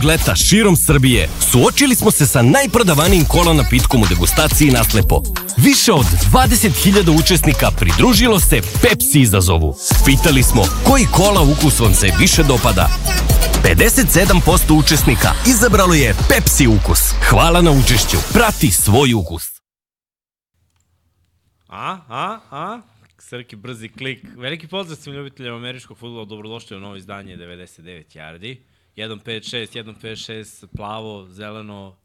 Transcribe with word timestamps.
Ovog 0.00 0.10
leta 0.10 0.36
širom 0.36 0.76
Srbije 0.76 1.28
suočili 1.52 1.94
smo 1.94 2.10
se 2.10 2.26
sa 2.26 2.42
najprodavanijim 2.42 3.24
kola 3.24 3.52
napitkom 3.52 4.02
u 4.02 4.06
degustaciji 4.06 4.70
naslepo. 4.70 5.22
Više 5.56 5.92
od 5.92 6.04
20.000 6.32 7.20
učesnika 7.20 7.70
pridružilo 7.78 8.40
se 8.40 8.60
Pepsi 8.82 9.20
izazovu. 9.20 9.74
Pitali 10.06 10.42
smo 10.42 10.62
koji 10.84 11.04
kola 11.04 11.42
ukus 11.42 11.80
vam 11.80 11.94
se 11.94 12.12
više 12.18 12.42
dopada. 12.42 12.88
57% 13.62 14.78
učesnika 14.78 15.28
izabralo 15.46 15.94
je 15.94 16.14
Pepsi 16.28 16.66
ukus. 16.66 17.00
Hvala 17.30 17.62
na 17.62 17.70
učešću. 17.70 18.16
Prati 18.32 18.70
svoj 18.70 19.14
ukus. 19.14 19.44
A, 21.68 21.98
a, 22.08 22.38
a? 22.50 22.80
Srki, 23.18 23.56
brzi 23.56 23.88
klik. 23.88 24.24
Veliki 24.36 24.68
pozdrav 24.68 24.96
svim 24.96 25.14
ljubiteljima 25.14 25.56
američkog 25.56 25.98
futbola. 25.98 26.24
Dobrodošli 26.24 26.76
u 26.76 26.80
novo 26.80 26.96
izdanje 26.96 27.36
99 27.36 28.16
yardi. 28.16 28.69
156, 28.96 29.66
156, 29.66 30.66
plavo, 30.76 31.28
zeleno. 31.28 31.96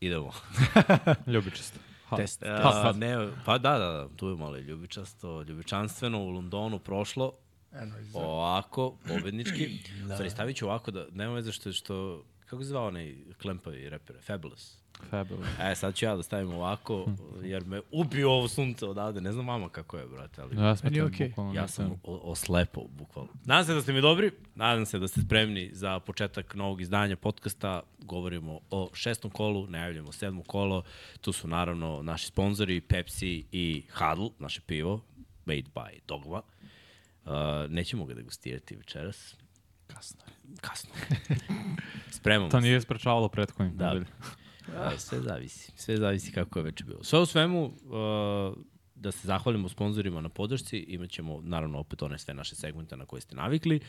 Idemo. 0.00 0.32
Ljubičasto. 1.32 1.78
Test. 2.16 2.42
Uh, 2.42 2.96
ne, 2.96 3.28
pa 3.44 3.58
da, 3.58 3.78
da, 3.78 3.90
da, 3.90 4.08
tu 4.16 4.28
je 4.28 4.36
malo 4.36 4.56
ljubičasto, 4.56 5.42
ljubičanstveno 5.42 6.18
u 6.18 6.30
Londonu 6.30 6.78
prošlo. 6.78 7.32
Eno. 7.72 7.94
Ovako, 8.14 8.98
pobednički. 9.08 9.78
da. 10.08 10.30
Stavit 10.30 10.56
ću 10.56 10.66
ovako 10.66 10.90
da, 10.90 11.06
nema 11.12 11.34
veze 11.34 11.52
što, 11.52 11.72
što 11.72 12.24
kako 12.46 12.62
se 12.62 12.68
zvao 12.68 12.86
onaj 12.86 13.16
klempavi 13.42 13.88
reper? 13.88 14.16
Fabulous. 14.26 14.81
Fabulous. 15.02 15.46
E, 15.60 15.74
sad 15.74 15.94
ću 15.94 16.04
ja 16.04 16.16
da 16.16 16.22
stavim 16.22 16.50
ovako, 16.50 17.06
jer 17.42 17.64
me 17.64 17.80
ubio 17.92 18.30
ovo 18.30 18.48
sunce 18.48 18.86
odavde. 18.86 19.20
Ne 19.20 19.32
znam 19.32 19.44
mama 19.44 19.68
kako 19.68 19.96
je, 19.98 20.06
brate, 20.06 20.42
ali... 20.42 20.56
Ja 20.56 20.74
to 20.74 21.06
okej. 21.06 21.28
bukvalno 21.28 21.54
Ja 21.54 21.62
na 21.62 21.68
sam 21.68 21.84
scenu. 21.86 21.98
o- 22.04 22.20
oslepo, 22.24 22.82
bukvalno. 22.88 23.30
Nadam 23.44 23.64
se 23.64 23.74
da 23.74 23.82
ste 23.82 23.92
mi 23.92 24.00
dobri, 24.00 24.30
nadam 24.54 24.86
se 24.86 24.98
da 24.98 25.08
ste 25.08 25.20
spremni 25.20 25.70
za 25.72 26.00
početak 26.00 26.54
novog 26.54 26.80
izdanja 26.80 27.16
podcasta. 27.16 27.82
Govorimo 27.98 28.60
o 28.70 28.90
šestom 28.94 29.30
kolu, 29.30 29.66
najavljamo 29.66 30.12
sedmo 30.12 30.42
kolo. 30.42 30.82
Tu 31.20 31.32
su 31.32 31.48
naravno 31.48 32.02
naši 32.02 32.26
sponzori 32.26 32.80
Pepsi 32.80 33.44
i 33.52 33.82
Hadl, 33.90 34.26
naše 34.38 34.60
pivo, 34.60 35.00
made 35.44 35.64
by 35.74 35.98
Dogma. 36.08 36.42
Uh, 37.24 37.30
nećemo 37.68 38.04
ga 38.04 38.14
degustirati 38.14 38.76
večeras. 38.76 39.36
Kasno 39.86 40.20
je. 40.22 40.56
Kasno. 40.60 40.90
Spremamo 42.10 42.50
To 42.50 42.60
nije 42.60 42.80
sprečavalo 42.80 43.28
prethodnih 43.28 43.74
Da. 43.74 43.86
nedelja. 43.86 44.06
A, 44.76 44.98
sve 44.98 45.20
zavisi. 45.20 45.72
Sve 45.76 45.96
zavisi 45.96 46.32
kako 46.32 46.58
je 46.58 46.62
već 46.62 46.82
bilo. 46.82 47.04
Sve 47.04 47.18
u 47.18 47.26
svemu, 47.26 47.64
uh, 47.64 47.72
da 48.94 49.12
se 49.12 49.26
zahvalimo 49.26 49.68
sponzorima 49.68 50.20
na 50.20 50.28
podršci, 50.28 50.78
imat 50.78 51.10
ćemo 51.10 51.40
naravno 51.42 51.78
opet 51.78 52.02
one 52.02 52.18
sve 52.18 52.34
naše 52.34 52.54
segmente 52.54 52.96
na 52.96 53.06
koje 53.06 53.20
ste 53.20 53.36
navikli 53.36 53.80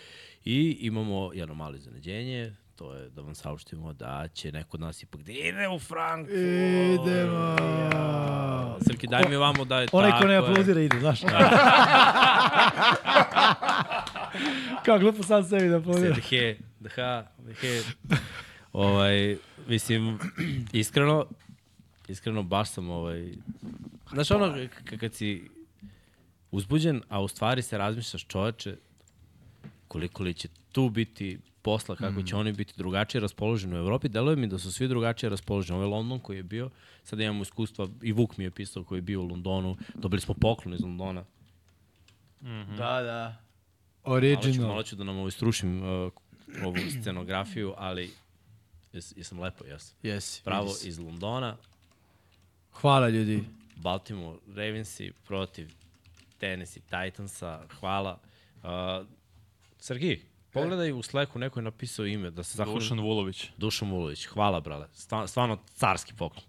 i 0.46 0.78
imamo 0.82 1.32
jedno 1.34 1.56
malo 1.56 1.76
iznenađenje, 1.76 2.56
to 2.76 2.94
je 2.94 3.10
da 3.10 3.22
vam 3.22 3.36
saopštimo 3.36 3.94
da 3.94 4.28
će 4.34 4.52
neko 4.52 4.78
od 4.78 4.82
nas 4.82 5.04
ipak 5.04 5.22
da 5.22 5.32
ide 5.32 5.68
u 5.76 5.80
Frankfurt. 5.80 6.38
Idemo. 6.38 7.56
Srki, 8.88 9.08
daj 9.08 9.30
mi 9.30 9.36
vamo 9.36 9.66
da 9.66 9.80
je 9.80 9.88
Onaj 9.92 10.12
tako. 10.12 10.22
ko 10.22 10.28
ne 10.28 10.36
aplaudira 10.36 10.82
ide, 10.82 11.00
znaš. 11.00 11.22
Kao 14.86 15.00
glupo 15.00 15.24
sam 15.24 15.44
sebi 15.44 15.70
da 15.70 15.78
aplaudira. 15.78 16.16
Sedhe, 16.16 16.56
dha, 16.80 17.26
dhe. 17.38 17.82
Ovaj, 18.74 19.38
mislim, 19.68 20.20
iskreno, 20.74 21.26
iskreno 22.08 22.44
baš 22.44 22.70
sam 22.70 22.90
ovaj... 22.90 23.34
Znaš 24.14 24.32
ono, 24.32 24.56
k- 24.86 24.98
kad 24.98 25.14
si 25.14 25.50
uzbuđen, 26.52 27.02
a 27.10 27.22
u 27.22 27.28
stvari 27.28 27.62
se 27.62 27.78
razmišljaš 27.78 28.26
čoveče, 28.28 28.76
koliko 29.88 30.24
li 30.24 30.34
će 30.34 30.48
tu 30.72 30.90
biti 30.90 31.40
posla, 31.62 31.96
kako 31.96 32.22
će 32.24 32.36
oni 32.36 32.54
biti 32.54 32.74
drugačije 32.78 33.22
raspoloženi 33.22 33.76
u 33.76 33.78
Evropi. 33.78 34.10
Deluje 34.10 34.36
mi 34.36 34.48
da 34.48 34.58
su 34.60 34.72
svi 34.72 34.88
drugačije 34.88 35.30
raspoloženi. 35.30 35.76
Ovo 35.76 35.84
je 35.86 35.90
London 35.90 36.20
koji 36.20 36.38
je 36.38 36.44
bio, 36.44 36.70
sada 37.04 37.24
imamo 37.24 37.42
iskustva, 37.42 37.88
i 38.02 38.12
Vuk 38.12 38.38
mi 38.38 38.44
je 38.44 38.52
pisao 38.52 38.84
koji 38.84 38.98
je 38.98 39.02
bio 39.02 39.22
u 39.22 39.28
Londonu, 39.28 39.78
dobili 39.96 40.22
smo 40.22 40.34
poklon 40.34 40.74
iz 40.74 40.82
Londona. 40.82 41.24
Da, 42.78 43.02
da. 43.02 43.36
Malo 44.06 44.20
ću, 44.20 44.28
Original. 44.28 44.68
malo 44.70 44.84
ću 44.84 44.96
da 44.96 45.04
nam 45.04 45.18
ovo 45.18 45.28
istrušim 45.28 45.84
uh, 45.84 46.12
ovu 46.66 46.76
scenografiju, 47.02 47.74
ali 47.78 48.12
jes, 48.94 49.14
jesam 49.18 49.40
lepo, 49.40 49.66
jesam. 49.66 49.96
Jesi. 50.04 50.42
Pravo 50.44 50.70
se. 50.70 50.88
iz 50.90 51.00
Londona, 51.00 51.58
Hvala 52.82 53.10
ljudi. 53.10 53.44
Baltimore 53.76 54.38
Ravensi 54.56 55.12
protiv 55.28 55.72
Tennessee 56.38 56.82
Titansa, 56.90 57.62
hvala. 57.80 58.20
Uh, 58.64 58.70
Sergij, 59.80 60.22
pogledaj 60.52 60.92
u 60.92 61.02
Slacku, 61.02 61.40
neko 61.40 61.60
je 61.60 61.64
napisao 61.64 62.06
ime, 62.06 62.32
da 62.32 62.44
se 62.44 62.58
zahvalim. 62.58 62.80
Dušan 62.80 63.00
Vulović. 63.00 63.50
Dušan 63.58 63.92
Vulović, 63.92 64.26
hvala 64.26 64.60
brale, 64.60 64.88
Stva, 64.94 65.28
stvarno 65.28 65.58
carski 65.76 66.14
poklon. 66.14 66.44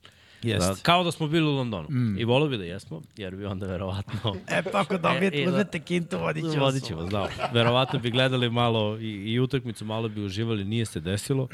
Jest. 0.45 0.69
Da, 0.69 0.75
kao 0.83 1.05
da 1.05 1.13
smo 1.13 1.29
bili 1.29 1.47
u 1.47 1.53
Londonu. 1.53 1.89
Mm. 1.91 2.19
I 2.19 2.25
volio 2.25 2.49
bi 2.49 2.59
da 2.59 2.65
jesmo, 2.65 3.03
jer 3.17 3.37
bi 3.37 3.45
onda 3.45 3.67
verovatno... 3.67 4.35
E, 4.59 4.63
pa 4.73 4.81
ako 4.81 4.99
dobijete, 4.99 5.43
E, 5.43 5.45
da- 5.45 5.51
uzmete 5.51 5.81
kintu, 5.81 6.19
vodit 6.19 6.45
ću 6.55 6.61
Vodit 6.61 6.85
ćemo, 6.85 7.07
znao. 7.07 7.29
Verovatno 7.53 7.99
bi 7.99 8.11
gledali 8.11 8.51
malo 8.51 8.99
i, 9.01 9.33
i 9.33 9.41
utakmicu, 9.41 9.85
malo 9.85 10.09
bi 10.09 10.25
uživali, 10.25 10.65
nije 10.65 10.85
se 10.87 11.01
desilo, 11.01 11.49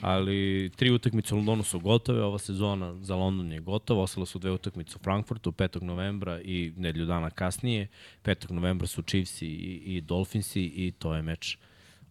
ali 0.00 0.70
tri 0.76 0.90
utakmice 0.90 1.34
u 1.34 1.36
Londonu 1.36 1.62
su 1.62 1.80
gotove, 1.80 2.22
ova 2.22 2.38
sezona 2.38 2.94
za 3.02 3.14
London 3.16 3.52
je 3.52 3.60
gotova, 3.60 4.02
ostalo 4.02 4.26
su 4.26 4.38
dve 4.38 4.50
utakmice 4.50 4.96
u 4.96 5.02
Frankfurtu 5.02 5.52
5. 5.52 5.82
novembra 5.82 6.40
i 6.40 6.72
nedelju 6.76 7.06
dana 7.06 7.30
kasnije. 7.30 7.88
5. 8.24 8.50
novembra 8.52 8.86
su 8.86 9.02
Chiefs 9.02 9.42
i, 9.42 9.46
i 9.86 10.00
Dolphinsi 10.00 10.62
i 10.62 10.92
to 10.98 11.14
je 11.14 11.22
meč 11.22 11.58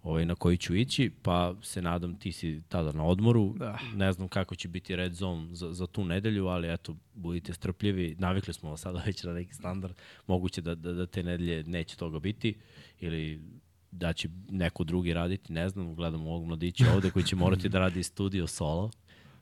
ovaj, 0.05 0.25
na 0.25 0.35
koji 0.35 0.57
ću 0.57 0.75
ići, 0.75 1.11
pa 1.21 1.55
se 1.61 1.81
nadam 1.81 2.19
ti 2.19 2.31
si 2.31 2.61
tada 2.67 2.91
na 2.91 3.05
odmoru. 3.05 3.53
Da. 3.57 3.79
Ne 3.95 4.11
znam 4.11 4.27
kako 4.27 4.55
će 4.55 4.67
biti 4.67 4.95
red 4.95 5.13
zone 5.13 5.55
za, 5.55 5.73
za 5.73 5.87
tu 5.87 6.05
nedelju, 6.05 6.47
ali 6.47 6.73
eto, 6.73 6.95
budite 7.13 7.53
strpljivi. 7.53 8.15
Navikli 8.19 8.53
smo 8.53 8.69
vas 8.69 8.81
sada 8.81 9.01
već 9.05 9.23
na 9.23 9.33
neki 9.33 9.53
standard. 9.53 9.95
Moguće 10.27 10.61
da, 10.61 10.75
da, 10.75 10.93
da 10.93 11.05
te 11.05 11.23
nedelje 11.23 11.63
neće 11.63 11.97
toga 11.97 12.19
biti 12.19 12.55
ili 12.99 13.41
da 13.91 14.13
će 14.13 14.29
neko 14.49 14.83
drugi 14.83 15.13
raditi, 15.13 15.53
ne 15.53 15.69
znam, 15.69 15.95
gledam 15.95 16.27
ovog 16.27 16.45
mladića 16.45 16.85
ovde 16.93 17.11
koji 17.11 17.25
će 17.25 17.35
morati 17.35 17.69
da 17.69 17.79
radi 17.79 18.03
studio 18.03 18.47
solo. 18.47 18.91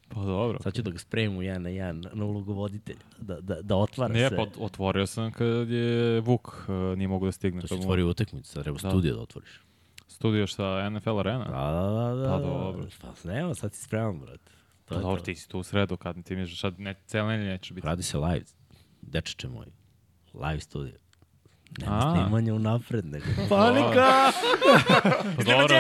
Pa 0.08 0.22
dobro. 0.22 0.60
Sad 0.62 0.74
ću 0.74 0.82
da 0.82 0.92
ga 0.92 0.98
spremim 0.98 1.38
u 1.38 1.42
jedan 1.42 1.62
na 1.62 1.70
jedan 1.70 2.04
na 2.14 2.26
ulogu 2.26 2.54
voditelja, 2.54 3.00
da, 3.20 3.42
da, 3.42 3.62
da 3.62 3.76
otvara 3.76 4.14
Nije, 4.14 4.30
se. 4.30 4.36
pa 4.36 4.46
otvorio 4.58 5.06
sam 5.06 5.32
kad 5.32 5.70
je 5.70 6.20
Vuk 6.20 6.48
uh, 6.48 6.98
nije 6.98 7.08
mogu 7.08 7.26
da 7.26 7.32
stigne. 7.32 7.62
To 7.62 7.68
si 7.68 7.74
otvorio 7.74 8.10
utakmicu, 8.10 8.52
sad 8.52 8.64
treba 8.64 8.80
studio 8.80 9.16
da 9.16 9.22
otvoriš. 9.22 9.64
Studio 10.08 10.48
sa 10.48 10.90
NFL 10.90 11.20
Arena. 11.20 11.46
Da, 11.46 11.72
da, 11.72 11.82
da, 11.82 12.16
da. 12.16 12.30
Pa 12.30 12.38
da. 12.38 12.44
dobro. 12.48 12.86
Pa 13.02 13.30
nema, 13.30 13.56
sad 13.56 13.74
si 13.74 13.84
spreman, 13.84 14.20
brate. 14.20 14.52
To 14.86 14.90
Pa 14.90 14.96
je 14.96 15.02
dobro, 15.02 15.18
to. 15.20 15.26
ti 15.26 15.36
si 15.36 15.50
tu 15.50 15.60
u 15.60 15.64
sredu, 15.64 15.98
kad 15.98 16.24
ti 16.24 16.36
mi 16.36 16.48
sad 16.48 16.80
ne, 16.80 16.96
cijel 17.06 17.28
nedelje 17.28 17.50
neće 17.50 17.74
biti. 17.74 17.88
Radi 17.88 18.04
se 18.04 18.18
live, 18.18 18.46
dečeče 19.02 19.48
moj. 19.48 19.66
Live 20.34 20.60
studio. 20.60 20.94
Nema 21.80 21.98
A. 21.98 22.16
snimanja 22.16 22.54
unapred, 22.54 23.06
nego... 23.06 23.26
Panika! 23.50 24.32
Pa 25.38 25.44
dobro, 25.44 25.76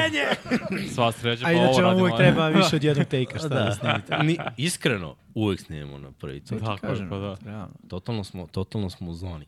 sva 0.93 1.11
sreća, 1.11 1.45
A 1.45 1.49
pa 1.49 1.51
ovo 1.51 1.63
inače 1.63 1.81
vam 1.81 1.89
radimo. 1.89 2.03
uvek 2.03 2.17
treba 2.17 2.47
više 2.47 2.75
od 2.75 2.83
jednog 2.83 3.05
take-a 3.07 3.37
šta 3.39 3.47
da, 3.47 3.71
snimite. 3.71 4.17
Ni, 4.27 4.37
iskreno, 4.57 5.15
uvek 5.33 5.59
snimamo 5.61 5.97
na 5.99 6.11
prvi 6.11 6.39
cuk. 6.39 6.59
Tako 6.59 6.87
je, 6.87 7.09
pa 7.09 7.17
da. 7.17 7.37
Realno. 7.45 7.73
Totalno 7.87 8.23
smo, 8.23 8.47
totalno 8.47 8.89
smo 8.89 9.09
u 9.09 9.13
zoni. 9.13 9.45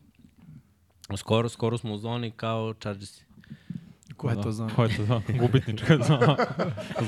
Skoro, 1.16 1.48
skoro 1.48 1.78
smo 1.78 1.94
u 1.94 1.98
zoni 1.98 2.30
kao 2.30 2.74
Chargersi. 2.74 3.25
Ko 4.26 4.38
je 4.38 4.42
to 4.42 4.52
zona? 4.52 4.74
Ko 4.74 4.84
je 4.84 4.96
to 4.96 5.04
zona? 5.04 5.22
Gubitnička 5.40 5.98
zona. 6.06 6.36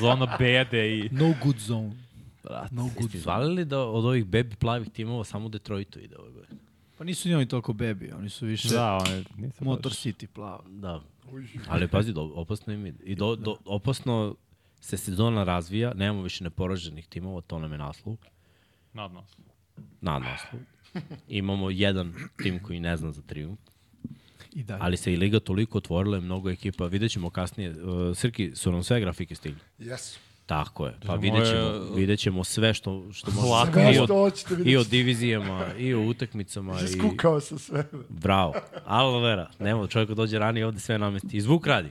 zona 0.00 0.36
bede 0.38 0.98
i... 0.98 1.08
No 1.12 1.34
good 1.44 1.58
zone. 1.58 1.92
Brat, 2.44 2.70
no 2.72 2.82
good 2.82 3.10
zone. 3.10 3.18
izvalili 3.18 3.64
da 3.64 3.78
od 3.80 4.04
ovih 4.04 4.26
baby 4.26 4.54
plavih 4.54 4.88
timova 4.90 5.24
samo 5.24 5.46
u 5.46 5.48
Detroitu 5.48 6.00
ide 6.00 6.16
ove 6.16 6.30
godine? 6.30 6.60
Pa 6.98 7.04
nisu 7.04 7.28
ni 7.28 7.34
oni 7.34 7.48
toliko 7.48 7.72
bebi, 7.72 8.12
oni 8.12 8.28
su 8.28 8.46
više 8.46 8.68
Da, 8.68 8.98
on 9.06 9.12
je... 9.12 9.24
Nisam 9.36 9.64
Motor 9.66 9.92
baš- 9.92 9.98
City 9.98 10.26
plava. 10.26 10.62
Da. 10.68 11.00
Ali 11.68 11.88
pazi, 11.88 12.12
do, 12.12 12.22
opasno 12.34 12.72
im 12.72 12.86
ide. 12.86 13.04
I 13.04 13.14
do, 13.14 13.36
do, 13.36 13.56
opasno 13.64 14.34
se 14.80 14.96
sezona 14.96 15.44
razvija, 15.44 15.94
nemamo 15.94 16.22
više 16.22 16.44
neporaženih 16.44 17.06
timova, 17.06 17.40
to 17.40 17.58
nam 17.58 17.72
je 17.72 17.78
naslov. 17.78 18.16
Nad 18.92 19.12
nas. 19.12 19.36
Na 20.00 20.18
naslov. 20.18 20.60
Imamo 21.28 21.70
jedan 21.70 22.14
tim 22.42 22.62
koji 22.62 22.80
ne 22.80 22.96
zna 22.96 23.12
za 23.12 23.22
triumf. 23.22 23.60
I 24.52 24.62
dalje. 24.62 24.80
Ali 24.82 24.96
se 24.96 25.12
i 25.12 25.16
Liga 25.16 25.40
toliko 25.40 25.78
otvorila 25.78 26.18
i 26.18 26.20
mnogo 26.20 26.50
ekipa. 26.50 26.86
Vidjet 26.86 27.12
ćemo 27.12 27.30
kasnije. 27.30 27.70
Uh, 27.70 28.16
Srki, 28.16 28.52
su 28.54 28.72
nam 28.72 28.82
sve 28.82 29.00
grafike 29.00 29.34
stigli. 29.34 29.60
Jesu. 29.78 30.18
Tako 30.46 30.86
je. 30.86 30.94
Pa 31.06 31.14
vidjet 31.14 31.46
ćemo, 31.48 31.94
vidjet 31.94 32.20
ćemo 32.20 32.44
sve 32.44 32.74
što, 32.74 33.12
što 33.12 33.30
može. 33.30 33.48
Lako. 33.48 33.72
Sve 33.72 33.94
I, 33.94 33.98
od, 33.98 34.10
I 34.66 34.76
o 34.76 34.84
divizijama, 34.84 35.66
i 35.78 35.94
o 35.94 36.00
utakmicama. 36.00 36.80
I... 36.80 36.88
Skukao 36.88 37.40
sam 37.40 37.58
sve. 37.58 37.84
Bravo. 38.08 38.54
Alo 38.86 39.20
vera. 39.20 39.50
Nema 39.58 39.86
čovjek 39.86 40.10
dođe 40.10 40.38
ranije 40.38 40.66
ovde 40.66 40.80
sve 40.80 40.98
namesti. 40.98 41.36
I 41.36 41.40
zvuk 41.40 41.66
radi. 41.66 41.88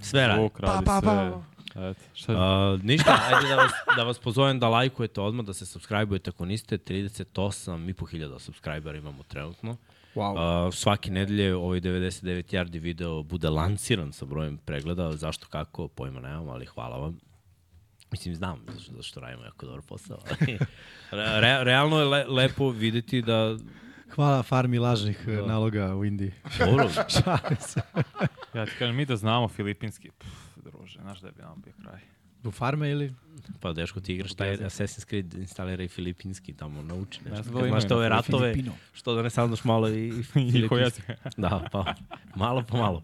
Sve 0.00 0.26
radi. 0.26 0.40
Zvuk 0.40 0.60
radi 0.60 0.84
Pa, 0.84 0.92
pa, 0.92 1.00
sve. 1.00 1.32
pa. 1.74 1.90
Eto, 1.90 2.00
šta? 2.14 2.32
Uh, 2.32 2.84
ništa, 2.84 3.18
ajde 3.26 3.48
da 3.48 3.56
vas, 3.56 3.72
da 3.96 4.02
vas 4.04 4.18
pozovem 4.18 4.58
da 4.58 4.68
lajkujete 4.68 5.20
odmah, 5.20 5.46
da 5.46 5.52
se 5.52 5.66
subscribe-ujete 5.66 6.30
ako 6.30 6.44
niste. 6.44 6.78
38.500 6.78 8.38
subscribera 8.38 8.98
imamo 8.98 9.22
trenutno. 9.22 9.76
Wow. 10.14 10.66
Uh, 10.66 10.74
svake 10.74 11.10
nedelje 11.10 11.54
ovaj 11.54 11.80
99 11.80 12.54
yardi 12.54 12.80
video 12.80 13.22
bude 13.22 13.50
lanciran 13.50 14.12
sa 14.12 14.24
brojem 14.24 14.58
pregleda. 14.58 15.12
Zašto, 15.12 15.46
kako, 15.46 15.88
pojma 15.88 16.20
nemam, 16.20 16.48
ali 16.48 16.66
hvala 16.66 16.96
vam. 16.96 17.18
Mislim, 18.12 18.34
znam 18.34 18.64
zašto, 18.74 18.92
zašto 18.92 19.20
radimo 19.20 19.44
jako 19.44 19.66
dobar 19.66 19.82
posao. 19.82 20.18
ali 20.30 20.58
Re, 21.40 21.64
realno 21.64 21.98
je 21.98 22.04
le, 22.04 22.24
lepo 22.24 22.70
videti 22.70 23.22
da... 23.22 23.56
Hvala 24.14 24.42
farmi 24.42 24.78
lažnih 24.78 25.26
da. 25.26 25.46
naloga 25.46 25.94
u 25.94 26.04
Indiji. 26.04 26.32
Dobro, 26.58 26.88
Šalim 27.22 27.56
se. 27.60 27.80
Ja 28.54 28.66
ti 28.66 28.72
kažem, 28.78 28.96
mi 28.96 29.06
da 29.06 29.16
znamo 29.16 29.48
filipinski, 29.48 30.10
pff, 30.18 30.56
druže, 30.56 30.98
znaš 31.02 31.20
da 31.20 31.30
bi 31.30 31.42
nam 31.42 31.62
bio 31.64 31.72
kraj. 31.82 32.00
U 32.44 32.50
farme 32.50 32.90
ili? 32.90 33.14
pa 33.60 33.72
Deško 33.72 34.00
ti 34.00 34.14
igraš 34.14 34.34
taj 34.34 34.56
Assassin's 34.58 35.06
Creed, 35.06 35.34
instalira 35.34 35.82
i 35.84 35.88
filipinski, 35.88 36.52
tamo 36.52 36.82
nauči 36.82 37.20
nešto. 37.20 37.42
Kad 37.44 37.52
da 37.52 37.60
li 37.60 37.68
znaš 37.68 37.88
te 37.88 37.94
ove 37.94 38.08
ratove, 38.08 38.52
Filipino. 38.52 38.74
što 38.92 39.14
da 39.14 39.22
ne 39.22 39.30
saznaš 39.30 39.64
malo 39.64 39.88
i, 39.88 40.08
i 40.08 40.22
filipinski. 40.52 41.02
Da, 41.36 41.68
pa 41.72 41.94
malo 42.36 42.62
po 42.62 42.76
malo. 42.76 42.96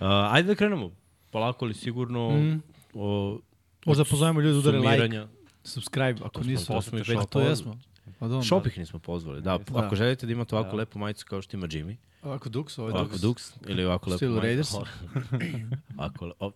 Uh, 0.00 0.06
ajde 0.30 0.48
da 0.48 0.54
krenemo. 0.54 0.90
Polako 1.30 1.64
ali 1.64 1.74
sigurno 1.74 2.30
Mm. 2.30 2.62
o 2.94 3.38
Možda 3.86 4.04
pozovemo 4.04 4.40
ljudi 4.40 4.52
da 4.54 4.70
udare 4.70 4.78
like, 4.78 5.26
subscribe, 5.64 6.20
ako 6.24 6.40
smo- 6.40 6.50
nisu. 6.50 6.66
to 6.66 6.82
smo 6.82 6.98
ih 6.98 7.08
već 7.08 7.18
to 7.30 7.40
jesmo. 7.40 7.78
Pa 8.18 8.28
dobro. 8.28 8.44
Shop 8.44 8.66
ih 8.66 8.78
nismo 8.78 8.98
pozvali. 8.98 9.42
Da, 9.42 9.58
Da. 9.60 9.78
ako 9.78 9.96
želite 9.96 10.26
da 10.26 10.32
imate 10.32 10.56
ovako 10.56 10.76
lepu 10.76 10.98
majicu 10.98 11.26
kao 11.26 11.42
što 11.42 11.56
ima 11.56 11.66
Jimmy, 11.68 11.96
Ovako 12.22 12.48
Dux, 12.48 12.78
ovo 12.78 12.88
je 12.88 12.94
ovako 12.94 13.16
Dux. 13.16 13.20
Dux, 13.24 13.52
ili 13.68 13.84
ovako 13.84 14.10
lepu 14.10 14.18
Stilu 14.18 14.32
majicu. 14.32 14.46
Raiders. 14.46 14.72
ovako, 15.98 16.32
o, 16.40 16.50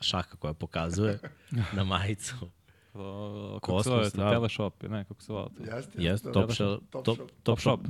šaka 0.00 0.36
koja 0.36 0.54
pokazuje 0.54 1.18
na 1.72 1.84
majicu. 1.84 2.34
Kako 2.92 3.58
Kosmos, 3.62 3.84
se 3.84 3.90
zove, 3.90 4.24
da. 4.24 4.30
teleshop, 4.30 4.82
ne, 4.82 5.04
kako 5.04 5.22
se 5.22 5.26
zove. 5.26 5.48
to? 5.48 5.76
Jeste, 5.76 5.98
Yes, 5.98 6.02
jeste. 6.02 6.32
top, 6.32 6.52
shop, 6.52 6.80
top, 7.04 7.18
top 7.42 7.60
shop. 7.60 7.80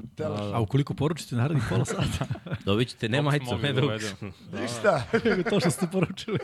A 0.55 0.61
ukoliko 0.61 0.95
poručite 0.95 1.37
narednih 1.37 1.65
pola 1.69 1.85
sata, 1.95 2.27
Dobit 2.65 2.89
ćete 2.89 3.09
ne 3.09 3.19
Top 3.19 3.25
majicu, 3.25 3.59
ne 3.59 3.73
da 3.73 3.85
uvedemo. 3.85 4.17
Ništa. 4.61 5.03
to 5.51 5.61
što 5.61 5.71
ste 5.71 5.87
poručili. 5.93 6.39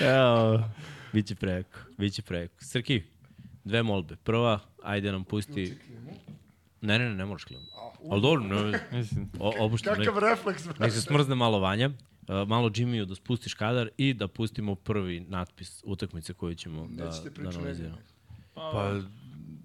Evo, 0.00 0.62
biće 1.12 1.34
preko, 1.34 1.78
biće 1.98 2.22
preko. 2.22 2.54
Srki, 2.60 3.02
dve 3.64 3.82
molbe. 3.82 4.16
Prva, 4.16 4.60
ajde 4.82 5.12
nam 5.12 5.24
pusti... 5.24 5.78
Ne, 6.80 6.98
ne, 6.98 7.08
ne, 7.08 7.14
ne 7.14 7.24
moraš 7.24 7.44
klimu. 7.44 7.62
Ali 8.10 8.22
dobro, 8.22 8.44
ne, 8.44 8.80
Mislim, 8.92 9.30
o, 9.40 9.52
obušno, 9.58 9.92
nek, 9.92 10.06
Kakav 10.06 10.18
refleks, 10.20 10.64
nek 10.64 10.74
se 10.74 10.78
brate. 10.78 11.00
smrzne 11.00 11.34
malo 11.34 11.58
vanja, 11.60 11.90
malo 12.46 12.68
Jimmyu 12.68 13.04
da 13.04 13.14
spustiš 13.14 13.54
kadar 13.54 13.88
i 13.96 14.14
da 14.14 14.28
pustimo 14.28 14.74
prvi 14.74 15.20
natpis 15.20 15.82
utakmice 15.84 16.34
koju 16.34 16.54
ćemo 16.54 16.86
da, 16.88 17.04
Nećete 17.04 17.42
da 17.42 17.48
analiziramo. 17.50 17.96
pa, 18.54 19.00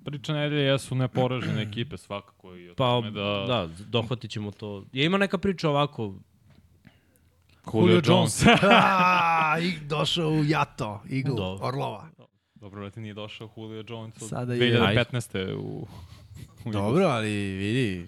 priča 0.06 0.34
nedelje 0.34 0.62
jesu 0.62 0.96
neporažene 0.96 1.62
ekipe 1.62 1.98
svakako 1.98 2.56
i 2.56 2.74
Pa, 2.78 3.02
da, 3.04 3.46
da... 3.48 3.70
dohvatit 3.80 4.32
ćemo 4.32 4.52
to. 4.52 4.86
Je 4.94 5.06
ima 5.06 5.18
neka 5.18 5.38
priča 5.38 5.70
ovako, 5.70 6.14
Julio 7.74 8.02
Jones. 8.06 8.44
A, 8.64 9.56
I 9.60 9.80
došao 9.80 10.30
u 10.30 10.44
Jato, 10.44 11.02
Iglu, 11.10 11.36
Dobro. 11.36 11.68
Orlova. 11.68 12.10
Dobro, 12.56 12.82
brate, 12.82 13.02
nije 13.02 13.14
došao 13.14 13.50
Julio 13.58 13.84
Jones 13.90 14.22
od 14.22 14.30
Sada 14.30 14.54
je- 14.54 14.80
2015. 14.80 15.54
u... 15.56 15.88
u 16.66 16.72
Dobro, 16.72 17.04
ali 17.04 17.30
vidi, 17.54 18.08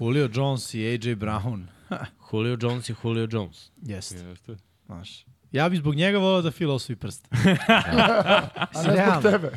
Julio 0.00 0.30
Jones 0.34 0.74
i 0.74 0.86
AJ 0.86 0.98
Brown. 1.16 1.62
Julio 2.32 2.58
Jones 2.60 2.88
i 2.88 2.94
Julio 3.04 3.28
Jones. 3.30 3.70
Jeste, 3.82 4.16
Jeste. 4.24 4.56
znaš. 4.86 5.24
Ja 5.52 5.68
bi 5.68 5.76
zbog 5.76 5.94
njega 5.94 6.18
volao 6.18 6.42
da 6.42 6.50
Phil 6.50 6.70
osvoji 6.70 6.96
prst. 6.96 7.28
A 7.32 8.66
ne 8.74 8.82
zbog 8.82 8.94
Realno. 8.94 9.30
tebe. 9.30 9.50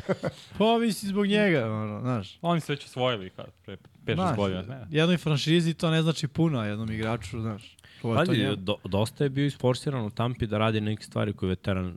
Pa 0.58 0.78
misli 0.78 1.08
zbog 1.08 1.26
njega, 1.26 1.66
ono, 1.72 2.00
znaš. 2.00 2.38
Oni 2.42 2.60
su 2.60 2.72
već 2.72 2.84
osvojili 2.84 3.30
kad, 3.30 3.46
pre 3.64 3.76
5-6 4.06 4.14
Znaš, 4.14 4.36
godina. 4.36 4.62
Ne. 4.62 4.86
jednoj 4.90 5.16
franšizi 5.16 5.74
to 5.74 5.90
ne 5.90 6.02
znači 6.02 6.28
puno, 6.28 6.58
a 6.58 6.64
jednom 6.66 6.90
igraču, 6.90 7.40
znaš. 7.40 7.76
Je 8.04 8.14
Pazi, 8.14 8.56
do, 8.56 8.76
dosta 8.84 9.24
je 9.24 9.30
bio 9.30 9.46
isforsiran 9.46 10.04
u 10.04 10.10
Tampi 10.10 10.46
da 10.46 10.58
radi 10.58 10.80
neke 10.80 11.02
stvari 11.04 11.32
koje 11.32 11.48
veteran 11.48 11.96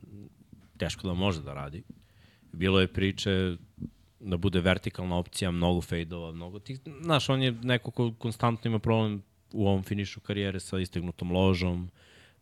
teško 0.78 1.08
da 1.08 1.14
može 1.14 1.42
da 1.42 1.54
radi. 1.54 1.82
Bilo 2.52 2.80
je 2.80 2.86
priče 2.92 3.56
da 4.20 4.36
bude 4.36 4.60
vertikalna 4.60 5.16
opcija, 5.16 5.50
mnogo 5.50 5.80
fejdova, 5.80 6.32
mnogo 6.32 6.58
tih... 6.58 6.80
Znaš, 7.02 7.28
on 7.28 7.42
je 7.42 7.52
neko 7.52 7.90
ko 7.90 8.12
konstantno 8.18 8.68
ima 8.68 8.78
problem 8.78 9.22
u 9.52 9.68
ovom 9.68 9.82
finišu 9.82 10.20
karijere 10.20 10.60
sa 10.60 10.78
istegnutom 10.78 11.32
ložom, 11.32 11.90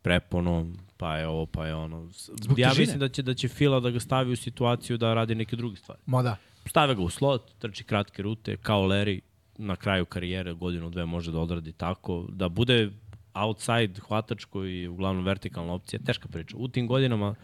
preponom, 0.03 0.77
pa 0.97 1.17
je 1.17 1.27
ovo, 1.27 1.47
pa 1.47 1.67
je 1.67 1.75
ono. 1.75 2.09
Zbog 2.13 2.59
ja 2.59 2.69
težine. 2.69 2.83
mislim 2.83 3.01
da 3.01 3.09
će, 3.09 3.23
da 3.23 3.35
će 3.35 3.49
Fila 3.49 3.81
da 3.81 3.91
ga 3.91 4.01
stavi 4.01 4.33
u 4.33 4.37
situaciju 4.37 4.99
da 4.99 5.15
radi 5.15 5.35
neke 5.35 5.57
druge 5.57 5.77
stvari. 5.77 6.01
Ma 6.07 6.23
da. 6.23 6.37
Stave 6.67 6.95
ga 6.95 7.03
u 7.03 7.09
slot, 7.09 7.53
trči 7.59 7.85
kratke 7.85 8.23
rute, 8.23 8.57
kao 8.57 8.83
Larry 8.83 9.21
na 9.59 9.77
kraju 9.77 10.05
karijere, 10.05 10.53
godinu, 10.53 10.91
dve 10.91 11.07
može 11.07 11.33
da 11.33 11.39
odradi 11.39 11.73
tako, 11.73 12.27
da 12.29 12.49
bude 12.49 12.91
outside 13.35 14.01
hvatač 14.01 14.45
koji 14.45 14.81
je 14.81 14.89
uglavnom 14.89 15.25
vertikalna 15.25 15.73
opcija, 15.73 16.01
teška 16.07 16.29
priča. 16.29 16.57
U 16.57 16.69
tim 16.69 16.87
godinama 16.87 17.35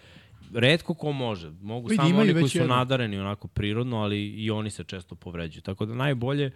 redko 0.55 0.95
ko 0.95 1.13
može. 1.13 1.51
Mogu 1.51 1.89
Vidi, 1.89 1.97
samo 1.97 2.21
oni 2.21 2.33
koji 2.33 2.49
su 2.49 2.59
jedno. 2.59 2.77
nadareni 2.77 3.19
onako 3.19 3.49
prirodno, 3.49 3.97
ali 3.97 4.27
i 4.27 4.51
oni 4.51 4.71
se 4.71 4.85
često 4.85 5.15
povređuju. 5.15 5.63
Tako 5.63 5.87
da 5.87 5.95
najbolje 5.95 6.51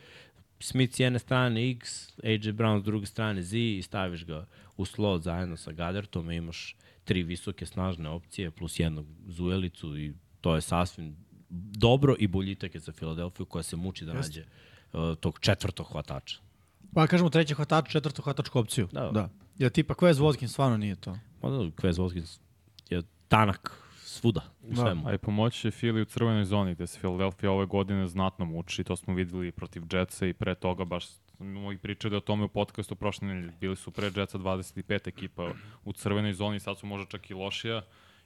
Smith 0.60 0.94
s 0.94 1.00
jedne 1.00 1.18
strane 1.18 1.70
X, 1.70 2.08
AJ 2.24 2.52
Brown 2.52 2.80
s 2.80 2.84
druge 2.84 3.06
strane 3.06 3.42
Z 3.42 3.58
i 3.58 3.82
staviš 3.82 4.24
ga 4.24 4.46
u 4.76 4.84
slot 4.84 5.22
zajedno 5.22 5.56
sa 5.56 5.72
Gadertom 5.72 6.30
i 6.30 6.36
imaš 6.36 6.76
tri 7.04 7.22
visoke 7.22 7.66
snažne 7.66 8.08
opcije 8.08 8.50
plus 8.50 8.80
jednog 8.80 9.06
zuelicu 9.28 9.98
i 9.98 10.14
to 10.40 10.54
je 10.54 10.60
sasvim 10.60 11.16
dobro 11.78 12.16
i 12.18 12.26
boljitak 12.26 12.74
je 12.74 12.80
za 12.80 12.92
Filadelfiju 12.92 13.46
koja 13.46 13.62
se 13.62 13.76
muči 13.76 14.04
da 14.04 14.12
nađe 14.12 14.44
uh, 14.92 15.00
tog 15.20 15.38
četvrtog 15.40 15.86
hvatača. 15.86 16.38
Pa 16.94 17.06
kažemo 17.06 17.30
treći 17.30 17.54
hvatač, 17.54 17.90
četvrtu 17.90 18.22
hvatačku 18.22 18.58
opciju. 18.58 18.88
Da. 18.92 19.10
da. 19.10 19.28
Jer 19.58 19.72
tipa 19.72 19.94
Quez 19.94 20.14
Watkins 20.14 20.48
stvarno 20.48 20.76
nije 20.76 20.96
to. 20.96 21.18
Pa 21.40 21.50
da, 21.50 21.56
Quez 21.56 21.92
Watkins 21.92 22.40
je 22.90 23.02
tanak 23.28 23.85
svuda, 24.16 24.40
u 24.62 24.68
Da. 24.70 24.76
svemu. 24.82 25.08
A 25.08 25.14
i 25.14 25.18
pomoći 25.18 25.60
će 25.60 25.70
Fili 25.70 26.02
u 26.02 26.04
crvenoj 26.04 26.44
zoni, 26.44 26.74
gde 26.74 26.86
se 26.86 26.98
Philadelphia 26.98 27.50
ove 27.50 27.66
godine 27.66 28.06
znatno 28.06 28.44
muči. 28.44 28.84
To 28.84 28.96
smo 28.96 29.14
videli 29.14 29.52
protiv 29.52 29.82
Jetsa 29.92 30.26
i 30.26 30.32
pre 30.32 30.54
toga 30.54 30.84
baš 30.84 31.06
smo 31.06 31.72
i 31.72 31.78
pričali 31.78 32.16
o 32.16 32.20
tome 32.20 32.44
u 32.44 32.48
podcastu 32.48 32.94
prošle 32.96 33.28
nedelje. 33.28 33.52
Bili 33.60 33.76
su 33.76 33.90
pre 33.90 34.06
Jetsa 34.16 34.38
25 34.38 35.08
ekipa 35.08 35.50
u 35.84 35.92
crvenoj 35.92 36.32
zoni, 36.32 36.60
sad 36.60 36.78
su 36.78 36.86
možda 36.86 37.06
čak 37.06 37.30
i 37.30 37.34
lošija. 37.34 37.82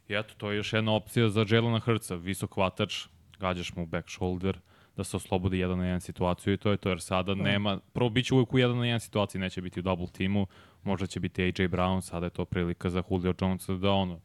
I 0.09 0.15
eto, 0.15 0.35
to 0.37 0.51
je 0.51 0.57
još 0.57 0.73
jedna 0.73 0.93
opcija 0.93 1.29
za 1.29 1.47
Jelena 1.49 1.79
Hrca. 1.81 2.15
Visok 2.15 2.55
hvatač, 2.55 3.07
gađaš 3.39 3.75
mu 3.77 3.87
back 3.87 4.11
shoulder, 4.11 4.59
da 4.97 5.05
se 5.05 5.17
oslobodi 5.17 5.59
jedan 5.59 5.79
na 5.79 5.85
jedan 5.87 6.01
situaciju 6.01 6.53
i 6.53 6.57
to 6.57 6.71
je 6.71 6.77
to, 6.77 6.89
jer 6.89 7.01
sada 7.01 7.35
nema, 7.35 7.79
prvo 7.93 8.11
bit 8.11 8.27
će 8.27 8.35
uvijek 8.35 8.55
u 8.55 8.59
jedan 8.59 8.79
na 8.79 8.87
jedan 8.87 9.01
situaciji, 9.01 9.41
neće 9.41 9.63
biti 9.63 9.81
u 9.81 9.83
double 9.83 10.07
timu, 10.07 10.47
možda 10.83 11.07
će 11.07 11.21
biti 11.21 11.43
AJ 11.43 11.69
Brown, 11.69 12.01
sada 12.01 12.27
je 12.27 12.31
to 12.31 12.45
prilika 12.45 12.91
za 12.91 13.03
Julio 13.11 13.35
Jonesa 13.41 13.73
da 13.75 13.91
ono, 13.91 14.21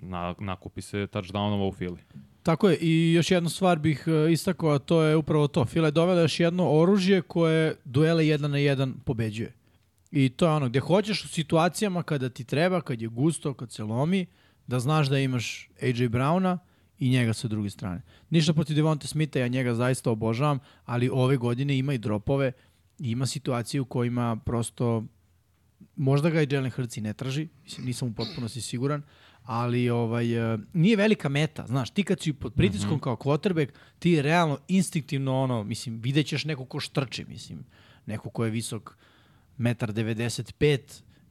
na, 0.00 0.34
nakupi 0.38 0.82
se 0.82 1.06
touchdownova 1.06 1.68
u 1.68 1.72
Fili. 1.72 1.98
Tako 2.42 2.68
je, 2.68 2.78
i 2.80 3.12
još 3.12 3.30
jednu 3.30 3.48
stvar 3.48 3.78
bih 3.78 4.04
e, 4.06 4.32
istakao, 4.32 4.70
a 4.70 4.78
to 4.78 5.02
je 5.02 5.16
upravo 5.16 5.48
to. 5.48 5.64
Fila 5.64 5.88
je 5.88 5.92
dovela 5.92 6.20
još 6.20 6.40
jedno 6.40 6.70
oružje 6.70 7.22
koje 7.22 7.74
duele 7.84 8.26
jedan 8.26 8.50
na 8.50 8.58
jedan 8.58 8.94
pobeđuje. 9.04 9.52
I 10.10 10.28
to 10.28 10.46
je 10.46 10.52
ono, 10.52 10.68
gde 10.68 10.80
hoćeš 10.80 11.24
u 11.24 11.28
situacijama 11.28 12.02
kada 12.02 12.28
ti 12.28 12.44
treba, 12.44 12.80
kad 12.80 13.02
je 13.02 13.08
gusto, 13.08 13.54
kad 13.54 13.72
se 13.72 13.84
lomi, 13.84 14.26
da 14.66 14.80
znaš 14.80 15.08
da 15.08 15.18
imaš 15.18 15.68
AJ 15.82 16.08
Browna 16.08 16.58
i 16.98 17.10
njega 17.10 17.32
sa 17.32 17.48
druge 17.48 17.70
strane. 17.70 18.02
Ništa 18.30 18.52
protiv 18.52 18.76
Devonte 18.76 19.06
Smitha, 19.06 19.38
ja 19.38 19.48
njega 19.48 19.74
zaista 19.74 20.10
obožavam, 20.10 20.58
ali 20.84 21.10
ove 21.12 21.36
godine 21.36 21.78
ima 21.78 21.94
i 21.94 21.98
dropove, 21.98 22.52
ima 22.98 23.26
situacije 23.26 23.80
u 23.80 23.84
kojima 23.84 24.36
prosto 24.36 25.04
možda 25.96 26.30
ga 26.30 26.42
i 26.42 26.48
Jalen 26.50 26.70
Hurts 26.70 26.96
ne 26.96 27.12
traži, 27.12 27.48
nisam 27.78 28.08
u 28.08 28.14
potpunosti 28.14 28.60
siguran, 28.60 29.02
ali 29.48 29.90
ovaj, 29.90 30.54
e, 30.54 30.58
nije 30.72 30.96
velika 30.96 31.28
meta, 31.28 31.66
znaš, 31.66 31.90
ti 31.90 32.02
kad 32.04 32.20
si 32.20 32.32
pod 32.32 32.54
pritiskom 32.54 32.92
mm 32.92 32.96
-hmm. 32.96 33.02
kao 33.02 33.16
quarterback, 33.16 33.68
ti 33.98 34.22
realno 34.22 34.58
instinktivno 34.68 35.42
ono, 35.42 35.64
mislim, 35.64 36.00
vidjet 36.00 36.26
ćeš 36.26 36.44
neko 36.44 36.64
ko 36.64 36.80
štrči, 36.80 37.24
mislim, 37.24 37.64
neko 38.06 38.30
ko 38.30 38.44
je 38.44 38.50
visok 38.50 38.96
1,95 39.58 40.78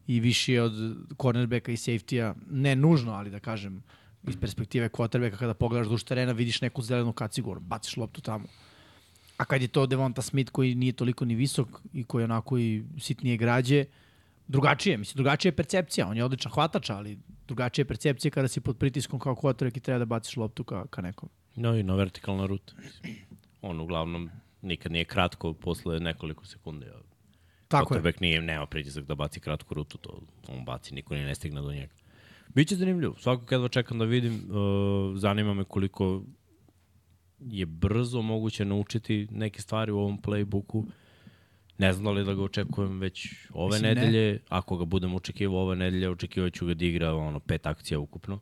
i 0.07 0.19
viši 0.19 0.53
je 0.53 0.61
od 0.61 0.73
cornerbacka 1.21 1.71
i 1.71 1.77
safety-a, 1.77 2.33
ne 2.49 2.75
nužno, 2.75 3.13
ali 3.13 3.29
da 3.29 3.39
kažem, 3.39 3.83
iz 4.27 4.37
perspektive 4.37 4.89
quarterbacka 4.89 5.37
kada 5.37 5.53
pogledaš 5.53 5.87
duž 5.87 6.03
terena, 6.03 6.31
vidiš 6.31 6.61
neku 6.61 6.81
zelenu 6.81 7.13
kacigu, 7.13 7.59
baciš 7.59 7.97
loptu 7.97 8.21
tamo. 8.21 8.47
A 9.37 9.45
kad 9.45 9.61
je 9.61 9.67
to 9.67 9.85
Devonta 9.85 10.21
Smith 10.21 10.51
koji 10.51 10.75
nije 10.75 10.93
toliko 10.93 11.25
ni 11.25 11.35
visok 11.35 11.67
i 11.93 12.03
koji 12.03 12.21
je 12.21 12.25
onako 12.25 12.57
i 12.57 12.83
sitnije 12.99 13.37
građe, 13.37 13.85
drugačije, 14.47 14.97
mislim, 14.97 15.17
drugačija 15.17 15.49
je 15.49 15.55
percepcija. 15.55 16.07
On 16.07 16.17
je 16.17 16.23
odličan 16.23 16.51
hvatač, 16.51 16.89
ali 16.89 17.17
drugačija 17.47 17.83
je 17.83 17.87
percepcija 17.87 18.31
kada 18.31 18.47
si 18.47 18.61
pod 18.61 18.77
pritiskom 18.77 19.19
kao 19.19 19.35
quarterback 19.35 19.77
i 19.77 19.79
treba 19.79 19.99
da 19.99 20.05
baciš 20.05 20.37
loptu 20.37 20.63
ka, 20.63 20.85
ka 20.87 21.01
nekom. 21.01 21.29
No 21.55 21.75
i 21.75 21.83
na 21.83 21.95
vertikalna 21.95 22.45
ruta. 22.45 22.73
On 23.61 23.79
uglavnom 23.79 24.29
nikad 24.61 24.91
nije 24.91 25.05
kratko 25.05 25.53
posle 25.53 25.99
nekoliko 25.99 26.45
sekundi. 26.45 26.85
a 26.85 26.99
Tako 27.67 27.93
je. 27.93 28.01
Quarterback 28.01 28.21
nije, 28.21 28.41
nema 28.41 28.65
pritisak 28.65 29.05
da 29.05 29.15
baci 29.15 29.39
kratku 29.39 29.73
rutu, 29.73 29.97
to 29.97 30.21
on 30.47 30.65
baci, 30.65 30.95
niko 30.95 31.15
ni 31.15 31.25
ne 31.25 31.35
stigne 31.35 31.61
do 31.61 31.71
njega. 31.73 31.93
Biće 32.55 32.75
zanimljivo. 32.75 33.15
Svakog 33.19 33.51
jedva 33.51 33.69
čekam 33.69 33.99
da 33.99 34.05
vidim. 34.05 34.33
Uh, 34.33 35.17
zanima 35.17 35.53
me 35.53 35.63
koliko 35.63 36.23
je 37.39 37.65
brzo 37.65 38.21
moguće 38.21 38.65
naučiti 38.65 39.27
neke 39.31 39.61
stvari 39.61 39.91
u 39.91 39.99
ovom 39.99 40.21
playbooku. 40.21 40.85
Ne 41.77 41.93
znam 41.93 42.05
da 42.05 42.11
li 42.11 42.25
da 42.25 42.33
ga 42.33 42.43
očekujem 42.43 42.99
već 42.99 43.27
ove 43.53 43.67
Mislim, 43.67 43.83
ne. 43.83 43.95
nedelje. 43.95 44.39
Ako 44.49 44.77
ga 44.77 44.85
budem 44.85 45.15
očekivao 45.15 45.61
ove 45.61 45.75
nedelje, 45.75 46.09
očekivat 46.09 46.53
ću 46.53 46.65
ga 46.65 46.73
da 46.73 46.85
igra 46.85 47.13
ono, 47.15 47.39
pet 47.39 47.65
akcija 47.65 47.99
ukupno. 47.99 48.39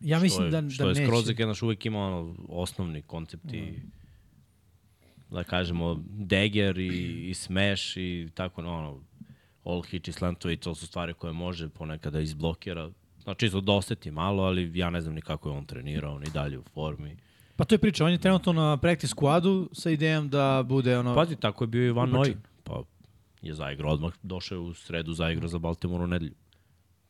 Ja 0.00 0.18
mislim 0.20 0.48
što 0.48 0.56
je, 0.56 0.62
da- 0.62 0.70
što 0.70 0.82
da 0.84 0.90
je 0.90 0.94
neće. 0.94 1.06
skroz 1.06 1.24
znaš, 1.36 1.62
uvijek 1.62 1.86
ima 1.86 2.06
ono, 2.06 2.34
osnovni 2.48 3.02
koncepti 3.02 3.74
da 5.30 5.44
kažemo 5.44 6.02
Dagger 6.08 6.78
i, 6.78 7.30
i 7.30 7.34
Smash 7.34 7.96
i 7.96 8.28
tako 8.34 8.60
ono 8.60 9.00
all 9.64 9.82
hitch 9.82 10.08
i 10.08 10.12
slantovi, 10.12 10.56
to 10.56 10.74
su 10.74 10.86
stvari 10.86 11.14
koje 11.14 11.32
može 11.32 11.68
ponekada 11.68 12.20
izblokira. 12.20 12.90
Znači, 13.22 13.46
isto 13.46 13.60
da 13.60 13.72
oseti 13.72 14.10
malo, 14.10 14.42
ali 14.42 14.78
ja 14.78 14.90
ne 14.90 15.00
znam 15.00 15.14
ni 15.14 15.20
kako 15.20 15.48
je 15.48 15.56
on 15.56 15.64
trenirao, 15.64 16.18
ni 16.18 16.26
dalje 16.34 16.58
u 16.58 16.62
formi. 16.62 17.16
Pa 17.56 17.64
to 17.64 17.74
je 17.74 17.78
priča, 17.78 18.04
on 18.04 18.12
je 18.12 18.18
trenutno 18.18 18.52
na 18.52 18.76
practice 18.76 19.14
squadu 19.16 19.68
sa 19.72 19.90
idejom 19.90 20.28
da 20.28 20.64
bude 20.68 20.98
ono... 20.98 21.14
Pazi, 21.14 21.36
tako 21.36 21.64
je 21.64 21.68
bio 21.68 21.86
i 21.86 21.90
Van 21.90 22.14
Ubačen. 22.14 22.34
Pa 22.64 22.82
je 23.42 23.54
zaigrao 23.54 23.92
odmah, 23.92 24.12
došao 24.22 24.56
je 24.56 24.60
u 24.60 24.74
sredu, 24.74 25.12
zaigrao 25.12 25.48
za 25.48 25.58
Baltimore 25.58 26.04
u 26.04 26.06
nedelju. 26.06 26.34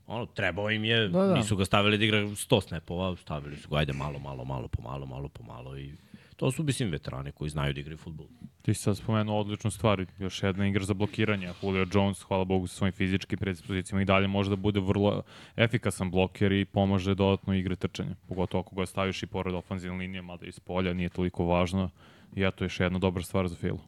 Ono, 0.07 0.27
trebao 0.27 0.71
im 0.71 0.85
je, 0.85 1.09
Da, 1.09 1.25
da, 1.25 1.35
nisu 1.35 1.57
ga 1.57 1.65
stavili 1.65 1.99
da 1.99 2.05
igra 2.05 2.19
100 2.19 2.63
snapova, 2.69 3.17
stavili 3.17 3.57
su 3.57 3.69
ga, 3.69 3.77
ajde 3.77 3.93
malo, 3.93 4.19
malo, 4.19 4.45
malo, 4.45 4.69
pomalo, 4.69 5.07
malo, 5.07 5.29
pomalo 5.29 5.79
i 5.79 5.93
to 6.37 6.51
su, 6.51 6.63
mislim, 6.63 6.91
veterani 6.91 7.33
koji 7.33 7.51
znaju 7.51 7.75
da 7.75 7.81
igraju 7.81 7.99
futbol. 7.99 8.27
Ti 8.63 8.75
si 8.75 8.83
sad 8.83 8.97
spomenuo 8.97 9.41
odličnu 9.41 9.71
stvar, 9.71 10.07
još 10.19 10.43
jedna 10.43 10.67
igra 10.67 10.85
za 10.85 10.95
blokiranje. 10.95 11.53
Julio 11.63 11.87
Jones, 11.95 12.23
hvala 12.23 12.45
Bogu, 12.45 12.67
sa 12.67 12.77
svojim 12.77 12.93
fizičkim 12.93 13.39
predispozicijama 13.39 14.03
i 14.03 14.05
dalje 14.05 14.29
može 14.29 14.51
da 14.51 14.57
bude 14.57 14.81
vrlo 14.81 15.23
efikasan 15.57 16.11
bloker 16.11 16.53
i 16.53 16.65
pomaže 16.65 17.15
dodatno 17.15 17.55
igre 17.55 17.77
trčanja. 17.77 18.15
Pogotovo 18.29 18.61
ako 18.61 18.75
ga 18.77 18.87
staviš 18.87 19.23
i 19.23 19.27
pored 19.27 19.55
ofenzivne 19.55 19.99
linije, 19.99 20.23
mada 20.23 20.47
iz 20.47 20.61
polja, 20.61 20.93
nije 20.93 21.09
toliko 21.09 21.45
važno. 21.45 21.91
I 22.37 22.43
eto, 22.43 22.65
još 22.65 22.81
jedna 22.81 22.99
dobra 22.99 23.23
stvar 23.23 23.49
za 23.49 23.57
Filu. 23.57 23.81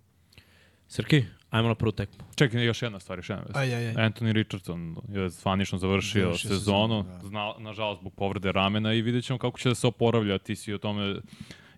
Srki, 0.89 1.25
ajmo 1.55 1.69
na 1.69 1.75
prvu 1.75 1.93
tekmu. 1.93 2.25
Čekaj, 2.35 2.65
još 2.65 2.83
jedna 2.83 3.01
stvar, 3.01 3.19
još 3.19 3.29
jedna 3.29 3.43
vest. 3.43 3.57
Aj, 3.57 3.75
aj, 3.75 3.89
aj. 3.89 3.95
Anthony 3.95 4.33
Richardson 4.33 4.97
je 5.09 5.29
zvanično 5.29 5.79
završio, 5.79 6.23
Završio 6.23 6.49
sezonu, 6.49 7.03
sezonu, 7.03 7.21
da. 7.23 7.29
zna, 7.29 7.53
nažalost 7.59 8.01
zbog 8.01 8.15
povrede 8.15 8.53
ramena 8.53 8.93
i 8.93 9.03
vidjet 9.03 9.25
ćemo 9.25 9.39
kako 9.39 9.59
će 9.59 9.69
da 9.69 9.75
se 9.75 9.87
oporavlja. 9.87 10.39
Ti 10.39 10.57
si 10.57 10.73
o 10.75 10.79
tome 10.79 11.17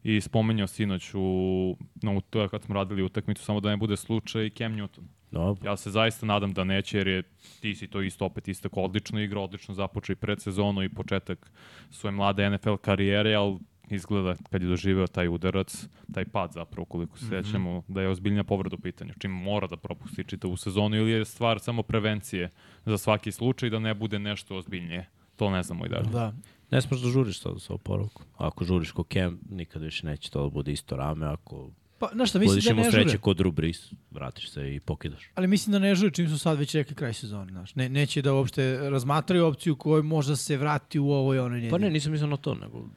i 0.02 0.20
spomenjao 0.20 0.66
sinoć 0.66 1.14
u, 1.14 1.76
no, 2.02 2.20
to 2.30 2.42
je 2.42 2.48
kad 2.48 2.62
smo 2.62 2.74
radili 2.74 3.02
utakmicu, 3.02 3.44
samo 3.44 3.60
da 3.60 3.70
ne 3.70 3.76
bude 3.76 3.96
slučaj 3.96 4.50
Cam 4.50 4.72
Newton. 4.72 5.04
Dobro. 5.30 5.70
Ja 5.70 5.76
se 5.76 5.90
zaista 5.90 6.26
nadam 6.26 6.52
da 6.52 6.64
neće, 6.64 6.98
jer 6.98 7.08
je 7.08 7.22
ti 7.60 7.74
si 7.74 7.86
to 7.86 8.02
isto 8.02 8.24
opet 8.24 8.48
istako 8.48 8.80
odlično 8.80 9.20
igra, 9.20 9.40
odlično 9.40 9.74
započeo 9.74 10.12
i 10.12 10.16
predsezonu 10.16 10.82
i 10.82 10.88
početak 10.88 11.50
svoje 11.90 12.12
mlade 12.12 12.50
NFL 12.50 12.74
karijere, 12.74 13.34
ali 13.34 13.58
izgleda 13.88 14.36
kad 14.50 14.62
je 14.62 14.68
doživeo 14.68 15.06
taj 15.06 15.28
udarac, 15.28 15.88
taj 16.12 16.24
pad 16.24 16.52
zapravo, 16.52 16.84
koliko 16.84 17.18
se 17.18 17.24
Mhm. 17.26 17.34
sećamo, 17.36 17.82
da 17.88 18.02
je 18.02 18.08
ozbiljna 18.08 18.44
povreda 18.44 18.76
u 18.76 18.82
pitanju, 18.82 19.12
čim 19.18 19.30
mora 19.30 19.66
da 19.66 19.76
propusti 19.76 20.24
čitavu 20.24 20.56
sezonu 20.56 20.96
ili 20.96 21.10
je 21.10 21.24
stvar 21.24 21.60
samo 21.60 21.82
prevencije 21.82 22.50
za 22.84 22.98
svaki 22.98 23.32
slučaj 23.32 23.70
da 23.70 23.78
ne 23.78 23.94
bude 23.94 24.18
nešto 24.18 24.56
ozbiljnije. 24.56 25.06
To 25.36 25.50
ne 25.50 25.62
znamo 25.62 25.86
i 25.86 25.88
dalje. 25.88 26.08
Da. 26.08 26.32
Ne 26.70 26.80
smeš 26.80 27.00
da 27.00 27.08
žuriš 27.08 27.40
sad 27.40 27.62
sa 27.62 27.74
oporavkom. 27.74 28.22
Ako 28.36 28.64
žuriš 28.64 28.92
ko 28.92 29.04
Cam, 29.04 29.38
nikad 29.50 29.82
više 29.82 30.06
neće 30.06 30.30
to 30.30 30.42
da 30.42 30.48
bude 30.50 30.72
isto 30.72 30.96
rame. 30.96 31.26
Ako 31.26 31.70
Pa, 31.98 32.10
znaš 32.12 32.30
šta, 32.30 32.38
mislim 32.38 32.76
da 32.76 32.82
ne 32.82 32.90
sreće 32.90 33.08
žure. 33.08 33.18
kod 33.18 33.36
Drew 33.36 33.50
Brees, 33.52 33.92
vratiš 34.10 34.50
se 34.50 34.74
i 34.74 34.80
pokidaš. 34.80 35.30
Ali 35.34 35.46
mislim 35.46 35.72
da 35.72 35.78
ne 35.78 35.94
žure 35.94 36.12
čim 36.12 36.28
su 36.28 36.38
sad 36.38 36.58
već 36.58 36.74
rekli 36.74 36.96
kraj 36.96 37.14
sezone, 37.14 37.52
znaš. 37.52 37.74
Ne, 37.74 37.88
neće 37.88 38.22
da 38.22 38.34
uopšte 38.34 38.90
razmatraju 38.90 39.46
opciju 39.46 39.76
kojoj 39.76 40.02
možda 40.02 40.36
se 40.36 40.56
vrati 40.56 40.98
u 40.98 41.10
ovo 41.10 41.34
i 41.34 41.38
ono 41.38 41.70
Pa 41.70 41.78
ne, 41.78 41.90
nisam 41.90 42.12
mislio 42.12 42.26
na 42.26 42.36
to, 42.36 42.54
nego 42.54 42.88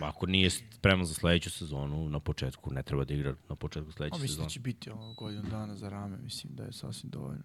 ako 0.00 0.26
nije 0.26 0.50
spreman 0.50 1.06
za 1.06 1.14
sledeću 1.14 1.50
sezonu, 1.50 2.08
na 2.08 2.20
početku 2.20 2.72
ne 2.72 2.82
treba 2.82 3.04
da 3.04 3.14
igra 3.14 3.34
na 3.48 3.56
početku 3.56 3.88
A 3.90 3.92
sledeće 3.92 4.14
mislim 4.14 4.28
sezone. 4.28 4.46
da 4.46 4.50
će 4.50 4.60
biti 4.60 4.90
ono 4.90 5.14
godinu 5.14 5.42
dana 5.50 5.76
za 5.76 5.88
rame, 5.88 6.16
mislim 6.16 6.54
da 6.54 6.64
je 6.64 6.72
sasvim 6.72 7.10
dovoljno. 7.10 7.42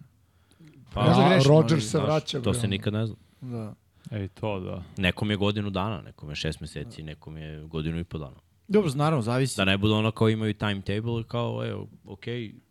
Pa, 0.94 1.04
Možda 1.08 1.22
A, 1.24 1.28
grešim, 1.28 1.48
Rodgers 1.50 1.72
ali, 1.72 1.80
se 1.80 1.88
znaš, 1.88 2.04
vraća. 2.04 2.40
to 2.40 2.54
se 2.54 2.68
nikad 2.68 2.92
ne 2.92 3.06
zna. 3.06 3.16
Da. 3.40 3.74
Ej, 4.10 4.28
to 4.28 4.60
da. 4.60 4.82
Nekom 4.96 5.30
je 5.30 5.36
godinu 5.36 5.70
dana, 5.70 6.02
nekom 6.02 6.28
je 6.28 6.34
šest 6.34 6.60
meseci, 6.60 7.02
nekom 7.02 7.36
je 7.36 7.64
godinu 7.64 7.98
i 7.98 8.04
po 8.04 8.18
dana. 8.18 8.36
Dobro, 8.68 8.90
naravno, 8.94 9.22
zavisi. 9.22 9.56
Da 9.56 9.64
ne 9.64 9.78
bude 9.78 9.94
ono 9.94 10.10
kao 10.10 10.28
imaju 10.28 10.54
timetable, 10.54 11.22
kao, 11.24 11.66
evo, 11.66 11.88
ok, 12.04 12.26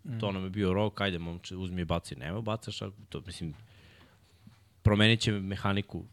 Mm. 0.06 0.20
to 0.20 0.32
nam 0.32 0.44
je 0.44 0.50
bio 0.50 0.74
rok, 0.74 1.02
ajde, 1.02 1.20
momče, 1.20 1.56
uzmi 1.56 1.82
i 1.82 1.86
baci. 1.86 2.16
Nema 2.16 2.42
bacaš, 2.42 2.82
a 2.82 2.90
to, 3.10 3.22
mislim, 3.26 3.54
promenit 4.82 5.20
će 5.20 5.32
mehaniku 5.32 6.04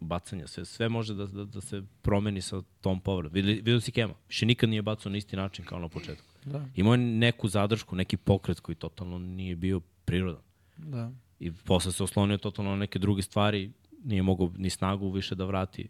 bacanja, 0.00 0.46
sve, 0.46 0.64
sve 0.64 0.88
može 0.88 1.14
da, 1.14 1.26
da, 1.26 1.44
da 1.44 1.60
se 1.60 1.82
promeni 2.02 2.40
sa 2.40 2.62
tom 2.80 3.00
povredom. 3.00 3.34
Videli, 3.34 3.54
videli 3.54 3.80
si 3.80 3.92
Kema, 3.92 4.14
više 4.28 4.46
nikad 4.46 4.68
nije 4.68 4.82
bacao 4.82 5.12
na 5.12 5.18
isti 5.18 5.36
način 5.36 5.64
kao 5.64 5.78
na 5.78 5.88
početku. 5.88 6.26
Da, 6.44 6.64
Imao 6.76 6.94
je 6.94 6.98
neku 6.98 7.48
zadršku, 7.48 7.96
neki 7.96 8.16
pokret 8.16 8.60
koji 8.60 8.76
totalno 8.76 9.18
nije 9.18 9.56
bio 9.56 9.80
prirodan. 10.04 10.42
da. 10.76 11.10
I 11.40 11.52
posle 11.52 11.92
se 11.92 12.02
oslonio 12.02 12.38
totalno 12.38 12.70
na 12.70 12.76
neke 12.76 12.98
druge 12.98 13.22
stvari, 13.22 13.70
nije 14.04 14.22
mogao 14.22 14.52
ni 14.56 14.70
snagu 14.70 15.10
više 15.10 15.34
da 15.34 15.44
vrati. 15.44 15.88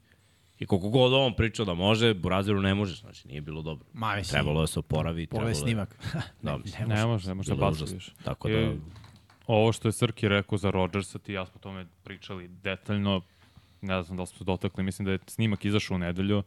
I 0.61 0.67
koliko 0.67 0.88
god 0.88 1.12
on 1.14 1.35
pričao 1.35 1.64
da 1.64 1.75
može, 1.75 2.14
Buraziru 2.14 2.61
ne 2.61 2.75
može, 2.75 2.97
znači 2.97 3.29
nije 3.29 3.40
bilo 3.40 3.62
dobro. 3.62 3.87
Ma, 3.93 4.17
mislim, 4.17 4.33
Trebalo 4.33 4.61
je 4.61 4.62
da 4.62 4.67
se 4.67 4.79
oporavi. 4.79 5.29
Je- 5.49 5.55
snimak. 5.55 5.97
Da, 6.43 6.57
mislim, 6.57 6.88
Ne 6.88 7.07
može, 7.07 7.29
ne 7.29 7.35
može 7.35 7.55
da 7.55 7.69
užasno. 7.69 7.95
više. 7.95 8.12
Tako 8.25 8.49
da, 8.49 8.61
I 8.61 8.76
ovo 9.47 9.73
što 9.73 9.88
je 9.88 9.93
Srki 9.93 10.29
rekao 10.29 10.59
za 10.59 10.71
Rodgersa, 10.71 11.19
ti 11.19 11.33
i 11.33 11.35
ja 11.35 11.47
smo 11.47 11.55
o 11.57 11.62
tome 11.62 11.87
pričali 12.05 12.49
detaljno, 12.49 13.21
ne 13.81 14.02
znam 14.02 14.17
da 14.17 14.23
li 14.23 14.26
smo 14.26 14.38
se 14.38 14.45
dotakli, 14.45 14.85
mislim 14.85 15.07
da 15.07 15.12
je 15.12 15.19
snimak 15.26 15.64
izašao 15.64 15.95
u 15.95 15.99
nedelju, 15.99 16.43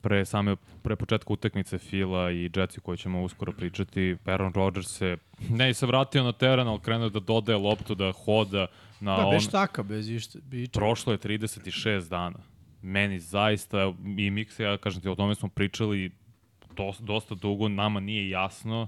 pre 0.00 0.24
same 0.24 0.56
pre 0.82 0.96
početka 0.96 1.32
utakmice 1.32 1.78
Fila 1.78 2.30
i 2.30 2.50
Jetsi 2.54 2.80
koji 2.80 2.98
ćemo 2.98 3.22
uskoro 3.22 3.52
pričati, 3.52 4.16
Aaron 4.24 4.52
Rodgers 4.52 4.88
se 4.88 5.16
ne 5.50 5.74
se 5.74 5.86
vratio 5.86 6.22
na 6.24 6.32
teren, 6.32 6.68
ali 6.68 6.80
krenuo 6.80 7.08
da 7.08 7.20
dodaje 7.20 7.58
loptu, 7.58 7.94
da 7.94 8.12
hoda 8.12 8.66
na 9.00 9.16
Da, 9.16 9.26
on... 9.26 9.34
bez 9.34 9.42
štaka, 9.42 9.82
bez 9.82 10.08
išta. 10.08 10.38
Prošlo 10.72 11.12
je 11.12 11.18
36 11.18 12.08
dana. 12.08 12.38
Meni 12.86 13.20
zaista, 13.20 13.92
i 14.18 14.30
Miksa, 14.30 14.62
ja 14.62 14.76
kažem 14.78 15.02
ti, 15.02 15.08
o 15.08 15.14
tome 15.14 15.34
smo 15.34 15.48
pričali 15.48 16.10
dosta, 16.76 17.04
dosta 17.04 17.34
dugo, 17.34 17.68
nama 17.68 18.00
nije 18.00 18.30
jasno 18.30 18.86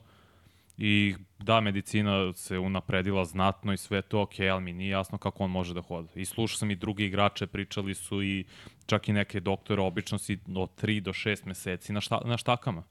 i 0.77 1.15
da, 1.39 1.61
medicina 1.61 2.33
se 2.33 2.59
unapredila 2.59 3.25
znatno 3.25 3.73
i 3.73 3.77
sve 3.77 4.03
to 4.03 4.23
ok, 4.23 4.41
ali 4.53 4.63
mi 4.63 4.73
nije 4.73 4.91
jasno 4.91 5.19
kako 5.19 5.45
on 5.45 5.51
može 5.51 5.75
da 5.75 5.83
hoda. 5.83 6.09
I 6.15 6.25
slušao 6.25 6.57
sam 6.57 6.71
i 6.71 6.77
drugi 6.77 7.05
igrače, 7.05 7.47
pričali 7.47 7.95
su 7.95 8.23
i 8.23 8.45
čak 8.87 9.09
i 9.09 9.13
neke 9.13 9.41
doktore, 9.41 9.83
obično 9.83 10.19
si 10.19 10.39
od 10.57 10.71
3 10.83 11.01
do 11.01 11.13
6 11.13 11.47
meseci 11.47 11.93
na, 11.93 12.01
šta, 12.01 12.21
na 12.25 12.37
štakama. 12.37 12.83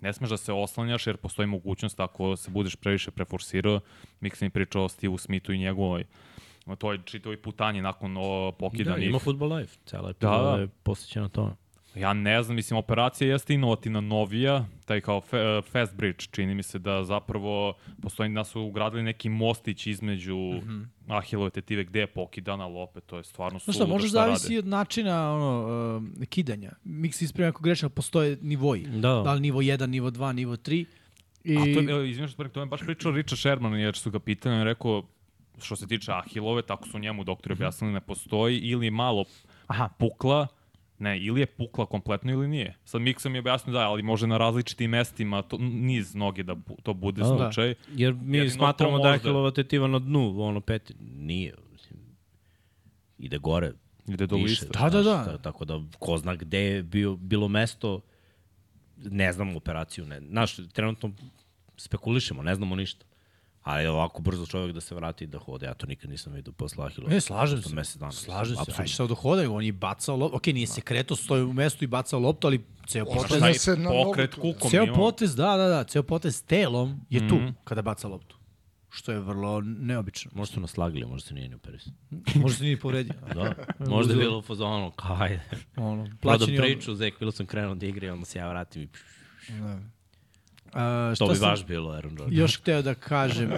Ne 0.00 0.12
smeš 0.12 0.30
da 0.30 0.36
se 0.36 0.52
oslanjaš 0.52 1.06
jer 1.06 1.16
postoji 1.16 1.46
mogućnost 1.46 2.00
ako 2.00 2.36
se 2.36 2.50
budeš 2.50 2.76
previše 2.76 3.10
preforsirao. 3.10 3.80
Miksa 4.20 4.44
mi 4.44 4.50
pričao 4.50 4.84
o 4.84 4.88
Steve 4.88 5.18
Smithu 5.18 5.52
i 5.52 5.58
njegovoj 5.58 6.04
o 6.72 6.76
toj 6.76 6.98
čitavoj 7.04 7.42
putanji 7.42 7.82
nakon 7.82 8.16
o, 8.16 8.50
da, 8.50 8.56
pokidanih. 8.56 9.08
ima 9.08 9.18
Football 9.18 9.54
Life, 9.54 9.76
cela 9.84 10.02
Da, 10.02 10.10
epizoda 10.10 10.56
da. 10.56 10.60
je 10.60 10.68
posvećena 10.68 11.28
tome. 11.28 11.52
Ja 11.94 12.12
ne 12.12 12.42
znam, 12.42 12.56
mislim, 12.56 12.78
operacija 12.78 13.30
jeste 13.30 13.54
inovativna 13.54 14.00
novija, 14.00 14.66
taj 14.84 15.00
kao 15.00 15.20
fe, 15.20 15.58
uh, 15.58 15.64
fast 15.64 15.96
bridge, 15.96 16.24
čini 16.30 16.54
mi 16.54 16.62
se 16.62 16.78
da 16.78 17.04
zapravo 17.04 17.74
postoji 18.02 18.34
da 18.34 18.44
su 18.44 18.62
ugradili 18.62 19.02
neki 19.02 19.28
mostić 19.28 19.86
između 19.86 20.36
mm 20.36 20.68
-hmm. 20.68 20.86
Ahilove 21.08 21.50
tetive 21.50 21.84
gde 21.84 22.00
je 22.00 22.06
pokidana, 22.06 22.64
ali 22.64 22.78
opet 22.78 23.06
to 23.06 23.16
je 23.16 23.24
stvarno 23.24 23.58
suludo 23.58 23.76
šta, 23.76 23.86
može 23.86 24.08
šta 24.08 24.14
zavisi 24.14 24.48
rade. 24.48 24.58
od 24.58 24.66
načina 24.66 25.34
ono, 25.34 25.98
uh, 26.18 26.26
kidanja. 26.26 26.72
Mix 26.84 27.24
ispravljamo 27.24 27.50
ako 27.50 27.62
grešno, 27.62 27.88
postoje 27.88 28.38
nivoji. 28.42 28.82
Da. 28.82 29.22
Da 29.24 29.32
li 29.32 29.40
nivo 29.40 29.62
1, 29.62 29.86
nivo 29.86 30.10
2, 30.10 30.32
nivo 30.32 30.56
3. 30.56 30.84
I... 31.44 31.56
A 31.56 31.60
to 31.60 32.00
je, 32.00 32.10
izvinjam 32.10 32.28
što 32.28 32.48
to 32.48 32.60
je 32.60 32.66
baš 32.66 32.80
pričao 32.80 33.12
Richard 33.12 33.38
Sherman, 33.38 33.74
jer 33.74 33.96
su 33.96 34.10
ga 34.10 34.18
pitali, 34.18 34.54
on 34.54 34.58
je 34.58 34.64
rekao, 34.64 35.02
što 35.60 35.76
se 35.76 35.86
tiče 35.86 36.12
Ahilove, 36.14 36.62
tako 36.62 36.88
su 36.88 36.98
njemu 36.98 37.24
doktori 37.24 37.52
objasnili, 37.52 37.92
ne 37.92 38.00
postoji, 38.00 38.58
ili 38.58 38.86
je 38.86 38.90
malo 38.90 39.24
Aha. 39.66 39.88
pukla, 39.98 40.46
ne, 40.98 41.18
ili 41.18 41.40
je 41.40 41.46
pukla 41.48 41.86
kompletno 41.86 42.32
ili 42.32 42.48
nije. 42.48 42.76
Sad 42.84 43.00
Miksa 43.00 43.28
mi 43.28 43.36
je 43.36 43.40
objasnio 43.40 43.72
da, 43.72 43.80
ali 43.80 44.02
može 44.02 44.26
na 44.26 44.38
različitim 44.38 44.90
mestima 44.90 45.42
to, 45.42 45.56
niz 45.60 46.14
noge 46.14 46.42
da 46.42 46.54
bu, 46.54 46.76
to 46.82 46.94
bude 46.94 47.22
Da. 47.22 47.26
slučaj. 47.28 47.74
Jer 47.88 48.14
mi 48.14 48.38
Jedino 48.38 48.54
smatramo 48.54 48.98
da. 48.98 49.08
Ahilova 49.10 49.50
tetiva 49.50 49.86
na 49.88 49.98
dnu, 49.98 50.42
ono 50.42 50.60
peti. 50.60 50.94
Nije. 51.00 51.54
Mislim, 51.72 51.98
ide 53.18 53.38
gore. 53.38 53.72
Ide 54.06 54.26
do 54.26 54.36
više, 54.36 54.46
lista. 54.64 54.66
Da, 54.80 54.90
da, 54.90 55.02
da. 55.02 55.24
ta- 55.24 55.38
Tako 55.38 55.64
da, 55.64 55.80
ko 55.98 56.16
zna 56.18 56.34
gde 56.34 56.58
je 56.60 56.82
bio, 56.82 57.16
bilo 57.16 57.48
mesto, 57.48 58.00
ne 58.96 59.32
znamo 59.32 59.56
operaciju. 59.56 60.06
Ne. 60.06 60.20
Znaš, 60.20 60.56
trenutno 60.68 61.10
spekulišemo, 61.76 62.42
ne 62.42 62.54
znamo 62.54 62.76
ništa. 62.76 63.04
Ali 63.68 63.86
ovako 63.86 64.22
brzo 64.22 64.46
čovjek 64.46 64.74
da 64.74 64.80
se 64.80 64.94
vrati 64.94 65.24
i 65.24 65.26
da 65.26 65.38
hode, 65.38 65.66
ja 65.66 65.74
to 65.74 65.86
nikad 65.86 66.10
nisam 66.10 66.32
vidio 66.32 66.52
posle 66.52 66.86
Ahilova. 66.86 67.12
Ne, 67.12 67.20
slažem 67.20 67.62
se. 67.62 67.74
Mesec 67.74 67.96
dana. 67.96 68.12
Slažem 68.12 68.56
se. 68.56 68.60
Apsolutno. 68.60 68.82
Aj 68.82 68.88
sad 68.88 69.08
dohodaju, 69.08 69.54
on 69.54 69.64
je 69.64 69.72
bacao 69.72 70.16
loptu. 70.16 70.36
Ok, 70.36 70.46
nije 70.46 70.66
se 70.66 70.80
kreto, 70.80 71.16
stoji 71.16 71.42
u 71.42 71.52
mestu 71.52 71.84
i 71.84 71.86
bacao 71.86 72.20
loptu, 72.20 72.46
ali 72.46 72.64
ceo 72.86 73.04
potez... 73.04 73.22
Ostavlja 73.24 73.54
se 73.54 73.76
na 73.76 73.90
Pokret 73.90 74.34
kukom 74.34 74.70
Ceo 74.70 74.94
potez, 74.94 75.36
da, 75.36 75.56
da, 75.56 75.68
da, 75.68 75.84
ceo 75.84 76.02
potez 76.02 76.44
telom 76.44 77.00
je 77.10 77.28
tu 77.28 77.34
Mhm. 77.34 77.48
kada 77.64 77.82
baca 77.82 78.08
loptu. 78.08 78.36
Što 78.90 79.12
je 79.12 79.20
vrlo 79.20 79.60
neobično. 79.60 80.30
Možda 80.34 80.54
su 80.54 80.60
nas 80.60 80.70
slagli, 80.70 81.04
možda 81.06 81.28
se 81.28 81.34
nije 81.34 81.48
ni 81.48 81.54
operisao. 81.54 81.92
Možda 82.42 82.58
se 82.58 82.64
nije 82.64 82.80
povredio. 82.80 83.14
Da, 83.34 83.54
možda 83.80 84.12
je 84.12 84.18
bilo 84.18 84.38
u 84.38 84.42
fazonu, 84.42 84.90
kao 84.90 85.16
ajde. 85.20 85.40
Ono, 85.76 86.08
plaćeni 86.22 86.56
priču, 86.58 86.94
Zek 86.94 87.20
Wilson 87.20 87.46
krenuo 87.46 87.74
da 87.74 87.86
igra 87.86 88.06
i 88.06 88.10
onda 88.10 88.24
se 88.26 88.38
ja 88.38 88.48
vratim 88.50 88.82
i... 88.82 88.88
Da. 89.50 89.80
A, 90.72 91.14
To 91.18 91.26
bi 91.26 91.38
baš 91.40 91.66
bilo 91.66 91.90
Aaron 91.90 92.16
Rodgers. 92.16 92.38
još 92.38 92.58
hteo 92.60 92.82
da 92.82 92.94
kažem? 92.94 93.50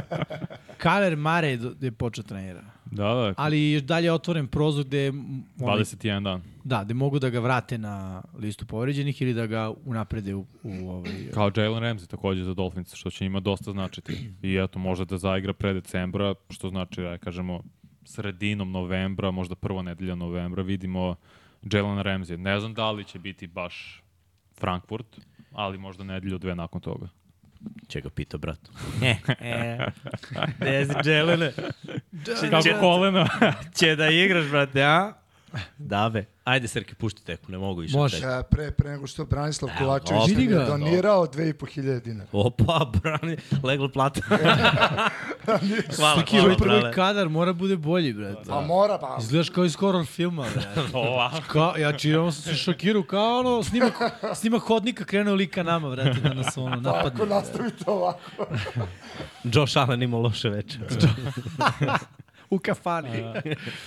Kaler 0.78 1.16
Mare 1.16 1.58
je 1.80 1.92
počeo 1.92 2.24
trenira. 2.24 2.62
Da, 2.90 3.04
da, 3.04 3.34
Ali 3.36 3.72
još 3.72 3.82
dalje 3.82 4.04
je 4.06 4.12
otvoren 4.12 4.46
prozor 4.46 4.84
gde, 4.84 5.06
m, 5.06 5.42
onaj, 5.60 5.78
21 5.78 6.22
dan. 6.24 6.42
da, 6.64 6.84
gde 6.84 6.94
mogu 6.94 7.18
da 7.18 7.30
ga 7.30 7.40
vrate 7.40 7.78
na 7.78 8.22
listu 8.38 8.66
povređenih 8.66 9.22
ili 9.22 9.34
da 9.34 9.46
ga 9.46 9.72
unaprede 9.84 10.34
u, 10.34 10.46
u 10.62 10.88
ovaj... 10.90 11.12
Kao 11.34 11.50
Jalen 11.56 11.82
Ramsey 11.82 12.06
takođe 12.06 12.44
za 12.44 12.54
Dolphins, 12.54 12.94
što 12.94 13.10
će 13.10 13.24
njima 13.24 13.40
dosta 13.40 13.72
značiti. 13.72 14.32
I 14.42 14.56
eto, 14.56 14.78
može 14.78 15.04
da 15.04 15.18
zaigra 15.18 15.52
pre 15.52 15.72
decembra, 15.72 16.34
što 16.50 16.68
znači, 16.68 17.00
da 17.02 17.18
kažemo, 17.18 17.62
sredinom 18.04 18.70
novembra, 18.72 19.30
možda 19.30 19.54
prva 19.54 19.82
nedelja 19.82 20.14
novembra, 20.14 20.62
vidimo 20.62 21.16
Jalen 21.72 21.98
Ramsey. 21.98 22.36
Ne 22.36 22.60
znam 22.60 22.74
da 22.74 22.90
li 22.90 23.04
će 23.04 23.18
biti 23.18 23.46
baš 23.46 24.02
Frankfurt, 24.60 25.20
ali 25.60 25.78
možda 25.78 26.04
nedelju 26.04 26.38
dve 26.38 26.54
nakon 26.54 26.80
toga. 26.80 27.08
Će 27.88 28.00
ga 28.00 28.10
pita, 28.10 28.38
brat. 28.38 28.58
e, 29.40 29.78
gde 30.58 30.86
si 30.86 31.10
Jelene? 31.10 31.52
Kako 32.50 32.80
kolena? 32.80 33.28
Će 33.78 33.96
da 33.96 34.08
igraš, 34.08 34.50
brate, 34.50 34.82
a? 34.82 35.12
Dave. 35.78 36.24
Ajde, 36.44 36.68
Srke, 36.68 36.94
pušti 36.94 37.24
teku, 37.24 37.52
ne 37.52 37.58
mogu 37.58 37.80
više. 37.80 37.96
Može. 37.96 38.18
Ja, 38.26 38.42
pre, 38.42 38.70
pre 38.70 38.90
nego 38.90 39.06
što 39.06 39.24
Branislav 39.24 39.70
Kovačević 39.78 40.36
mi 40.36 40.42
je 40.42 40.64
donirao 40.64 41.26
2500 41.26 42.02
dinara. 42.02 42.28
Opa, 42.32 42.90
brani, 43.02 43.36
leglo 43.62 43.88
plata. 43.88 44.20
hvala, 45.96 46.22
hvala, 46.30 46.44
ovaj 46.44 46.56
prvi 46.56 46.78
brale. 46.80 46.92
kadar 46.92 47.28
mora 47.28 47.52
bude 47.52 47.76
bolji, 47.76 48.12
brate. 48.12 48.48
Pa 48.48 48.60
mora, 48.60 48.98
pa. 48.98 49.16
Izgledaš 49.20 49.50
kao 49.50 49.64
iz 49.64 49.74
horror 49.74 50.06
filma, 50.06 50.46
brate. 50.54 50.80
Ovako. 50.98 51.42
Kao, 51.48 51.76
ja 51.76 51.98
čiramo 51.98 52.32
sam 52.32 52.42
se 52.42 52.54
šokirao, 52.54 53.02
kao 53.02 53.38
ono, 53.38 53.62
snimak, 53.62 53.94
snimak 54.34 54.62
hodnika 54.62 55.04
krenuo 55.04 55.34
lika 55.34 55.62
nama, 55.62 55.90
brate, 55.90 56.20
da 56.20 56.34
nas 56.34 56.56
ono 56.56 56.76
napadne. 56.76 57.26
nastavite 57.26 57.84
ovako. 57.86 58.20
Josh 59.52 59.78
Allen 59.78 60.02
ima 60.02 60.16
loše 60.16 60.48
večer. 60.48 60.80
U 62.50 62.58
kafani. 62.58 63.24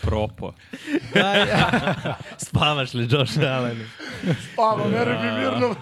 Propo. 0.01 0.53
Da, 1.13 1.33
ja. 1.33 1.69
Spavaš 2.45 2.93
li 2.93 3.07
Josh 3.11 3.39
Allen? 3.39 3.89
Spava, 4.53 4.87
veruj 4.87 5.15
mi 5.15 5.31
mirno. 5.39 5.75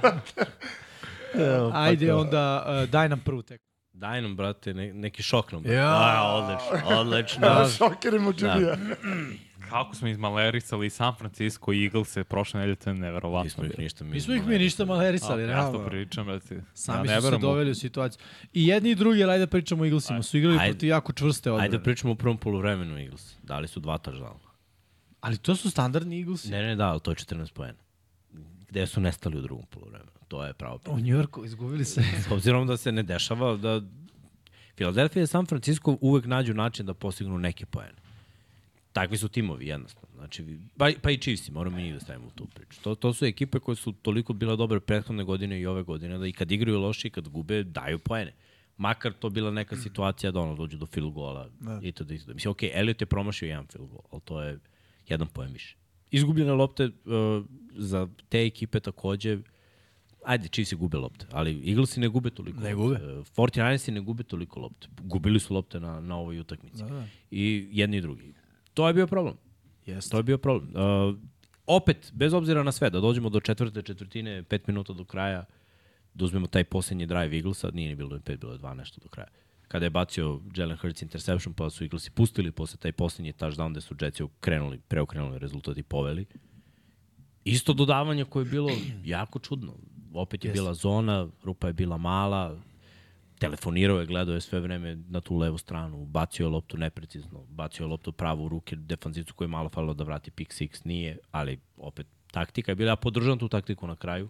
Evo, 1.34 1.72
pa 1.72 1.82
Ajde 1.82 2.08
to. 2.08 2.17
onda, 2.17 2.65
uh, 2.84 2.89
daj 2.89 3.10
nam 3.10 3.20
prvu 3.20 3.41
teku. 3.41 3.63
Daj 3.94 4.22
nam, 4.22 4.36
brate, 4.36 4.74
ne, 4.74 4.94
neki 4.94 5.24
šok 5.24 5.52
nam. 5.52 5.65
Ja. 5.65 5.89
A, 5.89 6.34
odlično, 6.34 7.00
odlično. 7.00 7.67
Šokerimo 7.78 8.34
Džibija. 8.34 8.76
Kako 9.71 9.95
smo 9.95 10.07
izmalerisali 10.07 10.89
San 10.89 11.15
Francisco 11.15 11.73
i 11.73 11.84
Eagles-e 11.84 12.23
prošle 12.23 12.60
nedelje, 12.60 12.75
to 12.75 12.89
je 12.89 12.93
neverovatno. 12.95 13.43
Nismo 13.43 13.63
ih 13.65 13.79
ništa 13.79 14.03
mi. 14.03 14.12
Mi 14.12 14.21
smo 14.21 14.34
ih 14.34 14.45
mi 14.45 14.57
ništa 14.57 14.86
malerisali, 14.86 15.41
Ja 15.41 15.47
realno. 15.47 15.79
to 15.79 15.86
pričam, 15.86 16.25
brate. 16.25 16.62
Sami 16.75 17.10
ja 17.10 17.21
su 17.21 17.29
se 17.29 17.36
u- 17.36 17.39
doveli 17.39 17.71
u 17.71 17.75
situaciju. 17.75 18.21
I 18.53 18.67
jedni 18.67 18.89
i 18.89 18.95
drugi, 18.95 19.23
ali 19.23 19.31
ajde 19.31 19.45
da 19.45 19.49
pričamo 19.49 19.84
o 19.84 19.86
Eaglesima, 19.86 20.23
su 20.23 20.38
igrali 20.38 20.57
Ajde. 20.57 20.73
protiv 20.73 20.89
jako 20.89 21.13
čvrste 21.13 21.51
odbrane. 21.51 21.65
Ajde 21.65 21.77
da 21.77 21.84
pričamo 21.84 22.13
u 22.13 22.17
prvom 22.17 22.38
poluvremenu 22.38 22.97
Eagles. 22.97 23.36
Dali 23.43 23.67
su 23.67 23.79
dva 23.79 23.97
touchdowna. 23.97 24.49
Ali 25.21 25.38
to 25.38 25.55
su 25.55 25.69
standardni 25.69 26.19
Eaglesi. 26.19 26.49
Ne, 26.49 26.62
ne, 26.62 26.75
da, 26.75 26.88
ali 26.88 26.99
to 26.99 27.12
je 27.12 27.15
14 27.15 27.53
poena. 27.53 27.79
Gde 28.69 28.88
su 28.88 29.01
nestali 29.01 29.38
u 29.38 29.41
drugom 29.41 29.65
poluvremenu? 29.65 30.12
To 30.27 30.45
je 30.45 30.53
pravo 30.53 30.75
U 30.75 30.79
pitanje. 30.79 31.01
Njujorku 31.01 31.45
izgubili 31.45 31.86
se. 31.86 32.01
S 32.27 32.31
obzirom 32.31 32.67
da 32.67 32.77
se 32.77 32.91
ne 32.91 33.03
dešava 33.03 33.55
da 33.57 33.81
Philadelphia 34.75 35.23
i 35.23 35.27
San 35.27 35.45
Francisco 35.45 35.97
uvek 36.01 36.25
nađu 36.25 36.53
način 36.53 36.86
da 36.86 36.93
postignu 36.93 37.38
neke 37.38 37.65
poene. 37.65 38.01
Takvi 38.93 39.17
su 39.17 39.30
timovi, 39.30 39.67
jednostavno. 39.67 40.15
Znači, 40.15 40.60
pa, 40.77 40.89
pa 41.01 41.12
i 41.12 41.17
Chiefs, 41.17 41.49
moramo 41.49 41.80
i 41.80 41.84
njih 41.84 41.93
da 41.93 41.99
stavimo 41.99 42.27
u 42.27 42.32
tu 42.32 42.47
priču. 42.54 42.82
To, 42.82 42.95
to 42.95 43.13
su 43.13 43.25
ekipe 43.25 43.60
koje 43.60 43.75
su 43.75 43.91
toliko 43.91 44.34
bile 44.34 44.56
dobre 44.56 44.80
prethodne 44.80 45.23
godine 45.23 45.60
i 45.60 45.65
ove 45.65 45.84
godine, 45.84 46.17
da 46.17 46.27
i 46.27 46.32
kad 46.32 46.51
igraju 46.51 46.80
loše 46.80 47.08
i 47.08 47.12
kad 47.12 47.27
gube, 47.27 47.63
daju 47.63 47.99
poene. 47.99 48.34
Makar 48.77 49.13
to 49.13 49.30
bila 49.30 49.51
neka 49.51 49.75
situacija 49.77 50.32
da 50.32 50.39
ono 50.39 50.56
dođe 50.56 50.77
do 50.77 50.86
field 50.86 51.13
goala 51.13 51.49
da. 51.60 51.80
i 51.84 51.91
to 51.91 52.04
da 52.04 52.13
isto. 52.13 52.34
Mislim, 52.34 52.51
ok, 52.51 52.63
Elliot 52.63 53.01
je 53.01 53.06
promašio 53.06 53.47
jedan 53.47 53.67
field 53.67 53.89
goal, 53.89 54.04
ali 54.12 54.21
to 54.21 54.41
je 54.41 54.60
jedan 55.08 55.27
poen 55.27 55.54
više. 55.54 55.75
Izgubljene 56.12 56.54
lopte 56.54 56.86
uh, 56.86 57.45
za 57.77 58.08
te 58.30 58.45
ekipe 58.45 58.80
takođe, 58.80 59.38
ajde, 60.25 60.47
Chiefs 60.47 60.73
gube 60.73 60.97
lopte, 60.97 61.25
ali 61.32 61.69
Eaglesi 61.69 61.99
ne 61.99 62.08
gube 62.08 62.30
toliko. 62.30 62.60
Ne 62.60 62.75
lopte. 62.75 63.06
gube. 63.06 63.19
Uh, 63.19 63.25
49ersi 63.25 63.91
ne 63.91 64.01
gube 64.01 64.23
toliko 64.23 64.60
lopte. 64.60 64.88
Gubili 65.01 65.39
su 65.39 65.54
lopte 65.54 65.80
na, 65.80 65.99
na 65.99 66.17
ovoj 66.17 66.39
utakmici. 66.39 66.84
Da, 66.84 66.89
da. 66.89 67.08
I 67.32 67.67
jedni 67.71 67.97
i 67.97 68.01
drugi. 68.01 68.34
To 68.73 68.88
je 68.88 68.93
bio 68.93 69.07
problem. 69.07 69.36
Jeste. 69.86 70.12
To 70.12 70.17
je 70.17 70.23
bio 70.23 70.38
problem. 70.38 70.69
Uh, 70.75 71.15
opet, 71.67 72.12
bez 72.13 72.34
obzira 72.34 72.63
na 72.63 72.71
sve, 72.71 72.89
da 72.89 72.99
dođemo 72.99 73.29
do 73.29 73.39
četvrte 73.39 73.81
četvrtine, 73.81 74.43
pet 74.43 74.67
minuta 74.67 74.93
do 74.93 75.03
kraja, 75.03 75.45
da 76.13 76.25
uzmemo 76.25 76.47
taj 76.47 76.63
posljednji 76.63 77.05
drive 77.05 77.36
Eaglesa, 77.36 77.69
nije 77.73 77.89
ni 77.89 77.95
bilo 77.95 78.19
pet, 78.19 78.39
bilo 78.39 78.51
je 78.51 78.57
dva 78.57 78.73
nešto 78.73 79.01
do 79.03 79.10
kraja. 79.10 79.27
Kada 79.67 79.86
je 79.86 79.89
bacio 79.89 80.41
Jalen 80.55 80.77
Hurts 80.77 81.01
interception, 81.01 81.53
pa 81.53 81.69
su 81.69 81.84
Eaglesi 81.84 82.12
pustili 82.12 82.51
posle 82.51 82.77
taj 82.77 82.91
posljednji 82.91 83.34
touchdown 83.34 83.71
gde 83.71 83.81
su 83.81 83.95
Jetsi 84.01 84.23
krenuli, 84.39 84.79
preokrenuli 84.88 85.39
rezultat 85.39 85.77
i 85.77 85.84
poveli. 85.84 86.25
Isto 87.43 87.73
dodavanje 87.73 88.25
koje 88.25 88.43
je 88.43 88.49
bilo 88.49 88.69
jako 89.03 89.39
čudno. 89.39 89.73
Opet 90.13 90.45
je 90.45 90.49
Jeste. 90.49 90.62
bila 90.62 90.73
zona, 90.73 91.27
rupa 91.43 91.67
je 91.67 91.73
bila 91.73 91.97
mala, 91.97 92.60
telefonirao 93.41 93.99
je, 93.99 94.06
gledao 94.06 94.36
je 94.36 94.41
sve 94.41 94.60
vreme 94.60 94.95
na 95.10 95.21
tu 95.21 95.38
levu 95.38 95.58
stranu, 95.58 96.06
bacio 96.06 96.43
je 96.43 96.49
loptu 96.49 96.77
neprecizno, 96.77 97.45
bacio 97.49 97.84
je 97.84 97.88
loptu 97.88 98.12
pravo 98.12 98.45
u 98.45 98.49
ruke 98.49 98.75
defanzivcu 98.75 99.34
koji 99.34 99.45
je 99.45 99.56
malo 99.56 99.69
falilo 99.69 99.93
da 99.93 100.04
vrati 100.04 100.32
pick 100.32 100.51
six, 100.51 100.86
nije, 100.86 101.17
ali 101.32 101.60
opet 101.77 102.08
taktika 102.32 102.71
je 102.71 102.75
bila, 102.75 102.91
ja 102.91 102.95
podržam 102.95 103.39
tu 103.39 103.49
taktiku 103.49 103.88
na 103.88 103.95
kraju, 103.95 104.30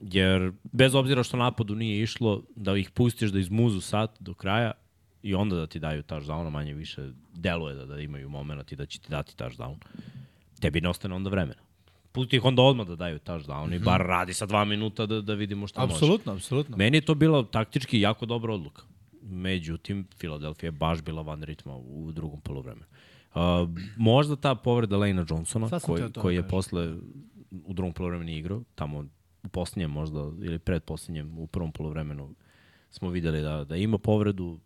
jer 0.00 0.52
bez 0.62 0.94
obzira 0.94 1.22
što 1.22 1.36
napadu 1.36 1.74
nije 1.74 2.02
išlo, 2.02 2.42
da 2.56 2.76
ih 2.76 2.90
pustiš 2.90 3.30
da 3.30 3.38
izmuzu 3.38 3.80
sat 3.80 4.16
do 4.20 4.34
kraja 4.34 4.72
i 5.22 5.34
onda 5.34 5.56
da 5.56 5.66
ti 5.66 5.78
daju 5.78 6.02
touchdown, 6.02 6.50
manje 6.50 6.74
više 6.74 7.10
deluje 7.34 7.74
da, 7.74 7.86
da 7.86 8.00
imaju 8.00 8.28
moment 8.28 8.72
i 8.72 8.76
da 8.76 8.86
će 8.86 9.00
ti 9.00 9.10
dati 9.10 9.36
touchdown, 9.36 9.76
tebi 10.60 10.80
ne 10.80 10.88
ostane 10.88 11.14
onda 11.14 11.30
vremena. 11.30 11.67
Pusti 12.18 12.36
ih 12.36 12.44
onda 12.44 12.62
odmah 12.62 12.86
da 12.86 12.96
daju 12.96 13.18
touchdown 13.18 13.76
i 13.76 13.78
bar 13.78 14.00
radi 14.00 14.34
sa 14.34 14.46
dva 14.46 14.64
minuta 14.64 15.06
da, 15.06 15.20
da 15.20 15.34
vidimo 15.34 15.66
šta 15.66 15.80
može. 15.80 15.94
Apsolutno, 15.94 16.32
apsolutno. 16.32 16.76
Meni 16.76 16.96
je 16.96 17.00
to 17.00 17.14
bila 17.14 17.42
taktički 17.42 18.00
jako 18.00 18.26
dobra 18.26 18.54
odluka. 18.54 18.82
Međutim, 19.22 20.06
Philadelphia 20.18 20.66
je 20.66 20.72
baš 20.72 21.02
bila 21.02 21.22
van 21.22 21.42
ritma 21.42 21.76
u 21.76 22.12
drugom 22.12 22.40
polovremenu. 22.40 22.86
Uh, 23.34 23.40
možda 23.96 24.36
ta 24.36 24.54
povreda 24.54 24.96
Lejna 24.96 25.26
Johnsona, 25.30 25.80
koji, 25.80 26.02
da 26.08 26.20
koji 26.20 26.36
je 26.36 26.48
posle 26.48 26.94
u 27.64 27.72
drugom 27.72 27.92
polovremenu 27.92 28.30
igrao, 28.30 28.62
tamo 28.74 29.04
u 29.44 29.48
posljednjem 29.48 29.90
možda, 29.90 30.20
ili 30.20 30.58
pred 30.58 30.82
posljednjem, 30.82 31.38
u 31.38 31.46
prvom 31.46 31.72
polovremenu 31.72 32.34
smo 32.90 33.10
videli 33.10 33.42
da, 33.42 33.64
da 33.64 33.76
ima 33.76 33.98
povredu. 33.98 34.58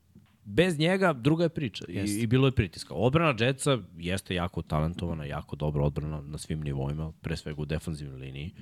Bez 0.44 0.78
njega 0.78 1.12
druga 1.12 1.44
je 1.44 1.48
priča 1.48 1.85
I, 1.88 2.20
i 2.22 2.26
bilo 2.26 2.46
je 2.46 2.52
pritiska. 2.52 2.94
Odbrana 2.94 3.44
Jetsa 3.44 3.78
jeste 3.98 4.35
jako 4.35 4.62
talentovana, 4.62 5.24
jako 5.24 5.57
dobra 5.57 5.85
odbrana 5.85 6.20
na 6.20 6.38
svim 6.38 6.61
nivoima, 6.61 7.12
pre 7.20 7.37
svega 7.37 7.62
u 7.62 7.64
defanzivnoj 7.64 8.20
liniji. 8.20 8.55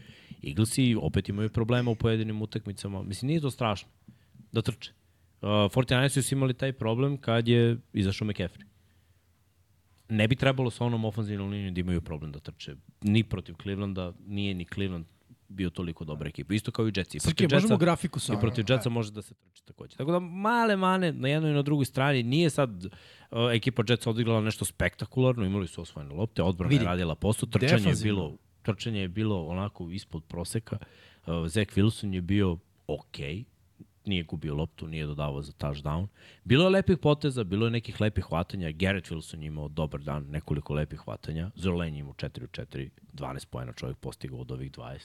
Eaglesi 0.47 0.97
opet 1.01 1.29
imaju 1.29 1.49
problema 1.49 1.91
u 1.91 1.95
pojedinim 1.95 2.43
utakmicama. 2.43 3.03
Mislim, 3.03 3.27
nije 3.27 3.41
to 3.41 3.51
strašno 3.51 3.89
da 4.53 4.63
trče. 4.63 4.93
Uh, 5.43 5.49
49 5.49 6.23
su 6.23 6.35
imali 6.35 6.55
taj 6.55 6.73
problem 6.73 7.17
kad 7.17 7.49
je 7.49 7.77
izašao 7.93 8.29
McCaffrey. 8.29 8.65
Ne 10.09 10.29
bi 10.29 10.37
trebalo 10.37 10.71
sa 10.71 10.85
onom 10.85 11.05
ofenzivnom 11.05 11.51
linijom 11.51 11.75
da 11.75 11.81
imaju 11.81 12.01
problem 12.01 12.33
da 12.33 12.41
trče. 12.41 12.75
Ni 13.03 13.25
protiv 13.25 13.55
Clevelanda, 13.63 14.13
nije 14.27 14.55
ni 14.55 14.67
Cleveland 14.75 15.07
bio 15.51 15.71
toliko 15.71 16.05
dobra 16.05 16.29
ekipa. 16.29 16.55
Isto 16.55 16.71
kao 16.71 16.89
i 16.89 16.93
Jetsi. 16.97 17.17
I 17.17 17.21
Srke, 17.21 17.35
protiv 17.35 17.57
možemo 17.57 17.75
Jetsa- 17.75 17.81
grafiku 17.81 18.19
I 18.19 18.21
samo. 18.21 18.41
protiv 18.41 18.65
Jetsa 18.69 18.89
može 18.89 19.11
da 19.13 19.23
se 19.23 19.35
trči 19.35 19.65
takođe. 19.65 19.97
Tako 19.97 20.13
da 20.13 20.19
male 20.21 20.77
mane 20.77 21.13
na 21.13 21.29
jednoj 21.29 21.51
i 21.51 21.55
na 21.55 21.63
drugoj 21.63 21.85
strani 21.85 22.23
nije 22.23 22.51
sad 22.51 22.85
uh, 22.85 22.91
ekipa 23.53 23.83
Jetsa 23.89 24.11
odigrala 24.11 24.41
nešto 24.41 24.65
spektakularno, 24.65 25.45
imali 25.45 25.69
su 25.69 25.83
osvojene 25.83 26.15
lopte, 26.15 26.43
odbrana 26.43 26.75
je 26.75 26.85
radila 26.85 27.15
posao, 27.15 27.49
trčanje 27.49 27.73
je 27.73 27.79
defanzivno. 27.79 28.21
bilo 28.21 28.37
trčanje 28.63 29.01
je 29.01 29.09
bilo 29.09 29.47
onako 29.47 29.91
ispod 29.91 30.25
proseka. 30.25 30.79
Uh, 31.27 31.47
Zach 31.47 31.73
Wilson 31.73 32.15
je 32.15 32.21
bio 32.21 32.57
okej, 32.87 33.45
nije 34.05 34.23
gubio 34.23 34.55
loptu, 34.55 34.87
nije 34.87 35.07
dodavao 35.07 35.43
za 35.43 35.53
touchdown. 35.53 36.07
Bilo 36.45 36.65
je 36.65 36.71
lepih 36.71 36.99
poteza, 36.99 37.45
bilo 37.45 37.67
je 37.67 37.71
nekih 37.71 38.01
lepih 38.01 38.25
hvatanja. 38.25 38.71
Garrett 38.71 39.11
Wilson 39.11 39.41
je 39.41 39.47
imao 39.47 39.69
dobar 39.69 40.01
dan, 40.01 40.27
nekoliko 40.31 40.75
lepih 40.75 40.99
hvatanja. 40.99 41.51
Zerlane 41.55 41.91
je 41.91 41.99
imao 41.99 42.13
4 42.13 42.45
u 42.45 42.47
4, 42.47 42.89
12 43.13 43.47
pojena 43.47 43.73
čovjek 43.73 43.99
postigao 43.99 44.39
od 44.39 44.51
ovih 44.51 44.71
20. 44.71 44.99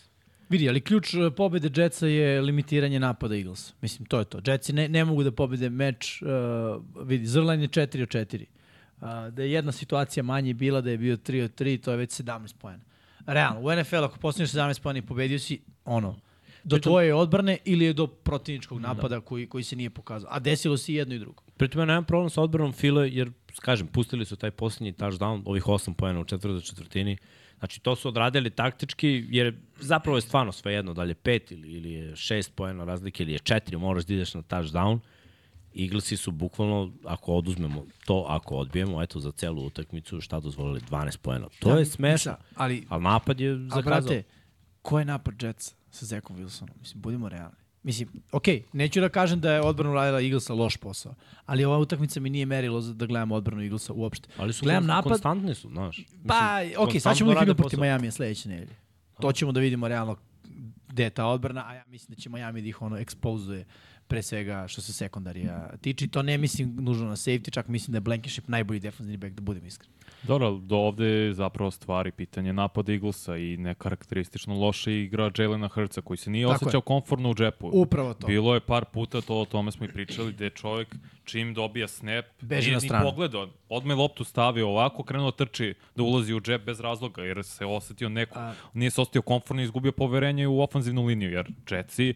Vidi, 0.49 0.69
ali 0.69 0.81
ključ 0.81 1.13
e, 1.13 1.31
pobede 1.35 1.81
Jetsa 1.81 2.07
je 2.07 2.41
limitiranje 2.41 2.99
napada 2.99 3.35
Eagles. 3.35 3.73
Mislim, 3.81 4.05
to 4.05 4.19
je 4.19 4.25
to. 4.25 4.41
Jetsi 4.47 4.73
ne, 4.73 4.87
ne 4.89 5.05
mogu 5.05 5.23
da 5.23 5.31
pobede 5.31 5.69
meč. 5.69 6.21
Uh, 6.21 6.27
vidi, 7.07 7.27
Zrlan 7.27 7.61
je 7.61 7.67
4 7.67 8.03
od 8.03 8.09
4. 8.09 8.45
Uh, 8.45 9.33
da 9.33 9.43
je 9.43 9.51
jedna 9.51 9.71
situacija 9.71 10.23
manje 10.23 10.53
bila, 10.53 10.81
da 10.81 10.91
je 10.91 10.97
bio 10.97 11.17
3 11.17 11.43
od 11.43 11.61
3, 11.61 11.81
to 11.81 11.91
je 11.91 11.97
već 11.97 12.21
17 12.21 12.55
pojena. 12.57 12.83
Realno, 13.25 13.59
u 13.59 13.75
NFL 13.75 14.03
ako 14.03 14.17
postigneš 14.17 14.51
17 14.51 14.81
pojena 14.81 14.99
i 14.99 15.01
pobedio 15.01 15.39
si, 15.39 15.61
ono, 15.85 16.15
do 16.65 16.79
tvoje 16.79 17.13
odbrane 17.13 17.57
ili 17.65 17.85
je 17.85 17.93
do 17.93 18.07
protivničkog 18.07 18.79
napada 18.79 19.21
koji, 19.21 19.47
koji 19.47 19.63
se 19.63 19.75
nije 19.75 19.89
pokazao. 19.89 20.29
A 20.33 20.39
desilo 20.39 20.77
se 20.77 20.91
i 20.91 20.95
jedno 20.95 21.15
i 21.15 21.19
drugo. 21.19 21.43
Pritom 21.57 21.81
ja 21.81 21.85
nemam 21.85 22.05
problem 22.05 22.29
sa 22.29 22.41
odbranom 22.41 22.73
File, 22.73 23.09
jer, 23.11 23.31
kažem, 23.59 23.87
pustili 23.87 24.25
su 24.25 24.35
taj 24.35 24.51
posljednji 24.51 24.93
touchdown, 24.93 25.41
ovih 25.45 25.63
8 25.63 25.93
pojena 25.93 26.19
u 26.19 26.25
četvrtoj 26.25 26.61
četvrtini, 26.61 27.17
Znači, 27.65 27.79
to 27.79 27.95
su 27.95 28.07
odradili 28.07 28.49
taktički, 28.49 29.25
jer 29.29 29.55
zapravo 29.79 30.17
je 30.17 30.21
stvarno 30.21 30.51
sve 30.51 30.73
jedno, 30.73 30.93
da 30.93 31.03
li 31.03 31.09
je 31.09 31.15
pet 31.15 31.51
ili, 31.51 31.67
ili 31.69 31.91
je 31.91 32.15
šest 32.15 32.55
poena 32.55 32.83
razlike 32.83 33.23
ili 33.23 33.31
je 33.31 33.39
četiri, 33.39 33.77
moraš 33.77 34.05
da 34.05 34.13
ideš 34.13 34.33
na 34.33 34.41
touchdown. 34.41 34.99
Eaglesi 35.75 36.17
su 36.17 36.31
bukvalno, 36.31 36.91
ako 37.05 37.33
oduzmemo 37.33 37.85
to, 38.05 38.25
ako 38.29 38.55
odbijemo, 38.55 39.01
eto, 39.03 39.19
za 39.19 39.31
celu 39.31 39.65
utakmicu, 39.65 40.21
šta 40.21 40.39
dozvolili? 40.39 40.79
12 40.81 41.17
poena. 41.17 41.47
To 41.59 41.69
Ja, 41.69 41.75
je 41.75 41.85
smešno. 41.87 42.35
Ali- 42.55 42.85
ali 42.89 43.03
napad 43.03 43.39
je 43.39 43.51
A 43.51 43.57
zakazao. 43.57 43.83
brate, 44.01 44.23
ko 44.81 44.99
je 44.99 45.05
napad 45.05 45.43
Jetsa 45.43 45.75
sa 45.89 46.05
Zekom 46.05 46.37
Wilsonom? 46.37 46.79
Mislim, 46.79 47.01
budimo 47.01 47.29
realni. 47.29 47.57
Mislim, 47.85 48.09
okej, 48.31 48.63
neću 48.73 49.01
da 49.01 49.09
kažem 49.09 49.41
da 49.41 49.51
je 49.51 49.61
odbrana 49.61 49.91
uradila 49.91 50.21
Eaglesa 50.21 50.53
loš 50.53 50.77
posao, 50.77 51.15
ali 51.45 51.65
ova 51.65 51.77
utakmica 51.77 52.19
mi 52.19 52.29
nije 52.29 52.45
merilo 52.45 52.81
da 52.83 53.05
gledam 53.05 53.31
odbranu 53.31 53.61
Eaglesa 53.63 53.93
uopšte. 53.93 54.29
Ali 54.37 54.53
su 54.53 54.63
Gledam 54.63 54.85
napad- 54.85 55.03
konstantni 55.03 55.55
su, 55.55 55.69
znaš. 55.69 56.01
Pa, 56.27 56.59
Mislim, 56.59 56.83
okej, 56.83 56.99
sad 56.99 57.17
ćemo 57.17 57.33
da 57.33 57.39
vidimo 57.39 57.55
protiv. 57.55 57.79
Majamija 57.79 58.11
sledeće 58.11 58.49
nedelje. 58.49 58.75
To 59.21 59.31
ćemo 59.31 59.51
da 59.51 59.59
vidimo 59.59 59.87
realno 59.87 60.15
gde 60.87 61.03
je 61.03 61.09
ta 61.09 61.25
odbrana, 61.25 61.63
a 61.67 61.73
ja 61.73 61.83
mislim 61.87 62.15
da 62.15 62.21
će 62.21 62.29
Miami 62.29 62.61
da 62.61 62.67
ih 62.67 62.81
ono 62.81 62.97
ekspozuje 62.97 63.65
pre 64.07 64.23
svega 64.23 64.67
što 64.67 64.81
se 64.81 64.93
sekundarija 64.93 65.69
tiče. 65.81 66.07
To 66.07 66.21
ne 66.21 66.37
mislim 66.37 66.75
nužno 66.75 67.05
na 67.07 67.15
safety, 67.15 67.51
čak 67.51 67.67
mislim 67.67 67.91
da 67.91 67.97
je 67.97 68.01
Blankenship 68.01 68.47
najbolji 68.47 68.79
defensivni 68.79 69.17
back, 69.17 69.33
da 69.33 69.41
budem 69.41 69.65
iskren. 69.65 69.91
Dobro, 70.23 70.51
do 70.51 70.75
ovde 70.77 71.05
je 71.05 71.33
zapravo 71.33 71.71
stvari 71.71 72.11
pitanje 72.11 72.53
napada 72.53 72.91
Eaglesa 72.93 73.37
i 73.37 73.57
nekarakteristično 73.57 74.55
loše 74.55 75.01
igra 75.01 75.31
Jalena 75.37 75.67
Hrca 75.67 76.01
koji 76.01 76.17
se 76.17 76.29
nije 76.29 76.45
Tako 76.47 76.55
osjećao 76.55 76.77
je. 76.77 76.81
komfortno 76.81 77.29
u 77.29 77.35
džepu. 77.35 77.69
Upravo 77.73 78.13
to. 78.13 78.27
Bilo 78.27 78.53
je 78.53 78.59
par 78.59 78.85
puta, 78.85 79.21
to 79.21 79.35
o 79.41 79.45
tome 79.45 79.71
smo 79.71 79.85
i 79.85 79.89
pričali, 79.89 80.33
gde 80.33 80.49
čovjek 80.49 80.95
čim 81.23 81.53
dobija 81.53 81.87
snap, 81.87 82.25
Beži 82.41 82.71
nije 82.71 82.89
na 82.91 82.99
ni 82.99 83.05
pogledao, 83.05 83.49
odme 83.69 83.95
loptu 83.95 84.23
stavio 84.23 84.69
ovako, 84.69 85.03
krenuo 85.03 85.31
da 85.31 85.37
trči 85.37 85.73
da 85.95 86.03
ulazi 86.03 86.33
u 86.33 86.41
džep 86.41 86.65
bez 86.65 86.79
razloga, 86.79 87.21
jer 87.21 87.43
se 87.43 87.65
osetio 87.65 88.09
neko, 88.09 88.39
A- 88.39 88.53
nije 88.73 88.91
se 88.91 89.01
osetio 89.01 89.21
komfortno 89.21 89.61
i 89.61 89.65
izgubio 89.65 89.91
poverenje 89.91 90.47
u 90.47 90.61
ofanzivnu 90.61 91.05
liniju, 91.05 91.31
jer 91.31 91.51
Jetsi 91.71 92.13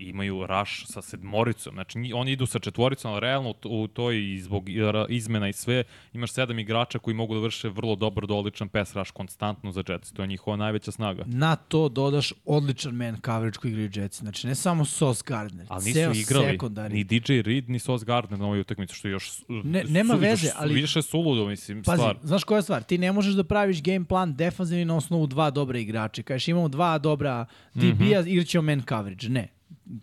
imaju 0.00 0.46
rush 0.46 0.72
sa 0.84 1.02
sedmoricom, 1.02 1.74
znači 1.74 2.12
oni 2.14 2.32
idu 2.32 2.46
sa 2.46 2.58
četvoricom, 2.58 3.10
ali 3.10 3.20
realno 3.20 3.50
u 3.50 3.54
to- 3.54 3.68
u 3.68 3.88
toj 3.88 4.24
i 4.24 4.38
zbog 4.38 4.64
izmena 5.08 5.48
i 5.48 5.52
sve 5.52 5.84
imaš 6.12 6.32
sedam 6.32 6.58
igrača 6.58 6.98
koji 6.98 7.14
mogu 7.14 7.34
da 7.34 7.40
vrše 7.40 7.68
vrlo 7.68 7.96
dobar 7.96 8.26
do 8.26 8.36
odličan 8.36 8.68
pass 8.68 8.94
rush 8.94 9.12
konstantno 9.12 9.72
za 9.72 9.82
Jetsi, 9.88 10.14
to 10.14 10.22
je 10.22 10.28
njihova 10.28 10.56
najveća 10.56 10.92
snaga. 10.92 11.24
Na 11.26 11.56
to 11.56 11.88
dodaš 11.88 12.32
odličan 12.44 12.94
man 12.94 13.16
coverage 13.16 13.58
koji 13.58 13.70
igraju 13.70 13.90
Jetsi. 13.94 14.18
Znači, 14.18 14.46
ne 14.46 14.54
samo 14.54 14.84
Sauce 14.84 15.22
Gardner, 15.26 15.66
Ali 15.68 15.84
nisu 15.84 15.94
ceo 15.94 16.12
igrali 16.12 16.46
sekundari. 16.46 16.94
ni 16.94 17.04
DJ 17.04 17.40
Reed, 17.40 17.70
ni 17.70 17.78
Sauce 17.78 18.04
Gardner 18.04 18.38
na 18.38 18.46
ovoj 18.46 18.60
utakmici, 18.60 18.94
što 18.94 19.08
je 19.08 19.12
još 19.12 19.30
Ne- 19.48 19.84
nema 19.84 20.14
su- 20.14 20.20
veze, 20.20 20.50
ali- 20.56 20.74
Više 20.74 21.02
suludo, 21.02 21.46
mislim, 21.46 21.82
Pazi, 21.82 21.96
stvar. 21.96 22.16
znaš 22.22 22.44
koja 22.44 22.56
je 22.56 22.62
stvar? 22.62 22.82
Ti 22.82 22.98
ne 22.98 23.12
možeš 23.12 23.34
da 23.34 23.44
praviš 23.44 23.82
game 23.82 24.04
plan 24.04 24.34
defanzivni 24.34 24.84
na 24.84 24.96
osnovu 24.96 25.26
dva 25.26 25.50
dobra 25.50 25.78
igrača. 25.78 26.22
Kažeš 26.22 26.48
imamo 26.48 26.68
dva 26.68 26.98
dobra 26.98 27.44
DB-a, 27.74 27.86
mm 27.86 27.98
-hmm. 27.98 28.28
igraćemo 28.28 28.62
man 28.64 28.82
coverage. 28.82 29.28
Ne. 29.28 29.48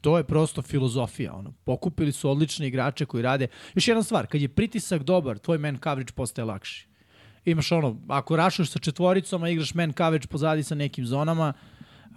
To 0.02 0.18
je 0.18 0.24
prosto 0.24 0.62
filozofija. 0.62 1.34
Ono. 1.34 1.52
Pokupili 1.64 2.12
su 2.12 2.30
odlične 2.30 2.68
igrače 2.68 3.06
koji 3.06 3.24
rade. 3.24 3.48
Još 3.76 3.88
jedna 3.88 4.04
stvar, 4.04 4.28
kad 4.28 4.42
je 4.42 4.48
pritisak 4.48 5.04
dobar, 5.04 5.38
tvoj 5.38 5.58
man 5.58 5.78
coverage 5.84 6.14
postaje 6.14 6.46
lakši. 6.46 6.88
Imaš 7.46 7.72
ono, 7.72 7.98
ako 8.08 8.36
rašuješ 8.36 8.70
sa 8.70 8.80
četvoricom, 8.80 9.44
a 9.44 9.50
igraš 9.50 9.74
man 9.74 9.94
coverage 9.94 10.28
pozadi 10.28 10.64
sa 10.64 10.76
nekim 10.76 11.06
zonama, 11.06 11.54
uh, 12.10 12.16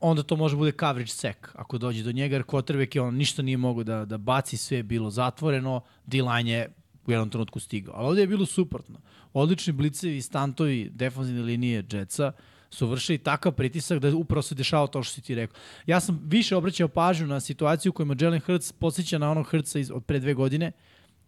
onda 0.00 0.22
to 0.22 0.36
može 0.36 0.56
bude 0.56 0.72
coverage 0.72 1.10
sec 1.10 1.36
ako 1.54 1.78
dođe 1.78 2.02
do 2.02 2.12
njega, 2.12 2.36
jer 2.36 2.44
quarterback 2.44 2.96
je 2.96 3.02
on 3.02 3.14
ništa 3.14 3.42
nije 3.42 3.56
mogao 3.56 3.84
da, 3.84 4.04
da 4.04 4.18
baci, 4.18 4.56
sve 4.56 4.76
je 4.76 4.82
bilo 4.82 5.10
zatvoreno, 5.10 5.80
D-line 6.06 6.50
je 6.50 6.72
u 7.06 7.10
jednom 7.10 7.30
trenutku 7.30 7.60
stigao. 7.60 7.94
Ali 7.96 8.08
ovde 8.08 8.20
je 8.20 8.26
bilo 8.26 8.46
suprotno. 8.46 9.00
Odlični 9.32 9.72
blicevi, 9.72 10.22
stantovi, 10.22 10.90
defanzivne 10.94 11.42
linije 11.42 11.84
Jetsa 11.92 12.32
su 12.72 12.86
vršili 12.86 13.18
takav 13.18 13.52
pritisak 13.52 13.98
da 13.98 14.16
upravo 14.16 14.42
se 14.42 14.54
dešava 14.54 14.86
to 14.86 15.02
što 15.02 15.14
si 15.14 15.20
ti 15.20 15.34
rekao. 15.34 15.56
Ja 15.86 16.00
sam 16.00 16.20
više 16.24 16.56
obraćao 16.56 16.88
pažnju 16.88 17.26
na 17.26 17.40
situaciju 17.40 17.90
u 17.90 17.92
kojima 17.92 18.16
Jalen 18.20 18.40
Hurts 18.40 18.72
podsjeća 18.72 19.18
na 19.18 19.30
onog 19.30 19.46
Hurtsa 19.46 19.78
iz, 19.78 19.90
od 19.90 20.04
pre 20.04 20.18
dve 20.18 20.34
godine, 20.34 20.72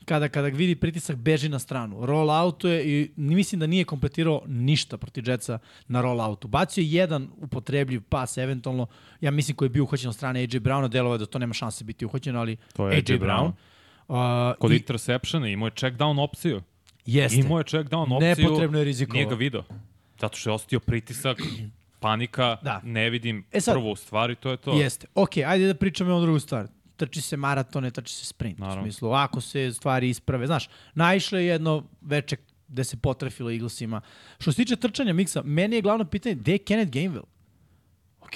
kada 0.04 0.28
kada 0.28 0.48
vidi 0.48 0.74
pritisak 0.74 1.16
beži 1.16 1.48
na 1.48 1.58
stranu. 1.58 2.06
Roll 2.06 2.30
outuje 2.30 2.84
i 2.84 3.10
mislim 3.16 3.58
da 3.60 3.66
nije 3.66 3.84
kompletirao 3.84 4.42
ništa 4.46 4.96
protiv 4.96 5.28
Jetsa 5.28 5.58
na 5.88 6.00
roll 6.00 6.20
outu. 6.20 6.48
Bacio 6.48 6.82
je 6.82 6.90
jedan 6.90 7.28
upotrebljiv 7.36 8.02
pas 8.02 8.36
eventualno, 8.38 8.86
ja 9.20 9.30
mislim 9.30 9.56
koji 9.56 9.66
je 9.66 9.70
bio 9.70 9.82
uhvaćen 9.82 10.08
od 10.08 10.14
strane 10.14 10.40
AJ 10.40 10.46
Browna, 10.46 10.88
delovao 10.88 11.14
je 11.14 11.18
da 11.18 11.26
to 11.26 11.38
nema 11.38 11.54
šanse 11.54 11.84
biti 11.84 12.04
uhvaćeno, 12.04 12.40
ali 12.40 12.56
To 12.72 12.88
je 12.88 12.92
AJ 12.92 12.98
AJ 13.08 13.18
Brown. 13.18 13.52
Uh, 14.08 14.16
Kod 14.58 14.72
i- 14.72 14.76
interceptiona 14.76 15.48
imao 15.48 15.66
je 15.66 15.72
check 15.76 15.96
down 15.96 16.20
opciju. 16.20 16.62
Jeste. 17.06 17.40
Imao 17.40 17.58
je 17.58 17.64
check 17.64 17.90
down 17.90 18.16
opciju. 18.16 18.44
Nepotrebno 18.46 18.78
je 18.78 18.84
rizikovao. 18.84 19.14
Nije 19.14 19.26
ga 19.28 19.34
video. 19.34 19.62
Zato 20.20 20.36
što 20.36 20.50
je 20.50 20.54
osetio 20.54 20.80
pritisak, 20.80 21.38
panika, 22.00 22.56
Da. 22.62 22.80
ne 22.84 23.10
vidim 23.10 23.44
E 23.52 23.60
sad- 23.60 23.74
prvu 23.74 23.96
stvar 23.96 24.30
i 24.30 24.36
to 24.36 24.50
je 24.50 24.56
to. 24.56 24.72
Jeste. 24.72 25.06
Ok, 25.14 25.36
ajde 25.38 25.66
da 25.66 25.74
pričamo 25.74 26.14
o 26.14 26.20
drugu 26.20 26.40
stvar. 26.40 26.66
Trči 26.96 27.20
se 27.20 27.36
maraton, 27.36 27.82
ne 27.82 27.90
trči 27.90 28.14
se 28.14 28.26
sprint. 28.26 28.58
Naravno. 28.58 28.80
U 28.80 28.84
smislu, 28.84 29.12
ako 29.12 29.40
se 29.40 29.72
stvari 29.72 30.08
isprave. 30.08 30.46
Znaš, 30.46 30.68
naišlo 30.94 31.38
je 31.38 31.46
jedno 31.46 31.72
veče 32.00 32.36
gde 32.68 32.84
se 32.84 32.96
potrefilo 32.96 33.50
Eaglesima. 33.50 34.00
Što 34.38 34.52
se 34.52 34.56
tiče 34.56 34.76
trčanja 34.76 35.12
miksa, 35.12 35.42
meni 35.42 35.76
je 35.76 35.82
glavno 35.82 36.04
pitanje, 36.04 36.34
gde 36.34 36.52
je 36.52 36.58
Kenneth 36.58 36.92
Gainwell? 36.92 37.24
Ok, 38.20 38.32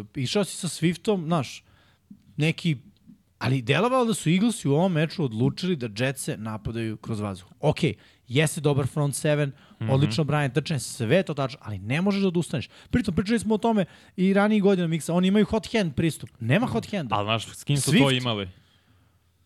uh, 0.00 0.06
išao 0.16 0.44
si 0.44 0.56
sa 0.56 0.68
Swiftom, 0.68 1.24
znaš, 1.24 1.64
neki 2.36 2.76
Ali 3.38 3.62
delovalo 3.62 4.04
da 4.04 4.14
su 4.14 4.30
Eaglesi 4.30 4.68
u 4.68 4.74
ovom 4.74 4.92
meču 4.92 5.24
odlučili 5.24 5.76
da 5.76 5.88
Jetse 5.96 6.36
napadaju 6.36 6.96
kroz 6.96 7.20
vazduh. 7.20 7.48
Ok, 7.60 7.78
jeste 8.34 8.60
dobar 8.60 8.86
front 8.86 9.14
seven, 9.14 9.48
mm 9.48 9.52
Mhm. 9.74 9.84
-hmm. 9.84 9.94
odlično 9.94 10.24
branje 10.24 10.48
trčanje, 10.50 10.80
sve 10.80 11.22
to 11.22 11.34
tačno, 11.34 11.58
ali 11.62 11.78
ne 11.78 12.00
možeš 12.02 12.20
da 12.20 12.28
odustaneš. 12.28 12.68
Pritom, 12.90 13.14
pričali 13.14 13.38
smo 13.38 13.54
o 13.54 13.58
tome 13.58 13.84
i 14.16 14.32
ranijih 14.32 14.62
godina 14.62 14.86
miksa, 14.86 15.14
oni 15.14 15.28
imaju 15.28 15.44
hot 15.46 15.72
hand 15.72 15.94
pristup. 15.94 16.30
Nema 16.40 16.66
hot 16.66 16.90
handa. 16.90 17.14
Ali 17.14 17.26
znaš, 17.26 17.46
s 17.48 17.64
kim 17.64 17.76
su 17.76 17.90
to 17.90 17.96
Swift. 17.98 18.16
imali? 18.16 18.48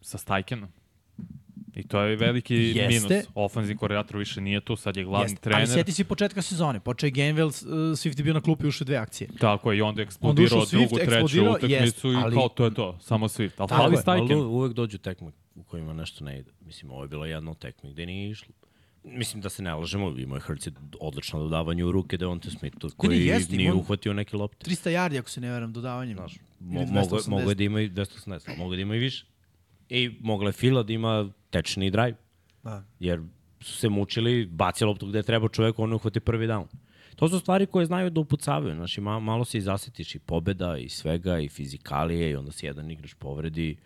Sa 0.01 0.19
Stajkenom. 0.19 0.69
I 1.75 1.83
to 1.83 2.01
je 2.01 2.17
veliki 2.17 2.55
Jeste. 2.55 2.89
minus. 3.11 3.27
Ofenzivni 3.35 3.77
koordinator 3.77 4.17
više 4.17 4.41
nije 4.41 4.61
tu, 4.61 4.77
sad 4.77 4.97
je 4.97 5.05
glavni 5.05 5.25
Jeste, 5.25 5.41
trener. 5.41 5.61
Ali 5.61 5.67
sjeti 5.69 5.93
se 5.93 6.05
početka 6.05 6.43
sezone. 6.43 6.81
Počeo 6.81 7.07
je 7.07 7.13
Gainwell, 7.13 7.47
uh, 7.47 7.53
Swift 7.93 8.19
je 8.19 8.25
bio 8.25 8.35
na 8.35 8.41
klupi 8.41 8.67
ušle 8.67 8.85
dve 8.85 8.97
akcije. 8.97 9.31
Tako 9.41 9.73
je, 9.73 9.79
i 9.79 9.83
onda 9.83 10.01
je 10.01 10.03
Onda 10.03 10.03
eksplodirao 10.03 10.47
ušao 10.47 10.61
Swift, 10.61 10.71
drugu, 10.81 10.97
treću 10.97 11.13
eksplodirao, 11.15 11.53
utakmicu 11.53 11.75
jest, 11.85 12.05
i 12.05 12.09
ali- 12.17 12.35
kao 12.35 12.49
to 12.49 12.65
je 12.65 12.75
to, 12.75 12.99
samo 13.01 13.29
Swift. 13.29 13.53
Ali 13.59 13.69
fali 13.69 13.95
je, 13.95 14.01
Stajken. 14.01 14.33
Ali 14.33 14.47
uvek 14.47 14.73
dođu 14.73 14.99
tekme 14.99 15.31
u 15.55 15.63
kojima 15.63 15.93
nešto 15.93 16.25
ne 16.25 16.39
ide. 16.39 16.51
Mislim, 16.61 16.91
ovo 16.91 17.03
je 17.03 17.09
bila 17.09 17.27
jedna 17.27 17.51
od 17.51 17.59
tekmi 17.59 17.91
gde 17.91 18.07
nije 18.07 18.31
išlo. 18.31 18.55
Mislim 19.07 19.43
da 19.43 19.49
se 19.49 19.63
ne 19.63 19.75
lažemo, 19.75 20.15
imao 20.19 20.37
je 20.37 20.41
Hrci 20.41 20.71
odlično 21.01 21.43
dodavanje 21.43 21.85
u 21.85 21.93
ruke 21.93 22.17
Devonte 22.17 22.51
Smithu, 22.51 22.89
koji 22.97 23.27
jeste, 23.27 23.57
nije 23.57 23.73
on- 23.73 23.79
uhvatio 23.79 24.13
neke 24.13 24.37
lopte. 24.37 24.71
300 24.71 24.91
yardi, 24.91 25.19
ako 25.19 25.31
se 25.31 25.41
ne 25.41 25.51
veram, 25.51 25.73
dodavanjem. 25.73 26.17
Znaš, 26.17 26.37
mo, 26.61 26.81
mogo, 26.81 26.93
280. 26.93 27.29
mogo 27.29 27.51
je 27.51 27.55
da 27.55 27.65
ima 27.65 27.81
i 27.81 27.89
280, 27.89 28.49
ali 28.49 28.59
mogo 28.59 28.73
je 28.73 28.77
da 28.77 28.83
ima 28.83 28.97
i 28.97 28.99
više. 28.99 29.25
I 29.89 30.11
mogla 30.21 30.49
je 30.49 30.53
Fila 30.53 30.83
da 30.83 30.93
ima 30.93 31.31
tečni 31.51 31.91
drive, 31.91 32.17
Da. 32.63 32.85
jer 33.01 33.23
su 33.61 33.73
se 33.73 33.89
mučili, 33.89 34.47
baci 34.47 34.85
loptu 34.85 35.07
gde 35.07 35.23
treba 35.23 35.49
čovek, 35.49 35.79
on 35.79 35.93
uhvati 35.93 36.21
prvi 36.21 36.47
down. 36.47 36.67
To 37.17 37.29
su 37.29 37.41
stvari 37.41 37.67
koje 37.67 37.87
znaju 37.87 38.11
da 38.11 38.21
upucavaju. 38.21 38.75
Znači, 38.75 39.01
malo, 39.01 39.21
malo 39.21 39.45
se 39.45 39.59
i 39.59 39.63
zasetiš 39.63 40.15
i 40.15 40.19
pobeda 40.19 40.79
i 40.79 40.89
svega 40.89 41.39
i 41.39 41.49
fizikalije 41.49 42.31
i 42.31 42.37
onda 42.37 42.53
se 42.53 42.67
jedan 42.67 42.91
igrač 42.91 43.15
povredi 43.15 43.77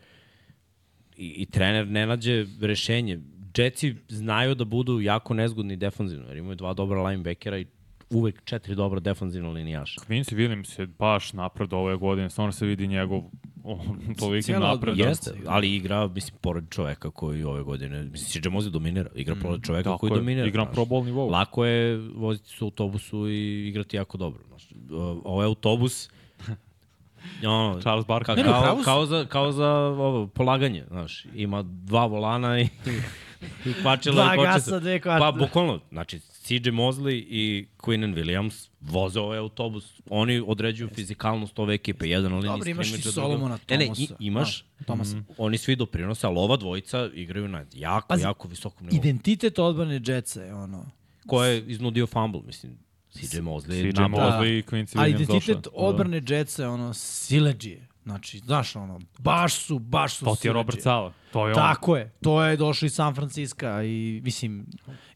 i, 1.17 1.27
i 1.29 1.47
trener 1.47 1.89
ne 1.89 2.07
nađe 2.07 2.47
rešenje. 2.61 3.19
Jetsi 3.57 3.97
znaju 4.09 4.55
da 4.55 4.65
budu 4.65 5.01
jako 5.01 5.35
nezgodni 5.35 5.77
defanzivno, 5.77 6.29
jer 6.29 6.37
imaju 6.37 6.55
dva 6.55 6.75
dobra 6.75 7.03
linebackera 7.03 7.59
i 7.59 7.67
uvek 8.11 8.45
četiri 8.45 8.75
dobra 8.75 9.01
defanzivna 9.01 9.51
linijaša. 9.51 10.01
Quincy 10.01 10.35
Williams 10.37 10.81
je 10.81 10.87
baš 10.87 11.33
napred 11.33 11.73
ove 11.73 11.97
godine, 11.97 12.31
stvarno 12.31 12.53
se 12.53 12.67
vidi 12.67 12.87
njegov 12.87 13.23
toliki 14.19 14.53
napred. 14.53 14.99
Jeste, 14.99 15.31
ali 15.47 15.75
igra, 15.77 16.09
mislim, 16.09 16.39
pored 16.41 16.65
čoveka 16.71 17.11
koji 17.11 17.45
ove 17.45 17.63
godine, 17.63 18.03
mislim, 18.05 18.43
CJ 18.43 18.49
Mosley 18.49 18.69
dominira, 18.71 19.11
igra 19.15 19.35
pored 19.43 19.63
čoveka 19.63 19.97
koji 19.97 20.11
je, 20.11 20.17
dominira. 20.17 20.47
igra. 20.47 20.67
Pro 20.67 20.83
Bowl 20.85 21.05
nivou. 21.05 21.31
Lako 21.31 21.65
je 21.65 21.97
voziti 22.15 22.49
se 22.49 22.65
u 22.65 22.67
autobusu 22.67 23.29
i 23.29 23.69
igrati 23.69 23.97
jako 23.97 24.19
dobro. 24.19 24.43
Znaš. 24.49 24.69
O- 24.91 25.21
Ovo 25.25 25.43
je 25.43 25.47
autobus, 25.47 26.11
ono, 27.45 27.81
Charles 27.81 28.07
Barkley. 28.07 28.45
Kao, 28.45 28.79
si. 28.79 28.85
kao, 28.85 29.07
za, 29.07 29.25
kao 29.25 29.53
za 29.53 29.69
ovo, 29.77 30.27
polaganje, 30.27 30.85
znaš, 30.89 31.27
ima 31.35 31.63
dva 31.63 32.07
volana 32.07 32.61
i 32.61 32.69
kvačila 33.83 34.15
Dva 34.15 34.35
i 34.35 34.37
kočica. 34.37 34.55
gasa, 34.55 34.79
dve. 34.79 35.01
Pa, 35.01 35.33
bukvalno, 35.39 35.81
znači, 35.91 36.21
CJ 36.21 36.55
Mosley 36.71 37.25
i 37.29 37.67
Quinnen 37.79 38.15
Williams 38.15 38.69
voze 38.81 39.21
ovaj 39.21 39.39
autobus, 39.39 40.01
oni 40.11 40.43
određuju 40.47 40.89
fizikalnost 40.95 41.59
ove 41.59 41.75
ekipe, 41.75 42.09
jedan 42.09 42.33
liniji 42.35 42.49
Dobro, 42.49 42.71
imaš 42.71 42.87
i 42.87 42.91
skrimidža, 42.91 43.13
Solomona 43.13 43.59
Ne, 43.69 43.79
ne, 43.79 43.85
Thomasa. 43.85 44.15
i, 44.19 44.27
imaš, 44.27 44.65
Da, 44.79 44.85
Thomasa. 44.85 45.17
mm, 45.17 45.27
oni 45.39 45.59
svi 45.59 45.77
doprinose, 45.77 46.27
ali 46.27 46.39
ova 46.39 46.57
dvojica 46.57 47.11
igraju 47.15 47.49
na 47.49 47.65
jako, 47.75 48.09
Pazi, 48.09 48.23
jako 48.23 48.49
visokom 48.49 48.87
nivou. 48.87 48.97
Identitet 49.01 49.59
odbrane 49.59 50.01
Jetsa 50.07 50.43
je 50.43 50.55
ono... 50.55 50.91
Ko 51.27 51.45
je 51.45 51.65
iznudio 51.67 52.07
fumble, 52.07 52.41
mislim, 52.47 52.79
CJ 53.11 53.39
Mosley. 53.39 53.93
CJ 53.93 54.01
Mosley 54.01 54.59
i 54.59 54.63
Quincy 54.63 54.99
Ali 55.01 55.13
Williams 55.13 55.23
identitet 55.23 55.65
došao. 55.65 55.73
odbrane 55.75 56.23
Jetsa 56.29 56.63
je 56.63 56.69
ono 56.69 56.95
sileđije. 56.95 57.87
Znači, 58.05 58.39
znaš 58.39 58.77
ono, 58.77 59.01
baš 59.19 59.55
su, 59.55 59.79
baš 59.79 60.17
su 60.17 60.25
To 60.25 60.37
ti 60.37 60.49
je. 60.49 60.53
Robert 60.53 60.83
Sala. 60.83 61.13
To 61.33 61.47
je 61.47 61.55
on. 61.55 61.61
Tako 61.61 61.97
je, 61.97 62.11
to 62.23 62.45
je 62.45 62.57
došlo 62.57 62.87
iz 62.87 62.95
San 62.95 63.15
Francisco 63.15 63.83
i 63.83 64.21
mislim, 64.25 64.67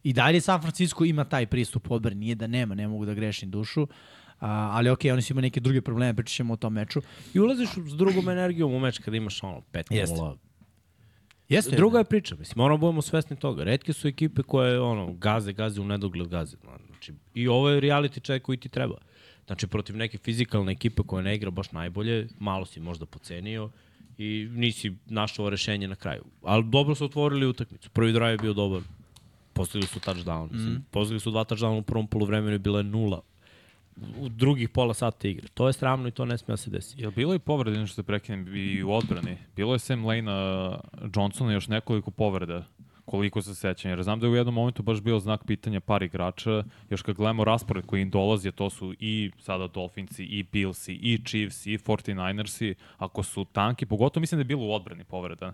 i 0.03 0.13
dalje 0.13 0.41
San 0.41 0.61
Francisco 0.61 1.05
ima 1.05 1.23
taj 1.23 1.45
pristup 1.45 1.91
odbrani, 1.91 2.19
nije 2.19 2.35
da 2.35 2.47
nema, 2.47 2.75
ne 2.75 2.87
mogu 2.87 3.05
da 3.05 3.13
grešim 3.13 3.51
dušu, 3.51 3.87
a, 4.39 4.69
ali 4.73 4.89
okej, 4.89 5.11
oni 5.11 5.21
su 5.21 5.33
imali 5.33 5.47
neke 5.47 5.59
druge 5.59 5.81
probleme, 5.81 6.13
pričat 6.13 6.35
ćemo 6.35 6.53
o 6.53 6.57
tom 6.57 6.73
meču. 6.73 7.01
I 7.33 7.39
ulaziš 7.39 7.69
s 7.69 7.95
drugom 7.95 8.29
energijom 8.29 8.73
u 8.73 8.79
meč 8.79 8.99
kada 8.99 9.17
imaš 9.17 9.43
ono 9.43 9.61
5-0. 9.73 9.85
Jeste. 9.89 10.45
Jeste, 11.49 11.75
Druga 11.75 11.97
je 11.97 12.03
priča, 12.03 12.35
mislim, 12.35 12.53
moramo 12.57 12.77
budemo 12.77 13.01
svesni 13.01 13.35
toga. 13.35 13.63
Redke 13.63 13.93
su 13.93 14.07
ekipe 14.07 14.43
koje, 14.43 14.81
ono, 14.81 15.13
gaze, 15.13 15.53
gaze 15.53 15.81
u 15.81 15.85
nedogled 15.85 16.27
gaze. 16.27 16.57
Znači, 16.87 17.13
I 17.33 17.47
ovo 17.47 17.69
je 17.69 17.81
reality 17.81 18.25
check 18.25 18.45
koji 18.45 18.57
ti 18.57 18.69
treba. 18.69 18.95
Znači, 19.45 19.67
protiv 19.67 19.97
neke 19.97 20.17
fizikalne 20.17 20.71
ekipe 20.71 21.03
koja 21.07 21.23
ne 21.23 21.35
igra 21.35 21.51
baš 21.51 21.71
najbolje, 21.71 22.27
malo 22.39 22.65
si 22.65 22.79
možda 22.79 23.05
pocenio 23.05 23.69
i 24.17 24.47
nisi 24.51 24.95
našao 25.05 25.49
rešenje 25.49 25.87
na 25.87 25.95
kraju. 25.95 26.23
Ali 26.43 26.63
dobro 26.63 26.95
su 26.95 27.05
otvorili 27.05 27.47
utakmicu. 27.47 27.89
Prvi 27.89 28.11
drive 28.11 28.31
je 28.31 28.37
bio 28.37 28.53
dobar. 28.53 28.81
Postigli 29.53 29.87
su 29.87 29.99
touchdown. 29.99 30.51
Mislim, 30.51 30.73
mm. 30.73 30.85
Postigli 30.91 31.19
su 31.19 31.31
dva 31.31 31.45
touchdowna 31.45 31.79
u 31.79 31.81
prvom 31.81 32.07
polovremenu 32.07 32.55
i 32.55 32.59
bila 32.59 32.79
je 32.79 32.83
nula 32.83 33.21
u 34.17 34.29
drugih 34.29 34.69
pola 34.69 34.93
sata 34.93 35.27
igre. 35.27 35.47
To 35.53 35.67
je 35.67 35.73
sramno 35.73 36.07
i 36.07 36.11
to 36.11 36.25
ne 36.25 36.37
smije 36.37 36.53
da 36.53 36.57
se 36.57 36.69
desi. 36.69 37.01
Jel 37.01 37.11
bilo 37.11 37.33
i 37.33 37.39
povrede, 37.39 37.77
nešto 37.79 38.01
da 38.01 38.05
prekinem, 38.05 38.55
i 38.55 38.83
u 38.83 38.91
odbrani? 38.91 39.37
Bilo 39.55 39.73
je 39.73 39.79
Sam 39.79 40.05
Lane 40.05 40.31
Johnsona 41.15 41.53
još 41.53 41.67
nekoliko 41.67 42.11
povreda 42.11 42.65
koliko 43.05 43.41
se 43.41 43.55
sećam, 43.55 43.91
jer 43.91 44.03
znam 44.03 44.19
da 44.19 44.25
je 44.25 44.31
u 44.31 44.35
jednom 44.35 44.55
momentu 44.55 44.83
baš 44.83 45.01
bio 45.01 45.19
znak 45.19 45.45
pitanja 45.45 45.79
par 45.79 46.03
igrača, 46.03 46.63
još 46.89 47.01
kad 47.01 47.15
gledamo 47.15 47.43
raspored 47.43 47.85
koji 47.85 48.01
im 48.01 48.09
dolazi, 48.09 48.51
to 48.51 48.69
su 48.69 48.93
i 48.99 49.31
sada 49.39 49.67
Dolphinsi, 49.67 50.23
i 50.23 50.43
Billsi, 50.43 50.93
i 50.93 51.19
Chiefs, 51.25 51.65
i 51.65 51.77
49ersi, 51.77 52.73
ako 52.97 53.23
su 53.23 53.45
tanki, 53.45 53.85
pogotovo 53.85 54.21
mislim 54.21 54.37
da 54.37 54.41
je 54.41 54.45
bilo 54.45 54.65
u 54.65 54.73
odbrani 54.73 55.03
povreda. 55.03 55.53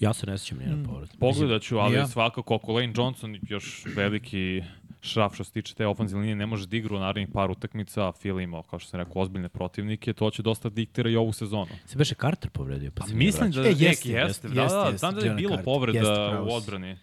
Ja 0.00 0.12
se 0.12 0.26
ne 0.26 0.38
sjećam 0.38 0.58
nije 0.58 0.76
na 0.76 0.88
povred. 0.88 1.08
Pogledat 1.20 1.62
ću, 1.62 1.78
ali 1.78 1.94
ja. 1.94 2.06
svakako 2.06 2.54
ako 2.54 2.72
Lane 2.72 2.92
Johnson 2.96 3.38
još 3.42 3.84
veliki 3.96 4.62
šraf 5.02 5.34
što 5.34 5.44
se 5.44 5.52
tiče 5.52 5.74
te 5.74 5.86
ofenzivne 5.86 6.20
linije 6.20 6.36
ne 6.36 6.46
može 6.46 6.66
da 6.66 6.76
igra 6.76 6.96
u 6.96 7.00
narednih 7.00 7.28
par 7.32 7.50
utakmica, 7.50 8.12
Phil 8.12 8.40
ima, 8.40 8.62
kao 8.62 8.78
što 8.78 8.90
sam 8.90 9.00
rekao, 9.00 9.22
ozbiljne 9.22 9.48
protivnike, 9.48 10.12
to 10.12 10.30
će 10.30 10.42
dosta 10.42 10.68
diktira 10.68 11.10
i 11.10 11.16
ovu 11.16 11.32
sezonu. 11.32 11.70
Se 11.86 11.98
beše 11.98 12.14
Carter 12.14 12.50
povredio, 12.50 12.90
pa, 12.94 13.06
se 13.06 13.14
Mislim 13.14 13.50
da 13.50 13.60
E, 13.60 13.64
e, 13.64 13.68
jeste, 13.68 13.86
jeste, 13.86 14.10
jeste, 14.10 14.18
jeste, 14.18 14.48
da, 14.48 14.62
jeste, 14.62 14.76
da, 14.76 14.84
jeste, 14.84 14.98
znam 14.98 15.14
da 15.14 15.26
je 15.26 15.34
bilo 15.34 15.58
povreda 15.64 15.98
jeste, 15.98 16.38
u 16.38 16.54
odbrani 16.54 16.96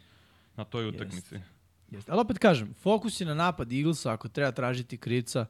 na 0.55 0.63
toj 0.63 0.87
utakmici. 0.87 1.35
Jeste. 1.91 2.11
Ali 2.11 2.21
opet 2.21 2.37
kažem, 2.37 2.73
fokus 2.81 3.21
je 3.21 3.27
na 3.27 3.33
napad 3.33 3.73
Eaglesa, 3.73 4.11
ako 4.11 4.27
treba 4.27 4.51
tražiti 4.51 4.97
krica, 4.97 5.45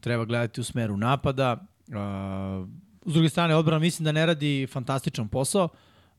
treba 0.00 0.24
gledati 0.24 0.60
u 0.60 0.64
smeru 0.64 0.96
napada. 0.96 1.66
Uh, 1.88 2.68
s 3.06 3.12
druge 3.12 3.28
strane, 3.28 3.56
odbrana 3.56 3.78
mislim 3.78 4.04
da 4.04 4.12
ne 4.12 4.26
radi 4.26 4.66
fantastičan 4.72 5.28
posao, 5.28 5.68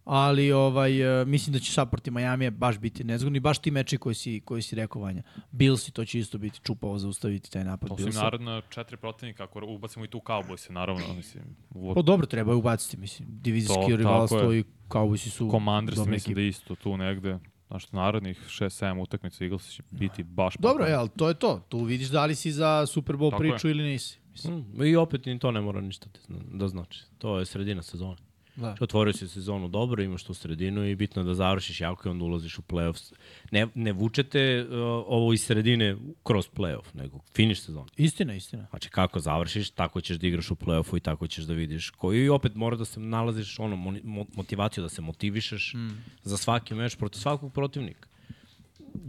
ali 0.10 0.52
ovaj 0.52 0.92
uh, 1.22 1.28
mislim 1.28 1.54
da 1.54 1.60
će 1.60 1.72
sad 1.72 1.90
protiv 1.90 2.14
Majamija 2.14 2.52
baš 2.52 2.78
biti 2.78 3.04
nezgodni, 3.04 3.40
baš 3.40 3.60
ti 3.60 3.72
meči 3.72 3.98
koji 3.98 4.16
si, 4.16 4.42
koji 4.42 4.62
si 4.62 4.76
rekao 4.76 5.02
Vanja. 5.02 5.22
Bilsi, 5.52 5.92
to 5.92 6.06
će 6.06 6.20
isto 6.20 6.38
biti 6.38 6.60
čupavo 6.60 6.98
zaustaviti 6.98 7.52
taj 7.52 7.64
napad 7.64 7.92
Osim 7.92 8.06
Billsa. 8.06 8.24
naravno 8.24 8.62
četiri 8.62 8.98
protivnika, 8.98 9.44
ako 9.44 9.62
ubacimo 9.66 10.06
i 10.06 10.10
tu 10.10 10.18
Cowboyse, 10.20 10.72
naravno, 10.72 11.14
mislim, 11.16 11.44
u 11.70 11.94
Pa 11.96 12.02
dobro, 12.02 12.26
treba 12.28 12.52
je 12.52 12.56
ubaciti, 12.56 12.98
mislim. 12.98 13.28
Divizijski 13.32 13.96
rivalstvo 13.98 14.52
je. 14.52 14.60
i 14.60 14.64
Cowboysi 14.90 15.30
su 15.30 15.50
Commanders, 15.52 15.98
mislim 15.98 16.14
ekipa. 16.14 16.34
da 16.34 16.42
je 16.42 16.48
isto 16.48 16.76
tu 16.76 16.98
negde. 16.98 17.40
Znaš, 17.68 17.92
narednih 17.92 18.40
6-7 18.42 19.02
utakmica 19.02 19.44
Eagles 19.44 19.70
će 19.70 19.84
biti 19.92 20.24
baš 20.24 20.56
Dobro, 20.56 20.86
je, 20.86 20.94
ali 20.94 21.10
to 21.10 21.28
je 21.28 21.34
to. 21.34 21.66
Tu 21.70 21.80
vidiš 21.80 22.08
da 22.08 22.26
li 22.26 22.36
si 22.36 22.52
za 22.52 22.86
Super 22.86 23.16
Bowl 23.16 23.32
Tako 23.32 23.44
je. 23.44 23.50
priču 23.52 23.70
ili 23.70 23.84
nisi. 23.84 24.20
Mislim, 24.32 24.56
Mm, 24.58 24.84
I 24.84 24.96
opet 24.96 25.26
ni 25.26 25.40
to 25.40 25.52
ne 25.52 25.62
mora 25.62 25.82
ništa 25.82 26.10
da 26.28 26.36
da 26.52 26.68
znači. 26.68 27.04
To 27.18 27.40
je 27.40 27.46
sredina 27.46 27.84
sezone. 27.84 28.18
Da. 28.58 28.76
Otvorio 28.80 29.14
si 29.14 29.28
sezonu 29.28 29.68
dobro, 29.68 30.04
imaš 30.04 30.24
tu 30.24 30.34
sredinu 30.34 30.86
i 30.86 30.96
bitno 30.96 31.22
je 31.22 31.26
da 31.26 31.34
završiš 31.34 31.82
jako 31.82 32.08
i 32.08 32.12
onda 32.12 32.26
ulaziš 32.26 32.60
u 32.60 32.62
playoffs. 32.62 33.14
Ne, 33.52 33.68
ne 33.76 33.92
vučete 33.92 34.66
uh, 34.70 34.76
ovo 35.08 35.34
iz 35.34 35.44
sredine 35.44 35.96
kroz 36.24 36.50
playoff, 36.56 36.86
nego 36.94 37.20
finiš 37.36 37.62
sezonu. 37.62 37.88
Istina, 37.98 38.36
istina. 38.36 38.68
Znači 38.70 38.90
kako 38.90 39.20
završiš, 39.20 39.70
tako 39.70 40.02
ćeš 40.02 40.18
da 40.18 40.28
igraš 40.28 40.52
u 40.52 40.56
play-offu 40.56 40.98
i 40.98 41.00
tako 41.00 41.28
ćeš 41.28 41.44
da 41.44 41.54
vidiš 41.54 41.90
koji 41.90 42.24
i 42.24 42.30
opet 42.30 42.56
mora 42.56 42.78
da 42.78 42.86
se 42.86 43.00
nalaziš 43.00 43.60
ono 43.60 43.76
mo, 43.76 44.26
motivaciju 44.36 44.82
da 44.82 44.90
se 44.90 45.02
motivišeš 45.02 45.74
mm. 45.74 45.90
za 46.24 46.38
svaki 46.38 46.74
meč 46.74 46.96
protiv 46.96 47.20
svakog 47.20 47.54
protivnika. 47.54 48.08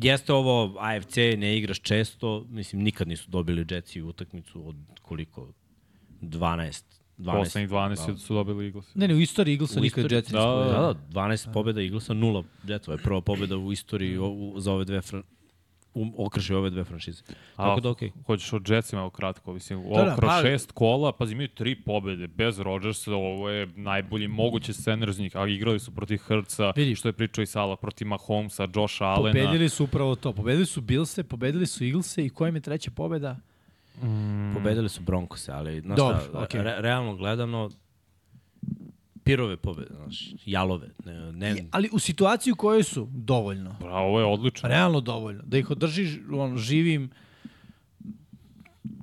Jeste 0.02 0.32
ovo 0.32 0.76
AFC, 0.78 1.16
ne 1.16 1.58
igraš 1.58 1.80
često, 1.80 2.46
mislim 2.48 2.82
nikad 2.82 3.08
nisu 3.08 3.30
dobili 3.30 3.66
Jetsi 3.70 4.02
utakmicu 4.02 4.68
od 4.68 4.76
koliko 5.02 5.52
12 6.22 6.97
12 7.18 7.38
Poslednjih 7.38 7.70
12 7.70 8.16
su 8.18 8.34
dobili 8.34 8.64
Eagles. 8.66 8.94
Ne, 8.94 9.08
ne, 9.08 9.14
u 9.14 9.20
istoriji 9.20 9.52
Eaglesa 9.54 9.80
nikad 9.80 10.12
Jetsi 10.12 10.32
da, 10.32 10.38
nisu 10.38 10.48
pobedili. 10.48 10.74
da, 10.74 10.92
da, 10.92 11.20
12 11.20 11.52
pobjeda 11.52 11.82
Eaglesa, 11.82 12.14
nula 12.14 12.42
Jetsova 12.64 12.96
je 12.96 13.02
prva 13.02 13.20
pobjeda 13.20 13.56
u 13.56 13.72
istoriji 13.72 14.18
o, 14.18 14.28
u, 14.28 14.60
za 14.60 14.72
ove 14.72 14.84
dve 14.84 15.00
fran, 15.00 15.22
u, 15.94 16.26
okrše 16.26 16.56
ove 16.56 16.70
dve 16.70 16.84
franšize. 16.84 17.22
Tako 17.56 17.80
da 17.80 17.90
okej. 17.90 18.10
Hoćeš 18.26 18.52
o 18.52 18.60
Jetsima 18.68 19.00
evo 19.00 19.10
kratko, 19.10 19.52
mislim, 19.52 19.82
Da, 19.82 19.96
da, 19.96 20.04
da, 20.04 20.16
kroz 20.16 20.28
pa- 20.28 20.42
šest 20.42 20.72
kola, 20.72 21.12
pazi, 21.12 21.32
imaju 21.32 21.48
tri 21.48 21.82
pobede, 21.82 22.26
bez 22.26 22.58
Rodgersa, 22.58 23.14
ovo 23.14 23.50
je 23.50 23.66
najbolji 23.76 24.28
mogući 24.28 24.72
scenar 24.72 25.12
za 25.12 25.22
njih, 25.22 25.36
a 25.36 25.46
igrali 25.46 25.78
su 25.80 25.90
protiv 25.94 26.18
Hrca, 26.18 26.72
Vidi. 26.76 26.94
što 26.94 27.08
je 27.08 27.12
pričao 27.12 27.42
i 27.42 27.46
Sala, 27.46 27.76
protiv 27.76 28.06
Mahomesa, 28.06 28.68
Josha 28.74 29.04
Allena. 29.04 29.40
Pobedili 29.44 29.68
su 29.68 29.84
upravo 29.84 30.14
to. 30.14 30.32
Pobedili 30.32 30.66
su 30.66 30.80
Billse, 30.80 31.24
pobedili 31.24 31.66
su 31.66 31.84
Eaglese 31.84 32.24
i 32.26 32.30
koja 32.30 32.48
im 32.48 32.54
je 32.54 32.60
treća 32.60 32.90
pobeda? 32.90 33.36
Pobedili 34.54 34.88
su 34.88 35.02
Broncose, 35.02 35.52
ali 35.52 35.80
znaš 35.80 35.96
Dobro, 35.96 36.20
šta, 36.20 36.38
okej. 36.38 36.62
re, 36.62 36.74
realno 36.78 37.16
gledano, 37.16 37.70
pirove 39.24 39.56
pobede, 39.56 39.94
znaš, 39.94 40.34
jalove. 40.46 40.88
Ne, 41.04 41.32
ne, 41.32 41.48
Je, 41.48 41.68
ali 41.70 41.88
u 41.92 41.98
situaciji 41.98 42.52
u 42.52 42.56
kojoj 42.56 42.82
su, 42.82 43.08
dovoljno. 43.12 43.76
Bravo, 43.80 44.06
ovo 44.08 44.20
je 44.20 44.26
odlično. 44.26 44.68
Realno 44.68 45.00
dovoljno. 45.00 45.42
Da 45.46 45.58
ih 45.58 45.70
održiš 45.70 46.08
on, 46.32 46.56
živim, 46.56 47.10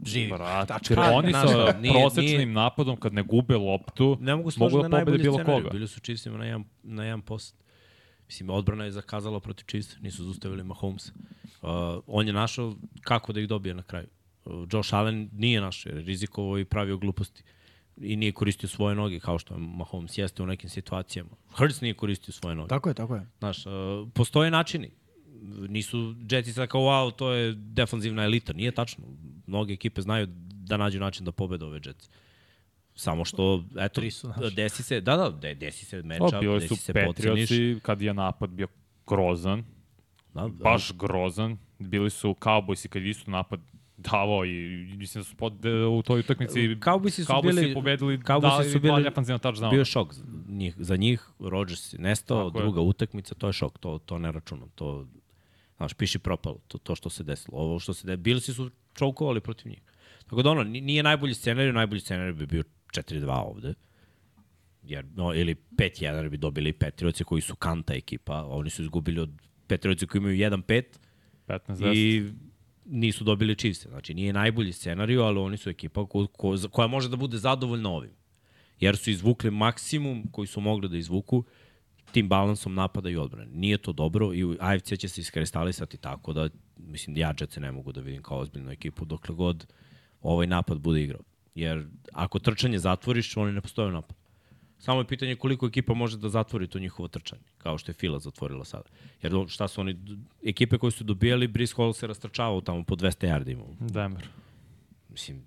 živim. 0.05 0.29
Brate, 0.29 0.67
Tačka. 0.67 1.11
oni 1.13 1.33
sa 1.33 1.73
prosečnim 1.91 2.25
nije- 2.29 2.45
napadom, 2.45 2.97
kad 2.97 3.13
ne 3.13 3.23
gube 3.23 3.55
loptu, 3.55 4.17
ne 4.21 4.35
mogu 4.35 4.49
mogu 4.57 4.81
da 4.81 4.87
na 4.87 4.99
pobede 4.99 5.17
bilo 5.17 5.33
scenariju. 5.33 5.63
koga. 5.63 5.69
Bili 5.69 5.87
su 5.87 5.99
Chiefsima 5.99 6.37
na 6.37 6.45
jedan, 6.45 6.63
na 6.83 7.03
jedan 7.03 7.21
post. 7.21 7.55
Mislim, 8.27 8.49
odbrana 8.49 8.85
je 8.85 8.91
zakazala 8.91 9.39
protiv 9.39 9.65
Chiefs, 9.65 9.97
nisu 9.99 10.23
zustavili 10.23 10.63
Mahomes. 10.63 11.11
Uh, 11.61 11.69
on 12.07 12.27
je 12.27 12.33
našao 12.33 12.75
kako 13.01 13.33
da 13.33 13.39
ih 13.39 13.47
dobije 13.47 13.73
na 13.73 13.83
kraju. 13.83 14.07
Josh 14.71 14.93
Allen 14.93 15.29
nije 15.33 15.61
našao, 15.61 15.89
jer 15.89 15.97
je 15.97 16.03
rizikovao 16.03 16.59
i 16.59 16.65
pravio 16.65 16.97
gluposti. 16.97 17.43
I 17.97 18.15
nije 18.15 18.31
koristio 18.31 18.69
svoje 18.69 18.95
noge, 18.95 19.19
kao 19.19 19.39
što 19.39 19.53
je 19.53 19.59
Mahomes 19.59 20.17
jeste 20.17 20.43
u 20.43 20.45
nekim 20.45 20.69
situacijama. 20.69 21.29
Hurts 21.57 21.81
nije 21.81 21.93
koristio 21.93 22.31
svoje 22.31 22.55
noge. 22.55 22.69
Tako 22.69 22.89
je, 22.89 22.95
tako 22.95 23.15
je. 23.15 23.27
Znaš, 23.39 23.65
uh, 23.65 23.71
postoje 24.13 24.51
načini. 24.51 24.91
Nisu 25.69 26.15
Jetsi 26.31 26.53
sad 26.53 26.67
kao, 26.69 26.81
wow, 26.81 27.15
to 27.15 27.31
je 27.31 27.53
defanzivna 27.55 28.23
elita. 28.23 28.53
Nije 28.53 28.71
tačno. 28.71 29.05
Mnoge 29.47 29.73
ekipe 29.73 30.01
znaju 30.01 30.27
da 30.53 30.77
nađu 30.77 30.99
način 30.99 31.25
da 31.25 31.31
pobede 31.31 31.65
ove 31.65 31.79
Jetsi. 31.85 32.09
Samo 32.95 33.25
što, 33.25 33.63
eto, 33.79 34.11
su 34.11 34.33
desi 34.55 34.83
se, 34.83 35.01
da, 35.01 35.17
da, 35.17 35.29
de, 35.29 35.55
desi 35.55 35.85
se 35.85 36.01
meča, 36.03 36.39
bili 36.39 36.59
desi 36.59 36.67
su 36.67 36.75
se 36.75 36.93
poceniš. 36.93 37.15
Patriotsi, 37.15 37.79
kad 37.81 38.01
je 38.01 38.13
napad 38.13 38.49
bio 38.49 38.67
grozan, 39.07 39.63
Da, 40.35 40.47
baš 40.47 40.91
grozan. 40.93 41.57
Bili 41.79 42.09
su 42.09 42.35
Cowboysi 42.39 42.87
kad 42.87 43.03
je 43.03 43.09
isto 43.09 43.31
napad 43.31 43.59
davao 44.05 44.45
i 44.45 44.51
mislim 44.89 45.19
da 45.19 45.25
su 45.25 45.35
pod, 45.35 45.53
u 45.91 46.01
toj 46.01 46.19
utakmici 46.19 46.59
Cowboysi 46.59 47.23
su 47.23 47.33
Cowboysi 47.33 47.53
bili- 47.53 47.73
pobedili, 47.73 48.17
Cowboysi 48.19 48.41
dali 48.41 48.69
su 48.69 48.79
dva 48.79 48.91
bili- 48.91 49.03
defanzivna 49.03 49.39
touchdowna. 49.39 49.69
bio 49.69 49.79
je 49.79 49.85
šok 49.85 50.13
za 50.13 50.23
njih, 50.47 50.75
za 50.77 50.95
njih 50.95 51.27
Rodgers 51.39 51.93
je 51.93 51.99
nestao, 51.99 52.43
Tako 52.43 52.57
je. 52.57 52.61
druga 52.61 52.81
utakmica, 52.81 53.35
to 53.35 53.47
je 53.47 53.53
šok, 53.53 53.77
to, 53.77 53.99
to 53.99 54.17
ne 54.17 54.31
računam, 54.31 54.69
to, 54.69 55.07
znaš, 55.77 55.93
piši 55.93 56.19
propalo, 56.19 56.59
to, 56.67 56.77
to 56.77 56.95
što 56.95 57.09
se 57.09 57.23
desilo. 57.23 57.57
Ovo 57.57 57.79
što 57.79 57.93
se 57.93 58.07
desilo, 58.07 58.23
Billsi 58.23 58.53
su 58.53 58.69
čokovali 58.93 59.41
protiv 59.41 59.69
njih. 59.69 59.81
Tako 60.23 60.41
da 60.41 60.51
ono, 60.51 60.63
ni- 60.63 60.81
nije 60.81 61.03
najbolji 61.03 61.33
scenarij, 61.33 61.73
najbolji 61.73 62.01
scenarij 62.01 62.33
bi 62.33 62.45
bio 62.45 62.63
4-2 62.87 63.27
ovde, 63.41 63.73
jer, 64.83 65.05
no, 65.15 65.33
ili 65.33 65.55
5-1 65.71 66.03
jer 66.13 66.29
bi 66.29 66.37
dobili 66.37 66.73
Patriotsi 66.73 67.23
koji 67.23 67.41
su 67.41 67.55
kanta 67.55 67.93
ekipa, 67.93 68.43
oni 68.43 68.69
su 68.69 68.81
izgubili 68.81 69.19
od 69.19 69.29
Patriotsi 69.67 70.07
koji 70.07 70.19
imaju 70.19 70.35
1-5 70.37 70.83
15 71.47 71.95
i 71.95 72.29
nisu 72.85 73.23
dobili 73.23 73.55
Chiefs. 73.55 73.87
Znači, 73.87 74.13
nije 74.13 74.33
najbolji 74.33 74.73
scenariju, 74.73 75.21
ali 75.21 75.39
oni 75.39 75.57
su 75.57 75.69
ekipa 75.69 76.05
ko, 76.05 76.27
ko, 76.27 76.55
koja 76.71 76.87
može 76.87 77.09
da 77.09 77.15
bude 77.15 77.37
zadovoljna 77.37 77.89
ovim. 77.89 78.11
Jer 78.79 78.97
su 78.97 79.09
izvukli 79.09 79.51
maksimum 79.51 80.23
koji 80.31 80.47
su 80.47 80.61
mogli 80.61 80.89
da 80.89 80.97
izvuku 80.97 81.43
tim 82.11 82.29
balansom 82.29 82.73
napada 82.73 83.09
i 83.09 83.17
odbrane. 83.17 83.51
Nije 83.51 83.77
to 83.77 83.93
dobro 83.93 84.33
i 84.33 84.57
AFC 84.59 84.97
će 84.97 85.07
se 85.07 85.21
iskristalisati 85.21 85.97
tako 85.97 86.33
da, 86.33 86.49
mislim, 86.77 87.17
ja 87.17 87.33
Jetsi 87.39 87.59
ne 87.59 87.71
mogu 87.71 87.91
da 87.91 88.01
vidim 88.01 88.23
kao 88.23 88.39
ozbiljnu 88.39 88.71
ekipu 88.71 89.05
dokle 89.05 89.35
god 89.35 89.67
ovaj 90.21 90.47
napad 90.47 90.79
bude 90.79 91.01
igrao. 91.01 91.21
Jer 91.55 91.87
ako 92.13 92.39
trčanje 92.39 92.79
zatvoriš, 92.79 93.37
oni 93.37 93.51
ne 93.51 93.61
postoje 93.61 93.87
u 93.87 93.91
napadu. 93.91 94.24
Samo 94.79 94.99
je 94.99 95.07
pitanje 95.07 95.35
koliko 95.35 95.65
ekipa 95.65 95.93
može 95.93 96.17
da 96.17 96.29
zatvori 96.29 96.67
to 96.67 96.79
njihovo 96.79 97.07
trčanje, 97.07 97.41
kao 97.57 97.77
što 97.77 97.89
je 97.89 97.93
Fila 97.93 98.19
zatvorila 98.19 98.65
sada. 98.65 98.89
Jer 99.21 99.33
šta 99.47 99.67
su 99.67 99.81
oni, 99.81 99.97
ekipe 100.45 100.77
koje 100.77 100.91
su 100.91 101.03
dobijali, 101.03 101.47
Brice 101.47 101.73
Hall 101.77 101.93
se 101.93 102.07
rastrčavao 102.07 102.61
tamo 102.61 102.83
po 102.83 102.95
200 102.95 103.27
yardi 103.27 103.51
imao. 103.51 103.67
Denver. 103.79 104.27
Mislim, 105.09 105.45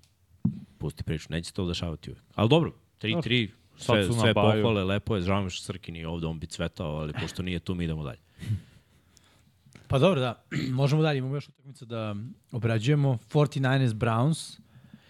pusti 0.77 1.03
priču, 1.03 1.27
neće 1.29 1.47
se 1.47 1.53
to 1.53 1.67
dešavati 1.67 2.09
uvek. 2.09 2.23
Ali 2.35 2.49
dobro, 2.49 2.73
3-3, 3.01 3.49
Sve, 3.77 4.13
sve 4.13 4.33
pohvale, 4.33 4.83
lepo 4.83 5.15
je, 5.15 5.21
žao 5.21 5.43
mi 5.43 5.49
što 5.49 5.63
Srki 5.63 5.91
nije 5.91 6.07
ovde, 6.07 6.27
on 6.27 6.39
bi 6.39 6.47
cvetao, 6.47 6.95
ali 6.95 7.13
pošto 7.13 7.43
nije 7.43 7.59
tu, 7.59 7.75
mi 7.75 7.83
idemo 7.83 8.03
dalje. 8.03 8.19
Pa 9.87 9.99
dobro, 9.99 10.19
da. 10.19 10.43
Možemo 10.81 11.01
dalje, 11.01 11.17
imamo 11.17 11.35
još 11.35 11.47
utakmica 11.49 11.85
da 11.85 12.15
obrađujemo. 12.51 13.17
49ers 13.31 13.93
Browns. 13.93 14.59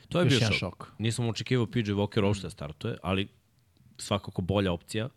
To 0.10 0.19
je 0.19 0.25
Još 0.25 0.39
bio 0.39 0.47
šok. 0.47 0.58
šok. 0.58 0.91
Nisam 0.97 1.29
očekivao 1.29 1.65
PJ 1.65 1.79
Walker 1.91 2.23
uopšte 2.23 2.47
da 2.47 2.49
startuje, 2.49 2.97
ali 3.03 3.27
svakako 4.01 4.41
bolja 4.41 4.71
opcija, 4.71 5.09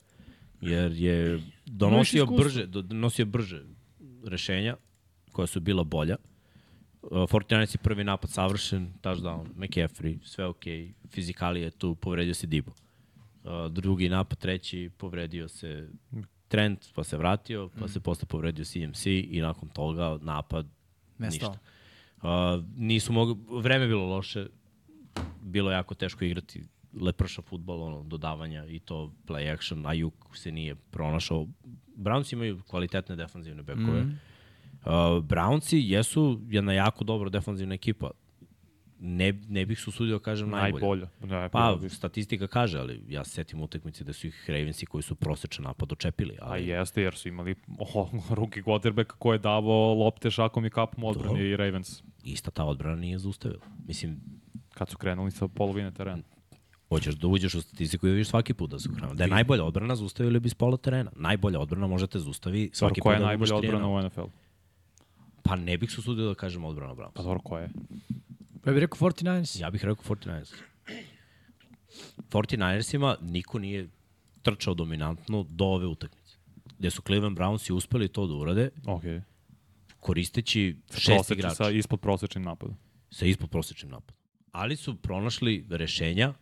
jer 0.61 0.92
je 0.92 1.40
donosio 1.66 2.27
brže, 2.27 2.66
do- 2.66 2.83
donosio 2.83 3.27
brže 3.27 3.62
rešenja 4.25 4.77
koja 5.33 5.47
su 5.47 5.61
bila 5.61 5.85
bolja. 5.85 6.16
Uh, 7.03 7.11
49ers 7.11 7.75
je 7.75 7.79
prvi 7.79 8.05
napad 8.05 8.31
savršen, 8.31 8.92
touchdown, 9.03 9.47
McCaffrey, 9.57 10.18
sve 10.25 10.47
ok, 10.47 10.62
fizikali 11.09 11.61
je 11.61 11.71
tu, 11.71 11.95
povredio 11.95 12.35
se 12.35 12.47
Dibo. 12.47 12.73
Uh, 13.45 13.73
drugi 13.73 14.09
napad, 14.09 14.38
treći, 14.38 14.90
povredio 14.97 15.49
se 15.49 15.88
Trent, 16.49 16.87
pa 16.95 17.05
se 17.05 17.16
vratio, 17.16 17.71
pa 17.81 17.88
se 17.88 18.01
posle 18.01 18.29
povredio 18.29 18.64
CMC 18.64 19.07
i 19.07 19.38
nakon 19.40 19.68
toga 19.68 20.18
napad 20.23 20.66
Nestao. 21.18 21.51
ništa. 21.51 21.62
Uh, 22.23 22.64
nisu 22.77 23.12
mogli, 23.12 23.37
vreme 23.61 23.87
bilo 23.87 24.07
loše, 24.07 24.47
bilo 25.40 25.71
jako 25.71 25.95
teško 25.95 26.25
igrati 26.25 26.64
leprša 27.01 27.43
futbol, 27.43 27.83
ono, 27.83 28.03
dodavanja 28.03 28.67
i 28.67 28.79
to 28.79 29.13
play 29.27 29.53
action, 29.53 29.83
Ayuk 29.83 30.13
se 30.35 30.53
nije 30.53 30.75
pronašao. 30.75 31.47
Browns 31.97 32.33
imaju 32.33 32.61
kvalitetne 32.67 33.17
defanzivne 33.17 33.63
bekove. 33.63 34.03
Mm. 34.03 34.19
Uh, 34.85 34.91
Brownsi 35.25 35.77
jesu 35.85 36.41
jedna 36.49 36.73
jako 36.73 37.05
dobra 37.05 37.31
defanzivna 37.31 37.75
ekipa. 37.75 38.11
Ne, 39.05 39.33
ne 39.49 39.67
bih 39.67 39.81
se 39.81 39.91
usudio 39.91 40.19
da 40.19 40.23
kažem 40.25 40.51
najbolja. 40.51 41.07
Najbolja. 41.21 41.43
Ne, 41.43 41.49
Pa, 41.49 41.77
bi- 41.83 41.89
statistika 41.89 42.47
kaže, 42.47 42.79
ali 42.79 43.05
ja 43.09 43.25
se 43.25 43.31
setim 43.31 43.63
utakmice 43.63 44.05
da 44.05 44.13
su 44.13 44.27
ih 44.27 44.45
Ravensi 44.51 44.87
koji 44.87 45.03
su 45.03 45.15
prosečan 45.15 45.65
napad 45.65 45.93
očepili. 45.93 46.37
A 46.41 46.51
Ali, 46.51 46.67
jeste, 46.67 47.03
jer 47.03 47.15
su 47.15 47.29
imali 47.29 47.55
oh, 47.79 48.09
ruki 48.39 48.63
quarterback 48.63 49.07
ko 49.19 49.33
je 49.33 49.39
davao 49.39 49.95
lopte 49.95 50.31
šakom 50.31 50.67
i 50.67 50.71
kapom 50.71 51.05
odbrani 51.05 51.41
i 51.41 51.57
Ravens. 51.57 52.03
ista 52.25 52.51
ta 52.51 52.65
odbrana 52.65 52.97
nije 52.97 53.19
zaustavila. 53.19 53.63
Mislim, 53.87 54.21
Kad 54.75 54.89
su 54.89 54.99
krenuli 54.99 55.31
sa 55.31 55.49
polovine 55.49 55.91
terena. 55.91 56.23
Hoćeš 56.93 57.15
da 57.15 57.27
uđeš 57.29 57.55
u 57.55 57.61
statistiku 57.61 58.07
i 58.07 58.11
da 58.11 58.15
vidiš 58.15 58.29
svaki 58.29 58.55
put 58.55 58.71
da 58.71 58.79
su 58.79 58.91
hrana. 58.95 59.15
Da 59.15 59.25
je 59.25 59.31
najbolja 59.31 59.65
odbrana, 59.65 59.97
zaustavili 59.97 60.41
bi 60.41 60.49
s 60.49 60.55
pola 60.55 60.77
terena. 60.77 61.11
Najbolja 61.17 61.61
odbrana 61.61 61.87
možete 61.87 62.19
zaustavi 62.19 62.71
svaki 62.73 62.95
put 62.95 63.03
koja 63.03 63.15
je 63.15 63.21
da 63.21 63.27
najbolja 63.27 63.57
odbrana 63.57 63.89
u 63.89 64.03
NFL? 64.03 64.29
Pa 65.43 65.57
ne 65.57 65.79
bih 65.79 65.91
se 65.91 66.01
usudio 66.01 66.29
da 66.29 66.35
kažem 66.35 66.65
odbrana 66.65 66.95
Browns. 66.95 67.13
Pa 67.15 67.23
dobro, 67.23 67.39
koja 67.39 67.63
je? 67.63 67.71
Ja 68.67 68.73
bih 68.73 68.81
rekao 68.81 68.99
49ers. 69.01 69.61
Ja 69.61 69.71
bih 69.71 69.85
rekao 69.85 70.05
49ers. 70.05 70.53
49ersima 72.29 73.17
niko 73.21 73.59
nije 73.59 73.89
trčao 74.43 74.75
dominantno 74.75 75.47
do 75.49 75.65
ove 75.65 75.87
utakmice. 75.87 76.37
Gde 76.79 76.91
su 76.91 77.03
Cleveland 77.03 77.39
Brownsi 77.39 77.73
uspeli 77.73 78.09
to 78.09 78.27
da 78.27 78.35
urade 78.35 78.71
Ok. 78.87 79.03
koristeći 80.01 80.77
šest 80.99 81.31
igrača 81.31 81.55
sa 81.55 81.71
ispod 81.71 82.01
prosečnim 82.01 82.45
napadom. 82.45 82.77
sa 83.11 83.27
ispod 83.27 83.51
prosečnim 83.51 83.91
napadom. 83.91 84.17
Ali 84.53 84.77
su 84.77 84.95
pronašli 84.97 85.67
rešenja 85.71 86.35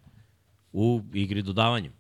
u 0.73 1.03
igri 1.15 1.43
dodavanjem. 1.43 1.93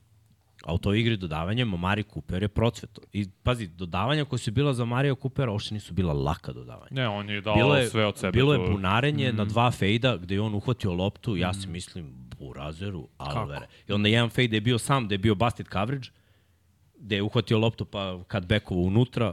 A 0.64 0.74
u 0.74 0.78
toj 0.78 1.00
igri 1.00 1.16
dodavanjem 1.16 1.68
Mari 1.68 2.04
Cooper 2.12 2.42
je 2.42 2.48
procveto. 2.48 3.00
I 3.12 3.26
pazi, 3.42 3.66
dodavanja 3.66 4.24
koja 4.24 4.38
su 4.38 4.50
bila 4.50 4.74
za 4.74 4.84
Mario 4.84 5.14
Coopera 5.22 5.52
uopšte 5.52 5.74
nisu 5.74 5.94
bila 5.94 6.12
laka 6.12 6.52
dodavanja. 6.52 6.88
Ne, 6.90 7.08
on 7.08 7.30
je 7.30 7.40
dao 7.40 7.54
Bilo 7.54 7.76
je, 7.76 7.88
sve 7.88 8.06
od 8.06 8.18
sebe. 8.18 8.32
bilo 8.32 8.52
je 8.52 8.58
bunarenje 8.58 9.32
mm. 9.32 9.36
na 9.36 9.44
dva 9.44 9.70
fejda 9.70 10.16
gde 10.16 10.34
je 10.34 10.40
on 10.40 10.54
uhvatio 10.54 10.92
loptu, 10.92 11.36
ja 11.36 11.54
se 11.54 11.68
mislim 11.68 12.14
burazeru, 12.38 13.08
alovere. 13.18 13.66
I 13.88 13.92
onda 13.92 14.08
jedan 14.08 14.30
fejd 14.30 14.52
je 14.52 14.60
bio 14.60 14.78
sam, 14.78 15.08
da 15.08 15.14
je 15.14 15.18
bio 15.18 15.34
busted 15.34 15.66
coverage, 15.72 16.08
gde 16.98 17.16
je 17.16 17.22
uhvatio 17.22 17.58
loptu 17.58 17.84
pa 17.84 18.24
kad 18.28 18.46
bekovo 18.46 18.80
unutra. 18.80 19.32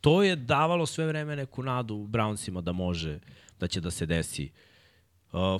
To 0.00 0.22
je 0.22 0.36
davalo 0.36 0.86
sve 0.86 1.06
vreme 1.06 1.36
neku 1.36 1.62
nadu 1.62 1.94
Brownsima 1.96 2.60
da 2.60 2.72
može, 2.72 3.18
da 3.60 3.66
će 3.66 3.80
da 3.80 3.90
se 3.90 4.06
desi. 4.06 4.44
Uh, 4.44 4.75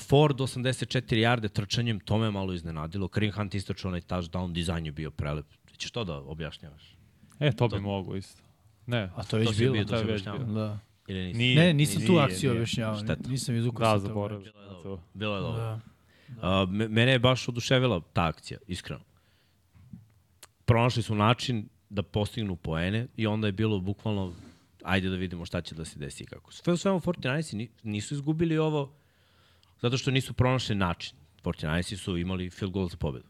Ford 0.00 0.36
84 0.36 1.14
jarde 1.14 1.48
trčanjem, 1.48 2.00
to 2.00 2.18
me 2.18 2.30
malo 2.30 2.52
iznenadilo. 2.52 3.08
Kareem 3.08 3.32
Hunt 3.32 3.54
istočio 3.54 3.88
onaj 3.88 4.00
touchdown, 4.02 4.52
dizajn 4.52 4.86
je 4.86 4.92
bio 4.92 5.10
prelep. 5.10 5.46
Ćeš 5.76 5.90
to 5.90 6.04
da 6.04 6.14
objašnjavaš? 6.16 6.96
E, 7.40 7.52
to 7.52 7.68
bi 7.68 7.80
mogo 7.80 8.16
isto. 8.16 8.42
Ne, 8.86 9.10
A 9.16 9.24
to 9.24 9.36
je 9.36 9.44
To 9.44 9.50
već 9.50 9.58
bilo. 9.58 9.72
bio, 9.72 9.84
to 9.84 9.88
to 9.88 9.96
je 9.96 10.02
već 10.02 10.22
objašnjavao. 10.26 10.54
Da. 10.54 10.78
Ili 11.08 11.24
nisi? 11.24 11.38
Nije, 11.38 11.56
Ne, 11.56 11.74
nisam 11.74 12.02
tu 12.02 12.12
nije, 12.12 12.22
akciju 12.22 12.40
nije. 12.42 12.52
objašnjavao. 12.52 12.96
Šteta. 12.98 13.28
Nisam 13.28 13.56
izvukao 13.56 13.80
Da, 13.82 13.90
sa 13.90 13.96
toga. 13.96 14.08
zaboravio. 14.08 14.52
To. 14.82 15.00
Bilo 15.14 15.34
je 15.34 15.40
dobro. 15.40 15.60
Da. 15.60 15.80
Uh, 16.62 16.70
me- 16.70 16.88
mene 16.88 17.12
je 17.12 17.18
baš 17.18 17.48
oduševila 17.48 18.00
ta 18.12 18.24
akcija, 18.24 18.58
iskreno. 18.66 19.00
Pronašli 20.64 21.02
su 21.02 21.14
način 21.14 21.68
da 21.90 22.02
postignu 22.02 22.56
poene 22.56 23.06
i 23.16 23.26
onda 23.26 23.46
je 23.46 23.52
bilo 23.52 23.80
bukvalno 23.80 24.32
ajde 24.82 25.08
da 25.08 25.16
vidimo 25.16 25.46
šta 25.46 25.60
će 25.60 25.74
da 25.74 25.84
se 25.84 25.98
desi 25.98 26.22
i 26.22 26.26
kako. 26.26 26.52
Sve 26.52 26.72
u 26.72 26.76
svemu 26.76 27.00
49 27.00 27.52
ni- 27.52 27.70
nisu 27.82 28.14
izgubili 28.14 28.58
ovo 28.58 28.92
zato 29.78 29.98
što 29.98 30.10
nisu 30.10 30.32
pronašli 30.32 30.74
način. 30.74 31.16
49 31.42 31.96
su 31.96 32.16
imali 32.16 32.50
field 32.50 32.72
goal 32.72 32.88
za 32.88 32.96
pobedu. 32.96 33.24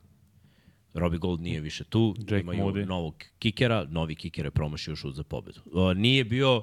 Robbie 0.94 1.18
Gold 1.18 1.40
nije 1.40 1.60
više 1.60 1.84
tu, 1.84 2.14
Jake 2.20 2.40
imaju 2.40 2.58
Moody. 2.60 2.86
novog 2.86 3.14
kikera, 3.38 3.84
novi 3.84 4.14
kiker 4.14 4.44
je 4.44 4.50
promašio 4.50 4.96
šut 4.96 5.14
za 5.14 5.24
pobedu. 5.24 5.60
Uh, 5.66 5.96
nije 5.96 6.24
bio 6.24 6.56
uh, 6.56 6.62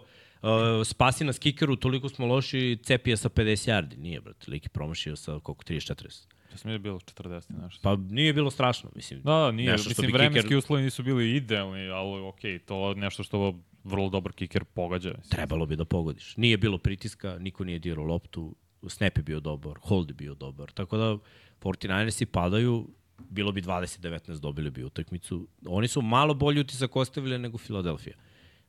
spasi 0.85 1.23
nas 1.23 1.39
kikeru, 1.39 1.75
toliko 1.75 2.09
smo 2.09 2.25
loši, 2.25 2.77
cepije 2.83 3.17
sa 3.17 3.29
50 3.29 3.43
yardi. 3.71 3.97
Nije, 3.97 4.21
brate, 4.21 4.51
lik 4.51 4.65
je 4.65 4.69
promašio 4.69 5.15
sa 5.15 5.31
koliko, 5.33 5.63
30-40. 5.63 6.27
Ja 6.51 6.57
sam 6.57 6.71
je 6.71 6.79
bilo 6.79 6.99
40 6.99 7.61
nešto. 7.63 7.79
Pa 7.83 7.95
nije 7.95 8.33
bilo 8.33 8.51
strašno, 8.51 8.89
mislim. 8.95 9.21
Da, 9.21 9.31
da, 9.31 9.51
nije. 9.51 9.71
nešto 9.71 9.89
što 9.89 10.01
Mislim, 10.01 10.13
vremenski 10.13 10.49
kiker- 10.49 10.57
uslovi 10.57 10.81
nisu 10.83 11.03
bili 11.03 11.35
idealni, 11.35 11.87
ali 11.87 12.21
okej, 12.21 12.59
to 12.59 12.89
je 12.89 12.95
nešto 12.95 13.23
što 13.23 13.59
vrlo 13.83 14.09
dobar 14.09 14.31
kiker 14.31 14.63
pogađa. 14.63 15.09
Mislim. 15.09 15.29
Trebalo 15.29 15.65
bi 15.65 15.75
da 15.75 15.85
pogodiš. 15.85 16.37
Nije 16.37 16.57
bilo 16.57 16.77
pritiska, 16.77 17.37
niko 17.39 17.63
nije 17.63 17.79
dirao 17.79 18.05
loptu, 18.05 18.55
snap 18.89 19.17
je 19.17 19.23
bio 19.23 19.39
dobar, 19.39 19.73
hold 19.81 20.09
je 20.09 20.13
bio 20.13 20.33
dobar. 20.35 20.71
Tako 20.71 20.97
da 20.97 21.17
49ersi 21.59 22.25
padaju, 22.25 22.87
bilo 23.29 23.51
bi 23.51 23.61
20-19, 23.61 24.39
dobili 24.39 24.71
bi 24.71 24.83
utakmicu. 24.83 25.47
Oni 25.67 25.87
su 25.87 26.01
malo 26.01 26.33
bolji 26.33 26.59
utisak 26.61 26.95
ostavili 26.95 27.39
nego 27.39 27.57
Filadelfija. 27.57 28.15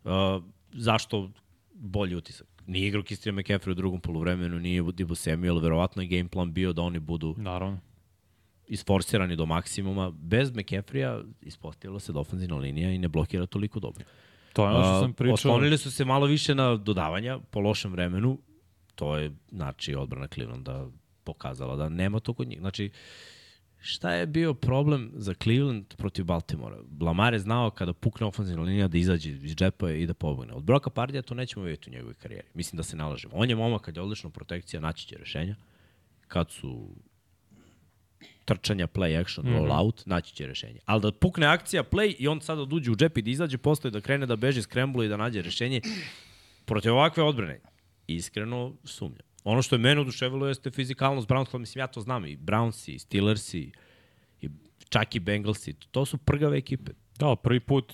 Uh, 0.05 0.11
zašto 0.72 1.31
bolji 1.74 2.14
utisak? 2.16 2.46
Nije 2.66 2.88
igrao 2.88 3.03
Christian 3.03 3.37
McCaffrey 3.37 3.71
u 3.71 3.75
drugom 3.75 4.00
polovremenu, 4.00 4.58
nije 4.58 4.83
Dibu 4.92 5.15
Samuel, 5.15 5.58
verovatno 5.58 6.02
je 6.02 6.08
game 6.08 6.29
plan 6.29 6.52
bio 6.52 6.73
da 6.73 6.83
oni 6.83 6.98
budu 6.98 7.35
Naravno. 7.38 7.81
isforsirani 8.67 9.37
do 9.37 9.46
maksimuma. 9.46 10.10
Bez 10.10 10.50
McCaffreya 10.50 11.23
ispostavilo 11.42 12.00
se 12.00 12.12
ofenzivna 12.12 12.56
linija 12.56 12.90
i 12.90 12.98
ne 12.98 13.08
blokira 13.08 13.46
toliko 13.46 13.81
dobro. 13.81 14.04
To 14.52 14.65
je 14.65 14.75
ono 14.75 14.83
što 14.85 14.92
A, 14.92 15.00
sam 15.00 15.12
pričao. 15.12 15.35
Oslonili 15.35 15.79
su 15.79 15.90
se 15.90 16.04
malo 16.04 16.27
više 16.27 16.54
na 16.54 16.77
dodavanja 16.77 17.38
po 17.50 17.60
lošem 17.60 17.92
vremenu. 17.92 18.38
To 18.95 19.17
je, 19.17 19.33
znači, 19.53 19.95
odbrana 19.95 20.27
Clevelanda 20.27 20.87
pokazala 21.25 21.77
da 21.77 21.88
nema 21.88 22.21
to 22.21 22.35
kod 22.35 22.49
njih. 22.49 22.59
Znači, 22.59 22.90
šta 23.79 24.13
je 24.13 24.27
bio 24.27 24.55
problem 24.55 25.11
za 25.15 25.35
Cleveland 25.35 25.95
protiv 25.97 26.25
Baltimora? 26.25 26.77
Lamar 27.01 27.33
je 27.33 27.38
znao 27.38 27.71
kada 27.71 27.92
pukne 27.92 28.27
ofenzivna 28.27 28.63
linija 28.63 28.88
da 28.88 28.99
izađe 28.99 29.31
iz 29.31 29.55
džepa 29.55 29.90
i 29.90 30.07
da 30.07 30.15
pobegne. 30.15 30.55
Od 30.55 30.65
Broka 30.65 30.90
Pardija 30.90 31.23
to 31.23 31.35
nećemo 31.35 31.65
vidjeti 31.65 31.90
u 31.90 31.92
njegovoj 31.92 32.15
karijeri. 32.15 32.49
Mislim 32.55 32.77
da 32.77 32.83
se 32.83 32.97
nalažemo. 32.97 33.35
On 33.37 33.51
je 33.51 33.57
momak 33.57 33.83
kad 33.83 33.97
je 33.97 34.03
odlična 34.03 34.31
protekcija, 34.31 34.81
naći 34.81 35.07
će 35.07 35.17
rešenja. 35.17 35.57
Kad 36.29 36.51
su 36.51 36.88
trčanja, 38.45 38.87
play 38.87 39.21
action, 39.21 39.47
roll 39.47 39.73
out, 39.73 40.07
naći 40.07 40.35
će 40.35 40.47
rešenje. 40.47 40.79
Ali 40.85 41.03
da 41.03 41.13
pukne 41.13 41.47
akcija, 41.47 41.85
play 41.85 42.15
i 42.19 42.29
on 42.29 42.40
sada 42.40 42.65
da 42.65 42.75
uđe 42.75 42.90
u 42.90 42.97
džep 42.97 43.19
i 43.19 43.23
da 43.23 43.31
izađe 43.31 43.59
posle 43.59 43.90
da 43.90 44.01
krene 44.01 44.27
da 44.27 44.37
beži, 44.37 44.63
skremblu 44.63 45.05
i 45.05 45.09
da 45.09 45.17
nađe 45.17 45.42
rešenje, 45.42 45.81
protiv 46.65 46.92
ovakve 46.92 47.23
odbrane, 47.23 47.61
iskreno 48.07 48.73
sumnjam. 48.85 49.27
Ono 49.44 49.63
što 49.63 49.75
je 49.75 49.79
mene 49.79 50.00
oduševilo 50.00 50.46
jeste 50.46 50.71
fizikalnost 50.71 51.29
Brownsa, 51.29 51.59
mislim 51.59 51.81
ja 51.81 51.87
to 51.87 52.00
znam, 52.00 52.27
i 52.27 52.37
Brownsi, 52.37 52.90
i 52.90 52.98
Steelersi, 52.98 53.73
i 54.40 54.48
čak 54.88 55.15
i 55.15 55.21
Bengalsi, 55.21 55.73
to 55.90 56.05
su 56.05 56.19
prgave 56.19 56.59
ekipe. 56.59 56.92
Da, 57.19 57.37
prvi 57.37 57.61
put 57.61 57.92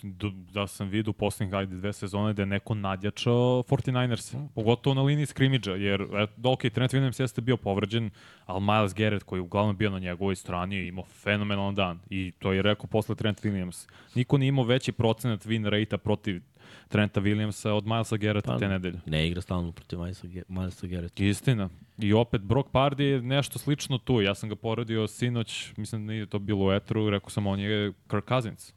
da 0.52 0.66
sam 0.66 0.88
vidio 0.88 1.10
u 1.10 1.14
poslednjih 1.14 1.54
ajde 1.54 1.76
dve 1.76 1.92
sezone 1.92 2.32
da 2.32 2.42
je 2.42 2.46
neko 2.46 2.74
nadjačao 2.74 3.62
49ers, 3.68 4.48
pogotovo 4.54 4.94
na 4.94 5.02
liniji 5.02 5.26
skrimidža, 5.26 5.74
jer 5.74 6.00
et, 6.00 6.30
ok, 6.42 6.60
Trent 6.60 6.92
Williams 6.92 7.20
jeste 7.20 7.40
bio 7.40 7.56
povređen, 7.56 8.10
ali 8.46 8.60
Miles 8.60 8.94
Garrett 8.94 9.22
koji 9.24 9.38
je 9.38 9.42
uglavnom 9.42 9.76
bio 9.76 9.90
na 9.90 9.98
njegovoj 9.98 10.36
strani 10.36 10.76
je 10.76 10.88
imao 10.88 11.04
fenomenalan 11.04 11.74
dan 11.74 11.98
i 12.10 12.32
to 12.38 12.52
je 12.52 12.62
rekao 12.62 12.86
posle 12.86 13.14
Trent 13.14 13.42
Williams. 13.42 13.88
Niko 14.14 14.38
nije 14.38 14.48
imao 14.48 14.64
veći 14.64 14.92
procenat 14.92 15.46
win 15.46 15.68
rate-a 15.68 15.98
protiv 15.98 16.42
Trenta 16.88 17.20
Williamsa 17.20 17.68
od 17.68 17.86
Milesa 17.86 18.16
Garretta 18.16 18.52
Pa, 18.52 18.58
te 18.58 18.68
nedelje. 18.68 19.00
Ne 19.06 19.28
igra 19.28 19.40
stalno 19.40 19.72
protiv 19.72 19.98
Milesa 19.98 20.26
Milesa 20.48 20.86
Garretta. 20.86 21.24
Istina. 21.24 21.68
I 21.98 22.12
opet 22.12 22.42
Brock 22.42 22.70
Pardy 22.72 23.00
je 23.00 23.22
nešto 23.22 23.58
slično 23.58 23.98
tu. 23.98 24.20
Ja 24.20 24.34
sam 24.34 24.48
ga 24.48 24.56
poredio 24.56 25.06
sinoć, 25.06 25.72
mislim 25.76 26.06
da 26.06 26.12
nije 26.12 26.26
to 26.26 26.38
bilo 26.38 26.66
u 26.66 26.72
etru, 26.72 27.10
rekao 27.10 27.30
sam 27.30 27.46
on 27.46 27.60
je 27.60 27.92
Kirk 28.10 28.28
Cousins. 28.28 28.72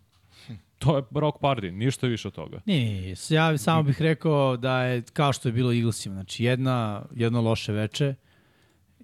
To 0.79 0.97
je 0.97 1.03
Brock 1.09 1.37
Pardy, 1.41 1.71
ništa 1.71 2.07
više 2.07 2.27
od 2.27 2.33
toga. 2.33 2.61
Nije, 2.65 2.85
nije, 2.85 3.01
nije. 3.01 3.15
Ja 3.29 3.57
samo 3.57 3.83
bih 3.83 4.01
rekao 4.01 4.57
da 4.57 4.83
je 4.83 5.01
kao 5.13 5.33
što 5.33 5.49
je 5.49 5.53
bilo 5.53 5.73
Eaglesima. 5.73 6.15
Znači, 6.15 6.43
jedna, 6.43 7.05
jedno 7.15 7.41
loše 7.41 7.71
veče 7.71 8.15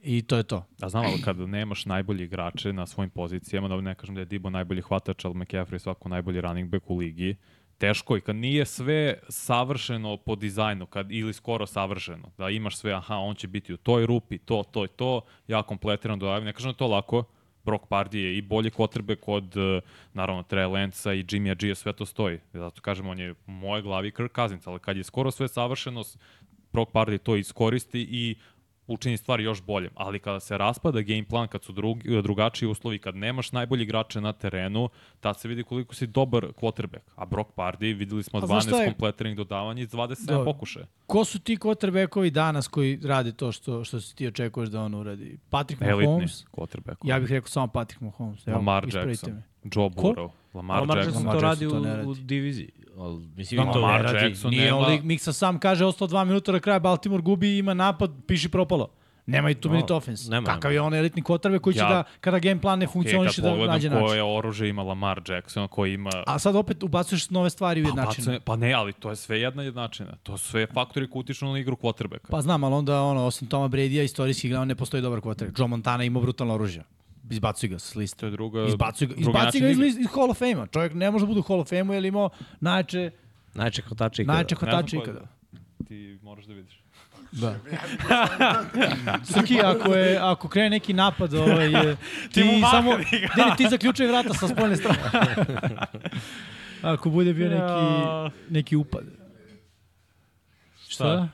I 0.04 0.22
to 0.22 0.38
je 0.38 0.44
to. 0.44 0.66
Da 0.78 0.90
znam, 0.90 1.06
ali 1.06 1.22
kada 1.22 1.46
nemaš 1.46 1.86
najbolji 1.86 2.24
igrače 2.24 2.74
na 2.74 2.86
svojim 2.86 3.10
pozicijama, 3.10 3.68
da 3.68 3.82
ne 3.82 3.96
kažem 3.96 4.16
da 4.16 4.22
je 4.22 4.26
Dibo 4.26 4.50
najbolji 4.50 4.82
hvatač, 4.82 5.26
ali 5.26 5.36
McCaffrey 5.36 5.78
svako 5.78 6.10
najbolji 6.10 6.42
running 6.42 6.70
back 6.70 6.90
u 6.90 6.98
ligi, 6.98 7.36
teško 7.80 8.18
i 8.18 8.22
kad 8.22 8.36
nije 8.36 8.66
sve 8.66 9.20
savršeno 9.30 10.18
po 10.18 10.36
dizajnu, 10.36 10.86
kad 10.86 11.12
ili 11.12 11.34
skoro 11.34 11.66
savršeno, 11.66 12.32
da 12.38 12.50
imaš 12.50 12.78
sve, 12.78 12.94
aha, 12.94 13.16
on 13.16 13.36
će 13.36 13.48
biti 13.48 13.74
u 13.74 13.78
toj 13.78 14.06
rupi, 14.06 14.38
to, 14.38 14.64
to 14.72 14.86
i 14.86 14.88
to, 14.88 15.22
ja 15.48 15.64
kompletiram 15.64 16.20
dodavim, 16.20 16.46
ne 16.46 16.54
kažem 16.54 16.72
da 16.72 16.78
to 16.78 16.88
lako, 16.88 17.24
Brock 17.64 17.84
Pardy 17.90 18.16
je 18.16 18.38
i 18.38 18.42
bolji 18.42 18.70
quarterback 18.70 19.24
od, 19.28 19.58
eh, 19.58 19.82
naravno, 20.14 20.44
Trey 20.44 20.72
Lance-a 20.72 21.14
i 21.14 21.24
Jimmy 21.24 21.56
G, 21.56 21.76
sve 21.76 21.94
to 21.94 22.06
stoji. 22.06 22.40
Zato 22.54 22.82
kažem, 22.82 23.08
on 23.08 23.20
je 23.20 23.32
u 23.32 23.52
moje 23.52 23.82
glavi 23.82 24.12
Kirk 24.12 24.36
Cousins, 24.36 24.68
ali 24.68 24.80
kad 24.80 24.98
je 24.98 25.04
skoro 25.04 25.32
sve 25.32 25.48
savršeno, 25.48 26.04
Brock 26.72 26.92
Pardy 26.92 27.18
to 27.18 27.36
iskoristi 27.36 28.08
i 28.12 28.36
učini 28.90 29.18
stvari 29.18 29.44
još 29.44 29.62
boljim. 29.62 29.92
Ali 29.96 30.20
kada 30.20 30.40
se 30.40 30.58
raspada 30.58 31.02
game 31.02 31.24
plan, 31.30 31.48
kad 31.48 31.64
su 31.64 31.72
drugi, 31.72 32.22
drugačiji 32.22 32.70
uslovi, 32.70 33.00
kad 33.00 33.16
nemaš 33.16 33.52
najbolji 33.52 33.84
igrače 33.84 34.22
na 34.22 34.34
terenu, 34.34 34.90
tad 35.20 35.40
se 35.40 35.48
vidi 35.48 35.64
koliko 35.64 35.96
si 35.96 36.08
dobar 36.08 36.44
quarterback. 36.62 37.02
A 37.16 37.26
Brock 37.26 37.50
Pardy, 37.56 37.98
videli 37.98 38.24
smo 38.24 38.42
Pa 38.42 38.48
znaš 38.48 38.64
šta 38.64 38.76
12 38.76 38.80
je? 38.80 38.86
kompletiranih 38.86 39.38
dodavanja 39.38 39.84
i 39.84 39.88
27 39.88 40.26
Dobro. 40.28 40.46
pokušaja. 40.54 40.86
Ko 41.06 41.26
su 41.26 41.40
ti 41.40 41.58
quarterbackovi 41.58 42.30
danas 42.30 42.68
koji 42.68 43.00
rade 43.04 43.32
to 43.32 43.52
što, 43.52 43.84
što 43.84 44.02
si 44.02 44.16
ti 44.16 44.28
očekuješ 44.28 44.70
da 44.70 44.82
on 44.82 44.94
uradi? 44.96 45.38
Patrick 45.50 45.82
Elitni 45.82 46.06
Mahomes? 46.08 46.46
quarterback. 46.52 46.96
Ja 47.04 47.20
bih 47.20 47.30
rekao 47.32 47.48
samo 47.50 47.68
Patrick 47.68 48.02
Mahomes. 48.02 48.48
Evo, 48.48 48.58
Lamar 48.58 48.84
Jackson, 48.94 49.34
me. 49.34 49.44
Joe? 49.66 49.90
Burrow, 49.90 50.30
Lamar, 50.54 50.80
Lamar 50.80 50.98
Jackson. 50.98 51.14
Jackson 51.16 51.34
to 51.34 51.42
radi 51.42 51.68
to 51.68 51.80
ne 51.80 51.92
u, 51.92 51.96
radi. 51.96 52.08
u 52.08 52.14
diviziji. 52.16 52.70
Ali, 52.98 53.18
mislim, 53.28 53.66
Da, 53.66 53.72
to 53.72 53.80
Lamar 53.80 54.02
ne 54.02 54.12
radi. 54.14 54.26
Jackson 54.26 54.52
Nije 54.52 54.66
nema- 54.66 54.78
on 54.78 54.92
lik, 54.92 55.04
Miksa 55.04 55.34
sam 55.34 55.60
kaže, 55.60 55.86
ostalo 55.86 56.08
dva 56.08 56.24
minuta 56.24 56.52
na 56.52 56.60
kraju, 56.60 56.80
Baltimore 56.80 57.22
gubi, 57.22 57.58
ima 57.58 57.74
napad, 57.74 58.12
piši 58.28 58.50
propalo. 58.50 58.90
Nema 59.26 59.50
i 59.50 59.56
two 59.56 59.70
minute 59.70 59.94
offense. 59.94 60.30
nema, 60.32 60.46
Kakav 60.46 60.62
nema. 60.64 60.74
je 60.74 60.82
on 60.82 60.94
elitni 60.94 61.22
quarterback 61.22 61.60
koji 61.60 61.74
će 61.74 61.80
Ja- 61.80 61.90
da, 61.90 62.04
kada 62.22 62.40
game 62.40 62.62
plan 62.62 62.80
ne 62.80 62.88
funkcioniše, 62.88 63.42
kad 63.42 63.52
da 63.52 63.66
nađe 63.68 63.90
način. 63.90 64.06
koje 64.06 64.24
oružje 64.26 64.70
ima 64.70 64.84
Lamar 64.84 65.22
Jackson, 65.28 65.68
koji 65.68 65.94
ima... 65.94 66.10
A 66.28 66.40
sad 66.40 66.56
opet 66.56 66.84
ubacuješ 66.84 67.30
nove 67.30 67.50
stvari 67.50 67.82
u 67.82 67.86
Pa, 67.86 67.90
jednačinu. 67.90 68.26
bacanje- 68.26 68.40
pa 68.40 68.56
ne, 68.56 68.74
ali 68.74 68.94
to 68.94 69.10
je 69.10 69.16
sve 69.16 69.42
jedna 69.42 69.64
jednačina. 69.64 70.12
To 70.24 70.38
su 70.38 70.48
sve 70.48 70.68
faktori 70.68 71.10
koji 71.10 71.20
utiču 71.20 71.46
na 71.46 71.60
igru 71.60 71.76
quarterbacka. 71.76 72.30
Pa 72.30 72.42
znam, 72.42 72.64
ali 72.64 72.76
onda 72.76 73.02
ono, 73.02 73.26
osim 73.26 73.48
Toma 73.48 73.68
Brady-a, 73.68 74.04
istorijski 74.04 74.48
gledano 74.48 74.66
ne 74.66 74.76
postoji 74.76 75.04
dobar 75.04 75.20
quarterback. 75.20 75.60
Joe 75.60 75.68
Montana 75.68 76.04
ima 76.04 76.20
brutalno 76.20 76.54
oružje. 76.54 76.84
Izbacuj 77.30 77.70
ga 77.70 77.80
s 77.80 77.96
liste. 77.96 78.20
to 78.20 78.26
je 78.26 78.32
druga... 78.32 78.66
Izbacuj 78.66 79.08
ga, 79.08 79.16
način 79.34 79.62
ga 79.62 79.70
iz, 79.70 79.78
list- 79.78 80.00
iz 80.00 80.08
Hall 80.16 80.32
of 80.32 80.38
Fame-a. 80.38 80.68
Čovjek 80.68 80.94
ne 80.94 81.12
može 81.12 81.26
da 81.26 81.28
bude 81.28 81.40
u 81.40 81.44
Hall 81.44 81.60
of 81.60 81.70
Fame-u 81.70 81.94
jer 81.94 82.06
imao 82.06 82.30
najjače, 82.60 83.12
Najče 83.54 83.82
hvatača 83.82 84.22
ikada. 84.22 84.56
ko 84.56 84.66
je. 84.96 85.04
ikada. 85.04 85.28
Ti 85.88 86.20
moraš 86.22 86.46
da 86.46 86.54
vidiš. 86.54 86.80
Da. 87.32 87.56
Srki, 89.34 89.60
ako, 89.62 89.94
je, 89.94 90.18
ako 90.18 90.48
krene 90.48 90.70
neki 90.70 90.94
napad, 90.94 91.34
ovaj, 91.34 91.72
je, 91.72 91.98
ti, 92.34 92.44
mahaj 92.44 92.82
samo, 92.82 92.92
da 93.36 93.44
ne, 93.44 93.50
ne, 93.50 93.56
ti 93.58 93.68
zaključaj 93.70 94.08
vrata 94.08 94.34
sa 94.34 94.48
spoljne 94.48 94.76
strane. 94.76 95.00
ako 96.82 97.10
bude 97.10 97.34
bio 97.34 97.50
neki, 97.50 98.34
neki 98.50 98.76
upad. 98.76 99.04
Šta? 100.88 101.28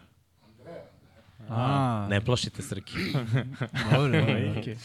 A, 1.49 2.07
Ne 2.09 2.21
plašite 2.21 2.61
Srki. 2.61 2.93
dobro, 3.91 4.11
dobro, 4.19 4.59
okej. 4.59 4.75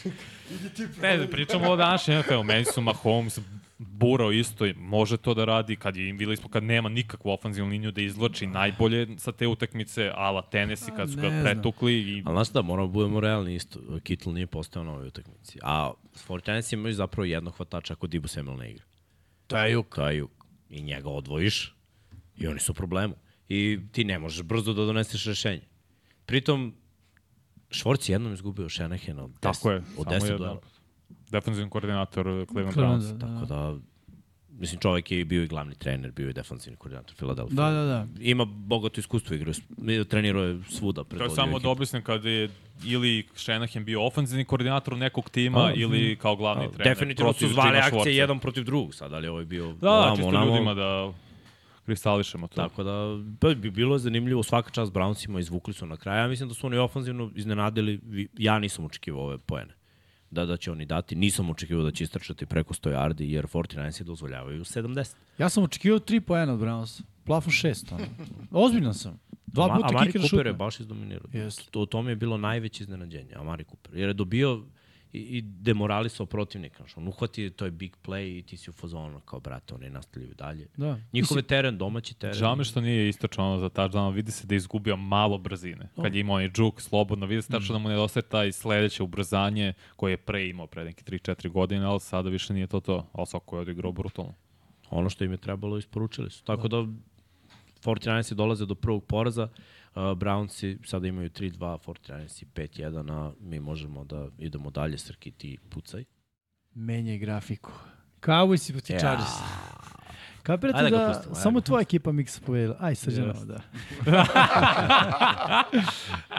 Ne, 1.01 1.17
da 1.17 1.27
pričamo 1.27 1.69
o 1.69 1.75
današnjem 1.75 2.19
NFL. 2.19 2.43
Meni 2.43 2.65
su 2.65 2.81
Mahomes, 2.81 3.39
Burrow 3.79 4.39
isto, 4.39 4.65
može 4.77 5.17
to 5.17 5.33
da 5.33 5.45
radi 5.45 5.75
kad 5.75 5.95
je, 5.95 6.03
videli 6.13 6.37
smo 6.37 6.49
kad 6.49 6.63
nema 6.63 6.89
nikakvu 6.89 7.29
ofanzivnu 7.29 7.71
liniju 7.71 7.91
da 7.91 8.01
izvlači 8.01 8.47
najbolje 8.47 9.07
sa 9.17 9.31
te 9.31 9.47
utakmice, 9.47 10.11
ala 10.15 10.41
Tennessee 10.41 10.95
kad 10.95 11.11
su 11.11 11.17
ga 11.17 11.41
pretukli 11.43 11.93
i 11.93 12.23
Ali 12.25 12.35
znaš 12.35 12.49
da, 12.49 12.61
moramo 12.61 12.87
da 12.87 12.91
budemo 12.93 13.19
realni 13.19 13.55
isto. 13.55 13.79
Kittle 14.03 14.33
nije 14.33 14.47
postao 14.47 14.83
na 14.83 14.91
ovoj 14.91 15.07
utakmici. 15.07 15.59
A 15.63 15.91
49 16.27 16.73
imaju 16.73 16.93
zapravo 16.93 17.25
jednog 17.25 17.55
hvatača 17.55 17.93
ako 17.93 18.07
Dibu 18.07 18.27
Samuel 18.27 18.57
ne 18.57 18.71
igra. 18.71 18.83
To 19.47 19.57
je 19.57 19.71
juk. 19.71 19.95
To 19.95 20.09
je 20.09 20.17
juk. 20.17 20.31
I 20.69 20.81
njega 20.81 21.09
odvojiš 21.09 21.75
i 22.37 22.47
oni 22.47 22.59
su 22.59 22.71
u 22.71 22.75
problemu. 22.75 23.15
I 23.49 23.79
ti 23.91 24.03
ne 24.03 24.19
možeš 24.19 24.43
brzo 24.43 24.73
da 24.73 24.85
doneseš 24.85 25.25
rešenje. 25.25 25.70
Pritom, 26.31 26.73
Švorc 27.71 28.09
je 28.09 28.13
jednom 28.13 28.33
izgubio 28.33 28.69
Šenehena 28.69 29.23
od 29.23 29.31
10, 29.31 29.39
tako 29.39 29.71
je, 29.71 29.77
od 29.97 30.03
samo 30.03 30.15
10 30.15 30.23
jedno. 30.25 30.37
duela. 30.37 30.59
Defensivni 31.31 31.69
koordinator 31.69 32.45
Cleveland 32.51 32.77
Browns. 32.77 33.17
da, 33.17 33.27
Tako 33.27 33.45
da, 33.45 33.75
mislim, 34.49 34.79
čovjek 34.79 35.11
je 35.11 35.25
bio 35.25 35.43
i 35.43 35.47
glavni 35.47 35.75
trener, 35.75 36.11
bio 36.11 36.27
je 36.27 36.33
defanzivni 36.33 36.77
koordinator 36.77 37.15
Philadelphia. 37.15 37.55
Da, 37.55 37.71
da, 37.71 37.83
da. 37.83 38.07
Ima 38.19 38.45
bogato 38.45 38.99
iskustvo 38.99 39.35
igre, 39.35 39.51
trenirao 40.09 40.43
je 40.43 40.59
svuda. 40.69 41.03
To 41.03 41.23
je 41.23 41.29
samo 41.29 41.59
da 41.59 41.69
objasnim 41.69 42.03
kada 42.03 42.29
je 42.29 42.49
ili 42.85 43.27
Shanahan 43.35 43.85
bio 43.85 44.05
ofenzivni 44.05 44.45
koordinator 44.45 44.97
nekog 44.97 45.29
tima 45.29 45.65
A, 45.65 45.73
ili 45.75 46.15
kao 46.15 46.35
glavni 46.35 46.65
A, 46.65 46.71
trener. 46.71 46.93
Definitivno 46.93 47.33
su 47.33 47.47
zvali 47.47 47.77
akcije 47.77 48.15
jedan 48.15 48.39
protiv 48.39 48.63
drugog 48.63 48.95
sad, 48.95 49.13
ali 49.13 49.27
ovo 49.27 49.39
je 49.39 49.45
bio 49.45 49.67
Da, 49.67 49.73
da, 49.73 49.91
ovamo, 49.91 50.15
čisto 50.15 50.27
onamo. 50.29 50.45
ljudima 50.45 50.73
da 50.73 51.13
kristališemo 51.91 52.47
to. 52.47 52.55
Tako 52.55 52.83
da, 52.83 53.19
pa 53.39 53.53
bi 53.53 53.71
bilo 53.71 53.97
zanimljivo, 53.97 54.43
svaka 54.43 54.69
čast 54.69 54.93
Brownsima 54.93 55.39
izvukli 55.39 55.73
su 55.73 55.85
na 55.85 55.97
kraju. 55.97 56.19
Ja 56.19 56.27
mislim 56.27 56.49
da 56.49 56.55
su 56.55 56.67
oni 56.67 56.77
ofanzivno 56.77 57.31
iznenadili, 57.35 57.99
ja 58.37 58.59
nisam 58.59 58.85
očekivao 58.85 59.23
ove 59.23 59.37
poene. 59.37 59.73
Da, 60.29 60.45
da 60.45 60.57
će 60.57 60.71
oni 60.71 60.85
dati. 60.85 61.15
Nisam 61.15 61.49
očekivao 61.49 61.83
da 61.83 61.91
će 61.91 62.03
istrčati 62.03 62.45
preko 62.45 62.73
100 62.73 62.91
yardi, 62.91 63.23
jer 63.23 63.45
49 63.45 64.03
dozvoljavaju 64.03 64.63
70. 64.63 65.15
Ja 65.37 65.49
sam 65.49 65.63
očekivao 65.63 65.99
3 65.99 66.19
poena 66.19 66.53
od 66.53 66.59
Browns. 66.59 67.01
Plafon 67.23 67.51
6. 67.51 67.93
Ono. 67.93 68.05
Ozbiljno 68.51 68.93
sam. 68.93 69.19
Dva 69.45 69.75
puta 69.75 69.87
Amari 69.89 70.11
kicker 70.11 70.29
Cooper 70.29 70.47
je 70.47 70.53
baš 70.53 70.79
izdominirao. 70.79 71.27
Jeste. 71.33 71.63
To, 71.71 71.79
u 71.79 71.85
tome 71.85 72.11
je 72.11 72.15
bilo 72.15 72.37
najveće 72.37 72.83
iznenađenje, 72.83 73.33
Amari 73.35 73.63
Cooper. 73.63 73.97
Jer 73.97 74.09
je 74.09 74.13
dobio 74.13 74.63
i, 75.13 75.19
i 75.19 75.41
demoralisao 75.41 76.25
protivnika. 76.25 76.83
On 76.95 77.07
uhvati, 77.07 77.49
to 77.49 77.65
je 77.65 77.71
big 77.71 77.97
play 78.05 78.39
i 78.39 78.41
ti 78.41 78.57
si 78.57 78.69
u 78.69 78.73
fazonu 78.73 79.19
kao, 79.19 79.39
brate, 79.39 79.75
oni 79.75 79.89
nastavljaju 79.89 80.33
dalje. 80.33 80.67
Da. 80.77 80.99
Njihove 81.13 81.41
teren, 81.41 81.77
domaći 81.77 82.13
teren. 82.13 82.35
Žao 82.35 82.55
mi 82.55 82.63
što 82.63 82.81
nije 82.81 83.09
istočano 83.09 83.59
za 83.59 83.69
touchdown, 83.69 84.13
vidi 84.13 84.31
se 84.31 84.47
da 84.47 84.55
je 84.55 84.57
izgubio 84.57 84.95
malo 84.95 85.37
brzine. 85.37 85.89
Kad 86.01 86.15
je 86.15 86.21
imao 86.21 86.35
onaj 86.35 86.49
džuk 86.49 86.81
slobodno, 86.81 87.25
vidi 87.25 87.41
se 87.41 87.49
tačno 87.49 87.73
da 87.73 87.79
mu 87.79 87.89
nedostaje 87.89 88.23
taj 88.23 88.51
sledeće 88.51 89.03
ubrzanje 89.03 89.73
koje 89.95 90.13
je 90.13 90.17
pre 90.17 90.47
imao 90.47 90.67
pre 90.67 90.83
neki 90.83 91.03
3-4 91.03 91.49
godine, 91.49 91.85
ali 91.85 91.99
sada 91.99 92.29
više 92.29 92.53
nije 92.53 92.67
to 92.67 92.79
to. 92.79 93.07
Ali 93.13 93.27
svako 93.27 93.55
je 93.55 93.61
odigrao 93.61 93.91
brutalno. 93.91 94.33
ono 94.89 95.09
što 95.09 95.23
im 95.23 95.31
je 95.31 95.37
trebalo 95.37 95.77
isporučili 95.77 96.29
su. 96.29 96.43
Tako 96.43 96.67
da 96.67 96.77
49 97.85 98.33
dolaze 98.33 98.65
do 98.65 98.75
prvog 98.75 99.05
poraza, 99.05 99.43
uh, 99.43 99.49
Brownsi 99.95 100.77
sada 100.85 101.07
imaju 101.07 101.29
3-2, 101.29 101.57
49 101.57 102.45
5-1, 102.45 103.11
a 103.11 103.33
mi 103.39 103.59
možemo 103.59 104.03
da 104.03 104.27
idemo 104.37 104.69
dalje, 104.69 104.97
Srki, 104.97 105.31
ti 105.31 105.57
pucaj. 105.69 106.03
Menjaj 106.73 107.17
grafiku. 107.17 107.71
Cowboys 108.21 108.57
si 108.57 108.73
proti 108.73 108.99
Chargers. 108.99 109.29
Kapirate 110.43 110.79
Ajde 110.79 110.89
ga 110.89 110.97
da, 110.97 111.07
pustimo, 111.07 111.31
ajde 111.31 111.41
samo 111.41 111.59
ga 111.59 111.65
tvoja 111.65 111.81
ekipa 111.81 112.11
miksa 112.11 112.41
pobedila. 112.45 112.77
Aj, 112.79 112.95
srđano, 112.95 113.27
Jeste. 113.27 113.45
da. 113.45 113.61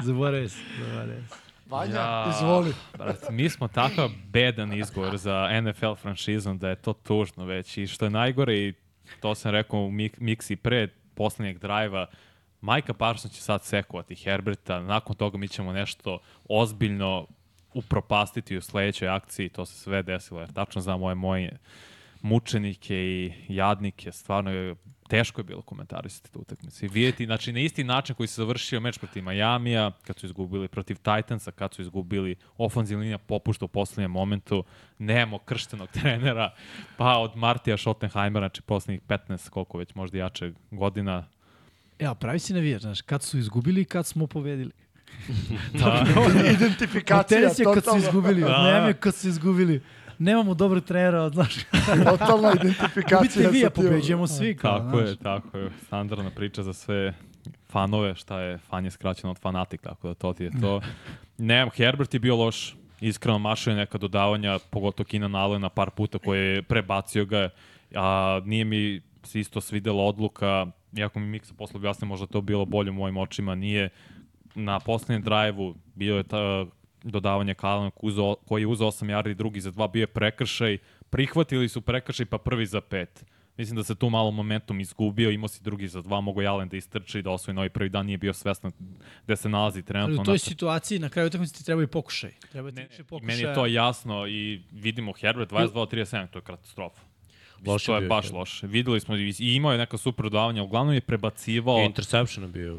zaboravio 0.03 0.49
se, 0.49 0.59
zaboravio 0.79 1.23
se. 1.29 1.35
Vanja, 1.67 1.95
Ja. 1.95 2.33
izvoli. 2.37 2.73
Brate, 2.99 3.33
mi 3.33 3.49
smo 3.49 3.69
takav 3.69 4.11
bedan 4.27 4.73
izgovor 4.73 5.17
za 5.17 5.61
NFL 5.63 5.95
franšizom 5.95 6.59
da 6.59 6.69
je 6.69 6.77
to 6.77 6.93
tužno 6.93 7.45
već. 7.45 7.79
I 7.79 7.87
što 7.87 8.05
je 8.05 8.11
najgore, 8.11 8.55
i 8.59 8.75
to 9.21 9.35
sam 9.35 9.51
rekao 9.51 9.81
u 9.81 9.91
mik 9.91 10.21
miksi 10.21 10.57
pre 10.57 10.89
poslednjeg 11.15 11.59
drajva, 11.59 12.07
Majka 12.63 12.95
Parsons 12.95 13.35
će 13.35 13.43
sad 13.43 13.65
sekovati 13.65 14.15
Herberta, 14.15 14.81
nakon 14.81 15.17
toga 15.17 15.39
mi 15.39 15.49
ćemo 15.49 15.73
nešto 15.73 16.19
ozbiljno 16.49 17.27
upropastiti 17.75 18.57
u 18.57 18.61
sledećoj 18.61 19.09
akciji, 19.09 19.49
to 19.49 19.67
se 19.67 19.79
sve 19.79 20.03
desilo, 20.03 20.41
jer 20.41 20.53
tačno 20.53 20.81
znam 20.81 21.03
ove 21.03 21.15
moje 21.15 21.59
mučenike 22.23 22.95
i 22.95 23.33
jadnike, 23.49 24.13
stvarno 24.13 24.51
je 24.51 24.75
teško 25.09 25.41
je 25.41 25.45
bilo 25.45 25.63
komentarisati 25.63 26.33
tu 26.33 26.41
utakmicu. 26.41 26.87
Vidjeti, 26.91 27.27
znači 27.27 27.53
na 27.53 27.61
isti 27.61 27.85
način 27.85 28.17
koji 28.17 28.27
se 28.27 28.35
završio 28.35 28.81
meč 28.81 28.99
protiv 28.99 29.23
Majamija, 29.25 29.91
kad 30.07 30.19
su 30.19 30.27
izgubili 30.27 30.69
protiv 30.69 30.97
Titansa, 30.97 31.51
kad 31.53 31.75
su 31.75 31.83
izgubili 31.83 32.37
ofenzivna 32.59 33.01
linija 33.01 33.19
popušta 33.19 33.65
u 33.65 33.69
poslednjem 33.69 34.11
momentu, 34.11 34.65
nemamo 34.99 35.39
krštenog 35.39 35.89
trenera, 36.01 36.55
pa 36.97 37.19
od 37.19 37.37
Martija 37.37 37.77
Schottenheimera, 37.77 38.49
znači 38.49 38.63
poslednjih 38.63 39.03
15, 39.09 39.49
koliko 39.49 39.79
već 39.79 39.95
možda 39.95 40.19
jače 40.19 40.53
godina, 40.71 41.25
Evo, 42.03 42.15
pravi 42.15 42.39
si 42.39 42.55
navijač, 42.55 42.83
znaš, 42.83 43.01
kad 43.03 43.23
su 43.23 43.39
izgubili 43.39 43.81
i 43.81 43.85
kad 43.85 44.07
smo 44.07 44.27
pobedili. 44.27 44.71
Identifikacija, 46.57 47.41
Teres 47.41 47.59
je 47.59 47.65
kad 47.65 47.85
su 47.85 47.97
izgubili, 47.97 48.41
Da. 48.41 48.87
Je 48.87 48.95
kad 48.95 49.15
su 49.15 49.29
izgubili. 49.29 49.83
Nemamo 50.19 50.55
dobrog 50.55 50.85
trenera, 50.85 51.29
znaš. 51.35 51.55
totalna 52.05 52.53
identifikacija. 52.53 53.51
vi, 53.51 53.61
sa 53.61 53.67
a 53.67 53.71
tim. 53.71 53.85
pobeđujemo 53.85 54.27
svi. 54.27 54.57
Kao, 54.57 54.79
Tako 54.79 54.97
znaš. 54.97 55.09
je, 55.09 55.17
tako 55.17 55.59
je. 55.59 55.71
Standardna 55.87 56.31
priča 56.31 56.63
za 56.63 56.73
sve 56.73 57.15
fanove, 57.69 58.15
šta 58.15 58.41
je, 58.41 58.59
fan 58.59 58.85
je 58.85 58.91
skraćeno 58.91 59.31
od 59.31 59.39
fanatik, 59.39 59.81
tako 59.83 60.09
da 60.09 60.15
to 60.15 60.33
ti 60.33 60.45
je 60.45 60.51
to. 60.61 60.81
Nemam, 61.39 61.71
Herbert 61.71 62.15
je 62.15 62.21
bio 62.21 62.37
loš, 62.37 62.77
iskreno 63.01 63.39
mašao 63.39 63.71
je 63.71 63.77
neka 63.77 63.99
dodavanja, 63.99 64.59
pogotovo 64.71 65.07
Keenan 65.07 65.35
Allena 65.35 65.69
par 65.69 65.91
puta 65.91 66.19
koje 66.19 66.55
je 66.55 66.63
prebacio 66.63 67.25
ga, 67.25 67.49
a 67.95 68.41
nije 68.45 68.65
mi 68.65 69.01
se 69.25 69.41
isto 69.41 69.61
svidela 69.61 70.03
odluka, 70.03 70.67
iako 70.97 71.21
mi 71.21 71.27
Miksa 71.27 71.55
posle 71.55 71.77
objasnio, 71.77 72.09
možda 72.09 72.27
to 72.27 72.41
bilo 72.41 72.65
bolje 72.65 72.91
u 72.91 72.95
mojim 72.95 73.17
očima, 73.17 73.55
nije 73.55 73.89
na 74.55 74.81
poslednjem 74.81 75.23
drajvu 75.23 75.75
bio 75.95 76.17
je 76.17 76.23
ta 76.23 76.67
dodavanje 77.03 77.55
Kalana 77.55 77.91
koji 78.47 78.63
je 78.63 78.67
uzeo 78.67 78.87
8 78.87 79.07
yardi, 79.07 79.35
drugi 79.35 79.61
za 79.61 79.73
2 79.73 79.91
bio 79.93 80.01
je 80.01 80.07
prekršaj, 80.07 80.79
prihvatili 81.11 81.69
su 81.69 81.81
prekršaj 81.81 82.27
pa 82.27 82.39
prvi 82.39 82.67
za 82.67 82.81
5. 82.81 83.07
Mislim 83.57 83.77
da 83.77 83.85
se 83.85 83.95
tu 83.95 84.11
malo 84.11 84.31
momentum 84.31 84.81
izgubio, 84.81 85.31
imao 85.31 85.49
si 85.49 85.63
drugi 85.63 85.89
za 85.89 86.01
dva, 86.03 86.21
mogo 86.21 86.41
je 86.41 86.47
Allen 86.47 86.69
da 86.69 86.77
istrči, 86.77 87.23
da 87.23 87.31
osvoji 87.31 87.55
novi 87.55 87.69
prvi 87.71 87.89
dan, 87.89 88.07
nije 88.07 88.19
bio 88.19 88.33
svestan 88.33 88.73
gde 89.25 89.37
se 89.37 89.49
nalazi 89.49 89.79
Ali 89.79 89.85
trenutno. 89.85 90.23
u 90.23 90.25
toj 90.25 90.39
situaciji 90.39 90.99
na 90.99 91.09
kraju 91.09 91.27
utakmice 91.27 91.55
ti 91.55 91.65
trebaju 91.65 91.89
pokušaj. 91.89 92.33
Treba 92.53 92.71
ti 92.71 92.77
Ne, 92.77 92.87
više 92.87 93.03
ne, 93.03 93.05
pokušaja. 93.05 93.27
meni 93.27 93.43
je 93.49 93.55
to 93.55 93.67
jasno 93.67 94.27
i 94.27 94.63
vidimo 94.73 95.13
Herbert 95.13 95.51
22-37, 95.51 96.29
to 96.31 96.39
je 96.39 96.43
katastrofa. 96.43 97.03
Loše 97.67 97.87
to 97.87 97.97
je 97.97 98.09
baš 98.09 98.25
Herbert. 98.25 98.39
loše. 98.39 98.67
Videli 98.67 99.01
smo 99.01 99.17
i 99.17 99.35
i 99.39 99.55
imao 99.55 99.73
je 99.73 99.79
neka 99.79 99.97
super 99.97 100.25
dodavanja, 100.25 100.63
uglavnom 100.63 100.95
je 100.95 101.01
prebacivao. 101.01 101.85
Interception 101.85 102.45
je 102.45 102.49
bio. 102.49 102.79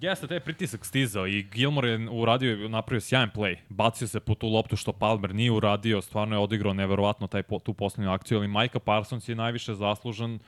Jeste, 0.00 0.26
taj 0.26 0.40
pritisak 0.40 0.84
stizao 0.84 1.26
i 1.26 1.42
Gilmore 1.42 1.88
je 1.88 2.08
uradio, 2.10 2.68
napravio 2.68 3.00
sjajan 3.00 3.30
play. 3.34 3.56
Bacio 3.68 4.08
se 4.08 4.20
po 4.20 4.34
tu 4.34 4.48
loptu 4.48 4.76
što 4.76 4.92
Palmer 4.92 5.34
nije 5.34 5.50
uradio, 5.50 6.02
stvarno 6.02 6.36
je 6.36 6.40
odigrao 6.40 6.74
neverovatno 6.74 7.26
taj, 7.26 7.42
tu 7.62 7.74
poslednju 7.74 8.10
akciju, 8.10 8.38
ali 8.38 8.48
Micah 8.48 8.82
Parsons 8.84 9.28
je 9.28 9.34
najviše 9.34 9.74
zaslužan 9.74 10.38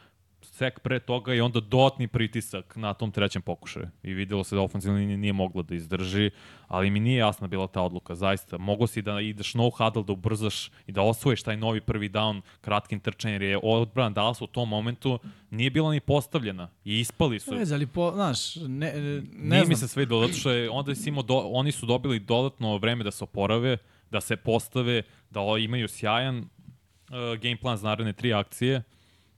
sek 0.59 0.81
pre 0.81 0.99
toga 0.99 1.35
i 1.35 1.41
onda 1.41 1.61
dodatni 1.61 2.09
pritisak 2.09 2.77
na 2.77 2.95
tom 2.95 3.11
trećem 3.11 3.43
pokušaju. 3.43 3.89
I 4.03 4.15
videlo 4.15 4.45
se 4.45 4.57
da 4.57 4.63
ofenzivna 4.63 4.99
linija 4.99 5.17
nije 5.17 5.33
mogla 5.33 5.63
da 5.63 5.75
izdrži, 5.75 6.31
ali 6.69 6.91
mi 6.91 7.01
nije 7.01 7.19
jasna 7.19 7.47
bila 7.47 7.67
ta 7.67 7.83
odluka, 7.83 8.15
zaista. 8.15 8.59
Mogo 8.59 8.87
si 8.87 9.03
da 9.03 9.21
ideš 9.21 9.55
no 9.55 9.71
huddle, 9.71 10.03
da 10.03 10.13
ubrzaš 10.13 10.71
i 10.87 10.93
da 10.93 11.03
osvojiš 11.03 11.43
taj 11.43 11.57
novi 11.57 11.81
prvi 11.81 12.11
down 12.11 12.41
kratkim 12.61 13.01
trčanjem, 13.01 13.43
jer 13.43 13.51
je 13.51 13.61
odbrana 13.63 14.11
Dallas 14.11 14.41
u 14.41 14.47
tom 14.47 14.69
momentu 14.69 15.19
nije 15.51 15.71
bila 15.71 15.93
ni 15.93 16.01
postavljena 16.01 16.69
i 16.85 17.01
ispali 17.01 17.41
su. 17.41 17.55
Ne, 17.55 17.65
ali 17.73 17.87
po, 17.87 18.13
znaš, 18.15 18.57
ne, 18.57 18.67
ne, 18.69 18.93
ne 18.93 19.23
Nije 19.33 19.65
znam. 19.65 19.69
mi 19.69 19.77
se 19.77 19.89
sve 19.89 20.07
zato 20.07 20.33
što 20.33 20.51
je, 20.51 20.71
onda 20.71 20.95
si 20.95 21.09
imao 21.09 21.23
do, 21.23 21.39
oni 21.39 21.73
su 21.73 21.87
dobili 21.87 22.19
dodatno 22.21 22.79
vreme 22.79 23.05
da 23.05 23.11
se 23.11 23.25
oporave, 23.25 23.79
da 24.11 24.21
se 24.21 24.37
postave, 24.37 25.03
da 25.31 25.41
imaju 25.61 25.89
sjajan 25.89 26.39
uh, 26.39 27.41
game 27.43 27.57
plan 27.57 27.77
za 27.77 27.89
naredne 27.89 28.13
tri 28.13 28.35
akcije. 28.35 28.83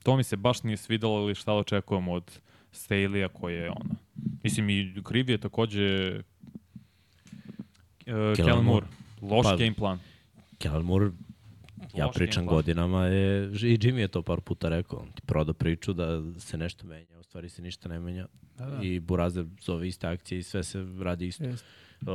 To 0.03 0.16
mi 0.16 0.24
se 0.24 0.36
baš 0.36 0.62
nije 0.62 0.76
svidalo 0.76 1.20
ili 1.20 1.34
šta 1.34 1.53
da 1.53 1.59
očekujemo 1.59 2.12
od 2.12 2.40
Staley-a 2.72 3.28
koji 3.28 3.55
je 3.55 3.70
ono. 3.70 3.94
Mislim 4.42 4.70
i 4.70 4.94
kriv 5.05 5.30
je 5.30 5.38
takođe 5.38 6.20
uh, 8.07 8.36
Kellen 8.36 8.64
Moore. 8.64 8.86
Loš 9.22 9.44
Pa, 9.44 9.57
game 9.57 9.74
plan. 9.74 9.98
Kellen 10.59 10.84
Moore, 10.84 11.11
ja 11.94 12.07
Loš 12.07 12.14
pričam 12.14 12.46
godinama, 12.46 13.07
je, 13.07 13.44
i 13.44 13.78
Jimmy 13.78 13.98
je 13.98 14.09
to 14.09 14.22
par 14.22 14.40
puta 14.40 14.68
rekao, 14.68 14.98
on 14.98 15.12
ti 15.12 15.22
proda 15.26 15.53
priču 15.53 15.92
da 15.92 16.40
se 16.40 16.59
nešto 16.59 16.86
menja, 16.86 17.18
u 17.18 17.22
stvari 17.22 17.48
se 17.48 17.62
ništa 17.62 17.88
ne 17.88 18.01
menja. 18.01 18.26
Da, 18.59 18.66
da. 18.66 18.82
I 18.82 19.01
Burazer 19.01 19.46
zove 19.61 19.88
iste 19.88 20.07
akcije 20.07 20.38
i 20.38 20.42
sve 20.42 20.64
se 20.64 20.86
radi 21.01 21.26
isto. 21.26 21.44
Jeste. 21.44 21.66
Uh, 22.01 22.07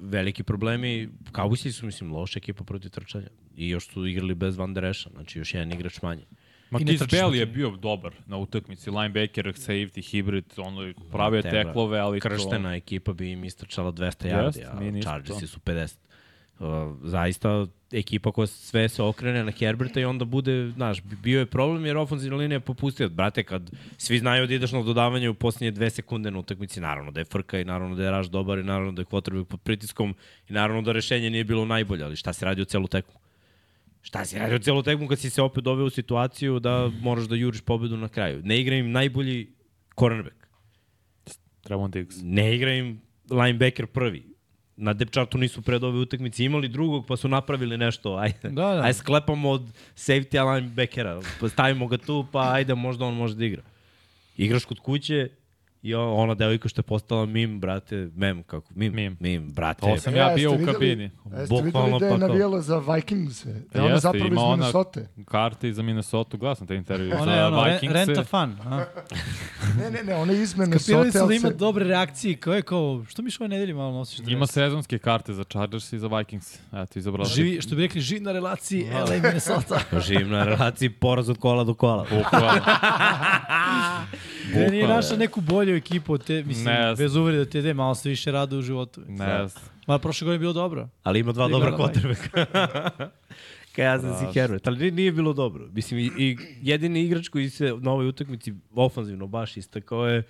veliki 0.00 0.42
problemi, 0.42 1.08
Cowboysi 1.32 1.72
su, 1.72 1.86
mislim, 1.86 2.12
loša 2.12 2.38
ekipa 2.38 2.64
protiv 2.64 2.90
trčanja. 2.90 3.28
I 3.56 3.68
još 3.68 3.88
su 3.88 4.06
igrali 4.06 4.34
bez 4.34 4.56
Van 4.56 4.74
Der 4.74 4.92
znači 5.12 5.38
još 5.38 5.54
jedan 5.54 5.72
igrač 5.72 6.02
manje. 6.02 6.22
I 6.22 6.51
trčiš 6.78 7.10
Bell 7.10 7.34
je 7.34 7.46
bio 7.46 7.70
dobar 7.70 8.12
na 8.26 8.36
utakmici, 8.36 8.90
linebacker, 8.90 9.46
safety, 9.46 10.02
hybrid, 10.12 10.44
ono 10.56 10.92
pravio 11.10 11.42
Tebra. 11.42 11.64
teklove, 11.64 11.98
ali 11.98 12.20
to... 12.20 12.28
Krštena 12.28 12.74
ekipa 12.76 13.12
bi 13.12 13.30
im 13.30 13.44
istrčala 13.44 13.92
200 13.92 14.04
Jest, 14.04 14.58
yardi, 14.58 14.98
a 14.98 15.02
Chargersi 15.02 15.40
to. 15.40 15.46
su 15.46 15.60
50. 15.60 15.96
Uh, 16.58 16.68
zaista 17.02 17.66
ekipa 17.92 18.32
koja 18.32 18.46
sve 18.46 18.88
se 18.88 19.02
okrene 19.02 19.44
na 19.44 19.50
Herberta 19.50 20.00
i 20.00 20.04
onda 20.04 20.24
bude, 20.24 20.70
znaš, 20.70 21.02
bio 21.02 21.38
je 21.38 21.46
problem 21.46 21.86
jer 21.86 21.96
ofenzivna 21.96 22.36
linija 22.36 22.56
je 22.56 22.60
popustila. 22.60 23.08
Brate, 23.08 23.44
kad 23.44 23.70
svi 23.96 24.18
znaju 24.18 24.46
da 24.46 24.54
ideš 24.54 24.72
na 24.72 24.82
dodavanje 24.82 25.30
u 25.30 25.34
posljednje 25.34 25.70
dve 25.70 25.90
sekunde 25.90 26.30
na 26.30 26.38
utakmici, 26.38 26.80
naravno 26.80 27.10
da 27.10 27.20
je 27.20 27.24
frka 27.24 27.60
i 27.60 27.64
naravno 27.64 27.96
da 27.96 28.04
je 28.04 28.10
raš 28.10 28.26
dobar 28.26 28.58
i 28.58 28.62
naravno 28.62 28.92
da 28.92 29.02
je 29.02 29.06
quarterback 29.06 29.44
pod 29.44 29.60
pritiskom 29.60 30.14
i 30.48 30.52
naravno 30.52 30.82
da 30.82 30.92
rešenje 30.92 31.30
nije 31.30 31.44
bilo 31.44 31.64
najbolje, 31.64 32.04
ali 32.04 32.16
šta 32.16 32.32
se 32.32 32.44
radi 32.44 32.62
u 32.62 32.64
celu 32.64 32.88
tekmu? 32.88 33.21
Šta 34.02 34.24
si 34.24 34.38
radio 34.38 34.58
celu 34.58 34.82
tekmu 34.82 35.08
kad 35.08 35.18
si 35.18 35.30
se 35.30 35.42
opet 35.42 35.64
doveo 35.64 35.86
u 35.86 35.90
situaciju 35.90 36.58
da 36.58 36.90
moraš 37.00 37.24
da 37.24 37.36
juriš 37.36 37.60
pobedu 37.60 37.96
na 37.96 38.08
kraju? 38.08 38.40
Ne 38.44 38.60
igra 38.60 38.76
im 38.76 38.90
najbolji 38.90 39.52
cornerback. 39.98 40.36
Trevon 41.62 41.90
Diggs. 41.90 42.16
Ne 42.22 42.54
igra 42.56 42.74
im 42.74 43.00
linebacker 43.30 43.86
prvi. 43.86 44.32
Na 44.76 44.92
depth 44.92 45.12
chartu 45.12 45.38
nisu 45.38 45.62
pred 45.62 45.84
ove 45.84 45.98
utakmice 45.98 46.44
imali 46.44 46.68
drugog, 46.68 47.06
pa 47.06 47.16
su 47.16 47.28
napravili 47.28 47.78
nešto. 47.78 48.14
Ajde, 48.16 48.38
Da, 48.42 48.74
da. 48.74 48.80
ajde 48.82 48.92
sklepamo 48.92 49.50
od 49.50 49.62
safety 49.94 50.54
linebackera. 50.54 51.20
Pa 51.40 51.48
stavimo 51.48 51.86
ga 51.86 51.96
tu, 51.98 52.26
pa 52.32 52.52
ajde, 52.52 52.74
možda 52.74 53.04
on 53.04 53.14
može 53.14 53.34
da 53.34 53.44
igra. 53.44 53.62
Igraš 54.36 54.64
kod 54.64 54.78
kuće 54.78 55.28
i 55.82 55.94
ona 55.94 56.34
devojka 56.34 56.68
što 56.68 56.78
je 56.78 56.84
postala 56.84 57.26
mim, 57.26 57.60
brate, 57.60 58.08
mem, 58.14 58.42
kako, 58.42 58.68
mim, 58.70 58.94
Mim. 58.94 59.16
mim 59.20 59.50
brate. 59.50 59.80
To 59.82 59.96
sam 59.98 60.16
ja 60.16 60.32
bio 60.34 60.50
u 60.50 60.54
videli- 60.54 60.72
kabini. 60.72 61.10
Jeste 61.38 61.54
videli 61.56 62.00
da 62.00 62.06
je 62.06 62.18
navijala 62.18 62.60
za 62.60 62.78
Vikings? 62.78 63.44
Da 63.44 63.50
je 63.50 63.60
ona 63.76 63.84
Jeste, 63.84 64.00
zapravo 64.00 64.26
iz 64.26 64.32
ima 64.32 64.40
ona- 64.42 64.56
Minnesota. 64.56 65.00
Karte 65.24 65.72
za 65.72 65.82
Minnesota, 65.82 66.36
gledam 66.36 66.66
te 66.66 66.76
intervju 66.76 67.12
Ona 67.20 67.34
je 67.34 67.46
ono, 67.46 67.64
Vikings. 67.64 67.92
renta 67.94 68.24
fan. 68.24 68.56
A? 68.62 68.84
Ne, 69.78 69.90
ne, 69.90 70.02
ne, 70.02 70.14
ona 70.14 70.32
je 70.32 70.42
iz 70.42 70.56
Minnesota. 70.56 70.92
Kapirali 70.92 71.12
su 71.12 71.26
da 71.28 71.34
ima 71.36 71.50
dobre 71.50 71.84
reakcije, 71.84 72.36
kao 72.36 72.54
je 72.54 72.62
kao, 72.62 73.04
što 73.08 73.22
mi 73.22 73.30
što 73.30 73.44
ove 73.44 73.48
nedelje 73.48 73.74
malo 73.74 73.92
nosiš 73.92 74.18
dres? 74.18 74.28
Ima 74.28 74.46
sezonske 74.46 74.98
karte 74.98 75.32
za 75.32 75.44
Chargers 75.44 75.92
i 75.92 75.98
za 75.98 76.06
Vikings. 76.08 76.58
Eto, 76.74 76.98
izabrala. 76.98 77.26
si. 77.26 77.34
Živi, 77.34 77.60
što 77.60 77.76
bi 77.76 77.82
rekli, 77.82 78.00
živi 78.00 78.20
na 78.20 78.32
relaciji 78.32 78.86
LA 79.00 79.16
i 79.16 79.20
Minnesota. 79.20 79.78
Živim 80.06 80.28
na 80.28 80.44
relaciji 80.44 80.90
poraz 80.90 81.28
od 81.28 81.38
kola 81.38 81.64
do 81.64 81.74
kola. 81.74 82.06
Bukvalno. 82.12 82.60
Gde 84.52 84.68
nije 84.68 84.88
naša 84.88 85.16
neku 85.16 85.40
bolju 85.40 85.76
ekipu 85.76 86.12
od 86.12 86.24
te, 86.24 86.42
mislim, 86.42 86.64
Ne. 86.66 86.94
bez 86.94 87.16
uvrede 87.16 87.44
te 87.44 87.62
de, 87.62 87.74
malo 87.74 87.94
se 87.94 88.08
više 88.08 88.32
rade 88.32 88.56
u 88.56 88.62
životu. 88.62 89.00
ne, 89.08 89.46
Ma 89.86 89.98
prošle 89.98 90.24
godine 90.24 90.34
je 90.34 90.40
bilo 90.40 90.52
dobro. 90.52 90.88
Ali 91.02 91.20
ima 91.20 91.32
dva 91.32 91.48
dobra 91.48 91.70
quarterbacka. 91.72 92.46
Kaj 93.72 93.84
ja 93.84 94.00
sam 94.00 94.18
si 94.20 94.34
Herbert, 94.34 94.66
ali 94.66 94.78
nije- 94.78 94.90
nije 94.92 95.12
bilo 95.12 95.32
dobro. 95.32 95.68
Mislim, 95.68 96.00
i, 96.00 96.10
i 96.18 96.36
jedini 96.62 97.02
igrač 97.02 97.28
koji 97.28 97.50
se 97.50 97.74
na 97.80 97.90
ovoj 97.90 98.08
utakmici 98.08 98.54
ofanzivno 98.72 99.26
baš 99.26 99.56
istakao 99.56 100.06
je 100.06 100.22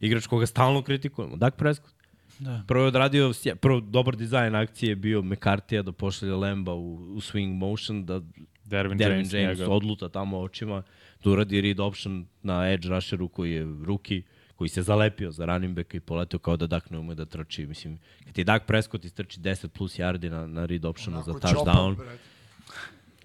igrač 0.00 0.26
koga 0.26 0.46
stalno 0.46 0.82
kritikujemo, 0.82 1.36
Dak 1.36 1.56
Prescott. 1.56 1.94
Da. 2.38 2.62
Prvo 2.66 2.84
je 2.84 2.88
odradio, 2.88 3.32
prvo 3.56 3.80
dobar 3.80 4.16
dizajn 4.16 4.54
akcije 4.54 4.90
je 4.90 4.96
bio 4.96 5.22
McCarthy-a 5.22 5.82
da 5.82 5.92
pošalje 5.92 6.34
Lemba 6.34 6.74
u, 6.74 6.94
u 6.94 7.20
swing 7.20 7.54
motion, 7.54 8.04
da 8.04 8.20
Dervin, 8.64 8.98
Dervin 8.98 9.18
James, 9.18 9.32
James, 9.34 9.60
odluta 9.62 10.08
tamo 10.08 10.38
očima, 10.38 10.82
da 11.24 11.30
uradi 11.30 11.60
read 11.60 11.80
option 11.80 12.26
na 12.42 12.70
edge 12.70 12.88
rusheru 12.88 13.28
koji 13.28 13.52
je 13.52 13.66
ruki, 13.84 14.22
koji 14.56 14.68
se 14.68 14.82
zalepio 14.82 15.30
za 15.32 15.44
running 15.46 15.74
backa 15.76 15.96
i 15.96 16.00
poletio 16.00 16.38
kao 16.38 16.56
da 16.56 16.66
Dak 16.66 16.90
ne 16.90 16.98
ume 16.98 17.14
da 17.14 17.24
trči. 17.24 17.66
Mislim, 17.66 17.98
kad 18.24 18.34
ti 18.34 18.44
Dak 18.44 18.66
Prescott 18.66 19.04
istrči 19.04 19.40
10 19.40 19.68
plus 19.68 19.98
yardi 19.98 20.28
na, 20.30 20.46
na 20.46 20.66
read 20.66 20.84
optionu 20.84 21.22
za 21.22 21.30
Onako 21.30 21.46
touchdown, 21.48 21.94
čopa, 21.94 22.04
brate. 22.04 22.18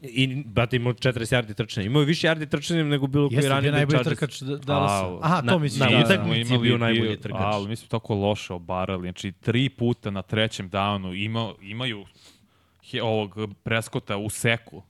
i, 0.01 0.43
brate, 0.45 0.75
imao 0.75 0.93
40 0.93 1.11
yardi 1.35 1.53
trčanja. 1.53 1.85
Imao 1.85 1.99
je 1.99 2.05
više 2.05 2.27
yardi 2.27 2.49
trčanjem 2.49 2.87
nego 2.89 3.07
bilo 3.07 3.29
koji 3.29 3.41
running 3.41 3.63
back 3.63 3.73
najbolji 3.73 4.03
trkač 4.03 4.41
da, 4.41 4.57
Dallasa. 4.57 5.17
Aha, 5.21 5.39
to 5.39 5.45
Na- 5.45 5.57
misliš. 5.57 5.79
na 5.79 5.89
da, 5.89 6.03
utakmici 6.05 6.49
da. 6.49 6.55
je 6.55 6.59
bio 6.61 6.77
najbolji 6.77 7.19
trkač. 7.19 7.41
Ali 7.41 7.67
mi 7.67 7.75
smo 7.75 7.87
tako 7.87 8.15
loše 8.15 8.53
obarali. 8.53 9.01
Znači, 9.01 9.31
tri 9.31 9.69
puta 9.69 10.09
na 10.09 10.21
trećem 10.21 10.69
downu 10.71 11.23
ima, 11.25 11.53
imaju 11.61 12.05
he, 12.83 13.01
ovog 13.03 13.35
preskota 13.63 14.17
u 14.17 14.29
seku. 14.29 14.83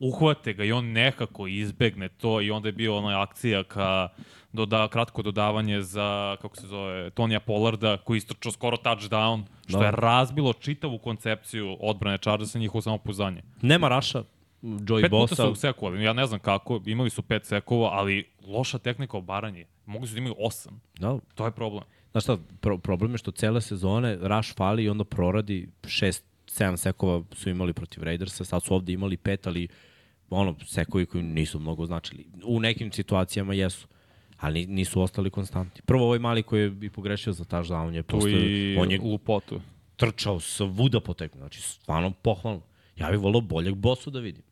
Uhvate 0.00 0.52
ga 0.52 0.64
i 0.64 0.72
on 0.72 0.86
nekako 0.86 1.46
izbegne 1.46 2.08
to 2.08 2.40
i 2.40 2.50
onda 2.50 2.68
je 2.68 2.72
bio 2.72 2.96
ona 2.96 3.22
akcija 3.22 3.64
ka 3.64 4.08
doda, 4.52 4.88
kratko 4.88 5.22
dodavanje 5.22 5.82
za, 5.82 6.36
kako 6.42 6.56
se 6.56 6.66
zove, 6.66 7.10
Tonija 7.10 7.40
Pollarda 7.40 7.96
koji 7.96 8.18
istrčao 8.18 8.52
skoro 8.52 8.76
touchdown, 8.76 9.42
što 9.68 9.78
Da. 9.78 9.84
je 9.84 9.90
razbilo 9.90 10.52
čitavu 10.52 10.98
koncepciju 10.98 11.76
odbrane 11.80 12.18
Chargersa 12.18 12.58
i 12.58 12.60
njihovo 12.60 12.82
samopouzdanje. 12.82 13.42
Nema 13.62 13.88
Raša, 13.88 14.22
Joey 14.62 15.00
Pet 15.00 15.10
puta 15.10 15.20
Bosa. 15.20 15.34
su 15.36 15.54
sekovali, 15.54 16.04
ja 16.04 16.12
ne 16.12 16.26
znam 16.26 16.40
kako, 16.40 16.80
imali 16.86 17.10
su 17.10 17.22
pet 17.22 17.44
sekova, 17.46 17.88
ali 17.88 18.24
loša 18.46 18.78
tehnika 18.78 19.16
obaranje. 19.16 19.64
Mogli 19.86 20.08
su 20.08 20.14
da 20.14 20.18
imaju 20.18 20.34
osam. 20.38 20.80
Da, 20.98 21.18
To 21.34 21.44
je 21.44 21.50
problem. 21.50 21.82
Znaš 22.10 22.24
šta, 22.24 22.36
pro, 22.60 22.78
problem 22.78 23.12
je 23.12 23.18
što 23.18 23.30
cele 23.30 23.60
sezone 23.60 24.18
Raš 24.20 24.54
fali 24.54 24.84
i 24.84 24.88
onda 24.88 25.04
proradi 25.04 25.68
šest, 25.86 26.24
sedam 26.46 26.76
sekova 26.76 27.22
su 27.32 27.50
imali 27.50 27.72
protiv 27.72 28.02
Raidersa, 28.02 28.44
sad 28.44 28.62
su 28.62 28.74
ovde 28.74 28.92
imali 28.92 29.16
pet, 29.16 29.46
ali 29.46 29.68
ono, 30.30 30.54
sekovi 30.66 31.06
koji 31.06 31.24
nisu 31.24 31.58
mnogo 31.58 31.86
značili. 31.86 32.26
U 32.44 32.60
nekim 32.60 32.92
situacijama 32.92 33.54
jesu, 33.54 33.86
ali 34.38 34.66
nisu 34.66 35.02
ostali 35.02 35.30
konstantni. 35.30 35.82
Prvo 35.86 36.04
ovaj 36.04 36.18
mali 36.18 36.42
koji 36.42 36.62
je 36.62 36.76
i 36.82 36.90
pogrešio 36.90 37.32
za 37.32 37.44
touchdown, 37.44 37.86
on 37.86 37.94
je, 37.94 38.02
Tu 38.02 38.16
postao, 38.16 38.30
i 38.30 38.76
on 38.78 38.90
je 38.90 39.00
Lupotu. 39.00 39.60
trčao 39.96 40.40
svuda 40.40 41.00
po 41.00 41.14
tekmu, 41.14 41.38
znači 41.38 41.60
stvarno 41.60 42.10
pohvalno. 42.10 42.62
Ja 42.96 43.10
bih 43.10 43.20
volao 43.20 43.40
boljeg 43.40 43.74
bosu 43.74 44.10
da 44.10 44.20
vidim. 44.20 44.42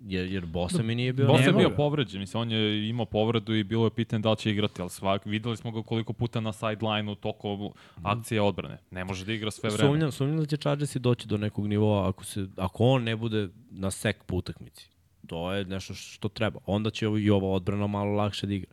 Jer, 0.00 0.32
jer 0.32 0.46
bosa 0.46 0.82
mi 0.82 0.94
nije 0.94 1.12
bio... 1.12 1.26
Bosa 1.26 1.44
je 1.44 1.52
bio 1.52 1.70
povređen, 1.70 2.20
mislim, 2.20 2.40
on 2.40 2.50
je 2.50 2.88
imao 2.88 3.06
povredu 3.06 3.54
i 3.54 3.64
bilo 3.64 3.84
je 3.84 3.90
pitanje 3.90 4.22
da 4.22 4.30
li 4.30 4.36
će 4.36 4.50
igrati, 4.50 4.80
ali 4.80 4.90
svak, 4.90 5.26
videli 5.26 5.56
smo 5.56 5.70
ga 5.70 5.82
koliko 5.82 6.12
puta 6.12 6.40
na 6.40 6.52
sideline-u 6.52 7.14
tokom 7.14 7.70
akcije 8.02 8.42
odbrane. 8.42 8.78
Ne 8.90 9.04
može 9.04 9.24
da 9.24 9.32
igra 9.32 9.50
sve 9.50 9.70
vreme. 9.70 9.88
Sumnjam, 9.88 10.12
sumnjam 10.12 10.38
da 10.38 10.46
će 10.46 10.56
Chargersi 10.56 10.98
doći 10.98 11.28
do 11.28 11.36
nekog 11.36 11.66
nivoa 11.66 12.08
ako, 12.08 12.24
se, 12.24 12.46
ako 12.56 12.84
on 12.84 13.02
ne 13.02 13.16
bude 13.16 13.48
na 13.70 13.90
sek 13.90 14.24
po 14.24 14.36
utakmici. 14.36 14.88
To 15.26 15.52
je 15.52 15.64
nešto 15.64 15.94
što 15.94 16.28
treba. 16.28 16.60
Onda 16.66 16.90
će 16.90 17.06
i 17.20 17.30
ova 17.30 17.48
odbrana 17.48 17.86
malo 17.86 18.12
lakše 18.12 18.46
da 18.46 18.54
igra. 18.54 18.70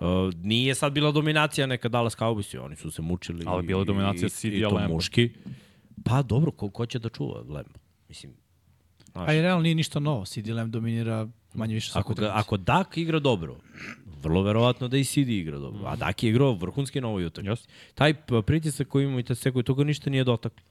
Uh, 0.00 0.06
nije 0.42 0.74
sad 0.74 0.92
bila 0.92 1.12
dominacija 1.12 1.66
neka 1.66 1.88
Dallas 1.88 2.16
Cowboys, 2.16 2.64
oni 2.64 2.76
su 2.76 2.90
se 2.90 3.02
mučili. 3.02 3.44
Ali 3.46 3.66
bila 3.66 3.80
je 3.80 3.84
dominacija 3.84 4.26
i, 4.26 4.30
CD-a 4.30 4.56
i 4.56 4.60
to 4.60 4.68
Lamba. 4.68 4.94
muški. 4.94 5.30
Pa 6.04 6.22
dobro, 6.22 6.50
ko, 6.50 6.70
ko 6.70 6.86
će 6.86 6.98
da 6.98 7.08
čuva 7.08 7.38
Lembo? 7.40 7.78
Mislim, 8.08 8.32
znaš, 9.12 9.28
A 9.28 9.34
i 9.34 9.42
realno 9.42 9.62
nije 9.62 9.74
ništa 9.74 9.98
novo. 9.98 10.24
CD 10.24 10.48
Lamb 10.48 10.72
dominira 10.72 11.28
manje 11.54 11.74
više 11.74 11.92
ako, 11.94 12.14
ga, 12.14 12.30
ako 12.34 12.56
Dak 12.56 12.96
igra 12.96 13.18
dobro, 13.18 13.56
vrlo 14.22 14.42
verovatno 14.42 14.88
da 14.88 14.96
i 14.96 15.04
CD 15.04 15.28
igra 15.28 15.58
dobro. 15.58 15.86
A 15.86 15.96
Dak 15.96 16.22
je 16.22 16.30
igrao 16.30 16.52
vrhunski 16.52 17.00
na 17.00 17.08
ovoj 17.08 17.26
utakmici. 17.26 17.50
Jeste. 17.50 17.68
Taj 17.94 18.14
pritisak 18.46 18.88
koji 18.88 19.04
ima 19.04 19.20
i 19.20 19.22
taj 19.22 19.36
sekoj, 19.36 19.62
toga 19.62 19.84
ništa 19.84 20.10
nije 20.10 20.24
dotaklo. 20.24 20.62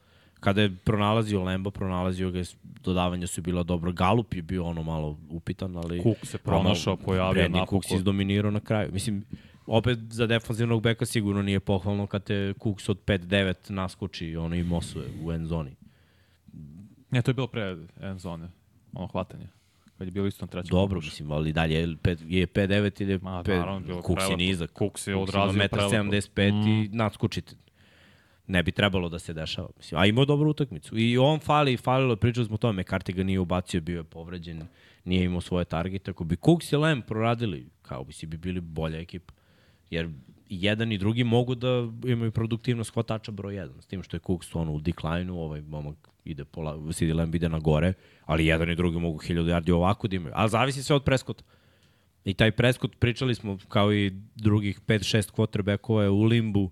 Kada 0.46 0.62
je 0.62 0.76
pronalazio 0.76 1.43
Lemba, 1.43 1.72
pronalazio 1.72 2.32
ga, 2.32 2.39
je, 2.39 2.46
dodavanja 2.84 3.28
su 3.28 3.41
bila 3.41 3.64
dobro. 3.64 3.91
Galup 3.91 4.34
je 4.34 4.41
bio 4.41 4.66
ono 4.66 4.84
malo 4.84 5.18
upitan, 5.30 5.78
ali... 5.78 6.04
Cook 6.04 6.18
se 6.24 6.38
pronašao, 6.38 6.98
pojavio 6.98 7.50
napokon. 7.50 7.68
Cook 7.68 7.86
se 7.86 7.96
izdominirao 7.96 8.52
na 8.52 8.60
kraju. 8.60 8.91
Mislim, 8.93 9.24
opet 9.68 10.00
za 10.00 10.28
defanzivnog 10.28 10.82
beka 10.82 11.06
sigurno 11.06 11.41
nije 11.41 11.60
pohvalno 11.60 12.08
kad 12.08 12.24
te 12.24 12.54
Cooks 12.64 12.89
od 12.89 12.98
5-9 13.06 13.72
naskoči 13.72 14.36
ono 14.36 14.56
i 14.56 14.64
mosuje 14.64 15.06
u 15.24 15.32
end 15.32 15.48
zoni. 15.48 15.76
Ne, 17.12 17.22
to 17.22 17.32
je 17.32 17.36
bilo 17.36 17.48
pre 17.48 17.78
end 18.02 18.20
zone, 18.20 18.48
ono 18.93 19.08
hvatanje. 19.08 19.48
Kad 19.98 20.08
je 20.08 20.12
bilo 20.12 20.28
isto 20.28 20.46
na 20.46 20.50
trećem. 20.50 20.70
Dobro, 20.70 20.96
pokušaju. 20.96 21.12
mislim, 21.12 21.32
ali 21.32 21.54
dalje 21.54 21.76
je 21.76 21.88
pet- 21.88 22.26
je 22.28 22.48
5-9 22.48 23.02
ili 23.02 23.12
je 23.12 23.20
Ma, 23.22 23.43
5, 23.43 23.58
naravno, 23.58 23.80
bilo 23.80 23.98
je 23.98 24.02
Cooks 24.02 24.10
je 24.10 24.26
prelepo. 24.26 24.38
nizak. 24.38 24.72
Je 25.08 25.14
ima 25.14 25.22
odrazio 25.22 25.62
1,75 25.62 26.50
m 26.50 26.68
i 26.68 26.89
naskočite. 26.91 27.56
Ne 28.48 28.64
bi 28.64 28.72
trebalo 28.72 29.10
da 29.10 29.20
se 29.20 29.34
dešava. 29.34 29.70
Mislim, 29.78 30.02
a 30.02 30.06
imao 30.06 30.26
dobru 30.26 30.50
utakmicu. 30.50 30.98
I 30.98 31.18
on 31.18 31.39
fali, 31.39 31.78
falilo, 31.78 32.16
pričali 32.16 32.46
smo 32.46 32.56
o 32.56 32.58
tome, 32.58 32.84
McCarthy 32.84 33.16
ga 33.16 33.24
nije 33.24 33.39
ubacio, 33.39 33.82
bio 33.82 33.98
je 33.98 34.04
povređen, 34.04 34.64
nije 35.06 35.26
imao 35.26 35.41
svoje 35.41 35.66
targete. 35.66 36.12
Ako 36.12 36.24
bi 36.24 36.36
Cooks 36.36 36.72
i 36.72 36.76
Lem 36.76 37.02
proradili, 37.02 37.70
kao 37.82 38.04
bi 38.04 38.14
si 38.14 38.26
bi 38.26 38.38
bili 38.38 38.62
bolja 38.62 39.00
ekipa. 39.00 39.34
Jer 39.89 40.10
i 40.50 40.64
jedan 40.64 40.91
i 40.91 40.98
drugi 40.98 41.24
mogu 41.24 41.56
da 41.56 41.89
imaju 42.06 42.32
produktivnost 42.32 42.93
hvatača 42.93 43.32
broj 43.32 43.54
1. 43.54 43.82
S 43.82 43.86
tim 43.86 44.04
što 44.04 44.18
je 44.18 44.22
Cooks 44.28 44.56
ono 44.56 44.74
u 44.74 44.80
decline-u, 44.80 45.39
ovaj 45.39 45.62
momak 45.62 46.10
ide 46.26 46.46
pola, 46.46 46.91
CD 46.93 47.16
Lamb 47.16 47.36
ide 47.36 47.50
na 47.50 47.60
gore, 47.60 47.93
ali 48.26 48.46
jedan 48.46 48.70
i 48.70 48.76
drugi 48.76 49.00
mogu 49.00 49.20
1000 49.20 49.43
yardi 49.43 49.72
ovako 49.72 50.08
da 50.08 50.16
imaju. 50.16 50.34
Ali 50.36 50.50
zavisi 50.50 50.84
sve 50.84 50.96
od 50.96 51.04
Prescotta. 51.04 51.43
I 52.26 52.34
taj 52.34 52.52
Prescott, 52.52 53.00
pričali 53.00 53.36
smo, 53.36 53.58
kao 53.68 53.93
i 53.93 54.12
drugih 54.36 54.82
5-6 54.82 55.32
quarterbackova 55.32 56.02
je 56.02 56.10
u 56.10 56.24
limbu 56.24 56.72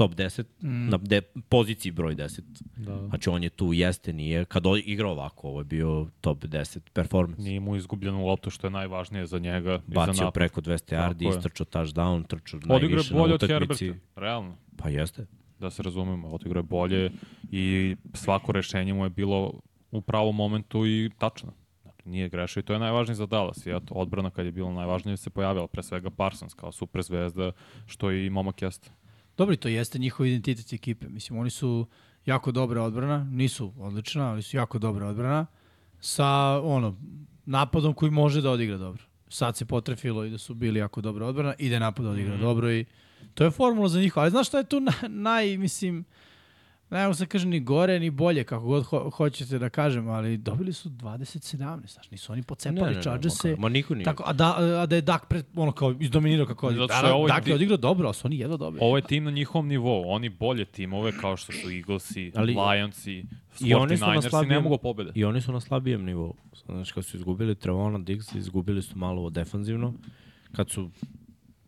top 0.00 0.14
10, 0.14 0.44
mm. 0.62 0.88
na 0.88 0.98
de, 0.98 1.20
poziciji 1.48 1.92
broj 1.92 2.16
10. 2.16 2.40
Da. 2.76 3.06
Znači 3.08 3.30
on 3.30 3.42
je 3.42 3.50
tu, 3.50 3.72
jeste, 3.72 4.12
nije. 4.12 4.44
Kad 4.44 4.66
o- 4.66 4.76
igra 4.76 5.08
ovako, 5.08 5.48
ovo 5.48 5.60
je 5.60 5.64
bio 5.64 6.06
top 6.20 6.44
10 6.44 6.78
performance. 6.92 7.42
Nije 7.42 7.60
mu 7.60 7.76
izgubljenu 7.76 8.26
loptu, 8.26 8.50
što 8.50 8.66
je 8.66 8.70
najvažnije 8.70 9.26
za 9.26 9.38
njega 9.38 9.74
i 9.88 9.92
za 9.92 9.94
Bacio 9.94 10.24
napad. 10.24 10.34
preko 10.34 10.60
200 10.60 10.78
Tako 10.84 11.14
yardi, 11.14 11.36
istrčao 11.36 11.66
touchdown, 11.66 12.26
trčao 12.26 12.60
najviše 12.64 12.94
je 12.94 13.14
na 13.14 13.20
bolje 13.20 13.34
od. 13.34 13.46
Herberta, 13.46 13.84
realno. 14.16 14.56
Pa 14.76 14.88
jeste. 14.88 15.26
da 15.58 15.70
se 15.70 15.82
razumemo, 15.82 16.28
odigrao 16.28 16.60
je 16.60 16.62
bolje 16.62 17.10
i 17.50 17.96
svako 18.14 18.52
rešenje 18.52 18.94
mu 18.94 19.04
je 19.04 19.10
bilo 19.10 19.52
u 19.90 20.00
pravom 20.00 20.36
momentu 20.36 20.86
i 20.86 21.10
tačno. 21.18 21.52
Znači, 21.82 22.08
nije 22.08 22.28
grešio 22.28 22.60
i 22.60 22.64
to 22.64 22.72
je 22.72 22.78
najvažnije 22.78 23.14
za 23.14 23.26
Dallas. 23.26 23.66
I 23.66 23.70
eto, 23.70 23.94
odbrana 23.94 24.30
kad 24.30 24.46
je 24.46 24.52
bilo 24.52 24.72
najvažnije 24.72 25.16
se 25.16 25.30
pojavila, 25.30 25.66
pre 25.66 25.82
svega 25.82 26.10
Parsons 26.10 26.54
kao 26.54 26.72
super 26.72 27.02
zvezda, 27.02 27.52
što 27.86 28.12
i 28.12 28.30
momak 28.30 28.62
jeste. 28.62 28.90
Dobro, 29.40 29.54
i 29.54 29.56
to 29.56 29.68
jeste 29.68 29.98
njihov 29.98 30.26
identitet 30.26 30.72
ekipe. 30.72 31.08
Mislim, 31.08 31.38
oni 31.38 31.50
su 31.50 31.86
jako 32.26 32.52
dobra 32.52 32.82
odbrana, 32.82 33.24
nisu 33.24 33.72
odlična, 33.78 34.30
ali 34.30 34.42
su 34.42 34.56
jako 34.56 34.78
dobra 34.78 35.06
odbrana, 35.06 35.46
sa 36.00 36.28
ono, 36.64 36.96
napadom 37.46 37.94
koji 37.94 38.10
može 38.10 38.40
da 38.40 38.50
odigra 38.50 38.78
dobro. 38.78 39.02
Sad 39.28 39.56
se 39.56 39.64
potrefilo 39.64 40.24
i 40.24 40.30
da 40.30 40.38
su 40.38 40.54
bili 40.54 40.80
jako 40.80 41.00
dobra 41.00 41.26
odbrana, 41.26 41.54
napad 41.80 42.04
da 42.04 42.10
odigra 42.10 42.36
mm. 42.36 42.40
dobro 42.40 42.72
i 42.72 42.84
to 43.34 43.44
je 43.44 43.50
formula 43.50 43.88
za 43.88 44.00
njih. 44.00 44.18
Ali 44.18 44.30
znaš 44.30 44.48
šta 44.48 44.58
je 44.58 44.64
tu 44.64 44.80
na, 44.80 44.92
naj, 45.08 45.56
mislim, 45.56 46.04
ne 46.90 47.02
mogu 47.02 47.14
se 47.14 47.26
kaže 47.26 47.46
ni 47.46 47.60
gore 47.60 48.00
ni 48.00 48.10
bolje, 48.10 48.44
kako 48.44 48.64
god 48.64 48.84
ho 48.84 49.10
hoćete 49.10 49.58
da 49.58 49.68
kažem, 49.68 50.08
ali 50.08 50.36
dobili 50.38 50.72
su 50.72 50.90
20-17, 50.90 51.56
znaš, 51.86 52.10
nisu 52.10 52.32
oni 52.32 52.42
pocepali 52.42 52.94
Chargers-e. 52.96 53.56
Ma 53.58 53.68
niko 53.68 53.94
nije. 53.94 54.04
Tako, 54.04 54.22
a, 54.26 54.32
da, 54.32 54.46
a 54.78 54.86
da 54.86 54.96
je 54.96 55.02
Dak 55.02 55.26
pred, 55.26 55.44
ono 55.56 55.72
kao 55.72 55.94
izdominirao 56.00 56.46
kako 56.46 56.66
Zato 56.68 56.74
odigra. 56.74 56.96
što 56.96 57.06
je 57.06 57.10
Da, 57.10 57.14
ovo 57.14 57.28
Dak 57.28 57.38
je 57.38 57.44
di- 57.44 57.52
odigrao 57.52 57.76
dobro, 57.78 58.06
ali 58.06 58.14
su 58.14 58.26
oni 58.26 58.38
jedva 58.38 58.56
dobri. 58.56 58.80
Ovo 58.82 58.96
je 58.96 59.02
tim 59.02 59.24
na 59.24 59.30
njihovom 59.30 59.68
nivou. 59.68 60.04
Oni 60.06 60.28
bolje 60.30 60.64
timove 60.64 61.12
kao 61.12 61.36
što 61.36 61.52
su 61.52 61.70
Eaglesi, 61.70 62.32
Ali- 62.34 62.54
Lionsi, 62.54 63.24
I 63.60 63.74
oni 63.74 63.96
su 63.96 64.04
na 64.04 64.12
49ersi 64.12 64.46
ne 64.46 64.60
mogu 64.60 64.78
pobede. 64.78 65.10
I 65.14 65.24
oni 65.24 65.40
su 65.40 65.52
na 65.52 65.60
slabijem 65.60 66.04
nivou. 66.04 66.34
Znači, 66.66 66.92
kad 66.94 67.04
su 67.04 67.16
izgubili 67.16 67.54
Trevona 67.54 67.98
Diggs, 67.98 68.34
izgubili 68.34 68.82
su 68.82 68.98
malo 68.98 69.30
defanzivno. 69.30 69.94
Kad 70.52 70.70
su 70.70 70.90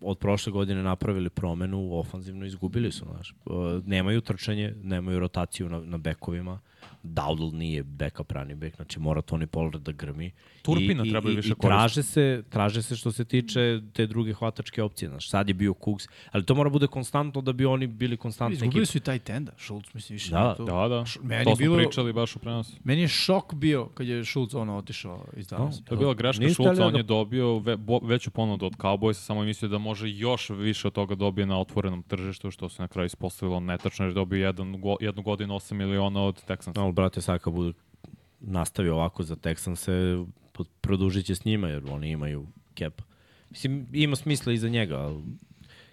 od 0.04 0.18
prošle 0.18 0.52
godine 0.52 0.82
napravili 0.82 1.30
promenu 1.30 1.98
ofanzivno, 1.98 2.46
izgubili 2.46 2.92
su, 2.92 3.04
znaš. 3.04 3.34
Uh, 3.44 3.54
nemaju 3.86 4.20
trčanje, 4.20 4.74
nemaju 4.82 5.20
rotaciju 5.20 5.68
na, 5.68 5.80
na 5.80 5.98
bekovima. 5.98 6.60
Dowdle 7.04 7.52
nije 7.52 7.82
backup 7.82 8.32
running 8.32 8.60
back, 8.60 8.76
znači 8.76 9.00
mora 9.00 9.22
Tony 9.22 9.46
Pollard 9.46 9.82
da 9.82 9.92
grmi. 9.92 10.30
Turpina 10.62 11.04
I, 11.06 11.10
treba 11.10 11.30
i, 11.30 11.34
više 11.34 11.48
i 11.48 11.54
traže 11.60 12.02
se, 12.02 12.42
traže 12.50 12.82
se 12.82 12.96
što 12.96 13.12
se 13.12 13.24
tiče 13.24 13.80
te 13.92 14.06
druge 14.06 14.32
hvatačke 14.34 14.82
opcije. 14.82 15.08
Znaš, 15.08 15.30
sad 15.30 15.48
je 15.48 15.54
bio 15.54 15.74
Cooks, 15.84 16.04
ali 16.30 16.44
to 16.44 16.54
mora 16.54 16.70
bude 16.70 16.86
konstantno 16.86 17.40
da 17.40 17.52
bi 17.52 17.64
oni 17.64 17.86
bili 17.86 18.16
konstantna 18.16 18.54
ekipa. 18.54 18.64
Izgubili 18.64 18.86
su 18.86 18.98
i 18.98 19.00
taj 19.00 19.18
tenda, 19.18 19.52
Schultz, 19.58 19.94
mislim, 19.94 20.14
više 20.14 20.30
Da, 20.30 20.54
tu. 20.54 20.64
Da, 20.64 20.88
da. 20.88 21.04
Š- 21.06 21.18
meni 21.22 21.44
to 21.44 21.54
bilo- 21.54 21.76
pričali 21.76 22.12
baš 22.12 22.36
u 22.36 22.38
prenosu. 22.38 22.72
Meni 22.84 23.02
je 23.02 23.08
šok 23.08 23.54
bio 23.54 23.86
kad 23.86 24.06
je 24.06 24.24
Schultz 24.24 24.54
ono 24.54 24.76
otišao 24.76 25.24
iz 25.36 25.46
Dallasa. 25.48 25.82
To 25.84 25.94
je 25.94 25.98
bila 25.98 26.14
greška 26.14 26.44
Niste 26.44 26.54
Šulca, 26.54 26.70
li 26.72 26.80
on 26.80 26.92
da- 26.92 26.98
je 26.98 27.02
dobio 27.02 27.58
ve, 27.58 27.76
bo, 27.76 27.98
veću 27.98 28.30
ponudu 28.30 28.66
od 28.66 28.72
Cowboysa, 28.72 29.12
samo 29.14 29.42
je 29.42 29.46
mislio 29.46 29.68
da 29.68 29.78
može 29.78 30.08
još 30.08 30.50
više 30.50 30.86
od 30.86 30.92
toga 30.92 31.14
dobije 31.14 31.46
na 31.46 31.60
otvorenom 31.60 32.02
tržištu, 32.02 32.50
što 32.50 32.68
se 32.68 32.82
na 32.82 32.88
kraju 32.88 33.06
ispostavilo 33.06 33.60
netačno, 33.60 34.04
jer 34.04 34.10
je 34.10 34.14
dobio 34.14 34.46
jedan, 34.46 34.80
go, 34.80 34.96
jednu 35.00 35.22
godinu 35.22 35.54
8 35.54 35.74
miliona 35.74 36.22
od 36.22 36.44
Texansa. 36.46 36.91
Ali, 36.92 36.94
brate, 36.94 37.20
sad 37.20 37.40
kad 37.40 37.52
budu 37.52 37.72
nastavi 38.40 38.88
ovako 38.88 39.22
za 39.22 39.36
Texan 39.36 39.76
se 39.76 40.24
produžit 40.80 41.26
će 41.26 41.34
s 41.34 41.44
njima, 41.44 41.68
jer 41.68 41.82
oni 41.90 42.10
imaju 42.10 42.46
cap. 42.78 43.02
Mislim, 43.50 43.86
ima 43.92 44.16
smisla 44.16 44.52
i 44.52 44.58
za 44.58 44.68
njega, 44.68 44.98
ali 44.98 45.22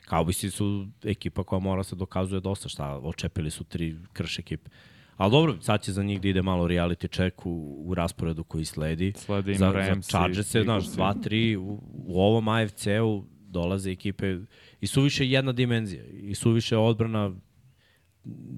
Cowboysi 0.10 0.50
su 0.50 0.88
ekipa 1.04 1.44
koja 1.44 1.60
mora 1.60 1.84
se 1.84 1.96
dokazuje 1.96 2.42
dosta 2.42 2.70
šta, 2.70 3.00
očepili 3.04 3.52
su 3.52 3.64
tri 3.64 3.96
krš 4.14 4.40
ekipe. 4.40 4.70
Ali 5.18 5.32
dobro, 5.32 5.58
sad 5.62 5.84
će 5.84 5.92
za 5.92 6.04
njih 6.04 6.22
da 6.22 6.28
ide 6.28 6.42
malo 6.42 6.68
reality 6.68 7.16
check 7.16 7.46
u, 7.46 7.84
u 7.86 7.96
rasporedu 7.96 8.44
koji 8.44 8.66
sledi. 8.66 9.14
Slede 9.16 9.52
im 9.52 9.58
za, 9.58 9.72
Ramsi, 9.72 10.12
za 10.12 10.18
Chargers-e, 10.18 10.64
znaš, 10.64 10.84
Eaglesi. 10.84 11.30
2-3 11.30 11.58
u, 11.58 11.82
u 11.92 12.22
ovom 12.22 12.48
AFC-u 12.48 13.26
dolaze 13.48 13.92
ekipe 13.92 14.38
i 14.82 14.88
suviše 14.88 15.30
jedna 15.30 15.52
dimenzija 15.52 16.04
i 16.06 16.36
suviše 16.36 16.78
odbrana 16.78 17.32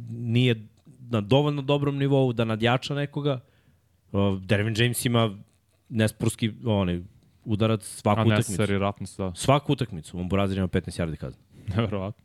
nije 0.10 0.68
na 1.12 1.22
dovoljno 1.22 1.62
dobrom 1.62 1.98
nivou 1.98 2.34
da 2.34 2.46
nadjača 2.46 2.96
nekoga. 2.96 3.40
Uh, 4.12 4.42
Dervin 4.42 4.76
James 4.78 5.06
ima 5.06 5.38
nesporski 5.90 6.52
onaj, 6.66 7.02
udarac 7.46 7.84
svaku 7.84 8.20
A 8.20 8.24
utakmicu. 8.24 8.52
necessary 8.52 8.78
roughness, 8.80 9.18
da. 9.18 9.32
Svaku 9.36 9.74
utakmicu. 9.74 10.20
On 10.20 10.30
Burazir 10.30 10.58
ima 10.58 10.68
15 10.68 11.02
yardi 11.02 11.16
kazne. 11.16 11.42
Neverovatno. 11.76 12.24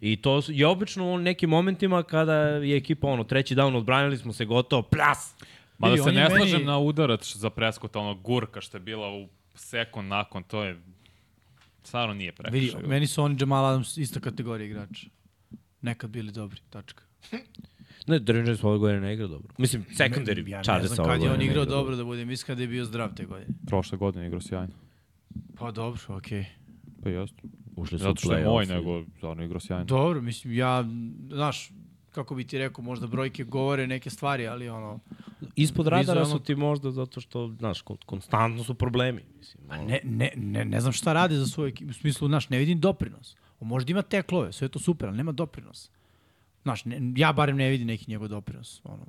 I 0.00 0.16
to 0.16 0.40
je 0.48 0.66
obično 0.66 1.04
u 1.06 1.18
nekim 1.18 1.50
momentima 1.50 2.02
kada 2.02 2.34
je 2.34 2.76
ekipa 2.76 3.06
ono, 3.08 3.24
treći 3.24 3.54
down, 3.54 3.76
odbranili 3.76 4.18
smo 4.18 4.32
se 4.32 4.44
gotovo, 4.44 4.82
plas! 4.82 5.34
Mada 5.78 5.94
Vidi, 5.94 6.04
se 6.04 6.12
ne 6.12 6.22
meni- 6.22 6.36
slažem 6.36 6.64
na 6.64 6.78
udarac 6.78 7.36
za 7.36 7.50
preskota, 7.50 7.98
ono 7.98 8.14
gurka 8.14 8.60
što 8.60 8.76
je 8.76 8.80
bila 8.80 9.08
u 9.10 9.28
sekund 9.54 10.08
nakon, 10.08 10.42
to 10.42 10.64
je 10.64 10.80
stvarno 11.82 12.14
nije 12.14 12.32
Vidi, 12.42 12.66
prekršaj. 12.66 12.88
meni 12.88 13.06
su 13.06 13.22
oni 13.22 13.36
Jamal 13.40 13.66
Adams 13.66 13.96
ista 13.96 14.20
kategorija 14.20 14.66
igrača. 14.66 15.06
Nekad 15.82 16.10
bili 16.10 16.32
dobri, 16.32 16.60
tačka. 16.70 17.02
Ne, 18.08 18.18
Dervin 18.18 18.46
James 18.46 18.64
ove 18.64 18.78
godine 18.78 19.00
ne 19.00 19.14
igra 19.14 19.26
dobro. 19.26 19.54
Mislim, 19.58 19.84
secondary 19.84 20.48
ja 20.48 20.58
ne 20.58 20.64
Chargers 20.64 20.92
znam 20.92 21.06
ove 21.06 21.14
kad 21.14 21.22
je 21.22 21.26
on 21.26 21.30
godine 21.30 21.44
igrao 21.44 21.62
igra 21.62 21.74
dobro 21.74 21.96
da 21.96 22.04
budem 22.04 22.30
iskren 22.30 22.56
da 22.56 22.62
je 22.62 22.68
bio 22.68 22.84
zdrav 22.84 23.14
te 23.14 23.24
godine. 23.24 23.48
Prošle 23.66 23.98
godine 23.98 24.26
igrao 24.26 24.40
sjajno. 24.40 24.74
Pa 25.54 25.70
dobro, 25.70 26.00
okej. 26.08 26.44
Pa 27.02 27.08
jeste. 27.10 27.42
Ušli 27.76 27.98
su 27.98 28.02
Zato 28.02 28.16
što 28.16 28.32
je 28.32 28.44
moj, 28.44 28.66
nego 28.66 29.04
stvarno 29.16 29.44
igrao 29.44 29.60
sjajno. 29.60 29.84
Dobro, 29.84 30.20
mislim, 30.20 30.52
ja, 30.54 30.84
znaš, 31.28 31.70
kako 32.10 32.34
bi 32.34 32.44
ti 32.44 32.58
rekao, 32.58 32.84
možda 32.84 33.06
brojke 33.06 33.44
govore 33.44 33.86
neke 33.86 34.10
stvari, 34.10 34.46
ali 34.46 34.68
ono, 34.68 34.98
Ispod 35.56 35.86
radara 35.86 36.00
Vizualno- 36.20 36.30
su 36.30 36.44
ti 36.44 36.54
možda 36.54 36.90
zato 36.90 37.20
što, 37.20 37.48
znaš, 37.48 37.82
kon- 37.82 38.04
konstantno 38.06 38.64
su 38.64 38.74
problemi. 38.74 39.22
Mislim, 39.38 39.64
ono. 39.70 39.82
ne, 39.82 40.00
ne, 40.04 40.30
ne, 40.36 40.64
ne 40.64 40.80
znam 40.80 40.92
šta 40.92 41.12
rade 41.12 41.36
za 41.36 41.46
svoju 41.46 41.68
ekipu, 41.68 41.90
u 41.90 41.94
smislu, 41.94 42.28
znaš, 42.28 42.48
ne 42.48 42.58
vidim 42.58 42.80
doprinos. 42.80 43.36
On 43.60 43.68
možda 43.68 43.90
ima 43.90 44.02
teklove, 44.02 44.52
sve 44.52 44.64
je 44.64 44.68
to 44.68 44.78
super, 44.78 45.08
ali 45.08 45.16
nema 45.16 45.32
doprinos. 45.32 45.90
Znaš, 46.62 46.84
ne, 46.84 47.12
ja 47.16 47.32
barem 47.32 47.56
ne 47.56 47.68
vidim 47.68 47.86
neki 47.86 48.10
njegov 48.10 48.28
doprinos. 48.28 48.80
Ono. 48.84 49.06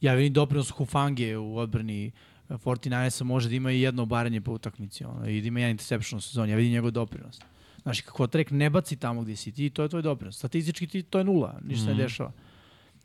Ja 0.00 0.14
vidim 0.14 0.32
doprinos 0.32 0.70
Hufange 0.70 1.36
u 1.36 1.56
odbrani 1.56 2.12
49 2.48 3.22
može 3.22 3.48
da 3.48 3.54
ima 3.54 3.72
i 3.72 3.80
jedno 3.80 4.02
obaranje 4.02 4.40
po 4.40 4.52
utakmici 4.52 5.04
ono, 5.04 5.28
i 5.28 5.40
da 5.40 5.48
ima 5.48 5.60
jedan 5.60 5.70
interception 5.70 6.18
u 6.18 6.20
sezoni. 6.20 6.50
Ja 6.50 6.56
vidim 6.56 6.72
njegov 6.72 6.90
doprinos. 6.90 7.40
Znaš, 7.82 8.00
kako 8.00 8.26
trek 8.26 8.50
ne 8.50 8.70
baci 8.70 8.96
tamo 8.96 9.22
gde 9.22 9.36
si 9.36 9.52
ti, 9.52 9.70
to 9.70 9.82
je 9.82 9.88
tvoj 9.88 10.02
doprinos. 10.02 10.38
Statistički 10.38 10.86
ti 10.86 11.02
to 11.02 11.18
je 11.18 11.24
nula, 11.24 11.58
ništa 11.64 11.84
mm. 11.84 11.96
ne 11.96 12.02
dešava. 12.02 12.32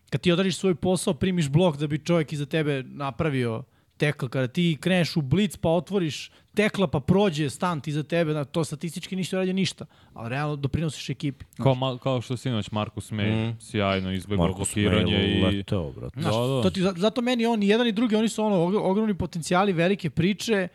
Kad 0.09 0.21
ti 0.21 0.31
odradiš 0.31 0.57
svoj 0.57 0.75
posao, 0.75 1.13
primiš 1.13 1.49
blok 1.49 1.77
da 1.77 1.87
bi 1.87 1.99
čovjek 2.05 2.33
iza 2.33 2.45
tebe 2.45 2.83
napravio 2.83 3.63
tekla, 3.93 4.29
kada 4.29 4.47
ti 4.47 4.77
kreneš 4.79 5.15
u 5.15 5.21
blic 5.21 5.57
pa 5.57 5.69
otvoriš 5.69 6.31
tekla 6.53 6.87
pa 6.87 6.99
prođe 6.99 7.49
stan 7.49 7.81
ti 7.81 7.91
za 7.91 8.03
tebe, 8.03 8.33
na, 8.33 8.43
to 8.45 8.63
statistički 8.63 9.15
ništa 9.15 9.37
radi 9.37 9.53
ništa, 9.53 9.85
ali 10.13 10.29
realno 10.29 10.55
doprinosiš 10.55 11.09
ekipi. 11.09 11.45
Kao, 11.57 11.75
ma, 11.75 11.97
kao 11.97 12.21
što 12.21 12.37
sinoć 12.37 12.71
Markus 12.71 13.11
May 13.11 13.49
Mm. 13.49 13.57
sjajno 13.61 14.11
izbegao 14.11 14.47
blokiranje 14.49 15.27
i... 15.29 15.41
leteo, 15.41 15.91
brate. 15.91 16.15
Da, 16.15 16.23
da. 16.23 16.31
To 16.61 16.69
ti, 16.69 16.81
za- 16.81 16.93
zato 16.97 17.21
meni 17.21 17.45
on, 17.45 17.63
i 17.63 17.67
jedan 17.67 17.87
i 17.87 17.91
drugi, 17.91 18.15
oni 18.15 18.29
su 18.29 18.43
ono, 18.43 18.55
og- 18.57 18.81
ogromni 18.81 19.13
potencijali, 19.15 19.73
velike 19.73 20.09
priče, 20.09 20.53
e, 20.53 20.67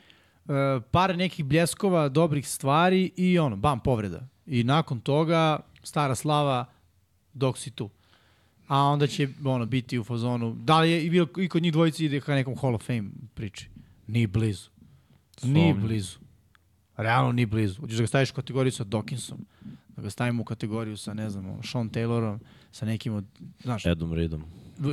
par 0.91 1.17
nekih 1.17 1.45
bljeskova, 1.45 2.09
dobrih 2.09 2.49
stvari 2.49 3.11
i 3.17 3.39
ono, 3.39 3.57
bam, 3.57 3.81
povreda. 3.81 4.21
I 4.47 4.65
nakon 4.65 5.01
toga, 5.01 5.61
stara 5.83 6.15
slava, 6.15 6.65
dok 7.33 7.59
si 7.59 7.71
tu. 7.71 7.91
A 8.69 8.83
onda 8.83 9.07
će 9.07 9.29
ono, 9.45 9.67
biti 9.67 9.99
u 9.99 10.05
fazonu, 10.05 10.55
da 10.55 10.81
li 10.81 10.91
je 10.91 11.05
i, 11.05 11.11
bilo, 11.11 11.29
i 11.39 11.49
kod 11.49 11.63
njih 11.63 11.73
dvojice 11.73 12.05
ide 12.05 12.21
ka 12.21 12.35
nekom 12.35 12.57
Hall 12.61 12.75
of 12.75 12.87
Fame 12.87 13.11
priči. 13.35 13.69
Ni 14.07 14.27
blizu. 14.27 14.69
Ni 15.43 15.75
blizu. 15.75 16.19
Realno 16.97 17.33
ni 17.33 17.47
blizu. 17.47 17.81
Hoćeš 17.81 17.97
da 17.97 18.03
ga 18.03 18.07
staviš 18.07 18.31
u 18.31 18.35
kategoriju 18.35 18.73
sa 18.73 18.85
Dawkinsom, 18.85 19.39
da 19.97 20.03
ga 20.03 20.11
stavimo 20.11 20.43
u 20.43 20.45
kategoriju 20.45 20.97
sa, 20.97 21.15
ne 21.15 21.31
znam, 21.31 21.63
Sean 21.63 21.91
Taylorom, 21.91 22.39
sa 22.73 22.87
nekim 22.87 23.15
od, 23.15 23.25
znaš, 23.63 23.87
Edom 23.87 24.13
Reedom. 24.13 24.45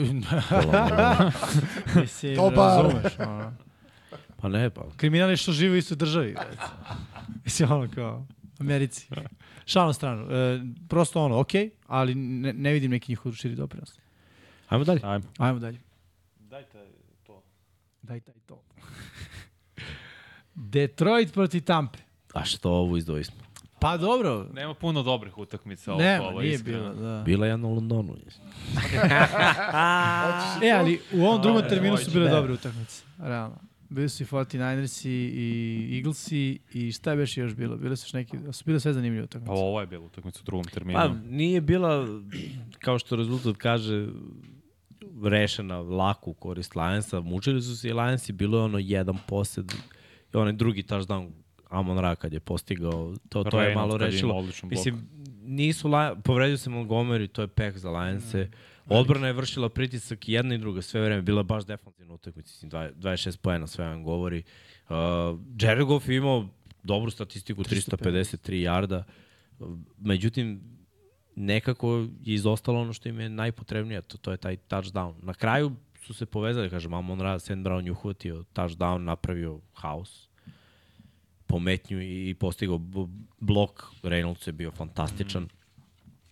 Mislim, 2.01 2.35
Dobar. 2.35 2.83
razumeš, 2.83 3.19
ono. 3.19 3.53
Pa 4.37 4.49
ne, 4.49 4.69
pa. 4.69 4.85
Kriminali 4.97 5.37
što 5.37 5.51
žive 5.51 5.73
u 5.73 5.77
istoj 5.77 5.97
državi. 5.97 6.35
Mislim, 7.43 7.71
ono 7.71 7.89
kao, 7.95 8.25
Americi. 8.59 9.07
Šalno 9.65 9.93
stranu. 9.93 10.31
E, 10.31 10.59
prosto 10.89 11.21
ono, 11.21 11.39
okej, 11.39 11.69
ali 11.87 12.15
ne, 12.15 12.53
ne 12.53 12.71
vidim 12.71 12.91
neki 12.91 13.11
njihov 13.11 13.31
širi 13.33 13.55
doprinos. 13.55 13.99
Ajmo 14.69 14.83
dalje. 14.83 14.99
Ajmo. 15.03 15.25
Ajmo 15.37 15.59
dalje. 15.59 15.79
Dajte 16.39 16.77
to. 17.23 17.43
Daj 18.01 18.19
taj 18.19 18.33
to. 18.45 18.61
Detroit 20.55 21.33
proti 21.33 21.61
Tampe. 21.61 21.99
A 22.33 22.45
što 22.45 22.69
ovo 22.71 22.97
izdvoji 22.97 23.23
smo? 23.23 23.35
Pa 23.79 23.97
dobro. 23.97 24.47
Nema 24.53 24.73
puno 24.73 25.03
dobrih 25.03 25.37
utakmica 25.37 25.93
oko 25.93 26.01
Nema, 26.01 26.23
ovo, 26.25 26.41
nije 26.41 26.53
iskreno. 26.53 26.93
bilo, 26.93 27.09
da. 27.09 27.23
Bila 27.23 27.45
je 27.45 27.51
jedna 27.51 27.67
u 27.67 27.73
Londonu. 27.73 28.15
E, 30.63 30.71
ali 30.71 31.01
u 31.13 31.25
ovom 31.25 31.41
drugom 31.41 31.61
terminu 31.69 31.97
su 31.97 32.11
bile 32.11 32.25
Ne. 32.25 32.31
dobre 32.31 32.53
utakmice. 32.53 33.03
Realno. 33.19 33.55
Bili 33.89 34.09
su 34.09 34.23
i 34.23 34.25
49ersi 34.25 35.09
i 35.09 35.97
Eaglesi 35.97 36.59
i 36.73 36.91
šta 36.91 37.11
je 37.11 37.17
beše 37.17 37.41
još 37.41 37.55
bilo? 37.55 37.77
Bile 37.77 37.95
su 37.95 38.05
još 38.05 38.13
neki, 38.13 38.37
su 38.51 38.63
bile 38.65 38.79
sve 38.79 38.93
zanimljive 38.93 39.23
utakmice. 39.23 39.47
Pa 39.47 39.53
ovo 39.53 39.81
je 39.81 39.87
bilo 39.87 40.05
utakmica 40.05 40.39
u 40.43 40.45
drugom 40.45 40.65
terminu. 40.65 40.99
Pa 40.99 41.07
nije 41.25 41.61
bila, 41.61 42.07
kao 42.79 42.99
što 42.99 43.15
rezultat 43.15 43.57
kaže, 43.57 44.07
rešena 45.23 45.79
lako 45.79 46.29
u 46.29 46.33
korist 46.33 46.75
Lionsa. 46.75 47.21
Mučili 47.21 47.61
su 47.61 47.77
se 47.77 47.89
i 47.89 47.93
Lionsi, 47.93 48.33
bilo 48.33 48.57
je 48.57 48.63
ono 48.63 48.77
jedan 48.77 49.17
posed 49.27 49.73
i 50.33 50.37
onaj 50.37 50.53
drugi 50.53 50.83
touchdown 50.83 51.31
Amon 51.69 51.99
Ra 51.99 52.15
kad 52.15 52.33
je 52.33 52.39
postigao, 52.39 53.15
to, 53.29 53.43
to 53.43 53.61
je 53.61 53.69
Reynolds 53.69 53.75
malo 53.75 53.93
je 53.93 53.99
rešilo. 53.99 54.47
Mislim, 54.63 55.09
nisu, 55.43 55.89
povredio 56.23 56.57
se 56.57 56.69
Montgomery, 56.69 57.27
to 57.27 57.41
je 57.41 57.47
pek 57.47 57.77
za 57.77 57.91
Lionse. 57.91 58.49
Odbrana 58.89 59.27
je 59.27 59.33
vršila 59.33 59.69
pritisak 59.69 60.29
jedna 60.29 60.55
i 60.55 60.57
druga 60.57 60.81
sve 60.81 61.01
vreme, 61.01 61.21
bila 61.21 61.43
baš 61.43 61.65
defensivna 61.65 62.13
utakmica, 62.13 62.51
mislim, 62.51 62.69
dva- 62.69 62.91
26 62.91 63.37
poena 63.37 63.67
sve 63.67 63.85
vam 63.85 64.03
govori. 64.03 64.43
Uh, 64.89 64.95
Jared 65.61 65.85
Goff 65.85 66.09
je 66.09 66.17
imao 66.17 66.47
dobru 66.83 67.11
statistiku, 67.11 67.63
353 67.63 68.53
jarda, 68.61 69.03
međutim, 69.97 70.61
nekako 71.35 71.95
je 72.23 72.33
izostalo 72.33 72.81
ono 72.81 72.93
što 72.93 73.09
im 73.09 73.19
je 73.19 73.29
najpotrebnije, 73.29 74.01
to, 74.01 74.17
to 74.17 74.31
je 74.31 74.37
taj 74.37 74.57
touchdown. 74.57 75.13
Na 75.23 75.33
kraju 75.33 75.71
su 76.01 76.13
se 76.13 76.25
povezali, 76.25 76.69
kažem, 76.69 76.93
Amon 76.93 77.21
Ra, 77.21 77.39
Sam 77.39 77.63
Brown 77.63 77.85
je 77.85 77.91
uhvatio 77.91 78.43
touchdown, 78.53 78.97
napravio 78.97 79.59
haos, 79.73 80.29
pometnju 81.47 82.01
i, 82.01 82.35
postigao 82.39 82.77
blok. 83.39 83.83
Reynolds 84.03 84.47
je 84.47 84.53
bio 84.53 84.71
fantastičan. 84.71 85.43
Mm. 85.43 85.64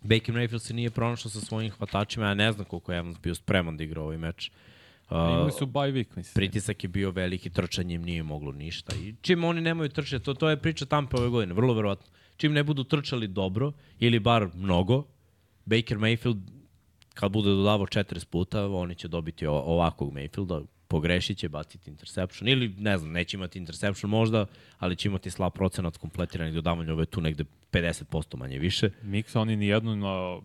Baker 0.04 0.36
Mayfield 0.36 0.60
se 0.60 0.74
nije 0.74 0.90
pronašao 0.90 1.32
sa 1.32 1.40
svojim 1.40 1.72
hvatačima, 1.72 2.26
ja 2.26 2.34
ne 2.34 2.52
znam 2.52 2.66
koliko 2.66 2.92
je 2.92 3.00
Evans 3.00 3.20
bio 3.20 3.36
spreman 3.36 3.78
da 3.78 3.84
igra 3.84 4.02
ovaj 4.02 4.18
meč. 4.18 4.52
Uh, 5.10 5.18
Imali 5.18 5.52
su 5.52 5.66
bye 5.66 5.94
week, 5.94 6.08
mislim. 6.16 6.34
pritisak 6.34 6.84
je 6.84 6.88
bio 6.88 7.12
veliki, 7.12 7.50
trčanje 7.50 7.96
im 7.96 8.04
nije 8.04 8.24
moglo 8.24 8.52
ništa. 8.52 8.96
I 8.96 9.16
čim 9.22 9.44
oni 9.44 9.62
nemaju 9.62 9.90
trčanje, 9.90 10.20
to, 10.20 10.34
to 10.34 10.50
je 10.50 10.58
priča 10.58 10.86
Tampa 10.86 11.18
ove 11.18 11.30
godine, 11.30 11.54
vrlo 11.54 11.74
verovatno. 11.74 12.08
Čim 12.38 12.54
ne 12.54 12.64
budu 12.64 12.84
trčali 12.84 13.28
dobro, 13.28 13.72
ili 14.00 14.20
bar 14.20 14.50
mnogo, 14.56 15.04
Baker 15.66 15.98
Mayfield, 15.98 16.40
kad 17.14 17.32
bude 17.32 17.50
dodavao 17.50 17.88
40 17.88 18.26
puta, 18.26 18.68
oni 18.68 18.96
će 18.96 19.08
dobiti 19.08 19.46
ovakvog 19.48 20.14
Mayfielda, 20.14 20.66
pogrešit 20.88 21.38
će, 21.38 21.50
baciti 21.50 21.90
interception, 21.90 22.48
ili 22.50 22.76
ne 22.78 22.98
znam, 22.98 23.12
neće 23.12 23.38
imati 23.38 23.60
interception 23.60 24.10
možda, 24.10 24.46
ali 24.80 24.96
će 24.96 25.10
imati 25.10 25.32
slab 25.32 25.54
procenat 25.54 25.98
kompletiranih 25.98 26.54
dodavanja, 26.54 26.92
ovo 26.92 27.02
je 27.02 27.06
tu 27.06 27.22
negde 27.22 27.44
50% 27.74 28.38
manje 28.38 28.60
više. 28.60 28.90
Miksa 29.04 29.40
oni 29.42 29.56
ni 29.56 29.68
jednu 29.68 29.96
na 29.96 30.40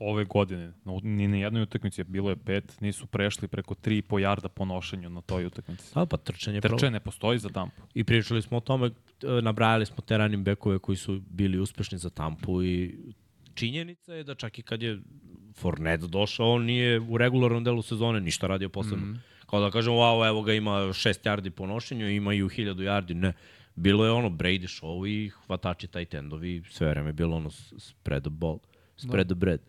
ove 0.00 0.24
godine, 0.24 0.72
na- 0.84 1.00
ni 1.02 1.28
na 1.28 1.36
jednoj 1.36 1.62
utakmici, 1.62 2.04
bilo 2.04 2.30
je 2.30 2.36
pet, 2.36 2.80
nisu 2.80 3.06
prešli 3.06 3.48
preko 3.48 3.74
3,5 3.74 4.18
jarda 4.18 4.48
po 4.48 4.64
nošenju 4.64 5.10
na 5.10 5.20
toj 5.20 5.46
utakmici. 5.46 5.92
A 5.94 6.06
pa 6.06 6.16
trčanje, 6.16 6.56
je 6.56 6.60
problem. 6.60 6.78
Trče 6.78 6.90
ne 6.90 7.00
postoji 7.00 7.38
za 7.38 7.48
Tampu. 7.48 7.82
I 7.94 8.04
pričali 8.04 8.42
smo 8.42 8.56
o 8.56 8.60
tome, 8.60 8.90
nabrajali 9.42 9.86
smo 9.86 9.96
te 9.96 10.18
running 10.18 10.44
backove 10.44 10.78
koji 10.78 10.96
su 10.96 11.20
bili 11.30 11.58
uspešni 11.58 11.98
za 11.98 12.10
Tampu 12.10 12.62
i 12.62 12.98
činjenica 13.54 14.14
je 14.14 14.24
da 14.24 14.34
čak 14.34 14.58
i 14.58 14.62
kad 14.62 14.82
je 14.82 14.98
Fournette 15.54 16.06
došao, 16.06 16.52
on 16.52 16.64
nije 16.64 17.00
u 17.00 17.18
regularnom 17.18 17.64
delu 17.64 17.82
sezone 17.82 18.20
ništa 18.20 18.46
radio 18.46 18.68
posebno. 18.68 19.06
Mm 19.06 19.14
-hmm. 19.14 19.46
Kao 19.46 19.60
da 19.60 19.70
kažemo, 19.70 19.96
wow, 19.96 20.28
evo 20.28 20.42
ga 20.42 20.52
ima 20.52 20.92
šest 20.92 21.24
yardi 21.24 21.50
po 21.50 21.66
nošenju, 21.66 22.10
ima 22.10 22.34
i 22.34 22.42
u 22.42 22.48
hiljadu 22.48 22.82
yardi, 22.82 23.14
ne. 23.14 23.32
Bilo 23.76 24.04
je 24.04 24.10
ono 24.10 24.28
Brady 24.28 24.80
show 24.80 25.08
i 25.08 25.30
hvatači 25.46 25.86
taj 25.86 26.04
tendovi, 26.04 26.62
sve 26.70 26.88
vreme 26.88 27.08
je 27.08 27.12
bilo 27.12 27.36
ono 27.36 27.50
spread 27.78 28.22
the 28.22 28.30
ball, 28.30 28.58
spread 28.96 29.26
the 29.26 29.34
bread. 29.34 29.60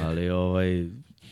Ali 0.00 0.30
ovaj, 0.30 0.88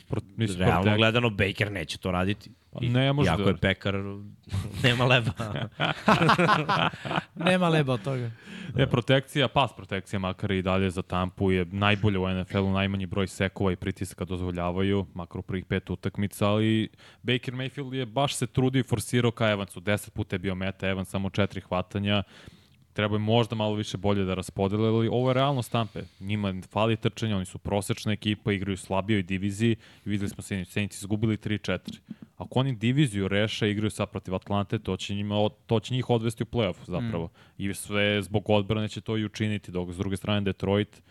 Pro, 0.08 0.20
mislim, 0.36 0.58
realno 0.58 0.96
gledano, 0.96 1.30
Baker 1.30 1.72
neće 1.72 1.98
to 1.98 2.10
raditi. 2.10 2.50
Ne 2.80 3.12
može 3.12 3.30
Iako 3.30 3.42
da- 3.42 3.50
je 3.50 3.56
pekar, 3.56 3.94
nema 4.82 5.04
leba. 5.04 5.30
Nema 7.50 7.68
leba 7.68 7.92
od 7.92 8.02
toga. 8.02 8.30
E, 8.78 8.86
protekcija, 8.86 9.48
pas 9.48 9.72
protekcija 9.76 10.20
makar 10.20 10.50
i 10.50 10.62
dalje 10.62 10.90
za 10.90 11.02
Tampu 11.02 11.52
je 11.52 11.64
najbolja 11.64 12.20
u 12.20 12.28
NFL-u, 12.28 12.72
najmanji 12.72 13.06
broj 13.06 13.26
sekova 13.26 13.72
i 13.72 13.76
pritiska 13.76 14.24
dozvoljavaju, 14.24 15.06
makar 15.14 15.38
u 15.38 15.42
prvih 15.42 15.64
pet 15.64 15.90
utakmica, 15.90 16.48
ali 16.48 16.88
Baker 17.22 17.54
Mayfield 17.54 17.94
je 17.94 18.06
baš 18.06 18.34
se 18.34 18.46
trudio 18.46 18.80
i 18.80 18.82
forsirao 18.82 19.30
ka 19.30 19.50
Evansu. 19.50 19.80
Deset 19.80 20.14
puta 20.14 20.34
je 20.34 20.38
bio 20.38 20.54
meta 20.54 20.88
Evans, 20.88 21.08
samo 21.08 21.30
četiri 21.30 21.60
hvatanja. 21.60 22.22
Treba 22.92 23.14
je 23.14 23.18
možda 23.18 23.56
malo 23.56 23.74
više 23.74 23.96
bolje 23.96 24.24
da 24.24 24.34
raspodele, 24.34 24.88
ali 24.88 25.08
ovo 25.08 25.30
je 25.30 25.34
realno 25.34 25.62
stampe. 25.62 26.00
Njima 26.20 26.54
fali 26.72 26.96
trčanja, 26.96 27.36
oni 27.36 27.44
su 27.44 27.58
prosečna 27.58 28.12
ekipa, 28.12 28.52
igraju 28.52 28.76
slabijoj 28.76 29.22
diviziji 29.22 29.76
i 30.04 30.08
videli 30.10 30.30
smo 30.30 30.42
se, 30.42 30.64
Saints 30.64 30.98
izgubili 30.98 31.36
3-4. 31.36 31.78
Ako 32.36 32.58
oni 32.58 32.76
diviziju 32.76 33.28
reše, 33.28 33.70
igraju 33.70 33.90
sad 33.90 34.10
protiv 34.10 34.34
Atlante, 34.34 34.78
to 34.78 34.96
će, 34.96 35.14
njima, 35.14 35.48
to 35.66 35.80
će 35.80 35.94
njih 35.94 36.10
odvesti 36.10 36.42
u 36.42 36.46
playoff 36.46 36.84
zapravo. 36.86 37.26
Mm. 37.26 37.62
I 37.62 37.74
sve 37.74 38.22
zbog 38.22 38.50
odbrane 38.50 38.88
će 38.88 39.00
to 39.00 39.16
i 39.16 39.24
učiniti, 39.24 39.72
dok 39.72 39.92
s 39.92 39.96
druge 39.96 40.16
strane 40.16 40.40
Detroit 40.40 41.02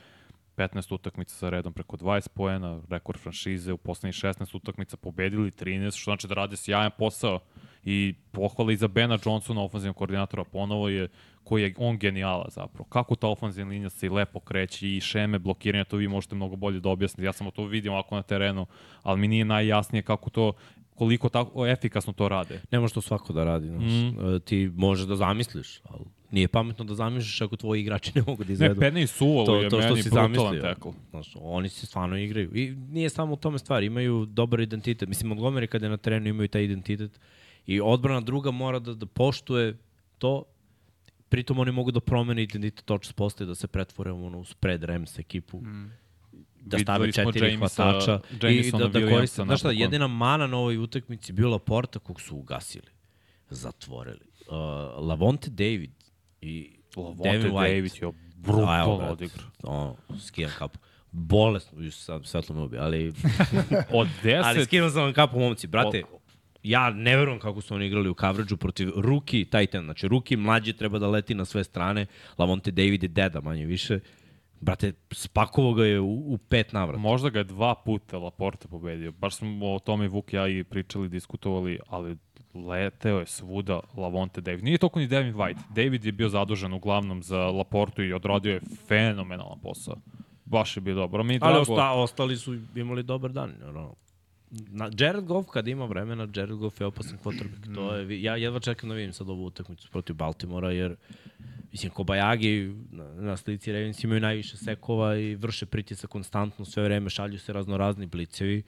15 0.57 0.93
utakmica 0.93 1.35
sa 1.35 1.49
redom 1.49 1.73
preko 1.73 1.97
20 1.97 2.27
poena, 2.27 2.81
rekord 2.89 3.19
franšize, 3.19 3.73
u 3.73 3.77
poslednjih 3.77 4.15
16 4.15 4.55
utakmica 4.55 4.97
pobedili 4.97 5.51
13, 5.51 5.97
što 5.97 6.11
znači 6.11 6.27
da 6.27 6.33
rade 6.33 6.55
sjajan 6.55 6.91
posao 6.97 7.39
i 7.83 8.13
pohvala 8.31 8.71
i 8.71 8.77
za 8.77 8.87
Bena 8.87 9.17
Johnsona, 9.25 9.63
ofenzivnog 9.63 9.95
koordinatora, 9.95 10.43
ponovo 10.43 10.89
je 10.89 11.07
koji 11.43 11.63
je 11.63 11.73
on 11.77 11.97
genijala 11.97 12.47
zapravo. 12.49 12.85
Kako 12.89 13.15
ta 13.15 13.27
ofenzivna 13.27 13.69
linija 13.69 13.89
se 13.89 14.05
i 14.05 14.09
lepo 14.09 14.39
kreće 14.39 14.95
i 14.95 15.01
šeme 15.01 15.39
blokiranja, 15.39 15.83
to 15.83 15.97
vi 15.97 16.07
možete 16.07 16.35
mnogo 16.35 16.55
bolje 16.55 16.79
da 16.79 16.89
objasnite. 16.89 17.25
Ja 17.25 17.33
samo 17.33 17.51
to 17.51 17.65
vidim 17.65 17.93
ovako 17.93 18.15
na 18.15 18.21
terenu, 18.21 18.65
ali 19.03 19.19
mi 19.19 19.27
nije 19.27 19.45
najjasnije 19.45 20.01
kako 20.01 20.29
to 20.29 20.53
koliko 20.95 21.29
tako 21.29 21.67
efikasno 21.67 22.13
to 22.13 22.29
rade. 22.29 22.61
Ne 22.71 22.79
može 22.79 22.93
to 22.93 23.01
svako 23.01 23.33
da 23.33 23.43
radi. 23.43 23.67
Znaš. 23.67 23.83
Mm. 23.83 24.39
Ti 24.45 24.71
možeš 24.75 25.07
da 25.07 25.15
zamisliš, 25.15 25.81
ali 25.83 26.05
nije 26.31 26.47
pametno 26.47 26.85
da 26.85 26.95
zamisliš 26.95 27.41
ako 27.41 27.55
tvoji 27.55 27.81
igrači 27.81 28.11
ne 28.15 28.23
mogu 28.27 28.43
da 28.43 28.47
Ne, 28.47 28.53
izvedu. 28.53 28.81
Penny 28.81 29.07
Sewell 29.19 29.45
to, 29.45 29.61
je 29.61 29.69
to 29.69 29.81
što 29.81 29.89
meni 29.89 30.03
si 30.03 30.09
brutalan 30.09 30.33
zamislio. 30.35 30.61
tackle. 30.61 30.91
Znaš, 31.09 31.35
oni 31.41 31.69
se 31.69 31.85
stvarno 31.85 32.17
igraju. 32.17 32.55
I 32.55 32.75
nije 32.75 33.09
samo 33.09 33.33
u 33.33 33.37
tome 33.37 33.59
stvar, 33.59 33.83
imaju 33.83 34.25
dobar 34.25 34.59
identitet. 34.59 35.09
Mislim, 35.09 35.31
Montgomery 35.31 35.67
kada 35.67 35.85
je 35.85 35.89
na 35.89 35.97
terenu 35.97 36.27
imaju 36.27 36.47
taj 36.47 36.63
identitet 36.63 37.19
i 37.65 37.81
odbrana 37.81 38.21
druga 38.21 38.51
mora 38.51 38.79
da, 38.79 38.93
da 38.93 39.05
poštuje 39.05 39.77
to 40.17 40.43
pritom 41.29 41.59
oni 41.59 41.71
mogu 41.71 41.91
da 41.91 41.99
promene 41.99 42.43
identitet 42.43 42.85
točno 42.85 43.13
postaje 43.15 43.47
da 43.47 43.55
se 43.55 43.67
pretvore 43.67 44.11
u 44.11 44.25
ono, 44.25 44.39
u 44.39 44.45
spread 44.45 44.83
Rams 44.83 45.19
ekipu. 45.19 45.61
Mm 45.61 46.04
da 46.65 46.79
stave 46.79 47.11
četiri 47.11 47.57
Jamesa- 47.57 47.83
hvatača 47.83 48.19
i 48.49 48.71
da, 48.71 48.87
da 48.87 49.09
koriste. 49.09 49.43
Znaš 49.43 49.59
šta, 49.59 49.71
jedina 49.71 50.07
mana 50.07 50.47
na 50.47 50.57
ovoj 50.57 50.77
utakmici 50.77 51.33
bila 51.33 51.59
Porta 51.59 51.99
kog 51.99 52.21
su 52.21 52.35
ugasili, 52.35 52.87
zatvorili. 53.49 54.25
Uh, 54.47 54.55
Lavonte 55.07 55.49
David 55.49 55.91
i 56.41 56.75
Lavonte 56.95 57.31
Devin 57.31 57.51
White. 57.51 57.75
David 57.75 57.91
je 58.01 58.11
brutalno 58.35 59.07
odigrao. 59.11 59.47
Ono, 59.63 59.95
skijam 60.19 60.51
kapu. 60.57 60.79
Bolesno, 61.11 61.81
ju 61.81 61.91
sad 61.91 62.25
svetlo 62.25 62.55
me 62.55 62.61
ubi, 62.61 62.77
ali, 62.77 63.13
Od 63.99 64.07
10... 64.23 64.41
ali 64.43 64.65
skinem 64.65 64.89
sam 64.89 65.03
vam 65.03 65.13
kapu, 65.13 65.39
momci. 65.39 65.67
Brate, 65.67 66.03
ja 66.63 66.89
ne 66.89 67.17
verujem 67.17 67.39
kako 67.39 67.61
su 67.61 67.75
oni 67.75 67.85
igrali 67.85 68.09
u 68.09 68.15
coverage 68.19 68.55
protiv 68.55 68.91
Ruki 68.95 69.45
Titan. 69.45 69.83
Znači, 69.83 70.07
Ruki 70.07 70.35
mlađi 70.35 70.73
treba 70.73 70.99
da 70.99 71.07
leti 71.07 71.35
na 71.35 71.45
sve 71.45 71.63
strane. 71.63 72.05
Lavonte 72.37 72.71
David 72.71 73.03
je 73.03 73.09
deda 73.09 73.41
manje 73.41 73.65
više. 73.65 73.99
Brate, 74.65 74.93
spakovo 75.11 75.73
ga 75.73 75.85
je 75.85 75.99
u, 75.99 76.33
u 76.33 76.37
pet 76.37 76.73
navrata. 76.73 76.99
Možda 76.99 77.29
ga 77.29 77.39
je 77.39 77.43
dva 77.43 77.75
puta 77.75 78.17
Laporte 78.17 78.67
pobedio. 78.67 79.11
Baš 79.11 79.35
smo 79.35 79.73
o 79.73 79.79
tome 79.79 80.07
Vuk 80.07 80.33
i 80.33 80.35
ja 80.35 80.47
i 80.47 80.63
pričali, 80.63 81.09
diskutovali, 81.09 81.79
ali 81.87 82.17
leteo 82.53 83.19
je 83.19 83.25
svuda 83.25 83.79
Lavonte 83.97 84.41
David. 84.41 84.63
Nije 84.63 84.77
toliko 84.77 84.99
ni 84.99 85.07
Devin 85.07 85.33
White. 85.33 85.59
David 85.75 86.05
je 86.05 86.11
bio 86.11 86.29
zadužen 86.29 86.73
uglavnom 86.73 87.23
za 87.23 87.37
Laportu 87.37 88.03
i 88.03 88.13
odradio 88.13 88.53
je 88.53 88.61
fenomenalan 88.87 89.59
posao. 89.59 89.95
Baš 90.45 90.77
je 90.77 90.81
bio 90.81 90.95
dobro. 90.95 91.23
Mi 91.23 91.33
je 91.33 91.39
Ali 91.41 91.53
drago... 91.53 91.73
osta, 91.73 91.91
ostali 91.91 92.37
su 92.37 92.57
imali 92.75 93.03
dobar 93.03 93.31
dan. 93.31 93.53
Ono. 93.69 93.95
Na, 94.51 94.89
Jared 94.99 95.25
Goff 95.25 95.49
kad 95.49 95.67
ima 95.67 95.85
vremena, 95.85 96.27
Jared 96.35 96.57
Goff 96.57 96.81
je 96.81 96.87
opasan 96.87 97.17
quarterback. 97.23 97.75
To 97.75 97.95
je, 97.95 98.21
ja 98.21 98.35
jedva 98.35 98.59
čekam 98.59 98.89
da 98.89 98.95
vidim 98.95 99.13
sad 99.13 99.29
ovu 99.29 99.45
utakmicu 99.45 99.91
protiv 99.91 100.15
Baltimora, 100.15 100.71
jer 100.71 100.95
mislim, 101.75 101.91
Kobayagi 101.91 102.73
na, 102.91 103.13
na 103.13 103.37
slici 103.37 103.71
Ravens 103.71 104.03
imaju 104.03 104.21
najviše 104.21 104.57
sekova 104.57 105.17
i 105.17 105.35
vrše 105.35 105.65
pritisak 105.65 106.09
konstantno, 106.09 106.65
sve 106.65 106.83
vreme 106.83 107.09
šalju 107.09 107.39
se 107.39 107.53
razno 107.53 107.77
razni 107.77 108.05
blicevi. 108.05 108.63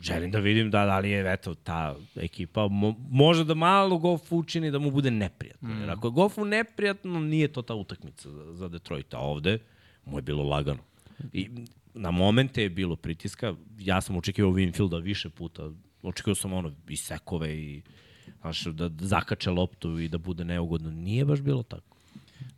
Želim 0.00 0.30
da 0.30 0.38
vidim 0.38 0.70
da, 0.70 0.84
da 0.84 0.98
li 0.98 1.10
je 1.10 1.32
eto, 1.32 1.54
ta 1.54 1.96
ekipa 2.16 2.68
mo, 2.68 2.94
može 3.10 3.44
da 3.44 3.54
malo 3.54 3.98
Goff 3.98 4.32
učini 4.32 4.70
da 4.70 4.78
mu 4.78 4.90
bude 4.90 5.10
neprijatno. 5.10 5.68
Mm. 5.68 5.80
Jer 5.80 5.90
ako 5.90 6.06
je 6.06 6.10
Goffu 6.10 6.44
neprijatno, 6.44 7.20
nije 7.20 7.48
to 7.48 7.62
ta 7.62 7.74
utakmica 7.74 8.30
za, 8.30 8.52
za 8.54 8.68
Detroit. 8.68 9.14
A 9.14 9.18
ovde 9.18 9.58
mu 10.04 10.18
je 10.18 10.22
bilo 10.22 10.42
lagano. 10.42 10.82
I 11.32 11.48
na 11.94 12.10
momente 12.10 12.62
je 12.62 12.70
bilo 12.70 12.96
pritiska. 12.96 13.54
Ja 13.78 14.00
sam 14.00 14.16
očekivao 14.16 14.52
Winfielda 14.52 15.02
više 15.02 15.28
puta. 15.28 15.70
Očekivao 16.02 16.34
sam 16.34 16.52
ono 16.52 16.72
i 16.88 16.96
sekove 16.96 17.56
i 17.58 17.82
znaš, 18.40 18.64
da, 18.64 18.88
da 18.88 19.06
zakače 19.06 19.50
loptu 19.50 19.98
i 19.98 20.08
da 20.08 20.18
bude 20.18 20.44
neugodno. 20.44 20.90
Nije 20.90 21.24
baš 21.24 21.40
bilo 21.40 21.62
tako. 21.62 21.91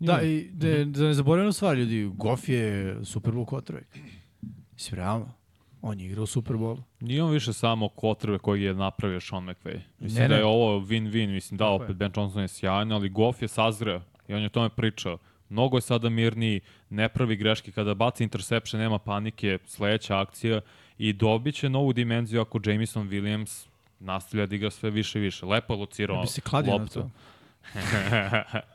Da, 0.00 0.22
i 0.22 0.48
da, 0.52 0.84
da 0.84 1.04
ne 1.04 1.14
zaboravimo 1.14 1.52
stvar, 1.52 1.76
ljudi, 1.76 2.10
Goff 2.14 2.48
je 2.48 2.96
Super 3.04 3.32
Bowl 3.32 3.44
quarterback. 3.44 3.84
Mislim, 4.72 4.96
realno. 4.96 5.32
On 5.82 6.00
je 6.00 6.06
igrao 6.06 6.26
Super 6.26 6.56
Bowlu. 6.56 6.82
Nije 7.00 7.22
on 7.22 7.30
više 7.32 7.52
samo 7.52 7.88
kotrbe 7.88 8.38
koji 8.38 8.62
je 8.62 8.74
napravio 8.74 9.20
Sean 9.20 9.42
McVay. 9.44 9.78
Mislim 9.98 10.22
Ne, 10.22 10.28
da 10.28 10.34
ne. 10.34 10.40
je 10.40 10.44
ovo 10.44 10.80
win-win. 10.80 11.28
Mislim 11.28 11.58
da, 11.58 11.66
opet. 11.66 11.96
Ben 11.96 12.12
Johnson 12.16 12.42
je 12.42 12.48
sjajan, 12.48 12.92
ali 12.92 13.08
Goff 13.08 13.42
je 13.42 13.48
sazreo 13.48 14.00
i 14.28 14.34
on 14.34 14.40
je 14.40 14.46
o 14.46 14.50
tome 14.50 14.68
pričao. 14.68 15.18
Mnogo 15.48 15.76
je 15.76 15.80
sada 15.80 16.08
mirniji, 16.08 16.60
ne 16.90 17.08
pravi 17.08 17.36
greške. 17.36 17.72
Kada 17.72 17.94
baci 17.94 18.24
interception, 18.24 18.80
nema 18.82 18.98
panike, 18.98 19.58
sledeća 19.66 20.20
akcija 20.20 20.60
i 20.98 21.12
dobit 21.12 21.54
će 21.54 21.68
novu 21.68 21.92
dimenziju 21.92 22.40
ako 22.40 22.60
Jameson 22.66 23.08
Williams 23.08 23.66
nastavlja 24.00 24.46
da 24.46 24.54
igra 24.54 24.70
sve 24.70 24.90
više 24.90 25.18
i 25.18 25.22
više. 25.22 25.46
Lepo 25.46 25.74
je 25.74 25.78
locirao 25.78 26.16
Ja 26.16 26.22
bi 26.22 26.26
se 26.28 26.40
kladio 26.40 26.72
na 26.72 26.78
loptu. 26.78 27.00
to. 27.00 27.10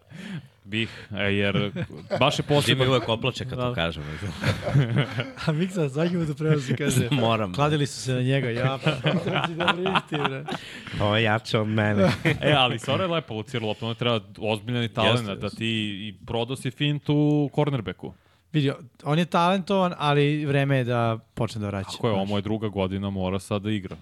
Bih, 0.70 1.08
e, 1.12 1.24
jer 1.24 1.72
baš 2.20 2.40
je 2.40 2.44
Jimmy 2.44 2.48
poseban. 2.48 2.88
uvek 2.88 3.10
oplače 3.10 3.46
kad 3.46 3.60
to 3.60 3.74
kažem. 3.74 4.04
A 5.46 5.52
Miksa 5.52 5.90
svaki 5.90 6.14
put 6.14 6.30
u 6.30 6.36
prenosu 6.36 6.74
kaže, 6.78 7.08
Moram. 7.22 7.54
kladili 7.54 7.88
su 7.88 8.02
se 8.02 8.14
na 8.14 8.22
njega, 8.22 8.50
ja 8.50 8.80
pa 8.84 8.92
da 9.56 9.74
bre. 10.24 10.44
Ovo 11.02 11.18
je 11.18 11.24
jače 11.24 11.60
od 11.60 11.68
mene. 11.68 12.12
E, 12.42 12.54
ali 12.58 12.80
Sora 12.80 13.04
je 13.04 13.10
lepo 13.10 13.34
locirao 13.34 13.68
loptu, 13.68 13.86
ono 13.86 13.94
treba 13.94 14.20
ozbiljan 14.38 14.84
i 14.84 14.94
talent 14.94 15.20
Jeste, 15.20 15.36
da 15.36 15.50
ti 15.50 15.68
i 16.08 16.16
prodao 16.26 16.56
si 16.56 16.72
fintu 16.72 17.50
cornerbacku. 17.56 18.14
Vidi, 18.54 18.72
on 19.04 19.20
je 19.20 19.26
talentovan, 19.26 19.94
ali 19.98 20.46
vreme 20.46 20.78
je 20.78 20.84
da 20.84 21.18
počne 21.34 21.62
da 21.62 21.68
vraća. 21.68 21.90
Ako 21.98 22.08
je, 22.08 22.14
ovo 22.14 22.38
je 22.38 22.42
druga 22.42 22.68
godina, 22.68 23.10
mora 23.10 23.40
sad 23.40 23.62
da 23.62 23.72
igra. 23.72 23.96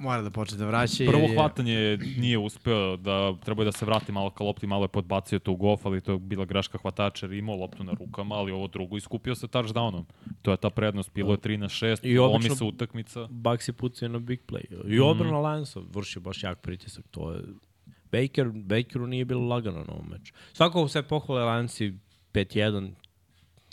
Mora 0.00 0.22
da 0.22 0.30
počne 0.30 0.58
da 0.58 0.66
vraća. 0.66 1.04
Prvo 1.06 1.22
je- 1.22 1.34
hvatanje 1.34 1.78
nije 2.16 2.38
uspeo, 2.38 2.96
da 2.96 3.34
treba 3.36 3.64
da 3.64 3.72
se 3.72 3.86
vrati 3.86 4.12
malo 4.12 4.30
ka 4.30 4.44
lopti, 4.44 4.66
malo 4.66 4.84
je 4.84 4.88
podbacio 4.88 5.38
to 5.38 5.52
u 5.52 5.56
golf, 5.56 5.86
ali 5.86 6.00
to 6.00 6.12
je 6.12 6.18
bila 6.20 6.44
greška 6.44 6.78
hvatača 6.78 7.26
jer 7.26 7.32
je 7.32 7.38
imao 7.38 7.56
loptu 7.56 7.84
na 7.84 7.92
rukama, 7.94 8.34
ali 8.34 8.52
ovo 8.52 8.66
drugo 8.68 8.96
iskupio 8.96 9.34
se 9.34 9.46
touchdownom. 9.46 10.04
To 10.42 10.50
je 10.50 10.56
ta 10.56 10.70
prednost, 10.70 11.10
bilo 11.14 11.32
je 11.32 11.38
3 11.38 11.56
na 11.56 11.68
6, 11.68 12.04
I 12.04 12.18
obično- 12.18 12.26
lomi 12.26 12.50
se 12.50 12.64
utakmica. 12.64 13.26
Bucks 13.26 13.68
je 13.68 13.72
pucao 13.72 14.08
na 14.08 14.18
big 14.18 14.40
play. 14.42 14.64
I 14.86 15.00
obrana 15.00 15.40
Lionsa 15.40 15.80
vrši 15.90 16.20
baš 16.20 16.42
jak 16.42 16.60
pritisak. 16.60 17.04
To 17.10 17.32
je... 17.32 17.42
Baker, 18.12 18.48
Bakeru 18.50 19.06
nije 19.06 19.24
bilo 19.24 19.46
lagano 19.46 19.78
na 19.78 19.92
ovom 19.92 20.06
meču. 20.08 20.32
Svako 20.52 20.88
sve 20.88 21.02
pohvale 21.02 21.44
Lionsi 21.44 21.94
5-1 22.34 22.90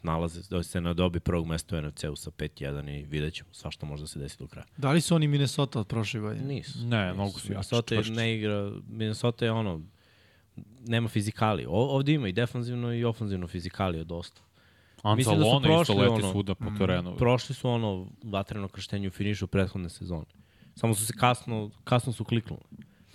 nalaze 0.08 0.42
da 0.50 0.64
se 0.64 0.82
na 0.82 0.94
dobi 0.94 1.20
prvog 1.20 1.48
mesta 1.48 1.78
u 1.78 1.82
NFC-u 1.82 2.16
sa 2.16 2.32
5-1 2.32 2.60
i 2.92 3.06
vidjet 3.06 3.34
ćemo 3.34 3.50
svašta 3.54 3.86
može 3.86 4.04
da 4.04 4.08
se 4.08 4.20
desi 4.20 4.38
do 4.40 4.48
kraja. 4.48 4.66
Da 4.78 4.92
li 4.92 5.02
su 5.02 5.16
oni 5.16 5.28
Minnesota 5.28 5.80
od 5.80 5.88
prošle 5.88 6.20
godine? 6.20 6.46
Nisu. 6.46 6.80
Ne, 6.80 7.14
mnogo 7.14 7.32
su 7.32 7.38
jači, 7.38 7.50
Minnesota 7.50 7.96
je- 7.96 7.98
čvršći. 7.98 8.12
ne 8.14 8.36
igra, 8.36 8.72
Minnesota 8.90 9.46
je 9.46 9.52
ono, 9.52 9.82
nema 10.82 11.08
fizikali. 11.10 11.66
O, 11.66 11.72
ovde 11.72 12.14
ima 12.14 12.28
i 12.28 12.34
defanzivno 12.34 12.94
i 12.94 13.04
ofanzivno 13.06 13.48
fizikali 13.48 14.06
dosta. 14.06 14.42
Mislim 15.08 15.38
da 15.38 15.44
su 15.44 15.48
Anzalone 15.48 15.58
isto 15.58 15.94
prošli 15.94 15.96
leti 15.98 16.14
ono- 16.14 16.32
svuda 16.32 16.56
po 16.56 16.66
terenu. 16.78 17.16
Prošli 17.18 17.56
su 17.56 17.70
ono 17.70 18.08
vatreno 18.24 18.68
krštenje 18.68 19.08
u 19.08 19.12
finišu 19.12 19.48
prethodne 19.48 19.90
sezone. 19.90 20.26
Samo 20.76 20.96
su 20.96 21.06
se 21.06 21.14
kasno, 21.14 21.72
kasno 21.84 22.14
su 22.14 22.24
kliknuli. 22.24 22.62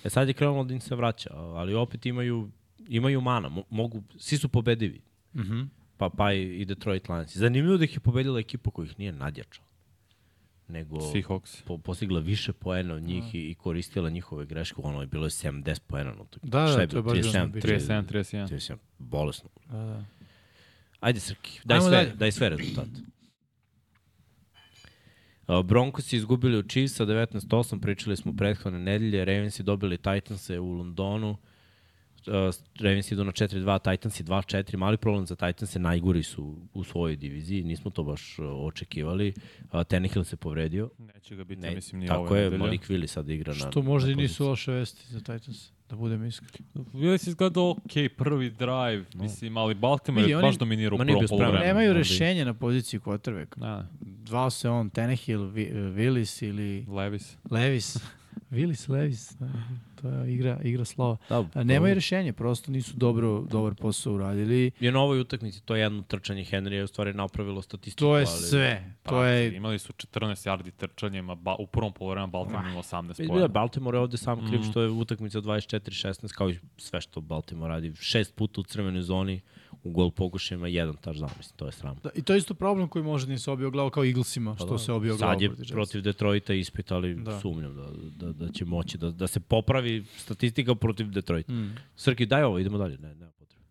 E 0.05 0.11
sad 0.11 0.29
je 0.29 0.35
krenulo 0.35 0.65
da 0.65 0.75
im 0.75 0.81
se 0.81 0.95
vraća, 0.95 1.31
ali 1.33 1.75
opet 1.75 2.07
imaju, 2.07 2.51
imaju 2.89 3.21
mana. 3.21 3.49
Mo, 3.49 3.63
mogu, 3.71 4.03
svi 4.17 4.39
su 4.39 4.49
pobedivi. 4.49 5.01
Mhm. 5.35 5.61
Pa, 6.03 6.11
pa 6.11 6.33
i, 6.33 6.65
Detroit 6.65 7.09
Lions. 7.09 7.37
Zanimljivo 7.37 7.77
da 7.77 7.85
ih 7.85 7.95
je 7.95 8.01
pobedila 8.01 8.41
ekipa 8.41 8.71
koja 8.71 8.87
ih 8.87 8.99
nije 8.99 9.13
nadjačala. 9.13 9.67
Nego 10.69 10.97
Seahawks. 10.97 11.63
po, 11.65 11.79
postigla 11.79 12.21
više 12.21 12.53
poena 12.53 12.95
od 12.95 13.03
njih 13.03 13.35
i, 13.35 13.51
i 13.51 13.55
koristila 13.55 14.11
njihove 14.11 14.47
greške. 14.47 14.77
Ono 14.83 15.01
je 15.01 15.07
bilo 15.07 15.27
je 15.27 15.31
70 15.31 15.81
poena. 15.87 16.13
na 16.13 16.23
utakmici. 16.23 16.51
Da, 16.51 16.61
da, 16.61 16.87
to 16.87 16.97
je 16.97 17.03
baš 17.03 17.19
37, 17.19 17.47
bilo 17.47 17.63
37, 17.63 18.07
31. 18.07 18.49
37, 18.49 18.77
bolesno. 18.99 19.49
Da, 19.67 19.79
da. 19.79 20.05
Ajde, 21.01 21.21
Srki, 21.21 21.61
daj 21.65 21.79
Ajmo 21.79 21.89
sve, 21.89 21.97
dalje. 21.97 22.15
daj 22.15 22.33
sve 22.33 22.49
rezultate. 22.49 23.01
Uh, 25.49 25.65
Broncos 25.65 26.13
je 26.13 26.17
izgubili 26.17 26.57
od 26.57 26.69
Chiefsa 26.71 27.07
19-8, 27.07 27.81
pričali 27.81 28.17
smo 28.17 28.33
prethodne 28.37 28.79
nedelje, 28.79 29.25
Ravensi 29.25 29.63
dobili 29.63 29.99
Titanse 29.99 30.59
u 30.59 30.73
Londonu, 30.73 31.31
uh, 31.31 31.52
Ravens 32.81 33.13
idu 33.13 33.25
na 33.25 33.33
4-2, 33.33 33.91
Titansi 33.91 34.25
2-4, 34.25 34.77
mali 34.77 34.97
problem 34.97 35.27
za 35.27 35.37
Titanse, 35.37 35.79
najgori 35.79 36.23
su 36.23 36.57
u 36.75 36.85
svojoj 36.85 37.17
diviziji, 37.17 37.65
nismo 37.65 37.91
to 37.91 38.03
baš 38.03 38.39
uh, 38.39 38.45
očekivali. 38.67 39.35
Uh, 39.73 39.83
Tannehill 39.83 40.25
se 40.25 40.37
povredio. 40.37 40.91
Neće 40.99 41.37
ga 41.37 41.45
biti, 41.45 41.61
Ne, 41.63 41.75
mislim, 41.75 42.01
ni 42.01 42.07
tako 42.07 42.37
je, 42.37 42.43
nedelje. 42.43 42.59
Malik 42.59 42.89
Willis 42.89 43.07
sad 43.07 43.29
igra 43.29 43.55
na 43.55 43.71
Što 43.71 43.83
možda 43.83 44.07
na 44.07 44.13
i 44.13 44.17
nisu 44.17 44.49
loše 44.49 44.73
vesti 44.73 45.13
za 45.13 45.19
Titans, 45.19 45.71
da 45.91 45.97
budem 45.97 46.25
iskren. 46.25 46.67
Bili 46.93 47.19
si 47.19 47.31
izgledao 47.31 47.71
ok, 47.71 47.93
prvi 48.17 48.51
drive, 48.51 49.05
mislim, 49.15 49.57
ali 49.57 49.75
Baltimore 49.75 50.23
Vidi, 50.23 50.33
je 50.33 50.43
baš 50.43 50.59
dominirao 50.59 50.97
u 50.97 50.99
prvom 50.99 51.27
polovremenu. 51.29 51.65
Nemaju 51.65 51.93
rešenje 51.93 52.45
na 52.45 52.55
poziciji 52.55 53.01
quarterbacka. 53.01 53.61
Ne, 53.61 53.85
Zvao 54.27 54.51
se 54.51 54.69
on 54.69 54.91
Tannehill, 54.91 55.45
Vi- 55.45 55.71
Willis 55.73 56.45
ili 56.47 56.87
Levis. 56.89 57.37
Levis. 57.51 57.97
Willis, 58.51 58.91
Levis. 58.91 59.37
da, 59.39 59.49
To 60.03 60.09
je 60.09 60.35
igra, 60.35 60.59
igra 60.65 60.85
slova. 60.85 61.17
Da, 61.29 61.45
A 61.55 61.63
nemaju 61.65 61.95
rešenje, 61.95 62.33
prosto 62.33 62.71
nisu 62.73 62.93
dobro, 62.97 63.41
dobar 63.51 63.75
posao 63.75 64.13
uradili. 64.15 64.71
Je 64.81 64.93
na 64.93 65.01
ovoj 65.01 65.21
utakmici 65.21 65.63
to 65.65 65.77
jedno 65.77 66.03
trčanje 66.03 66.45
Henrya 66.45 66.73
je 66.77 66.85
u 66.85 66.87
stvari 66.87 67.15
napravilo 67.15 67.63
statistiku. 67.63 67.99
To 68.01 68.19
je 68.19 68.27
ali... 68.29 68.39
sve. 68.43 68.95
Pa, 69.03 69.11
To 69.11 69.25
je 69.25 69.57
Imali 69.57 69.79
su 69.79 69.93
14 69.93 70.49
yardi 70.49 70.71
trčanjem, 70.71 71.31
a 71.31 71.35
ba, 71.35 71.55
u 71.59 71.67
prvom 71.67 71.93
polovremenu 71.93 72.31
Baltimore 72.33 72.69
imao 72.69 72.83
18 72.83 73.09
Vidi 73.09 73.23
da 73.23 73.29
pojena. 73.29 73.49
Baltimore 73.49 73.99
je 73.99 74.03
ovde 74.03 74.17
sam 74.17 74.47
kriv 74.49 74.61
Mm. 74.61 74.65
što 74.71 74.83
je 74.83 74.89
utakmica 74.91 75.41
24-16 75.41 76.33
kao 76.33 76.51
i 76.51 76.59
sve 76.77 77.01
što 77.01 77.21
Baltimore 77.21 77.75
radi. 77.75 77.93
Šest 78.01 78.35
puta 78.35 78.61
u 78.61 78.65
crvenoj 78.65 79.03
zoni, 79.03 79.41
u 79.85 79.91
gol 79.91 80.11
pokušajima 80.11 80.69
jedan 80.69 80.97
touchdown, 80.97 81.31
mislim, 81.37 81.57
to 81.57 81.67
je 81.67 81.73
sramno. 81.73 82.01
Da, 82.03 82.11
I 82.15 82.23
to 82.23 82.33
je 82.33 82.39
isto 82.39 82.55
problem 82.55 82.89
koji 82.89 83.05
može 83.05 83.27
da 83.27 83.33
im 83.33 83.39
se 83.39 83.51
obio 83.51 83.71
glavu 83.71 83.91
kao 83.91 84.05
Eaglesima, 84.05 84.57
što 84.57 84.79
se 84.79 84.93
obio 84.93 85.17
glavu. 85.17 85.31
Pa 85.33 85.35
Sad 85.35 85.43
je 85.43 85.49
protiv 85.49 85.75
protiv 85.75 86.03
Detroita 86.03 86.55
ispit, 86.55 86.93
ali 86.93 87.15
Da. 87.15 87.23
da. 87.23 87.41
sumnjam 87.41 87.75
da, 87.77 87.87
da, 88.27 88.33
da 88.33 88.53
će 88.53 88.65
moći 88.65 88.99
da, 88.99 89.11
da 89.11 89.27
se 89.27 89.41
popravi 89.41 90.05
statistika 90.17 90.75
protiv 90.75 91.11
Detroita. 91.11 91.53
Mm. 91.53 91.77
Srki, 91.97 92.27
daj 92.27 92.43
ovo, 92.43 92.59
idemo 92.59 92.79
dalje. 92.79 92.99
Ne, 92.99 93.15
nema 93.15 93.33
potrebe. 93.33 93.65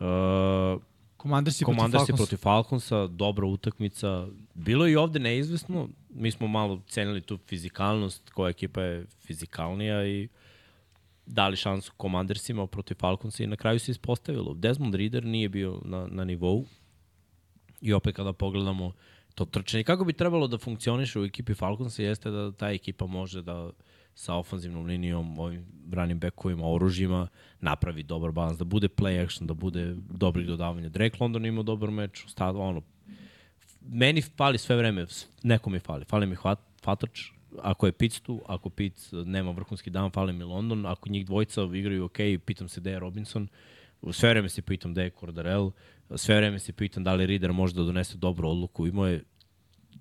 Uh, 0.00 0.82
Commandersi 1.22 1.64
protiv 1.64 1.76
Komandarsi 1.76 2.06
Falconsa. 2.06 2.22
protiv 2.24 2.36
Falconsa, 2.36 3.06
dobra 3.06 3.46
utakmica. 3.46 4.26
Bilo 4.54 4.86
je 4.86 4.92
i 4.92 4.96
ovde 4.96 5.18
neizvesno. 5.18 5.88
Mi 6.10 6.30
smo 6.30 6.46
malo 6.48 6.82
cenili 6.88 7.20
tu 7.20 7.38
fizikalnost, 7.46 8.30
koja 8.30 8.50
ekipa 8.50 8.82
je 8.82 9.06
fizikalnija 9.26 10.06
i 10.06 10.28
dali 11.30 11.56
šansu 11.56 11.92
Komandersima 11.96 12.66
protiv 12.66 12.94
Falconsa 12.94 13.44
i 13.44 13.46
na 13.46 13.56
kraju 13.56 13.78
se 13.78 13.90
ispostavilo. 13.90 14.54
Desmond 14.54 14.94
Reader 14.94 15.24
nije 15.24 15.48
bio 15.48 15.80
na, 15.84 16.06
na 16.06 16.24
nivou 16.24 16.64
i 17.80 17.92
opet 17.92 18.16
kada 18.16 18.32
pogledamo 18.32 18.92
to 19.34 19.44
trčanje, 19.44 19.84
kako 19.84 20.04
bi 20.04 20.12
trebalo 20.12 20.48
da 20.48 20.58
funkcioniše 20.58 21.20
u 21.20 21.24
ekipi 21.24 21.54
Falconsa 21.54 22.02
jeste 22.02 22.30
da 22.30 22.52
ta 22.52 22.70
ekipa 22.70 23.06
može 23.06 23.42
da 23.42 23.70
sa 24.14 24.34
ofanzivnom 24.34 24.86
linijom, 24.86 25.38
ovim 25.38 25.66
running 25.92 26.20
backovima, 26.20 26.66
oružjima, 26.66 27.28
napravi 27.60 28.02
dobar 28.02 28.30
balans, 28.32 28.58
da 28.58 28.64
bude 28.64 28.88
play 28.88 29.24
action, 29.24 29.46
da 29.46 29.54
bude 29.54 29.94
dobrih 30.10 30.46
dodavanja. 30.46 30.88
Drake 30.88 31.16
London 31.20 31.46
imao 31.46 31.62
dobar 31.62 31.90
meč, 31.90 32.24
stav, 32.26 32.58
ono, 32.58 32.82
meni 33.82 34.22
fali 34.22 34.58
sve 34.58 34.76
vreme, 34.76 35.02
s- 35.02 35.26
neko 35.42 35.70
mi 35.70 35.78
fali. 35.78 36.04
Fali 36.04 36.26
mi 36.26 36.34
hvat, 36.34 36.58
hvatač, 36.84 37.20
ako 37.62 37.86
je 37.86 37.92
Pitts 37.92 38.20
tu, 38.20 38.42
ako 38.46 38.70
Pitts 38.70 39.12
nema 39.12 39.50
vrhunski 39.50 39.90
dan, 39.90 40.10
fali 40.10 40.32
mi 40.32 40.44
London, 40.44 40.86
ako 40.86 41.08
njih 41.08 41.26
dvojica 41.26 41.62
igraju 41.74 42.04
ok, 42.04 42.18
pitam 42.44 42.68
se 42.68 42.80
gde 42.80 42.90
je 42.90 42.98
Robinson, 42.98 43.48
sve 44.12 44.30
vreme 44.30 44.48
se 44.48 44.62
pitam 44.62 44.92
gde 44.92 45.02
je 45.02 45.10
Cordarel, 45.10 45.70
sve 46.16 46.36
vreme 46.36 46.58
se 46.58 46.72
pitam 46.72 47.04
da 47.04 47.14
li 47.14 47.26
Reader 47.26 47.52
može 47.52 47.74
da 47.74 47.82
donese 47.82 48.18
dobru 48.18 48.48
odluku. 48.48 48.86
Imao 48.86 49.06
je 49.06 49.24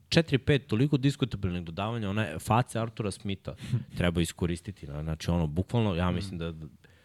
4-5 0.09 0.59
toliko 0.67 0.97
diskutabilnih 0.97 1.63
dodavanja, 1.63 2.09
ona 2.09 2.39
face 2.39 2.79
Artura 2.79 3.11
Smitha 3.11 3.55
treba 3.97 4.21
iskoristiti. 4.21 4.85
Znači, 4.85 5.31
ono, 5.31 5.47
bukvalno, 5.47 5.95
ja 5.95 6.11
mislim 6.11 6.37
da, 6.37 6.51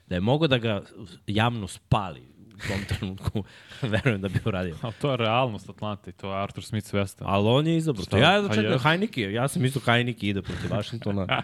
da 0.07 0.15
je 0.15 0.21
mogo 0.21 0.47
da 0.47 0.59
ga 0.59 0.83
javno 1.27 1.69
spali 1.69 2.34
tom 2.69 2.85
trenutku, 2.89 3.45
verujem 3.93 4.21
da 4.21 4.29
bi 4.29 4.41
uradio. 4.45 4.77
Ali 4.83 4.93
to 5.01 5.11
je 5.11 5.17
realnost 5.17 5.69
Atlante 5.69 6.13
to 6.13 6.33
je 6.33 6.43
Arthur 6.43 6.65
Smith 6.65 6.87
svestan. 6.87 7.27
Ali 7.31 7.49
on 7.49 7.67
je 7.67 7.77
izabrao. 7.77 8.05
Šta? 8.05 8.19
Ja 8.19 8.33
jedno 8.33 8.51
A 8.51 8.55
čekam 8.55 8.73
jest. 8.73 8.85
Heineke, 8.85 9.33
ja 9.33 9.49
sam 9.49 9.63
mislio 9.63 9.83
Heineke 9.87 10.29
ide 10.29 10.43
protiv 10.43 10.71
Washingtona. 10.77 11.43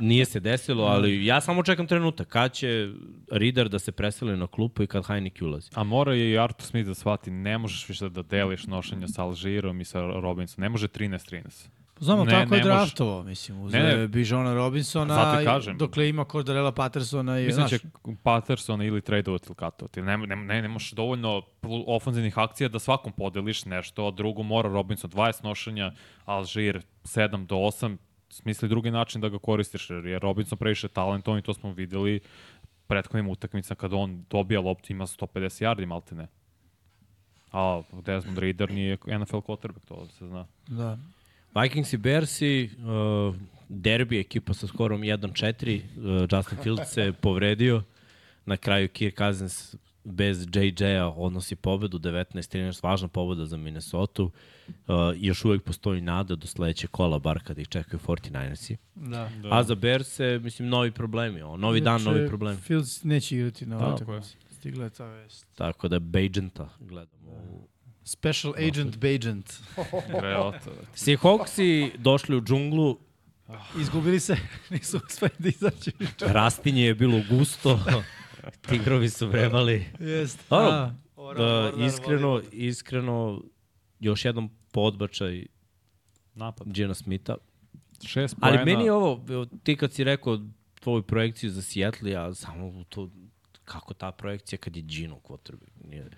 Nije 0.00 0.24
se 0.24 0.40
desilo, 0.40 0.84
ali 0.84 1.26
ja 1.26 1.40
samo 1.40 1.62
čekam 1.62 1.86
trenutak. 1.86 2.28
Kad 2.28 2.52
će 2.52 2.88
Reader 3.30 3.68
da 3.68 3.78
se 3.78 3.92
preseli 3.92 4.36
na 4.36 4.46
klupu 4.46 4.82
i 4.82 4.86
kad 4.86 5.06
Heineke 5.06 5.44
ulazi. 5.44 5.70
A 5.74 5.84
mora 5.84 6.14
je 6.14 6.30
i 6.30 6.38
Arthur 6.38 6.66
Smith 6.66 6.88
da 6.88 6.94
shvati, 6.94 7.30
ne 7.30 7.58
možeš 7.58 7.88
više 7.88 8.08
da 8.08 8.22
deliš 8.22 8.66
nošenja 8.66 9.08
sa 9.08 9.22
Alžirom 9.22 9.80
i 9.80 9.84
sa 9.84 10.00
Robinson. 10.00 10.62
Ne 10.62 10.68
može 10.68 10.88
13-13. 10.88 11.81
Znamo, 12.02 12.24
Ne, 12.24 12.30
tako 12.32 12.54
je 12.54 12.60
ne 12.60 12.66
može. 12.66 12.76
draftovao, 12.76 13.22
mislim, 13.22 13.60
uzeo 13.60 13.80
Ne, 13.80 13.86
ne. 13.86 14.00
je 14.00 14.08
Bijona 14.08 14.54
Robinsona, 14.54 15.14
Zato 15.14 15.44
kažem. 15.44 15.78
dokle 15.78 16.08
ima 16.08 16.24
Cordarela 16.24 16.72
Pattersona 16.72 17.40
i, 17.40 17.44
Mislim 17.44 17.62
da 17.62 17.68
znaš, 17.68 17.80
će 17.80 17.86
Pattersona 18.22 18.84
ili 18.84 19.00
tradovati 19.00 19.46
ili 19.48 19.54
katovati. 19.54 20.02
Ne, 20.02 20.18
ne, 20.18 20.36
ne, 20.36 20.62
nemaš 20.62 20.90
dovoljno 20.90 21.42
pl- 21.60 21.84
ofanzivnih 21.86 22.38
akcija 22.38 22.68
da 22.68 22.78
svakom 22.78 23.12
podeliš 23.12 23.64
nešto, 23.64 24.06
a 24.06 24.10
drugo 24.10 24.42
mora 24.42 24.68
Robinson 24.68 25.10
20 25.10 25.44
nošenja, 25.44 25.92
Alžir 26.24 26.82
7 27.04 27.46
do 27.46 27.56
8, 27.56 27.96
smisli 28.30 28.68
drugi 28.68 28.90
način 28.90 29.20
da 29.20 29.28
ga 29.28 29.38
koristiš, 29.38 29.90
jer 29.90 30.06
je 30.06 30.18
Robinson 30.18 30.58
previše 30.58 30.88
talentovan 30.88 31.38
i 31.38 31.42
to 31.42 31.54
smo 31.54 31.72
videli 31.72 32.20
prethodnim 32.86 33.28
utakmicama 33.28 33.76
kada 33.76 33.96
on 33.96 34.24
dobija 34.30 34.60
loptu 34.60 34.92
ima 34.92 35.06
150 35.06 35.26
yardi 35.64 35.86
maltene. 35.86 36.28
A 37.52 37.82
Desmond 37.94 38.38
Reader 38.38 38.70
nije 38.70 38.96
NFL 39.08 39.36
quarterback, 39.38 39.84
to 39.84 40.06
se 40.08 40.26
zna. 40.26 40.46
da. 40.68 40.98
Vikings 41.54 41.92
i 41.92 41.96
Bearsi, 41.96 42.70
uh, 42.78 43.34
derbi 43.68 44.18
ekipa 44.18 44.54
sa 44.54 44.66
skorom 44.66 45.00
1-4, 45.00 45.80
uh, 45.80 46.26
Justin 46.32 46.58
Fields 46.62 46.92
se 46.92 47.12
povredio, 47.12 47.82
na 48.46 48.56
kraju 48.56 48.88
Kirk 48.88 49.18
Cousins 49.18 49.76
bez 50.04 50.46
JJ-a 50.54 51.08
odnosi 51.08 51.56
pobedu, 51.56 51.98
19-13, 51.98 52.82
važna 52.82 53.08
pobeda 53.08 53.46
za 53.46 53.56
Minnesota. 53.56 54.22
Uh, 54.22 54.32
još 55.16 55.44
uvek 55.44 55.62
postoji 55.62 56.00
nada 56.00 56.34
do 56.34 56.46
sledećeg 56.46 56.90
kola, 56.90 57.18
bar 57.18 57.42
kada 57.44 57.60
ih 57.60 57.68
čekaju 57.68 58.00
49ersi. 58.06 58.76
Da. 58.94 59.30
Da. 59.42 59.48
A 59.50 59.62
za 59.62 59.74
Bearse, 59.74 60.40
mislim, 60.42 60.68
novi 60.68 60.90
problemi. 60.90 61.42
O, 61.42 61.56
novi 61.56 61.80
dan, 61.80 62.02
novi 62.02 62.28
problem. 62.28 62.56
Fields 62.56 63.04
neće 63.04 63.36
igrati 63.36 63.66
na 63.66 63.76
je. 63.76 63.94
utakmici. 63.94 64.36
Stigla 64.50 64.84
je 64.84 64.90
ta 64.90 65.06
vest. 65.06 65.46
Tako 65.54 65.88
da 65.88 65.98
Bajenta 65.98 66.68
gledamo 66.80 67.30
u 67.30 67.68
Special 68.04 68.54
Agent 68.68 68.96
Bajent. 68.98 69.60
Greota. 70.20 70.70
Seahawksi 70.94 71.90
došli 71.98 72.36
u 72.36 72.40
džunglu, 72.40 72.98
Izgubili 73.80 74.20
se, 74.20 74.36
nisu 74.70 75.00
uspeli 75.06 75.32
da 75.38 75.48
izađu. 75.48 75.90
rastinje 76.20 76.84
je 76.84 76.94
bilo 76.94 77.20
gusto, 77.30 77.80
tigrovi 78.68 79.08
su 79.08 79.26
vrebali. 79.26 79.86
Jest. 80.00 80.38
Dobro, 80.50 80.68
A, 80.68 80.94
Da, 81.36 81.72
iskreno, 81.86 82.40
iskreno, 82.52 83.42
još 84.00 84.24
jedan 84.24 84.48
podbačaj 84.72 85.46
Napad. 86.34 86.66
Gina 86.72 86.94
Smitha. 86.94 87.36
Šest 88.06 88.36
Ali 88.40 88.64
meni 88.64 88.84
je 88.84 88.92
ovo, 88.92 89.24
ti 89.62 89.76
kad 89.76 89.92
si 89.92 90.04
rekao 90.04 90.38
tvoju 90.80 91.02
projekciju 91.02 91.50
za 91.50 91.62
Seattle, 91.62 92.10
ja 92.10 92.34
samo 92.34 92.84
to, 92.88 93.10
kako 93.72 93.94
ta 93.94 94.12
projekcija 94.12 94.58
kad 94.58 94.76
je 94.76 94.82
Gino 94.82 95.16
quarterback. 95.24 95.70
Nije, 95.88 96.10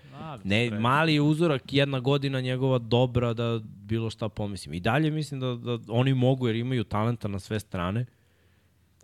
ne, 0.43 0.79
mali 0.79 1.13
je 1.13 1.21
uzorak, 1.21 1.73
jedna 1.73 1.99
godina 1.99 2.41
njegova 2.41 2.77
dobra 2.77 3.33
da 3.33 3.59
bilo 3.63 4.09
šta 4.09 4.29
pomislim. 4.29 4.73
I 4.73 4.79
dalje 4.79 5.11
mislim 5.11 5.39
da, 5.39 5.55
da 5.55 5.79
oni 5.87 6.13
mogu 6.13 6.47
jer 6.47 6.55
imaju 6.55 6.83
talenta 6.83 7.27
na 7.27 7.39
sve 7.39 7.59
strane, 7.59 8.05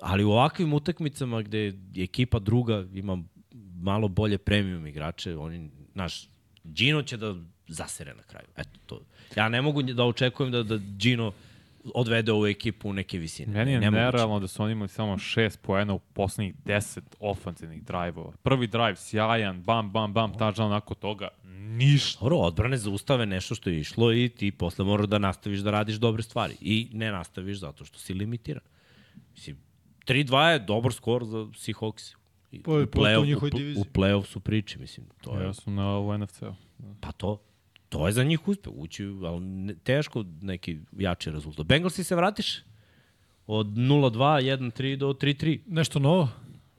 ali 0.02 0.24
u 0.24 0.32
ovakvim 0.32 0.74
utakmicama 0.74 1.41
gde 1.41 1.74
ekipa 1.97 2.39
druga 2.39 2.86
ima 2.93 3.24
malo 3.82 4.08
bolje 4.08 4.38
premium 4.38 4.88
igrače, 4.88 5.38
oni, 5.38 5.70
znaš, 5.93 6.28
Gino 6.64 7.04
će 7.04 7.18
da 7.18 7.36
zasere 7.68 8.14
na 8.14 8.24
kraju. 8.24 8.47
Eto 8.58 8.80
to. 8.86 9.02
Ja 9.36 9.49
ne 9.49 9.62
mogu 9.62 9.82
da 9.84 10.04
očekujem 10.04 10.52
da, 10.52 10.64
da 10.64 10.78
Gino 10.78 11.32
odvede 11.86 12.32
ovu 12.32 12.47
ekipu 12.47 12.89
u 12.89 12.93
neke 12.93 13.17
visine. 13.17 13.53
Meni 13.53 13.71
je 13.71 13.79
Nemoguće. 13.79 14.01
nerealno 14.01 14.39
da 14.39 14.47
su 14.47 14.63
oni 14.63 14.71
imali 14.71 14.89
samo 14.89 15.17
šest 15.17 15.61
poena 15.61 15.93
u 15.93 15.99
poslednjih 15.99 16.55
10 16.57 16.99
ofanzivnih 17.19 17.84
drajvova. 17.84 18.32
Prvi 18.34 18.67
drive 18.67 18.95
sjajan, 18.95 19.61
bam, 19.61 19.91
bam, 19.91 20.13
bam, 20.13 20.34
touchdown, 20.34 20.69
nakon 20.69 20.97
toga 20.97 21.27
ništa. 21.45 22.19
Dobro, 22.21 22.38
odbrane 22.38 22.77
zaustave 22.77 23.25
nešto 23.25 23.55
što 23.55 23.69
je 23.69 23.79
išlo 23.79 24.13
i 24.13 24.29
ti 24.29 24.51
posle 24.51 24.86
moraš 24.86 25.07
da 25.07 25.17
nastaviš 25.17 25.59
da 25.59 25.71
radiš 25.71 25.95
dobre 25.95 26.23
stvari. 26.23 26.53
I 26.61 26.89
ne 26.93 27.11
nastaviš 27.11 27.57
zato 27.57 27.86
što 27.86 27.99
si 27.99 28.13
limitiran. 28.13 28.63
Mislim, 29.34 29.57
3-2 30.01 30.41
je 30.41 30.59
dobar 30.59 30.93
skor 30.93 31.25
za 31.25 31.38
Seahawks. 31.38 32.15
I 32.51 32.61
Po- 32.61 32.71
u 32.73 32.75
play-off- 32.77 33.86
play-off 33.86 34.25
su 34.25 34.39
priče, 34.39 34.79
mislim. 34.79 35.05
To 35.21 35.39
je, 35.39 35.45
Ja 35.45 35.53
sam 35.53 35.75
na 35.75 35.84
NFC-u. 36.17 36.53
Pa 37.01 37.11
to, 37.11 37.41
to 37.91 38.07
je 38.07 38.13
za 38.13 38.23
njih 38.23 38.47
uspeh. 38.47 38.73
Ući, 38.73 39.03
ali 39.03 39.39
ne, 39.41 39.75
teško 39.75 40.25
neki 40.41 40.79
jači 40.91 41.31
rezultat. 41.31 41.65
Bengalsi 41.65 42.03
se 42.03 42.15
vratiš 42.15 42.59
od 43.47 43.67
0-2, 43.67 44.11
1-3 44.11 44.95
do 44.95 45.07
3-3. 45.09 45.59
Nešto 45.67 45.99
novo? 45.99 46.29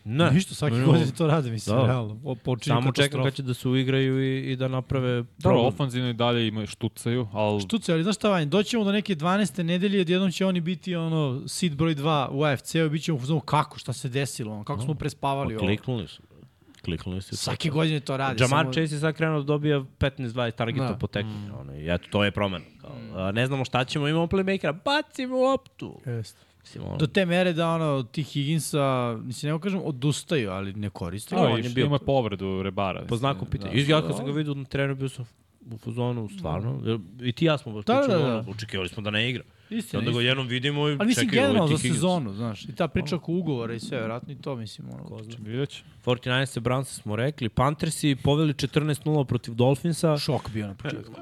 Ne. 0.04 0.30
Ništa, 0.30 0.54
svake 0.54 0.74
Ne, 0.74 0.84
godine 0.84 1.06
to 1.12 1.26
rade, 1.26 1.50
mislim, 1.50 1.76
Da. 1.76 1.86
realno. 1.86 2.20
O, 2.24 2.34
počinje 2.34 2.74
Samo 2.74 2.92
čekam 2.92 3.22
kad 3.24 3.34
će 3.34 3.42
da 3.42 3.54
se 3.54 3.68
uigraju 3.68 4.22
i, 4.24 4.52
i 4.52 4.56
da 4.56 4.68
naprave 4.68 5.12
Dobro, 5.16 5.28
problem. 5.40 5.66
ofanzivno 5.66 6.08
i 6.10 6.14
dalje 6.14 6.48
imaju 6.48 6.66
štucaju, 6.66 7.28
ali 7.32 7.60
Štuce, 7.60 7.92
ali 7.92 8.02
znaš 8.02 8.16
šta, 8.16 8.28
Vanja, 8.28 8.46
doćemo 8.46 8.84
do 8.84 8.92
neke 8.92 9.14
12. 9.16 9.62
nedelje, 9.62 10.00
odjednom 10.00 10.30
će 10.30 10.46
oni 10.46 10.60
biti 10.60 10.94
ono, 10.96 11.42
seed 11.48 11.76
broj 11.76 11.94
2 11.94 12.28
u 12.30 12.44
AFC-u 12.44 12.78
i 12.78 12.90
bit 12.90 13.02
ćemo 13.02 13.16
u 13.16 13.20
fazonu 13.20 13.40
kako, 13.40 13.78
šta 13.78 13.92
se 13.92 14.08
desilo, 14.08 14.52
ono, 14.54 14.64
kako 14.64 14.82
smo 14.82 14.94
prespavali 14.94 15.48
Pa 15.48 15.58
ovo. 15.58 15.66
kliknuli 15.66 16.08
su. 16.08 16.22
Kliknuli 16.84 17.22
su. 17.22 17.36
Svake 17.36 17.70
godine 17.70 18.00
to 18.00 18.16
rade. 18.16 18.36
Jamar 18.40 18.58
samo- 18.60 18.72
Chase 18.72 18.94
je 18.94 19.00
sad 19.00 19.14
krenuo 19.14 19.38
da 19.38 19.44
dobija 19.44 19.84
15-20 19.98 20.50
targeta 20.52 20.88
Da. 20.88 20.94
po 20.94 21.06
tekmi. 21.06 21.50
Ono, 21.52 21.74
I 21.74 21.88
eto, 21.88 22.08
to 22.10 22.24
je 22.24 22.30
promena. 22.30 22.64
Kao, 22.80 22.90
a, 23.16 23.32
ne 23.32 23.46
znamo 23.46 23.64
šta 23.64 23.84
ćemo, 23.84 24.08
imamo 24.08 24.26
playmakera, 24.26 24.74
bacimo 24.84 25.36
loptu. 25.36 26.00
Jest. 26.06 26.36
Mislim, 26.62 26.84
ono, 26.84 26.96
Do 26.96 27.06
te 27.06 27.26
mere 27.26 27.52
da 27.52 27.68
ono, 27.68 28.02
ti 28.02 28.22
Higginsa, 28.22 28.82
mislim, 29.16 29.48
ne 29.48 29.52
mogu 29.52 29.62
kažem, 29.62 29.80
odustaju, 29.84 30.50
ali 30.50 30.72
ne 30.72 30.90
koriste. 30.90 31.34
No, 31.34 31.40
on 31.42 31.52
on 31.52 31.58
je 31.58 31.70
bio- 31.70 31.86
ima 31.86 31.98
povredu 31.98 32.62
Rebara. 32.62 33.02
po 33.02 33.16
znaku 33.16 33.44
pitanja. 33.44 33.72
Da, 33.74 33.92
ja 33.92 34.02
kad 34.02 34.16
sam 34.16 34.26
ga 34.26 34.32
vidio 34.32 34.54
na 34.54 34.64
terenu, 34.64 34.94
bio 34.94 35.08
sam 35.08 35.24
u 35.66 35.78
fazonu, 35.78 36.28
stvarno. 36.28 36.80
Jer 36.84 36.98
I 37.20 37.32
ti 37.32 37.44
i 37.44 37.46
ja 37.46 37.58
smo 37.58 37.72
baš 37.72 37.84
Da, 37.84 37.94
pričali, 37.96 38.22
da, 38.22 38.28
da. 38.28 38.34
ono, 38.34 38.50
očekivali 38.50 38.88
smo 38.88 39.02
da 39.02 39.10
ne 39.10 39.30
igra. 39.30 39.42
Istina, 39.72 39.98
onda 39.98 40.04
ga 40.04 40.12
istina. 40.12 40.28
jednom 40.28 40.46
vidimo 40.46 40.88
i 40.88 40.92
Ali 40.92 41.06
mislim, 41.06 41.26
čekaj, 41.26 41.40
generalno 41.40 41.68
za 41.68 41.76
Higgins. 41.76 41.96
sezonu, 41.96 42.32
znaš. 42.32 42.64
I 42.64 42.72
ta 42.72 42.88
priča 42.88 43.16
oko 43.16 43.32
ugovora 43.32 43.74
i 43.74 43.80
sve, 43.80 43.98
vjerojatno 43.98 44.32
i 44.32 44.36
to, 44.36 44.56
mislim, 44.56 44.88
ono. 44.90 45.20
Vidjet 45.38 45.68
će. 45.68 45.82
49 46.04 46.60
Browns 46.60 46.84
smo 46.84 47.16
rekli, 47.16 47.48
Panthersi 47.48 48.16
poveli 48.16 48.52
14-0 48.52 49.24
protiv 49.24 49.54
Dolphinsa 49.54 50.18
Šok 50.18 50.50
bio 50.50 50.66
na 50.66 50.74
početku. 50.74 51.12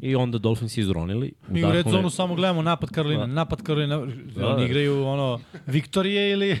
i 0.00 0.16
onda 0.16 0.38
Dolphinsi 0.38 0.80
izronili. 0.80 1.32
Mi 1.48 1.64
u 1.64 1.72
red 1.72 1.86
zonu 1.88 2.10
samo 2.10 2.34
gledamo 2.34 2.62
napad 2.62 2.90
Karolina, 2.90 3.26
napad 3.26 3.62
Karolina, 3.62 3.96
Da, 4.36 4.46
oni 4.46 4.56
da. 4.56 4.64
igraju 4.64 5.04
ono 5.04 5.40
Viktorije 5.66 6.30
ili 6.30 6.58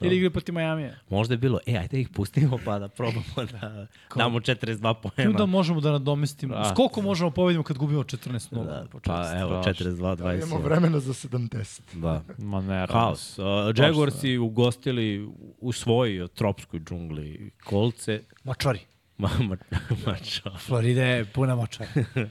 ili 0.00 0.16
igraju 0.16 0.30
protiv 0.30 0.54
Majamija. 0.54 0.94
Možda 1.10 1.34
je 1.34 1.38
bilo, 1.38 1.58
e, 1.66 1.76
ajde 1.76 2.00
ih 2.00 2.08
pustimo 2.08 2.58
pa 2.64 2.78
da 2.78 2.88
probamo 2.88 3.22
da 3.52 3.86
damo 4.16 4.38
42 4.40 4.90
I 4.90 4.94
poena. 5.02 5.30
onda 5.30 5.46
možemo 5.46 5.80
da 5.80 5.90
nadomestimo. 5.90 6.54
Da. 6.54 6.64
S 6.64 6.76
koliko 6.76 7.02
možemo 7.02 7.30
pobedimo 7.30 7.64
kad 7.64 7.78
gubimo 7.78 8.02
14-0? 8.02 8.64
Da, 8.64 8.80
na 8.80 8.86
početku? 8.86 9.00
pa 9.06 9.38
evo, 9.38 9.62
Strašno. 9.62 9.86
42, 9.86 10.16
20. 10.16 10.46
Imamo 10.46 10.58
vremena 10.62 11.00
za 11.00 11.12
70. 11.12 11.80
Da. 11.92 12.22
Ma 12.38 12.60
ne, 12.60 12.86
Haos. 12.90 13.38
Uh, 13.38 13.44
Jaguarsi 13.76 14.38
ugostili 14.38 15.28
u 15.60 15.72
svojoj 15.72 16.28
tropskoj 16.28 16.80
džungli 16.80 17.50
kolce. 17.64 18.22
Močvari. 18.44 18.80
Ma, 19.18 19.30
ma, 19.40 19.56
mačo. 20.06 20.50
Florida 20.58 21.02
je 21.02 21.24
puna 21.24 21.54
močara. 21.54 21.90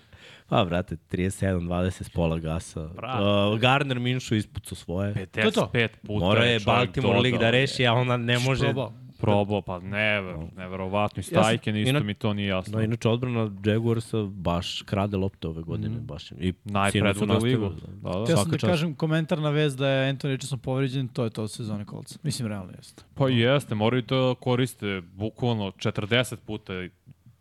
Pa, 0.47 0.65
brate, 0.65 0.95
37-20 1.11 2.03
s 2.03 2.09
pola 2.09 2.39
gasa. 2.39 2.81
Uh, 2.83 3.59
Gardner 3.59 3.99
Minšu 3.99 4.35
ispucao 4.35 4.75
svoje. 4.75 5.13
To 5.25 5.39
je 5.39 5.51
to. 5.51 5.69
55 5.73 5.87
puta 6.07 6.25
Mora 6.25 6.43
je 6.45 6.59
Baltimore 6.65 7.19
lig 7.19 7.37
da 7.37 7.49
reši, 7.49 7.87
a 7.87 7.93
onda 7.93 8.17
ne 8.17 8.39
može... 8.39 8.63
Probao. 8.65 8.93
Probao, 9.19 9.61
pa 9.61 9.79
ne, 9.79 10.21
neverovatno. 10.57 11.19
I 11.19 11.23
Stajken 11.23 11.75
isto 11.75 11.89
ina- 11.89 11.99
mi 11.99 12.13
to 12.13 12.33
nije 12.33 12.47
jasno. 12.47 12.77
No, 12.77 12.83
inače, 12.83 13.09
odbrana 13.09 13.51
Jaguarsa 13.65 14.23
baš 14.23 14.81
krade 14.81 15.17
lopte 15.17 15.47
ove 15.47 15.61
godine. 15.61 15.95
Mhm. 15.95 16.05
Baš. 16.05 16.31
I 16.31 16.53
Najpredvodna 16.63 17.13
sinoć 17.39 17.39
su 17.41 17.45
ligu. 17.45 17.69
Da, 18.01 18.09
da. 18.09 18.19
Ja 18.31 18.37
sam 18.37 18.51
da 18.51 18.57
čast. 18.57 18.71
kažem 18.71 18.95
komentar 18.95 19.39
na 19.39 19.49
vez 19.49 19.75
da 19.75 19.89
je 19.89 20.13
Anthony 20.13 20.29
Richardson 20.31 20.59
povređen, 20.59 21.07
to 21.07 21.23
je 21.23 21.29
to 21.29 21.43
od 21.43 21.51
sezone 21.51 21.85
kolca. 21.85 22.19
Mislim, 22.23 22.47
realno 22.47 22.73
jeste. 22.77 23.03
Pa 23.13 23.29
jeste, 23.29 23.75
moraju 23.75 24.01
to 24.03 24.35
koriste 24.35 25.01
bukvalno 25.13 25.71
40 25.71 26.35
puta 26.35 26.73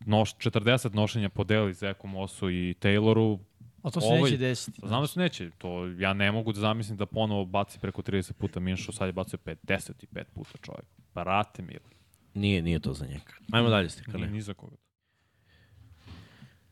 noš, 0.07 0.35
40 0.35 0.95
nošenja 0.95 1.29
podeli 1.29 1.75
Zeku 1.75 2.07
Mosu 2.07 2.51
i 2.51 2.75
Tayloru 2.81 3.39
A 3.83 3.91
to 3.91 4.01
se 4.01 4.07
Ovaj- 4.07 4.23
neće 4.23 4.37
desiti. 4.37 4.81
Znam 4.85 5.01
da 5.01 5.07
se 5.07 5.21
neće, 5.21 5.51
to 5.59 5.87
ja 5.89 6.13
ne 6.13 6.33
mogu 6.33 6.53
da 6.53 6.61
zamislim 6.61 6.97
da 6.97 7.07
ponovo 7.07 7.45
baci 7.45 7.79
preko 7.79 8.03
30 8.03 8.33
puta 8.33 8.61
Minšu, 8.61 8.93
sad 8.93 9.07
je 9.07 9.13
bacio 9.13 9.39
55 9.39 10.25
puta 10.35 10.59
čovjek. 10.63 10.87
Barate 11.15 11.63
mili. 11.63 11.95
Nije, 12.35 12.63
nije 12.63 12.81
to 12.81 12.93
za 12.95 13.07
njega. 13.07 13.33
Ajmo 13.53 13.69
dalje, 13.69 13.83
Nije 13.83 13.91
Stikane. 13.91 14.27
ni 14.27 14.43
za 14.43 14.55
koga. 14.55 14.77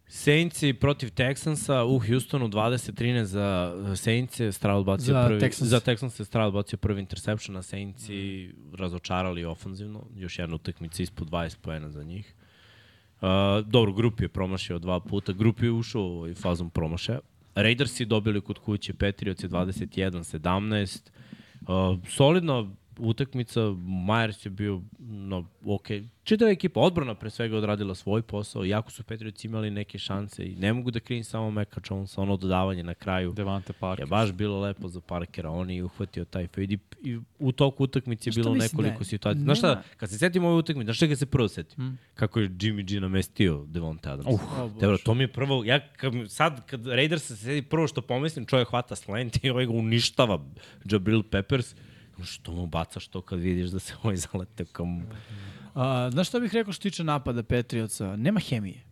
Saintsi 0.06 0.72
protiv 0.72 1.08
Texansa 1.08 1.82
u 1.84 1.98
Houstonu 2.00 2.48
20-13 2.48 3.24
za 3.24 3.72
Saintse, 3.96 4.52
Stroud 4.52 4.86
bacio 4.86 5.04
Za 5.04 5.26
prvi 5.26 5.40
Texans. 5.40 5.62
za 5.64 5.80
Texanse 5.80 6.24
Stroud 6.24 6.52
bacio 6.54 6.76
prvi 6.78 7.00
interception, 7.00 7.56
a 7.56 7.62
Saintsi 7.62 8.50
razočarali 8.74 9.44
ofanzivno, 9.44 10.06
još 10.14 10.38
jedna 10.38 10.54
utakmica 10.54 11.02
ispod 11.02 11.28
20 11.30 11.56
poena 11.58 11.90
za 11.90 12.02
njih. 12.02 12.34
Dobro, 13.66 13.92
grup 13.92 14.20
je 14.20 14.28
promašio 14.28 14.78
dva 14.78 15.00
puta, 15.00 15.32
grup 15.32 15.62
je 15.62 15.70
ušao 15.70 16.02
u 16.02 16.18
ovaj 16.18 16.34
fazom 16.34 16.70
promašaja. 16.70 17.20
Raidersi 17.54 18.04
dobili 18.04 18.40
kod 18.40 18.58
kuće 18.58 18.94
Patriots 18.94 19.42
je 19.42 19.48
21-17. 19.48 21.10
Uh, 21.60 21.98
solidna 22.08 22.66
utakmica, 22.99 23.61
Myers 24.07 24.47
je 24.47 24.51
bio 24.51 24.80
no, 24.99 25.45
ok. 25.64 25.86
Čitava 26.24 26.51
ekipa, 26.51 26.80
odbrana 26.80 27.14
pre 27.14 27.30
svega 27.30 27.57
odradila 27.57 27.95
svoj 27.95 28.22
posao, 28.22 28.64
jako 28.64 28.90
su 28.90 29.03
Patriots 29.03 29.45
imali 29.45 29.70
neke 29.70 29.99
šanse 29.99 30.45
i 30.45 30.57
ne 30.57 30.72
mogu 30.72 30.90
da 30.90 31.01
krivim 31.01 31.24
samo 31.24 31.51
Meka 31.51 31.80
Jonesa, 31.90 32.22
ono 32.22 32.36
dodavanje 32.36 32.82
na 32.82 32.95
kraju 32.95 33.32
Devante 33.32 33.72
Parker. 33.72 34.03
je 34.03 34.07
baš 34.07 34.32
bilo 34.32 34.61
lepo 34.61 34.88
za 34.88 35.01
Parkera, 35.01 35.51
on 35.51 35.70
je 35.70 35.84
uhvatio 35.84 36.24
taj 36.24 36.47
fade 36.47 36.74
i, 36.74 36.78
i 37.03 37.18
u 37.38 37.53
toku 37.53 37.84
utakmice 37.84 38.30
je 38.30 38.32
bilo 38.32 38.55
mislim 38.55 38.76
da 38.76 38.82
nekoliko 38.82 39.03
je? 39.03 39.07
situacija. 39.07 39.43
Znaš 39.43 39.59
šta, 39.59 39.82
kad 39.97 40.11
se 40.11 40.18
setim 40.18 40.45
ove 40.45 40.57
utakmice, 40.57 40.84
znaš 40.84 40.97
šta 40.97 41.07
ga 41.07 41.16
se 41.16 41.26
prvo 41.26 41.49
setim? 41.49 41.99
Kako 42.14 42.40
je 42.40 42.49
Jimmy 42.49 42.95
G 42.95 43.01
namestio 43.01 43.64
Devonta 43.68 44.12
Adams. 44.12 44.28
Uh, 44.34 44.59
O, 44.59 44.68
Bože. 44.68 44.80
Dobro, 44.80 44.99
to 44.99 45.14
mi 45.14 45.24
je 45.24 45.28
prvo, 45.28 45.64
ja 45.64 45.88
kad, 45.88 46.12
sad 46.28 46.66
kad 46.66 46.86
Raiders 46.86 47.22
se 47.22 47.36
sedi, 47.36 47.62
prvo 47.62 47.86
što 47.86 48.03
pomislim, 48.03 48.47
čovjek 48.47 48.68
hvata 48.68 48.97
slant 48.97 49.45
i 49.45 49.51
ovaj 49.51 49.66
ga 49.66 49.72
uništava 49.72 50.45
Jabril 50.84 51.22
Peppers. 51.22 51.74
Što 52.22 52.52
mu 52.52 52.66
bacaš 52.66 53.08
to 53.08 53.20
kad 53.20 53.38
vidiš 53.38 53.70
da 53.70 53.78
se 53.78 53.94
ovaj 54.02 54.16
zalete 54.16 54.64
kam... 54.64 55.06
A, 55.74 56.10
znaš 56.12 56.28
šta 56.28 56.40
bih 56.40 56.54
rekao 56.54 56.72
što 56.72 56.82
tiče 56.82 57.04
napada 57.04 57.42
Patriotsa? 57.42 58.16
Nema 58.16 58.40
hemije. 58.40 58.82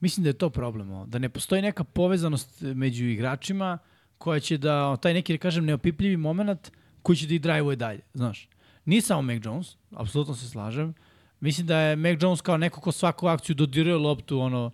Mislim 0.00 0.24
da 0.24 0.28
je 0.28 0.38
to 0.38 0.50
problem. 0.50 1.10
Da 1.10 1.18
ne 1.18 1.28
postoji 1.28 1.62
neka 1.62 1.84
povezanost 1.84 2.60
među 2.60 3.04
igračima 3.04 3.78
koja 4.18 4.40
će 4.40 4.58
da, 4.58 4.96
taj 4.96 5.14
neki, 5.14 5.32
da 5.32 5.38
kažem, 5.38 5.64
neopipljivi 5.64 6.16
moment 6.16 6.72
koji 7.02 7.16
će 7.16 7.26
da 7.26 7.34
ih 7.34 7.40
drajvuje 7.40 7.76
dalje. 7.76 8.00
Znaš, 8.14 8.48
nije 8.84 9.02
samo 9.02 9.22
Mac 9.22 9.44
Jones, 9.44 9.76
apsolutno 9.90 10.34
se 10.34 10.48
slažem. 10.48 10.94
Mislim 11.40 11.66
da 11.66 11.78
je 11.78 11.96
Mac 11.96 12.22
Jones 12.22 12.40
kao 12.40 12.56
neko 12.56 12.80
ko 12.80 12.92
svaku 12.92 13.26
akciju 13.26 13.56
dodiruje 13.56 13.96
loptu, 13.96 14.40
ono, 14.40 14.70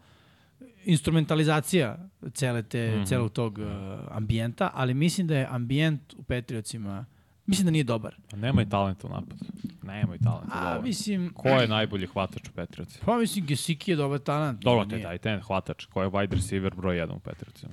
instrumentalizacija 0.85 2.09
cele 2.35 2.63
te, 2.63 2.91
mm 2.91 3.01
-hmm. 3.01 3.09
celog 3.09 3.33
tog 3.33 3.59
uh, 3.59 3.67
ambijenta, 4.11 4.71
ali 4.75 4.95
mislim 4.95 5.27
da 5.27 5.37
je 5.37 5.47
ambijent 5.51 6.15
u 6.15 6.23
Patriotsima, 6.23 7.05
mislim 7.47 7.65
da 7.65 7.71
nije 7.71 7.85
dobar. 7.85 8.15
Pa 8.31 8.37
Nemaju 8.37 8.69
talenta 8.69 9.07
u 9.07 9.11
napadu. 9.11 9.45
Nemaju 9.83 10.19
talenta. 10.19 10.49
A, 10.53 10.65
dovoljno. 10.65 10.83
mislim, 10.83 11.33
Ko 11.35 11.49
je 11.49 11.69
najbolji 11.69 12.07
hvatač 12.07 12.49
u 12.49 12.53
Patriotsi? 12.53 12.99
pa 13.05 13.19
mislim, 13.19 13.47
Gesicki 13.47 13.91
je 13.91 13.97
dobar 13.97 14.19
talent. 14.19 14.61
Dobro, 14.61 14.85
te 14.85 15.03
taj 15.03 15.19
ten 15.19 15.41
hvatač. 15.41 15.85
Ko 15.85 16.03
je 16.03 16.09
wide 16.09 16.35
receiver 16.35 16.75
broj 16.75 16.97
1 16.97 17.17
u 17.17 17.19
Patriotsima? 17.19 17.73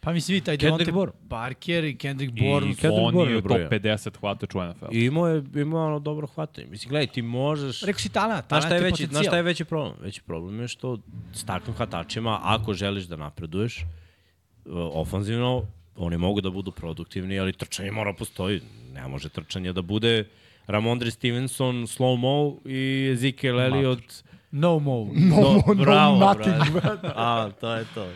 Pa 0.00 0.12
mislim, 0.12 0.34
vidi, 0.34 0.44
taj 0.46 0.56
Kendrick 0.58 0.86
Devonte. 0.90 1.12
Parker 1.28 1.84
i 1.84 1.96
Kendrick 1.96 2.32
I 2.36 2.40
Bourne. 2.40 2.74
Kendrick 2.74 3.06
on 3.06 3.14
Bourne 3.14 3.34
je 3.34 3.42
top 3.42 3.48
broj 3.48 3.68
50 3.70 4.18
hvatač 4.20 4.54
u 4.54 4.64
NFL. 4.64 4.86
I 4.92 5.04
imao 5.04 5.28
je, 5.28 5.42
imao 5.54 5.86
ono 5.86 5.98
dobro 5.98 6.26
hvatanje. 6.26 6.66
Mislim, 6.70 6.88
gledaj, 6.90 7.06
ti 7.06 7.22
možeš... 7.22 7.82
Rekao 7.82 8.00
si 8.00 8.08
talent, 8.08 8.46
talent 8.46 8.66
šta 8.66 8.74
je, 8.74 8.78
je 8.78 8.84
veći, 8.84 8.92
potencijal. 8.92 9.10
znaš 9.10 9.26
šta 9.26 9.36
je 9.36 9.42
veći 9.42 9.64
problem? 9.64 9.94
Veći 10.00 10.22
problem 10.22 10.60
je 10.60 10.68
što 10.68 10.98
s 11.32 11.44
takvim 11.44 11.76
hvatačima, 11.76 12.40
ako 12.42 12.74
želiš 12.74 13.04
da 13.04 13.16
napreduješ, 13.16 13.78
uh, 13.78 14.72
ofanzivno, 14.92 15.62
oni 15.96 16.18
mogu 16.18 16.40
da 16.40 16.50
budu 16.50 16.72
produktivni, 16.72 17.38
ali 17.38 17.52
trčanje 17.52 17.90
mora 17.90 18.12
postoji. 18.12 18.60
Ne 19.00 19.08
može 19.08 19.28
trčanje 19.28 19.72
da 19.72 19.82
bude 19.82 20.24
Ramondre 20.66 21.10
Stevenson, 21.10 21.76
Slow 21.86 22.16
Mo 22.16 22.70
i 22.70 23.10
Ezekiel 23.12 23.60
Elliott. 23.60 24.24
No 24.50 24.78
move. 24.78 25.10
No, 25.14 25.36
no, 25.36 25.62
no 25.66 25.74
bravo, 25.84 26.18
nothing, 26.18 26.72
brate. 26.72 27.08
A, 27.16 27.50
to 27.60 27.74
je 27.74 27.84
to. 27.94 28.08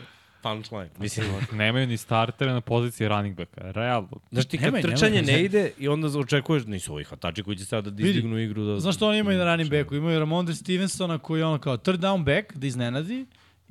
Punchline. 0.42 0.90
Mislim, 0.98 1.26
Nemaju 1.52 1.86
ni 1.86 1.96
startere 1.96 2.52
na 2.52 2.60
poziciji 2.60 3.08
running 3.08 3.36
backa. 3.36 3.72
Realno. 3.72 4.08
Znaš 4.30 4.44
ti 4.46 4.58
kad 4.58 4.82
trčanje 4.82 5.22
nemoj. 5.22 5.32
ne 5.32 5.44
ide 5.44 5.70
i 5.78 5.88
onda 5.88 6.18
očekuješ, 6.18 6.64
nisu 6.66 6.92
ovi 6.92 7.04
hvatači 7.04 7.42
koji 7.42 7.56
će 7.56 7.64
sada 7.64 7.90
da 7.90 8.02
izdignu 8.02 8.38
igru. 8.38 8.64
Da, 8.64 8.80
Znaš 8.80 8.96
što 8.96 9.08
oni 9.08 9.18
imaju 9.18 9.38
na 9.38 9.44
running 9.44 9.70
backu? 9.70 9.94
Imaju 9.94 10.18
Ramondre 10.18 10.54
Stevensona 10.54 11.18
koji 11.18 11.40
je 11.40 11.46
ono 11.46 11.58
kao 11.58 11.76
third 11.76 12.00
down 12.00 12.24
back, 12.24 12.56
da 12.56 12.66
iznenadi, 12.66 13.26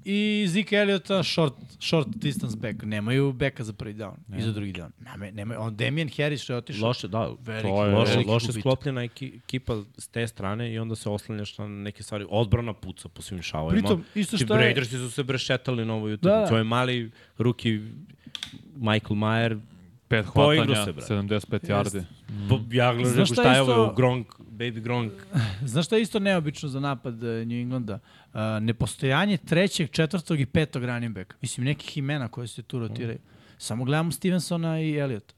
i 0.06 0.46
Zeke 0.48 0.76
Elliotta 0.76 1.24
short, 1.24 1.54
short 1.80 2.08
distance 2.10 2.58
back. 2.58 2.84
Nemaju 2.84 3.34
backa 3.34 3.64
za 3.64 3.74
prvi 3.74 3.94
down 3.94 4.16
i 4.32 4.42
za 4.42 4.52
drugi 4.52 4.74
down. 4.74 4.90
Nema, 5.02 5.32
nema, 5.32 5.56
on 5.58 5.76
Damian 5.76 6.10
Harris 6.10 6.42
što 6.42 6.54
je 6.54 6.58
otišao. 6.58 6.88
Loše, 6.88 7.08
da, 7.08 7.32
Veliki, 7.40 7.68
To 7.68 7.86
je- 7.86 7.92
loše, 7.92 8.12
veliki 8.12 8.30
loše 8.30 8.52
sklopljena 8.52 9.02
eki- 9.02 9.36
ekipa 9.38 9.84
s 9.98 10.08
te 10.08 10.28
strane 10.28 10.74
i 10.74 10.80
onda 10.80 10.96
se 10.96 11.10
oslanjaš 11.10 11.58
na 11.58 11.68
neke 11.68 12.04
stvari. 12.04 12.26
Odbrana 12.30 12.74
puca 12.74 13.10
po 13.10 13.22
svim 13.22 13.42
šavovima. 13.42 13.82
Pritom, 13.82 14.04
isto 14.16 14.38
Ti 14.38 14.44
što 14.46 14.54
je... 14.54 14.60
Raidersi 14.60 14.98
su 14.98 15.12
se 15.12 15.24
brešetali 15.24 15.86
na 15.86 15.94
ovoj 15.94 16.14
utakmici. 16.14 16.36
Da. 16.36 16.42
Da. 16.42 16.52
Ovaj 16.52 16.64
mali 16.64 17.12
ruki 17.38 17.80
Michael 18.76 19.16
Mayer, 19.16 19.60
Pet 20.08 20.26
hvatanja, 20.26 20.86
se, 20.86 20.94
brate. 20.94 21.14
75 21.14 21.60
yardi. 21.64 22.04
po, 22.50 22.60
ja 22.72 22.94
gledam 22.94 23.26
šta, 23.26 23.36
šta 23.36 23.44
je 23.46 23.62
isto- 23.62 23.74
ovo, 23.76 23.94
Gronk, 23.94 24.28
Baby 24.42 24.80
Gronk. 24.80 25.14
Znaš 25.66 25.86
šta 25.86 25.96
je 25.96 26.02
isto 26.02 26.20
neobično 26.20 26.70
za 26.70 26.80
napad 26.80 27.24
eh, 27.24 27.46
New 27.46 27.58
Englanda? 27.58 27.94
Uh, 27.96 28.00
nepostojanje 28.62 29.38
trećeg, 29.38 29.90
četvrtog 29.90 30.40
i 30.40 30.46
petog 30.46 30.84
running 30.86 31.16
backa. 31.16 31.36
Mislim, 31.42 31.66
nekih 31.66 31.98
imena 31.98 32.28
koje 32.28 32.48
se 32.48 32.62
tu 32.62 32.80
rotiraju. 32.80 33.20
Samo 33.58 33.84
gledamo 33.86 34.12
Stevensona 34.12 34.82
i 34.82 34.96
Elliota. 34.96 35.34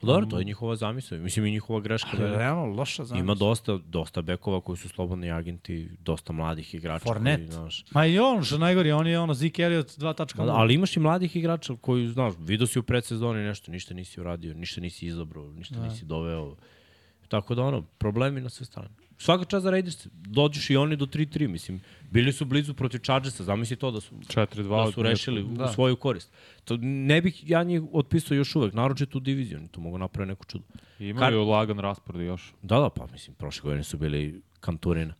Pa 0.00 0.06
Dobro, 0.06 0.26
to 0.26 0.38
je 0.38 0.44
njihova 0.44 0.76
zamisla. 0.76 1.18
Mislim 1.18 1.46
i 1.46 1.50
njihova 1.50 1.80
greška. 1.80 2.16
Da 2.16 2.24
je- 2.24 2.38
Realno, 2.38 2.66
loša 2.66 3.04
zamisla. 3.04 3.24
Ima 3.24 3.34
dosta, 3.34 3.78
dosta 3.78 4.22
bekova 4.22 4.60
koji 4.60 4.76
su 4.76 4.88
slobodni 4.88 5.30
agenti, 5.30 5.90
dosta 5.98 6.32
mladih 6.32 6.74
igrača. 6.74 7.04
Koji, 7.04 7.46
znaš, 7.46 7.84
Ma 7.90 8.06
i 8.06 8.18
on, 8.18 8.44
što 8.44 8.58
najgori, 8.58 8.92
on 8.92 9.06
je 9.06 9.18
ono 9.18 9.34
Zeke 9.34 9.62
Elliott 9.62 9.98
2.0. 9.98 10.46
Da, 10.46 10.52
ali 10.52 10.74
imaš 10.74 10.96
i 10.96 11.00
mladih 11.00 11.36
igrača 11.36 11.76
koji, 11.80 12.08
znaš, 12.08 12.34
vidio 12.38 12.66
si 12.66 12.78
u 12.78 12.82
predsezoni 12.82 13.42
nešto, 13.42 13.72
ništa 13.72 13.94
nisi 13.94 14.20
uradio, 14.20 14.54
ništa 14.54 14.80
nisi 14.80 15.06
izabrao, 15.06 15.52
ništa 15.52 15.74
da. 15.74 15.84
nisi 15.84 16.04
doveo. 16.04 16.56
Tako 17.28 17.54
da, 17.54 17.62
ono, 17.62 17.82
problemi 17.82 18.40
na 18.40 18.48
sve 18.48 18.66
strane. 18.66 18.88
Svaka 19.18 19.44
čast 19.44 19.62
za 19.62 19.70
Raiders, 19.70 20.06
dođeš 20.14 20.70
i 20.70 20.76
oni 20.76 20.96
do 20.96 21.06
3-3, 21.06 21.48
mislim. 21.48 21.80
Bili 22.10 22.32
su 22.32 22.44
blizu 22.44 22.74
protiv 22.74 22.98
Chargersa, 22.98 23.44
zamisli 23.44 23.76
to 23.76 23.90
da 23.90 24.00
su, 24.00 24.14
4-2. 24.14 24.86
da 24.86 24.92
su 24.92 25.02
rešili 25.02 25.46
da. 25.50 25.64
u 25.64 25.68
svoju 25.68 25.96
korist. 25.96 26.32
To 26.64 26.76
ne 26.82 27.20
bih 27.20 27.50
ja 27.50 27.62
njih 27.62 27.82
otpisao 27.92 28.34
još 28.34 28.56
uvek, 28.56 28.74
naročito 28.74 29.18
u 29.18 29.20
diviziju, 29.20 29.58
oni 29.58 29.68
tu 29.68 29.80
mogu 29.80 29.98
napraviti 29.98 30.28
neku 30.28 30.44
čudo. 30.44 30.64
Imaju 30.98 31.44
Kar... 31.44 31.48
lagan 31.48 31.78
raspored 31.78 32.26
još. 32.26 32.52
Da, 32.62 32.78
da, 32.78 32.90
pa 32.90 33.06
mislim, 33.12 33.34
prošle 33.34 33.62
godine 33.62 33.84
su 33.84 33.98
bili 33.98 34.42
kanturina. 34.60 35.14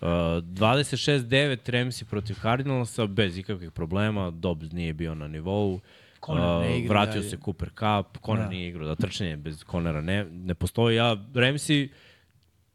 Uh, 0.00 0.08
26-9 0.08 1.56
Ramsey 1.70 2.04
protiv 2.04 2.34
Cardinalsa, 2.42 3.06
bez 3.06 3.38
ikakvih 3.38 3.70
problema, 3.70 4.30
Dobbs 4.30 4.72
nije 4.72 4.92
bio 4.94 5.14
na 5.14 5.28
nivou. 5.28 5.80
Conner 6.26 6.44
ne 6.44 6.70
Uh, 6.70 6.78
igra 6.78 6.90
vratio 6.90 7.20
dalje. 7.20 7.30
se 7.30 7.36
Cooper 7.44 7.68
Cup, 7.68 8.24
Conner 8.26 8.44
Da. 8.44 8.50
nije 8.50 8.68
igrao, 8.68 8.86
da 8.88 8.94
trčanje 8.94 9.36
bez 9.36 9.64
Connera 9.70 10.00
ne, 10.00 10.24
ne 10.24 10.54
postoji. 10.54 10.96
Ja, 10.96 11.16
Ramsey, 11.34 11.88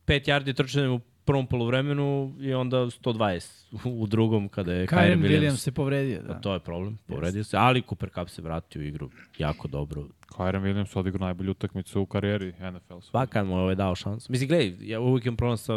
5 0.08 0.28
yardi 0.28 0.54
trčanjem 0.56 0.91
u 0.91 1.00
prvom 1.30 1.48
polovremenu 1.48 2.36
i 2.40 2.54
onda 2.54 2.78
120 2.78 3.76
u 4.02 4.08
drugom 4.08 4.50
kada 4.50 4.74
je 4.74 4.88
Kyren 4.88 4.98
Kyren 4.98 5.20
Williams. 5.22 5.40
Williams 5.40 5.58
se 5.58 5.72
povredio, 5.72 6.22
Da. 6.22 6.28
da. 6.34 6.42
To 6.42 6.54
je 6.54 6.60
problem, 6.60 6.98
povredio 7.08 7.44
se, 7.44 7.58
ali 7.58 7.82
Cooper 7.82 8.10
Cup 8.10 8.30
se 8.30 8.42
vratio 8.42 8.82
u 8.82 8.86
igru 8.86 9.10
jako 9.38 9.68
dobro. 9.68 10.08
Kyren 10.28 10.62
Williams 10.62 11.00
odigrao 11.00 11.26
najbolju 11.26 11.52
utakmicu 11.52 12.02
u 12.02 12.06
karijeri 12.06 12.54
NFL. 12.72 12.98
Pa 13.12 13.26
kad 13.26 13.48
mu 13.48 13.54
je 13.58 13.62
ovaj 13.62 13.76
dao 13.76 13.96
šansu. 13.96 14.32
Mislim, 14.32 14.48
gledaj, 14.48 14.76
ja 14.82 15.00
uvijek 15.00 15.26
imam 15.26 15.38
problem 15.38 15.58
sa 15.58 15.74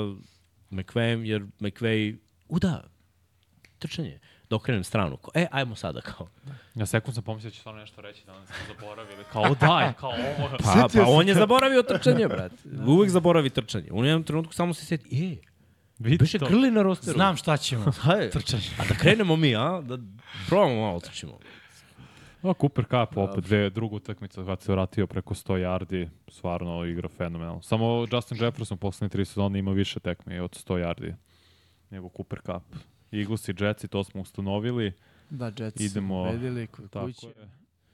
McVayem, 0.70 1.22
jer 1.24 1.42
McVay, 1.60 2.16
u 2.48 2.58
da, 2.58 2.84
trčanje, 3.78 4.18
da 4.52 4.56
okrenem 4.56 4.84
stranu. 4.84 5.16
Ko, 5.16 5.30
e, 5.34 5.46
ajmo 5.50 5.74
sada 5.74 6.00
kao. 6.00 6.28
Ja 6.74 6.86
sekund 6.86 7.14
sam 7.14 7.24
pomislio 7.24 7.50
da 7.50 7.54
će 7.54 7.60
stvarno 7.60 7.80
nešto 7.80 8.00
reći, 8.00 8.26
danas 8.26 8.48
smo 8.48 8.74
zaboravili. 8.74 9.24
Kao 9.32 9.54
daj, 9.54 9.92
kao 10.00 10.10
ovo. 10.10 10.48
Pa, 10.64 10.88
pa 10.94 11.04
on 11.06 11.28
je 11.28 11.34
zaboravio 11.34 11.82
trčanje, 11.82 12.28
brate. 12.28 12.56
Uvijek 12.86 13.10
zaboravi 13.10 13.50
trčanje. 13.50 13.88
U 13.92 14.04
jednom 14.04 14.22
trenutku 14.22 14.52
samo 14.52 14.74
se 14.74 14.86
sjeti, 14.86 15.40
e, 16.04 16.38
to. 16.38 16.46
krli 16.46 16.70
na 16.70 16.82
rosteru. 16.82 17.14
Znam 17.14 17.36
šta 17.36 17.56
ćemo. 17.56 17.84
Hajde. 18.04 18.30
Trčanje. 18.30 18.68
A 18.78 18.84
da 18.88 18.94
krenemo 18.94 19.36
mi, 19.36 19.56
a? 19.56 19.80
Da 19.80 19.98
probamo 20.48 20.80
malo 20.80 21.00
trčimo. 21.00 21.38
O, 22.42 22.54
Cooper 22.60 22.84
Cup 22.84 23.16
opet, 23.16 23.44
dve, 23.44 23.70
drugu 23.70 23.96
utakmicu 23.96 24.44
kad 24.46 24.62
se 24.62 24.72
vratio 24.72 25.06
preko 25.06 25.34
100 25.34 25.52
yardi, 25.52 26.08
stvarno 26.28 26.84
igra 26.84 27.08
fenomenalno. 27.08 27.62
Samo 27.62 28.06
Justin 28.12 28.38
Jefferson 28.40 28.78
poslednje 28.78 29.08
tri 29.08 29.24
sezone 29.24 29.58
ima 29.58 29.72
više 29.72 30.00
tekme 30.00 30.42
od 30.42 30.50
100 30.50 30.86
yardi 30.86 31.14
nego 31.90 32.08
Cooper 32.16 32.40
Cup. 32.40 32.62
Eagles 33.12 33.48
i 33.48 33.54
Jetsi, 33.54 33.88
to 33.88 34.04
smo 34.04 34.20
ustanovili. 34.20 34.92
Da, 35.30 35.46
Jets 35.48 35.80
Idemo- 35.82 36.24
su 36.24 36.32
pobedili 36.32 36.66
kod 36.66 36.90
Tako 36.90 37.06
kuće. 37.06 37.26
je. 37.26 37.32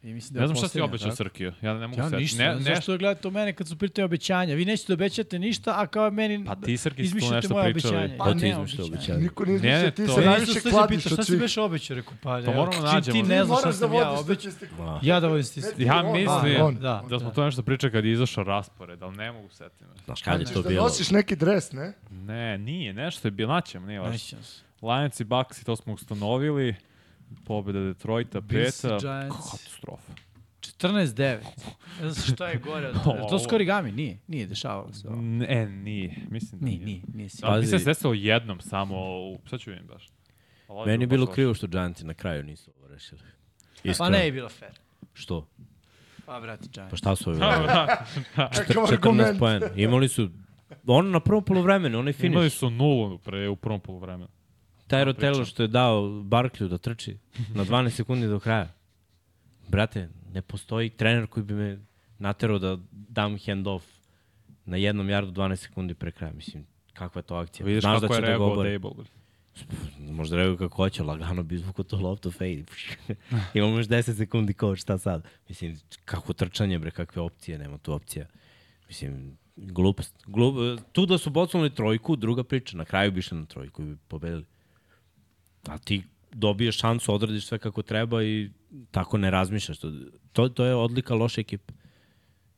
I 0.02 0.08
mislim 0.08 0.34
da 0.34 0.40
Ne 0.40 0.46
znam 0.46 0.56
šta 0.56 0.68
si 0.68 0.80
obećao? 0.80 1.12
Srkiju. 1.12 1.52
Ja 1.62 1.74
ne 1.74 1.86
mogu 1.86 2.00
Ja 2.00 2.04
setiti. 2.04 2.22
ništa, 2.22 2.38
Ne, 2.38 2.44
ne, 2.44 2.50
ne 2.50 2.56
znam 2.56 2.70
nešto, 2.70 2.82
što 2.82 2.92
je 2.92 2.98
gledate 2.98 3.28
u 3.28 3.30
mene 3.30 3.52
kad 3.52 3.68
su 3.68 3.78
pitali 3.78 4.04
obećanja. 4.04 4.54
Vi 4.54 4.64
nećete 4.64 4.88
da 4.88 4.94
obećate 4.94 5.38
ništa, 5.38 5.72
a 5.76 5.86
kao 5.86 6.10
meni... 6.10 6.38
da 6.38 6.44
pa 6.46 6.56
ti 6.56 6.76
Srki 6.76 6.94
su 6.96 7.02
tu 7.02 7.02
izmišljate 7.08 7.34
nešto 7.36 7.54
moje 7.54 7.72
pričali. 7.72 7.96
obećanje. 7.96 8.18
Pa 8.18 8.28
Ja 8.28 8.34
ti 8.34 8.40
nemam 8.40 8.64
izmišljao 8.64 8.86
obećanja. 8.86 8.98
obećanje. 8.98 9.22
Niko 9.22 9.44
ne 9.44 9.54
izmišlja, 9.54 9.78
ne, 9.78 9.90
ti 9.90 10.06
to- 10.06 10.12
se 10.12 10.20
najviše 10.22 10.60
kladiš 10.62 11.06
od 11.06 11.12
šta 11.12 11.22
si 11.22 11.26
svih. 11.26 11.40
već 11.40 11.56
obećao? 11.58 11.96
Rekao, 11.96 12.12
pa, 12.22 12.42
To 12.42 12.52
moramo 12.52 12.72
čim 12.72 12.82
nađemo. 12.84 13.12
Ti 13.14 13.22
ne 13.24 13.44
znaš 13.44 13.46
šta 13.48 13.54
Moraš 13.58 13.64
da 13.66 13.72
sam 13.78 13.92
ja 13.94 14.10
obećao. 14.12 14.52
Ma, 14.78 15.00
Ja 15.02 15.20
da 15.20 15.28
vodim 15.28 15.44
statistiku. 15.44 15.82
Ja 15.82 16.02
mislim. 16.04 16.76
Da, 16.76 17.04
da 17.10 17.18
smo 17.18 17.30
to 17.30 17.44
nešto 17.44 17.62
pričali 17.62 17.92
kad 17.92 18.04
je 18.04 18.12
izašao 18.12 18.44
raspored, 18.44 19.02
ali 19.02 19.16
ne 19.16 19.32
mogu 19.32 19.48
setiti. 19.50 19.84
Znaš 20.04 20.22
kad 20.22 20.40
je 20.40 20.46
to 20.46 20.62
Da 20.62 20.68
bilo? 20.68 20.82
nosiš 20.82 21.10
neki 21.10 21.36
dres, 21.36 21.72
ne? 21.72 21.92
Ne, 22.10 22.58
nije, 22.58 22.92
nešto 22.94 23.28
je 23.28 23.32
bilo, 23.32 23.54
naćemo, 23.54 23.86
nije 23.86 24.00
važno. 24.00 24.38
Lions 24.82 25.20
i 25.20 25.24
Bucks 25.24 25.62
i 25.62 25.64
to 25.64 25.76
smo 25.76 25.92
ustanovili. 25.92 26.74
Pobjeda 27.44 27.80
Detroita, 27.80 28.40
peta. 28.40 28.98
Giants. 28.98 29.36
Katastrofa. 29.44 30.12
14-9. 30.60 31.38
Ne 32.00 32.10
znam 32.10 32.34
šta 32.34 32.48
je 32.48 32.58
gore. 32.58 32.88
od 32.88 33.02
toga. 33.04 33.18
Je 33.18 33.28
to 33.28 33.38
skorigami? 33.38 33.92
Nije. 33.92 34.18
Nije, 34.26 34.46
dešavalo 34.46 34.92
se. 34.92 35.08
ovo. 35.08 35.20
Ne, 35.20 35.66
nije. 35.68 36.16
Mislim 36.30 36.60
da 36.60 36.66
Nije, 36.66 36.78
nije, 36.80 37.00
nije. 37.08 37.28
sigurno. 37.28 37.48
Ali 37.48 37.54
Pazi. 37.54 37.62
mislim 37.62 37.78
da 37.78 37.84
se 37.84 37.90
desilo 37.90 38.14
jednom 38.14 38.60
samo, 38.60 38.96
u, 39.22 39.38
sad 39.46 39.60
ću 39.60 39.70
vidim 39.70 39.86
baš. 39.86 40.08
Ali 40.68 40.86
Meni 40.86 41.02
je 41.02 41.06
baš 41.06 41.10
bilo 41.10 41.22
loše. 41.22 41.34
krivo 41.34 41.54
što 41.54 41.66
Giantsi 41.66 42.04
na 42.04 42.14
kraju 42.14 42.42
nisu 42.44 42.70
ovo 42.78 42.88
rešili. 42.88 43.20
Pa 43.84 43.90
Iskreno. 43.90 44.10
ne 44.10 44.24
je 44.26 44.32
bilo 44.32 44.48
fair. 44.48 44.72
Što? 45.14 45.48
Pa, 46.26 46.40
brati, 46.40 46.68
Giants. 46.68 46.90
Pa 46.90 46.96
šta 46.96 47.16
su 47.16 47.30
ovi? 47.30 47.38
Kakav 48.36 48.48
14 48.76 48.92
argument. 48.92 49.38
poena. 49.38 49.66
Imali 49.76 50.08
su 50.08 50.28
ono 50.86 51.10
na 51.10 51.20
prvom 51.20 51.44
polovremenu, 51.44 51.98
onaj 51.98 52.14
Imali 52.20 52.40
finish. 52.40 52.56
su 52.56 52.70
nulu 52.70 53.18
pre, 53.18 53.48
u 53.48 53.56
prvom 53.56 53.80
polovremenu. 53.80 54.28
Tyro 54.88 55.14
pričam. 55.14 55.34
Taylor 55.34 55.44
što 55.44 55.62
je 55.62 55.68
dao 55.68 56.22
Barklju 56.22 56.68
da 56.68 56.78
trči 56.78 57.16
na 57.54 57.64
12 57.64 57.90
sekundi 57.90 58.26
do 58.26 58.40
kraja. 58.40 58.74
Brate, 59.68 60.08
ne 60.32 60.42
postoji 60.42 60.90
trener 60.90 61.26
koji 61.26 61.44
bi 61.44 61.54
me 61.54 61.78
naterao 62.18 62.58
da 62.58 62.78
dam 62.90 63.38
handoff 63.46 63.86
na 64.64 64.76
jednom 64.76 65.08
jardu 65.08 65.32
12 65.32 65.56
sekundi 65.56 65.94
pre 65.94 66.10
kraja. 66.10 66.32
Mislim, 66.32 66.66
kakva 66.92 67.18
je 67.18 67.22
to 67.22 67.34
akcija? 67.34 67.66
Vidiš 67.66 67.82
Znaš 67.82 68.00
kako 68.00 68.06
da 68.06 68.14
je 68.14 68.16
će 68.16 68.20
da 68.20 68.26
ga 68.26 68.28
reagovao 68.28 68.52
obori. 68.52 68.72
Dable. 68.72 69.04
Možda 69.98 70.36
reaguju 70.36 70.56
kako 70.58 70.76
hoće, 70.76 71.02
lagano 71.02 71.42
bi 71.42 71.54
izvukao 71.54 71.84
to 71.84 71.96
loptu, 71.96 72.30
fade. 72.30 72.64
Imamo 73.54 73.76
još 73.76 73.86
10 73.86 74.16
sekundi 74.16 74.54
kao 74.54 74.76
šta 74.76 74.98
sad. 74.98 75.24
Mislim, 75.48 75.78
kako 76.04 76.32
trčanje, 76.32 76.78
bre, 76.78 76.90
kakve 76.90 77.22
opcije, 77.22 77.58
nema 77.58 77.78
tu 77.78 77.92
opcija. 77.92 78.26
Mislim, 78.88 79.38
glupost. 79.56 80.14
Glup, 80.26 80.80
tu 80.92 81.06
da 81.06 81.18
su 81.18 81.30
bocnuli 81.30 81.74
trojku, 81.74 82.16
druga 82.16 82.44
priča. 82.44 82.76
Na 82.76 82.84
kraju 82.84 83.12
bi 83.12 83.18
išli 83.18 83.38
na 83.38 83.46
trojku 83.46 83.82
i 83.82 83.84
bi 83.84 83.96
pobedili. 84.08 84.44
A 85.66 85.78
ti 85.78 86.02
dobiješ 86.32 86.78
šansu, 86.78 87.14
odradiš 87.14 87.46
sve 87.46 87.58
kako 87.58 87.82
treba 87.82 88.24
i 88.24 88.50
tako 88.90 89.18
ne 89.18 89.30
razmišljaš. 89.30 89.78
To, 90.32 90.48
to, 90.48 90.64
je 90.64 90.74
odlika 90.74 91.14
loše 91.14 91.40
ekipe. 91.40 91.72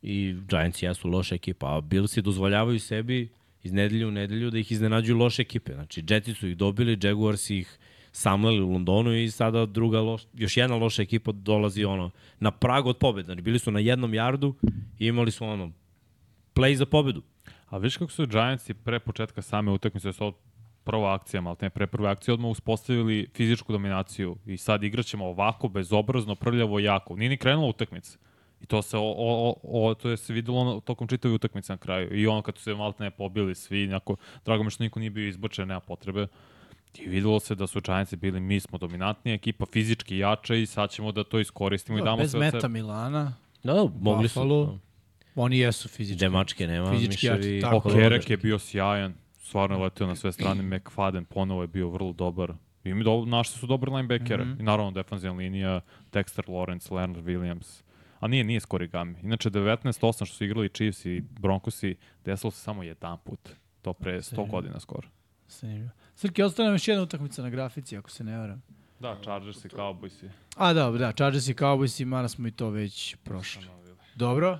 I 0.02 0.34
Giants 0.48 0.82
jesu 0.82 1.08
loša 1.08 1.34
ekipa, 1.34 1.76
a 1.76 1.80
Billsi 1.80 2.22
dozvoljavaju 2.22 2.80
sebi 2.80 3.28
iz 3.62 3.72
nedelju 3.72 4.08
u 4.08 4.10
nedelju 4.10 4.50
da 4.50 4.58
ih 4.58 4.72
iznenađuju 4.72 5.18
loše 5.18 5.42
ekipe. 5.42 5.74
Znači, 5.74 6.04
Jetsi 6.08 6.34
su 6.34 6.48
ih 6.48 6.56
dobili, 6.56 6.98
Jaguars 7.02 7.50
ih 7.50 7.78
samleli 8.12 8.60
u 8.60 8.72
Londonu 8.72 9.16
i 9.16 9.30
sada 9.30 9.66
druga 9.66 10.00
loš, 10.00 10.22
još 10.34 10.56
jedna 10.56 10.76
loša 10.76 11.02
ekipa 11.02 11.32
dolazi 11.32 11.84
ono 11.84 12.10
na 12.40 12.50
prag 12.50 12.86
od 12.86 12.98
pobede. 12.98 13.26
Znači, 13.26 13.42
bili 13.42 13.58
su 13.58 13.70
na 13.70 13.80
jednom 13.80 14.14
jardu 14.14 14.54
i 14.98 15.06
imali 15.06 15.30
su 15.30 15.44
ono 15.44 15.72
play 16.54 16.74
za 16.74 16.86
pobedu. 16.86 17.22
A 17.68 17.78
viš 17.78 17.96
kako 17.96 18.10
su 18.10 18.26
Giantsi 18.26 18.74
pre 18.74 18.98
početka 19.00 19.42
same 19.42 19.70
utakmice, 19.70 20.08
da 20.08 20.12
su 20.12 20.32
prva 20.90 21.14
akcija, 21.14 21.40
malo 21.40 21.56
ne 21.60 21.70
pre 21.70 21.86
prve 21.86 22.08
akcije, 22.10 22.34
odmah 22.34 22.50
uspostavili 22.50 23.28
fizičku 23.34 23.72
dominaciju 23.72 24.36
i 24.46 24.56
sad 24.56 24.82
igraćemo 24.84 25.26
ovako, 25.26 25.68
bezobrazno, 25.68 26.34
prljavo, 26.34 26.78
jako. 26.80 27.16
Nije 27.16 27.28
ni 27.28 27.36
krenula 27.36 27.68
utakmica. 27.68 28.18
I 28.62 28.66
to 28.66 28.82
se, 28.82 28.96
o, 28.96 29.02
o, 29.02 29.54
o, 29.62 29.94
to 29.94 30.10
je 30.10 30.16
se 30.16 30.32
videlo 30.32 30.58
ono, 30.58 30.80
tokom 30.80 31.08
čitave 31.08 31.34
utakmice 31.34 31.72
na 31.72 31.76
kraju. 31.76 32.20
I 32.20 32.26
ono 32.26 32.42
kad 32.42 32.56
su 32.56 32.62
se 32.62 32.74
malo 32.74 32.94
ne 32.98 33.10
pobili 33.10 33.54
svi, 33.54 33.86
nekako, 33.86 34.16
drago 34.44 34.64
mi 34.64 34.70
što 34.70 34.82
niko 34.82 34.98
nije 35.00 35.10
bio 35.10 35.28
izbočen, 35.28 35.68
nema 35.68 35.80
potrebe. 35.80 36.26
I 36.98 37.08
videlo 37.08 37.40
se 37.40 37.54
da 37.54 37.66
su 37.66 37.80
Giantsi 37.80 38.16
bili, 38.16 38.40
mi 38.40 38.60
smo 38.60 38.78
dominantnija 38.78 39.34
ekipa, 39.34 39.66
fizički 39.72 40.18
jača 40.18 40.54
i 40.54 40.66
sad 40.66 40.90
ćemo 40.90 41.12
da 41.12 41.24
to 41.24 41.38
iskoristimo 41.40 41.98
i 41.98 42.02
damo 42.02 42.16
Bez 42.16 42.30
sve 42.30 42.48
od 42.48 42.54
meta. 42.54 42.68
Milana, 42.68 43.32
Da, 43.62 43.74
mogli 44.00 44.22
Buffalo. 44.22 44.66
su. 44.66 44.78
oni 45.34 45.58
jesu 45.58 45.88
fizički. 45.88 46.20
Demačke 46.20 46.66
nema, 46.66 46.90
Fizički 46.92 47.30
miševi. 47.30 47.56
jači. 47.58 47.76
Okerek 47.76 48.30
je 48.30 48.36
bio 48.36 48.58
sjajan, 48.58 49.14
stvarno 49.50 49.76
je 49.76 49.82
letio 49.82 50.06
na 50.06 50.16
sve 50.16 50.32
strane, 50.32 50.62
McFadden 50.76 51.24
ponovo 51.24 51.62
je 51.62 51.66
bio 51.66 51.90
vrlo 51.90 52.12
dobar. 52.12 52.52
I 52.84 52.94
mi 52.94 53.04
do, 53.04 53.24
našli 53.24 53.58
su 53.58 53.66
dobre 53.66 53.90
linebackere. 53.90 54.44
Mm 54.44 54.48
-hmm. 54.48 54.60
I 54.60 54.62
naravno 54.62 54.90
defensivna 54.90 55.36
linija, 55.36 55.80
Dexter 56.12 56.48
Lawrence, 56.48 56.94
Leonard 56.94 57.24
Williams. 57.24 57.82
A 58.20 58.28
nije, 58.28 58.44
nije 58.44 58.60
skorigami. 58.60 59.16
Inače, 59.22 59.50
19-8 59.50 60.24
što 60.24 60.36
su 60.36 60.44
igrali 60.44 60.68
Chiefs 60.68 61.04
i 61.04 61.20
Broncosi, 61.20 61.96
desilo 62.24 62.50
se 62.50 62.60
samo 62.60 62.82
jedan 62.82 63.18
put. 63.24 63.48
To 63.82 63.92
pre 63.92 64.20
100 64.20 64.50
godina 64.50 64.80
skoro. 64.80 65.08
Zanimljivo. 65.48 65.90
Srki, 66.14 66.42
ostane 66.42 66.66
nam 66.66 66.74
još 66.74 66.88
jedna 66.88 67.02
utakmica 67.02 67.42
na 67.42 67.50
grafici, 67.50 67.96
ako 67.96 68.10
se 68.10 68.24
ne 68.24 68.38
varam. 68.38 68.62
Da, 69.00 69.16
Chargers 69.22 69.64
i 69.64 69.68
Cowboysi. 69.68 70.28
A, 70.56 70.72
dobro, 70.72 70.98
da, 70.98 71.12
Chargers 71.12 71.48
i 71.48 71.54
Cowboys 71.54 72.02
i 72.02 72.04
mara 72.04 72.28
smo 72.28 72.48
i 72.48 72.50
to 72.50 72.70
već 72.70 73.16
prošli. 73.24 73.66
Dobro. 74.14 74.58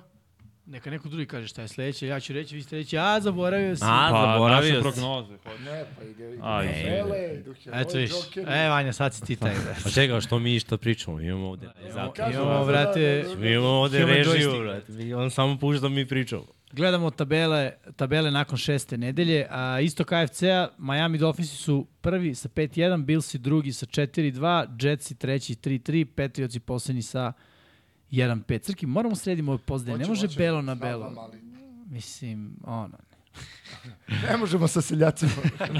Neka 0.71 0.89
neko 0.89 1.09
drugi 1.09 1.25
kaže 1.25 1.47
šta 1.47 1.61
je 1.61 1.67
sledeće, 1.67 2.07
ja 2.07 2.19
ću 2.19 2.33
reći, 2.33 2.55
vi 2.55 2.63
ste 2.63 2.75
reći, 2.75 2.97
a, 2.97 3.19
zaboravio 3.19 3.75
sam. 3.75 3.89
A, 3.89 4.07
Pa, 4.11 4.31
zaboravio 4.33 4.75
si. 4.75 4.81
prognoze. 4.81 5.33
hoće. 5.33 5.63
Ne, 5.63 5.85
pa 5.97 6.03
ide, 6.03 6.29
ide. 6.29 6.37
A, 6.41 6.63
ide. 6.63 6.79
ide. 6.79 6.97
Ele, 6.97 7.37
dok 7.37 7.65
je 7.65 7.71
Eto 7.75 7.97
viš. 7.97 8.11
E, 8.47 8.67
Vanja, 8.69 8.93
sad 8.93 9.13
si 9.13 9.21
ti 9.21 9.35
taj. 9.35 9.53
Pa 9.83 9.89
čekaj, 9.89 10.21
što 10.21 10.39
mi 10.39 10.59
šta 10.59 10.77
pričamo? 10.77 11.19
Imamo 11.21 11.47
ovde. 11.49 11.67
Zato, 11.89 12.29
Imamo, 12.31 12.59
da, 12.59 12.65
brate, 12.65 13.17
da, 13.17 13.29
da, 13.29 13.35
da. 13.35 13.41
mi 13.41 13.51
imamo 13.51 13.67
ovde 13.67 14.05
režiju. 14.05 14.51
Mi 14.87 15.13
on 15.13 15.31
samo 15.31 15.57
pušta 15.57 15.89
mi 15.89 16.07
pričamo. 16.07 16.45
Gledamo 16.71 17.09
tabele, 17.11 17.71
tabele 17.95 18.31
nakon 18.31 18.57
šeste 18.57 18.97
nedelje. 18.97 19.47
A, 19.49 19.79
isto 19.79 20.03
KFC-a, 20.03 20.67
Miami 20.77 21.17
Dolphinsi 21.17 21.55
su 21.55 21.87
prvi 22.01 22.35
sa 22.35 22.49
5-1, 22.49 23.05
Billsi 23.05 23.37
drugi 23.37 23.73
sa 23.73 23.85
4-2, 23.85 24.67
Jetsi 24.81 25.15
treći 25.15 25.53
3-3, 25.55 26.05
Patriotsi 26.05 26.59
poslednji 26.59 27.01
sa 27.01 27.33
1-5. 28.11 28.61
Crki, 28.61 28.85
moramo 28.85 29.15
srediti 29.15 29.47
ove 29.47 29.57
pozdelje. 29.57 29.97
Ne 29.97 30.07
može 30.07 30.21
hoće. 30.21 30.37
belo 30.37 30.61
na 30.61 30.75
belo. 30.75 31.09
znam, 31.11 31.17
ali 31.17 31.37
Mislim, 31.89 32.55
ono. 32.63 32.97
Ne 34.29 34.37
možemo 34.39 34.67
sa 34.67 34.81
seljacima. 34.81 35.31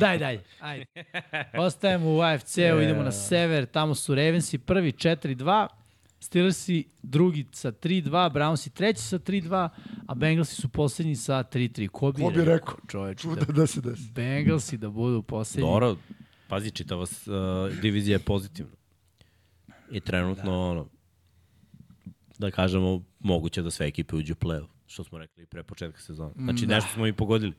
Daj, 0.00 0.18
daj. 0.18 0.38
Ajde. 0.60 0.84
Ostajemo 1.54 2.10
u 2.10 2.20
AFC-u, 2.20 2.80
idemo 2.80 3.02
na 3.02 3.12
sever. 3.12 3.66
Tamo 3.66 3.94
su 3.94 4.14
Ravensi 4.14 4.58
prvi 4.58 4.92
4-2, 4.92 5.66
Steelersi 6.20 6.84
drugi 7.02 7.46
sa 7.52 7.72
3-2, 7.72 8.32
Brownsi 8.32 8.70
treći 8.70 9.02
sa 9.02 9.18
3-2, 9.18 9.68
a 10.06 10.14
Bengalsi 10.14 10.54
su 10.54 10.68
poslednji 10.68 11.16
sa 11.16 11.44
3-3. 11.44 11.88
Ko 11.88 12.12
bi, 12.12 12.22
Ko 12.22 12.30
bi 12.30 12.44
rekao? 12.44 12.76
čoveče, 12.88 13.22
Čuda 13.22 13.44
da 13.44 13.52
da 13.52 13.66
se 13.66 13.80
desi. 13.80 14.10
Bengalsi 14.10 14.76
da 14.78 14.90
budu 14.90 15.22
poslednji. 15.22 15.70
Dobro, 15.70 15.96
pazi, 16.48 16.70
čitava 16.70 17.02
uh, 17.02 17.08
divizija 17.80 18.14
je 18.14 18.18
pozitivna. 18.18 18.72
I 19.92 20.00
trenutno, 20.00 20.44
da. 20.44 20.58
ono, 20.58 20.88
da 22.38 22.50
kažemo, 22.50 23.02
moguće 23.20 23.62
da 23.62 23.70
sve 23.70 23.86
ekipe 23.86 24.16
uđu 24.16 24.32
u 24.32 24.36
play-off, 24.36 24.66
što 24.86 25.04
smo 25.04 25.18
rekli 25.18 25.46
pre 25.46 25.62
početka 25.62 26.00
sezona. 26.00 26.32
Znači, 26.36 26.66
Da. 26.66 26.74
nešto 26.74 26.90
smo 26.90 27.06
i 27.06 27.12
pogodili. 27.12 27.52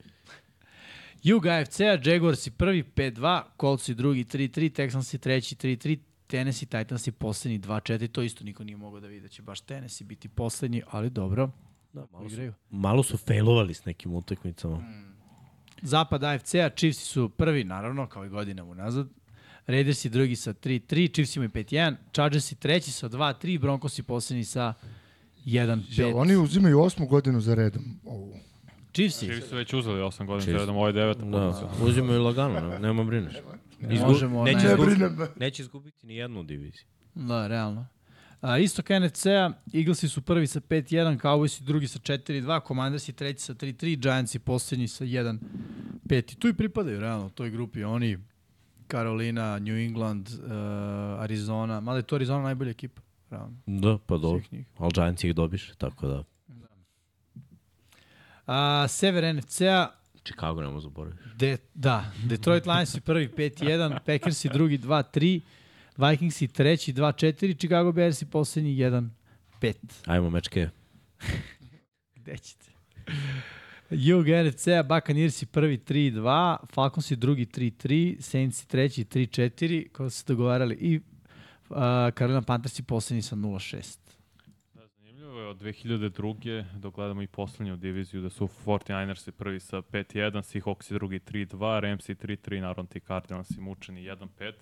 Jug 1.24 1.46
AFC-a, 1.48 1.98
Jaguarsi 2.04 2.52
prvi 2.52 2.84
5-2, 2.86 3.42
Coltsi 3.60 3.96
drugi 3.96 4.24
3-3, 4.24 4.50
Texansi 4.72 5.18
treći 5.18 5.56
3-3, 5.56 5.98
Tennessee 6.28 6.68
Titansi 6.68 7.12
poslednji 7.12 7.60
2-4, 7.60 8.08
to 8.08 8.22
isto 8.22 8.44
niko 8.44 8.64
nije 8.64 8.78
mogao 8.78 9.00
da 9.00 9.08
vidi 9.08 9.22
da 9.22 9.28
će 9.28 9.42
baš 9.42 9.62
Tennessee 9.62 10.06
biti 10.08 10.30
poslednji, 10.30 10.82
ali 10.88 11.10
dobro, 11.10 11.50
Da, 11.94 12.06
malo, 12.12 12.30
su, 12.30 12.34
igraju. 12.34 12.54
malo 12.70 13.04
su 13.04 13.18
failovali 13.18 13.74
s 13.74 13.86
nekim 13.86 14.14
utakmicama. 14.14 14.84
Zapad 15.82 16.24
AFC-a, 16.24 16.70
Chiefsi 16.70 17.06
su 17.06 17.30
prvi, 17.30 17.64
naravno, 17.64 18.08
kao 18.08 18.26
i 18.26 18.30
godinama 18.30 18.72
unazad. 18.72 19.08
Raidersi 19.68 20.10
drugi 20.10 20.36
sa 20.36 20.54
3-3, 20.54 21.14
Chiefs 21.14 21.36
imaju 21.36 21.50
5-1, 21.50 21.96
Chargersi 22.14 22.56
treći 22.56 22.92
sa 22.92 23.10
2-3, 23.10 23.60
Broncosi 23.60 24.04
poslednji 24.04 24.44
sa 24.44 24.74
1-5. 25.46 25.82
Jel, 25.90 26.18
oni 26.18 26.36
uzimaju 26.36 26.80
osmu 26.82 27.08
godinu 27.08 27.42
za 27.42 27.56
redom. 27.56 27.84
Ovu. 28.06 28.34
Chiefsi? 28.94 29.26
Chiefs 29.26 29.50
su 29.50 29.56
već 29.56 29.74
uzeli 29.74 30.02
8 30.02 30.26
godina, 30.26 30.42
Chiefs. 30.42 30.60
redom, 30.60 30.76
ovo 30.76 30.88
je 30.88 30.94
deveta 30.94 31.26
Da, 31.26 31.32
pozicija. 31.32 31.86
uzimaju 31.88 32.24
lagano, 32.24 32.60
ne, 32.62 32.80
nema 32.80 33.04
brineš. 33.04 33.34
Izgu, 33.92 34.08
Možemo 34.08 34.44
neće, 34.44 34.58
Ne 34.58 34.72
izgubiti, 34.74 35.02
neće 35.36 35.62
izgubiti 35.62 36.08
ni 36.08 36.16
jednu 36.16 36.44
diviziju. 36.44 36.84
Da, 37.16 37.48
realno. 37.48 37.88
A, 38.42 38.58
istok 38.58 38.86
NFC-a, 38.90 39.52
Eaglesi 39.74 40.10
su 40.10 40.22
prvi 40.22 40.48
sa 40.48 40.60
5-1, 40.60 41.22
Cowboysi 41.22 41.64
drugi 41.64 41.88
sa 41.88 42.00
4-2, 42.00 42.68
Commandersi 42.68 43.14
treći 43.14 43.42
sa 43.44 43.54
3-3, 43.54 43.96
Giantsi 43.98 44.40
poslednji 44.40 44.88
sa 44.88 45.06
1-5. 45.06 45.38
I 46.34 46.36
tu 46.36 46.48
i 46.48 46.54
pripadaju, 46.54 47.00
realno, 47.00 47.30
toj 47.30 47.50
grupi. 47.50 47.84
Oni, 47.84 48.18
Carolina, 48.94 49.60
New 49.60 49.78
England, 49.78 50.30
uh, 50.30 51.24
Arizona, 51.24 51.80
mada 51.80 51.98
je 51.98 52.04
to 52.04 52.16
Arizona 52.16 52.44
najbolja 52.44 52.72
ekipa, 52.72 53.02
realno. 53.30 53.58
Da, 53.66 53.98
pa 53.98 54.18
dobro. 54.18 54.44
Ali 54.78 54.92
Giants 54.94 55.24
ih 55.24 55.36
dobiš, 55.36 55.72
tako 55.78 56.08
da 56.08 56.24
A, 58.46 58.88
sever 58.88 59.36
NFC-a, 59.36 59.88
Chicago 60.24 60.62
nemo 60.62 60.80
zaboraviti. 60.80 61.24
De, 61.36 61.58
da, 61.74 62.12
Detroit 62.26 62.66
Lions 62.66 62.96
i 62.98 63.02
prvi 63.02 63.28
5-1, 63.38 64.00
Packersi 64.06 64.50
drugi 64.50 64.78
2-3, 64.78 65.42
Vikingsi 65.98 66.48
treći 66.48 66.94
2-4, 66.94 67.58
Chicago 67.58 67.92
Bearsi 67.92 68.26
poslednji 68.26 68.76
1-5. 68.76 69.74
Ajmo, 70.06 70.30
mečke. 70.30 70.70
Gde 72.16 72.38
ćete? 72.38 72.72
Jug 73.90 74.26
NFC-a, 74.28 74.84
Buccaneersi 74.84 75.46
prvi 75.46 75.78
3-2, 75.78 76.58
Falconsi 76.72 77.16
drugi 77.16 77.46
3-3, 77.46 78.22
Saintsi 78.22 78.68
treći 78.68 79.04
3-4, 79.06 79.92
ko 79.92 80.10
su 80.10 80.18
se 80.18 80.24
dogovarali 80.28 80.76
i 80.76 80.98
uh, 80.98 81.78
Carolina 82.18 82.42
Panthersi 82.42 82.84
poslednji 82.84 83.22
sa 83.22 83.36
0-6. 83.36 83.98
Da, 84.74 84.82
od 85.50 85.62
2002. 85.62 86.64
dok 86.80 86.96
gledamo 86.96 87.22
i 87.22 87.28
poslednju 87.28 87.76
diviziju 87.76 88.22
da 88.22 88.30
su 88.30 88.50
49ersi 88.66 89.32
prvi 89.32 89.60
sa 89.60 89.78
5-1, 89.78 90.42
Seahawksi 90.42 90.94
drugi 90.94 91.20
3-2, 91.20 91.80
Ramsi 91.80 92.16
3-3, 92.16 92.62
naravno 92.62 92.84
ti 92.84 93.00
Cardinalsi 93.00 93.62
mučeni 93.62 94.02
1-5. 94.02 94.54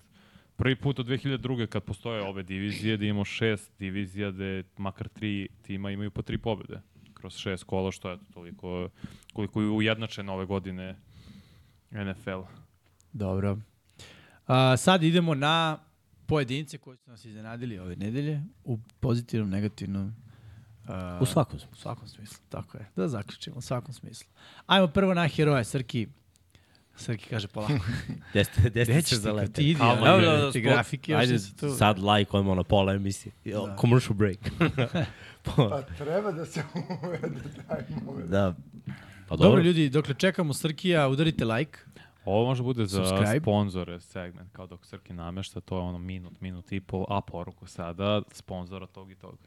Prvi 0.56 0.76
put 0.76 0.98
od 0.98 1.06
2002. 1.06 1.66
kad 1.66 1.84
postoje 1.84 2.22
ove 2.22 2.42
divizije 2.42 2.96
da 2.96 3.04
imamo 3.04 3.24
šest 3.24 3.72
divizija 3.78 4.30
gde 4.30 4.64
makar 4.76 5.08
tri 5.08 5.48
tima 5.62 5.90
imaju 5.90 6.10
po 6.10 6.22
tri 6.22 6.38
pobjede 6.38 6.91
kroz 7.22 7.36
šest 7.36 7.64
kola, 7.64 7.92
što 7.92 8.10
je 8.10 8.18
toliko 8.34 8.88
koliko 9.32 9.62
je 9.62 9.68
ujednačen 9.68 10.28
ove 10.28 10.46
godine 10.46 10.96
NFL. 11.90 12.40
Dobro. 13.12 13.58
A, 14.46 14.76
sad 14.76 15.02
idemo 15.02 15.34
na 15.34 15.78
pojedince 16.26 16.78
koji 16.78 16.96
su 16.96 17.10
nas 17.10 17.24
iznenadili 17.24 17.78
ove 17.78 17.96
nedelje 17.96 18.42
u 18.64 18.78
pozitivnom, 19.00 19.50
negativnom 19.50 20.14
a, 20.88 21.18
U 21.22 21.26
svakom 21.26 21.58
u 21.72 21.76
svakom 21.76 22.08
smislu, 22.08 22.38
tako 22.48 22.78
je. 22.78 22.88
Da 22.96 23.08
zaključimo, 23.08 23.56
u 23.56 23.60
svakom 23.60 23.94
smislu. 23.94 24.28
Ajmo 24.66 24.88
prvo 24.88 25.14
na 25.14 25.28
heroje, 25.28 25.64
Srki. 25.64 26.08
Srki 27.02 27.26
kaže 27.26 27.48
polako. 27.48 27.72
Gde 28.30 28.44
ste, 28.44 28.60
gde 28.60 28.70
Gde 28.70 28.84
ste 28.84 29.02
ćeš 29.02 29.08
se 29.08 29.16
zaletali? 29.16 29.52
ti 29.54 29.62
idi, 29.64 29.78
Kamo, 29.80 30.04
a? 30.04 30.08
evo, 30.08 30.20
Ti 30.50 30.58
spot- 30.58 30.62
grafike 30.62 31.14
Ajde, 31.14 31.36
tu. 31.50 31.68
sad 31.70 31.98
like, 31.98 32.30
odmah 32.32 32.56
na 32.56 32.64
pola 32.64 32.92
emisije. 32.94 33.32
Da. 33.44 33.76
Commercial 33.76 34.14
break. 34.14 34.38
Pa 35.46 35.82
treba 35.94 36.32
da 36.32 36.46
se 36.46 36.62
uvede 37.02 37.28
taj 37.58 37.80
moment. 38.02 38.30
da. 38.30 38.54
Pa 39.28 39.36
Dobro. 39.36 39.48
dobro. 39.48 39.62
ljudi, 39.62 39.88
dokle 39.88 40.14
čekamo 40.14 40.52
Srkija, 40.54 41.08
udarite 41.08 41.44
like. 41.46 41.78
Ovo 42.24 42.44
može 42.44 42.62
bude 42.62 42.86
za 42.86 42.98
Subscribe. 42.98 43.40
sponzore 43.40 44.00
segment, 44.00 44.52
kao 44.52 44.66
dok 44.66 44.86
Srki 44.86 45.12
namešta, 45.12 45.60
to 45.60 45.76
je 45.76 45.82
ono 45.82 45.98
minut, 45.98 46.40
minut 46.40 46.72
i 46.72 46.80
pol, 46.80 47.04
a 47.08 47.20
poruku 47.22 47.66
sada 47.66 48.22
sponzora 48.32 48.86
tog 48.86 49.10
i 49.10 49.14
tog. 49.14 49.38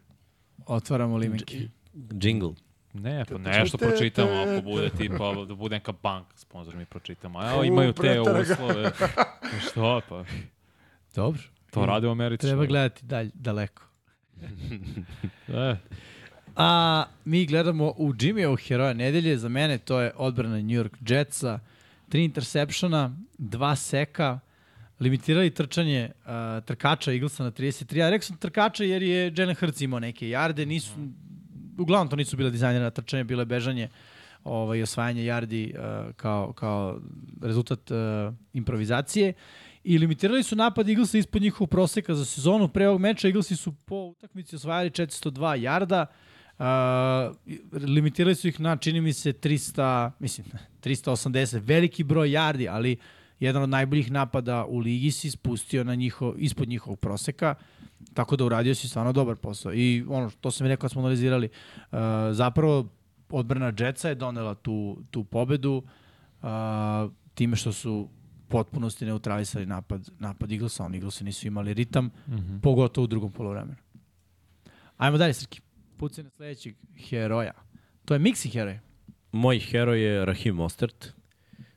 Otvaramo 0.66 1.18
limenke. 1.18 1.68
Jingle. 2.14 2.54
Ne, 2.96 3.26
pa 3.26 3.38
nešto 3.38 3.78
pročitamo, 3.78 4.32
ako 4.32 4.62
bude 4.62 4.90
tipa, 4.90 5.34
da 5.48 5.56
bude 5.56 5.76
neka 5.76 5.92
banka 6.04 6.38
sponsor 6.38 6.76
mi 6.76 6.86
pročitamo. 6.86 7.40
A 7.40 7.52
evo, 7.52 7.64
imaju 7.64 7.94
te 7.94 8.22
uslove. 8.22 8.92
Pa 9.00 9.08
Što 9.70 10.02
pa? 10.10 10.24
Dobro. 11.16 11.42
To 11.72 11.86
radi 11.86 12.08
u 12.08 12.12
Americi. 12.12 12.48
Treba 12.48 12.66
gledati 12.66 13.06
dalje, 13.06 13.32
daleko. 13.34 13.84
E, 15.48 15.76
A 16.56 17.04
mi 17.26 17.46
gledamo 17.46 17.94
u 17.98 18.14
Jimmyov 18.14 18.68
heroja 18.68 18.94
nedelje, 18.94 19.38
za 19.38 19.50
mene 19.50 19.78
to 19.78 20.02
je 20.02 20.12
odbrana 20.16 20.56
New 20.56 20.84
York 20.84 20.98
Jetsa, 21.10 21.60
tri 22.10 22.24
intersepšona, 22.24 23.18
dva 23.38 23.76
seka, 23.76 24.40
limitirali 25.00 25.50
trčanje 25.50 26.12
uh, 26.12 26.32
trkača 26.66 27.12
Eaglesa 27.12 27.44
na 27.44 27.52
33, 27.52 27.98
ja 27.98 28.10
rekao 28.10 28.26
sam 28.26 28.38
trkača 28.38 28.84
jer 28.84 29.04
je 29.04 29.34
Jalen 29.38 29.56
Hurts 29.56 29.82
imao 29.82 30.00
neke 30.00 30.30
jarde, 30.30 30.66
nisu, 30.66 30.92
uglavnom 31.78 32.10
to 32.10 32.16
nisu 32.16 32.38
bile 32.38 32.52
dizajnirana 32.52 32.92
trčanje, 32.92 33.24
bilo 33.24 33.42
je 33.42 33.46
bežanje 33.46 33.90
ovaj, 34.44 34.84
osvajanje 34.84 35.26
jardi 35.26 35.74
uh, 35.78 36.14
kao, 36.16 36.54
kao 36.54 37.00
rezultat 37.42 37.92
uh, 37.92 37.98
improvizacije. 38.54 39.34
I 39.84 39.98
limitirali 39.98 40.44
su 40.44 40.56
napad 40.56 40.90
Eaglesa 40.90 41.18
ispod 41.18 41.42
njihovog 41.42 41.70
proseka 41.70 42.14
za 42.14 42.26
sezonu. 42.26 42.68
Pre 42.68 42.88
ovog 42.88 43.02
meča 43.02 43.28
Eaglesi 43.28 43.56
su 43.56 43.74
po 43.74 43.96
utakmici 43.96 44.56
osvajali 44.56 44.90
402 44.90 45.62
jarda, 45.62 46.06
Uh, 46.60 47.36
limitirali 47.82 48.36
su 48.36 48.48
ih 48.48 48.60
na, 48.60 48.78
čini 48.78 49.02
mi 49.02 49.14
se, 49.14 49.34
300, 49.34 50.12
mislim, 50.20 50.48
380, 50.84 51.60
veliki 51.64 52.04
broj 52.04 52.32
jardi, 52.32 52.68
ali 52.68 52.98
jedan 53.40 53.64
od 53.64 53.70
najboljih 53.70 54.12
napada 54.12 54.66
u 54.66 54.80
ligi 54.80 55.12
si 55.12 55.32
spustio 55.32 55.84
na 55.84 55.96
njiho, 55.96 56.34
ispod 56.38 56.70
njihovog 56.70 57.00
proseka, 57.00 57.56
tako 58.14 58.36
da 58.36 58.46
uradio 58.46 58.76
si 58.76 58.90
stvarno 58.90 59.12
dobar 59.14 59.36
posao. 59.36 59.74
I 59.74 60.06
ono, 60.10 60.32
to 60.42 60.52
sam 60.52 60.66
i 60.66 60.70
rekao 60.70 60.90
smo 60.90 61.02
analizirali, 61.02 61.50
uh, 61.92 61.98
zapravo 62.32 62.90
odbrana 63.30 63.74
Jetsa 63.80 64.10
je 64.10 64.16
donela 64.16 64.56
tu, 64.56 65.04
tu 65.12 65.24
pobedu 65.24 65.84
uh, 66.42 66.48
time 67.34 67.56
što 67.56 67.74
su 67.74 68.10
potpunosti 68.48 69.06
neutralisali 69.06 69.66
napad, 69.66 70.10
napad 70.20 70.52
Eaglesa, 70.52 70.86
oni 70.86 70.98
Eaglesi 70.98 71.24
nisu 71.24 71.48
imali 71.48 71.74
ritam, 71.74 72.06
mm 72.06 72.34
-hmm. 72.34 72.62
pogotovo 72.62 73.04
u 73.04 73.08
drugom 73.08 73.32
polovremenu. 73.32 73.78
Ajmo 74.98 75.18
dalje, 75.18 75.34
Srki. 75.34 75.62
Pucaj 75.98 76.24
na 76.24 76.30
sledećeg 76.30 76.76
heroja. 77.10 77.54
To 78.06 78.14
je 78.14 78.20
miksi 78.20 78.50
heroj. 78.50 78.80
Moj 79.32 79.60
heroj 79.60 80.02
je 80.02 80.26
Rahim 80.26 80.56
Mostert. 80.56 81.14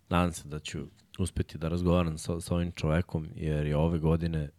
Nadam 0.08 0.32
se 0.32 0.48
da 0.48 0.58
ću 0.58 0.86
uspeti 1.18 1.58
da 1.58 1.68
razgovaram 1.68 2.18
sa, 2.18 2.40
sa 2.40 2.54
ovim 2.54 2.72
čovekom, 2.72 3.28
jer 3.34 3.66
je 3.66 3.76
ove 3.76 3.98
godine 3.98 4.50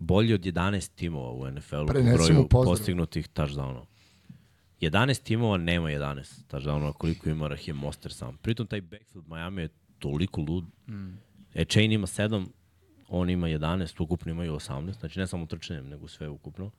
bolji 0.00 0.34
od 0.34 0.40
11 0.40 0.94
timova 0.94 1.30
u 1.30 1.50
NFL-u 1.50 1.86
po 1.86 1.92
broju 1.92 2.48
pozdrav. 2.48 2.64
postignutih 2.64 3.28
touchdownova. 3.28 3.84
11 4.80 5.22
timova 5.22 5.56
nema 5.56 5.88
11 5.88 6.44
touchdownova 6.50 6.92
koliko 6.92 7.30
ima 7.30 7.48
Rahim 7.48 7.76
Mostert 7.76 8.14
sam. 8.14 8.36
Pritom 8.36 8.66
taj 8.66 8.80
backfield 8.80 9.28
Miami 9.28 9.62
je 9.62 9.68
toliko 9.98 10.40
lud. 10.40 10.64
Mm. 10.88 11.18
E, 11.54 11.64
Chain 11.64 11.92
ima 11.92 12.06
7, 12.06 12.46
on 13.08 13.30
ima 13.30 13.48
11, 13.48 14.02
ukupno 14.02 14.32
imaju 14.32 14.52
18, 14.52 14.98
znači 15.00 15.18
ne 15.18 15.26
samo 15.26 15.46
trčanjem, 15.46 15.88
nego 15.88 16.08
sve 16.08 16.28
ukupno. 16.28 16.70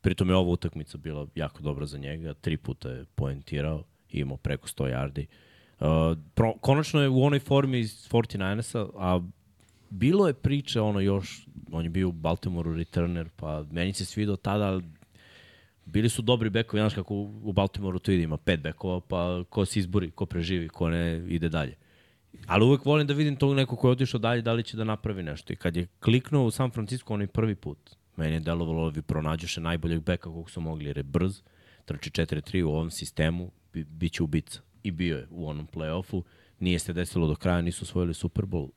Pritom 0.00 0.28
je 0.28 0.36
ova 0.36 0.50
utakmica 0.50 0.98
bila 0.98 1.26
jako 1.34 1.62
dobra 1.62 1.86
za 1.86 1.98
njega, 1.98 2.34
tri 2.34 2.56
puta 2.56 2.88
je 2.88 3.04
poentirao 3.14 3.84
i 4.10 4.20
imao 4.20 4.36
preko 4.36 4.68
100 4.68 4.94
yardi. 4.94 5.26
Uh, 5.80 6.18
pro, 6.34 6.54
konačno 6.60 7.00
je 7.00 7.08
u 7.08 7.22
onoj 7.24 7.38
formi 7.38 7.78
iz 7.78 8.08
49ersa, 8.10 8.90
a 8.96 9.20
bilo 9.90 10.26
je 10.26 10.34
priče 10.34 10.80
ono 10.80 11.00
još, 11.00 11.46
on 11.72 11.84
je 11.84 11.90
bio 11.90 12.08
u 12.08 12.12
Baltimoreu 12.12 12.74
returner, 12.74 13.28
pa 13.36 13.64
meni 13.70 13.92
se 13.92 14.04
svidao 14.04 14.36
tada, 14.36 14.80
bili 15.84 16.08
su 16.08 16.22
dobri 16.22 16.50
bekovi, 16.50 16.80
znaš 16.80 16.94
kako 16.94 17.14
u 17.42 17.52
Baltimoreu 17.52 17.98
to 17.98 18.12
ide, 18.12 18.22
ima 18.22 18.36
pet 18.36 18.60
bekova, 18.60 19.00
pa 19.00 19.44
ko 19.50 19.64
se 19.64 19.78
izbori, 19.78 20.10
ko 20.10 20.26
preživi, 20.26 20.68
ko 20.68 20.88
ne 20.90 21.24
ide 21.28 21.48
dalje. 21.48 21.76
Ali 22.46 22.64
uvek 22.64 22.84
volim 22.84 23.06
da 23.06 23.14
vidim 23.14 23.36
tog 23.36 23.54
nekog 23.54 23.78
ko 23.78 23.88
je 23.88 23.92
otišao 23.92 24.20
dalje, 24.20 24.42
da 24.42 24.52
li 24.52 24.62
će 24.62 24.76
da 24.76 24.84
napravi 24.84 25.22
nešto. 25.22 25.52
I 25.52 25.56
kad 25.56 25.76
je 25.76 25.86
kliknuo 26.00 26.44
u 26.44 26.50
San 26.50 26.70
Francisco 26.70 27.14
onaj 27.14 27.26
prvi 27.26 27.54
put, 27.54 27.96
meni 28.16 28.34
je 28.34 28.40
delovalo 28.40 28.90
da 28.90 28.94
vi 28.94 29.02
pronađuše 29.02 29.60
najboljeg 29.60 30.00
beka 30.02 30.30
kog 30.30 30.50
su 30.50 30.60
mogli, 30.60 30.84
jer 30.84 30.96
je 30.96 31.02
brz, 31.02 31.42
trči 31.84 32.10
4-3 32.10 32.62
u 32.62 32.68
ovom 32.68 32.90
sistemu, 32.90 33.50
bi, 33.72 33.84
bit 33.84 34.12
će 34.12 34.22
ubica. 34.22 34.60
I 34.82 34.90
bio 34.90 35.16
je 35.16 35.26
u 35.30 35.48
onom 35.48 35.68
play-offu, 35.74 36.22
nije 36.60 36.78
se 36.78 36.92
desilo 36.92 37.26
do 37.26 37.34
kraja, 37.34 37.62
nisu 37.62 37.84
osvojili 37.84 38.14
Super 38.14 38.44
Bowl, 38.44 38.70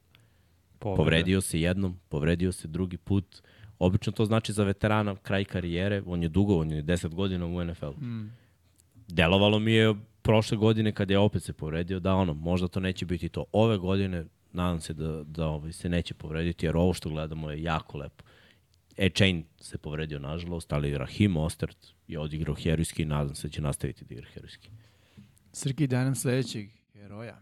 povredio 0.82 1.42
se 1.42 1.62
jednom, 1.62 2.00
povredio 2.10 2.52
se 2.52 2.68
drugi 2.68 2.98
put. 2.98 3.42
Obično 3.80 4.12
to 4.12 4.26
znači 4.26 4.54
za 4.54 4.64
veterana 4.64 5.16
kraj 5.16 5.46
karijere, 5.46 6.04
on 6.06 6.24
je 6.24 6.30
dugo, 6.30 6.60
on 6.60 6.72
je 6.72 6.84
10 6.84 7.08
godina 7.08 7.46
u 7.46 7.64
NFL. 7.64 7.90
Mm. 7.90 8.32
Delovalo 9.08 9.60
mi 9.60 9.74
je 9.74 9.96
prošle 10.22 10.58
godine 10.58 10.92
kad 10.92 11.12
je 11.12 11.20
opet 11.20 11.44
se 11.44 11.54
povredio 11.54 12.00
da 12.00 12.16
ono, 12.16 12.34
možda 12.34 12.68
to 12.68 12.80
neće 12.80 13.06
biti 13.06 13.30
to. 13.30 13.46
Ove 13.52 13.78
godine 13.78 14.26
nadam 14.54 14.80
se 14.80 14.94
da, 14.94 15.24
da 15.24 15.48
ovaj, 15.48 15.74
se 15.74 15.90
neće 15.90 16.14
povrediti 16.14 16.66
jer 16.66 16.78
ovo 16.78 16.94
što 16.94 17.10
gledamo 17.10 17.52
je 17.52 17.64
jako 17.64 17.98
lepo. 17.98 18.24
E, 18.98 19.10
Chain 19.10 19.44
se 19.60 19.78
povredio 19.78 20.20
nažalost, 20.20 20.74
ali 20.74 20.98
Rahim 20.98 21.38
Ostert 21.38 21.78
je 22.08 22.20
odigrao 22.20 22.56
herojski 22.56 23.02
i 23.02 23.06
nadam 23.06 23.36
se 23.36 23.48
da 23.48 23.52
će 23.52 23.62
nastaviti 23.62 24.06
da 24.06 24.14
igra 24.14 24.28
herojski. 24.34 24.70
Srki, 25.54 25.88
daj 25.88 26.04
nam 26.04 26.16
sledećeg 26.16 26.70
heroja. 26.94 27.40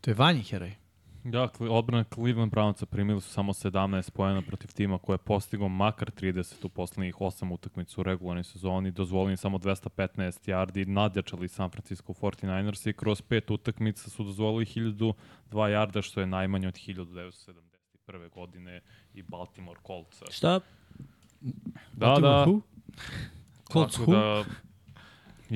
To 0.00 0.10
je 0.10 0.14
Vanji 0.14 0.42
heroj. 0.42 0.83
Da, 1.24 1.48
odbrana 1.58 2.04
Cleveland 2.14 2.52
Brownsa 2.52 2.86
primili 2.86 3.20
su 3.20 3.30
samo 3.30 3.52
17 3.52 4.10
pojena 4.10 4.42
protiv 4.42 4.68
tima 4.72 4.98
koje 4.98 5.14
je 5.14 5.18
postigao 5.18 5.68
makar 5.68 6.10
30 6.10 6.66
u 6.66 6.68
poslednjih 6.68 7.14
8 7.14 7.52
utakmica 7.52 8.00
u 8.00 8.04
regularnoj 8.04 8.44
sezoni, 8.44 8.90
dozvolili 8.90 9.36
samo 9.36 9.58
215 9.58 10.50
yardi, 10.50 10.88
nadjačali 10.88 11.48
San 11.48 11.70
Francisco 11.70 12.12
49ers 12.12 12.90
i 12.90 12.92
kroz 12.92 13.22
pet 13.22 13.50
utakmica 13.50 14.10
su 14.10 14.24
dozvolili 14.24 14.64
1002 14.64 15.14
yarda, 15.50 16.02
što 16.02 16.20
je 16.20 16.26
najmanje 16.26 16.68
od 16.68 16.74
1971. 16.74 18.30
godine 18.30 18.80
i 19.14 19.22
Baltimore 19.22 19.80
Coltsa. 19.86 20.24
Šta? 20.30 20.60
Da, 21.92 22.06
Baltimore 22.06 22.34
da. 22.34 22.46
who? 22.46 22.60
Colts 23.72 23.98
who? 23.98 24.10
da, 24.12 24.44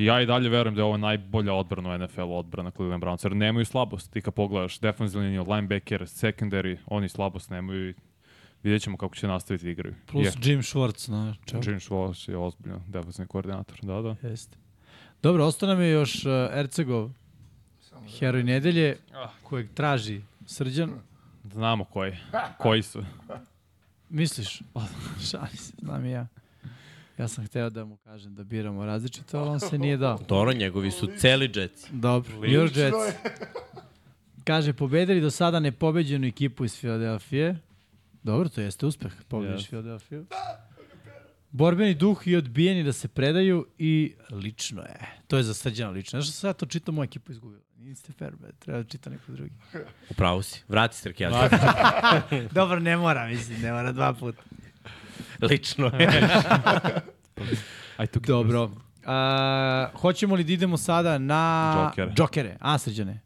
ja 0.04 0.20
i 0.22 0.26
dalje 0.26 0.48
verujem 0.48 0.74
da 0.74 0.80
je 0.80 0.84
ovo 0.84 0.96
najbolja 0.96 1.54
odbrana 1.54 1.94
u 1.94 1.98
NFL-u, 1.98 2.36
odbrana 2.38 2.70
Cleveland 2.70 3.02
Browns, 3.04 3.24
jer 3.24 3.36
nemaju 3.36 3.64
slabost. 3.64 4.12
Ti 4.12 4.20
kad 4.20 4.34
pogledaš 4.34 4.78
defensivnu 4.78 5.24
liniju, 5.26 5.44
linebacker, 5.48 6.02
secondary, 6.02 6.76
oni 6.86 7.08
slabost 7.08 7.50
nemaju 7.50 7.90
i 7.90 7.94
vidjet 8.62 8.82
ćemo 8.82 8.96
kako 8.96 9.14
će 9.14 9.26
nastaviti 9.26 9.64
da 9.64 9.70
igraju. 9.70 9.94
Plus 10.06 10.26
Je. 10.26 10.32
Jim 10.42 10.62
Schwartz 10.62 11.10
na 11.10 11.34
čelu. 11.46 11.62
James 11.66 11.88
Wallace 11.88 12.30
je 12.30 12.36
ozbiljno 12.36 12.80
defensivni 12.88 13.28
koordinator, 13.28 13.78
da, 13.82 14.02
da. 14.02 14.28
Jeste. 14.28 14.56
Dobro, 15.22 15.44
ostao 15.46 15.68
nam 15.68 15.80
je 15.80 15.90
još 15.90 16.24
uh, 16.24 16.32
Ercegov, 16.52 17.10
heroj 18.18 18.42
nedelje, 18.44 18.96
Ah. 19.14 19.28
kojeg 19.42 19.68
traži 19.74 20.20
Srđan. 20.46 20.90
Znamo 21.52 21.84
koji, 21.84 22.12
koji 22.58 22.82
su. 22.82 23.04
Misliš? 24.08 24.60
Šali 25.30 25.56
se, 25.56 25.72
znam 25.82 26.04
i 26.04 26.10
ja. 26.10 26.26
Ja 27.18 27.28
sam 27.28 27.46
hteo 27.46 27.70
da 27.70 27.84
mu 27.84 27.96
kažem 27.96 28.34
da 28.34 28.44
biramo 28.44 28.86
različito, 28.86 29.38
ali 29.38 29.48
on 29.48 29.60
se 29.60 29.78
nije 29.78 29.96
dao. 29.96 30.18
Dobro, 30.28 30.52
njegovi 30.52 30.90
su 30.90 31.08
celi 31.18 31.48
džetci. 31.48 31.88
Dobro, 31.92 32.36
your 32.36 32.78
Jets. 32.78 33.16
Kaže, 34.44 34.72
pobedili 34.72 35.20
do 35.20 35.30
sada 35.30 35.60
nepobeđenu 35.60 36.26
ekipu 36.26 36.64
iz 36.64 36.78
Filadelfije. 36.80 37.58
Dobro, 38.22 38.48
to 38.48 38.60
jeste 38.60 38.86
uspeh, 38.86 39.12
pobediš. 39.28 39.68
Filadelfiju. 39.68 40.26
Borbeni 41.50 41.94
duh 41.94 42.26
i 42.26 42.36
odbijeni 42.36 42.82
da 42.84 42.92
se 42.92 43.08
predaju 43.08 43.66
i 43.78 44.14
lično 44.30 44.82
je. 44.82 44.98
To 45.26 45.36
je 45.36 45.42
za 45.42 45.54
srđano 45.54 45.92
lično. 45.92 46.20
Znaš 46.20 46.24
što 46.24 46.40
sad 46.40 46.56
to 46.56 46.66
čita 46.66 46.92
moja 46.92 47.04
ekipa 47.04 47.32
izgubila? 47.32 47.62
Niste 47.76 48.12
fair, 48.12 48.36
be. 48.36 48.52
treba 48.58 48.78
da 48.78 48.84
čita 48.84 49.10
neko 49.10 49.32
drugi. 49.32 49.52
Upravo 50.10 50.42
si. 50.42 50.62
Vrati 50.68 50.96
Srki, 50.96 51.22
ja 51.22 51.48
Dobro, 52.52 52.80
ne 52.80 52.96
mora, 52.96 53.26
mislim, 53.26 53.60
ne 53.60 53.72
mora 53.72 53.92
dva 53.92 54.12
puta. 54.12 54.42
Lično. 55.42 55.90
Aj 57.96 58.06
tu 58.06 58.20
Dobro. 58.20 58.70
A, 59.06 59.88
hoćemo 59.94 60.34
li 60.34 60.44
da 60.44 60.52
idemo 60.52 60.76
sada 60.76 61.18
na 61.18 61.72
Džokere. 61.88 62.12
Džokere? 62.14 62.56
A, 62.60 62.78
srđane. 62.78 63.20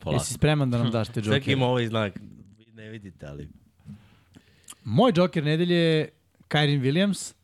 Polako. 0.00 0.22
Jesi 0.22 0.34
spreman 0.34 0.70
da 0.70 0.78
nam 0.78 0.90
daš 0.90 1.08
te 1.08 1.12
Srki 1.22 1.28
džokere? 1.30 1.52
ima 1.52 1.66
ovaj 1.66 1.86
znak. 1.86 2.12
Vi 2.58 2.66
ne 2.72 2.88
vidite, 2.88 3.26
ali... 3.26 3.48
Moj 4.84 5.12
džoker 5.12 5.44
nedelje 5.44 5.76
je 5.76 6.10
Kyrie 6.48 6.80
Williams. 6.80 7.34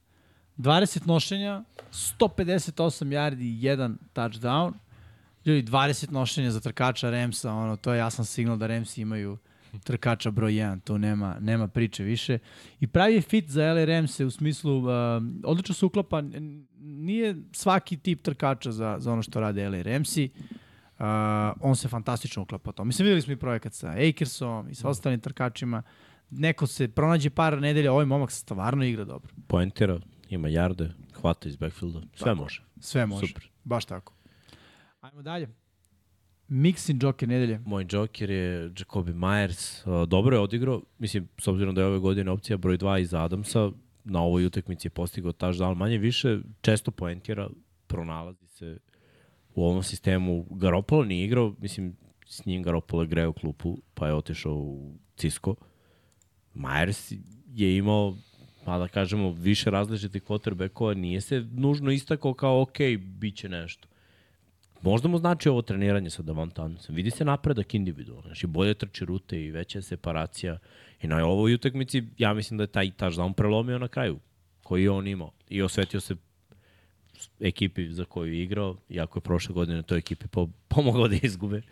20 0.59 1.06
nošenja, 1.06 1.62
158 1.92 2.72
yardi 3.05 3.42
i 3.42 3.60
1 3.62 3.94
touchdown. 4.14 4.72
Ljudi, 5.44 5.62
20 5.62 6.12
nošenja 6.12 6.51
za 6.51 6.60
trkača 6.60 7.10
Remsa, 7.10 7.52
ono, 7.52 7.76
to 7.76 7.92
je 7.92 7.98
jasan 7.98 8.24
signal 8.24 8.56
da 8.56 8.66
Remsi 8.66 9.01
imaju 9.01 9.38
trkača 9.84 10.30
broj 10.30 10.52
1, 10.52 10.80
tu 10.84 10.98
nema, 10.98 11.36
nema 11.40 11.68
priče 11.68 12.05
više. 12.05 12.38
I 12.80 12.86
pravi 12.86 13.14
je 13.14 13.20
fit 13.20 13.48
za 13.48 13.72
LA 13.72 13.84
Remse 13.84 14.24
u 14.24 14.30
smislu, 14.30 14.78
uh, 14.78 14.88
odlično 15.44 15.74
se 15.74 15.86
uklapa, 15.86 16.22
nije 16.78 17.36
svaki 17.52 17.97
tip 17.97 18.22
trkača 18.22 18.72
za, 18.72 18.97
za 18.98 19.12
ono 19.12 19.22
što 19.22 19.40
rade 19.40 19.82
Remsi. 19.82 20.30
Uh, 20.98 21.06
on 21.60 21.76
se 21.76 21.88
fantastično 21.88 22.42
uklapa 22.42 22.72
to. 22.72 22.84
Mislim, 22.84 23.05
videli 23.05 23.22
smo 23.22 23.32
i 23.32 23.36
projekat 23.36 23.72
sa 23.72 23.94
Akersom 24.09 24.70
i 24.70 24.74
sa 24.74 24.88
ostalim 24.88 25.20
trkačima. 25.20 25.82
Neko 26.30 26.66
se 26.66 26.88
pronađe 26.88 27.30
par 27.30 27.60
nedelja, 27.60 27.92
ovaj 27.92 28.06
momak 28.06 28.30
stvarno 28.30 28.84
igra 28.84 29.05
dobro. 29.05 29.32
Poentira, 29.47 30.01
ima 30.28 30.48
jarde, 30.48 30.90
hvata 31.20 31.48
iz 31.48 31.56
backfielda, 31.56 32.01
sve 32.14 32.34
može. 32.34 32.62
Sve 32.80 33.06
može. 33.06 33.26
Super. 33.26 33.51
Baš 33.64 33.84
tako. 33.84 34.14
Ajmo 35.01 35.22
dalje. 35.22 35.48
Mixin 36.51 36.98
Joker 37.02 37.28
nedelje. 37.28 37.60
Moj 37.64 37.86
Joker 37.90 38.31
je 38.31 38.70
Jacoby 38.70 39.14
Myers. 39.14 39.85
Dobro 40.06 40.36
je 40.36 40.40
odigrao, 40.40 40.82
mislim, 40.98 41.28
s 41.39 41.48
obzirom 41.48 41.74
da 41.74 41.81
je 41.81 41.86
ove 41.86 41.98
godine 41.98 42.31
opcija 42.31 42.56
broj 42.56 42.78
2 42.78 43.01
iz 43.01 43.14
Adamsa, 43.14 43.70
na 44.05 44.22
ovoj 44.22 44.47
utakmici 44.47 44.86
je 44.86 44.90
postigao 44.90 45.32
touchdown 45.32 45.74
manje 45.74 45.98
više, 45.98 46.39
često 46.60 46.90
poentira, 46.90 47.48
pronalazi 47.86 48.47
se 48.47 48.78
u 49.55 49.64
ovom 49.64 49.82
sistemu. 49.82 50.47
Garoppolo 50.51 51.05
nije 51.05 51.24
igrao, 51.24 51.55
mislim, 51.59 51.97
s 52.27 52.47
njim 52.47 52.62
Garoppolo 52.62 53.02
je 53.02 53.09
greo 53.09 53.32
klupu, 53.32 53.78
pa 53.94 54.06
je 54.06 54.14
otišao 54.14 54.55
u 54.55 54.94
Cisco. 55.16 55.55
Myers 56.55 57.18
je 57.55 57.77
imao 57.77 58.16
pa 58.64 58.78
da 58.78 58.89
kažemo, 58.89 59.32
više 59.32 59.70
različitih 59.70 60.22
quarterbackova, 60.22 60.94
nije 60.94 61.20
se 61.20 61.47
nužno 61.52 61.90
istakao 61.90 62.35
kao, 62.35 62.62
ok, 62.62 62.78
bit 62.98 63.36
će 63.36 63.48
nešto. 63.48 63.89
Možda 64.82 65.09
mu 65.09 65.19
znači 65.19 65.48
ovo 65.48 65.62
treniranje 65.62 66.11
sa 66.11 66.23
Davante 66.23 66.62
Adamsom. 66.62 66.94
Vidi 66.94 67.11
se 67.11 67.24
napredak 67.24 67.74
individualno. 67.74 68.23
Znači, 68.23 68.47
bolje 68.47 68.74
trči 68.74 69.05
rute 69.05 69.44
i 69.44 69.51
veća 69.51 69.78
je 69.78 69.82
separacija. 69.82 70.59
I 71.02 71.07
na 71.07 71.27
ovoj 71.27 71.55
utakmici, 71.55 72.02
ja 72.19 72.35
mislim 72.35 72.59
da 72.59 72.62
je 72.62 72.66
taj 72.66 72.90
touchdown 72.90 73.32
prelomio 73.32 73.78
na 73.78 73.89
kraju, 73.89 74.19
koji 74.62 74.82
je 74.82 74.90
on 74.90 75.07
imao. 75.07 75.31
I 75.48 75.62
osvetio 75.62 76.01
se 76.01 76.16
ekipi 77.40 77.93
za 77.93 78.05
koju 78.05 78.32
je 78.32 78.43
igrao, 78.43 78.77
iako 78.89 79.19
je 79.19 79.23
prošle 79.23 79.55
godine 79.55 79.82
toj 79.82 79.98
ekipi 79.98 80.27
po, 80.27 80.48
pomogao 80.69 81.09
da 81.09 81.16
izgube 81.23 81.62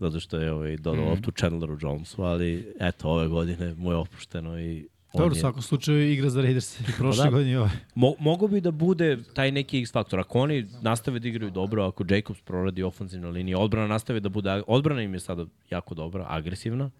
zato 0.00 0.20
što 0.20 0.36
je 0.36 0.52
ovaj, 0.52 0.76
dodao 0.76 1.04
mm. 1.04 1.08
loptu 1.08 1.30
Chandleru 1.30 1.78
Jonesu, 1.80 2.22
ali 2.22 2.74
eto, 2.80 3.08
ove 3.08 3.28
godine 3.28 3.74
mu 3.74 3.90
je 3.90 3.96
opušteno 3.96 4.60
i 4.60 4.80
on 4.80 4.95
Dobro, 5.18 5.32
u 5.32 5.40
svakom 5.40 5.62
slučaju 5.62 6.12
igra 6.12 6.30
za 6.30 6.42
Raiders 6.42 6.80
i 6.80 6.84
prošle 6.98 7.24
da. 7.24 7.30
godine 7.30 7.52
i 7.52 7.56
ove. 7.56 7.70
Mo, 7.94 8.14
mogu 8.18 8.48
bi 8.48 8.60
da 8.60 8.70
bude 8.70 9.18
taj 9.34 9.52
neki 9.52 9.80
X 9.80 9.92
faktor. 9.92 10.20
Ako 10.20 10.40
oni 10.40 10.66
nastave 10.80 11.18
da 11.18 11.28
igraju 11.28 11.50
dobro, 11.50 11.84
ako 11.84 12.04
Jacobs 12.08 12.40
proradi 12.40 12.82
ofenzivna 12.82 13.28
linija, 13.28 13.58
odbrana 13.58 13.86
nastave 13.86 14.20
da 14.20 14.28
bude, 14.28 14.62
odbrana 14.66 15.02
im 15.02 15.14
je 15.14 15.20
sada 15.20 15.46
jako 15.70 15.94
dobra, 15.94 16.26
agresivna. 16.28 16.90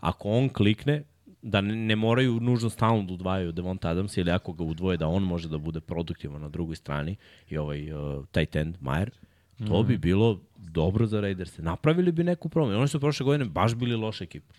Ako 0.00 0.28
on 0.28 0.48
klikne, 0.48 1.02
da 1.42 1.60
ne, 1.60 1.76
ne 1.76 1.96
moraju 1.96 2.40
nužno 2.40 2.70
stalno 2.70 3.02
da 3.02 3.12
udvajaju 3.12 3.52
Devonta 3.52 3.88
Adams 3.88 4.16
ili 4.16 4.30
ako 4.30 4.52
ga 4.52 4.64
udvoje 4.64 4.96
da 4.96 5.08
on 5.08 5.22
može 5.22 5.48
da 5.48 5.58
bude 5.58 5.80
produktivan 5.80 6.42
na 6.42 6.48
drugoj 6.48 6.76
strani 6.76 7.16
i 7.50 7.58
ovaj 7.58 7.92
uh, 7.92 8.24
tight 8.32 8.56
end 8.56 8.76
Mayer, 8.80 9.10
to 9.68 9.82
bi 9.82 9.98
bilo 9.98 10.40
dobro 10.56 11.06
za 11.06 11.20
Raiders. 11.20 11.58
Napravili 11.58 12.12
bi 12.12 12.24
neku 12.24 12.48
promenu. 12.48 12.78
Oni 12.78 12.88
su 12.88 13.00
prošle 13.00 13.24
godine 13.24 13.44
baš 13.44 13.74
bili 13.74 13.96
loša 13.96 14.24
ekipa. 14.24 14.54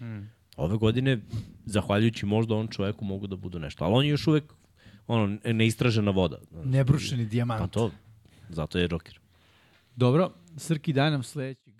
Ove 0.57 0.77
godine, 0.77 1.19
zahvaljujući 1.65 2.25
možda 2.25 2.55
on 2.55 2.67
čoveku, 2.67 3.05
mogu 3.05 3.27
da 3.27 3.35
budu 3.35 3.59
nešto. 3.59 3.85
Ali 3.85 3.93
on 3.93 4.05
je 4.05 4.09
još 4.09 4.27
uvek 4.27 4.43
ono, 5.07 5.37
neistražena 5.45 6.11
voda. 6.11 6.37
Nebrušeni 6.63 7.25
dijamant. 7.25 7.61
Pa 7.61 7.67
to, 7.67 7.91
zato 8.49 8.77
je 8.77 8.87
Joker. 8.91 9.19
Dobro, 9.95 10.31
Srki 10.57 10.93
daj 10.93 11.11
nam 11.11 11.23
sledećeg 11.23 11.73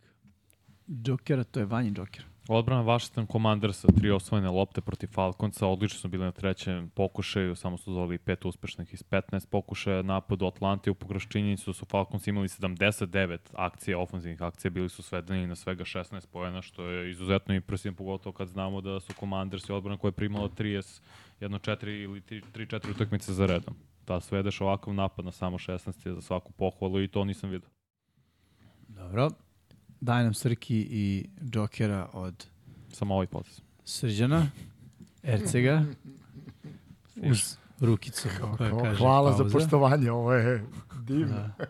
Jokera, 0.88 1.44
to 1.44 1.60
je 1.60 1.66
Vanjin 1.66 1.96
Joker. 1.98 2.26
Odbrana 2.48 2.82
Washington 2.82 3.28
Commandersa, 3.28 3.88
tri 3.88 4.12
osvojene 4.12 4.50
lopte 4.50 4.82
protiv 4.82 5.08
Falconca, 5.08 5.68
odlično 5.68 6.00
su 6.00 6.08
bili 6.08 6.24
na 6.24 6.32
trećem 6.32 6.90
pokušaju, 6.90 7.56
samo 7.56 7.78
su 7.78 7.94
zvali 7.94 8.18
pet 8.18 8.46
uspešnih 8.46 8.94
iz 8.94 9.04
15 9.04 9.48
pokušaja 9.50 10.02
napad 10.02 10.42
u 10.42 10.48
Atlanti, 10.48 10.90
upogroz 10.90 11.24
činjenicu 11.30 11.70
da 11.70 11.74
su 11.74 11.86
Falcons 11.86 12.28
imali 12.28 12.48
79 12.48 13.38
akcija, 13.54 14.00
ofenzivnih 14.00 14.42
akcija, 14.42 14.72
bili 14.72 14.90
su 14.90 15.04
svedeni 15.04 15.48
na 15.48 15.56
svega 15.56 15.84
16 15.84 16.28
pojena, 16.28 16.62
što 16.62 16.84
je 16.84 17.12
izuzetno 17.12 17.56
impresivno, 17.56 17.98
pogotovo 17.98 18.34
kad 18.34 18.48
znamo 18.48 18.82
da 18.82 19.00
su 19.00 19.14
Commanders 19.20 19.70
i 19.70 19.72
odbrana 19.72 19.98
koja 19.98 20.10
je 20.10 20.14
primala 20.14 20.50
30, 20.50 21.02
jedno 21.40 21.60
4 21.60 22.04
ili 22.04 22.22
3-4 22.22 22.92
utakmice 22.92 23.34
za 23.34 23.46
redom. 23.46 23.76
Da 24.08 24.20
svedeš 24.20 24.62
ovakav 24.62 24.94
napad 24.94 25.26
na 25.26 25.32
samo 25.32 25.58
16 25.58 26.08
je 26.08 26.14
za 26.14 26.22
svaku 26.22 26.52
pohvalu 26.52 27.02
i 27.02 27.08
to 27.08 27.26
nisam 27.26 27.50
vidio. 27.50 27.70
Dobro. 28.88 29.45
Daj 30.02 30.24
nam 30.24 30.34
Srki 30.34 30.88
i 30.90 31.26
Jokera 31.54 32.10
od 32.14 32.46
Samo 32.92 33.14
ovaj 33.14 33.28
potez. 33.28 33.62
Srđana, 33.86 34.48
Ercega, 35.24 35.84
uz 37.16 37.58
rukicu. 37.80 38.30
koja 38.58 38.80
kaže 38.84 38.98
Hvala 38.98 39.32
za 39.32 39.44
pauza. 39.44 39.58
poštovanje, 39.58 40.12
ovo 40.12 40.34
je 40.34 40.64
divno. 41.00 41.36
Da. 41.36 41.66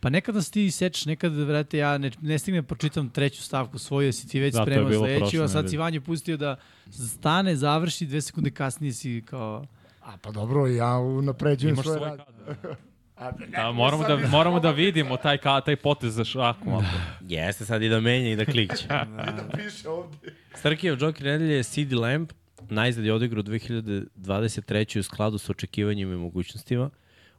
Pa 0.00 0.10
nekada 0.10 0.42
se 0.42 0.50
ti 0.50 0.70
sečeš, 0.70 1.06
nekada, 1.06 1.44
vrate, 1.44 1.78
ja 1.78 1.98
ne, 1.98 2.10
ne 2.20 2.38
stignem 2.38 2.62
da 2.62 2.66
pročitam 2.66 3.08
treću 3.10 3.42
stavku 3.42 3.78
svoju, 3.78 4.06
jer 4.06 4.14
si 4.14 4.28
ti 4.28 4.40
već 4.40 4.54
Da, 4.54 4.62
spremao 4.62 4.92
sledeću, 4.92 5.42
a 5.42 5.48
sad 5.48 5.70
si. 5.70 5.76
Vanju 5.76 6.00
pustio 6.02 6.36
da 6.36 6.56
stane, 6.90 7.56
završi, 7.56 8.06
dve 8.06 8.20
sekunde 8.20 8.50
kasnije 8.50 8.92
si 8.92 9.22
kao... 9.26 9.66
A 10.02 10.16
pa 10.22 10.30
dobro, 10.30 10.66
ja 10.66 10.98
unapređujem 10.98 11.74
Imaš 11.74 11.84
svoj 11.86 11.96
svoj 11.96 12.08
rad. 12.08 12.20
A, 13.18 13.30
Da, 13.52 13.72
moramo 13.72 14.04
da, 14.08 14.16
moramo 14.28 14.60
da 14.60 14.70
vidimo 14.70 15.16
taj, 15.16 15.38
ka, 15.38 15.60
taj 15.60 15.76
potez 15.76 16.14
za 16.14 16.24
šaku. 16.24 16.70
malo. 16.70 16.84
Jeste 17.20 17.64
sad 17.64 17.82
i 17.82 17.88
da 17.88 18.00
menja 18.00 18.30
i 18.32 18.36
da 18.36 18.44
klikće. 18.44 18.88
da 19.38 19.48
piše 19.56 19.88
ovde. 19.88 20.16
Starkijev 20.54 20.96
Joker 21.00 21.26
nedelje 21.26 21.54
je 21.56 21.62
CD 21.62 21.92
Lamb, 21.92 22.28
najzad 22.70 23.04
je 23.04 23.12
odigrao 23.12 23.42
2023. 23.42 24.98
u 24.98 25.02
skladu 25.02 25.38
sa 25.38 25.52
očekivanjima 25.52 26.14
i 26.14 26.16
mogućnostima. 26.16 26.90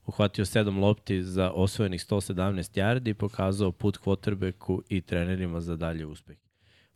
Uhvatio 0.06 0.46
sedam 0.46 0.80
lopti 0.80 1.24
za 1.24 1.52
osvojenih 1.52 2.02
117 2.02 2.80
yardi 2.80 3.10
i 3.10 3.14
pokazao 3.14 3.72
put 3.72 3.98
quarterbacku 3.98 4.82
i 4.90 5.02
trenerima 5.02 5.62
za 5.62 5.76
dalje 5.76 6.06
uspeh. 6.06 6.38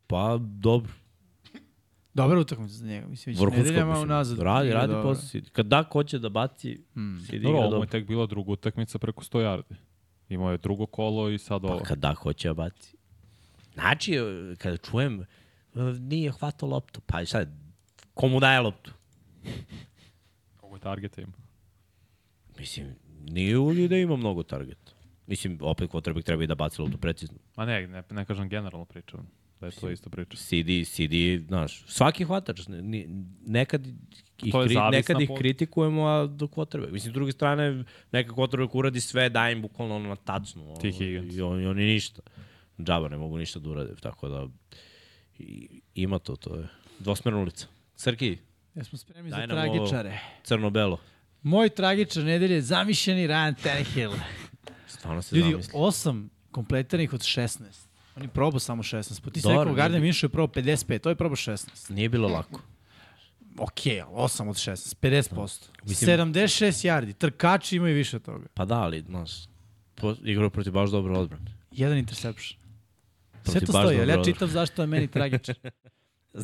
Pa, 0.07 0.37
dobro, 0.41 0.91
Dobra 2.13 2.39
utakmica 2.39 2.73
za 2.73 2.85
njega, 2.87 3.07
mislim, 3.07 3.35
već 3.35 3.53
nedeljama 3.57 3.99
unazad. 3.99 4.39
Radi, 4.39 4.69
radi 4.69 4.93
dobro. 4.93 5.03
posao. 5.09 5.29
CD. 5.29 5.49
Kad 5.51 5.65
da 5.65 5.83
hoće 5.91 6.19
da 6.19 6.29
baci, 6.29 6.79
Mm. 6.95 7.17
CD 7.25 7.31
Dobro, 7.31 7.49
igra 7.49 7.49
ovo 7.57 7.63
je 7.65 7.69
dobro. 7.69 7.87
tek 7.89 8.07
bila 8.07 8.25
druga 8.25 8.51
utakmica 8.51 8.99
preko 8.99 9.23
100 9.23 9.39
yardi. 9.39 9.75
Imao 10.29 10.51
je 10.51 10.57
drugo 10.57 10.85
kolo 10.85 11.29
i 11.29 11.37
sad 11.37 11.65
ovo. 11.65 11.77
Pa 11.77 11.83
kad 11.83 11.97
da 11.97 12.13
hoće 12.13 12.47
da 12.47 12.53
baci. 12.53 12.95
Znači, 13.73 14.13
e, 14.15 14.55
kada 14.57 14.77
čujem, 14.77 15.21
e, 15.21 15.25
nije 15.99 16.31
hvatao 16.31 16.69
loptu, 16.69 17.01
pa 17.05 17.25
šta, 17.25 17.45
komu 18.13 18.39
daje 18.39 18.59
loptu? 18.59 18.91
Je 20.73 20.79
targeta 20.79 21.21
ima. 21.21 21.33
Mislim, 22.59 22.95
nije 23.29 23.57
uvijek 23.57 23.89
da 23.89 23.97
ima 23.97 24.15
mnogo 24.15 24.43
targeta. 24.43 24.91
Mislim, 25.27 25.57
opet 25.61 25.91
quarterback 25.91 26.23
treba 26.23 26.43
i 26.43 26.47
da 26.47 26.55
baci 26.55 26.81
loptu 26.81 26.97
precizno. 26.97 27.37
Ma 27.57 27.65
ne, 27.65 27.87
ne, 27.87 28.03
ne 28.11 28.25
kažem 28.25 28.49
generalno 28.49 28.85
pričam. 28.85 29.27
Da 29.63 29.67
je 29.67 29.71
to 29.71 29.89
isto 29.89 30.09
priča. 30.09 30.37
CD, 30.37 30.83
CD, 30.85 31.45
znaš, 31.47 31.83
svaki 31.87 32.25
hvatač, 32.25 32.61
nekad 33.45 33.87
ih, 34.43 34.53
kri, 34.65 34.75
nekad 34.91 35.21
ih 35.21 35.29
kritikujemo, 35.37 36.07
a 36.07 36.27
do 36.27 36.47
quarterback. 36.47 36.91
Mislim, 36.91 37.11
s 37.11 37.13
druge 37.13 37.31
strane, 37.31 37.83
neka 38.11 38.33
quarterback 38.33 38.75
uradi 38.75 39.01
sve, 39.01 39.29
daje 39.29 39.53
im 39.53 39.61
bukvalno 39.61 39.95
ono 39.95 40.09
na 40.09 40.15
tacnu. 40.15 40.63
ono, 40.63 40.75
Ti 40.75 40.91
Higgins. 40.91 41.35
I 41.35 41.41
oni, 41.41 41.65
oni 41.65 41.85
ništa. 41.85 42.21
Džaba 42.81 43.07
ne 43.09 43.17
mogu 43.17 43.37
ništa 43.37 43.59
da 43.59 43.69
urade, 43.69 43.95
tako 43.95 44.29
da 44.29 44.47
i, 45.39 45.81
ima 45.95 46.19
to, 46.19 46.35
to 46.35 46.55
je 46.55 46.67
dvosmerna 46.99 47.39
ulica. 47.39 47.67
Srki, 47.95 48.37
Jesmo 48.75 48.97
spremni 48.97 49.31
Daj 49.31 49.47
za 49.47 49.53
tragičare. 49.53 50.19
Crno-belo. 50.43 50.99
Moj 51.43 51.69
tragičar 51.69 52.23
nedelje 52.23 52.55
je 52.55 52.61
zamišljeni 52.61 53.27
Ryan 53.27 53.63
Tannehill. 53.63 54.13
Stvarno 54.87 55.21
se 55.21 55.35
Ljudi, 55.35 55.51
zamisli. 55.51 55.71
osam 55.75 56.29
kompletiranih 56.51 57.13
od 57.13 57.21
16. 57.21 57.92
On 58.15 58.23
je 58.23 58.27
probao 58.29 58.59
samo 58.59 58.83
16. 58.83 59.21
Pa 59.21 59.29
ti 59.29 59.41
si 59.41 59.47
rekao, 59.49 59.73
Gardner 59.73 60.01
Minshew 60.01 60.23
je 60.23 60.29
probao 60.29 60.53
55, 60.55 60.99
to 60.99 61.09
je 61.09 61.15
probao 61.15 61.35
16. 61.35 61.91
Nije 61.91 62.09
bilo 62.09 62.27
lako. 62.27 62.61
Ok, 63.57 63.79
ali 63.85 64.15
8 64.15 64.49
od 64.49 64.55
16, 64.55 64.95
50%. 64.95 65.69
Mislim- 65.83 66.07
76 66.09 66.47
yardi, 66.83 67.13
trkači 67.13 67.75
imaju 67.75 67.95
više 67.95 68.15
od 68.15 68.21
toga. 68.21 68.45
Pa 68.53 68.65
da, 68.65 68.75
ali, 68.75 69.01
znaš, 69.01 69.31
igrao 70.23 70.49
protiv 70.49 70.73
baš 70.73 70.89
dobro 70.89 71.19
odbrane. 71.19 71.51
Jedan 71.71 71.97
interception. 71.97 72.59
Sve 73.43 73.59
to 73.59 73.65
stoji, 73.65 73.99
ali 73.99 74.11
ja 74.11 74.23
čitam 74.23 74.47
zašto 74.49 74.81
je 74.81 74.87
meni 74.87 75.07
tragičan. 75.17 75.55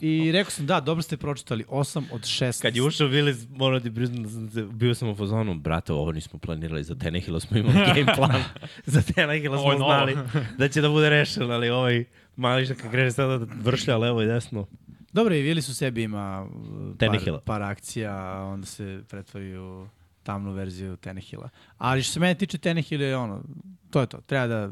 I 0.01 0.31
rekao 0.31 0.51
sam, 0.51 0.65
da, 0.65 0.79
dobro 0.79 1.01
ste 1.01 1.17
pročitali, 1.17 1.63
8 1.69 2.03
od 2.11 2.21
16. 2.21 2.61
Kad 2.61 2.75
je 2.75 2.81
ušao 2.81 3.07
Willis, 3.07 3.47
moram 3.49 3.81
ti 3.81 3.93
priznam, 3.93 4.23
da 4.23 4.29
sam 4.29 4.69
bio 4.77 4.95
sam 4.95 5.09
u 5.09 5.15
fazonu, 5.15 5.55
brate, 5.55 5.93
ovo 5.93 6.11
nismo 6.11 6.39
planirali 6.39 6.83
za 6.83 6.95
Tenehila, 6.95 7.39
smo 7.39 7.57
imali 7.57 7.75
game 7.95 8.15
plan. 8.15 8.43
za 8.85 9.01
Tenehila 9.01 9.57
smo 9.57 9.77
znali 9.77 10.17
da 10.57 10.67
će 10.67 10.81
da 10.81 10.89
bude 10.89 11.09
rešen, 11.09 11.51
ali 11.51 11.69
ovaj 11.69 12.05
mališak 12.35 12.77
kad 12.77 12.91
krene 12.91 13.11
sada 13.11 13.37
da 13.37 13.53
vršlja 13.63 13.97
levo 13.97 14.21
i 14.21 14.25
desno. 14.25 14.67
Dobro, 15.13 15.35
i 15.35 15.43
Willis 15.43 15.71
u 15.71 15.73
sebi 15.73 16.03
ima 16.03 16.47
uh, 16.91 16.97
par, 16.99 17.39
par 17.45 17.61
akcija, 17.61 18.43
onda 18.43 18.65
se 18.65 19.03
pretvori 19.09 19.57
u 19.57 19.87
tamnu 20.23 20.51
verziju 20.51 20.97
Tenehila. 20.97 21.49
Ali 21.77 22.03
što 22.03 22.13
se 22.13 22.19
mene 22.19 22.35
tiče 22.35 22.57
Tenehill 22.57 23.01
je 23.01 23.17
ono, 23.17 23.43
to 23.89 24.01
je 24.01 24.07
to. 24.07 24.21
Treba 24.21 24.47
da, 24.47 24.71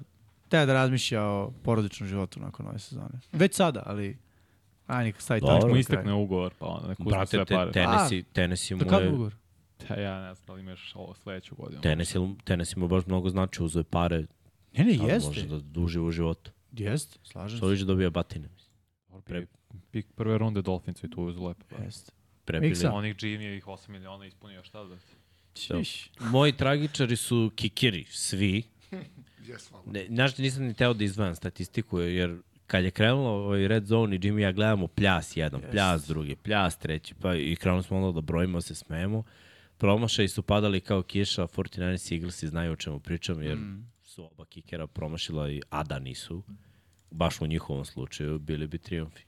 treba 0.49 0.65
da 0.65 0.73
razmišlja 0.73 1.23
o 1.23 1.52
porodičnom 1.64 2.10
životu 2.10 2.39
nakon 2.39 2.68
ove 2.68 2.80
sezone. 2.80 3.19
Već 3.31 3.56
sada, 3.56 3.84
ali 3.85 4.18
aj 4.88 5.03
neka 5.03 5.22
stavi 5.22 5.41
tačku 5.41 5.69
Mu 5.69 5.76
istekne 5.77 6.14
ugovor, 6.14 6.53
pa 6.59 6.65
onda 6.65 6.88
neko 6.88 7.03
uzme 7.03 7.18
Brate, 7.18 7.30
sve 7.30 7.45
te, 7.45 7.55
pare. 7.55 7.72
Tennessee, 7.72 8.23
Tennessee 8.34 8.77
Do 8.77 8.85
mu 8.85 9.01
je... 9.01 9.09
ugovor? 9.09 9.35
Te, 9.77 10.01
ja 10.01 10.22
ne 10.22 10.34
znam 10.34 10.45
da 10.47 10.53
li 10.53 10.61
imaš 10.61 10.95
ovo 10.95 11.15
sledeću 11.15 11.55
godinu. 11.55 11.81
Tennessee, 11.81 12.22
Tennessee 12.43 12.80
mu 12.80 12.88
baš 12.88 13.05
mnogo 13.05 13.30
znači, 13.30 13.64
uzeo 13.64 13.80
je 13.80 13.84
pare, 13.84 14.26
Ne, 14.77 14.84
ne, 14.84 14.91
jeste. 14.91 15.27
može 15.27 15.47
da 15.47 15.59
duži 15.59 15.99
u 15.99 16.11
životu. 16.11 16.51
Jeste, 16.72 17.19
slažem 17.23 17.59
se. 17.59 17.65
više 17.65 17.85
dobija 17.85 18.09
batine. 18.09 18.49
mislim. 18.53 19.22
Pre... 19.23 19.45
Pik 19.91 20.07
prve 20.15 20.38
runde 20.38 20.61
Dolphins 20.61 21.03
i 21.03 21.09
tu 21.09 21.23
uzu 21.23 21.43
lepe 21.43 21.64
pare. 21.69 21.84
Jeste. 21.85 22.11
Prepili. 22.45 22.85
Onih 22.93 23.15
Jimmy 23.15 23.57
ih 23.57 23.65
8 23.68 23.89
miliona 23.89 24.26
ispunio, 24.26 24.64
šta 24.64 24.84
da? 24.84 24.97
Šiš. 25.55 26.11
Moji 26.19 26.51
tragičari 26.51 27.15
su 27.15 27.51
kikiri, 27.55 28.05
svi. 28.09 28.64
Hvala. 29.69 29.84
Ne, 29.85 30.05
znaš, 30.09 30.38
nisam 30.38 30.64
ni 30.64 30.73
teo 30.73 30.93
da 30.93 31.03
izdvajam 31.03 31.35
statistiku, 31.35 31.99
jer 31.99 32.38
kad 32.68 32.84
je 32.84 32.91
krenulo 32.91 33.30
ovaj 33.30 33.68
Red 33.68 33.85
Zone 33.85 34.15
i 34.15 34.19
Jimmy 34.19 34.39
ja 34.39 34.52
gledamo 34.52 34.88
pljas 34.88 35.38
jedan, 35.38 35.61
yes. 35.61 35.72
pljas 35.72 36.07
drugi, 36.07 36.35
pljas 36.35 36.77
treći, 36.77 37.15
pa 37.15 37.35
i 37.35 37.56
krenuli 37.56 37.84
smo 37.84 37.98
onda 37.98 38.11
da 38.11 38.22
brojimo, 38.22 38.61
se 38.61 38.76
smejemo. 38.76 39.23
Promašaj 39.77 40.27
su 40.27 40.41
padali 40.41 40.80
kao 40.80 41.03
kiša, 41.03 41.48
49ers 41.48 42.11
i 42.11 42.15
Eaglesi 42.15 42.48
znaju 42.48 42.72
o 42.72 42.76
čemu 42.76 42.99
pričam, 42.99 43.41
jer 43.41 43.57
mm. 43.57 43.88
su 44.03 44.26
oba 44.26 44.45
kikera 44.45 44.88
promašila, 44.88 45.52
i, 45.52 45.61
a 45.69 45.84
da 45.84 45.99
nisu, 45.99 46.44
baš 47.11 47.41
u 47.41 47.48
njihovom 47.48 47.85
slučaju, 47.85 48.39
bili 48.39 48.68
bi 48.68 48.77
triumfi. 48.77 49.23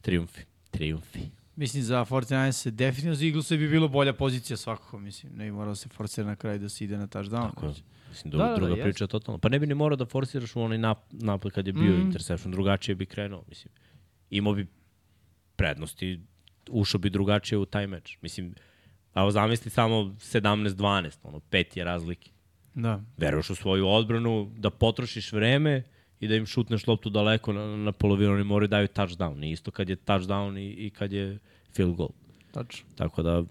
Triumfi. 0.00 0.40
Triumfi. 0.70 1.20
Mislim, 1.56 1.82
za 1.82 2.04
49 2.04 2.52
se 2.52 2.70
definitivno 2.70 3.14
za 3.14 3.24
Eagles 3.24 3.50
bi 3.50 3.68
bilo 3.68 3.88
bolja 3.88 4.12
pozicija 4.12 4.56
svakako, 4.56 4.98
mislim. 4.98 5.32
Ne 5.36 5.44
bi 5.44 5.50
morao 5.50 5.74
se 5.74 5.88
forcira 5.88 6.26
na 6.26 6.36
kraju 6.36 6.58
da 6.58 6.68
se 6.68 6.84
ide 6.84 6.96
na 6.96 7.06
touchdown. 7.06 7.54
Tako 7.54 7.66
je. 7.66 7.74
Mislim, 8.14 8.30
Da, 8.30 8.36
druga, 8.36 8.48
da, 8.48 8.54
da, 8.54 8.56
druga 8.56 8.74
jeste. 8.74 8.82
priča 8.82 9.06
totalno. 9.06 9.38
Pa 9.38 9.48
ne 9.48 9.58
bi 9.58 9.66
ni 9.66 9.74
morao 9.74 9.96
da 9.96 10.06
forsiraš 10.06 10.56
u 10.56 10.60
onaj 10.60 10.78
nap, 10.78 10.98
napad 11.10 11.52
kad 11.52 11.66
je 11.66 11.72
bio 11.72 11.96
mm. 11.96 12.00
interception, 12.00 12.52
drugačije 12.52 12.94
bi 12.94 13.06
krenuo, 13.06 13.44
mislim. 13.48 13.74
Imao 14.30 14.54
bi 14.54 14.66
prednosti, 15.56 16.20
ušao 16.70 16.98
bi 16.98 17.10
drugačije 17.10 17.58
u 17.58 17.66
taj 17.66 17.86
meč. 17.86 18.18
Mislim, 18.22 18.54
evo 19.14 19.30
zamisli 19.30 19.70
samo 19.70 19.96
17-12, 19.96 21.16
ono, 21.22 21.40
pet 21.40 21.76
je 21.76 21.84
razlike. 21.84 22.30
Da. 22.74 23.02
Veruješ 23.16 23.50
u 23.50 23.54
svoju 23.54 23.88
odbranu, 23.88 24.52
da 24.56 24.70
potrošiš 24.70 25.32
vreme 25.32 25.82
i 26.20 26.28
da 26.28 26.34
im 26.34 26.46
šutneš 26.46 26.86
loptu 26.86 27.10
daleko 27.10 27.52
na, 27.52 27.76
na 27.76 27.92
polovinu, 27.92 28.32
oni 28.32 28.44
moraju 28.44 28.68
daju 28.68 28.88
touchdown. 28.88 29.52
Isto 29.52 29.70
kad 29.70 29.88
je 29.88 29.96
touchdown 29.96 30.58
i, 30.58 30.86
i 30.86 30.90
kad 30.90 31.12
je 31.12 31.38
field 31.72 31.96
goal. 31.96 32.10
Tačno. 32.52 32.86
Tako 32.96 33.22
da 33.22 33.44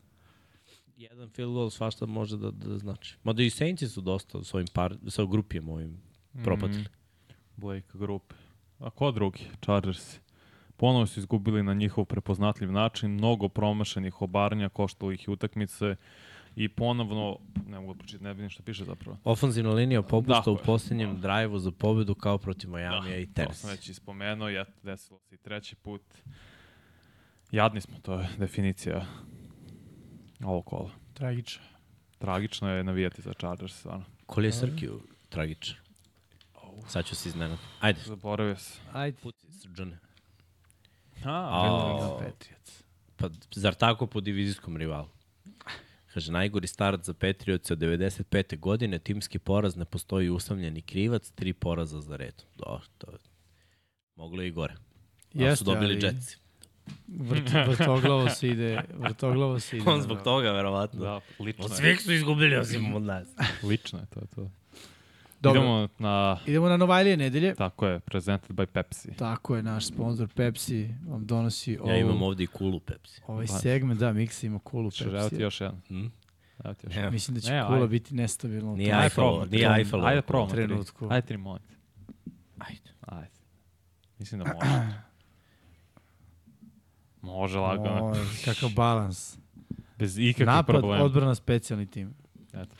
jedan 0.98 1.30
field 1.30 1.54
goal 1.54 1.70
svašta 1.70 2.06
može 2.06 2.38
da, 2.38 2.52
da 2.52 2.78
znači. 2.78 3.18
Mada 3.24 3.44
i 3.44 3.50
Saintsi 3.50 3.88
su 3.88 4.02
dosta 4.02 4.44
s 4.44 4.54
ovim 4.54 4.68
par, 4.74 4.96
sa 5.08 5.26
grupijem 5.26 5.70
ovim 5.70 5.98
propatili. 6.44 6.82
Mm. 6.82 7.34
Blake 7.56 7.88
grupe. 7.94 8.36
A 8.80 8.90
ko 8.90 9.12
drugi? 9.12 9.40
Chargers. 9.62 10.20
Ponovo 10.78 11.06
su 11.06 11.20
izgubili 11.20 11.64
na 11.64 11.74
njihov 11.74 12.06
prepoznatljiv 12.06 12.72
način, 12.72 13.12
mnogo 13.12 13.50
promašenih 13.50 14.22
obarnja, 14.22 14.70
koštalo 14.70 15.12
ih 15.12 15.26
utakmice 15.28 15.96
i 16.56 16.70
ponovno, 16.70 17.38
ne 17.68 17.80
mogu 17.80 17.94
da 17.94 17.98
pročitati, 17.98 18.24
ne 18.24 18.34
vidim 18.34 18.50
šta 18.50 18.64
piše 18.64 18.86
zapravo. 18.86 19.18
Ofanzivna 19.24 19.72
linija 19.72 20.02
popušta 20.02 20.34
Tako 20.40 20.52
u 20.52 20.56
je. 20.56 20.64
posljednjem 20.64 21.22
drajvu 21.22 21.60
za 21.60 21.72
pobedu 21.72 22.16
kao 22.16 22.38
protiv 22.38 22.70
Majamija 22.70 23.18
i 23.18 23.26
To 23.26 23.32
sam 23.34 23.46
Tennessee. 23.46 23.72
već 23.72 23.90
ispomenuo, 23.90 24.50
eto, 24.50 24.72
desilo 24.84 25.20
se 25.20 25.36
i 25.36 25.38
treći 25.38 25.76
put. 25.76 26.02
Jadni 27.52 27.82
smo, 27.82 28.00
to 28.02 28.14
je 28.20 28.30
definicija 28.38 29.06
ovog 30.44 30.66
kola. 30.66 30.90
Tragično. 31.14 31.64
Tragično 32.18 32.70
je 32.70 32.84
navijati 32.84 33.22
za 33.22 33.34
Chargers, 33.34 33.74
stvarno. 33.74 34.06
Koli 34.26 34.48
je 34.48 34.52
Srkiju 34.54 35.02
tragičan? 35.30 35.76
Sad 36.88 37.06
ću 37.06 37.16
se 37.16 37.30
iznenati. 37.30 37.62
Ajde, 37.80 38.00
Zaboravio 38.02 38.56
se. 38.56 38.80
Ajde. 38.94 39.18
puci 39.18 39.52
srđane. 39.52 40.00
A, 41.24 41.32
A, 41.32 42.18
Patriots. 42.20 42.84
pa 43.16 43.30
zar 43.52 43.74
tako 43.74 44.08
po 44.08 44.22
divizijskom 44.22 44.78
rivalu? 44.78 45.08
Kaže, 46.08 46.32
najgori 46.32 46.68
start 46.68 47.04
za 47.04 47.14
Patriots 47.14 47.72
od 47.72 47.80
95. 47.80 48.60
godine, 48.60 49.00
timski 49.00 49.40
poraz, 49.40 49.76
ne 49.76 49.86
postoji 49.86 50.30
usamljeni 50.30 50.82
krivac, 50.82 51.30
tri 51.30 51.54
poraza 51.54 52.02
za 52.02 52.16
redom. 52.16 52.46
Do, 52.56 52.80
to 52.98 53.12
je 53.12 53.18
moglo 54.16 54.42
je 54.42 54.48
i 54.48 54.52
gore. 54.52 54.74
Ali 54.74 55.32
su 55.36 55.44
Jeste, 55.44 55.66
dobili 55.66 55.94
ali- 55.96 56.06
Jetsi. 56.06 56.38
Vrt, 57.10 57.52
vrtoglavo 57.70 58.30
se 58.30 58.48
ide, 58.50 58.82
vrtoglavo 58.94 59.60
se 59.60 59.78
ide. 59.78 59.90
On 59.90 60.02
zbog 60.02 60.12
vrlo. 60.12 60.24
toga, 60.26 60.52
verovatno. 60.52 61.00
da, 61.02 61.20
lično 61.40 61.66
Od 61.66 61.72
je. 61.72 61.78
svih 61.78 62.02
su 62.02 62.14
izgubili 62.14 62.56
osim 62.56 62.96
od 62.96 63.04
nas. 63.04 63.28
Lično 63.64 64.00
je, 64.00 64.06
to 64.06 64.20
to. 64.28 64.50
Dobro. 65.42 65.60
Idemo 65.60 65.88
na, 66.00 66.38
Idemo 66.46 66.70
na 66.70 66.78
Novajlije 66.78 67.18
nedelje. 67.18 67.56
tako 67.56 67.88
je, 67.88 68.00
presented 68.00 68.52
by 68.52 68.66
Pepsi. 68.66 69.14
Tako 69.14 69.56
je, 69.56 69.64
naš 69.64 69.88
sponsor 69.88 70.28
Pepsi 70.28 70.90
vam 71.08 71.26
donosi 71.26 71.74
Ja 71.74 71.82
ovu, 71.84 71.92
imam 71.94 72.22
ovde 72.22 72.44
i 72.44 72.48
kulu 72.48 72.80
Pepsi. 72.80 73.22
ovaj 73.28 73.46
Pa. 73.48 73.54
segment. 73.54 74.00
Da, 74.00 74.14
Miksa 74.14 74.48
ima 74.48 74.60
kulu 74.60 74.92
Ćeš 74.92 75.02
evo 75.02 75.12
ti 75.20 75.30
Pepsi. 75.30 75.42
još 75.42 75.62
jedan. 75.62 75.82
Hm? 75.88 76.06
Evo 76.64 76.74
ti 76.74 76.88
još 76.88 76.96
jedan. 76.96 77.14
Mislim 77.14 77.36
da 77.36 77.42
će 77.42 77.52
Ne, 77.52 77.64
kula 77.64 77.76
ajde. 77.76 77.88
biti 77.88 78.16
nestabilna. 78.16 78.72
u 78.72 78.78
Nije 78.78 78.94
Eiffel, 78.94 79.24
nije 79.42 79.50
probamo. 79.62 79.76
Eiffel. 79.78 80.06
Ajde, 80.06 80.22
probamo. 80.22 80.50
tri. 80.50 80.68
trenutku. 80.68 81.08
Ajde, 81.12 81.28
tri, 81.28 81.38
molim 81.38 81.62
te. 81.64 81.76
Ajde. 82.60 82.90
Ajde. 83.02 83.30
Mislim 84.20 84.42
da 84.42 84.48
može. 84.48 84.60
Može 87.24 87.60
lagano. 87.60 88.06
Oj, 88.06 88.18
kakav 88.46 88.70
balans. 88.76 89.38
Bez 90.00 90.18
ikakvih 90.18 90.48
Napad, 90.48 90.76
problema. 90.76 91.04
odbrana, 91.04 91.36
specijalni 91.36 91.86
tim. 91.86 92.14
Eto. 92.54 92.76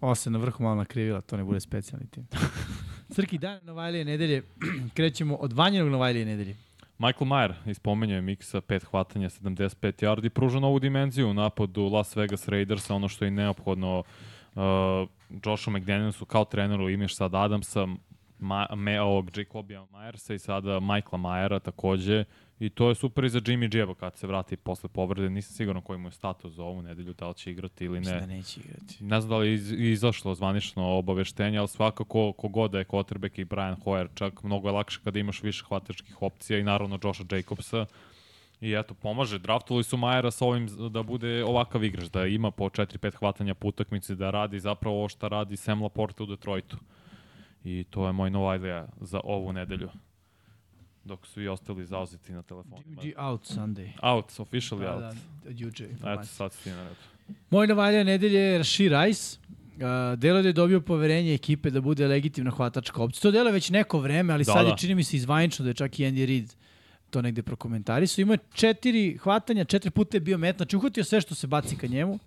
Ova 0.00 0.14
se 0.14 0.30
na 0.30 0.38
vrhu 0.38 0.62
malo 0.62 0.74
nakrivila, 0.74 1.20
to 1.20 1.36
ne 1.36 1.44
bude 1.44 1.60
specijalni 1.60 2.06
tim. 2.06 2.26
Srki, 3.14 3.38
dan 3.38 3.60
Novajlije 3.62 4.04
nedelje. 4.04 4.42
Krećemo 4.94 5.36
od 5.36 5.52
vanjenog 5.52 5.88
Novajlije 5.88 6.24
nedelje. 6.24 6.56
Michael 6.98 7.28
Mayer 7.30 7.52
ispomenjuje 7.66 8.20
Miksa, 8.20 8.60
pet 8.60 8.84
hvatanja, 8.84 9.28
75 9.28 10.04
yardi, 10.04 10.28
pruža 10.28 10.60
novu 10.60 10.78
dimenziju 10.78 11.30
u 11.30 11.34
napadu 11.34 11.82
Las 11.84 12.16
Vegas 12.16 12.48
Raidersa, 12.48 12.94
ono 12.94 13.08
što 13.08 13.24
je 13.24 13.30
neophodno 13.30 13.98
uh, 13.98 14.62
Joshu 15.44 15.70
McDanielsu 15.70 16.24
kao 16.24 16.44
treneru, 16.44 16.90
imaš 16.90 17.16
sad 17.16 17.34
Adamsa, 17.34 17.86
Ma, 18.42 18.66
me, 18.74 19.00
ovog 19.00 19.30
Jacobija 19.36 19.86
Myersa 19.92 20.34
i 20.34 20.38
sada 20.38 20.80
Michaela 20.80 21.18
Mayera 21.18 21.60
takođe 21.60 22.24
i 22.62 22.70
to 22.70 22.88
je 22.88 22.94
super 22.94 23.24
i 23.24 23.28
za 23.28 23.40
Jimmy 23.40 23.68
G-eva 23.68 23.94
kad 23.94 24.16
se 24.16 24.26
vrati 24.26 24.56
posle 24.56 24.88
povrede, 24.88 25.30
nisam 25.30 25.54
siguran 25.54 25.82
koji 25.82 25.98
mu 25.98 26.08
je 26.08 26.12
status 26.12 26.52
za 26.52 26.64
ovu 26.64 26.82
nedelju, 26.82 27.12
da 27.12 27.28
li 27.28 27.34
će 27.34 27.50
igrati 27.50 27.84
ili 27.84 27.98
Mislim 27.98 28.14
ne. 28.14 28.20
da 28.20 28.26
neće 28.26 28.60
igrati. 28.60 29.04
Ne 29.04 29.20
znam 29.20 29.30
da 29.30 29.36
li 29.36 29.48
je 29.48 29.54
iz, 29.54 29.72
izašlo 29.72 30.34
zvanično 30.34 30.84
obaveštenje, 30.84 31.58
ali 31.58 31.68
svakako 31.68 32.32
kogod 32.32 32.70
da 32.70 32.78
je 32.78 32.84
quarterback 32.84 33.40
i 33.40 33.44
Brian 33.44 33.76
Hoyer, 33.84 34.08
čak 34.14 34.42
mnogo 34.42 34.68
je 34.68 34.72
lakše 34.72 35.00
kada 35.04 35.18
imaš 35.18 35.42
više 35.42 35.64
hvatačkih 35.68 36.22
opcija 36.22 36.58
i 36.58 36.62
naravno 36.62 36.98
Josha 37.04 37.24
Jacobsa. 37.30 37.86
I 38.60 38.74
eto, 38.74 38.94
pomaže. 38.94 39.38
Draftovali 39.38 39.84
su 39.84 39.96
Majera 39.96 40.30
sa 40.30 40.44
ovim 40.44 40.68
da 40.90 41.02
bude 41.02 41.44
ovakav 41.44 41.84
igrač, 41.84 42.04
da 42.04 42.26
ima 42.26 42.50
po 42.50 42.68
4-5 42.68 43.14
hvatanja 43.14 43.54
po 43.54 43.68
utakmici, 43.68 44.14
da 44.14 44.30
radi 44.30 44.60
zapravo 44.60 44.98
ovo 44.98 45.08
što 45.08 45.28
radi 45.28 45.56
Sam 45.56 45.82
Laporte 45.82 46.22
u 46.22 46.26
Detroitu. 46.26 46.76
I 47.64 47.84
to 47.90 48.06
je 48.06 48.12
moj 48.12 48.30
Novajlija 48.30 48.88
za 49.00 49.20
ovu 49.24 49.52
nedelju. 49.52 49.88
Dok 51.04 51.26
su 51.26 51.42
i 51.42 51.48
ostali 51.48 51.86
zauzeti 51.86 52.32
na 52.32 52.42
telefonima. 52.42 53.02
G 53.02 53.12
out 53.18 53.42
Sunday. 53.42 53.90
Out, 54.02 54.26
officially 54.30 54.80
Da, 54.80 54.94
out. 54.94 55.16
da, 55.44 55.50
juče. 55.50 55.84
Eto, 55.84 56.24
sad 56.24 56.52
si 56.52 56.62
ti 56.64 56.70
na 56.70 56.82
redu. 56.82 56.96
Moj 57.50 57.66
Novalja 57.66 58.04
nedelje 58.04 58.38
je 58.38 58.58
Rashid 58.58 58.92
Rice. 58.92 59.38
Uh, 59.72 60.18
delo 60.18 60.42
da 60.42 60.48
je 60.48 60.52
dobio 60.52 60.80
poverenje 60.80 61.34
ekipe 61.34 61.70
da 61.70 61.80
bude 61.80 62.06
legitimna 62.06 62.50
hvatačka 62.50 63.02
opcija. 63.02 63.22
To 63.22 63.30
delo 63.30 63.48
je 63.48 63.52
već 63.52 63.70
neko 63.70 63.98
vreme, 63.98 64.32
ali 64.32 64.44
Da, 64.44 64.52
sad 64.52 64.66
je 64.66 64.70
da. 64.70 64.76
čini 64.76 64.94
mi 64.94 65.04
se 65.04 65.16
izvanično 65.16 65.62
da 65.62 65.70
je 65.70 65.74
čak 65.74 65.98
i 65.98 66.02
Andy 66.02 66.26
Reid 66.26 66.54
to 67.10 67.22
negde 67.22 67.42
prokomentarisao. 67.42 68.22
Imao 68.22 68.34
je 68.34 68.38
četiri 68.54 69.16
hvatanja, 69.16 69.64
četiri 69.64 69.90
puta 69.90 70.16
je 70.16 70.20
bio 70.20 70.38
met, 70.38 70.56
znači 70.56 70.76
uhvatio 70.76 71.04
sve 71.04 71.20
što 71.20 71.34
se 71.34 71.46
baci 71.46 71.76
ka 71.76 71.86
njemu. 71.86 72.18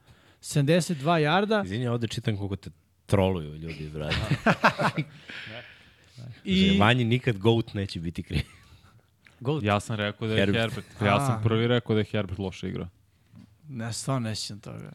72 0.42 1.16
jarda. 1.18 1.62
Izvini, 1.66 1.84
ja 1.84 1.94
ovde 1.94 2.08
čitam 2.08 2.38
koliko 2.38 2.56
te 2.56 2.70
troluju 3.06 3.56
ljudi, 3.56 3.90
brate. 3.94 4.16
I... 6.46 6.60
I, 6.62 6.78
Vanji 6.80 7.04
nikad 7.04 7.38
GOAT 7.38 7.74
neće 7.74 8.00
biti 8.00 8.24
kriv. 8.24 8.42
Goat. 9.40 9.64
Ja 9.64 9.80
sam 9.80 9.96
rekao 9.96 10.28
da 10.28 10.34
je 10.34 10.40
Herbert. 10.40 10.74
Herbert. 10.74 11.02
Ja 11.02 11.26
sam 11.26 11.36
A. 11.36 11.42
prvi 11.44 11.68
rekao 11.68 11.94
da 11.94 12.00
je 12.00 12.06
Herbert 12.12 12.40
loše 12.40 12.68
igrao. 12.70 12.88
Ne, 13.70 13.94
stvarno 13.94 14.30
ne 14.30 14.36
sjećam 14.36 14.60
toga. 14.60 14.92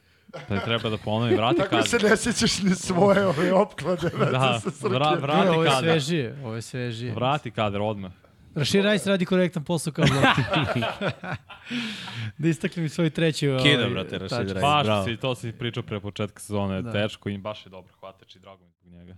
Da 0.48 0.54
je 0.54 0.64
treba 0.64 0.90
da 0.90 0.96
ponovi, 0.96 1.34
vrati 1.34 1.58
Tako 1.58 1.82
se 1.82 1.96
kadar. 1.98 2.10
ne 2.10 2.16
sjećaš 2.16 2.62
ni 2.62 2.74
svoje 2.74 3.26
ove 3.26 3.52
opklade. 3.52 4.10
Da, 4.18 4.60
Da, 4.82 4.88
vra, 4.88 5.14
vrati 5.14 5.44
Ne, 5.44 5.50
ovo 5.50 5.64
je 5.64 5.70
svežije, 5.80 6.36
ovo 6.44 6.54
je 6.54 6.62
svežije. 6.62 7.14
Vrati 7.14 7.50
kadar 7.50 7.80
odmah. 7.80 8.12
Rašir 8.54 8.84
Rajs 8.84 9.06
radi 9.06 9.24
korektan 9.24 9.64
posao 9.64 9.92
kao 9.92 10.04
blok. 10.04 10.24
da 12.38 12.48
istakli 12.48 12.82
mi 12.82 12.88
svoj 12.88 13.10
treći 13.10 13.46
Kida, 13.62 13.78
ovaj, 13.78 13.90
brate, 13.90 14.18
Rashid 14.18 14.28
tačka. 14.38 14.52
Rice. 14.52 14.60
Baš 14.60 15.04
si, 15.04 15.16
to 15.16 15.34
si 15.34 15.52
pričao 15.52 15.82
pre 15.82 16.00
početka 16.00 16.40
sezone. 16.40 16.82
Da. 16.82 16.90
Da. 16.90 16.92
Tečko 16.92 17.28
im 17.28 17.42
baš 17.42 17.66
je 17.66 17.70
dobro 17.70 17.92
hvatač 18.00 18.36
i 18.36 18.38
drago 18.38 18.64
mi 18.64 18.72
zbog 18.72 18.92
njega. 18.92 19.14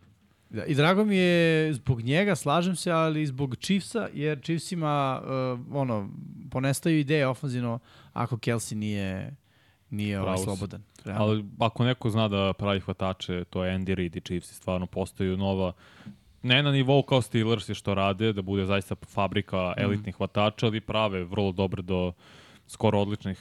Da, 0.53 0.65
I 0.65 0.75
drago 0.75 1.05
mi 1.05 1.17
je 1.17 1.73
zbog 1.75 2.03
njega, 2.03 2.37
slažem 2.37 2.77
se, 2.77 2.91
ali 2.91 3.23
i 3.23 3.27
zbog 3.27 3.57
Chiefsa, 3.57 4.09
jer 4.15 4.41
Chiefsima 4.43 5.23
uh, 5.25 5.77
ono, 5.77 6.09
ponestaju 6.51 6.99
ideje 6.99 7.27
ofenzivno 7.27 7.79
ako 8.13 8.37
Kelsey 8.37 8.75
nije, 8.75 9.37
nije 9.91 10.21
ovaj, 10.21 10.39
slobodan. 10.39 10.83
Realno. 11.05 11.25
Ali 11.25 11.45
ako 11.59 11.85
neko 11.85 12.11
zna 12.11 12.29
da 12.29 12.53
pravi 12.53 12.81
hvatače, 12.81 13.45
to 13.45 13.65
je 13.65 13.79
Andy 13.79 13.95
Reid 13.95 14.17
i 14.17 14.21
Chiefs 14.21 14.53
stvarno 14.53 14.87
postaju 14.87 15.37
nova 15.37 15.73
ne 16.43 16.63
na 16.63 16.73
nivou 16.73 17.03
kao 17.03 17.23
Steelers 17.23 17.71
što 17.71 17.95
rade, 17.95 18.33
da 18.33 18.43
bude 18.43 18.67
zaista 18.67 18.95
fabrika 18.95 19.75
elitnih 19.77 20.17
hvatača, 20.17 20.67
ali 20.67 20.81
prave 20.81 21.25
vrlo 21.25 21.53
dobre 21.53 21.83
do 21.83 22.13
skoro 22.67 23.01
odličnih 23.01 23.39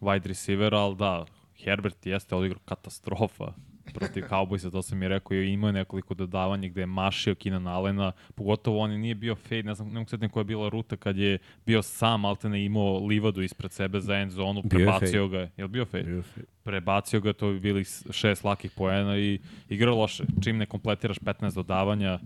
wide 0.00 0.26
receivera, 0.26 0.78
ali 0.78 0.96
da, 0.96 1.24
Herbert 1.64 2.06
jeste 2.06 2.34
odigrao 2.34 2.60
katastrofa 2.64 3.52
protiv 3.90 4.24
Cowboysa, 4.30 4.70
to 4.70 4.82
sam 4.82 5.02
i 5.02 5.08
rekao, 5.08 5.34
i 5.34 5.52
imao 5.52 5.68
je 5.68 5.72
nekoliko 5.72 6.14
dodavanja 6.14 6.68
gde 6.68 6.80
je 6.80 6.86
mašio 6.86 7.34
Keenan 7.34 7.66
Allena, 7.66 8.12
pogotovo 8.34 8.78
on 8.78 8.92
je 8.92 8.98
nije 8.98 9.14
bio 9.14 9.34
fade, 9.34 9.62
ne 9.62 9.74
znam, 9.74 9.88
ne 9.88 9.94
mogu 10.00 10.28
koja 10.32 10.40
je 10.40 10.44
bila 10.44 10.68
ruta 10.68 10.96
kad 10.96 11.16
je 11.16 11.38
bio 11.66 11.82
sam, 11.82 12.24
ali 12.24 12.36
te 12.36 12.48
ne 12.48 12.64
imao 12.64 13.06
livadu 13.06 13.42
ispred 13.42 13.72
sebe 13.72 14.00
za 14.00 14.14
end 14.14 14.32
zonu, 14.32 14.62
Bio 14.62 14.68
prebacio 14.68 15.28
ga 15.28 15.38
je. 15.38 15.50
Je 15.56 15.64
li 15.64 15.68
bio 15.68 15.84
fade? 15.84 16.22
prebacio 16.62 17.20
ga, 17.20 17.32
to 17.32 17.52
bi 17.52 17.60
bili 17.60 17.84
šest 18.10 18.44
lakih 18.44 18.70
poena 18.70 19.18
i 19.18 19.38
igrao 19.68 19.96
loše. 19.96 20.24
Čim 20.44 20.56
ne 20.56 20.66
kompletiraš 20.66 21.18
15 21.18 21.54
dodavanja, 21.54 22.18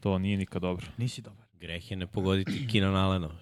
to 0.00 0.18
nije 0.18 0.36
nikad 0.36 0.62
dobro. 0.62 0.86
Nisi 0.96 1.22
dobar. 1.22 1.44
Greh 1.60 1.90
je 1.90 1.96
ne 1.96 2.06
pogoditi 2.06 2.68
Keenan 2.72 2.96
Allenova. 2.96 3.34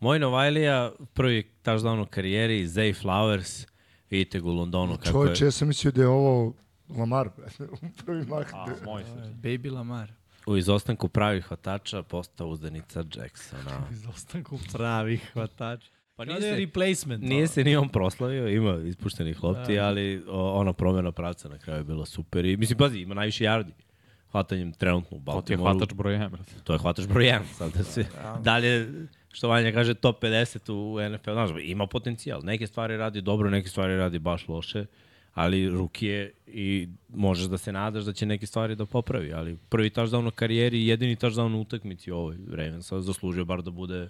Moj 0.00 0.18
Novajlija, 0.18 0.92
prvi 1.14 1.50
touchdown 1.64 2.02
u 2.02 2.06
karijeri, 2.06 2.66
Zay 2.66 3.02
Flowers, 3.02 3.66
vidite 4.10 4.40
ga 4.40 4.48
u 4.48 4.52
Londonu 4.52 4.96
kako 4.96 5.10
Čovječe, 5.10 5.44
je. 5.44 5.46
ja 5.46 5.50
sam 5.50 5.68
mislio 5.68 5.92
da 5.92 6.02
je 6.02 6.08
ovo 6.08 6.54
Lamar, 6.90 7.28
u 7.82 8.04
prvi 8.04 8.26
mah. 8.26 8.54
A, 8.54 8.66
moj 8.84 9.02
se. 9.04 9.32
Baby 9.34 9.72
Lamar. 9.72 10.12
U 10.46 10.56
izostanku 10.56 11.08
pravih 11.08 11.44
hvatača 11.44 12.02
postao 12.02 12.48
uzdanica 12.48 13.04
Jacksona. 13.16 13.80
Izostanku 13.92 14.58
pravih 14.72 15.30
hvatača. 15.32 15.90
Pa 16.16 16.24
nije 16.24 16.34
da 16.34 16.46
se, 16.46 16.56
replacement. 16.56 17.22
nije 17.22 17.46
se 17.46 17.64
ni 17.64 17.76
on 17.76 17.88
proslavio, 17.88 18.48
ima 18.48 18.78
ispuštenih 18.78 19.44
lopti, 19.44 19.74
Da. 19.74 19.86
ali 19.86 20.24
o, 20.28 20.52
ona 20.52 20.72
promjena 20.72 21.12
pravca 21.12 21.48
na 21.48 21.58
kraju 21.58 21.80
je 21.80 21.84
bila 21.84 22.06
super. 22.06 22.44
I, 22.44 22.56
mislim, 22.56 22.78
pazi, 22.78 22.98
ima 22.98 23.14
najviše 23.14 23.44
yardi 23.44 23.70
hvatanjem 24.28 24.72
trenutno 24.72 25.16
u 25.16 25.20
To 25.22 25.40
ti 25.40 25.52
je 25.52 25.56
Baltimoru. 25.56 25.78
hvatač 25.78 25.94
broj 25.94 26.14
1, 26.14 26.28
brate. 26.28 26.52
To 26.64 26.72
je 26.72 26.78
hvatač 26.78 27.06
broj 27.06 27.24
1. 27.24 27.40
Sad 27.48 27.72
da 27.72 27.84
se, 27.84 28.04
dalje, 28.40 28.88
što 29.28 29.48
Vanja 29.48 29.72
kaže, 29.72 29.94
top 29.94 30.22
50 30.22 30.72
u 30.72 31.10
NFL. 31.10 31.32
Znaš, 31.32 31.50
ima 31.62 31.86
potencijal. 31.86 32.40
Neke 32.42 32.66
stvari 32.66 32.96
radi 32.96 33.20
dobro, 33.20 33.50
neke 33.50 33.68
stvari 33.68 33.96
radi 33.96 34.18
baš 34.18 34.48
loše, 34.48 34.86
ali 35.34 35.68
ruki 35.68 36.06
je 36.06 36.32
i 36.46 36.88
možeš 37.08 37.46
da 37.46 37.58
se 37.58 37.72
nadaš 37.72 38.04
da 38.04 38.12
će 38.12 38.26
neke 38.26 38.46
stvari 38.46 38.76
da 38.76 38.86
popravi. 38.86 39.32
Ali 39.32 39.56
prvi 39.68 39.90
touchdown 39.90 40.28
u 40.28 40.30
karijeri 40.30 40.82
i 40.82 40.86
jedini 40.86 41.16
touchdown 41.16 41.54
u 41.54 41.60
utakmici 41.60 42.10
u 42.10 42.16
ovoj 42.16 42.36
Ravensa 42.52 43.00
zaslužio 43.00 43.44
bar 43.44 43.62
da 43.62 43.70
bude 43.70 44.08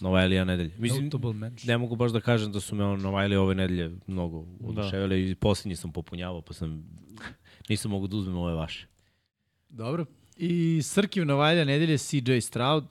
Novajlija 0.00 0.44
nedelje. 0.44 0.72
Mislim, 0.78 1.10
ne 1.66 1.78
mogu 1.78 1.96
baš 1.96 2.12
da 2.12 2.20
kažem 2.20 2.52
da 2.52 2.60
su 2.60 2.76
me 2.76 2.84
Novajlije 2.96 3.38
ove 3.38 3.54
nedelje 3.54 3.90
mnogo 4.06 4.44
oduševili 4.64 5.30
i 5.30 5.34
posljednji 5.34 5.76
sam 5.76 5.92
popunjavao, 5.92 6.40
pa 6.40 6.52
sam 6.52 6.84
nisam 7.68 7.90
mogu 7.90 8.06
da 8.06 8.16
uzmem 8.16 8.36
ove 8.36 8.54
vaše. 8.54 8.86
Dobro. 9.68 10.06
I 10.36 10.82
Srkiv 10.82 11.24
Novalja 11.24 11.64
nedelje 11.64 11.98
CJ 11.98 12.40
Stroud. 12.40 12.84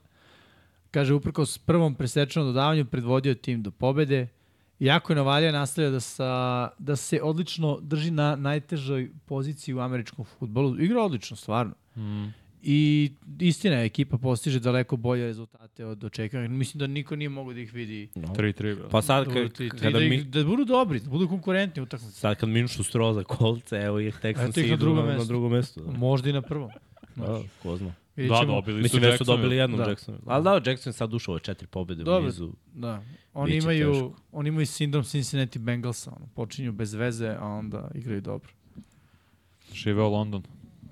Kaže, 0.90 1.14
uprkos 1.14 1.58
prvom 1.58 1.94
presečenom 1.94 2.48
dodavanju 2.48 2.84
predvodio 2.84 3.34
tim 3.34 3.62
do 3.62 3.70
pobede. 3.70 4.28
Iako 4.80 5.12
je 5.12 5.16
Novalja 5.16 5.52
nastavlja 5.52 5.90
da, 5.90 6.00
sa, 6.00 6.28
da 6.78 6.96
se 6.96 7.22
odlično 7.22 7.78
drži 7.82 8.10
na 8.10 8.36
najtežoj 8.36 9.10
poziciji 9.26 9.74
u 9.74 9.80
američkom 9.80 10.24
futbolu. 10.24 10.80
Igra 10.80 11.02
odlično, 11.02 11.36
stvarno. 11.36 11.74
Mm. 11.96 12.24
I 12.62 13.10
istina 13.40 13.76
je, 13.76 13.84
ekipa 13.84 14.18
postiže 14.18 14.60
daleko 14.60 14.96
bolje 14.96 15.26
rezultate 15.26 15.84
od 15.86 16.04
očekanja. 16.04 16.48
Mislim 16.48 16.78
da 16.78 16.86
niko 16.86 17.16
nije 17.16 17.28
mogao 17.28 17.54
da 17.54 17.60
ih 17.60 17.72
vidi. 17.72 18.08
3-3, 18.14 18.52
brate. 18.74 18.90
Pa 18.90 19.02
sad, 19.02 19.24
Dobro, 19.24 19.42
ka, 19.42 19.48
tri- 19.48 19.68
tri- 19.68 19.70
kada 19.70 19.90
da, 19.90 20.00
mi, 20.00 20.24
da 20.24 20.44
budu 20.44 20.64
dobri, 20.64 21.00
da 21.00 21.10
budu 21.10 21.28
konkurentni 21.28 21.80
u 21.80 21.84
utakmici. 21.84 22.14
sad 22.14 22.36
kad 22.36 22.48
minšu 22.48 22.84
stroza 22.84 23.24
kolce, 23.24 23.76
evo 23.76 24.00
Eto 24.00 24.18
Texans 24.18 24.58
idu 24.58 24.76
drugom 24.76 24.96
na, 24.96 25.02
na 25.02 25.12
mestu. 25.12 25.28
drugom 25.28 25.52
mestu. 25.52 25.80
Da. 25.80 25.92
Možda 25.92 26.30
i 26.30 26.32
na 26.32 26.42
prvom. 26.42 26.70
Da, 27.16 27.40
ko 27.62 27.76
zna. 27.76 27.92
Vidjet 28.16 28.30
Da, 28.32 28.40
ćemo. 28.40 28.54
dobili 28.54 28.82
Mislim 28.82 29.02
su 29.02 29.08
da 29.10 29.16
su 29.16 29.24
dobili 29.24 29.56
jednu 29.56 29.76
Da. 29.76 29.84
da. 29.84 29.90
Jackson. 29.90 30.18
Ali 30.26 30.44
da, 30.44 30.60
Jackson 30.70 30.92
sad 30.92 31.14
ušao 31.14 31.32
ove 31.32 31.40
četiri 31.40 31.66
pobjede 31.68 32.10
u 32.10 32.20
nizu. 32.20 32.52
Da. 32.74 33.02
Oni 33.34 33.56
imaju, 33.56 33.92
teško. 33.92 34.12
oni 34.32 34.48
imaju 34.48 34.66
sindrom 34.66 35.04
Cincinnati 35.04 35.58
Bengalsa. 35.58 36.12
Ono, 36.16 36.26
počinju 36.34 36.72
bez 36.72 36.94
veze, 36.94 37.36
a 37.40 37.46
onda 37.46 37.90
igraju 37.94 38.20
dobro. 38.20 38.50
Živeo 39.72 40.08
London. 40.08 40.42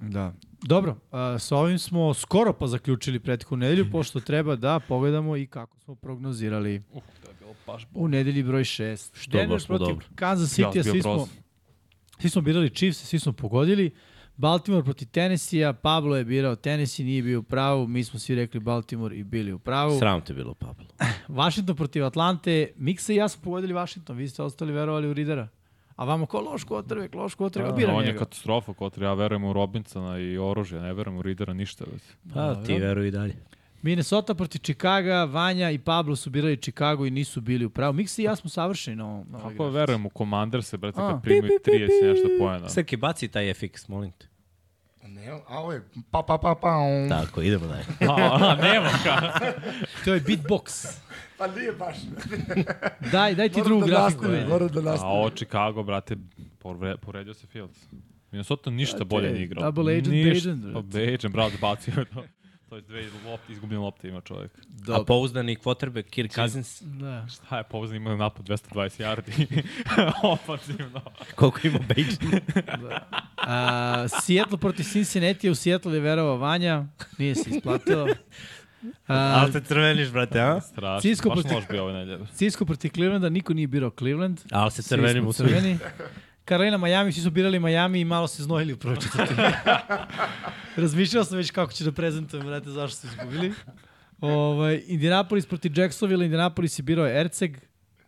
Da. 0.00 0.32
Dobro, 0.62 0.96
a, 1.10 1.38
sa 1.38 1.56
ovim 1.56 1.78
smo 1.78 2.14
skoro 2.14 2.52
pa 2.52 2.66
zaključili 2.66 3.20
prethodnu 3.20 3.56
nedelju, 3.56 3.90
pošto 3.90 4.20
treba 4.20 4.56
da 4.56 4.80
pogledamo 4.80 5.36
i 5.36 5.46
kako 5.46 5.78
smo 5.78 5.94
prognozirali 5.94 6.82
Uh, 6.92 7.02
to 7.22 7.30
je 7.30 7.34
bilo 7.38 7.54
baš 7.66 7.86
u 7.94 8.08
nedelji 8.08 8.42
broj 8.42 8.62
6. 8.64 9.10
Što 9.14 9.46
baš 9.48 9.64
smo 9.64 9.78
dobro. 9.78 10.06
Kansas 10.14 10.58
Ja, 10.58 10.66
City, 10.68 10.72
bio 10.72 10.82
svi 10.82 11.02
smo, 11.02 11.28
svi 12.20 12.30
smo 12.30 12.42
birali 12.42 12.70
Chiefs, 12.70 13.04
svi 13.04 13.18
smo 13.18 13.32
pogodili. 13.32 13.90
Baltimore 14.36 14.84
protiv 14.84 15.08
Tennessee-a, 15.08 15.72
Pablo 15.72 16.16
je 16.16 16.24
birao 16.24 16.56
Tennessee, 16.56 17.06
nije 17.06 17.22
bio 17.22 17.38
u 17.38 17.42
pravu, 17.42 17.86
mi 17.86 18.04
smo 18.04 18.18
svi 18.18 18.34
rekli 18.34 18.60
Baltimore 18.60 19.16
i 19.16 19.24
bili 19.24 19.52
u 19.52 19.58
pravu. 19.58 19.98
Sram 19.98 20.20
te 20.20 20.34
bilo, 20.34 20.54
Pablo. 20.54 20.86
Washington 21.40 21.76
protiv 21.76 22.04
Atlante, 22.04 22.72
Miksa 22.76 23.12
i 23.12 23.16
ja 23.16 23.28
smo 23.28 23.42
pogodili 23.42 23.74
Washington, 23.74 24.16
vi 24.16 24.28
ste 24.28 24.42
ostali 24.42 24.72
verovali 24.72 25.08
u 25.08 25.12
Ridera. 25.12 25.48
A 25.96 26.04
vama 26.04 26.26
ko 26.26 26.40
loš 26.40 26.64
kotrvek, 26.64 27.14
loš 27.14 27.34
kotrvek, 27.34 27.70
Da, 27.70 27.76
biram 27.76 27.94
on 27.94 28.02
je 28.02 28.06
njega. 28.06 28.18
katastrofa, 28.18 28.72
Kotri. 28.72 29.04
Ja 29.04 29.14
verujem 29.14 29.44
u 29.44 29.52
Robinsona 29.52 30.18
i 30.18 30.38
oružje, 30.38 30.80
ne 30.80 30.94
verujem 30.94 31.18
u 31.18 31.22
Ridera 31.22 31.54
ništa. 31.54 31.84
Brate. 32.22 32.60
Pa, 32.60 32.66
ti 32.66 32.74
veruj 32.74 33.08
i 33.08 33.10
dalje. 33.10 33.36
Minnesota 33.84 34.34
protiv 34.34 34.58
Chicaga, 34.60 35.24
Vanja 35.24 35.70
i 35.70 35.78
Pablo 35.78 36.16
su 36.16 36.30
birali 36.30 36.56
Chicago 36.56 37.06
i 37.06 37.10
nisu 37.10 37.40
bili 37.40 37.64
u 37.64 37.70
pravu. 37.70 37.92
Miksa 37.92 38.22
i 38.22 38.24
ja 38.24 38.36
smo 38.36 38.50
savršeni 38.50 38.96
na 38.96 39.04
ovom. 39.06 39.24
Kako 39.24 39.40
grafici. 39.48 39.70
verujem 39.70 40.06
u 40.06 40.10
Commanderse, 40.10 40.76
brate, 40.76 41.00
A. 41.00 41.10
kad 41.10 41.22
primaju 41.22 41.58
30 41.66 41.76
i 42.02 42.08
nešto 42.08 42.28
pojena. 42.38 42.68
Srki, 42.68 42.96
baci 42.96 43.28
taj 43.28 43.54
FX, 43.54 43.88
molim 43.88 44.12
te. 44.12 44.26
Ne, 45.04 45.28
a 45.48 45.58
ovo 45.58 45.72
je 45.72 45.82
pa 46.10 46.22
pa 46.22 46.38
pa 46.38 46.54
pa. 46.54 46.68
um. 46.70 47.08
Tako, 47.08 47.42
idemo 47.42 47.66
dalje. 47.66 47.84
A, 48.10 48.38
a, 48.40 48.56
nema 48.56 48.88
ka. 49.04 49.32
To 50.04 50.14
je 50.14 50.20
beatbox. 50.22 50.96
Pa 51.38 51.46
nije 51.46 51.72
baš. 51.72 51.96
Daj, 53.12 53.34
daj 53.34 53.48
ti 53.48 53.58
Moram 53.58 53.64
drugu 53.64 53.80
da 53.80 53.86
grafiku. 53.88 54.22
nastavim, 54.22 54.48
moram 54.48 54.68
da 54.68 54.80
A 54.80 54.82
nastavim. 54.82 55.12
ovo 55.12 55.30
Chicago, 55.30 55.82
brate, 55.82 56.16
poredio 57.00 57.34
se 57.34 57.46
Fields. 57.46 57.78
Minnesota 58.32 58.70
ništa 58.70 58.96
Brate, 58.96 59.04
bolje 59.06 59.30
nije 59.30 59.44
igrao. 59.44 59.62
double 59.64 59.92
agent 59.92 60.08
Ništa. 60.08 60.48
Bajan, 60.48 60.62
Pa 60.64 60.80
brate. 60.80 60.98
Bajan, 60.98 61.32
brate, 61.32 61.56
bacio 61.60 61.92
je 61.96 62.04
to. 62.04 62.24
To 62.74 62.78
je 62.78 62.82
dve 62.82 63.04
lopte, 63.26 63.52
izgubljene 63.52 63.80
lopte 63.80 64.08
ima 64.08 64.20
čovjek. 64.20 64.50
A 64.88 65.04
pouzdani 65.04 65.56
quarterback 65.56 66.02
Kirk 66.02 66.32
Cousins, 66.32 66.82
Da. 66.82 67.26
Šta 67.28 67.58
je 67.58 67.64
pouzdan 67.64 67.96
imao 67.96 68.16
napad 68.16 68.46
220 68.46 68.62
yardi. 69.00 69.62
Ofanzivno. 70.24 71.00
koliko 71.34 71.60
ima 71.64 71.78
Bejđan? 71.88 72.40
A, 73.38 74.06
Seattle 74.22 74.58
protiv 74.58 74.84
Cincinnati, 74.84 75.50
u 75.50 75.54
Seattle 75.54 75.94
je 75.94 76.00
verovao 76.00 76.36
Vanja, 76.36 76.84
nije 77.18 77.34
se 77.34 77.50
isplatilo. 77.50 78.08
A, 79.06 79.14
Ali 79.34 79.52
te 79.52 79.60
crveniš, 79.60 80.10
brate, 80.10 80.40
a? 80.40 80.60
Strašno. 80.62 81.00
Cisco 81.00 81.28
Baš 81.28 81.36
protiv- 81.36 81.54
loš 81.54 81.64
bio 81.68 81.82
ovaj 81.82 81.94
nedelje. 81.94 82.26
Cisco 82.28 82.64
protiv 82.64 82.90
Clevelanda, 82.90 83.28
niko 83.28 83.54
nije 83.54 83.66
birao 83.66 83.90
Cleveland. 83.90 84.40
Ali 84.50 84.70
se 84.70 84.82
smo 84.82 85.28
u 85.28 85.32
svi. 85.32 85.46
crveni. 85.46 85.78
Carolina, 86.48 86.76
Miami, 86.78 87.12
svi 87.12 87.22
su 87.22 87.30
birali 87.30 87.60
Miami 87.60 88.00
i 88.00 88.04
malo 88.04 88.26
se 88.26 88.42
znojili 88.42 88.72
u 88.72 88.76
prvoj 88.76 88.96
četvrtini. 88.96 89.42
Razmišljao 90.76 91.24
sam 91.24 91.36
već 91.36 91.50
kako 91.50 91.72
ću 91.72 91.84
da 91.84 91.92
prezentujem, 91.92 92.46
brate, 92.46 92.70
zašto 92.70 92.96
su 92.96 93.06
izgubili. 93.06 93.52
Ovaj, 94.20 94.82
Indianapolis 94.86 95.46
protiv 95.46 95.78
Jacksonville, 95.78 96.24
Indianapolis 96.24 96.78
je 96.78 96.82
birao 96.82 97.06
Erceg, 97.06 97.58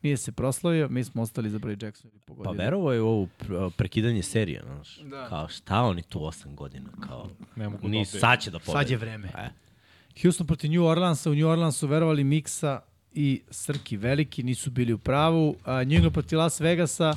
nije 0.02 0.16
se 0.16 0.32
proslavio, 0.32 0.88
mi 0.88 1.04
smo 1.04 1.22
ostali 1.22 1.50
za 1.50 1.58
broj 1.58 1.76
Jacksonville. 1.82 2.20
Pa 2.26 2.34
pogodili. 2.34 2.56
verovo 2.56 2.92
je 2.92 3.00
u 3.00 3.08
ovo 3.08 3.28
pr- 3.40 3.70
prekidanje 3.70 4.22
serije, 4.22 4.62
znaš. 4.66 4.98
Da. 4.98 5.28
Kao 5.28 5.48
šta 5.48 5.82
oni 5.82 6.02
tu 6.02 6.24
osam 6.24 6.56
godina, 6.56 6.90
kao... 7.08 7.30
Ne 7.56 7.68
mogu 7.68 7.88
Ni 7.88 7.98
da 7.98 8.18
sad 8.18 8.40
će 8.40 8.50
da 8.50 8.58
pobede. 8.58 8.72
Sad 8.72 8.90
je 8.90 8.96
vreme. 8.96 9.28
E. 9.38 9.48
Houston 10.22 10.46
protiv 10.46 10.70
New 10.70 10.84
Orleansa, 10.84 11.30
u 11.30 11.34
New 11.34 11.48
Orleansu 11.48 11.86
verovali 11.86 12.24
Miksa 12.24 12.80
i 13.12 13.42
Srki 13.50 13.96
Veliki, 13.96 14.42
nisu 14.42 14.70
bili 14.70 14.92
u 14.92 14.98
pravu. 14.98 15.56
A, 15.64 15.84
New 15.84 15.92
England 15.92 16.12
protiv 16.12 16.38
Las 16.38 16.60
Vegasa, 16.60 17.14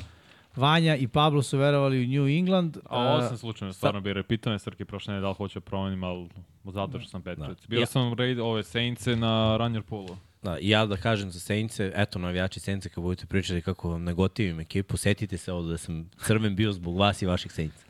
Vanja 0.60 0.96
i 0.96 1.08
Pablo 1.08 1.42
su 1.42 1.58
verovali 1.58 2.04
u 2.04 2.08
New 2.08 2.28
England. 2.28 2.76
A 2.84 2.98
ovo 2.98 3.22
sam 3.22 3.36
slučajno 3.38 3.72
stvarno 3.72 4.00
bio, 4.00 4.22
pitao 4.22 4.52
me 4.52 4.58
Srki 4.58 4.84
prošle 4.84 5.12
nedelje 5.12 5.22
da 5.22 5.28
li 5.28 5.34
hoću 5.34 5.60
da 5.60 5.64
promenim, 5.64 6.04
ali 6.04 6.28
zato 6.64 7.00
što 7.00 7.08
sam 7.10 7.22
Patriots. 7.22 7.66
Bio 7.68 7.80
Ja- 7.80 7.86
sam 7.86 8.14
raid 8.14 8.38
ove 8.38 8.62
Saintse 8.62 9.16
na 9.16 9.56
Runner 9.56 9.82
Poolu. 9.82 10.16
Da, 10.42 10.58
i 10.58 10.68
ja 10.68 10.86
da 10.86 10.96
kažem 10.96 11.30
za 11.30 11.40
Sejnce, 11.40 11.92
eto 11.94 12.18
navijači 12.18 12.60
Sejnce 12.60 12.88
kad 12.88 13.04
budete 13.04 13.26
pričali 13.26 13.62
kako 13.62 13.90
vam 13.90 14.04
ne 14.04 14.14
gotivim 14.14 14.60
ekipu, 14.60 14.96
setite 14.96 15.36
se 15.36 15.52
ovo 15.52 15.62
da 15.62 15.78
sam 15.78 16.10
crven 16.18 16.56
bio 16.56 16.72
zbog 16.72 16.98
vas 16.98 17.22
i 17.22 17.26
vaših 17.26 17.52
Sejnca. 17.52 17.84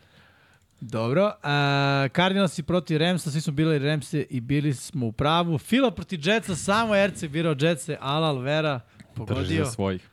Dobro. 0.80 1.32
A, 1.42 2.08
Cardinalsi 2.16 2.62
protiv 2.62 2.98
Ramsa, 2.98 3.30
svi 3.30 3.40
smo 3.40 3.52
bili 3.52 3.78
Ramse 3.78 4.26
i 4.30 4.40
bili 4.40 4.74
smo 4.74 5.06
u 5.06 5.12
pravu. 5.12 5.58
Fila 5.58 5.90
protiv 5.90 6.20
Jetsa, 6.22 6.56
samo 6.56 6.96
Erce 6.96 7.28
birao 7.28 7.54
Jetse, 7.60 7.96
Alal 8.00 8.38
Vera 8.38 8.80
Drži 8.98 9.14
pogodio. 9.16 9.64
za 9.64 9.70
svojih. 9.70 10.10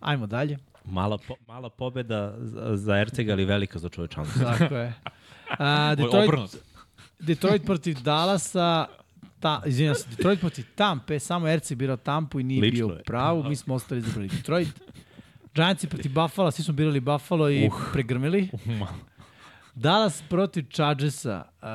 Ajmo 0.00 0.26
dalje. 0.26 0.58
Mala, 0.84 1.18
po, 1.18 1.34
mala 1.48 1.70
pobeda 1.70 2.34
za, 2.74 2.96
Ercega, 2.98 3.32
ali 3.32 3.44
velika 3.44 3.78
za 3.78 3.88
čovečanstvo. 3.88 4.42
Tako 4.44 4.76
je. 4.76 4.92
A, 5.58 5.94
Detroit. 5.94 6.56
Detroit, 7.18 7.64
protiv 7.64 8.00
Dallasa, 8.02 8.86
ta, 9.40 9.62
izvinjam 9.66 9.94
se, 9.94 10.08
Detroit 10.10 10.40
protiv 10.40 10.64
Tampe, 10.74 11.18
samo 11.18 11.48
Erce 11.48 11.74
birao 11.74 11.96
Tampu 11.96 12.40
i 12.40 12.42
nije 12.42 12.60
Lično 12.60 12.86
bio 12.86 12.94
je. 12.94 13.00
u 13.00 13.04
pravu, 13.04 13.44
mi 13.44 13.56
smo 13.56 13.74
ostali 13.74 14.00
izabrali 14.00 14.28
Detroit. 14.28 14.68
Giantsi 15.54 15.86
protiv 15.86 16.12
Buffalo, 16.12 16.50
svi 16.50 16.62
smo 16.62 16.74
birali 16.74 17.00
Buffalo 17.00 17.50
i 17.50 17.66
uh. 17.66 17.72
pregrmili. 17.92 18.48
Dallas 19.74 20.22
protiv 20.28 20.64
Chargersa. 20.70 21.44
Uh, 21.62 21.68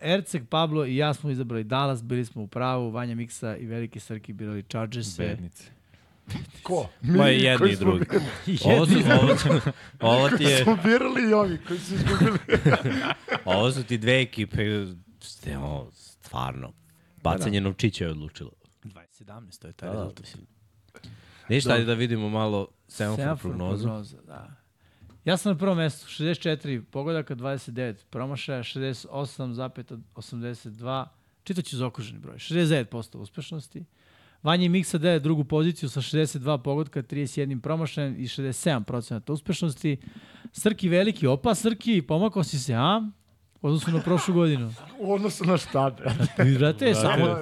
Erceg, 0.00 0.48
Pablo 0.48 0.86
i 0.86 0.96
ja 0.96 1.14
smo 1.14 1.30
izabrali 1.30 1.64
Dallas, 1.64 2.02
bili 2.02 2.24
smo 2.24 2.42
u 2.42 2.46
pravu, 2.46 2.90
Vanja 2.90 3.14
Miksa 3.14 3.56
i 3.56 3.66
Veliki 3.66 4.00
Srki 4.00 4.32
birali 4.32 4.62
Chargerse. 4.62 5.26
Bednici. 5.26 5.70
Ko? 6.62 6.88
Ma 7.02 7.24
Mi 7.24 7.30
jedni 7.32 7.58
koji 7.58 7.72
i 7.72 7.76
drugi. 7.76 8.04
Ovo, 8.64 8.86
su, 8.86 8.92
ovo, 9.22 9.36
su, 9.36 9.48
ovo, 10.00 10.28
ti 10.28 10.44
je, 10.44 10.62
Smo 10.62 10.76
birali 10.76 11.30
i 11.30 11.34
ovi 11.34 11.58
koji 11.68 11.78
su 11.78 11.94
izgubili. 11.94 12.38
ovo 13.44 13.72
su 13.72 13.84
ti 13.84 13.98
dve 13.98 14.20
ekipe, 14.20 14.56
ste, 15.20 15.58
ovo, 15.58 15.90
stvarno, 15.92 16.72
bacanje 17.16 17.60
novčića 17.60 18.04
je 18.04 18.10
odlučilo. 18.10 18.50
2017, 18.84 19.60
to 19.60 19.66
je 19.66 19.72
taj 19.72 19.88
Da, 19.88 19.88
da, 19.88 19.94
rezultat. 19.98 20.20
mislim. 20.20 20.46
Ništa, 21.48 21.72
ajde 21.72 21.84
da 21.84 21.94
vidimo 21.94 22.28
malo 22.28 22.68
semafor 22.88 23.16
Semafor 23.18 23.50
prognozu. 23.50 23.82
prognoza, 23.84 24.16
da. 24.22 24.56
Ja 25.24 25.36
sam 25.36 25.52
na 25.52 25.58
prvom 25.58 25.76
mestu, 25.76 26.06
64 26.08 26.82
pogodaka, 26.82 27.34
29 27.34 28.04
promašaja, 28.10 28.62
68,82, 28.62 31.06
čitaću 31.44 31.76
zaokruženi 31.76 32.18
broj, 32.18 32.36
69% 32.36 33.16
uspešnosti. 33.16 33.84
Vanja 34.42 34.68
Miksa 34.68 34.98
daje 34.98 35.20
drugu 35.20 35.44
poziciju 35.44 35.88
sa 35.88 36.00
62 36.00 36.62
pogodka, 36.62 37.02
31 37.02 37.60
promašajem 37.60 38.16
i 38.18 38.26
67% 38.26 39.32
uspešnosti. 39.32 39.96
Srki 40.52 40.88
veliki, 40.88 41.26
opa 41.26 41.54
Srki, 41.54 42.02
pomakao 42.02 42.44
si 42.44 42.58
se, 42.58 42.74
a? 42.74 43.10
U 43.62 43.66
odnosu 43.66 43.90
na 43.90 44.00
prošlu 44.00 44.34
godinu. 44.34 44.74
U 44.98 45.12
odnosu 45.12 45.44
na 45.44 45.56
šta, 45.56 45.90
brate. 45.90 46.44
Brate, 46.58 46.94
samo 46.94 47.36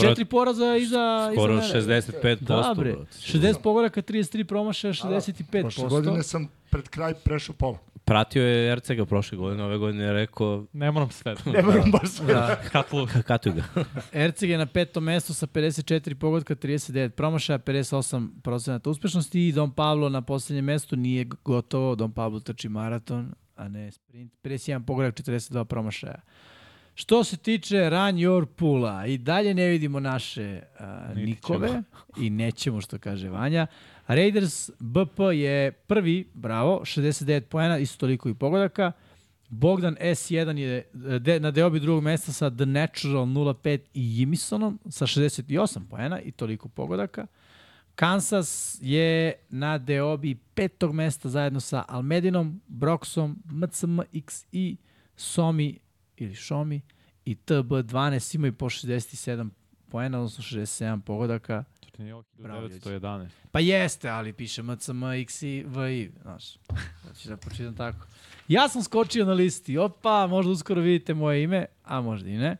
četiri 0.00 0.24
poraza 0.24 0.76
iza, 0.76 1.30
Skoro 1.32 1.54
iza 1.58 1.74
mene. 1.74 2.00
65%. 2.02 2.36
Da, 2.40 2.74
bre. 2.76 2.92
brate. 2.92 3.10
60 3.12 3.62
pogodaka, 3.62 4.02
33 4.02 4.44
promašaja, 4.44 4.92
Prošle 4.92 5.32
65%. 5.52 5.88
godine 5.88 6.22
sam 6.22 6.48
pred 6.70 6.88
kraj 6.88 7.14
prešao 7.14 7.54
pola. 7.54 7.78
Pratio 8.06 8.42
je 8.42 8.72
Ercega 8.72 9.06
prošle 9.06 9.38
godine, 9.38 9.64
ove 9.64 9.78
godine 9.78 10.04
je 10.04 10.12
rekao 10.12 10.66
Ne 10.72 10.90
moram 10.90 11.10
sve. 11.10 11.34
Ne 11.52 11.62
moram 11.62 11.90
baš 11.90 12.08
sve. 12.08 12.34
Da. 12.34 12.60
Katlu. 12.72 13.06
katuj 13.26 13.52
ga. 13.52 13.64
Erceg 14.24 14.50
je 14.50 14.58
na 14.58 14.66
petom 14.66 15.04
mestu 15.04 15.34
sa 15.34 15.46
54 15.46 16.14
pogodka, 16.14 16.54
39 16.54 17.08
promašaja, 17.08 17.58
58% 17.58 18.88
uspešnosti 18.88 19.48
i 19.48 19.52
Don 19.52 19.70
Pablo 19.70 20.08
na 20.08 20.22
poslednjem 20.22 20.64
mestu 20.64 20.96
nije 20.96 21.24
gotovo. 21.44 21.94
Don 21.94 22.12
Pablo 22.12 22.40
trči 22.40 22.68
maraton, 22.68 23.34
a 23.56 23.68
ne 23.68 23.92
sprint. 23.92 24.32
51 24.42 24.84
pogodak, 24.86 25.14
42 25.14 25.64
promašaja. 25.64 26.20
Što 26.98 27.24
se 27.24 27.36
tiče 27.36 27.90
Run 27.90 28.16
Your 28.16 28.46
Pula, 28.46 29.06
i 29.06 29.18
dalje 29.18 29.54
ne 29.54 29.66
vidimo 29.66 30.00
naše 30.00 30.60
Niti 31.08 31.30
nikove 31.30 31.68
ćemo. 31.68 31.82
i 32.24 32.30
nećemo 32.30 32.80
što 32.80 32.98
kaže 32.98 33.28
Vanja. 33.28 33.66
Raiders 34.06 34.70
BP 34.78 35.18
je 35.34 35.72
prvi, 35.72 36.28
bravo, 36.34 36.80
69 36.84 37.40
poena, 37.40 37.78
isto 37.78 37.98
toliko 37.98 38.28
i 38.28 38.34
pogodaka. 38.34 38.92
Bogdan 39.48 39.96
S1 40.00 40.56
je 40.56 40.88
de, 41.18 41.40
na 41.40 41.50
deobi 41.50 41.80
drugog 41.80 42.02
mesta 42.02 42.32
sa 42.32 42.50
The 42.50 42.66
Natural 42.66 43.26
05 43.26 43.80
i 43.94 44.20
Jimisonom 44.20 44.78
sa 44.88 45.06
68 45.06 45.88
poena 45.90 46.20
i 46.20 46.32
toliko 46.32 46.68
pogodaka. 46.68 47.26
Kansas 47.94 48.78
je 48.80 49.34
na 49.48 49.78
deobi 49.78 50.34
petog 50.54 50.94
mesta 50.94 51.28
zajedno 51.28 51.60
sa 51.60 51.84
Almedinom, 51.88 52.60
Broxom, 52.68 53.36
MCMXI, 53.50 54.76
Somi 55.16 55.78
ili 56.16 56.34
Šomi 56.34 56.80
i 57.24 57.36
TB12 57.46 58.34
imaju 58.34 58.52
po 58.52 58.66
67 58.66 59.50
poena, 59.88 60.18
odnosno 60.18 60.44
67 60.44 61.00
pogodaka. 61.00 61.64
To 61.96 62.02
nije 62.02 62.14
ovo 62.14 62.24
Bravo, 62.38 62.62
ljudi. 62.62 62.74
1911. 62.74 63.28
Pa 63.52 63.60
jeste, 63.60 64.08
ali 64.08 64.32
piše 64.32 64.62
MCM, 64.62 65.04
X 65.04 65.42
i 65.42 65.64
V 65.66 65.94
i, 65.94 66.10
znaš. 66.22 66.56
Znači 67.04 67.28
da 67.28 67.36
pročitam 67.36 67.76
tako. 67.76 68.06
Ja 68.48 68.68
sam 68.68 68.82
skočio 68.82 69.24
na 69.24 69.32
listi, 69.32 69.78
opa, 69.78 70.26
možda 70.26 70.52
uskoro 70.52 70.80
vidite 70.80 71.14
moje 71.14 71.42
ime, 71.42 71.66
a 71.84 72.00
možda 72.00 72.30
i 72.30 72.36
ne. 72.36 72.56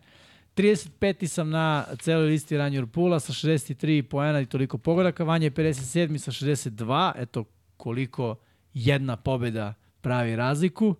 35. 0.56 1.26
sam 1.26 1.50
na 1.50 1.84
celoj 2.00 2.26
listi 2.26 2.56
Ranjur 2.56 2.86
Pula 2.86 3.20
sa 3.20 3.32
63 3.32 4.02
poena 4.02 4.40
i 4.40 4.46
toliko 4.46 4.78
pogodaka. 4.78 5.24
Vanja 5.24 5.44
je 5.44 5.50
57. 5.50 6.18
sa 6.18 6.30
62. 6.30 7.12
Eto 7.16 7.44
koliko 7.76 8.36
jedna 8.74 9.16
pobeda 9.16 9.74
pravi 10.00 10.36
razliku. 10.36 10.94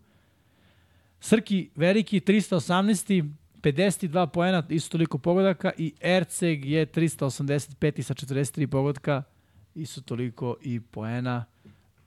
Srki 1.21 1.71
Veliki 1.77 2.21
318. 2.21 3.25
52 3.63 4.27
poena, 4.27 4.63
isto 4.69 4.91
toliko 4.91 5.19
pogodaka 5.19 5.73
i 5.79 5.95
Erceg 6.01 6.65
je 6.65 6.87
385 6.87 8.03
sa 8.03 8.15
43 8.15 8.67
pogodka, 8.67 9.23
isto 9.75 10.01
toliko 10.01 10.57
i 10.63 10.81
poena. 10.81 11.45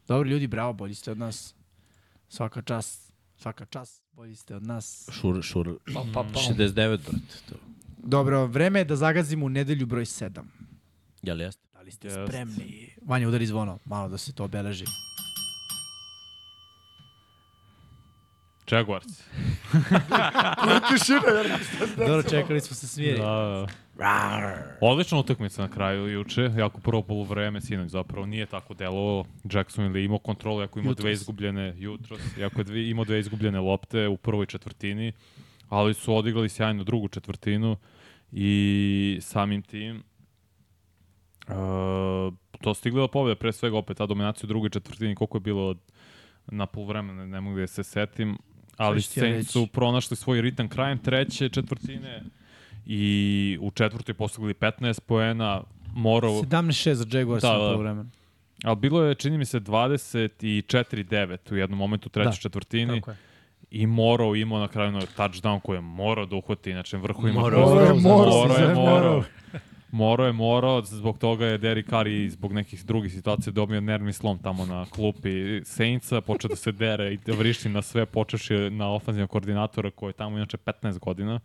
Dobro 0.07 0.29
ljudi, 0.29 0.47
bravo, 0.47 0.73
bolji 0.73 0.93
ste 0.93 1.11
od 1.11 1.17
nas. 1.17 1.55
Svaka 2.29 2.61
čast, 2.61 3.13
svaka 3.37 3.65
čast, 3.65 4.03
bolji 4.11 4.35
ste 4.35 4.55
od 4.55 4.63
nas. 4.63 5.09
Šur, 5.11 5.41
šur, 5.41 5.77
Pa, 5.93 6.03
pa, 6.13 6.23
pa. 6.23 6.39
69, 6.53 6.73
brate. 6.75 7.37
To. 7.49 7.55
Dobro, 7.97 8.45
vreme 8.45 8.79
je 8.79 8.85
da 8.85 8.95
zagazimo 8.95 9.45
u 9.45 9.49
nedelju 9.49 9.85
broj 9.85 10.05
7. 10.05 10.41
Jel 11.21 11.41
jeste? 11.41 11.67
Da 11.73 11.81
li 11.81 11.91
ste 11.91 12.07
Jeste. 12.07 12.25
spremni? 12.27 12.89
Vanja, 13.01 13.27
udari 13.27 13.45
zvono, 13.45 13.79
malo 13.85 14.09
da 14.09 14.17
se 14.17 14.33
to 14.33 14.43
obeleži. 14.43 14.85
Jaguars. 18.71 19.05
Tišina, 20.89 21.21
jer 21.37 21.59
Dobro, 21.97 22.23
čekali 22.23 22.61
smo 22.61 22.75
se 22.75 22.87
smiri. 22.87 23.17
Da, 23.17 23.25
da. 23.25 23.67
Odlična 24.81 25.19
utakmica 25.19 25.61
na 25.61 25.67
kraju 25.67 26.07
juče, 26.07 26.51
jako 26.57 26.81
prvo 26.81 27.01
poluvreme, 27.01 27.61
sinoć 27.61 27.89
zapravo 27.89 28.25
nije 28.25 28.45
tako 28.45 28.73
delovao. 28.73 29.25
Jackson 29.51 29.95
je 29.95 30.05
imao 30.05 30.17
kontrolu, 30.19 30.61
jako 30.61 30.79
imao 30.79 30.93
dve 30.93 31.11
izgubljene 31.11 31.73
jutros, 31.77 32.19
jako 32.37 32.59
je 32.59 32.63
dve, 32.63 32.89
imao 32.89 33.05
dve 33.05 33.19
izgubljene 33.19 33.59
lopte 33.59 34.07
u 34.07 34.17
prvoj 34.17 34.45
četvrtini, 34.45 35.13
ali 35.69 35.93
su 35.93 36.15
odigrali 36.15 36.49
sjajno 36.49 36.83
drugu 36.83 37.07
četvrtinu 37.07 37.77
i 38.31 39.19
samim 39.21 39.61
tim 39.61 40.03
Uh, 41.47 41.55
to 42.61 42.73
stigli 42.73 43.01
da 43.01 43.07
pobede, 43.07 43.35
pre 43.35 43.51
svega 43.53 43.77
opet 43.77 43.97
ta 43.97 44.05
dominacija 44.05 44.45
u 44.45 44.51
drugoj 44.51 44.69
četvrtini, 44.69 45.15
koliko 45.15 45.37
je 45.37 45.41
bilo 45.41 45.67
od- 45.67 45.79
na 46.47 46.65
poluvremena, 46.65 47.25
ne 47.25 47.41
mogu 47.41 47.59
da 47.59 47.67
se 47.67 47.83
setim, 47.83 48.37
ali 48.79 49.01
Saints 49.01 49.51
su 49.51 49.67
pronašli 49.67 50.17
svoj 50.17 50.41
ritam 50.41 50.67
krajem 50.69 50.97
treće 50.97 51.49
četvrtine 51.49 52.23
i 52.85 53.07
u 53.61 53.71
četvrtoj 53.71 54.13
postigli 54.13 54.53
15 54.53 54.99
poena, 54.99 55.61
morao, 55.93 56.31
17-6 56.33 56.93
za 56.93 57.05
Jaguars 57.11 57.41
Da, 57.41 57.47
na 57.47 57.53
da. 57.53 57.59
polovremenu. 57.61 58.09
ali 58.63 58.75
bilo 58.75 59.03
je, 59.03 59.15
čini 59.15 59.37
mi 59.37 59.45
se, 59.45 59.59
24-9 59.59 61.53
u 61.53 61.57
jednom 61.57 61.79
momentu 61.79 62.07
u 62.07 62.11
trećoj 62.11 62.31
Da, 62.31 62.35
četvrtini 62.35 62.95
Tako 62.95 63.11
je. 63.11 63.17
i 63.71 63.87
morao 63.87 64.35
imao 64.35 64.59
na 64.59 64.67
kraju 64.67 64.89
onaj 64.89 65.01
touchdown 65.07 65.59
koji 65.59 65.77
je 65.77 65.81
morao 65.81 66.25
da 66.25 66.35
uhvati, 66.35 66.71
znači 66.71 66.97
vrhu 66.97 67.27
ima 67.27 67.39
Morao. 67.41 67.59
Morao 67.61 67.85
je, 67.85 67.93
morao, 67.93 68.47
morao. 68.47 68.75
Morao 68.91 69.23
je, 70.25 70.31
morao, 70.33 70.81
zbog 70.81 71.17
toga 71.17 71.45
je 71.45 71.57
Derek 71.57 71.89
Carr 71.89 72.07
i 72.07 72.29
zbog 72.29 72.53
nekih 72.53 72.85
drugih 72.85 73.13
situacija 73.13 73.53
dobio 73.53 73.81
nervni 73.81 74.13
slom 74.13 74.37
tamo 74.37 74.65
na 74.65 74.85
klupi 74.85 75.61
Saintsa, 75.65 76.21
počeo 76.21 76.49
da 76.49 76.55
se 76.55 76.71
dere 76.71 77.13
i 77.13 77.17
da 77.17 77.33
vrišti 77.33 77.69
na 77.69 77.81
sve, 77.81 78.05
počeši 78.05 78.69
na 78.69 78.93
ofanzivnog 78.93 79.29
koordinatora 79.29 79.91
koji 79.91 80.09
je 80.09 80.13
tamo 80.13 80.37
inače 80.37 80.57
15 80.57 80.99
godina 80.99 81.39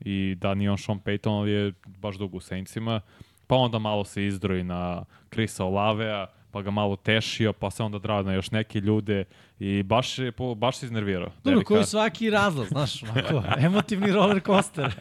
i 0.00 0.34
da 0.40 0.54
nije 0.54 0.70
on 0.70 0.78
Sean 0.78 1.00
Payton, 1.00 1.40
ali 1.40 1.50
je 1.50 1.72
baš 1.86 2.16
dugo 2.16 2.36
u 2.36 2.40
Saintsima. 2.40 3.00
Pa 3.46 3.56
onda 3.56 3.78
malo 3.78 4.04
se 4.04 4.26
izdroji 4.26 4.64
na 4.64 5.04
Krisa 5.28 5.64
Olavea, 5.64 6.26
pa 6.52 6.62
ga 6.62 6.70
malo 6.70 6.96
tešio, 6.96 7.52
pa 7.52 7.70
se 7.70 7.82
onda 7.82 7.98
drao 7.98 8.22
na 8.22 8.32
još 8.32 8.50
neke 8.50 8.80
ljude 8.80 9.24
i 9.58 9.82
baš, 9.82 10.18
je, 10.18 10.32
baš 10.56 10.76
se 10.76 10.86
iznervirao. 10.86 11.26
Dobro, 11.26 11.40
Derek 11.44 11.66
koji 11.66 11.84
svaki 11.84 12.30
razlaz, 12.30 12.68
znaš, 12.68 13.02
onako, 13.02 13.42
emotivni 13.66 14.12
roller 14.12 14.40
coaster. 14.46 14.94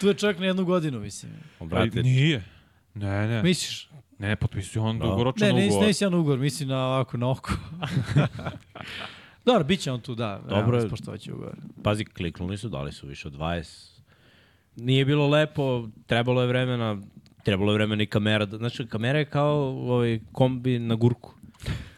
tu 0.00 0.08
je 0.08 0.14
čovjek 0.14 0.38
na 0.38 0.46
jednu 0.46 0.64
godinu, 0.64 1.00
mislim. 1.00 1.32
Brate, 1.60 1.90
Pa 1.90 2.02
Nije. 2.02 2.44
Ne, 2.94 3.28
ne. 3.28 3.42
Misliš? 3.42 3.88
Ne, 4.18 4.36
potpisuje 4.36 4.82
on 4.82 4.98
Da. 4.98 5.06
dugoročan 5.06 5.48
Ne, 5.48 5.54
ne, 5.54 5.66
ugovor. 5.66 5.80
ne, 5.80 5.86
ne 5.86 5.92
jedan 6.00 6.14
ugovor, 6.14 6.38
mislim 6.38 6.68
na 6.68 6.86
ovako, 6.86 7.16
na 7.16 7.30
oko. 7.30 7.52
Dobro, 9.46 9.64
bit 9.64 9.80
će 9.80 9.92
on 9.92 10.00
tu, 10.00 10.14
da. 10.14 10.40
Dobro 10.48 10.78
je. 10.78 10.86
Spoštovat 10.86 11.20
će 11.20 11.32
ugovor. 11.32 11.56
pazi, 11.82 12.04
kliknuli 12.04 12.58
su, 12.58 12.68
dali 12.68 12.92
su 12.92 13.06
više 13.06 13.28
od 13.28 13.34
20. 13.34 13.90
Nije 14.76 15.04
bilo 15.04 15.28
lepo, 15.28 15.88
trebalo 16.06 16.40
je 16.42 16.48
vremena, 16.48 16.98
trebalo 17.44 17.72
je 17.72 17.74
vremena 17.74 18.02
i 18.02 18.06
kamera. 18.06 18.46
da- 18.46 18.56
Znači, 18.56 18.86
kamera 18.86 19.18
je 19.18 19.24
kao 19.24 19.56
ovaj, 19.68 20.20
kombi 20.32 20.78
na 20.78 20.94
gurku. 20.94 21.34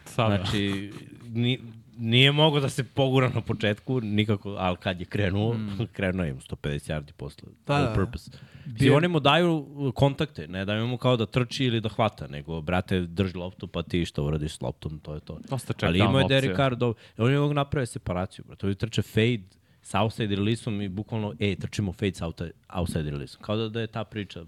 Sada. 0.05 0.35
Znači, 0.35 0.91
ni, 1.29 1.59
nije 1.97 2.31
mogo 2.31 2.59
da 2.59 2.69
se 2.69 2.83
pogura 2.83 3.29
na 3.29 3.41
početku, 3.41 4.01
nikako, 4.01 4.49
ali 4.49 4.77
kad 4.77 4.99
je 4.99 5.05
krenuo, 5.05 5.53
mm. 5.53 5.77
krenuo 5.95 6.25
je 6.25 6.29
im 6.29 6.39
150 6.39 6.91
yardi 6.91 7.11
posle. 7.11 7.47
Da, 7.67 7.73
all 7.73 7.85
da. 7.85 7.93
purpose. 7.93 8.31
Bio- 8.65 8.73
Bio... 8.79 8.95
oni 8.97 9.07
mu 9.07 9.19
daju 9.19 9.67
kontakte, 9.95 10.47
ne 10.47 10.65
daju 10.65 10.87
mu 10.87 10.97
kao 10.97 11.17
da 11.17 11.25
trči 11.25 11.65
ili 11.65 11.81
da 11.81 11.89
hvata, 11.89 12.27
nego, 12.27 12.61
brate, 12.61 12.99
drži 13.01 13.37
loptu, 13.37 13.67
pa 13.67 13.83
ti 13.83 14.05
šta 14.05 14.21
uradiš 14.21 14.55
s 14.55 14.61
loptom, 14.61 14.99
to 14.99 15.13
je 15.13 15.19
to. 15.19 15.39
Dosta 15.49 15.73
check 15.73 15.83
Ali 15.83 15.99
imao 15.99 16.19
je. 16.19 16.27
Derek 16.27 16.55
Carr, 16.57 16.75
do... 16.75 16.93
oni 17.17 17.37
mogu 17.37 17.53
naprave 17.53 17.85
separaciju, 17.85 18.45
brate. 18.47 18.65
Ovi 18.65 18.75
trče 18.75 19.01
fade 19.01 19.43
sa 19.81 20.01
outside 20.01 20.35
releaseom 20.35 20.81
i 20.81 20.89
bukvalno, 20.89 21.33
ej, 21.39 21.55
trčimo 21.55 21.93
fade 21.93 22.13
sa 22.13 22.31
outside 22.69 23.09
releaseom. 23.11 23.41
Kao 23.43 23.55
da, 23.57 23.69
da 23.69 23.81
je 23.81 23.87
ta 23.87 24.03
priča. 24.03 24.45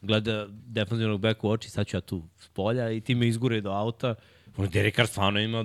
Gleda 0.00 0.46
defensivnog 0.50 1.20
beka 1.20 1.46
u 1.46 1.50
oči, 1.50 1.70
sad 1.70 1.86
ću 1.86 1.96
ja 1.96 2.00
tu 2.00 2.22
s 2.38 2.48
polja 2.48 2.90
i 2.90 3.00
ti 3.00 3.14
me 3.14 3.28
izgure 3.28 3.60
do 3.60 3.70
auta. 3.70 4.14
Ono, 4.56 4.68
Derek 4.68 4.96
Carr 4.96 5.06
stvarno 5.06 5.40
ima 5.40 5.64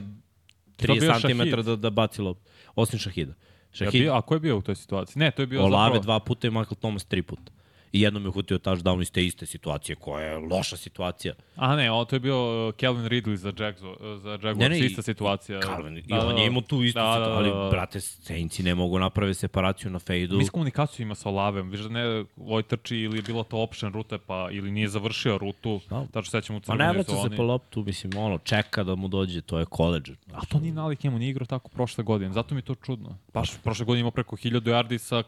To 0.77 0.93
je 0.93 0.99
bio 0.99 1.11
3 1.11 1.53
cm 1.53 1.61
da, 1.61 1.75
da 1.75 1.89
baci 1.89 2.21
loptu. 2.21 2.51
Osim 2.75 2.99
Šahida. 2.99 3.31
Ja 3.31 3.35
Šahid, 3.73 4.01
bio, 4.01 4.13
a 4.13 4.21
ko 4.21 4.33
je 4.33 4.39
bio 4.39 4.57
u 4.57 4.61
toj 4.61 4.75
situaciji? 4.75 5.19
Ne, 5.19 5.31
to 5.31 5.41
je 5.41 5.47
bio 5.47 5.63
Olave 5.63 5.95
zapravo... 5.95 6.03
dva 6.03 6.19
puta 6.19 6.47
i 6.47 6.51
Michael 6.51 6.75
Thomas 6.79 7.05
tri 7.05 7.21
puta. 7.21 7.51
I 7.93 8.01
jednom 8.01 8.23
je 8.23 8.29
uhvatio 8.29 8.57
touchdown 8.57 9.01
iz 9.01 9.11
te 9.11 9.25
iste 9.25 9.45
situacije, 9.45 9.95
koja 9.95 10.25
je 10.25 10.37
loša 10.39 10.77
situacija. 10.77 11.33
A 11.55 11.75
ne, 11.75 11.91
o, 11.91 12.05
to 12.05 12.15
je 12.15 12.19
bio 12.19 12.37
uh, 12.67 12.75
Kelvin 12.75 13.05
Ridley 13.05 13.35
za, 13.35 13.53
Jackso, 13.59 13.95
za 14.17 14.29
Jaguars, 14.31 14.57
Ne, 14.57 14.69
ne, 14.69 14.79
i- 14.79 14.85
ista 14.85 15.01
situacija. 15.01 15.59
Calvin, 15.61 15.97
I 15.97 16.01
Da, 16.01 16.15
da, 16.15 16.27
on 16.27 16.37
je 16.37 16.45
imao 16.47 16.61
tu 16.61 16.83
istu 16.83 16.99
da, 16.99 17.03
da, 17.03 17.13
situaciju, 17.13 17.33
da, 17.45 17.51
da. 17.51 17.59
ali, 17.59 17.71
brate, 17.71 18.01
Saintsi 18.01 18.63
ne 18.63 18.75
mogu 18.75 18.99
naprave 18.99 19.33
separaciju 19.33 19.91
na 19.91 19.99
fejdu. 19.99 20.37
Miskomunikaciju 20.37 21.03
ima 21.03 21.15
sa 21.15 21.29
Olavem, 21.29 21.69
viš 21.69 21.79
da 21.79 21.89
ne 21.89 22.03
ovaj 22.37 22.63
trči 22.63 22.97
ili 22.97 23.17
je 23.17 23.21
bila 23.21 23.43
to 23.43 23.57
option 23.59 23.93
ruta, 23.93 24.17
pa 24.17 24.47
ili 24.51 24.71
nije 24.71 24.87
završio 24.89 25.37
rutu, 25.37 25.79
Da. 25.89 26.05
tačno 26.07 26.31
sećamo 26.31 26.57
u 26.57 26.61
Pa 26.61 26.73
ne 26.73 26.77
crvenoj 26.77 26.93
vraća 26.95 27.11
zoni. 27.13 27.29
se 27.29 27.35
po 27.37 27.43
loptu, 27.43 27.83
mislim, 27.83 28.17
ono, 28.17 28.37
čeka 28.37 28.83
da 28.83 28.95
mu 28.95 29.07
dođe, 29.07 29.41
to 29.41 29.59
je 29.59 29.65
college. 29.67 30.11
A 30.31 30.45
to 30.45 30.59
nije 30.59 30.73
nalik 30.73 31.03
njemu, 31.03 31.19
nije 31.19 31.29
igrao 31.29 31.45
tako 31.45 31.69
prošle 31.69 32.03
godine, 32.03 32.31
zato 32.31 32.55
mi 32.55 32.59
je 32.59 32.65
to 32.65 32.75
čudno. 32.75 33.17
Baš 33.33 33.51
prošle 33.57 33.85
godine 33.85 33.99
imao 33.99 34.11
preko 34.11 34.35
1000 34.35 34.61
yardi 34.63 34.97
sa 34.97 35.23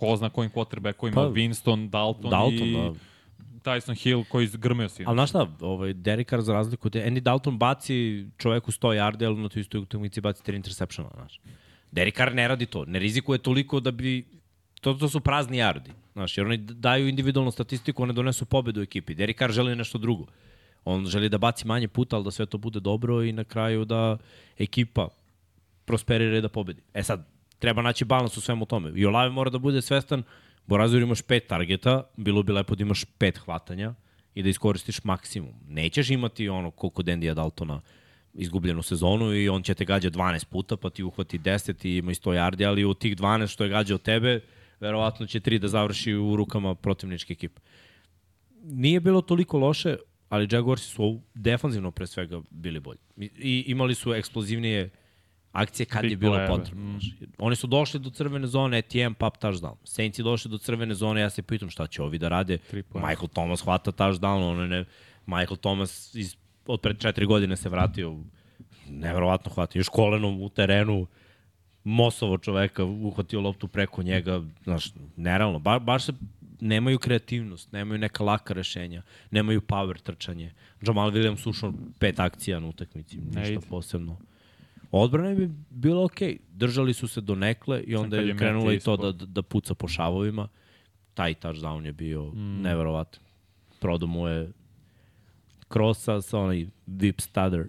ko 0.00 0.16
zna 0.16 0.30
kojim 0.30 0.50
quarterbackovima, 0.50 1.14
Pa, 1.14 1.28
Winston, 1.28 1.88
Dalton, 1.90 2.30
Dalton, 2.30 2.68
i 2.68 2.72
da. 2.72 2.92
Tyson 3.62 3.94
Hill 4.02 4.24
koji 4.24 4.46
zgrmeo 4.46 4.88
si. 4.88 5.04
Ali 5.06 5.16
znaš 5.16 5.30
šta, 5.30 5.46
ovaj, 5.60 5.92
Derek 5.94 6.30
Carr 6.30 6.42
za 6.42 6.52
razliku 6.52 6.88
od... 6.88 6.94
Andy 6.94 7.20
Dalton 7.20 7.58
baci 7.58 8.26
čoveku 8.38 8.72
100 8.72 8.94
yardi, 8.96 9.26
ali 9.26 9.36
na 9.36 9.48
toj 9.48 9.60
istoj 9.60 9.80
utakmici 9.80 10.20
baci 10.20 10.42
3 10.42 10.56
interseptiona, 10.56 11.10
znaš. 11.14 11.40
Derek 11.92 12.16
Carr 12.16 12.34
ne 12.34 12.48
radi 12.48 12.66
to, 12.66 12.84
ne 12.84 12.98
rizikuje 12.98 13.38
toliko 13.38 13.80
da 13.80 13.90
bi... 13.90 14.24
To, 14.80 14.94
to 14.94 15.08
su 15.08 15.20
prazni 15.20 15.58
yardi, 15.58 15.92
znaš, 16.12 16.38
jer 16.38 16.46
oni 16.46 16.56
daju 16.56 17.08
individualnu 17.08 17.50
statistiku, 17.50 18.02
one 18.02 18.12
donesu 18.12 18.44
pobedu 18.44 18.82
ekipi. 18.82 19.14
Derek 19.14 19.38
Carr 19.38 19.52
želi 19.52 19.76
nešto 19.76 19.98
drugo. 19.98 20.26
On 20.84 21.06
želi 21.06 21.28
da 21.28 21.38
baci 21.38 21.66
manje 21.66 21.88
puta, 21.88 22.16
ali 22.16 22.24
da 22.24 22.30
sve 22.30 22.46
to 22.46 22.58
bude 22.58 22.80
dobro 22.80 23.22
i 23.22 23.32
na 23.32 23.44
kraju 23.44 23.84
da 23.84 24.18
ekipa 24.58 25.08
prosperira 25.84 26.38
i 26.38 26.40
da 26.40 26.48
pobedi. 26.48 26.82
E 26.94 27.02
sad, 27.02 27.26
treba 27.60 27.82
naći 27.82 28.04
balans 28.04 28.36
u 28.36 28.40
svemu 28.40 28.66
tome. 28.66 28.92
I 28.94 29.06
Olave 29.06 29.30
mora 29.30 29.50
da 29.50 29.58
bude 29.58 29.82
svestan, 29.82 30.22
Borazor 30.66 31.02
imaš 31.02 31.22
pet 31.22 31.46
targeta, 31.46 32.02
bilo 32.16 32.42
bi 32.42 32.52
lepo 32.52 32.74
da 32.74 32.82
imaš 32.82 33.04
pet 33.18 33.38
hvatanja 33.38 33.94
i 34.34 34.42
da 34.42 34.48
iskoristiš 34.48 35.04
maksimum. 35.04 35.54
Nećeš 35.68 36.10
imati 36.10 36.48
ono 36.48 36.70
koliko 36.70 37.02
Dendija 37.02 37.34
Daltona 37.34 37.80
izgubljenu 38.34 38.82
sezonu 38.82 39.34
i 39.34 39.48
on 39.48 39.62
će 39.62 39.74
te 39.74 39.84
gađa 39.84 40.10
12 40.10 40.44
puta, 40.44 40.76
pa 40.76 40.90
ti 40.90 41.02
uhvati 41.02 41.38
10 41.38 41.86
i 41.86 41.96
ima 41.96 42.10
i 42.10 42.14
100 42.14 42.30
yardi, 42.30 42.68
ali 42.68 42.84
u 42.84 42.94
tih 42.94 43.16
12 43.16 43.46
što 43.46 43.64
je 43.64 43.70
gađao 43.70 43.98
tebe, 43.98 44.40
verovatno 44.80 45.26
će 45.26 45.40
3 45.40 45.58
da 45.58 45.68
završi 45.68 46.14
u 46.14 46.36
rukama 46.36 46.74
protivničke 46.74 47.32
ekipe. 47.32 47.60
Nije 48.62 49.00
bilo 49.00 49.20
toliko 49.20 49.58
loše, 49.58 49.96
ali 50.28 50.48
Jaguarsi 50.50 50.86
su 50.86 51.20
defanzivno 51.34 51.90
pre 51.90 52.06
svega 52.06 52.40
bili 52.50 52.80
bolji. 52.80 52.98
I 53.38 53.64
imali 53.66 53.94
su 53.94 54.14
eksplozivnije 54.14 54.90
akcije 55.52 55.86
kad 55.86 56.02
Big 56.02 56.10
je 56.10 56.16
bilo 56.16 56.38
potrebno. 56.48 56.84
Mm. 56.84 56.98
Oni 57.38 57.56
su 57.56 57.66
došli 57.66 58.00
do 58.00 58.10
crvene 58.10 58.46
zone, 58.46 58.78
Etienne 58.78 59.14
pap 59.14 59.42
touchdown. 59.42 59.74
Saints 59.84 60.18
je 60.18 60.22
došli 60.22 60.50
do 60.50 60.58
crvene 60.58 60.94
zone, 60.94 61.20
ja 61.20 61.30
se 61.30 61.42
pitam 61.42 61.70
šta 61.70 61.86
će 61.86 62.02
ovi 62.02 62.18
da 62.18 62.28
rade. 62.28 62.58
Michael 62.72 63.28
Thomas 63.32 63.62
hvata 63.62 63.92
touchdown, 63.92 64.50
ono 64.50 64.66
ne, 64.66 64.84
Michael 65.26 65.56
Thomas 65.56 66.14
iz, 66.14 66.36
od 66.66 66.80
pred 66.80 66.98
četiri 66.98 67.26
godine 67.26 67.56
se 67.56 67.68
vratio, 67.68 68.16
neverovatno 68.88 69.52
hvata, 69.52 69.78
još 69.78 69.88
kolenom 69.88 70.42
u 70.42 70.48
terenu, 70.48 71.06
Mosovo 71.84 72.38
čoveka, 72.38 72.84
uhvatio 72.84 73.40
loptu 73.40 73.68
preko 73.68 74.02
njega, 74.02 74.42
znaš, 74.64 74.92
nerealno, 75.16 75.58
ba, 75.58 75.78
baš 75.78 76.04
se 76.04 76.12
nemaju 76.60 76.98
kreativnost, 76.98 77.72
nemaju 77.72 77.98
neka 77.98 78.24
laka 78.24 78.54
rešenja, 78.54 79.02
nemaju 79.30 79.60
power 79.60 80.00
trčanje. 80.02 80.52
Jamal 80.86 81.10
Williams 81.10 81.48
ušao 81.48 81.72
pet 81.98 82.20
akcija 82.20 82.60
na 82.60 82.66
utakmici, 82.66 83.18
ništa 83.18 83.60
posebno. 83.68 84.16
Odbrana 84.90 85.34
bi 85.34 85.50
bila 85.70 86.04
okej. 86.04 86.38
Držali 86.48 86.94
su 86.94 87.08
se 87.08 87.20
do 87.20 87.34
nekle 87.34 87.82
i 87.82 87.96
onda 87.96 88.16
je 88.16 88.28
je 88.28 88.36
krenulo 88.36 88.72
i 88.72 88.78
to 88.80 88.94
ispao. 88.94 89.12
da, 89.12 89.26
da 89.26 89.42
puca 89.42 89.74
po 89.74 89.88
šavovima. 89.88 90.48
Taj 91.14 91.34
touchdown 91.34 91.84
je 91.84 91.92
bio 91.92 92.24
mm. 92.24 92.62
neverovatan. 92.62 93.20
Prodao 93.80 94.08
mu 94.08 94.28
je 94.28 94.52
krosa 95.68 96.20
sa 96.22 96.38
onaj 96.38 96.66
deep 96.86 97.20
stutter. 97.20 97.68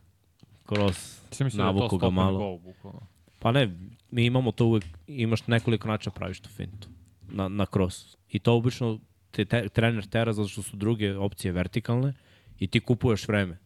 Cross, 0.68 1.22
Sam 1.32 1.46
mislio 1.46 1.74
da 1.74 1.98
ga 1.98 2.10
malo. 2.10 2.40
go, 2.40 2.58
bukvalno. 2.58 3.02
Pa 3.40 3.52
ne, 3.52 3.78
mi 4.12 4.26
imamo 4.26 4.52
to 4.52 4.66
uvek, 4.66 4.84
imaš 5.08 5.48
nekoliko 5.48 5.88
načina 5.88 6.14
praviš 6.14 6.40
tu 6.40 6.50
fintu 6.50 6.88
na, 7.32 7.48
na 7.48 7.66
cross. 7.66 8.18
I 8.30 8.40
to 8.40 8.54
obično 8.54 9.00
te, 9.32 9.46
te, 9.46 9.70
trener 9.70 10.08
tera 10.08 10.34
zato 10.34 10.48
što 10.48 10.62
su 10.62 10.78
druge 10.78 11.18
opcije 11.18 11.52
vertikalne 11.52 12.14
i 12.60 12.68
ti 12.68 12.80
kupuješ 12.80 13.28
vreme. 13.28 13.58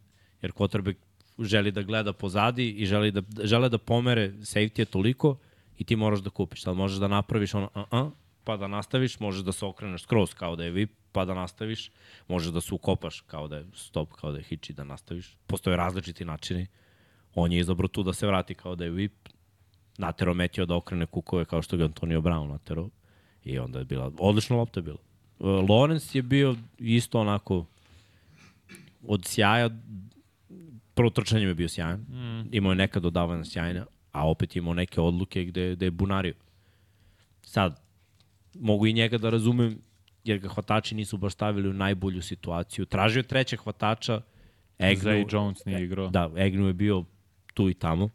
Jer 0.41 0.51
quarterback 0.51 0.95
želi 1.39 1.71
da 1.71 1.81
gleda 1.81 2.13
pozadi 2.13 2.69
i 2.69 2.85
želi 2.85 3.11
da, 3.11 3.21
žele 3.43 3.69
da 3.69 3.77
pomere 3.77 4.31
safety 4.31 4.79
je 4.79 4.85
toliko 4.85 5.37
i 5.77 5.83
ti 5.83 5.95
moraš 5.95 6.19
da 6.19 6.29
kupiš. 6.29 6.63
Sad 6.63 6.75
možeš 6.75 6.97
da 6.97 7.07
napraviš 7.07 7.53
ono, 7.53 7.69
uh 7.75 7.81
-uh, 7.91 8.11
pa 8.43 8.57
da 8.57 8.67
nastaviš, 8.67 9.19
možeš 9.19 9.41
da 9.41 9.51
se 9.51 9.65
okreneš 9.65 10.03
skroz 10.03 10.33
kao 10.33 10.55
da 10.55 10.63
je 10.63 10.71
VIP, 10.71 10.91
pa 11.11 11.25
da 11.25 11.33
nastaviš, 11.33 11.91
možeš 12.27 12.51
da 12.51 12.61
se 12.61 12.73
ukopaš 12.73 13.21
kao 13.21 13.47
da 13.47 13.57
je 13.57 13.65
stop, 13.73 14.13
kao 14.13 14.31
da 14.31 14.37
je 14.37 14.43
hitch 14.43 14.69
i 14.69 14.73
da 14.73 14.83
nastaviš. 14.83 15.37
Postoje 15.47 15.77
različiti 15.77 16.25
načini. 16.25 16.67
On 17.35 17.51
je 17.51 17.59
izabrao 17.59 17.87
tu 17.87 18.03
da 18.03 18.13
se 18.13 18.27
vrati 18.27 18.53
kao 18.53 18.75
da 18.75 18.83
je 18.83 18.91
VIP, 18.91 19.29
natero 19.97 20.33
Metio 20.33 20.65
da 20.65 20.75
okrene 20.75 21.05
kukove 21.05 21.45
kao 21.45 21.61
što 21.61 21.77
ga 21.77 21.83
Antonio 21.83 22.21
Brown 22.21 22.47
natero. 22.47 22.89
I 23.43 23.59
onda 23.59 23.79
je 23.79 23.85
bila, 23.85 24.11
odlična 24.19 24.55
lopta 24.55 24.79
je 24.79 24.83
bila. 24.83 24.97
Uh, 25.39 25.47
Lawrence 25.47 26.15
je 26.15 26.21
bio 26.21 26.55
isto 26.79 27.19
onako 27.19 27.65
od 29.07 29.25
sjaja, 29.25 29.69
prvo 30.95 31.09
trčanje 31.09 31.43
mi 31.43 31.51
je 31.51 31.55
bio 31.55 31.69
sjajan, 31.69 31.99
mm. 31.99 32.49
imao 32.51 32.71
je 32.71 32.75
neka 32.75 32.99
dodavanja 32.99 33.45
sjajna, 33.45 33.85
a 34.11 34.29
opet 34.29 34.55
imao 34.55 34.73
neke 34.73 35.01
odluke 35.01 35.43
gde, 35.43 35.75
gde 35.75 35.85
je 35.85 35.91
bunario. 35.91 36.33
Sad, 37.41 37.81
mogu 38.55 38.87
i 38.87 38.93
njega 38.93 39.17
da 39.17 39.29
razumem, 39.29 39.77
jer 40.23 40.39
ga 40.39 40.47
hvatači 40.49 40.95
nisu 40.95 41.17
baš 41.17 41.33
stavili 41.33 41.69
u 41.69 41.73
najbolju 41.73 42.21
situaciju. 42.21 42.85
Tražio 42.85 43.19
je 43.19 43.23
trećeg 43.23 43.59
hvatača, 43.59 44.21
Zay 44.79 44.91
Egnu, 45.11 45.27
Jones 45.31 45.65
nije 45.65 45.83
igrao. 45.83 46.09
da, 46.09 46.29
Egnu 46.37 46.67
je 46.67 46.73
bio 46.73 47.03
tu 47.53 47.69
i 47.69 47.73
tamo. 47.73 48.09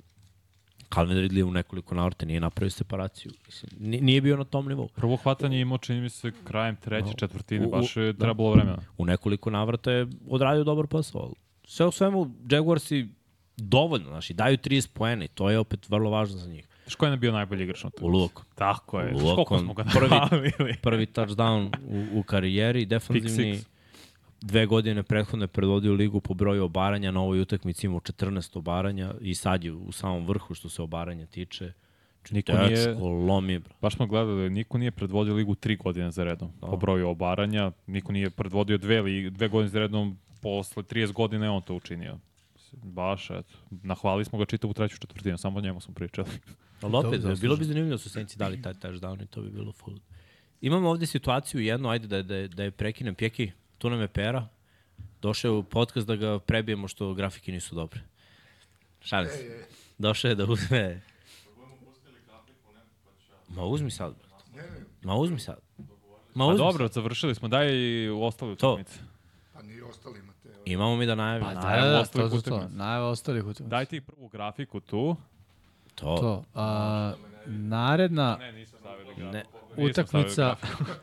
Calvin 0.94 1.16
Ridley 1.18 1.42
u 1.42 1.50
nekoliko 1.50 1.94
navrata 1.94 2.26
nije 2.26 2.40
napravio 2.40 2.70
separaciju. 2.70 3.32
Mislim, 3.46 3.70
ni- 3.80 4.00
nije 4.00 4.20
bio 4.20 4.36
na 4.36 4.44
tom 4.44 4.68
nivou. 4.68 4.88
Prvo 4.88 5.16
hvatanje 5.16 5.56
je 5.56 5.62
imao, 5.62 5.78
čini 5.78 6.00
mi 6.00 6.08
se, 6.10 6.32
krajem 6.44 6.76
treće 6.76 7.12
četvrtine, 7.16 7.64
U- 7.64 7.68
u- 7.68 7.70
baš 7.70 7.96
je 7.96 8.12
da. 8.12 8.18
trebalo 8.18 8.50
vremena. 8.50 8.78
U 8.98 9.04
nekoliko 9.06 9.50
navrata 9.50 9.92
je 9.92 10.06
odradio 10.28 10.64
dobar 10.64 10.86
posao. 10.86 11.32
Sve 11.70 11.86
u 11.86 11.90
svemu, 11.90 12.30
Jaguarsi 12.50 13.08
dovoljno, 13.56 14.08
znaš, 14.08 14.30
i 14.30 14.34
daju 14.34 14.56
30 14.56 14.88
poena 14.92 15.24
i 15.24 15.28
to 15.28 15.50
je 15.50 15.58
opet 15.58 15.88
vrlo 15.88 16.10
važno 16.10 16.36
za 16.38 16.50
njih. 16.50 16.66
Znaš 16.84 16.94
ko 16.94 17.06
je 17.06 17.16
bio 17.16 17.32
najbolji 17.32 17.62
igrač 17.64 17.84
na 17.84 17.90
U 18.00 18.08
Luok. 18.08 18.40
Tako 18.54 19.00
je. 19.00 19.08
Znaš 19.18 19.34
koliko 19.34 19.54
Luok, 19.54 19.64
smo 19.64 19.74
ga 19.74 19.84
prvi- 19.84 20.10
nabavili? 20.10 20.76
Prvi 20.82 21.06
touchdown 21.06 21.70
u, 21.88 22.18
u 22.18 22.22
karijeri, 22.22 22.86
defensivni. 22.86 23.54
six. 23.54 23.64
Dve 24.40 24.66
godine 24.66 25.02
prethodno 25.02 25.44
je 25.44 25.48
predvodio 25.48 25.92
ligu 25.92 26.20
po 26.20 26.34
broju 26.34 26.64
obaranja, 26.64 27.10
na 27.10 27.20
ovoj 27.20 27.40
utakmici 27.40 27.86
imao 27.86 28.00
14 28.00 28.58
obaranja 28.58 29.14
i 29.20 29.34
sad 29.34 29.64
je 29.64 29.72
u 29.72 29.92
samom 29.92 30.26
vrhu 30.26 30.54
što 30.54 30.68
se 30.68 30.82
obaranja 30.82 31.26
tiče. 31.26 31.72
Niko 32.30 32.52
nije, 32.52 32.94
lomi, 33.26 33.58
bro. 33.58 33.74
baš 33.80 33.94
smo 33.96 34.06
gledali, 34.06 34.50
niko 34.50 34.78
nije 34.78 34.90
predvodio 34.90 35.34
ligu 35.34 35.54
tri 35.54 35.76
godine 35.76 36.10
za 36.10 36.24
redom 36.24 36.52
po 36.60 36.76
broju 36.76 37.08
obaranja, 37.08 37.72
niko 37.86 38.12
nije 38.12 38.30
predvodio 38.30 38.78
dve, 38.78 39.02
li, 39.02 39.30
dve 39.30 39.48
godine 39.48 39.68
za 39.68 39.78
redom, 39.78 40.18
posle 40.40 40.82
30 40.82 41.12
godina 41.12 41.44
je 41.44 41.50
on 41.50 41.62
to 41.62 41.74
učinio. 41.74 42.18
Baš, 42.72 43.30
eto. 43.30 43.54
Nahvali 43.70 44.24
smo 44.24 44.38
ga 44.38 44.44
čitavu 44.44 44.72
treću 44.74 44.98
četvrtinu, 44.98 45.38
samo 45.38 45.58
o 45.58 45.62
njemu 45.62 45.80
smo 45.80 45.94
pričali. 45.94 46.28
Ali 46.82 46.96
opet, 46.96 47.20
Dobro, 47.20 47.36
bilo 47.36 47.56
bi 47.56 47.64
zanimljivo 47.64 47.94
da 47.94 47.98
su 47.98 48.10
Saintsi 48.10 48.38
dali 48.38 48.62
taj 48.62 48.74
touchdown 48.74 49.22
i 49.22 49.26
to 49.26 49.42
bi 49.42 49.50
bilo 49.50 49.72
full. 49.72 49.98
Imamo 50.60 50.88
ovde 50.88 51.06
situaciju 51.06 51.60
jednu, 51.60 51.88
ajde 51.88 52.06
da, 52.06 52.22
da, 52.22 52.48
da 52.48 52.62
je 52.62 52.70
prekinem. 52.70 53.14
Pjeki, 53.14 53.52
tu 53.78 53.90
nam 53.90 54.00
je 54.00 54.08
Pera. 54.08 54.48
Došao 55.22 55.48
je 55.48 55.58
u 55.58 55.62
podcast 55.62 56.06
da 56.06 56.16
ga 56.16 56.38
prebijemo 56.38 56.88
što 56.88 57.14
grafike 57.14 57.52
nisu 57.52 57.74
dobre. 57.74 58.00
Šalim 59.00 59.30
se. 59.30 59.66
Došao 59.98 60.28
je 60.28 60.34
da 60.34 60.44
uzme... 60.44 61.00
Ma 63.48 63.64
uzmi 63.64 63.90
sad, 63.90 64.14
brate. 64.14 64.84
Ma 65.02 65.14
uzmi 65.14 65.38
sad. 65.38 65.58
Ma 66.34 66.44
A 66.44 66.46
uzmi 66.46 66.58
dobro, 66.58 66.88
završili 66.88 67.34
smo, 67.34 67.48
daj 67.48 67.72
i 67.72 68.10
u 68.10 68.22
ostale 68.22 68.52
utakmice. 68.52 68.98
Pa 69.90 70.08
ni 70.08 70.12
ostalima 70.12 70.32
te. 70.42 70.48
sad. 70.48 70.62
Imamo 70.64 70.96
mi 70.96 71.06
da 71.06 71.14
najavimo. 71.14 71.50
Pa 71.50 71.54
Najava 71.54 71.86
da, 71.86 71.92
da, 71.92 72.00
ostalih 72.00 72.30
to 72.30 72.40
to. 72.40 72.54
utakmica. 72.54 72.76
Najava 72.76 73.08
ostalih 73.08 73.44
utakmica. 73.44 73.68
Daj 73.70 73.86
ti 73.86 74.00
prvu 74.00 74.28
grafiku 74.28 74.80
tu. 74.80 75.16
To. 75.94 76.16
To. 76.16 76.44
A, 76.54 77.12
naredna 77.46 78.36
Ne, 78.36 78.52
nisam 78.52 78.78
stavili 78.80 79.14
grafiku. 79.14 79.32
Ne. 79.32 79.44
utakmica 79.90 80.56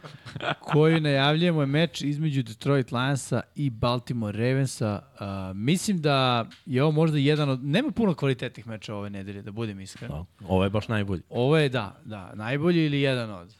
koju 0.71 1.01
najavljujemo 1.01 1.61
je 1.61 1.65
meč 1.65 2.01
između 2.01 2.43
Detroit 2.43 2.91
Lionsa 2.91 3.41
i 3.55 3.69
Baltimore 3.69 4.37
Ravensa. 4.37 5.01
A, 5.19 5.51
mislim 5.55 6.01
da 6.01 6.45
je 6.65 6.83
ovo 6.83 6.91
možda 6.91 7.17
jedan 7.17 7.49
od... 7.49 7.63
Nema 7.63 7.91
puno 7.91 8.13
kvalitetnih 8.13 8.67
meča 8.67 8.95
ove 8.95 9.09
nedelje, 9.09 9.41
da 9.41 9.51
budem 9.51 9.79
iskren. 9.79 10.11
Da. 10.11 10.25
Ovo 10.47 10.63
je 10.63 10.69
baš 10.69 10.87
najbolji. 10.87 11.21
Ovo 11.29 11.57
je, 11.57 11.69
da, 11.69 11.95
da, 12.05 12.31
najbolji 12.35 12.85
ili 12.85 13.01
jedan 13.01 13.31
od. 13.31 13.55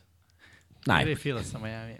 Najbolji. 0.86 1.16
Fila 1.16 1.44
sa 1.44 1.60
Miami. 1.60 1.98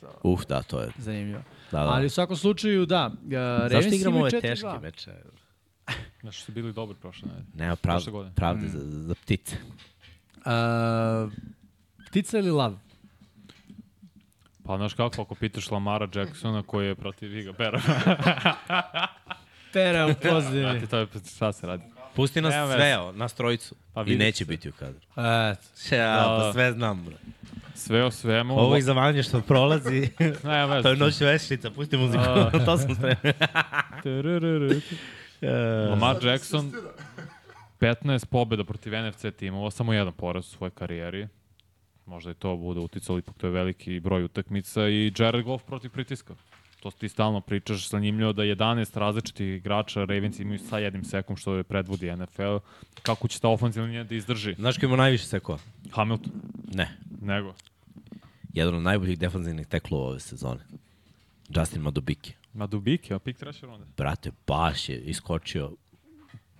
To 0.00 0.06
Uf, 0.22 0.46
da, 0.46 0.62
to 0.62 0.80
je. 0.80 0.88
zanimljivo. 0.98 1.40
Da, 1.74 1.84
da. 1.84 1.90
Ali 1.90 2.06
u 2.06 2.10
svakom 2.10 2.36
slučaju, 2.36 2.86
da. 2.86 3.06
Uh, 3.06 3.30
Zašto 3.70 3.94
igramo 3.94 4.20
ove 4.20 4.30
teške 4.30 4.66
meče? 4.82 5.12
Znaš, 6.20 6.42
su 6.42 6.52
bili 6.52 6.72
dobri 6.72 6.96
prošle 7.00 7.28
nedelje. 7.28 7.46
Nema 7.54 7.76
Prošle 7.76 7.92
pravde, 7.92 8.10
godine. 8.10 8.34
pravde 8.34 8.68
za, 8.68 8.78
za 9.02 9.14
ptice. 9.14 9.56
Uh, 10.36 11.32
ptica 12.06 12.38
ili 12.38 12.50
lav? 12.50 12.74
Pa 14.64 14.76
znaš 14.76 14.94
kako, 14.94 15.22
ako 15.22 15.34
pitaš 15.34 15.70
Lamara 15.70 16.08
Jacksona 16.14 16.62
koji 16.62 16.86
je 16.86 16.94
protiv 16.94 17.36
Iga 17.38 17.52
Bera, 17.52 17.80
Pera 19.72 20.06
u 20.06 20.14
pozadini. 20.28 20.62
Znate, 20.62 20.86
to 20.86 20.98
je 20.98 21.06
šta 21.36 21.52
se 21.52 21.66
radi. 21.66 21.84
Pusti 22.16 22.40
nas 22.40 22.54
Nema 22.54 22.72
sve, 22.72 22.98
o, 22.98 23.12
nas 23.12 23.34
trojicu. 23.34 23.74
Pa 23.92 24.02
I 24.02 24.16
neće 24.16 24.38
će. 24.38 24.44
biti 24.44 24.68
u 24.68 24.72
kadru. 24.72 25.00
Eto. 25.10 25.16
Ja, 25.92 26.16
Da, 26.16 26.36
pa 26.38 26.44
da. 26.44 26.52
sve 26.52 26.72
znam, 26.72 27.04
bro. 27.04 27.16
Sve 27.74 28.04
o 28.04 28.10
svemu. 28.10 28.54
Ovo 28.54 28.76
izavanje 28.76 29.22
što 29.22 29.40
prolazi, 29.40 30.08
Ne, 30.44 30.66
veze. 30.66 30.82
to 30.82 30.88
je 30.88 30.96
noć 30.96 31.20
veštica, 31.20 31.70
pusti 31.70 31.96
muziku. 31.96 32.24
to 32.66 32.78
sam 32.78 32.94
spremio. 32.94 33.32
Turururu. 34.02 34.70
Lamar 35.90 36.16
Jackson, 36.24 36.72
15 37.80 38.26
pobjeda 38.26 38.64
protiv 38.64 38.92
NFC 39.00 39.24
timova, 39.36 39.70
samo 39.70 39.92
jedan 39.92 40.12
poraz 40.12 40.46
u 40.46 40.50
svojoj 40.50 40.70
karijeri. 40.70 41.28
Možda 42.06 42.30
i 42.30 42.34
to 42.34 42.56
bude 42.56 42.80
uticalo, 42.80 43.18
ipak 43.18 43.34
to 43.36 43.46
je 43.46 43.50
veliki 43.50 44.00
broj 44.00 44.24
utakmica 44.24 44.88
i 44.88 45.12
Jared 45.18 45.44
Goff 45.44 45.64
protiv 45.64 45.90
pritiska. 45.90 46.34
To 46.84 46.90
ti 46.90 47.08
stalno 47.08 47.40
pričaš, 47.40 47.88
zanimljivo 47.88 48.32
da 48.32 48.42
11 48.42 48.98
različitih 48.98 49.56
igrača 49.56 50.04
Ravens 50.04 50.38
imaju 50.40 50.58
sa 50.58 50.78
jednim 50.78 51.04
sekom 51.04 51.36
što 51.36 51.54
je 51.54 51.62
predvodi 51.62 52.16
NFL. 52.16 52.56
Kako 53.02 53.28
će 53.28 53.40
ta 53.40 53.48
ofenzivna 53.48 53.86
linija 53.86 54.04
da 54.04 54.14
izdrži? 54.14 54.54
Znaš 54.54 54.78
ko 54.78 54.86
ima 54.86 54.96
najviše 54.96 55.24
sekova? 55.24 55.58
Hamilton, 55.92 56.32
Ne. 56.74 56.96
nego. 57.20 57.54
Jedan 58.52 58.74
od 58.74 58.82
najboljih 58.82 59.18
defanzivnih 59.18 59.66
teklova 59.66 60.08
ove 60.08 60.20
sezone. 60.20 60.60
Justin 61.48 61.82
Madubike. 61.82 62.32
Ma 62.54 62.66
Dubike, 62.66 63.14
a 63.14 63.18
pik 63.18 63.38
treće 63.38 63.66
runde. 63.66 63.86
Brate, 63.96 64.30
baš 64.46 64.88
je 64.88 65.00
iskočio. 65.00 65.72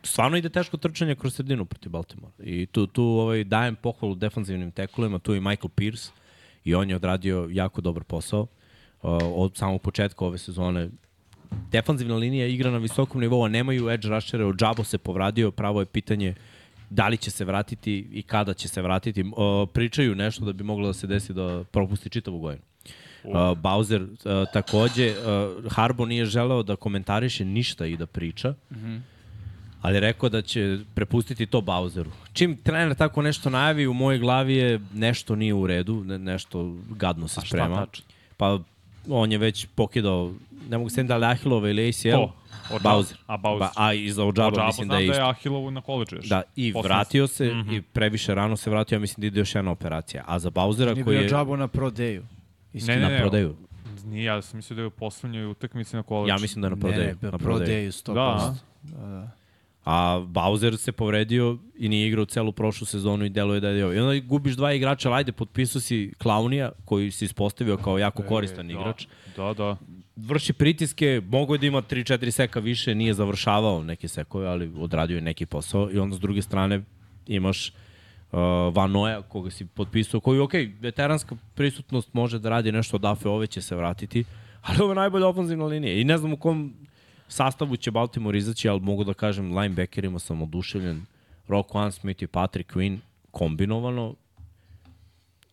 Stvarno 0.03 0.37
ide 0.37 0.49
teško 0.49 0.77
trčanje 0.77 1.15
kroz 1.15 1.35
sredinu 1.35 1.65
protiv 1.65 1.91
Baltimora. 1.91 2.33
I 2.39 2.67
tu, 2.67 2.87
tu 2.87 3.05
ovaj, 3.05 3.45
dajem 3.45 3.77
pohvalu 3.77 4.15
defanzivnim 4.15 4.71
teklovima, 4.71 5.19
tu 5.19 5.35
je 5.35 5.41
Michael 5.41 5.69
Pierce 5.69 6.11
i 6.65 6.75
on 6.75 6.91
je 6.91 6.97
odradio 6.97 7.49
jako 7.51 7.81
dobar 7.81 8.05
posao. 8.05 8.41
Uh, 8.41 8.49
od 9.35 9.57
samog 9.57 9.83
početka 9.83 10.25
ove 10.25 10.39
sezone 10.39 10.89
defanzivna 11.71 12.17
linija 12.17 12.47
igra 12.47 12.71
na 12.71 12.79
visokom 12.79 13.21
nivou, 13.21 13.45
a 13.45 13.49
nemaju 13.49 13.91
edge 13.91 14.09
rushere, 14.09 14.45
od 14.45 14.57
Džabo 14.57 14.85
se 14.85 14.99
povradio, 14.99 15.51
pravo 15.51 15.81
je 15.81 15.87
pitanje 15.87 16.35
da 16.91 17.09
li 17.09 17.17
će 17.17 17.31
se 17.31 17.45
vratiti 17.45 18.07
i 18.13 18.23
kada 18.23 18.55
će 18.55 18.69
se 18.69 18.83
vratiti. 18.83 19.23
Uh, 19.23 19.69
pričaju 19.73 20.15
nešto 20.15 20.45
da 20.45 20.53
bi 20.53 20.65
moglo 20.65 20.87
da 20.87 20.93
se 20.93 21.07
desi 21.07 21.33
da 21.33 21.65
propusti 21.71 22.11
čitavu 22.11 22.39
godinu. 22.39 22.63
Uh, 23.25 23.35
Bowser 23.35 24.03
uh, 24.03 24.49
takođe, 24.53 25.15
uh, 25.15 25.73
Harbo 25.73 26.07
nije 26.07 26.25
želeo 26.25 26.63
da 26.63 26.77
komentariše 26.77 27.45
ništa 27.45 27.87
i 27.87 27.97
da 27.97 28.07
priča, 28.07 28.51
mm 28.51 28.75
-hmm. 28.75 29.01
ali 29.81 29.97
je 29.97 30.01
rekao 30.01 30.29
da 30.29 30.43
će 30.43 30.79
prepustiti 30.95 31.47
to 31.47 31.61
Bowseru. 31.61 32.11
Čim 32.33 32.57
trener 32.57 32.95
tako 32.95 33.23
nešto 33.23 33.51
najavi, 33.51 33.87
u 33.87 33.95
mojoj 33.95 34.19
glavi 34.19 34.55
je 34.55 34.81
nešto 34.95 35.37
nije 35.37 35.55
u 35.55 35.67
redu, 35.67 36.05
ne, 36.05 36.19
nešto 36.19 36.77
gadno 36.91 37.29
se 37.29 37.41
sprema. 37.41 37.87
tačno? 37.87 38.05
Pa 38.37 38.59
on 39.09 39.33
je 39.33 39.39
već 39.39 39.67
pokidao, 39.67 40.33
ne 40.69 40.79
mogu 40.79 40.91
se 40.91 41.03
da 41.03 41.17
li 41.17 41.27
Ahilova 41.27 41.71
ili 41.71 41.89
ACL, 41.89 42.11
Ko? 42.13 42.33
Ođab- 42.71 42.83
Bowser. 42.83 43.17
A, 43.27 43.37
Bowser. 43.39 43.59
Ba, 43.59 43.71
a 43.77 43.93
i 43.93 44.11
za 44.11 44.25
Ođaba 44.25 44.67
mislim 44.67 44.89
da 44.89 44.97
je 44.97 44.99
da 44.99 45.05
isto. 45.05 45.23
je 45.23 45.31
Ahilovu 45.31 45.71
na 45.71 45.81
koleđu 45.81 46.17
još. 46.17 46.27
Da, 46.27 46.43
i 46.57 46.73
Posle- 46.73 46.83
vratio 46.85 47.27
se 47.27 47.45
mm 47.45 47.49
Mhm. 47.51 47.69
-hmm. 47.71 47.77
i 47.77 47.83
previše 47.83 48.35
rano 48.35 48.57
se 48.57 48.71
vratio, 48.71 48.97
ja 48.97 49.01
mislim 49.01 49.21
da 49.21 49.27
ide 49.27 49.41
još 49.41 49.55
jedna 49.55 49.71
operacija. 49.71 50.25
A 50.27 50.39
za 50.39 50.51
Bowsera 50.51 50.93
Nije 50.93 51.05
koji 51.05 51.17
bio 51.17 51.23
je 51.23 51.29
džabu 51.29 51.57
na 51.57 51.69
prodeju. 51.69 52.23
Ne, 52.75 52.81
ne, 52.87 52.97
na 52.99 53.09
ne, 53.09 53.21
prodaju, 53.21 53.57
Nije, 54.05 54.25
ja 54.25 54.43
sam 54.43 54.57
mislio 54.57 54.75
da 54.75 54.83
je 54.83 54.87
u 54.87 54.91
poslednjoj 54.91 55.47
utakmici 55.47 55.97
na 55.97 56.03
koleđu. 56.03 56.29
ja 56.29 56.39
mislim 56.39 56.63
da 56.63 56.67
je 56.67 56.71
na 56.71 56.77
Ne, 56.77 56.81
prodaju. 56.81 57.03
ne, 57.03 57.15
bio 57.15 57.31
na 57.31 57.39
prodaju. 57.39 57.59
prodeju 57.59 57.93
100%. 57.93 58.15
Da. 58.15 58.55
Da, 58.83 59.07
da. 59.07 59.31
A 59.85 60.25
Bowser 60.27 60.77
se 60.77 60.93
povredio 60.93 61.59
i 61.79 61.89
nije 61.89 62.09
igrao 62.09 62.25
celu 62.25 62.53
prošlu 62.53 62.87
sezonu 62.87 63.25
i 63.25 63.29
deluje 63.29 63.61
da 63.61 63.69
je 63.69 63.85
ovo. 63.85 63.95
I 63.95 63.99
onda 63.99 64.27
gubiš 64.27 64.55
dva 64.57 64.73
igrača, 64.73 65.13
ajde, 65.13 65.33
potpisao 65.33 65.81
si 65.81 66.13
Klaunija, 66.19 66.73
koji 66.85 67.11
se 67.11 67.25
ispostavio 67.25 67.77
kao 67.77 67.99
jako 67.99 68.23
koristan 68.23 68.71
igrač. 68.71 69.07
Da, 69.37 69.55
da. 69.55 69.77
Vrši 70.17 70.53
pritiske, 70.53 71.23
mogo 71.29 71.55
je 71.55 71.59
da 71.59 71.67
ima 71.67 71.83
3-4 71.83 72.31
seka 72.31 72.61
više, 72.61 72.95
nije 72.95 73.15
završavao 73.15 73.83
neke 73.83 74.09
sekove, 74.09 74.47
ali 74.47 74.73
odradio 74.79 75.15
je 75.15 75.21
neki 75.21 75.47
posao. 75.47 75.91
I 75.93 75.99
onda 75.99 76.17
s 76.17 76.21
druge 76.21 76.43
strane 76.43 76.83
imaš 77.27 77.69
uh, 77.69 78.39
Van 78.75 78.91
Noja, 78.91 79.23
koga 79.23 79.51
si 79.51 79.67
potpisao, 79.67 80.21
koji, 80.21 80.41
ok, 80.41 80.53
veteranska 80.81 81.37
prisutnost 81.55 82.15
može 82.15 82.39
da 82.39 82.49
radi 82.49 82.73
nešto 82.73 82.97
od 82.97 83.05
Afe, 83.05 83.29
ove 83.29 83.47
će 83.47 83.63
se 83.63 83.77
vratiti, 83.77 84.25
ali 84.63 84.79
ovo 84.81 84.91
je 84.91 84.97
najbolja 84.97 85.27
ofenzivna 85.27 85.65
linija. 85.65 85.95
I 85.95 86.05
ne 86.05 86.19
znam 86.19 86.33
u 86.33 86.37
kom 86.37 86.75
sastavu 87.35 87.77
će 87.77 87.91
Baltimore 87.91 88.39
izaći, 88.39 88.69
ali 88.69 88.81
mogu 88.81 89.05
da 89.05 89.15
kažem, 89.15 89.57
linebackerima 89.59 90.19
sam 90.19 90.43
oduševljen. 90.43 91.03
Rock 91.49 91.75
One 91.75 91.93
Smith 91.93 92.23
i 92.23 92.27
Patrick 92.27 92.73
Quinn 92.75 92.99
kombinovano 93.31 94.15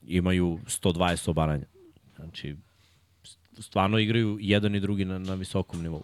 imaju 0.08 0.60
120 0.66 1.30
obaranja. 1.30 1.66
Znači, 2.16 2.56
stvarno 3.60 3.98
igraju 4.00 4.38
jedan 4.42 4.76
i 4.76 4.80
drugi 4.80 5.06
na, 5.06 5.20
na 5.20 5.34
visokom 5.34 5.82
nivou. 5.82 6.04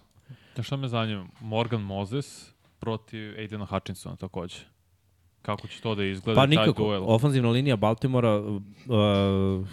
Da 0.55 0.63
šta 0.63 0.77
me 0.77 0.87
zanima? 0.87 1.27
Morgan 1.41 1.81
Moses 1.81 2.51
protiv 2.79 3.37
Aidena 3.37 3.65
Hutchinsona 3.65 4.15
takođe. 4.15 4.57
Kako 5.41 5.67
će 5.67 5.81
to 5.81 5.95
da 5.95 6.03
izgleda, 6.03 6.41
Pa 6.41 6.47
taj 6.47 6.49
nikako. 6.49 6.83
duel? 6.83 7.03
Ofanzivna 7.05 7.49
linija 7.49 7.75
Baltimora, 7.75 8.37
uh, 8.37 9.67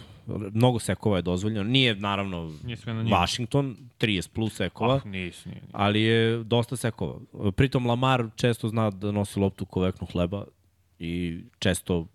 mnogo 0.53 0.79
sekova 0.79 1.17
je 1.17 1.23
dozvoljeno. 1.23 1.63
Nije, 1.65 1.95
naravno. 1.97 2.53
Washington, 3.11 3.77
30 4.01 4.29
plus 4.31 4.55
sekova, 4.55 4.95
Ah, 5.05 5.09
nis, 5.09 5.45
nije, 5.45 5.55
nije. 5.55 5.69
ali 5.73 6.03
je 6.03 6.45
dosta 6.45 6.77
sekova. 6.77 7.21
Pritom 7.57 7.87
Lamar 7.87 8.27
često 8.37 8.69
zna 8.69 8.91
da 8.91 9.13
nosi 9.13 9.39
loptu 9.41 9.67
ko 9.67 9.81
veknu 9.81 10.07
hleba 10.13 10.45
i 10.99 11.41
često 11.59 12.07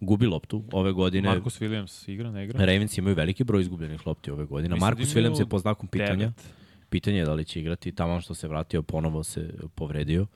gubi 0.00 0.26
loptu 0.26 0.64
ove 0.72 0.92
godine. 0.92 1.28
Marcus 1.28 1.60
Williams 1.60 2.10
igra, 2.10 2.30
ne 2.30 2.44
igra? 2.44 2.58
Ravens 2.58 2.98
imaju 2.98 3.16
veliki 3.16 3.44
broj 3.44 3.60
izgubljenih 3.62 4.06
lopti 4.06 4.30
ove 4.30 4.44
godine. 4.44 4.74
Mislim 4.74 4.80
da 4.80 4.86
Marcus 4.86 5.12
imaju 5.12 5.26
Williams 5.26 5.40
je 5.40 5.46
po 5.46 5.58
znakom 5.58 5.88
pitanja. 5.88 6.16
Devet. 6.16 6.52
Pitanje 6.90 7.18
je 7.18 7.24
da 7.24 7.34
li 7.34 7.44
će 7.44 7.60
igrati. 7.60 7.92
Tamo 7.92 8.20
što 8.20 8.34
se 8.34 8.48
vratio, 8.48 8.82
ponovo 8.82 9.24
se 9.24 9.54
povredio. 9.74 10.26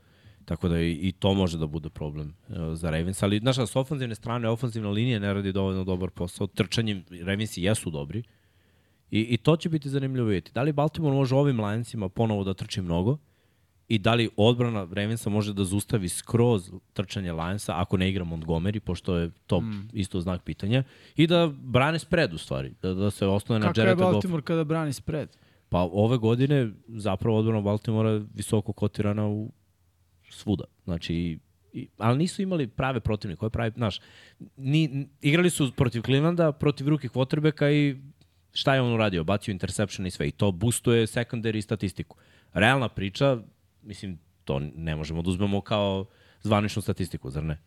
Tako 0.44 0.68
da 0.68 0.80
i, 0.80 0.92
i 0.92 1.12
to 1.12 1.34
može 1.34 1.58
da 1.58 1.66
bude 1.66 1.90
problem 1.90 2.34
uh, 2.48 2.56
za 2.74 2.90
Ravens. 2.90 3.22
Ali, 3.22 3.38
znaš, 3.38 3.58
s 3.58 3.76
ofenzivne 3.76 4.14
strane, 4.14 4.48
ofenzivna 4.48 4.90
linija 4.90 5.18
ne 5.18 5.34
radi 5.34 5.52
dovoljno 5.52 5.84
dobar 5.84 6.10
posao. 6.10 6.46
Trčanjem 6.46 7.04
Ravensi 7.22 7.62
jesu 7.62 7.90
dobri. 7.90 8.22
I, 9.10 9.20
I 9.20 9.36
to 9.36 9.56
će 9.56 9.68
biti 9.68 9.88
zanimljivo 9.88 10.26
vidjeti. 10.26 10.52
Da 10.54 10.62
li 10.62 10.72
Baltimore 10.72 11.14
može 11.14 11.34
ovim 11.34 11.60
Lionsima 11.60 12.08
ponovo 12.08 12.44
da 12.44 12.54
trči 12.54 12.82
mnogo 12.82 13.18
i 13.88 13.98
da 13.98 14.14
li 14.14 14.30
odbrana 14.36 14.88
Ravensa 14.92 15.30
može 15.30 15.52
da 15.54 15.64
zustavi 15.64 16.08
skroz 16.08 16.70
trčanje 16.92 17.32
Lionsa 17.32 17.72
ako 17.76 17.96
ne 17.96 18.08
igra 18.08 18.24
Montgomery, 18.24 18.80
pošto 18.80 19.16
je 19.16 19.30
to 19.46 19.60
mm. 19.60 19.88
isto 19.92 20.20
znak 20.20 20.42
pitanja, 20.42 20.84
i 21.16 21.26
da 21.26 21.50
brane 21.62 21.98
spread 21.98 22.34
u 22.34 22.38
stvari, 22.38 22.74
da, 22.82 22.94
da 22.94 23.10
se 23.10 23.26
osnove 23.26 23.60
na 23.60 23.66
Kako 23.66 23.80
je. 23.80 23.94
Baltimore 23.94 24.42
kada 24.42 24.64
brani 24.64 24.92
spread? 24.92 25.36
Pa 25.68 25.88
ove 25.92 26.16
godine 26.18 26.70
zapravo 26.88 27.38
odbrana 27.38 27.60
Baltimora 27.60 28.10
je 28.10 28.24
visoko 28.34 28.72
kotirana 28.72 29.28
u 29.28 29.52
svuda. 30.32 30.64
Znači, 30.84 31.14
i, 31.14 31.38
i, 31.72 31.88
ali 31.98 32.18
nisu 32.18 32.42
imali 32.42 32.66
prave 32.66 33.00
protivnike. 33.00 33.38
Koje 33.38 33.50
pravi, 33.50 33.72
znaš, 33.76 34.00
ni, 34.56 35.08
igrali 35.20 35.50
su 35.50 35.72
protiv 35.76 36.02
Clevelanda, 36.02 36.52
protiv 36.52 36.88
ruke 36.88 37.08
quarterbacka 37.08 37.72
i 37.72 37.96
šta 38.52 38.74
je 38.74 38.80
on 38.80 38.94
uradio? 38.94 39.24
Bacio 39.24 39.52
interception 39.52 40.06
i 40.06 40.10
sve. 40.10 40.28
I 40.28 40.30
to 40.30 40.52
boostuje 40.52 41.06
secondary 41.06 41.60
statistiku. 41.60 42.16
Realna 42.52 42.88
priča, 42.88 43.38
mislim, 43.82 44.18
to 44.44 44.58
ne 44.76 44.96
možemo 44.96 45.22
da 45.22 45.30
uzmemo 45.30 45.60
kao 45.60 46.06
zvaničnu 46.42 46.82
statistiku, 46.82 47.30
zar 47.30 47.44
ne? 47.44 47.58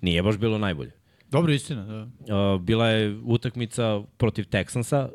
Nije 0.00 0.22
baš 0.22 0.38
bilo 0.38 0.58
najbolje. 0.58 0.92
Dobro, 1.30 1.52
istina, 1.52 1.84
da. 1.84 2.02
Uh, 2.02 2.60
bila 2.60 2.88
je 2.88 3.18
utakmica 3.24 4.02
protiv 4.16 4.44
Texansa, 4.44 5.08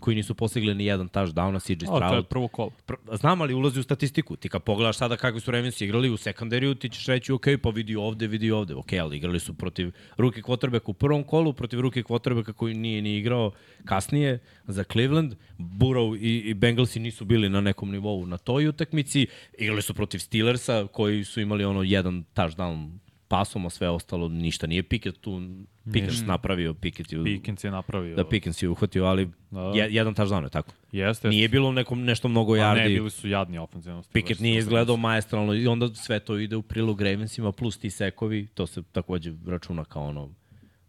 koji 0.00 0.16
nisu 0.16 0.34
postigli 0.34 0.74
ni 0.74 0.84
jedan 0.84 1.08
touchdown, 1.08 1.60
CJ 1.60 1.72
O, 1.72 1.98
to 1.98 2.04
je 2.04 2.08
Stroud. 2.08 2.26
prvo 2.26 2.48
kolo. 2.48 2.70
Pr- 2.86 3.16
Znam, 3.16 3.40
ali 3.40 3.54
ulazi 3.54 3.80
u 3.80 3.82
statistiku. 3.82 4.36
Ti 4.36 4.48
kad 4.48 4.62
pogledaš 4.62 4.96
sada 4.96 5.16
kakvi 5.16 5.40
su 5.40 5.50
Ravensi 5.50 5.84
igrali 5.84 6.10
u 6.10 6.16
sekundariju, 6.16 6.74
ti 6.74 6.88
ćeš 6.88 7.06
reći, 7.06 7.32
ok, 7.32 7.46
pa 7.62 7.70
vidi 7.70 7.96
ovde, 7.96 8.26
vidi 8.26 8.50
ovde. 8.50 8.74
Ok, 8.74 8.92
ali 8.92 9.16
igrali 9.16 9.40
su 9.40 9.54
protiv 9.54 9.92
ruke 10.16 10.42
quarterbacka 10.42 10.82
u 10.90 10.92
prvom 10.92 11.24
kolu, 11.24 11.52
protiv 11.52 11.80
ruke 11.80 12.02
quarterbacka 12.02 12.52
koji 12.52 12.74
nije 12.74 13.02
ni 13.02 13.16
igrao 13.16 13.50
kasnije 13.84 14.38
za 14.66 14.84
Cleveland. 14.84 15.34
Burrow 15.58 16.16
i, 16.20 16.38
i 16.50 16.54
Bengalsi 16.54 17.00
nisu 17.00 17.24
bili 17.24 17.48
na 17.48 17.60
nekom 17.60 17.90
nivou 17.90 18.26
na 18.26 18.38
toj 18.38 18.68
utakmici. 18.68 19.26
Igrali 19.58 19.82
su 19.82 19.94
protiv 19.94 20.18
Steelersa 20.18 20.86
koji 20.92 21.24
su 21.24 21.40
imali 21.40 21.64
ono 21.64 21.82
jedan 21.82 22.24
touchdown 22.34 22.98
pasom, 23.28 23.66
a 23.66 23.70
sve 23.70 23.88
ostalo 23.88 24.28
ništa. 24.28 24.66
Nije 24.66 24.82
Pickett 24.82 25.20
tu, 25.20 25.40
Pickett 25.92 26.26
napravio, 26.26 26.74
Pickett 26.74 27.12
je, 27.12 27.24
Pickens 27.24 27.64
je 27.64 27.70
napravio. 27.70 28.16
da 28.16 28.28
Pickens 28.28 28.62
je 28.62 28.68
uhvatio, 28.68 29.04
ali 29.04 29.30
Da. 29.50 29.60
je, 29.60 29.94
jedan 29.94 30.14
touchdown 30.14 30.42
je 30.44 30.50
tako. 30.50 30.72
Jeste. 30.92 31.28
Nije 31.28 31.48
bilo 31.48 31.72
nekom 31.72 32.04
nešto 32.04 32.28
mnogo 32.28 32.54
A 32.54 32.74
ne, 32.74 32.88
bili 32.88 33.10
su 33.10 33.28
jadni 33.28 33.58
ofenzivno. 33.58 34.02
Pickett 34.12 34.40
nije 34.40 34.58
izgledao 34.58 34.96
majestralno 34.96 35.54
i 35.54 35.66
onda 35.66 35.94
sve 35.94 36.20
to 36.20 36.38
ide 36.38 36.56
u 36.56 36.62
prilog 36.62 37.00
Ravensima 37.00 37.52
plus 37.52 37.78
ti 37.78 37.90
sekovi, 37.90 38.46
to 38.46 38.66
se 38.66 38.82
takođe 38.92 39.32
računa 39.46 39.84
kao 39.84 40.04
ono 40.04 40.30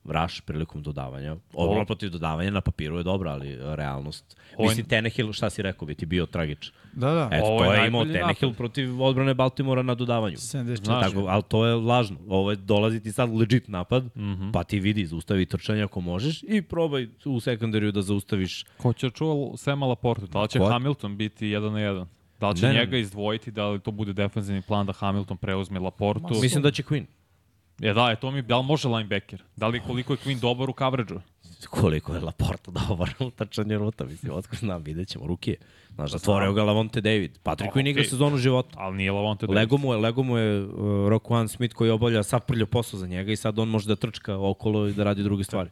vraš 0.07 0.41
prilikom 0.41 0.83
dodavanja. 0.83 1.35
Odbrana 1.53 1.85
protiv 1.85 2.09
dodavanja 2.09 2.51
na 2.51 2.61
papiru 2.61 2.97
je 2.97 3.03
dobra, 3.03 3.31
ali 3.31 3.57
realnost. 3.75 4.37
Ovo 4.57 4.67
Mislim, 4.67 4.85
Tenehill, 4.85 5.33
šta 5.33 5.49
si 5.49 5.61
rekao, 5.61 5.85
bi 5.85 5.95
ti 5.95 6.05
bio 6.05 6.25
tragičan. 6.25 6.73
Da, 6.93 7.11
da. 7.11 7.29
Eto, 7.31 7.45
Ovo 7.45 7.59
to 7.59 7.73
je 7.73 7.79
je 7.79 7.87
imao 7.87 8.05
Tenehill 8.05 8.49
napad. 8.49 8.57
protiv 8.57 9.01
odbrane 9.01 9.33
Baltimora 9.33 9.81
na 9.81 9.95
dodavanju. 9.95 10.37
74. 10.37 10.83
Znaš, 10.83 11.05
Tako, 11.05 11.25
ali 11.27 11.43
to 11.43 11.65
je 11.65 11.75
lažno. 11.75 12.17
Ovo 12.27 12.51
je 12.51 12.55
dolazi 12.55 12.99
ti 12.99 13.11
sad 13.11 13.33
legit 13.33 13.67
napad, 13.67 14.03
mm. 14.03 14.21
-hmm. 14.21 14.51
pa 14.51 14.63
ti 14.63 14.79
vidi, 14.79 15.05
zaustavi 15.05 15.45
trčanje 15.45 15.83
ako 15.83 16.01
možeš 16.01 16.43
i 16.43 16.61
probaj 16.61 17.07
u 17.25 17.39
sekundariju 17.39 17.91
da 17.91 18.01
zaustaviš 18.01 18.65
Ko 18.77 18.93
će 18.93 19.09
čuva 19.09 19.57
Sema 19.57 19.85
Laportu? 19.85 20.27
Da 20.27 20.41
li 20.41 20.49
će 20.49 20.59
Ko? 20.59 20.69
Hamilton 20.69 21.17
biti 21.17 21.47
jedan 21.47 21.73
na 21.73 21.79
jedan? 21.79 22.07
Da 22.39 22.49
li 22.49 22.57
će 22.57 22.65
Ne, 22.65 22.73
ne, 22.73 22.79
njega 22.79 22.97
izdvojiti, 22.97 23.51
da 23.51 23.69
li 23.69 23.79
to 23.79 23.91
bude 23.91 24.13
defensivni 24.13 24.61
plan 24.61 24.85
da 24.85 24.93
Hamilton 24.93 25.37
preuzme 25.37 25.79
Laportu? 25.79 26.39
Mislim 26.41 26.63
da 26.63 26.71
će 26.71 26.83
Queen. 26.83 27.05
Je 27.79 27.93
da, 27.93 28.09
je 28.09 28.15
to 28.15 28.31
mi, 28.31 28.41
da 28.41 28.57
li 28.57 28.65
može 28.65 28.87
linebacker? 28.87 29.43
Da 29.55 29.67
li 29.67 29.79
koliko 29.79 30.13
je 30.13 30.17
Queen 30.17 30.39
dobar 30.39 30.69
u 30.69 30.73
coverage-u? 30.73 31.21
koliko 31.69 32.13
je 32.13 32.19
Laporta 32.21 32.71
dobar 32.87 33.13
u 33.19 33.31
trčanje 33.31 33.77
ruta, 33.77 34.05
mislim, 34.05 34.33
otko 34.33 34.55
znam, 34.55 34.83
vidjet 34.83 35.07
ćemo, 35.07 35.27
ruke. 35.27 35.55
Znaš, 35.95 36.11
zatvorio 36.11 36.53
ga 36.53 36.63
Lavonte 36.63 37.01
David. 37.01 37.39
Patrick 37.43 37.73
Queen 37.73 37.89
igra 37.89 38.01
okej. 38.01 38.09
sezonu 38.09 38.37
života. 38.37 38.69
Ali 38.79 38.97
nije 38.97 39.11
Lavonte 39.11 39.45
David. 39.45 39.57
Lego 39.57 39.77
mu 39.77 39.93
je, 39.93 39.97
Lego 39.97 40.23
mu 40.23 40.37
je 40.37 40.63
uh, 40.63 40.69
Rockwan 41.09 41.47
Smith 41.47 41.75
koji 41.75 41.89
obavlja 41.89 42.23
sav 42.23 42.39
prljo 42.39 42.65
posao 42.65 42.99
za 42.99 43.07
njega 43.07 43.31
i 43.31 43.35
sad 43.35 43.59
on 43.59 43.69
može 43.69 43.87
da 43.87 43.95
trčka 43.95 44.37
okolo 44.37 44.87
i 44.87 44.93
da 44.93 45.03
radi 45.03 45.23
druge 45.23 45.43
stvari. 45.43 45.69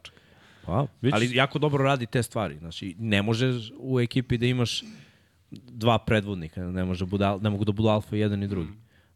Pa, 0.66 0.88
ali 1.12 1.36
jako 1.36 1.60
dobro 1.60 1.84
radi 1.84 2.06
te 2.06 2.24
stvari. 2.24 2.58
Znači, 2.58 2.96
ne 3.00 3.22
možeš 3.22 3.72
u 3.80 4.00
ekipi 4.00 4.38
da 4.38 4.46
imaš 4.46 4.84
dva 5.52 5.98
predvodnika, 5.98 6.64
ne, 6.64 6.86
može 6.86 7.06
bude, 7.06 7.26
al- 7.26 7.42
ne 7.44 7.50
mogu 7.50 7.66
da 7.66 7.72
budu 7.72 7.90
alfa 7.90 8.16
jedan 8.16 8.44
i 8.44 8.48
drugi. 8.48 8.72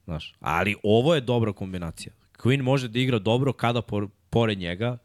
Znaš, 0.06 0.36
ali 0.40 0.76
ovo 0.84 1.16
je 1.16 1.22
dobra 1.22 1.54
kombinacija. 1.54 2.14
Queen 2.44 2.62
može 2.62 2.88
da 2.88 3.00
igra 3.00 3.20
dobro 3.20 3.54
kada 3.54 3.82
por, 3.82 4.08
pored 4.30 4.58
njega 4.58 4.98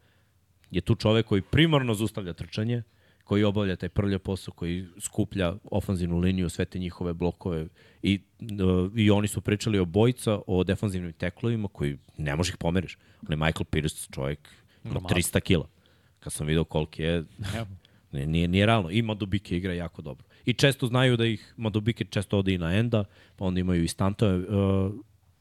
je 0.71 0.81
tu 0.81 0.95
čovek 0.95 1.25
koji 1.25 1.41
primarno 1.41 1.93
zustavlja 1.93 2.33
trčanje, 2.33 2.83
koji 3.23 3.43
obavlja 3.43 3.75
taj 3.75 3.89
prlja 3.89 4.19
posao, 4.19 4.53
koji 4.53 4.87
skuplja 4.99 5.55
ofanzivnu 5.71 6.19
liniju, 6.19 6.49
sve 6.49 6.65
te 6.65 6.79
njihove 6.79 7.13
blokove 7.13 7.67
i, 8.01 8.19
uh, 8.39 8.91
i 8.95 9.11
oni 9.11 9.27
su 9.27 9.41
pričali 9.41 9.79
o 9.79 9.85
bojica, 9.85 10.39
o 10.47 10.63
defanzivnim 10.63 11.13
teklovima 11.13 11.67
koji 11.67 11.97
ne 12.17 12.35
možeš 12.35 12.53
ih 12.53 12.57
pomeriš. 12.57 12.97
On 13.21 13.31
je 13.31 13.37
Michael 13.37 13.63
Pierce, 13.63 14.07
čovjek, 14.11 14.39
ima 14.83 14.93
Gromada. 14.93 15.15
300 15.15 15.39
kila. 15.39 15.67
Kad 16.19 16.33
sam 16.33 16.47
video 16.47 16.63
koliki 16.63 17.03
je, 17.03 17.23
nije, 18.11 18.27
nije, 18.27 18.47
nije 18.47 18.65
realno. 18.65 18.91
I 18.91 19.01
Madubike 19.01 19.57
igra 19.57 19.73
jako 19.73 20.01
dobro. 20.01 20.25
I 20.45 20.53
često 20.53 20.87
znaju 20.87 21.17
da 21.17 21.25
ih, 21.25 21.53
Madubike 21.57 22.05
često 22.05 22.39
ode 22.39 22.53
i 22.53 22.57
na 22.57 22.73
enda, 22.75 23.03
pa 23.35 23.45
onda 23.45 23.59
imaju 23.59 23.83
i 23.83 23.87
stantove. 23.87 24.37
Uh, 24.37 24.93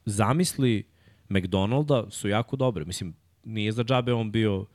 zamisli 0.04 0.93
McDonalda 1.34 2.06
su 2.10 2.28
jako 2.28 2.56
dobre. 2.56 2.84
Mislim, 2.84 3.14
nije 3.44 3.72
za 3.72 3.84
džabe 3.84 4.12
on 4.12 4.30
bio 4.30 4.66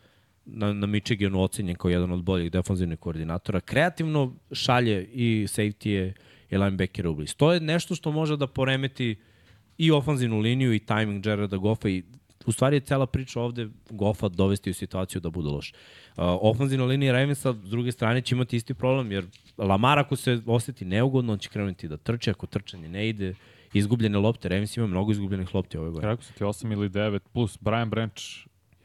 na, 0.45 0.73
na 0.73 0.87
Michiganu 0.87 1.43
ocenjen 1.43 1.75
kao 1.75 1.89
jedan 1.89 2.11
od 2.11 2.23
boljih 2.23 2.51
defanzivnih 2.51 2.99
koordinatora. 2.99 3.59
Kreativno 3.59 4.35
šalje 4.51 5.09
i 5.13 5.47
safety-je 5.47 6.13
i 6.49 6.57
linebackere 6.57 7.09
u 7.09 7.15
bliz. 7.15 7.35
To 7.35 7.53
je 7.53 7.59
nešto 7.59 7.95
što 7.95 8.11
može 8.11 8.37
da 8.37 8.47
poremeti 8.47 9.15
i 9.77 9.91
ofanzivnu 9.91 10.39
liniju 10.39 10.73
i 10.73 10.79
timing 10.79 11.25
Jareda 11.25 11.57
Goffa 11.57 11.89
i 11.89 12.03
u 12.45 12.51
stvari 12.51 12.75
je 12.75 12.79
cela 12.79 13.05
priča 13.05 13.41
ovde 13.41 13.69
Goffa 13.89 14.27
dovesti 14.27 14.69
u 14.69 14.73
situaciju 14.73 15.21
da 15.21 15.29
bude 15.29 15.49
loš. 15.49 15.71
Uh, 15.71 16.23
ofanzivna 16.41 16.85
linija 16.85 17.13
Ravensa 17.13 17.53
s 17.53 17.69
druge 17.69 17.91
strane 17.91 18.21
će 18.21 18.35
imati 18.35 18.55
isti 18.55 18.73
problem 18.73 19.11
jer 19.11 19.25
Lamar 19.57 19.99
ako 19.99 20.15
se 20.15 20.41
oseti 20.45 20.85
neugodno, 20.85 21.33
on 21.33 21.39
će 21.39 21.49
krenuti 21.49 21.87
da 21.87 21.97
trče, 21.97 22.31
ako 22.31 22.47
trčanje 22.47 22.89
ne 22.89 23.09
ide, 23.09 23.33
izgubljene 23.73 24.17
lopte, 24.17 24.49
Ravens 24.49 24.77
ima 24.77 24.87
mnogo 24.87 25.11
izgubljenih 25.11 25.55
lopti 25.55 25.77
ove 25.77 25.89
godine. 25.89 26.11
Rekao 26.11 26.23
sam 26.23 26.35
ti 26.35 26.43
8 26.43 26.73
ili 26.73 26.89
9, 26.89 27.19
plus 27.33 27.57
Brian 27.61 27.89
Branch 27.89 28.21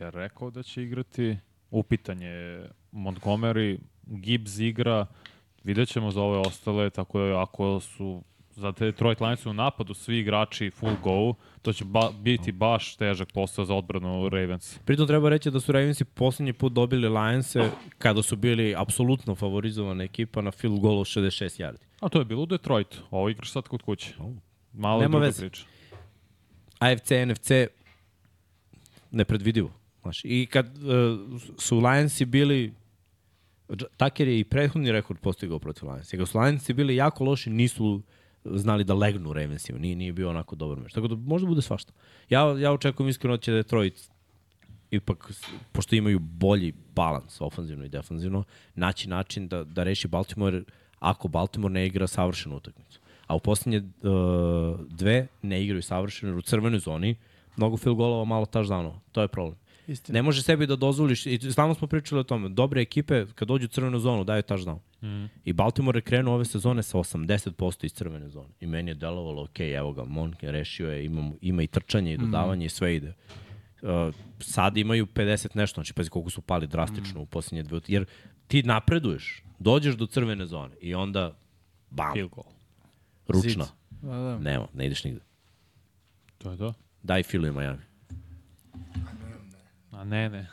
je 0.01 0.11
rekao 0.11 0.51
da 0.51 0.63
će 0.63 0.83
igrati. 0.83 1.37
Upitanje 1.71 2.27
je 2.27 2.71
Montgomery, 2.93 3.79
Gibbs 4.07 4.59
igra, 4.59 5.07
vidjet 5.65 5.89
ćemo 5.89 6.11
za 6.11 6.23
ove 6.23 6.39
ostale, 6.39 6.91
tako 6.91 7.19
da 7.19 7.43
ako 7.43 7.81
su 7.81 8.23
za 8.57 8.73
te 8.73 8.85
Detroit 8.85 9.21
Lions 9.21 9.47
u 9.47 9.53
napadu 9.53 9.95
svi 9.95 10.19
igrači 10.19 10.71
full 10.71 10.97
go, 11.03 11.35
to 11.63 11.73
će 11.73 11.85
ba 11.85 12.11
biti 12.21 12.53
baš 12.53 12.97
težak 12.97 13.33
posao 13.33 13.65
za 13.65 13.75
odbranu 13.75 14.29
Ravens. 14.29 14.79
Pritom 14.85 15.07
treba 15.07 15.29
reći 15.29 15.51
da 15.51 15.61
su 15.61 15.73
Ravensi 15.73 16.05
poslednji 16.05 16.53
put 16.53 16.73
dobili 16.73 17.09
Lionse 17.09 17.71
kada 17.99 18.23
su 18.23 18.37
bili 18.37 18.75
apsolutno 18.77 19.35
favorizovana 19.35 20.05
ekipa 20.05 20.41
na 20.41 20.51
field 20.51 20.81
goal 20.81 20.99
od 20.99 21.07
66 21.07 21.63
yardi. 21.63 21.85
A 22.01 22.09
to 22.09 22.19
je 22.19 22.25
bilo 22.25 22.43
u 22.43 22.47
Detroitu, 22.47 22.99
ovo 23.11 23.29
igraš 23.29 23.53
sad 23.53 23.69
kod 23.69 23.83
kuće. 23.83 24.15
Malo 24.75 25.01
Nema 25.01 25.11
druga 25.11 25.27
veze. 25.27 25.41
priča. 25.41 25.65
AFC, 26.79 27.11
NFC, 27.27 27.51
nepredvidivo. 29.11 29.71
Znaš, 30.03 30.21
I 30.25 30.47
kad 30.47 30.67
uh, 30.79 31.41
su 31.59 31.79
Lionsi 31.79 32.25
bili 32.25 32.75
Tucker 33.97 34.29
je 34.29 34.41
i 34.41 34.45
prethodni 34.45 34.93
rekord 34.93 35.21
postigao 35.21 35.59
protiv 35.59 35.89
Lionsa. 35.89 36.17
Kad 36.17 36.29
su 36.29 36.39
Lionsi 36.39 36.73
bili 36.73 36.97
jako 36.97 37.25
loši, 37.25 37.51
nisu 37.51 38.03
znali 38.45 38.85
da 38.85 38.95
legnu 38.95 39.33
Ravensima. 39.33 39.79
Nije, 39.79 39.97
nije 39.97 40.13
bio 40.13 40.31
onako 40.31 40.57
dobar 40.57 40.79
meč. 40.81 40.93
Tako 40.93 41.09
da 41.09 41.17
možda 41.17 41.49
bude 41.49 41.63
svašta. 41.63 41.93
Ja, 42.31 42.41
ja 42.59 42.73
očekujem 42.73 43.09
iskreno 43.09 43.37
da 43.37 43.41
će 43.43 43.53
Detroit 43.53 44.11
ipak, 44.91 45.33
pošto 45.73 45.97
imaju 45.97 46.19
bolji 46.19 46.73
balans 46.95 47.41
ofanzivno 47.41 47.85
i 47.85 47.89
defanzivno, 47.89 48.45
naći 48.75 49.09
način 49.09 49.49
da, 49.49 49.65
da 49.65 49.83
reši 49.83 50.09
Baltimore 50.09 50.63
ako 50.99 51.29
Baltimore 51.29 51.73
ne 51.73 51.87
igra 51.87 52.07
savršenu 52.07 52.57
utakmicu. 52.57 53.01
A 53.27 53.35
u 53.37 53.41
poslednje 53.41 53.79
uh, 53.79 54.81
dve 54.89 55.27
ne 55.43 55.65
igraju 55.65 55.83
savršeno 55.83 56.39
u 56.39 56.43
crvenoj 56.43 56.79
zoni 56.79 57.17
mnogo 57.57 57.77
field 57.77 57.97
golova, 57.97 58.25
malo 58.25 58.47
touchdownova. 58.47 58.99
To 59.13 59.23
je 59.23 59.29
problem. 59.29 59.57
Istina. 59.87 60.17
Ne 60.17 60.23
može 60.23 60.43
sebi 60.43 60.67
da 60.67 60.77
dozvoliš, 60.77 61.27
i 61.27 61.39
stalno 61.53 61.75
smo 61.75 61.89
pričali 61.89 62.21
o 62.21 62.25
tome, 62.25 62.49
dobre 62.49 62.83
ekipe 62.83 63.27
kad 63.35 63.49
dođu 63.49 63.65
u 63.65 63.69
crvenu 63.69 63.99
zonu 63.99 64.25
daju 64.25 64.43
touchdown. 64.43 64.79
Mm. 65.03 65.31
I 65.45 65.53
Baltimore 65.53 65.99
je 65.99 66.03
krenuo 66.03 66.35
ove 66.35 66.45
sezone 66.45 66.83
sa 66.83 66.99
80% 66.99 67.85
iz 67.85 67.93
crvene 67.93 68.29
zone. 68.29 68.49
I 68.61 68.67
meni 68.67 68.91
je 68.91 68.95
delovalo, 68.95 69.43
ok, 69.43 69.61
evo 69.61 69.93
ga, 69.93 70.05
Monk 70.05 70.43
je 70.43 70.53
rešio 70.53 70.91
je, 70.91 71.05
ima, 71.05 71.33
ima 71.41 71.63
i 71.63 71.67
trčanje 71.67 72.15
i 72.15 72.17
dodavanje 72.17 72.65
mm. 72.65 72.67
i 72.67 72.69
sve 72.69 72.97
ide. 72.97 73.15
Uh, 73.83 74.15
sad 74.41 74.77
imaju 74.77 75.07
50 75.07 75.57
nešto, 75.57 75.75
znači 75.75 75.95
pazi 75.95 76.11
koliko 76.11 76.31
su 76.31 76.43
pali 76.43 76.67
drastično 76.67 77.21
mm. 77.21 77.23
u 77.23 77.27
posljednje 77.27 77.63
dve, 77.63 77.81
jer 77.87 78.05
ti 78.47 78.63
napreduješ, 78.63 79.43
dođeš 79.59 79.95
do 79.95 80.07
crvene 80.07 80.47
zone 80.47 80.75
i 80.81 80.95
onda 80.95 81.37
bam, 81.91 82.13
Field 82.13 82.31
goal. 82.31 82.54
Ručna. 83.29 83.67
Da, 84.03 84.09
da. 84.09 84.39
Nema, 84.39 84.67
ne 84.75 84.87
ideš 84.87 85.05
nigde. 85.05 85.21
To 86.39 86.51
je 86.51 86.59
to. 86.59 86.75
Daj 87.03 87.23
filu 87.23 87.47
i 87.47 87.53
Miami. 87.53 87.83
A 89.91 90.05
ne, 90.05 90.31
ne. 90.31 90.47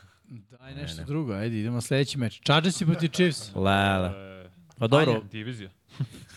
Daj 0.52 0.76
nešto 0.76 1.04
drugo, 1.04 1.34
ajde, 1.34 1.60
idemo 1.60 1.76
na 1.76 1.82
sledeći 1.82 2.18
meč. 2.18 2.42
Chargers 2.42 2.82
i 2.82 2.86
protiv 2.86 3.10
Chiefs. 3.10 3.56
Lele. 3.56 4.08
E, 4.10 4.50
Pa 4.78 4.88
dobro, 4.88 5.12
Anja, 5.12 5.22
divizija. 5.22 5.70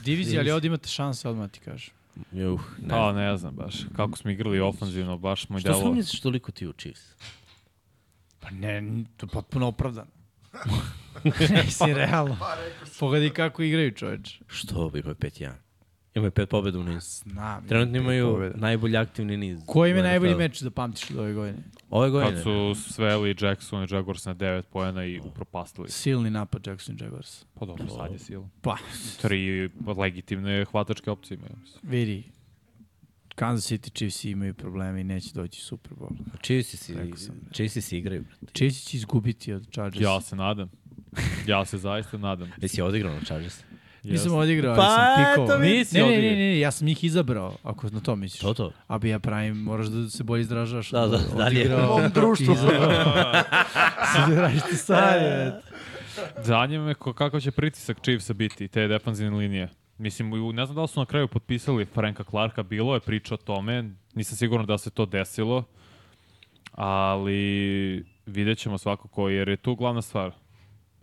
Divizija, 0.05 0.41
ali 0.41 0.51
ovdje 0.51 0.67
imate 0.69 0.89
šanse, 0.89 1.29
odmah 1.29 1.51
ti 1.51 1.61
kažem. 1.61 1.95
juh, 2.33 2.61
ne. 2.83 2.89
Pa, 2.89 3.13
ne 3.13 3.37
znam 3.37 3.55
baš. 3.55 3.75
Kako 3.97 4.17
smo 4.17 4.31
igrali 4.31 4.61
ofanzivno, 4.61 5.19
baš 5.19 5.49
mu 5.49 5.57
je 5.57 5.61
Što 5.61 5.69
delo... 5.69 5.81
sumnjiš 5.83 6.21
toliko 6.21 6.53
ti 6.53 6.67
u 6.67 6.73
Chiefs? 6.73 7.03
Pa 8.41 8.51
ne, 8.51 8.83
to 9.17 9.27
je 9.27 9.31
potpuno 9.31 9.67
opravdano. 9.67 10.11
Nisi 11.65 11.95
realno. 11.95 12.37
Pogledaj 13.01 13.31
kako 13.31 13.63
igraju, 13.63 13.91
čoveč. 13.95 14.41
Što 14.47 14.75
imaju 14.95 15.15
5-1? 15.15 15.53
Imaju 16.15 16.31
pet 16.31 16.49
pobjeda 16.49 16.79
u 16.79 16.83
niz. 16.85 17.23
Znam. 17.27 17.69
Trenutno 17.69 17.99
imaju 17.99 18.33
pobjeda. 18.33 18.57
najbolji 18.57 18.97
aktivni 18.97 19.37
niz. 19.37 19.61
Koji 19.67 19.91
im 19.91 19.97
je 19.97 20.03
najbolji 20.03 20.35
meč 20.35 20.61
da 20.61 20.71
pamtiš 20.71 21.11
od 21.11 21.19
ove 21.19 21.33
godine? 21.33 21.59
Ove 21.91 22.11
godine? 22.11 22.33
Kad 22.35 22.43
su 22.43 22.75
sveli 22.93 23.37
Jackson 23.41 23.85
i 23.85 23.87
Jaguars 23.91 24.25
na 24.25 24.35
9 24.35 24.63
pojena 24.63 25.05
i 25.05 25.21
upropastili. 25.21 25.89
Silni 25.91 26.31
napad 26.31 26.67
Jackson 26.67 26.97
Jaguars. 27.01 27.45
Pa 27.55 27.67
dobro, 27.67 27.89
sad 27.89 28.13
je 28.13 28.19
sila. 28.19 28.49
Pa, 28.63 28.77
Tri 29.23 29.71
legitimne 29.97 30.65
hvatačke 30.65 31.11
opcije 31.11 31.35
imaju. 31.37 31.55
vidi. 31.83 32.23
Kansas 33.35 33.73
City 33.73 33.95
Chiefs 33.95 34.25
imaju 34.25 34.55
probleme 34.55 35.01
i 35.01 35.05
neće 35.05 35.35
doći 35.35 35.61
u 35.61 35.65
Super 35.65 35.93
Bowl. 35.93 36.17
Chiefs 36.43 36.69
si, 36.71 36.95
sam. 37.17 37.35
Chiefs 37.53 37.87
si 37.87 37.99
igraju, 37.99 38.23
brate. 38.23 38.47
Chiefs 38.55 38.85
će 38.85 38.97
izgubiti 38.97 39.53
od 39.53 39.71
Chargersa. 39.73 40.05
Ja 40.11 40.21
se 40.21 40.37
nadam. 40.37 40.71
Ja 41.47 41.65
se 41.65 41.79
zaista 41.79 42.19
nadam. 42.19 42.51
Jesi 42.61 42.83
odigrao 42.83 43.15
na 43.15 43.21
Chargers? 43.21 43.65
Nisam 44.05 44.35
odigrao, 44.35 44.77
Pa, 44.77 44.83
ali 44.83 45.49
sam 45.49 45.61
vidi. 45.61 45.75
Nisi 45.75 45.95
Ne, 45.95 46.07
ne, 46.07 46.17
ne, 46.17 46.37
ne, 46.37 46.59
ja 46.59 46.71
sam 46.71 46.89
ih 46.89 47.05
izabrao, 47.05 47.57
ako 47.63 47.91
na 47.91 48.01
to 48.01 48.17
misliš. 48.17 48.41
To 48.41 48.55
to. 48.55 48.73
A 48.87 48.99
bi 48.99 49.09
ja 49.09 49.19
pravim, 49.19 49.57
moraš 49.57 49.87
da 49.87 50.11
se 50.11 50.23
bolje 50.25 50.41
izražaš. 50.41 50.91
Da, 50.91 51.07
da, 51.07 51.19
dalje. 51.37 51.77
U 51.77 51.79
ovom 51.79 52.11
društvu. 52.11 52.53
izabrao. 52.55 53.43
Sad 54.15 54.33
radiš 54.33 54.63
ti 54.63 54.77
savjet. 54.77 55.55
Zanima 56.39 56.85
me 56.85 56.95
ko- 56.95 57.13
kakav 57.13 57.41
će 57.41 57.51
pritisak 57.51 58.01
Chiefsa 58.03 58.33
biti, 58.33 58.69
te 58.69 58.89
defanzivne 58.89 59.39
linije. 59.39 59.69
Mislim, 59.99 60.55
ne 60.55 60.67
znam 60.67 60.75
da 60.77 60.83
li 60.83 60.89
su 60.89 61.01
na 61.01 61.07
kraju 61.07 61.29
potpisali 61.29 61.85
Franka 61.85 62.25
Clarka, 62.25 62.63
bilo 62.63 62.95
je 62.95 63.01
priča 63.01 63.35
o 63.35 63.37
tome, 63.37 63.91
nisam 64.15 64.37
siguran 64.37 64.67
da 64.67 64.79
se 64.79 64.91
to 64.91 65.07
desilo, 65.07 65.65
ali 66.73 68.05
vidjet 68.27 68.59
ćemo 68.59 68.79
svakako, 68.79 69.29
jer 69.29 69.49
je 69.49 69.57
tu 69.57 69.75
glavna 69.75 70.03
stvar. 70.03 70.33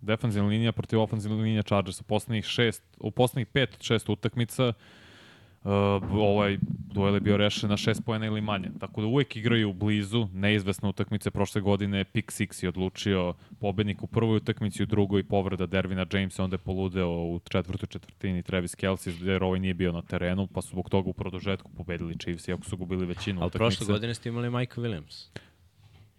Defanzivna 0.01 0.49
linija 0.49 0.71
protiv 0.71 1.01
ofenzivne 1.01 1.43
linija 1.43 1.63
Chargersa. 1.63 2.03
U 2.05 2.07
poslednjih, 2.07 2.45
šest, 2.45 2.83
u 2.99 3.11
poslednjih 3.11 3.47
pet 3.47 3.73
od 3.73 3.83
šest 3.83 4.09
utakmica 4.09 4.67
uh, 4.67 5.71
ovaj 6.11 6.57
duel 6.93 7.13
je 7.13 7.19
bio 7.19 7.37
rešen 7.37 7.69
na 7.69 7.77
šest 7.77 8.01
pojena 8.05 8.25
ili 8.25 8.41
manje. 8.41 8.69
Tako 8.79 9.01
da 9.01 9.07
uvek 9.07 9.35
igraju 9.35 9.73
blizu, 9.73 10.27
neizvesne 10.33 10.89
utakmice. 10.89 11.31
Prošle 11.31 11.61
godine 11.61 12.03
Pick 12.03 12.31
Six 12.31 12.63
je 12.63 12.69
odlučio 12.69 13.33
pobednik 13.59 14.03
u 14.03 14.07
prvoj 14.07 14.37
utakmici, 14.37 14.83
u 14.83 14.85
drugoj 14.85 15.23
povreda 15.23 15.65
Dervina 15.65 16.05
Jamesa, 16.13 16.43
onda 16.43 16.53
je 16.53 16.57
poludeo 16.57 17.09
u 17.09 17.39
četvrtoj 17.49 17.87
četvrtini 17.87 18.43
Travis 18.43 18.75
Kelce, 18.75 19.11
jer 19.21 19.43
ovaj 19.43 19.59
nije 19.59 19.73
bio 19.73 19.91
na 19.91 20.01
terenu, 20.01 20.47
pa 20.47 20.61
su 20.61 20.69
zbog 20.69 20.89
toga 20.89 21.09
u 21.09 21.13
produžetku 21.13 21.71
pobedili 21.77 22.17
Chiefs, 22.17 22.47
iako 22.47 22.63
su 22.63 22.77
gubili 22.77 23.05
većinu 23.05 23.41
Ali 23.41 23.47
utakmica. 23.47 23.77
prošle 23.77 23.93
godine 23.93 24.13
ste 24.13 24.29
imali 24.29 24.49
Mike 24.49 24.81
Williams. 24.81 25.27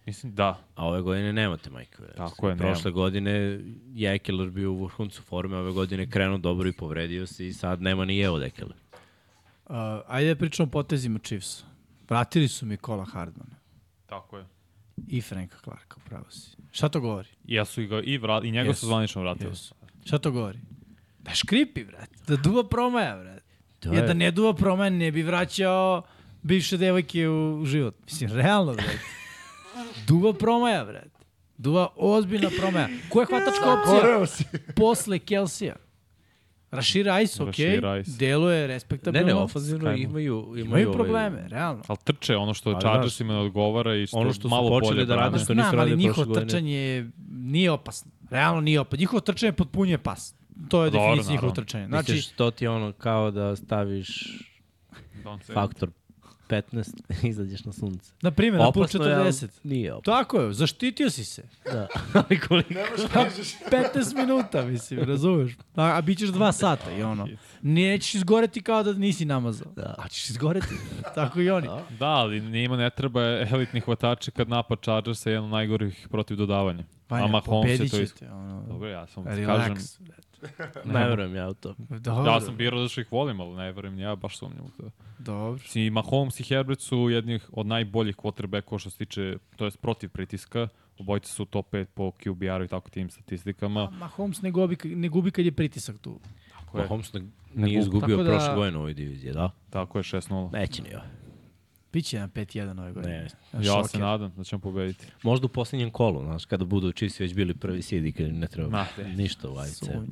Mislim, 0.07 0.35
da. 0.35 0.65
A 0.75 0.87
ove 0.87 1.01
godine 1.01 1.33
nemate 1.33 1.71
Mike 1.71 1.97
Williams. 1.99 2.17
Tako 2.17 2.49
je, 2.49 2.57
Prošle 2.57 2.91
godine 2.91 3.61
je 3.87 4.15
Ekeler 4.15 4.51
bio 4.51 4.73
u 4.73 4.85
vrhuncu 4.85 5.23
forme, 5.23 5.57
ove 5.57 5.73
godine 5.73 6.03
je 6.03 6.11
krenuo 6.11 6.39
dobro 6.39 6.69
i 6.69 6.73
povredio 6.73 7.27
se 7.27 7.47
i 7.47 7.53
sad 7.53 7.83
nema 7.83 8.05
ni 8.05 8.21
Evo 8.21 8.41
Ekeler. 8.41 8.73
Uh, 9.67 9.75
ajde 10.07 10.29
da 10.29 10.39
pričamo 10.39 10.67
o 10.67 10.71
potezima 10.71 11.19
Chiefs. 11.19 11.65
Vratili 12.09 12.49
su 12.49 12.67
mi 12.67 12.77
Kola 12.77 13.05
Hardmana 13.05 13.55
Tako 14.07 14.39
je. 14.39 14.45
i 15.09 15.21
Franka 15.21 15.57
Clarka, 15.65 15.97
upravo 15.97 16.31
si. 16.31 16.57
Šta 16.73 16.89
to 16.89 17.01
govori? 17.01 17.29
I 17.45 17.55
ja 17.55 17.65
su 17.65 17.83
i, 17.83 17.87
ga, 17.87 18.01
i, 18.01 18.19
vrat, 18.19 18.45
i 18.45 18.51
njega 18.51 18.69
Jesu. 18.69 18.81
su 18.81 18.87
zvanično 18.87 19.23
vratili. 19.23 19.51
Jesu. 19.51 19.75
Šta 20.05 20.19
to 20.19 20.31
govori? 20.31 20.59
Da 21.19 21.35
škripi, 21.35 21.85
brate. 21.85 22.17
Da 22.27 22.37
duva 22.37 22.65
promaja, 22.65 23.17
brate. 23.17 23.43
To 23.81 23.89
Jer 23.89 23.97
je- 23.97 24.07
da 24.07 24.15
ne 24.15 24.31
duva 24.31 24.55
promaja, 24.55 24.91
ne 24.91 25.13
bi 25.13 25.23
vraćao 25.23 26.03
bivše 26.43 26.77
devojke 26.77 27.29
u, 27.29 27.61
u 27.61 27.67
život. 27.67 27.95
Mislim, 28.05 28.31
realno, 28.33 28.73
brate. 28.73 28.99
Duva 30.07 30.33
promaja, 30.35 30.85
brate. 30.85 31.11
Duva 31.59 31.89
ozbiljna 31.97 32.51
promaja. 32.53 32.89
Ko 33.09 33.21
je 33.21 33.27
hvatačka 33.27 33.73
opcija 33.73 34.03
posle 34.77 35.19
Kelsija? 35.19 35.77
Rashir 36.71 37.07
Ice, 37.23 37.43
ok. 37.43 37.49
Rice. 37.49 38.11
Deluje 38.19 38.61
Ne, 38.61 38.67
respektabilno. 38.67 39.27
ne, 39.27 39.35
ofenzivno 39.35 39.85
Skymo. 39.85 39.97
imaju, 40.01 40.45
imaju, 40.47 40.59
Imaju 40.59 40.89
ovaj- 40.89 40.95
probleme, 40.95 41.49
realno. 41.49 41.83
Ali 41.87 41.99
trče 41.99 42.37
ono 42.37 42.55
što 42.55 42.73
Pa, 42.73 42.81
Chargersima 42.81 43.33
ne 43.33 43.39
odgovara 43.39 43.95
i 43.97 44.07
što, 44.07 44.17
Ono 44.17 44.33
što 44.33 44.49
malo 44.49 44.81
bolje 44.81 45.05
da 45.05 45.17
rade, 45.17 45.39
što 45.39 45.55
nisu 45.55 45.71
radili 45.73 45.97
njihovo 45.97 46.15
prošle 46.15 46.25
godine. 46.27 46.47
trčanje 46.47 46.73
je- 46.73 47.11
nije 47.31 47.71
opasno. 47.71 48.11
Realno 48.31 48.61
nije 48.61 48.81
opasno. 48.81 48.99
Njihovo 48.99 49.21
trčanje 49.21 49.53
potpunjuje 49.53 49.99
pas. 49.99 50.35
To 50.69 50.85
je 50.85 50.91
Dobro, 50.91 51.01
definicija 51.03 51.33
njihovog 51.33 51.55
trčanja. 51.57 51.87
Znači, 51.89 52.13
Znači, 52.13 52.37
to 52.37 52.51
ti 52.51 52.65
je 52.65 52.71
ono 52.71 52.93
kao 52.93 53.31
da 53.31 53.57
staviš 53.57 54.39
faktor 55.45 55.91
15 56.53 56.91
i 57.23 57.29
izađeš 57.33 57.65
na 57.65 57.73
sunce. 57.73 58.13
na 58.23 58.31
primjer, 58.31 58.61
na 58.61 58.73
put 58.73 58.77
Opasno 58.77 59.05
je, 59.05 59.15
ali 59.15 59.29
40. 59.29 59.49
Nije 59.65 59.95
opasno. 59.95 60.13
Tako 60.13 60.41
je, 60.41 60.53
zaštitio 60.53 61.11
si 61.11 61.25
se. 61.25 61.43
Da. 61.65 61.89
Ali 62.29 62.41
koliko? 62.41 62.75
Pa 63.15 63.25
15 63.71 64.17
minuta, 64.17 64.65
mislim, 64.65 65.01
razumeš? 65.01 65.57
A, 65.75 65.97
a 65.97 66.01
bit 66.01 66.19
ćeš 66.19 66.29
dva 66.29 66.53
sata 66.53 66.93
i 66.93 67.03
ono. 67.03 67.29
Nećeš 67.63 68.15
izgoreti 68.15 68.63
kao 68.63 68.83
da 68.83 68.93
nisi 68.93 69.25
namazao. 69.25 69.73
Da. 69.77 69.95
A 69.99 70.09
ćeš 70.09 70.31
izgoreti. 70.31 70.75
Tako 71.15 71.41
i 71.41 71.51
oni. 71.51 71.69
Da, 71.99 72.07
ali 72.09 72.41
njima 72.41 72.77
ne 72.77 72.91
treba 72.91 73.21
elitni 73.23 73.81
hvatači 73.81 74.31
kad 74.31 74.49
napad 74.49 74.79
Chargersa 74.83 75.31
je 75.31 75.33
jedan 75.33 75.45
od 75.45 75.51
najgorih 75.51 76.09
protiv 76.11 76.37
dodavanja. 76.37 76.85
Vanja, 77.09 77.25
A 77.25 77.29
Mahomes 77.29 77.71
je 77.71 77.77
pobedit 77.77 77.91
to 77.91 78.01
isto. 78.01 78.25
Ono, 78.25 78.65
Dobro, 78.69 78.89
ja 78.89 79.07
sam 79.07 79.25
kažem, 79.25 79.47
da 79.47 79.53
relax. 79.53 80.01
Ne 80.85 81.09
verujem 81.09 81.35
ja 81.35 81.49
u 81.49 81.55
to. 81.55 81.75
Dobro, 81.79 82.33
ja 82.33 82.41
sam 82.41 82.57
birao 82.57 82.81
da 82.83 82.89
što 82.89 83.01
ih 83.01 83.13
volim, 83.13 83.41
ali 83.41 83.57
ne 83.57 83.73
verujem, 83.73 83.99
ja 83.99 84.17
baš 84.17 84.39
sumnjam 84.39 84.65
u 84.65 84.71
to. 84.71 84.91
dobro. 85.19 85.59
Si 85.67 85.91
Mahomes 85.91 86.41
i 86.41 86.45
Herbert 86.45 86.81
su 86.81 87.09
jednih 87.11 87.49
od 87.53 87.67
najboljih 87.67 88.17
quarterbackova 88.17 88.79
što 88.79 88.91
se 88.91 88.99
tiče, 88.99 89.37
to 89.57 89.65
jest 89.65 89.81
protiv 89.81 90.11
pritiska. 90.11 90.69
Obojice 90.99 91.33
su 91.33 91.45
top 91.45 91.73
5 91.73 91.85
po 91.85 92.11
QBR-u 92.13 92.65
i 92.65 92.69
tako 92.69 92.91
tim 92.91 93.11
statistikama. 93.11 93.91
Mahomes 93.91 94.43
ne 94.43 94.51
gubi, 94.51 94.77
ne 94.85 95.09
gubi 95.09 95.31
kad 95.31 95.45
je 95.45 95.53
pritisak 95.53 95.99
tu. 95.99 96.21
Tako 96.51 96.79
je, 96.79 96.83
Mahomes 96.85 97.13
ne, 97.13 97.21
nije 97.55 97.79
gubi. 97.79 97.79
izgubio 97.79 98.17
da- 98.17 98.31
prošle 98.31 98.55
godine 98.55 98.79
u 98.79 98.81
ovoj 98.81 98.95
diviziji, 98.95 99.33
da? 99.33 99.51
tako 99.71 99.99
je 99.99 100.03
6-0. 100.03 100.53
Neće 100.53 100.83
ni 100.83 100.95
ovo. 100.95 101.05
Biće 101.93 102.19
na 102.19 102.29
5-1 102.29 102.81
ove 102.81 102.93
godine. 102.93 103.29
Ne. 103.53 103.65
Ja 103.65 103.73
Šoker. 103.73 103.91
se 103.91 103.99
nadam 103.99 104.33
da 104.37 104.45
ćemo 104.45 104.61
pobediti. 104.61 105.07
Možda 105.23 105.47
u 105.47 105.49
posljednjem 105.49 105.91
kolu, 105.91 106.25
znaš, 106.25 106.45
kada 106.45 106.65
budu 106.65 106.93
čisti 106.93 107.23
već 107.23 107.35
bili 107.35 107.55
prvi 107.55 107.83
seed 107.83 108.07
i 108.07 108.13
kada 108.13 108.33
ne 108.33 108.47
treba 108.49 108.69
Ma, 108.71 108.87
ništa 109.17 109.49
u 109.51 109.57
AFC. 109.57 109.75
Sumnjam. 109.79 110.07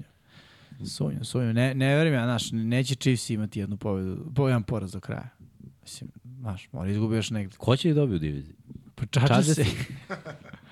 Sumnjam, 0.85 1.25
sumnjam. 1.25 1.55
Ne, 1.55 1.75
ne 1.75 1.97
verujem 1.97 2.15
ja, 2.15 2.25
znaš, 2.25 2.53
neće 2.53 2.95
Chiefs 2.95 3.31
imati 3.31 3.61
jednu 3.61 3.77
pobedu, 3.77 4.33
po 4.35 4.49
jedan 4.49 4.63
poraz 4.63 4.93
do 4.93 5.01
kraja. 5.01 5.29
Mislim, 5.83 6.11
znaš, 6.41 6.69
mora 6.73 6.91
izgubi 6.91 7.17
još 7.17 7.31
negde. 7.31 7.57
Ko 7.57 7.77
će 7.77 7.89
ih 7.89 7.95
dobiti 7.95 8.17
u 8.17 8.19
diviziji? 8.19 8.55
Pa 8.95 9.07
Chargers 9.07 9.55
se. 9.55 9.65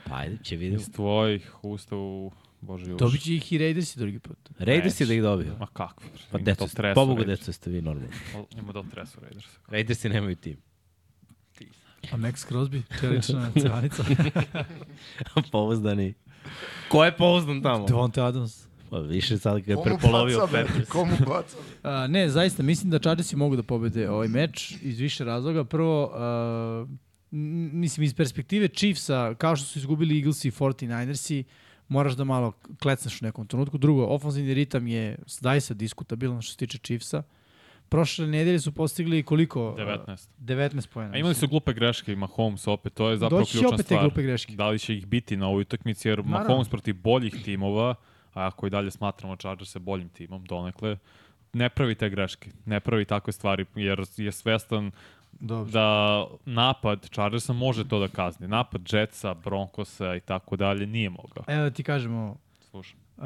Pa 0.09 0.16
ajde, 0.16 0.39
će 0.43 0.56
vidimo. 0.56 0.80
Iz 0.80 0.93
tvojih 0.93 1.55
usta 1.62 1.97
u 1.97 2.32
Boži 2.60 2.85
uši. 2.85 2.98
Dobit 2.98 3.22
će 3.22 3.35
ih 3.35 3.52
i 3.52 3.59
Raidersi 3.59 3.98
drugi 3.98 4.18
put. 4.18 4.39
Raiders 4.59 5.01
je 5.01 5.06
da 5.06 5.14
ih 5.14 5.22
dobiju. 5.22 5.52
Ma 5.60 5.66
kako? 5.66 6.02
Pa 6.30 6.39
deco, 6.39 6.66
pobogu 6.94 7.24
deco 7.24 7.52
ste 7.52 7.70
vi 7.70 7.82
normalni. 7.82 8.09
Ima 8.59 8.72
da 8.72 8.82
tresu 8.82 9.20
Raiders. 9.20 9.47
Raidersi 9.68 10.09
nemaju 10.09 10.36
tim. 10.36 10.56
A 12.12 12.16
Max 12.16 12.52
Crosby, 12.52 12.82
čelična 13.01 13.51
cevanica. 13.60 14.05
Pouzdani. 15.52 16.14
Ko 16.89 17.05
je 17.05 17.16
pouzdan 17.16 17.62
tamo? 17.62 17.86
Devonte 17.86 18.22
Adams. 18.22 18.68
Pa 18.90 18.98
više 18.98 19.39
sad 19.39 19.59
kad 19.60 19.69
je 19.69 19.77
prepolovio 19.85 20.48
Peppers. 20.52 20.89
Komu 20.89 21.16
baca? 21.27 21.56
A, 21.82 22.06
ne, 22.06 22.28
zaista, 22.28 22.62
mislim 22.62 22.90
da 22.90 22.98
Chargersi 22.98 23.36
mogu 23.36 23.56
da 23.56 23.62
pobede 23.62 24.10
ovaj 24.10 24.28
meč 24.28 24.74
iz 24.82 25.01
više 25.01 25.24
razloga. 25.24 25.65
Prvo, 25.65 26.12
a, 26.15 26.86
mislim, 27.31 28.05
iz 28.05 28.15
perspektive 28.15 28.69
Chiefsa, 28.69 29.35
kao 29.39 29.56
što 29.56 29.66
su 29.66 29.78
izgubili 29.78 30.19
Eaglesi 30.19 30.48
i 30.48 30.51
49ersi, 30.51 31.44
moraš 31.89 32.12
da 32.12 32.24
malo 32.24 32.52
klecneš 32.82 33.23
u 33.23 33.24
nekom 33.24 33.47
trenutku. 33.47 33.78
Drugo, 33.78 34.05
ofenzivni 34.06 34.55
ritam 34.55 34.86
je 34.86 35.19
zaista 35.27 35.74
diskutabilan 35.74 36.43
što 36.43 36.52
se 36.52 36.56
tiče 36.59 36.78
Chiefsa. 36.78 37.23
Prošle 37.89 38.27
nedelje 38.27 38.60
su 38.60 38.73
postigli 38.73 39.23
koliko? 39.23 39.74
19. 39.78 40.28
19 40.40 40.89
pojena. 40.89 41.15
A 41.15 41.19
imali 41.19 41.35
su 41.35 41.48
glupe 41.48 41.73
greške 41.73 42.12
i 42.12 42.16
Mahomes 42.16 42.66
opet, 42.66 42.94
to 42.94 43.10
je 43.10 43.16
zapravo 43.16 43.40
Doći 43.40 43.52
će 43.52 43.59
ključna 43.59 43.74
opet 43.74 43.86
te 43.86 43.94
stvar. 43.94 44.01
glupe 44.02 44.23
greške. 44.23 44.52
Da 44.52 44.69
li 44.69 44.78
će 44.78 44.94
ih 44.97 45.06
biti 45.06 45.36
na 45.36 45.47
ovoj 45.47 45.60
utakmici, 45.60 46.09
jer 46.09 46.19
Naravno. 46.19 46.39
Mahomes 46.39 46.69
protiv 46.69 46.94
boljih 47.02 47.35
timova, 47.44 47.94
a 48.34 48.46
ako 48.46 48.66
i 48.66 48.70
dalje 48.70 48.90
smatramo 48.90 49.36
Chargers 49.36 49.76
boljim 49.76 50.09
timom, 50.09 50.44
donekle, 50.44 50.96
ne 51.52 51.68
pravi 51.68 51.94
te 51.94 52.10
greške, 52.10 52.50
ne 52.66 52.80
pravi 52.80 53.05
takve 53.05 53.32
stvari, 53.32 53.66
jer 53.74 54.05
je 54.16 54.32
svestan 54.32 54.90
Dobro. 55.32 55.70
da 55.70 56.26
napad 56.44 57.09
Chargersa 57.10 57.52
može 57.52 57.88
to 57.88 57.98
da 57.98 58.09
kazni. 58.09 58.48
Napad 58.48 58.80
Jetsa, 58.92 59.34
Broncosa 59.34 60.16
i 60.16 60.20
tako 60.20 60.56
dalje 60.56 60.86
nije 60.86 61.10
mogao. 61.10 61.44
Evo 61.46 61.62
da 61.62 61.70
ti 61.70 61.82
kažemo, 61.82 62.36
Slušam, 62.60 62.98
uh, 63.16 63.24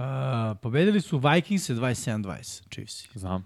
pobedili 0.63 1.01
su 1.01 1.19
Vikings 1.19 1.71
27-20, 1.71 2.69
Chiefs. 2.71 3.09
znam. 3.15 3.45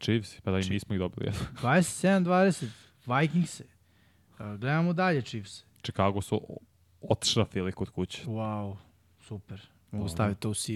Chiefs, 0.00 0.40
pa 0.40 0.50
da 0.50 0.58
i 0.58 0.70
mi 0.70 0.80
smo 0.80 0.94
ih 0.94 0.98
dobili. 0.98 1.32
27-20, 1.62 2.66
Vikings. 3.06 3.60
Uh, 3.60 3.66
gledamo 4.38 4.92
dalje 4.92 5.22
Chiefs. 5.22 5.64
Chicago 5.82 6.20
su 6.20 6.40
otšrafili 7.00 7.72
kod 7.72 7.90
kuće. 7.90 8.24
Wow, 8.26 8.76
super. 9.20 9.68
Mogu 9.96 10.08
staviti 10.08 10.40
to 10.40 10.50
u 10.50 10.54
CV. 10.54 10.70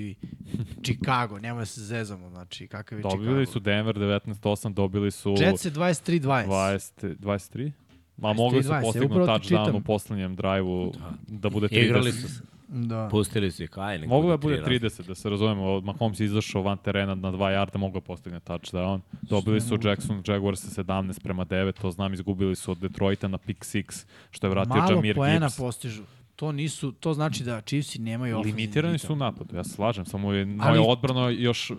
Chicago, 0.85 1.39
nemoj 1.39 1.61
da 1.61 1.67
se 1.67 1.81
zezamo, 1.81 2.31
znači 2.31 2.67
kakav 2.67 2.99
je 2.99 3.03
Dobili 3.03 3.47
Chicago. 3.47 3.53
su 3.53 3.61
Denver 3.61 3.97
19-8, 3.97 4.75
dobili 4.75 5.11
su 5.11 5.35
Jets 5.39 5.65
je 5.65 5.71
23-20. 5.71 6.47
20, 6.47 7.17
23? 7.17 7.71
Ma 8.17 8.33
mogli 8.33 8.63
su 8.63 8.69
23-20, 8.71 8.83
postignu 8.83 9.07
upravo 9.07 9.39
ti 9.39 9.55
touchdown 9.55 9.77
u 9.77 9.81
poslednjem 9.81 10.37
drive-u 10.37 10.93
da 11.29 11.51
bude 11.51 11.69
30. 11.69 11.85
Igrali 11.85 12.13
su 12.13 12.29
se. 12.29 12.43
Da. 12.73 13.09
Pustili 13.11 13.51
su 13.51 13.63
ih, 13.63 13.71
aj, 13.77 13.99
nek 13.99 14.09
Moglo 14.09 14.31
da 14.31 14.37
bude 14.37 14.57
bude 14.57 14.65
tri 14.65 14.79
razlike. 14.79 15.03
30, 15.03 15.09
da 15.09 15.15
se 15.15 15.31
razumemo. 15.31 15.81
Mahomes 15.81 16.21
je 16.21 16.25
izašao 16.25 16.63
van 16.63 16.79
terena 16.79 17.15
na 17.15 17.33
2 17.33 17.39
yarda, 17.39 17.79
mogao 17.79 18.01
postigne 18.01 18.41
touchdown. 18.41 19.01
Dobili 19.23 19.61
su 19.61 19.79
Jackson 19.85 20.23
Jaguars 20.27 20.61
sa 20.61 20.83
17 20.83 21.23
prema 21.23 21.45
9, 21.45 21.73
to 21.81 21.91
znam, 21.91 22.15
izgubili 22.15 22.57
su 22.57 22.71
od 22.71 22.79
Detroita 22.79 23.29
na 23.29 23.39
pick 23.39 23.61
6, 23.65 24.07
što 24.31 24.47
je 24.47 24.51
vratio 24.51 24.75
Malo 24.75 24.93
Jamir 24.93 25.17
poena 25.17 25.47
Gibbs. 25.47 25.57
postižu. 25.57 26.03
To 26.41 26.53
nisu, 26.53 26.93
to 26.93 27.15
znači 27.15 27.45
da 27.45 27.61
Chiefsi 27.61 27.99
nemaju 27.99 28.37
ofenzivni 28.37 28.57
Limitirani 28.57 28.99
su 28.99 29.13
u 29.13 29.17
napadu, 29.17 29.57
ja 29.57 29.65
se 29.65 29.71
slažem, 29.71 30.05
samo 30.05 30.33
je 30.33 30.43
Ali- 30.43 30.79
moja 30.79 30.83
odbrana 30.83 31.29
još 31.29 31.73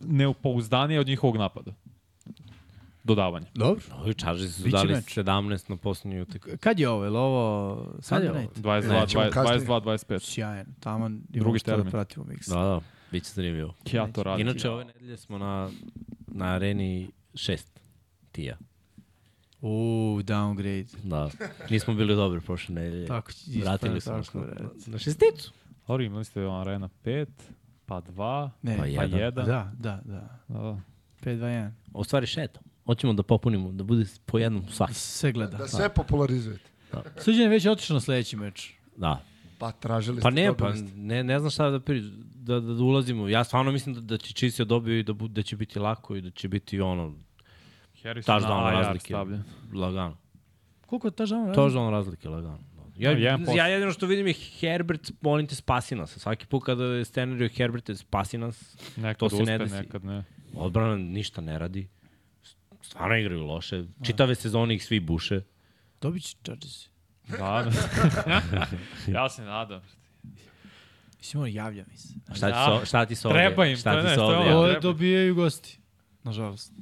neupouzdanija 0.00 1.00
od 1.00 1.06
njihovog 1.06 1.36
napada. 1.36 1.72
dodavanja. 3.04 3.46
Dobro. 3.54 3.84
Ovi 3.94 4.14
Chargers 4.14 4.56
su 4.56 4.62
Biće 4.64 4.76
dali 4.76 4.92
meč. 4.92 5.18
17 5.18 5.70
na 5.70 5.76
posljednju 5.76 6.22
utakmicu. 6.22 6.58
Kad 6.60 6.78
je 6.78 6.88
ovo? 6.88 7.04
Je 7.04 7.10
li 7.10 7.16
ovo 7.18 7.86
Sad 8.00 8.22
je 8.22 8.30
Sunday 8.30 8.40
night? 8.40 8.58
22, 8.58 9.00
Nećemo 9.00 9.24
20, 9.24 9.30
kasnije. 9.30 9.60
22, 9.60 9.80
25. 9.80 10.20
Sjajan. 10.22 10.66
Taman 10.80 11.12
imamo 11.12 11.26
Drugi 11.28 11.58
što 11.58 11.70
da 11.70 11.76
termin. 11.76 11.90
pratimo 11.90 12.24
miksa. 12.24 12.54
Da, 12.54 12.64
da, 12.64 12.80
bit 13.12 13.24
će 13.24 13.30
zanimljivo. 13.32 13.74
Ja 13.92 14.12
to 14.12 14.22
radim. 14.22 14.46
Inače, 14.48 14.70
ove 14.70 14.84
nedelje 14.84 15.16
smo 15.16 15.38
na, 15.38 15.70
na 16.26 16.44
areni 16.46 17.10
6 17.34 17.66
tija. 18.32 18.56
Uuu, 19.62 20.22
downgrade. 20.22 20.86
Da. 21.02 21.30
Nismo 21.70 21.94
bili 21.94 22.14
dobri 22.16 22.40
prošle 22.40 22.74
nedelje. 22.74 23.06
Tako 23.06 23.32
će 23.32 23.38
ispada, 23.46 23.70
Vratili 23.70 24.00
smo 24.00 24.12
tako 24.12 24.24
se 24.24 24.38
na, 24.38 24.70
na 24.86 24.98
šesticu. 24.98 25.52
Dobro, 25.86 26.04
imali 26.04 26.24
ste 26.24 26.40
Arena 26.40 26.88
5, 27.04 27.26
pa 27.86 28.00
2, 28.00 28.50
Ne, 28.62 28.76
Pa 28.76 28.82
pa 28.82 28.86
jedan. 28.86 29.20
1. 29.20 29.34
Da, 29.46 29.72
da, 29.78 30.00
da. 30.04 30.38
Da. 30.48 30.80
5-2-1. 31.24 31.70
U 31.94 32.04
stvari 32.04 32.26
šetom. 32.26 32.62
Hoćemo 32.86 33.12
da 33.12 33.22
popunimo, 33.22 33.72
da 33.72 33.84
bude 33.84 34.04
po 34.26 34.38
jednom 34.38 34.68
svaki. 34.68 34.94
Sve 34.94 35.32
gleda. 35.32 35.56
Da 35.56 35.68
sve 35.68 35.88
popularizujete. 35.88 36.70
Suđen 37.18 37.42
je 37.42 37.48
već 37.48 37.66
otišao 37.66 37.94
na 37.94 38.00
sledeći 38.00 38.36
meč. 38.36 38.72
Da. 38.96 39.22
Pa 39.58 39.72
tražili 39.72 40.20
Pa 40.20 40.30
ste, 40.30 40.40
ne, 40.40 40.56
pa 40.56 40.72
ne, 40.96 41.24
ne 41.24 41.38
znam 41.38 41.50
šta 41.50 41.70
da, 41.70 41.80
pri, 41.80 42.02
da, 42.34 42.60
da, 42.60 42.74
da 42.74 42.82
ulazimo. 42.82 43.28
Ja 43.28 43.44
stvarno 43.44 43.72
mislim 43.72 43.94
da, 43.94 44.00
da 44.00 44.18
će 44.18 44.34
Chiefs 44.34 44.58
je 44.58 44.64
dobio 44.64 44.98
i 44.98 45.02
da, 45.02 45.12
bu, 45.12 45.28
da 45.28 45.42
će 45.42 45.56
biti 45.56 45.78
lako 45.78 46.16
i 46.16 46.20
da 46.20 46.30
će 46.30 46.48
biti 46.48 46.80
ono, 46.80 47.14
Harrison 48.02 48.34
touchdown 48.34 48.64
na 48.64 48.70
razlike. 48.72 49.06
stavljen. 49.06 49.42
Lagano. 49.74 50.16
Koliko 50.82 51.06
je 51.06 51.12
ta 51.12 51.26
žana? 51.26 51.54
Touchdown 51.54 51.90
razlike, 51.90 52.28
lagano. 52.28 52.58
Ja, 52.96 53.12
Da, 53.12 53.18
jedan 53.18 53.40
posto. 53.40 53.56
ja 53.56 53.66
jedino 53.66 53.92
što 53.92 54.06
vidim 54.06 54.26
je 54.26 54.34
Herbert, 54.60 55.10
molim 55.20 55.46
te, 55.46 55.54
spasi 55.54 55.94
nas. 55.94 56.18
Svaki 56.18 56.46
put 56.46 56.64
kada 56.64 56.84
je 56.84 57.04
scenario 57.04 57.48
Herbert, 57.48 57.90
spasi 57.94 58.38
nas. 58.38 58.76
Nekad 58.96 59.16
To 59.16 59.28
se 59.28 59.36
uspe, 59.36 59.44
ne 59.46 59.58
desi. 59.58 59.74
nekad 59.74 60.04
ne. 60.04 60.24
Odbrana 60.54 60.96
ništa 60.96 61.40
ne 61.40 61.58
radi. 61.58 61.88
Stvarno 62.82 63.16
igraju 63.16 63.44
loše. 63.44 63.84
Čitave 64.02 64.34
sezone 64.34 64.74
ih 64.74 64.84
svi 64.84 65.00
buše. 65.00 65.40
Dobit 66.00 66.22
će 66.22 66.36
Chargers. 66.44 66.88
Da, 67.28 67.36
da. 67.36 68.66
ja 69.12 69.28
se 69.28 69.42
nadam. 69.42 69.80
Mislim, 71.18 71.42
on 71.42 71.52
javlja 71.52 71.84
mi 71.88 71.96
se. 71.96 72.14
Šta 72.26 72.46
ti, 72.46 72.52
Da. 72.52 72.78
so, 72.80 72.86
šta 72.86 73.06
ti 73.06 73.14
se 73.14 73.28
ovdje? 73.28 73.42
Treba 73.42 73.66
im, 73.66 73.76
šta 73.76 73.92
to 73.92 73.98
je 73.98 74.02
ti 74.02 74.08
nešto, 74.08 74.24
ovdje? 74.26 74.50
Ja, 74.50 74.56
Ovo 74.56 74.66
treba. 74.66 74.80
dobijaju 74.80 75.34
gosti. 75.34 75.78
Nažalost. 76.22 76.72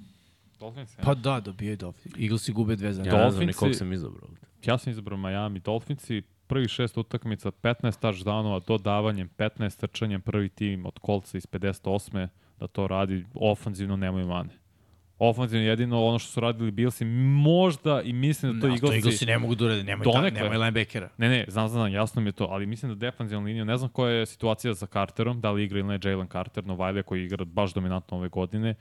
Dolphins, 0.61 0.97
Pa 0.97 1.15
da, 1.15 1.41
dobijaju 1.41 1.77
Dolphins. 1.77 2.15
Eaglesi 2.21 2.53
gube 2.53 2.77
dve 2.77 2.93
za. 2.93 3.03
Ja 3.03 3.05
ne 3.05 3.31
znam 3.31 3.31
Dolphinsi- 3.33 3.47
ni 3.47 3.53
kog 3.53 3.75
sam 3.75 3.93
izabrao. 3.93 4.29
ja 4.65 4.79
sam 4.79 4.91
izabrao 4.91 5.19
Miami 5.19 5.61
Dolphinsi, 5.61 6.23
prvi 6.47 6.69
šest 6.69 6.97
utakmica, 6.97 7.51
15 7.51 8.01
touchdownova, 8.01 8.61
dodavanjem, 8.67 9.29
15 9.29 9.77
trčanjem, 9.77 10.21
prvi 10.21 10.49
tim 10.49 10.87
od 10.87 10.99
kolca 10.99 11.39
iz 11.39 11.47
58. 11.47 12.29
da 12.61 12.67
to 12.67 12.87
radi, 12.87 13.25
ofanzivno 13.35 13.97
nemaju 13.97 14.27
mane. 14.27 14.51
Ofanzivno 15.21 15.67
jedino 15.67 16.05
ono 16.05 16.19
što 16.19 16.33
su 16.33 16.41
radili 16.41 16.71
Billsi, 16.71 17.05
možda 17.05 18.03
i 18.03 18.13
mislim 18.13 18.53
da 18.53 18.61
to 18.61 18.67
To 18.67 18.75
Eaglesi... 18.75 18.97
Eaglesi 18.97 19.27
ne 19.27 19.39
mogu 19.39 19.55
da 19.55 19.65
urade. 19.65 19.83
Nemoj, 19.85 20.05
ta, 20.05 20.11
Donekle. 20.13 20.41
nemoj 20.43 20.59
linebackera. 20.59 21.09
Ne, 21.19 21.29
ne, 21.29 21.45
znam, 21.49 21.69
znam, 21.69 21.93
jasno 21.93 22.23
mi 22.23 22.29
je 22.29 22.33
to, 22.33 22.45
ali 22.45 22.67
mislim 22.67 22.89
da 22.93 22.97
defanzivna 22.97 23.45
linija, 23.47 23.65
ne 23.65 23.77
znam 23.77 23.91
koja 23.91 24.13
je 24.13 24.27
situacija 24.27 24.75
sa 24.75 24.87
Carterom, 24.87 25.41
da 25.41 25.51
li 25.51 25.65
igra 25.65 25.79
ili 25.79 25.89
ne 25.89 25.99
Jalen 26.05 26.29
Carter, 26.29 26.67
Novajlija 26.67 27.03
koji 27.03 27.25
igra 27.25 27.45
baš 27.45 27.75
dominantno 27.75 28.17
ove 28.17 28.29
godine. 28.29 28.75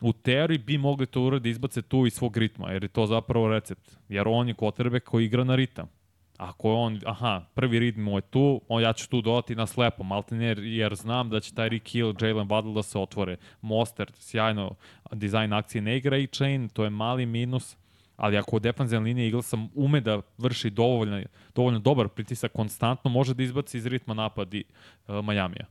U 0.00 0.12
teoriji 0.12 0.58
bi 0.58 0.78
mogli 0.78 1.06
to 1.06 1.22
uradi 1.22 1.50
izbace 1.50 1.82
tu 1.82 2.06
iz 2.06 2.14
svog 2.14 2.36
ritma, 2.36 2.70
jer 2.70 2.84
je 2.84 2.88
to 2.88 3.06
zapravo 3.06 3.48
recept. 3.48 3.98
Jer 4.08 4.28
on 4.28 4.48
je 4.48 4.54
quarterback 4.54 5.04
koji 5.04 5.24
igra 5.24 5.44
na 5.44 5.54
ritam. 5.54 5.88
Ako 6.36 6.68
je 6.68 6.74
on, 6.74 7.00
aha, 7.06 7.42
prvi 7.54 7.78
ritm 7.78 8.00
mu 8.00 8.18
je 8.18 8.22
tu, 8.22 8.60
on, 8.68 8.82
ja 8.82 8.92
ću 8.92 9.08
tu 9.08 9.20
dodati 9.20 9.54
na 9.54 9.66
slepo, 9.66 10.02
maltene, 10.02 10.54
jer, 10.58 10.94
znam 10.94 11.30
da 11.30 11.40
će 11.40 11.54
taj 11.54 11.68
Rick 11.68 11.88
Hill, 11.88 12.14
Jalen 12.20 12.48
Waddle 12.48 12.74
da 12.74 12.82
se 12.82 12.98
otvore. 12.98 13.36
Mostert, 13.60 14.16
sjajno, 14.16 14.74
dizajn 15.12 15.52
akcije 15.52 15.82
ne 15.82 15.96
igra 15.96 16.16
i 16.16 16.26
chain, 16.26 16.68
to 16.68 16.84
je 16.84 16.90
mali 16.90 17.26
minus, 17.26 17.76
ali 18.16 18.38
ako 18.38 18.58
defanzivna 18.58 19.04
linija 19.04 19.24
Eaglesa 19.24 19.56
ume 19.74 20.00
da 20.00 20.20
vrši 20.38 20.70
dovoljno, 20.70 21.22
dovoljno 21.54 21.78
dobar 21.78 22.08
pritisak 22.08 22.52
konstantno, 22.52 23.10
može 23.10 23.34
da 23.34 23.42
izbaci 23.42 23.78
iz 23.78 23.86
ritma 23.86 24.14
napadi 24.14 24.64
uh, 25.08 25.24
Majamija. 25.24 25.66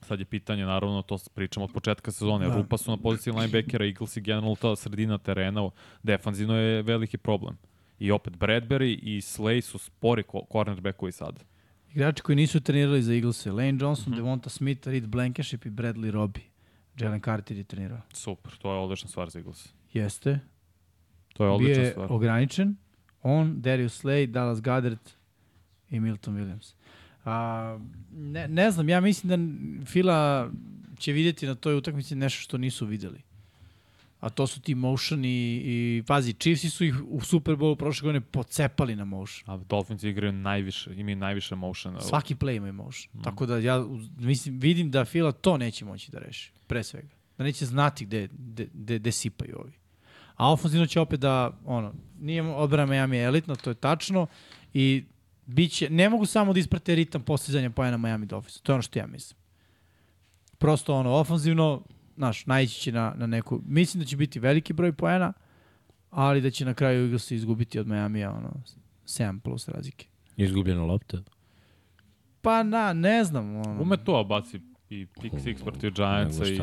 Sad 0.00 0.18
je 0.18 0.24
pitanje, 0.24 0.64
naravno, 0.64 1.02
to 1.02 1.18
pričamo 1.34 1.64
od 1.64 1.72
početka 1.72 2.10
sezone. 2.10 2.48
Da. 2.48 2.54
Rupa 2.54 2.78
su 2.78 2.90
na 2.90 2.96
poziciji 2.96 3.32
linebackera, 3.32 3.84
Eagles 3.84 4.16
i 4.16 4.20
generalno 4.20 4.54
ta 4.54 4.76
sredina 4.76 5.18
terena, 5.18 5.70
defanzivno 6.02 6.54
je 6.54 6.82
veliki 6.82 7.18
problem. 7.18 7.56
I 7.98 8.10
opet 8.10 8.34
Bradbury 8.34 8.98
i 9.02 9.16
Slay 9.18 9.60
su 9.60 9.78
spori 9.78 10.22
ko- 10.22 10.46
cornerbackovi 10.52 11.12
sad. 11.12 11.44
Igrači 11.90 12.22
koji 12.22 12.36
nisu 12.36 12.60
trenirali 12.60 13.02
za 13.02 13.12
Eaglese. 13.14 13.52
Lane 13.52 13.72
Mhm. 13.72 13.82
Johnson, 13.82 14.12
Devonta 14.14 14.50
Smith, 14.50 14.88
Reed 14.88 15.06
Blankenship 15.06 15.66
i 15.66 15.70
Bradley 15.70 16.10
Robbie. 16.10 16.42
Jalen 16.96 17.20
Carter 17.20 17.56
je 17.56 17.64
trenirao. 17.64 18.00
Super, 18.12 18.52
to 18.52 18.72
je 18.72 18.78
odlična 18.78 19.08
stvar 19.08 19.30
za 19.30 19.38
Eagles. 19.38 19.68
Jeste. 19.92 20.38
To 21.30 21.44
je 21.44 21.50
odlična 21.50 21.82
je 21.82 21.90
stvar. 21.90 22.12
ograničen. 22.12 22.76
On, 23.22 23.60
Darius 23.60 24.04
Slay, 24.04 24.26
Dallas 24.26 24.60
Goddard 24.60 24.98
i 25.90 26.00
Milton 26.00 26.36
Williams. 26.36 26.74
A, 27.24 27.78
ne, 28.12 28.48
ne 28.48 28.70
znam, 28.70 28.88
ja 28.88 29.00
mislim 29.00 29.28
da 29.28 29.84
Fila 29.86 30.50
će 30.98 31.12
vidjeti 31.12 31.46
na 31.46 31.54
toj 31.54 31.76
utakmici 31.76 32.14
nešto 32.14 32.42
što 32.42 32.58
nisu 32.58 32.86
videli. 32.86 33.22
A 34.20 34.28
to 34.30 34.46
su 34.46 34.60
ti 34.60 34.74
motion 34.74 35.24
i, 35.24 35.62
i 35.64 36.02
pazi, 36.06 36.32
Chiefsi 36.32 36.70
su 36.70 36.84
ih 36.84 36.94
u 37.08 37.20
Super 37.20 37.54
Bowlu 37.54 37.76
prošle 37.76 38.06
godine 38.06 38.20
pocepali 38.20 38.96
na 38.96 39.04
motion. 39.04 39.54
A 39.54 39.56
Dolphins 39.68 40.02
igraju 40.02 40.32
najviše, 40.32 40.90
imaju 40.94 41.16
najviše 41.16 41.54
motiona. 41.54 42.00
Svaki 42.00 42.34
play 42.34 42.56
ima 42.56 42.72
motion. 42.72 43.10
Mm. 43.14 43.22
Tako 43.22 43.46
da 43.46 43.58
ja 43.58 43.86
mislim, 44.18 44.58
vidim 44.60 44.90
da 44.90 45.04
Fila 45.04 45.32
to 45.32 45.56
neće 45.56 45.84
moći 45.84 46.10
da 46.10 46.18
reši, 46.18 46.52
pre 46.66 46.82
svega. 46.82 47.08
Da 47.38 47.44
neće 47.44 47.66
znati 47.66 48.06
gde, 48.06 48.28
gde, 48.32 48.68
gde, 48.74 48.98
gde 48.98 49.12
sipaju 49.12 49.56
ovi. 49.58 49.72
A 50.36 50.52
ofenzivno 50.52 50.86
će 50.86 51.00
opet 51.00 51.20
da, 51.20 51.58
ono, 51.64 51.92
nije 52.20 52.42
odbrana 52.42 52.92
Miami 52.92 53.18
elitna, 53.18 53.54
to 53.54 53.70
je 53.70 53.74
tačno, 53.74 54.26
i 54.74 55.04
biće, 55.48 55.90
ne 55.90 56.08
mogu 56.08 56.26
samo 56.26 56.52
da 56.52 56.60
isprate 56.60 56.94
ritam 56.94 57.22
postizanja 57.22 57.70
pojena 57.70 57.96
Miami 57.96 58.26
Dolphins. 58.26 58.60
To 58.60 58.72
je 58.72 58.74
ono 58.74 58.82
što 58.82 58.98
ja 58.98 59.06
mislim. 59.06 59.38
Prosto 60.58 60.94
ono, 60.94 61.10
ofenzivno, 61.10 61.82
znaš, 62.16 62.46
naići 62.46 62.80
će 62.80 62.92
na, 62.92 63.14
na 63.16 63.26
neku, 63.26 63.60
mislim 63.66 64.00
da 64.02 64.06
će 64.06 64.16
biti 64.16 64.40
veliki 64.40 64.72
broj 64.72 64.92
pojena, 64.92 65.32
ali 66.10 66.40
da 66.40 66.50
će 66.50 66.64
na 66.64 66.74
kraju 66.74 67.02
Eagles 67.02 67.30
izgubiti 67.30 67.78
od 67.78 67.86
Miami-a, 67.86 68.30
ono, 68.30 68.62
7 69.04 69.40
plus 69.40 69.68
razlike. 69.68 70.06
Izgubljena 70.36 70.84
lopta. 70.84 71.18
Pa 72.42 72.62
na, 72.62 72.92
ne 72.92 73.24
znam. 73.24 73.56
Ono. 73.56 73.82
Ume 73.82 73.96
to, 73.96 74.16
a 74.16 74.24
baci 74.24 74.60
i 74.90 75.06
pick 75.20 75.34
six 75.34 75.64
protiv 75.64 75.92
Giantsa 75.94 76.44
i... 76.44 76.60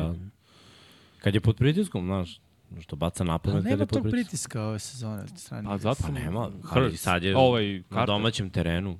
Kad 1.18 1.34
je 1.34 1.40
pod 1.40 1.56
pritiskom, 1.56 2.04
znaš, 2.04 2.40
što 2.80 2.96
baca 2.96 3.18
Pa 3.18 3.24
napad 3.24 3.52
kad 3.54 3.64
nema 3.64 3.72
je 3.72 3.78
pod 3.78 3.88
tog 3.88 4.02
pritiskom. 4.02 4.10
pritiska 4.12 4.62
ove 4.62 4.78
sezone 4.78 5.22
od 5.22 5.30
strane. 5.36 5.64
Pa 5.64 5.78
zato 5.78 6.02
Pa 6.02 6.08
nema, 6.10 6.50
ali 6.64 6.96
sad 6.96 7.22
je 7.22 7.36
Ovaj 7.36 7.82
na 7.90 8.06
domaćem 8.06 8.50
terenu. 8.50 8.98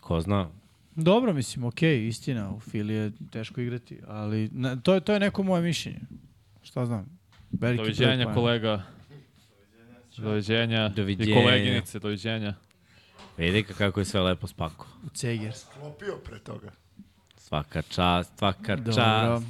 Ko 0.00 0.20
zna? 0.20 0.48
Dobro, 0.94 1.32
mislim, 1.32 1.64
okej, 1.64 2.08
istina, 2.08 2.50
u 2.50 2.60
Fili 2.60 2.94
je 2.94 3.12
teško 3.30 3.60
igrati, 3.60 4.00
ali 4.06 4.48
na, 4.52 4.76
to, 4.76 4.94
je, 4.94 5.00
to 5.00 5.12
je 5.12 5.20
neko 5.20 5.42
moje 5.42 5.62
mišljenje. 5.62 6.00
Šta 6.62 6.86
znam. 6.86 7.18
Veliki 7.50 7.76
Doviđenja 7.78 8.34
kolega. 8.34 8.82
Doviđenja. 10.16 10.88
Doviđenja. 10.88 11.30
I 11.30 11.34
koleginice, 11.34 11.98
doviđenja. 11.98 12.54
Vidi 13.36 13.62
ka- 13.62 13.74
kako 13.74 14.00
je 14.00 14.04
sve 14.04 14.20
lepo 14.20 14.46
spako. 14.46 14.86
U 15.06 15.08
Cegers. 15.08 15.64
Klopio 15.64 16.16
pre 16.24 16.38
toga. 16.38 16.70
Svaka 17.36 17.82
čast, 17.82 18.38
svaka 18.38 18.76
Dobro. 18.76 18.92
čast, 18.92 19.46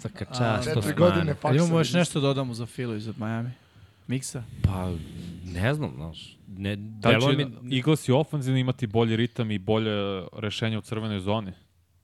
svaka 0.00 0.24
čast. 0.24 0.64
Četiri 0.64 0.78
Osmane. 0.78 0.96
godine 0.96 1.20
Ali 1.22 1.34
faksa. 1.34 1.56
imamo 1.56 1.78
još 1.78 1.92
nešto 1.92 2.20
da 2.20 2.26
dodamo 2.26 2.54
za 2.54 2.66
Filu 2.66 2.94
iz 2.94 3.08
Miami? 3.18 3.50
Miksa? 4.06 4.42
Pa, 4.64 4.92
ne 5.44 5.74
znam, 5.74 5.92
znaš. 5.94 6.36
Ne, 6.48 6.76
Da 6.76 7.20
će 7.20 7.26
mi, 7.62 7.76
Eagles 7.76 8.08
i 8.08 8.12
ofenzivno 8.12 8.58
imati 8.58 8.86
bolji 8.86 9.16
ritam 9.16 9.50
i 9.50 9.58
bolje 9.58 9.92
rešenje 10.32 10.78
u 10.78 10.80
crvenoj 10.80 11.20
zoni? 11.20 11.52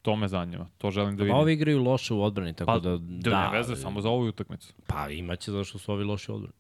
To 0.03 0.17
me 0.17 0.29
zanima. 0.29 0.67
To 0.79 0.91
želim 0.91 1.17
da 1.17 1.21
Pa 1.21 1.25
vidim. 1.25 1.37
ovi 1.37 1.53
igraju 1.53 1.83
loše 1.83 2.15
u 2.15 2.23
odbrani, 2.23 2.55
tako 2.55 2.67
Pa, 2.67 2.79
da... 2.79 2.99
da, 2.99 3.31
da, 3.31 3.51
veze, 3.51 3.77
samo 3.77 4.01
za 4.01 4.09
ovu 4.09 4.29
utakmicu. 4.29 4.75
Pa 4.87 5.11
imaće 5.11 5.53
zašto 5.53 5.79
su 5.79 5.93
ovi 5.93 6.05
loši 6.05 6.33
u 6.33 6.35
odbrani. 6.35 6.55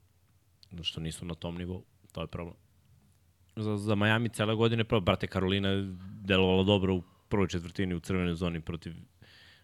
Zato 0.71 0.85
što 0.85 1.01
nisu 1.01 1.25
na 1.25 1.35
tom 1.35 1.57
nivou, 1.59 1.85
to 2.13 2.21
je 2.21 2.27
problem. 2.27 2.57
Za, 3.57 3.77
za 3.77 3.95
Miami 3.95 4.29
cele 4.29 4.55
godine, 4.55 4.85
prvo, 4.85 5.01
brate, 5.01 5.27
Karolina 5.27 5.69
je 5.69 5.95
delovala 6.21 6.63
dobro 6.63 6.95
u 6.95 7.03
prvoj 7.29 7.49
četvrtini 7.49 7.95
u 7.95 8.01
crvenoj 8.01 8.35
zoni 8.35 8.61
protiv 8.61 8.93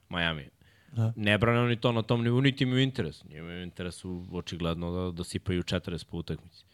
Miami. 0.09 0.49
Da. 0.93 1.13
Ne 1.17 1.39
brane 1.39 1.61
oni 1.61 1.77
to 1.77 1.93
na 1.93 2.03
tom 2.03 2.23
nivou, 2.23 2.41
niti 2.41 2.65
imaju 2.65 2.83
interes. 2.83 3.25
Imaju 3.29 3.63
interes 3.63 4.05
u, 4.05 4.27
očigledno 4.33 4.91
da, 4.93 5.11
da 5.11 5.25
sipaju 5.25 5.63
40 5.63 6.07
po 6.07 6.17
utakmici. 6.17 6.65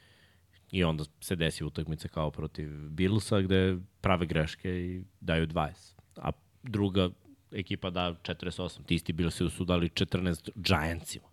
I 0.70 0.84
onda 0.84 1.04
se 1.20 1.36
desi 1.36 1.64
utakmica 1.64 2.08
kao 2.08 2.30
protiv 2.30 2.88
Billsa 2.88 3.40
gde 3.40 3.78
prave 4.00 4.26
greške 4.26 4.70
i 4.70 5.04
daju 5.20 5.46
20. 5.46 5.94
A 6.16 6.30
druga 6.62 7.10
ekipa 7.52 7.90
da 7.90 8.14
48. 8.22 8.84
Ti 8.86 8.94
isti 8.94 9.12
Billsi 9.12 9.50
su 9.50 9.64
dali 9.64 9.88
14 9.88 10.50
Giantsima 10.54 11.28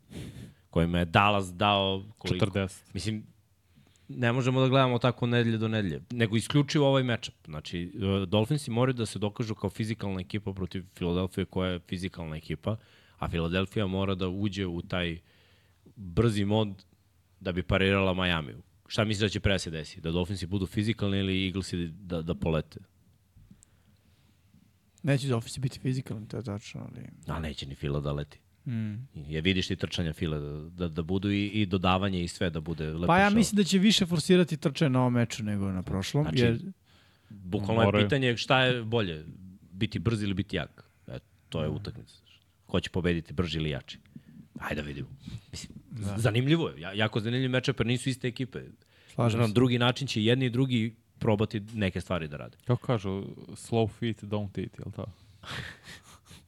kojima 0.74 1.00
je 1.00 1.06
Dallas 1.06 1.54
dao 1.54 2.04
koliko? 2.18 2.46
40. 2.46 2.94
Mislim, 2.94 3.26
ne 4.08 4.32
možemo 4.32 4.62
da 4.62 4.68
gledamo 4.68 5.00
tako 5.00 5.28
nedelje 5.28 5.58
do 5.58 5.68
nedelje, 5.68 6.02
nego 6.12 6.38
isključivo 6.38 6.88
ovaj 6.88 7.04
matchup. 7.04 7.36
Znači, 7.46 7.82
e, 7.82 8.26
Dolphinsi 8.26 8.72
moraju 8.72 8.94
da 8.94 9.06
se 9.06 9.20
dokažu 9.20 9.56
kao 9.56 9.70
fizikalna 9.70 10.22
ekipa 10.22 10.54
protiv 10.54 10.84
Filadelfije 10.96 11.46
koja 11.46 11.72
je 11.72 11.80
fizikalna 11.80 12.36
ekipa, 12.36 12.78
a 13.18 13.30
Filadelfija 13.30 13.88
mora 13.88 14.16
da 14.16 14.28
uđe 14.28 14.66
u 14.66 14.82
taj 14.82 15.20
brzi 15.96 16.46
mod 16.46 16.86
da 17.40 17.52
bi 17.52 17.64
parirala 17.64 18.14
Majamiju. 18.14 18.62
Šta 18.88 19.04
misliš 19.04 19.22
da 19.22 19.30
će 19.30 19.40
pre 19.40 19.54
da 19.54 19.60
se 19.60 19.72
desi? 19.72 20.02
Da 20.02 20.12
Dolphinsi 20.12 20.48
budu 20.48 20.66
fizikalni 20.66 21.18
ili 21.18 21.46
Eaglesi 21.46 21.88
da, 21.88 22.22
da 22.22 22.36
polete? 22.36 22.80
Neće 25.04 25.28
da 25.28 25.38
ofisi 25.38 25.60
biti 25.60 25.80
fizikalni, 25.80 26.28
to 26.28 26.38
je 26.38 26.44
tačno, 26.44 26.90
ali... 26.92 27.08
A 27.28 27.40
neće 27.40 27.66
ni 27.66 27.76
Fila 27.76 28.00
da 28.00 28.12
leti. 28.12 28.40
Mm. 28.66 29.08
Je 29.16 29.42
vidiš 29.42 29.68
ti 29.68 29.76
trčanja 29.76 30.14
Fila 30.14 30.40
da, 30.40 30.70
da, 30.70 30.88
da 30.88 31.02
budu 31.02 31.32
i, 31.32 31.48
i 31.48 31.66
dodavanje 31.66 32.24
i 32.24 32.28
sve 32.28 32.50
da 32.50 32.60
bude 32.60 32.88
lepo 32.88 33.08
Pa 33.08 33.20
ja 33.20 33.30
show. 33.30 33.36
mislim 33.36 33.58
da 33.58 33.64
će 33.64 33.78
više 33.78 34.06
forsirati 34.06 34.58
trčanje 34.58 34.90
na 34.90 35.00
ovom 35.00 35.14
meču 35.14 35.44
nego 35.44 35.72
na 35.72 35.84
prošlom, 35.84 36.24
Znači, 36.24 36.40
jer 36.40 36.60
Bukvalno 37.30 37.98
je 37.98 38.04
pitanje 38.04 38.38
šta 38.38 38.64
je 38.64 38.84
bolje, 38.84 39.26
biti 39.72 40.00
brz 40.00 40.24
ili 40.24 40.34
biti 40.34 40.56
jak. 40.56 40.86
E, 41.08 41.20
to 41.50 41.64
je 41.64 41.70
utakmica. 41.70 42.16
Ko 42.66 42.80
će 42.80 42.90
pobediti 42.90 43.34
brži 43.34 43.58
ili 43.58 43.70
jači? 43.70 44.00
Ajde 44.60 44.82
da 44.82 44.88
vidimo. 44.88 45.08
Mislim, 45.52 45.78
da. 45.92 46.18
zanimljivo 46.18 46.70
je. 46.70 46.82
Ja, 46.82 46.94
jako 46.94 47.20
zanimljiv 47.20 47.50
mečep, 47.50 47.80
jer 47.80 47.88
nisu 47.88 48.10
iste 48.10 48.28
ekipe. 48.28 48.62
Slažem 49.14 49.40
Na 49.40 49.48
drugi 49.48 49.80
način 49.80 50.08
će 50.08 50.24
jedni 50.24 50.46
i 50.46 50.50
drugi 50.50 50.96
probati 51.20 51.60
neke 51.74 52.02
stvari 52.02 52.28
da 52.28 52.38
rade. 52.38 52.58
Kako 52.66 52.86
kažu, 52.86 53.24
slow 53.48 53.90
feet 54.00 54.24
don't 54.24 54.62
eat, 54.62 54.80
jel 54.80 54.92
to? 54.92 55.06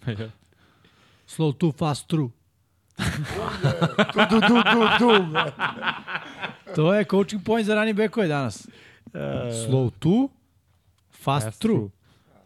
Slow 1.27 1.53
too, 1.53 1.72
fast 1.72 2.07
true. 2.07 2.30
Du, 4.14 4.22
du, 4.30 4.39
du, 4.39 4.64
du, 4.64 4.88
du, 4.99 5.31
brate. 5.31 5.61
To 6.76 6.93
je 6.93 7.03
coaching 7.06 7.43
point 7.43 7.65
za 7.65 7.76
running 7.76 7.97
backove 7.97 8.27
danas. 8.27 8.68
Slow 9.68 9.91
to, 9.91 10.30
fast, 11.14 11.45
Fast 11.45 11.61
through. 11.61 11.77
through. 11.77 11.91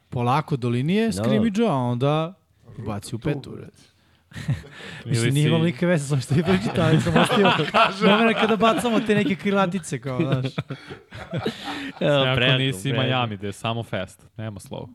Polako 0.10 0.58
do 0.58 0.70
linije, 0.70 1.14
scrimmage 1.14 1.64
a 1.64 1.74
onda 1.74 2.34
baci 2.78 3.16
u 3.16 3.20
petu. 3.20 3.58
Mislim, 5.06 5.34
nije 5.34 5.44
si- 5.44 5.50
imalo 5.50 5.64
nikakve 5.64 5.88
veze 5.88 6.08
sa 6.08 6.22
što 6.22 6.36
vi 6.36 6.44
pročitali, 6.44 6.82
ali 6.82 7.02
sam 7.02 7.18
ostio 7.22 7.52
moment 8.10 8.38
kada 8.40 8.56
bacamo 8.56 9.00
te 9.00 9.16
neke 9.16 9.36
krilatice, 9.36 10.02
kao, 10.02 10.20
znaš. 10.22 10.46
Ako 12.28 12.58
nisi 12.58 12.94
Miami, 12.94 13.38
gde 13.38 13.48
je 13.48 13.54
samo 13.54 13.84
fast, 13.84 14.26
nema 14.38 14.60
slow. 14.60 14.88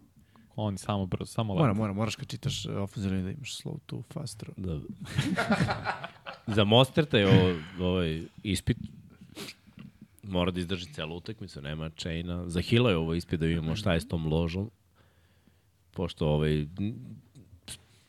On 0.57 0.79
samo 0.79 1.07
brzo, 1.07 1.27
samo 1.27 1.55
Mora, 1.55 1.67
lepo. 1.67 1.77
mora, 1.77 1.93
moraš 1.93 2.17
kad 2.17 2.29
čitaš 2.29 2.67
ofenzivno 2.67 3.23
da 3.23 3.31
imaš 3.31 3.57
slow 3.57 3.79
to, 3.87 4.03
fast 4.11 4.39
through. 4.39 4.59
Da. 4.59 4.81
Za 6.55 6.65
Mosterta 6.65 7.19
je 7.19 7.27
ovo, 7.29 7.55
ovaj 7.81 8.23
ispit 8.43 8.77
mora 10.23 10.51
da 10.51 10.61
izdrži 10.61 10.87
celu 10.87 11.17
utakmicu, 11.17 11.63
nema 11.63 11.91
chaina. 11.91 12.49
Za 12.49 12.61
Hila 12.61 12.91
je 12.91 12.97
ovo 12.97 13.15
ispit 13.15 13.41
da 13.41 13.47
vidimo 13.47 13.77
šta 13.77 13.95
je 13.95 14.01
s 14.01 14.09
tom 14.09 14.27
ložom. 14.27 14.71
Pošto 15.91 16.27
ovaj 16.29 16.61
n- 16.61 16.95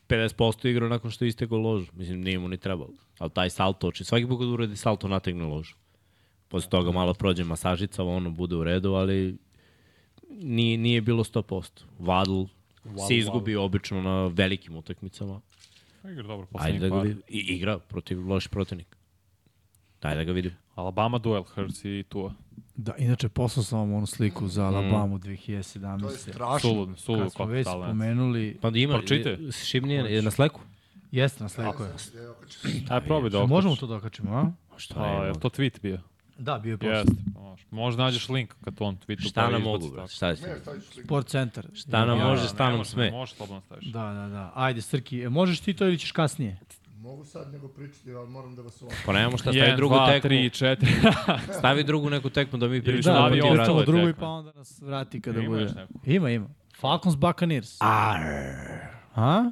50% 0.08 0.68
igra 0.68 0.88
nakon 0.88 1.10
što 1.10 1.24
je 1.24 1.28
istekao 1.28 1.58
lož. 1.58 1.88
Mislim, 1.92 2.20
nije 2.20 2.38
mu 2.38 2.48
ni 2.48 2.56
trebalo. 2.56 2.90
Ali 3.18 3.30
taj 3.30 3.50
salto, 3.50 3.88
oči, 3.88 4.04
svaki 4.04 4.26
put 4.26 4.38
kad 4.38 4.48
uradi 4.48 4.76
salto, 4.76 5.08
nategne 5.08 5.44
ložu. 5.44 5.74
Posle 6.48 6.70
toga 6.70 6.90
malo 6.90 7.14
prođe 7.14 7.44
masažica, 7.44 8.04
ono 8.04 8.30
bude 8.30 8.56
u 8.56 8.64
redu, 8.64 8.92
ali 8.92 9.36
nije, 10.30 10.78
nije 10.78 11.00
bilo 11.00 11.24
100%. 11.24 11.70
Vadl 11.98 12.42
se 13.08 13.16
izgubi 13.16 13.56
obično 13.56 14.02
na 14.02 14.26
velikim 14.26 14.76
utakmicama. 14.76 15.40
Igra 16.04 16.22
dobro, 16.22 16.34
Ajde 16.34 16.48
poslednji 16.52 16.78
da 16.80 16.88
ga 16.88 16.98
vidim. 16.98 17.22
I 17.28 17.38
igra 17.38 17.78
protiv 17.78 18.28
loših 18.28 18.50
protivnika. 18.50 18.96
Daj 20.02 20.16
da 20.16 20.24
ga 20.24 20.32
vidim. 20.32 20.52
Alabama 20.74 21.18
duel, 21.18 21.42
Hurts 21.44 21.84
i 21.84 22.04
Tua. 22.08 22.32
Da, 22.76 22.94
inače 22.96 23.28
poslao 23.28 23.64
sam 23.64 23.78
vam 23.78 23.92
onu 23.92 24.06
sliku 24.06 24.48
za 24.48 24.64
Alabamu 24.64 25.18
2017. 25.18 26.00
To 26.00 26.10
je 26.10 26.18
strašno. 26.18 26.58
Sulud, 26.60 26.98
sulud 26.98 27.22
Kad 27.22 27.32
smo 27.32 27.44
već 27.46 27.64
talent. 27.64 27.84
spomenuli, 27.86 28.58
Pa 28.60 28.70
da 28.70 28.78
ima, 28.78 28.94
Pročitaj. 28.94 29.36
Šibnije 29.64 30.04
je 30.04 30.22
na 30.22 30.30
sleku. 30.30 30.60
jeste 31.12 31.42
na 31.42 31.48
sliku 31.48 31.82
je. 31.82 31.88
Aj, 32.88 33.00
probaj 33.02 33.30
da 33.30 33.38
okačiš. 33.38 33.50
možemo 33.50 33.76
to 33.76 33.86
da 33.86 33.94
okačimo, 33.96 34.30
a? 34.32 34.52
Šta 34.76 34.94
Pa, 34.94 35.06
je 35.06 35.26
je? 35.26 35.32
li 35.32 35.40
to 35.40 35.48
tweet 35.50 35.80
bio? 35.82 35.98
Da, 36.38 36.58
bio 36.58 36.70
je 36.70 36.76
post. 36.78 36.90
Jeste. 36.90 37.12
Možda 37.70 38.02
nađeš 38.02 38.28
link 38.28 38.54
kad 38.64 38.74
on 38.78 38.96
tweetu 38.96 39.28
Šta 39.28 39.50
nam 39.50 39.62
mogu? 39.62 39.90
brate? 39.90 40.12
Šta 40.12 40.28
je. 40.28 40.36
Sport 41.04 41.26
centar. 41.28 41.66
Šta 41.74 42.04
nam 42.04 42.18
Ja, 42.18 42.24
može, 42.26 42.48
šta 42.48 42.68
nam 42.68 42.78
može, 42.78 42.90
sme? 42.90 43.10
Može, 43.10 43.34
slobodno 43.34 43.60
staviš. 43.60 43.84
Da, 43.86 44.02
da, 44.02 44.28
da. 44.28 44.52
Ajde, 44.54 44.82
Srki, 44.82 45.22
e, 45.22 45.28
možeš 45.28 45.60
ti 45.60 45.74
to 45.74 45.84
ili 45.86 45.98
ćeš 45.98 46.12
kasnije? 46.12 46.58
Mogu 46.98 47.24
sad 47.24 47.52
nego 47.52 47.68
pričati, 47.68 48.12
ali 48.12 48.28
moram 48.28 48.56
da 48.56 48.62
vas 48.62 48.82
ovam. 48.82 48.94
Pa 49.06 49.12
nemamo 49.12 49.38
šta, 49.38 49.52
stavi 49.52 49.76
drugu 49.76 49.94
dva, 49.94 50.06
tekmu. 50.06 50.28
tri, 50.28 50.50
četiri. 50.50 50.90
Stavi 51.58 51.84
drugu 51.84 52.10
neku 52.10 52.30
tekmu 52.30 52.58
da 52.58 52.68
mi 52.68 52.80
Da, 52.80 52.84
pričamo 52.84 53.16
stavi 53.16 53.40
protiv 53.40 53.60
ostalo 53.60 53.82
drugo 53.84 54.08
i 54.08 54.14
pa 54.14 54.26
onda 54.26 54.52
nas 54.52 54.80
vrati 54.80 55.20
kada 55.20 55.40
Ima 55.40 55.48
bude. 55.48 55.86
Ima, 56.04 56.30
ima. 56.30 56.46
Falcons 56.80 57.16
Buccaneers. 57.16 57.76
A? 57.80 59.50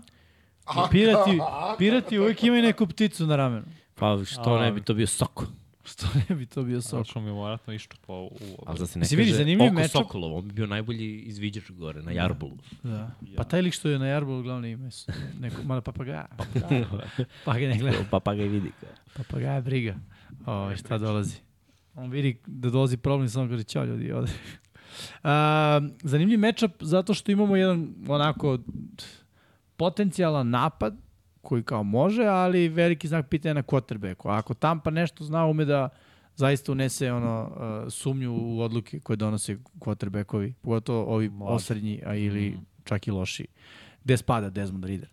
Pirati, 0.91 1.39
pirati 1.79 2.19
uvijek 2.19 2.43
imaju 2.43 2.63
neku 2.63 2.87
pticu 2.87 3.27
na 3.27 3.37
ramenu. 3.37 3.67
Pa 3.95 4.19
što 4.27 4.59
ne 4.59 4.73
bi 4.73 4.81
to 4.83 4.95
bio 4.95 5.07
sok? 5.07 5.45
Što 5.85 6.07
ne 6.29 6.37
bi 6.37 6.47
to 6.47 6.63
bio 6.63 6.83
sok? 6.83 7.07
Sad 7.07 7.23
mi 7.23 7.33
vjerojatno 7.33 7.73
iščupao 7.73 8.25
u... 8.25 8.65
Ali 8.67 8.79
da 8.79 8.87
se 8.87 8.99
ne 8.99 9.01
Mislim, 9.01 9.19
vidi, 9.19 9.31
kaže 9.31 9.43
zanimljiv 9.43 9.67
oko 9.67 9.75
matchup. 9.75 10.03
Sokolov, 10.03 10.37
on 10.37 10.49
bi 10.49 10.53
bio 10.53 10.67
najbolji 10.67 11.21
izviđač 11.21 11.71
gore, 11.71 12.03
na 12.03 12.13
Jarbolu. 12.13 12.57
Da. 12.83 13.11
Pa 13.37 13.45
taj 13.45 13.63
lik 13.63 13.75
što 13.75 13.89
je 13.89 13.99
na 13.99 14.07
Jarbolu 14.07 14.43
glavno 14.43 14.67
ime 14.67 14.91
su 14.91 15.13
neko 15.41 15.63
malo 15.63 15.81
papagaja. 15.81 16.27
pa 17.45 17.59
ga 17.59 17.69
ne 17.69 17.79
gleda. 17.79 17.99
Pa 18.11 18.21
pa 18.21 18.35
ga 18.35 18.43
i 18.45 18.49
vidi. 18.49 18.71
Papagaja 19.17 19.61
briga. 19.61 19.95
O, 20.47 20.77
šta 20.77 20.99
dolazi? 20.99 21.37
On 21.95 22.11
vidi 22.11 22.41
da 22.47 22.71
dolazi 22.71 22.97
problem 22.97 23.29
samo 23.29 23.49
kaže 23.49 23.63
ćao 23.65 23.85
ljudi 23.85 24.13
ovde. 24.13 24.33
A, 25.23 25.81
zanimljiv 26.03 26.41
matchup 26.41 26.73
zato 26.81 27.15
što 27.15 27.33
imamo 27.33 27.57
jedan 27.57 27.95
onako 28.09 28.59
potencijalan 29.77 30.51
napad 30.51 31.04
koji 31.45 31.63
kao 31.63 31.83
može, 31.83 32.25
ali 32.25 32.69
veliki 32.69 33.09
znak 33.09 33.29
pitanja 33.29 33.55
na 33.55 33.63
quarterbacku. 33.63 34.39
Ako 34.39 34.55
Tampa 34.55 34.91
nešto 34.91 35.25
zna, 35.25 35.47
ume 35.47 35.65
da 35.65 35.89
zaista 36.37 36.73
unese 36.73 37.13
ono 37.13 37.43
uh, 37.43 37.93
sumnju 37.93 38.33
u 38.33 38.61
odluke 38.61 39.01
koje 39.01 39.17
donose 39.17 39.57
quarterbackovi, 39.79 40.53
pogotovo 40.63 41.05
ovi 41.15 41.29
Mladi. 41.29 41.55
osrednji, 41.55 42.03
a 42.07 42.15
ili 42.15 42.59
čak 42.85 43.09
i 43.09 43.11
loši. 43.11 43.47
Gde 44.05 44.17
spada 44.17 44.51
Desmond 44.51 44.85
Reader. 44.85 45.09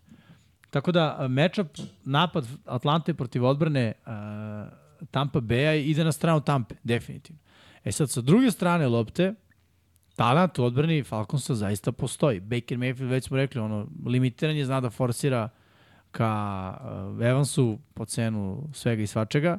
Tako 0.70 0.92
da, 0.92 1.18
uh, 1.20 1.30
matchup, 1.30 1.68
napad 2.04 2.46
Atlante 2.64 3.14
protiv 3.14 3.44
odbrane 3.44 3.92
uh, 4.06 4.12
Tampa 5.10 5.40
Bay-a 5.40 5.74
ide 5.74 6.04
na 6.04 6.12
stranu 6.12 6.40
Tampe, 6.40 6.74
definitivno. 6.82 7.40
E 7.84 7.92
sad, 7.92 8.10
sa 8.10 8.20
druge 8.20 8.50
strane 8.50 8.88
lopte, 8.88 9.34
talent 10.16 10.58
u 10.58 10.64
odbrani 10.64 11.02
Falconsa 11.02 11.54
zaista 11.54 11.92
postoji. 11.92 12.40
Baker 12.40 12.78
Mayfield, 12.78 13.08
već 13.08 13.24
smo 13.24 13.36
rekli, 13.36 13.60
ono, 13.60 13.86
limitiran 14.06 14.56
je, 14.56 14.64
zna 14.64 14.80
da 14.80 14.90
forsira 14.90 15.48
ka 16.12 16.74
Evansu 17.22 17.78
po 17.94 18.04
cenu 18.04 18.68
svega 18.72 19.02
i 19.02 19.06
svačega. 19.06 19.58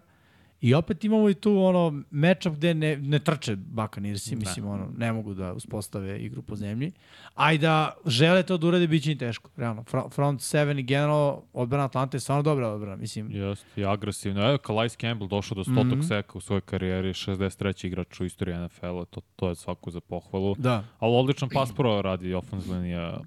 I 0.63 0.73
opet 0.73 1.03
imamo 1.03 1.29
i 1.29 1.33
tu 1.33 1.57
ono 1.57 2.03
matchup 2.11 2.53
gde 2.55 2.73
ne, 2.73 2.97
ne 2.97 3.19
trče 3.19 3.55
Buccaneersi, 3.55 4.35
mislim, 4.35 4.67
ono, 4.67 4.87
ne 4.97 5.13
mogu 5.13 5.33
da 5.33 5.53
uspostave 5.53 6.19
igru 6.19 6.41
po 6.41 6.55
zemlji. 6.55 6.91
A 7.35 7.53
i 7.53 7.57
da 7.57 7.93
žele 8.05 8.43
to 8.43 8.57
da 8.57 8.67
urade, 8.67 8.87
bit 8.87 9.03
će 9.03 9.11
im 9.11 9.17
teško. 9.17 9.49
Realno, 9.57 9.83
Fro- 9.83 10.09
front 10.13 10.41
7 10.41 10.79
i 10.79 10.83
generalno 10.83 11.41
odbrana 11.53 11.85
Atlante 11.85 12.17
je 12.17 12.21
stvarno 12.21 12.43
dobra 12.43 12.67
odbrana, 12.67 12.95
mislim. 12.95 13.31
Jeste, 13.31 13.81
i 13.81 13.85
agresivno. 13.85 14.49
Evo, 14.49 14.57
Calais 14.57 14.97
Campbell 14.97 15.29
došao 15.29 15.55
do 15.55 15.63
100. 15.63 15.83
Mm 15.83 15.91
-hmm. 15.91 16.07
seka 16.07 16.37
u 16.37 16.41
svojoj 16.41 16.61
karijeri, 16.61 17.09
63. 17.09 17.85
igrač 17.85 18.19
u 18.19 18.25
istoriji 18.25 18.57
NFL-a, 18.57 19.05
to, 19.05 19.21
to 19.35 19.49
je 19.49 19.55
svako 19.55 19.91
za 19.91 19.99
pohvalu. 19.99 20.55
Da. 20.57 20.83
Ali 20.99 21.15
odličan 21.15 21.49
pas 21.55 21.71
pro 21.71 22.01
radi 22.01 22.33
ofenzivna 22.33 22.79
linija 22.79 23.19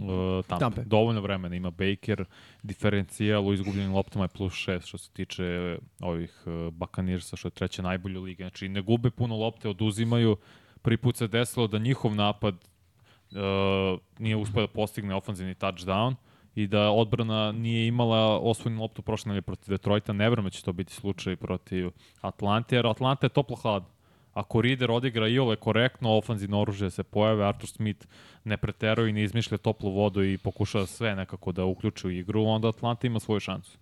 uh, 0.00 0.44
Tampa. 0.44 0.58
Tampe. 0.58 0.82
Dovoljno 0.86 1.20
vremena 1.20 1.56
ima 1.56 1.70
Baker, 1.70 2.24
diferencijal 2.62 3.46
u 3.46 3.52
izgubljenim 3.52 3.94
loptama 3.94 4.24
je 4.24 4.28
plus 4.28 4.52
6 4.52 4.86
što 4.86 4.98
se 4.98 5.10
tiče 5.10 5.78
uh, 5.78 6.08
ovih 6.08 6.42
uh, 6.46 6.72
Buccaneersa, 6.72 7.36
što 7.36 7.48
je 7.48 7.52
treća 7.52 7.82
najbolja 7.82 8.20
liga. 8.20 8.44
Znači 8.44 8.68
ne 8.68 8.82
gube 8.82 9.10
puno 9.10 9.36
lopte, 9.36 9.68
oduzimaju. 9.68 10.36
Prvi 10.82 10.96
put 10.96 11.16
se 11.16 11.28
desilo 11.28 11.66
da 11.66 11.78
njihov 11.78 12.14
napad 12.14 12.54
uh, 12.54 14.00
nije 14.18 14.36
uspio 14.36 14.60
da 14.60 14.72
postigne 14.72 15.14
ofenzivni 15.14 15.54
touchdown 15.54 16.14
i 16.54 16.66
da 16.66 16.90
odbrana 16.90 17.52
nije 17.52 17.86
imala 17.86 18.38
osvojenu 18.38 18.82
loptu 18.82 19.02
prošle 19.02 19.28
nedelje 19.28 19.42
protiv 19.42 19.70
Detroita. 19.70 20.12
Ne 20.12 20.30
verujem 20.30 20.44
da 20.44 20.50
će 20.50 20.62
to 20.62 20.72
biti 20.72 20.92
slučaj 20.92 21.36
protiv 21.36 21.90
Atlante, 22.20 22.76
jer 22.76 22.86
Atlanta 22.86 23.26
je 23.26 23.30
toplo 23.30 23.56
hladno. 23.56 23.93
Ako 24.34 24.62
Reader 24.62 24.90
odigra 24.90 25.28
i 25.28 25.38
ove 25.38 25.56
korektno, 25.56 26.16
ofanzivno 26.16 26.60
oružje 26.60 26.90
se 26.90 27.02
pojave, 27.02 27.46
Arthur 27.46 27.68
Smith 27.68 28.06
ne 28.44 28.56
preteruje 28.56 29.10
i 29.10 29.12
ne 29.12 29.22
izmišlja 29.22 29.58
toplu 29.58 29.90
vodu 29.90 30.22
i 30.22 30.38
pokušava 30.38 30.86
sve 30.86 31.14
nekako 31.14 31.52
da 31.52 31.64
uključi 31.64 32.06
u 32.06 32.10
igru, 32.10 32.44
onda 32.44 32.68
Atlanta 32.68 33.06
ima 33.06 33.20
svoju 33.20 33.40
šansu. 33.40 33.78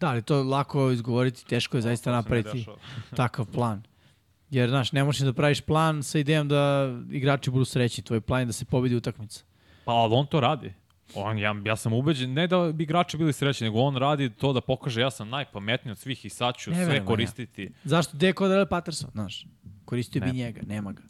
Da, 0.00 0.08
ali 0.08 0.22
to 0.22 0.36
je 0.36 0.44
lako 0.44 0.90
izgovoriti, 0.90 1.46
teško 1.46 1.76
je 1.76 1.80
zaista 1.80 2.12
napraviti 2.12 2.66
takav 3.16 3.46
plan. 3.52 3.82
Jer, 4.50 4.68
znaš, 4.68 4.92
ne 4.92 5.04
možeš 5.04 5.22
da 5.22 5.32
praviš 5.32 5.60
plan 5.60 6.02
sa 6.02 6.18
idejom 6.18 6.48
da 6.48 6.94
igrači 7.10 7.50
budu 7.50 7.64
srećni. 7.64 8.04
Tvoj 8.04 8.20
plan 8.20 8.40
je 8.40 8.46
da 8.46 8.52
se 8.52 8.64
pobedi 8.64 8.96
utakmica. 8.96 9.44
Pa, 9.84 9.92
ali 9.92 10.14
on 10.14 10.26
to 10.26 10.40
radi. 10.40 10.72
On, 11.14 11.38
ja, 11.38 11.56
ja 11.64 11.76
sam 11.76 11.92
ubeđen, 11.92 12.32
ne 12.32 12.46
da 12.46 12.72
bi 12.72 12.84
igrači 12.84 13.16
bili 13.16 13.32
srećni, 13.32 13.64
nego 13.66 13.80
on 13.80 13.96
radi 13.96 14.30
to 14.30 14.52
da 14.52 14.60
pokaže 14.60 15.00
ja 15.00 15.10
sam 15.10 15.28
najpametniji 15.28 15.92
od 15.92 15.98
svih 15.98 16.24
i 16.24 16.28
sad 16.28 16.56
ću 16.56 16.70
Ne 16.70 16.76
sve 16.76 16.84
verujem, 16.84 17.02
ja. 17.02 17.06
koristiti. 17.06 17.70
Zašto? 17.84 18.16
Gde 18.16 18.26
je 18.26 18.32
Cordell 18.32 18.66
Patterson, 18.66 19.10
znaš? 19.12 19.46
Koristio 19.84 20.20
bi 20.20 20.26
Ne. 20.26 20.32
njega, 20.32 20.60
nema 20.66 20.92
ga. 20.92 21.02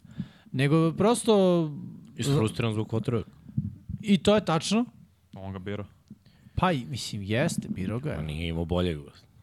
Nego 0.51 0.91
prosto... 0.91 1.71
Isfrustriran 2.17 2.73
zbog 2.73 2.89
kvotera. 2.89 3.23
I 4.01 4.17
to 4.17 4.35
je 4.35 4.45
tačno. 4.45 4.85
On 5.33 5.53
ga 5.53 5.59
bira. 5.59 5.85
Pa, 6.55 6.71
mislim, 6.71 7.21
jeste, 7.21 7.67
biro 7.69 7.99
ga. 7.99 8.13
Pa 8.13 8.21
je. 8.21 8.25
nije 8.27 8.47
imao 8.47 8.65
boljeg. 8.65 8.99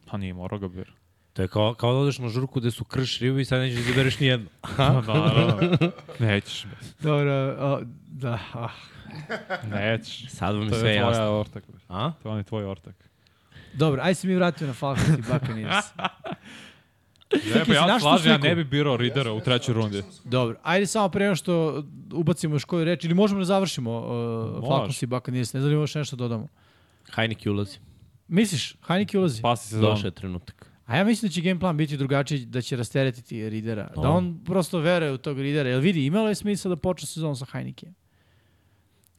Pa 0.06 0.16
nije 0.16 0.35
morao 0.35 0.59
ga 0.59 0.68
bira. 0.68 0.93
To 1.39 1.43
je 1.43 1.48
kao, 1.48 1.74
kao 1.74 1.93
da 1.93 1.98
odeš 1.98 2.19
na 2.19 2.28
žurku 2.28 2.60
gde 2.60 2.70
su 2.70 2.85
krš 2.85 3.19
ribu 3.19 3.39
i 3.39 3.44
sad 3.44 3.60
nećeš 3.60 3.77
da 3.77 3.81
izabereš 3.90 4.20
nijednu. 4.20 4.47
Da, 4.77 5.02
naravno. 5.02 5.90
Nećeš. 6.19 6.65
be. 6.65 6.77
Dobro, 7.01 7.31
a, 7.59 7.81
da, 8.06 8.39
ah. 8.55 8.69
Nećeš. 9.70 10.31
Sad 10.31 10.55
vam 10.55 10.65
je 10.65 10.70
To 10.70 10.78
sve 10.78 10.90
je 10.90 10.97
jasno. 10.97 11.12
tvoja 11.15 11.31
ortak. 11.31 11.65
be. 11.69 11.78
A? 11.89 12.12
To 12.23 12.36
je 12.36 12.43
tvoj 12.43 12.65
ortak. 12.65 12.94
Dobro, 13.74 14.02
aj 14.02 14.15
se 14.15 14.28
mi 14.28 14.35
vratio 14.35 14.66
na 14.66 14.73
Falcons 14.73 15.09
i 15.19 15.32
Buccaneers. 15.32 15.85
Ne, 17.32 17.65
si 17.65 17.73
ja 17.73 18.01
slažem, 18.01 18.32
ja 18.32 18.39
ne 18.39 18.55
bi 18.55 18.65
birao 18.65 18.97
Ridera 18.97 19.32
u 19.32 19.40
trećoj 19.40 19.74
rundi. 19.74 20.02
Dobro, 20.24 20.56
ajde 20.62 20.86
samo 20.86 21.09
pre 21.09 21.24
nego 21.24 21.36
što 21.36 21.85
ubacimo 22.12 22.55
još 22.55 22.65
koju 22.65 22.85
reč, 22.85 23.05
ili 23.05 23.15
možemo 23.15 23.40
da 23.40 23.44
završimo 23.44 23.98
uh. 23.98 24.69
Falcons 24.69 25.02
i 25.02 25.06
Buccaneers, 25.06 25.52
ne 25.52 25.60
znam 25.60 25.73
li 25.73 25.78
još 25.78 25.94
nešto 25.94 26.16
dodamo. 26.16 26.48
Heineke 27.15 27.51
ulazi. 27.51 27.78
Misliš, 28.28 28.77
Heineke 28.86 29.19
ulazi? 29.19 29.39
Spasi 29.39 29.69
sezonu. 29.69 29.90
Došao 29.90 30.09
je 30.09 30.12
trenutak. 30.12 30.68
A 30.89 30.97
ja 30.97 31.05
mislim 31.05 31.28
da 31.28 31.32
će 31.32 31.40
game 31.40 31.60
plan 31.60 31.77
biti 31.77 31.97
drugačiji, 31.97 32.47
da 32.47 32.60
će 32.60 32.77
rasteretiti 32.77 33.51
Ridera. 33.51 33.90
Da 33.94 34.02
No. 34.02 34.10
on 34.10 34.44
prosto 34.44 34.78
veruje 34.78 35.12
u 35.12 35.19
tog 35.19 35.40
Ridera. 35.40 35.69
Jel 35.69 35.81
vidi, 35.81 36.05
imalo 36.05 36.28
je 36.28 36.35
smisla 36.35 36.69
da 36.69 36.77
počne 36.77 37.06
sezon 37.06 37.36
sa 37.36 37.44
Heineke? 37.44 37.93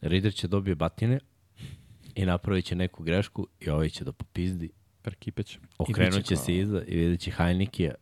Rider 0.01 0.33
će 0.33 0.47
dobije 0.47 0.75
batine 0.75 1.19
i 2.15 2.25
napravit 2.25 2.65
će 2.65 2.75
neku 2.75 3.03
grešku 3.03 3.47
i 3.59 3.69
ovaj 3.69 3.89
će 3.89 4.03
da 4.03 4.11
popizdi. 4.11 4.69
Perkipeć. 5.01 5.57
Okrenut 5.77 6.25
će 6.25 6.35
kao- 6.35 6.43
se 6.45 6.55
iza 6.55 6.83
i 6.87 6.97
vidjet 6.97 7.19
će 7.19 7.31
Heineke. 7.31 7.93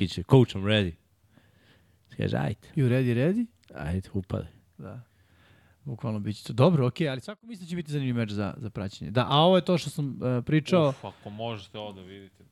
I 0.00 0.08
će, 0.08 0.22
coach, 0.22 0.56
I'm 0.56 0.64
ready. 0.64 0.92
Kaže, 2.16 2.36
ajde, 2.36 2.60
You 2.76 2.88
ready, 2.88 3.14
ready? 3.14 3.46
ajde, 3.74 4.08
upade. 4.12 4.46
Da. 4.78 5.02
Bukvalno 5.84 6.18
bit 6.18 6.36
će 6.36 6.44
to. 6.44 6.52
Dobro, 6.52 6.86
okej, 6.86 7.08
ali 7.08 7.20
svako 7.20 7.46
mislim 7.46 7.66
da 7.66 7.70
će 7.70 7.76
biti 7.76 7.92
zanimljiv 7.92 8.14
meč 8.14 8.30
za, 8.30 8.54
za 8.56 8.70
praćenje. 8.70 9.10
Da, 9.10 9.26
a 9.30 9.36
ovo 9.36 9.56
je 9.56 9.64
to 9.64 9.78
što 9.78 9.90
sam 9.90 10.06
uh, 10.08 10.44
pričao. 10.44 10.88
Uf, 10.88 11.04
ako 11.04 11.30
možete 11.30 11.78
ovo 11.78 11.92
da 11.92 12.00
vidite. 12.00 12.44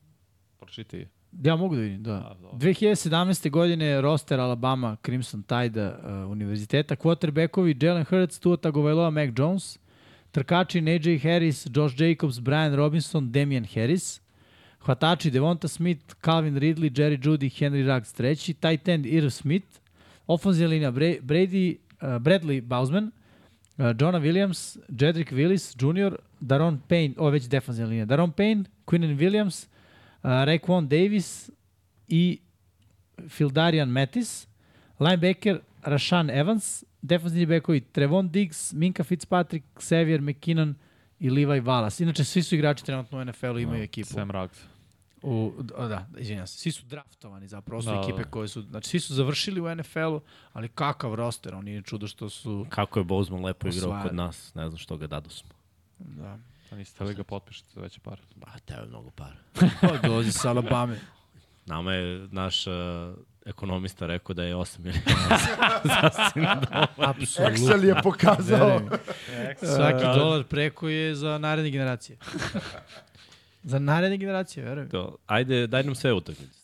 Pročitaj. 0.59 1.05
Ja 1.43 1.55
mogu 1.55 1.75
da 1.75 1.81
vidim, 1.81 2.03
da. 2.03 2.13
A, 2.13 2.33
dobro. 2.33 2.57
2017. 2.57 3.49
godine 3.49 4.01
roster 4.01 4.39
Alabama 4.39 4.95
Crimson 5.05 5.43
Tide 5.43 5.87
uh, 5.87 6.31
univerziteta, 6.31 6.95
quarterbackovi 6.95 7.75
Jalen 7.81 8.05
Hurts, 8.09 8.39
Tua 8.39 8.57
Tagovailoa, 8.57 9.09
Mac 9.09 9.29
Jones, 9.37 9.77
trkači 10.31 10.81
Najee 10.81 11.19
Harris, 11.19 11.67
Josh 11.75 12.01
Jacobs, 12.01 12.39
Brian 12.39 12.75
Robinson, 12.75 13.31
Damian 13.31 13.65
Harris, 13.75 14.21
hvatači 14.85 15.31
Devonta 15.31 15.67
Smith, 15.67 16.15
Calvin 16.25 16.55
Ridley, 16.55 16.89
Jerry 16.89 17.17
Judy, 17.25 17.49
Henry 17.49 17.95
Ruggs 17.95 18.13
treći, 18.13 18.53
tight 18.53 18.87
end 18.87 19.05
Irv 19.05 19.29
Smith, 19.29 19.67
ofenzija 20.27 20.67
linija 20.67 20.91
Bra- 20.91 21.21
Brady, 21.21 21.75
uh, 22.01 22.07
Bradley 22.21 22.61
Bausman, 22.61 23.11
uh, 23.77 23.85
Jonah 23.99 24.21
Williams, 24.21 24.77
Jedrick 24.89 25.31
Willis 25.31 25.75
Jr., 25.77 26.15
Daron 26.39 26.79
Payne, 26.87 27.13
ovo 27.17 27.27
je 27.27 27.31
već 27.31 27.43
defanzivna 27.49 27.89
linija, 27.89 28.05
Daron 28.05 28.31
Payne, 28.31 28.63
Quinnen 28.85 29.17
Williams, 29.17 29.65
uh, 29.65 29.78
Raekwon 30.23 30.87
Davis 30.87 31.49
i 32.07 32.39
Fildarian 33.27 33.89
Mattis, 33.89 34.47
linebacker 34.99 35.59
Rashan 35.83 36.29
Evans, 36.29 36.83
defensivni 37.01 37.45
bekovi 37.45 37.81
Trevon 37.81 38.29
Diggs, 38.29 38.73
Minka 38.73 39.03
Fitzpatrick, 39.03 39.65
Xavier 39.75 40.21
McKinnon 40.21 40.75
i 41.19 41.29
Levi 41.29 41.61
Wallace. 41.61 42.03
Inače, 42.03 42.23
svi 42.23 42.43
su 42.43 42.55
igrači 42.55 42.85
trenutno 42.85 43.19
u 43.19 43.25
NFL-u, 43.25 43.59
imaju 43.59 43.83
ekipu. 43.83 44.07
Sam 44.09 44.31
Ruggs. 44.31 44.59
U, 45.21 45.53
o, 45.75 45.87
da, 45.87 46.07
izvinjam 46.17 46.47
se. 46.47 46.57
Svi 46.57 46.71
su 46.71 46.85
draftovani 46.85 47.47
zapravo, 47.47 47.81
su 47.81 47.89
Da, 47.89 48.01
ekipe 48.03 48.23
da. 48.23 48.29
koje 48.29 48.47
su, 48.47 48.61
znači 48.61 48.89
svi 48.89 48.99
su 48.99 49.13
završili 49.13 49.61
u 49.61 49.75
NFL-u, 49.75 50.21
ali 50.53 50.67
kakav 50.67 51.15
roster, 51.15 51.55
on 51.55 51.65
nije 51.65 51.81
čudo 51.81 52.07
što 52.07 52.29
su, 52.29 52.65
Kako 52.69 52.99
je 52.99 53.03
Bozeman 53.03 53.45
lepo 53.45 53.67
igrao 53.67 54.03
kod 54.03 54.15
nas, 54.15 54.55
ne 54.55 54.67
znam 54.69 54.77
što 54.77 54.97
ga 54.97 55.07
dadu 55.07 55.29
smo. 55.29 55.49
da, 55.99 56.37
Pa 56.69 56.75
niste 56.75 57.03
li 57.03 57.13
ga 57.13 57.23
potpišete 57.23 57.69
za 57.73 57.81
veće 57.81 57.99
pare. 57.99 58.21
Ba, 58.35 58.47
teo 58.65 58.79
je 58.79 58.87
mnogo 58.87 59.09
para. 59.09 59.35
pa 59.81 60.07
dolazi 60.07 60.31
sa 60.31 60.49
Alabama. 60.49 60.95
Nama 61.65 61.93
je 61.93 62.27
naš 62.31 62.67
uh, 62.67 62.73
ekonomista 63.45 64.05
rekao 64.07 64.33
da 64.33 64.43
je 64.43 64.55
8 64.55 64.79
miliona 64.79 65.37
sasvim 66.01 66.43
dovoljno. 66.43 67.13
Excel 67.55 67.83
je 67.83 67.95
pokazao. 68.03 68.81
Svaki 69.75 70.03
dolar 70.03 70.43
preko 70.43 70.89
je 70.89 71.15
za 71.15 71.37
naredne 71.37 71.71
generacije. 71.71 72.17
za 73.63 73.79
naredne 73.79 74.17
generacije, 74.17 74.65
verujem. 74.65 74.89
To, 74.89 75.17
ajde, 75.25 75.67
daj 75.67 75.83
nam 75.83 75.95
sve 75.95 76.13
utakmice. 76.13 76.59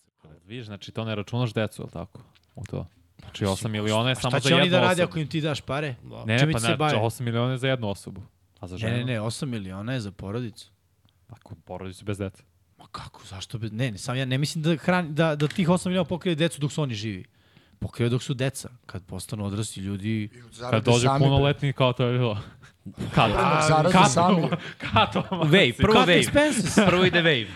Viš, 0.45 0.65
znači 0.65 0.91
to 0.91 1.05
ne 1.05 1.15
računaš 1.15 1.53
decu, 1.53 1.81
je 1.81 1.85
li 1.85 1.91
tako? 1.91 2.19
U 2.55 2.63
to. 2.63 2.87
Znači 3.19 3.45
8 3.45 3.67
miliona 3.67 4.09
je 4.09 4.15
samo 4.15 4.31
Šta 4.31 4.39
za 4.39 4.49
će 4.49 4.55
oni 4.55 4.63
jednu 4.63 4.77
da 4.77 4.81
rade 4.81 5.03
osobu. 5.03 5.11
ako 5.11 5.19
im 5.19 5.27
ti 5.27 5.41
daš 5.41 5.61
pare? 5.61 5.95
Ne, 6.25 6.51
pa 6.53 6.59
će 6.59 6.65
se 6.65 6.71
ne, 6.71 6.77
bave? 6.77 6.97
8 6.97 7.21
miliona 7.21 7.51
je 7.51 7.57
za 7.57 7.67
jednu 7.67 7.89
osobu. 7.89 8.21
A 8.65 8.67
za 8.67 8.75
Ne, 8.75 8.79
ženu? 8.79 8.97
ne, 8.97 9.03
ne, 9.05 9.19
8 9.19 9.45
miliona 9.45 9.93
je 9.93 10.01
za 10.01 10.11
porodicu. 10.11 10.71
Ako 11.29 11.55
porodicu 11.55 12.05
bez 12.05 12.17
dece. 12.17 12.43
Ma 12.77 12.85
kako, 12.91 13.21
zašto? 13.25 13.57
Bez... 13.57 13.71
Ne, 13.71 13.91
ne, 13.91 13.97
sam 13.97 14.17
ja 14.17 14.25
ne 14.25 14.37
mislim 14.37 14.63
da, 14.63 14.75
hrani, 14.75 15.09
da, 15.11 15.35
da 15.35 15.47
tih 15.47 15.67
8 15.69 15.87
miliona 15.87 16.05
pokrije 16.05 16.35
decu 16.35 16.61
dok 16.61 16.71
su 16.71 16.81
oni 16.81 16.93
živi. 16.95 17.25
Pokrije 17.79 18.09
dok 18.09 18.23
su 18.23 18.33
deca. 18.33 18.69
Kad 18.85 19.03
postanu 19.03 19.45
odrasli 19.45 19.83
ljudi... 19.83 20.29
Kad 20.71 20.83
dođe 20.83 21.07
punoletni 21.19 21.73
kao 21.73 21.93
to 21.93 22.05
je 22.05 22.17
bilo. 22.17 22.41
Kad? 23.15 23.31
Sami. 24.09 24.47
Kato. 24.93 25.21
Wave, 25.31 25.73
prvo 25.77 25.93
Cut 25.93 26.07
wave. 26.07 26.23
expenses. 26.23 26.75
Prvo 26.89 27.05
ide 27.05 27.21
wave. 27.21 27.47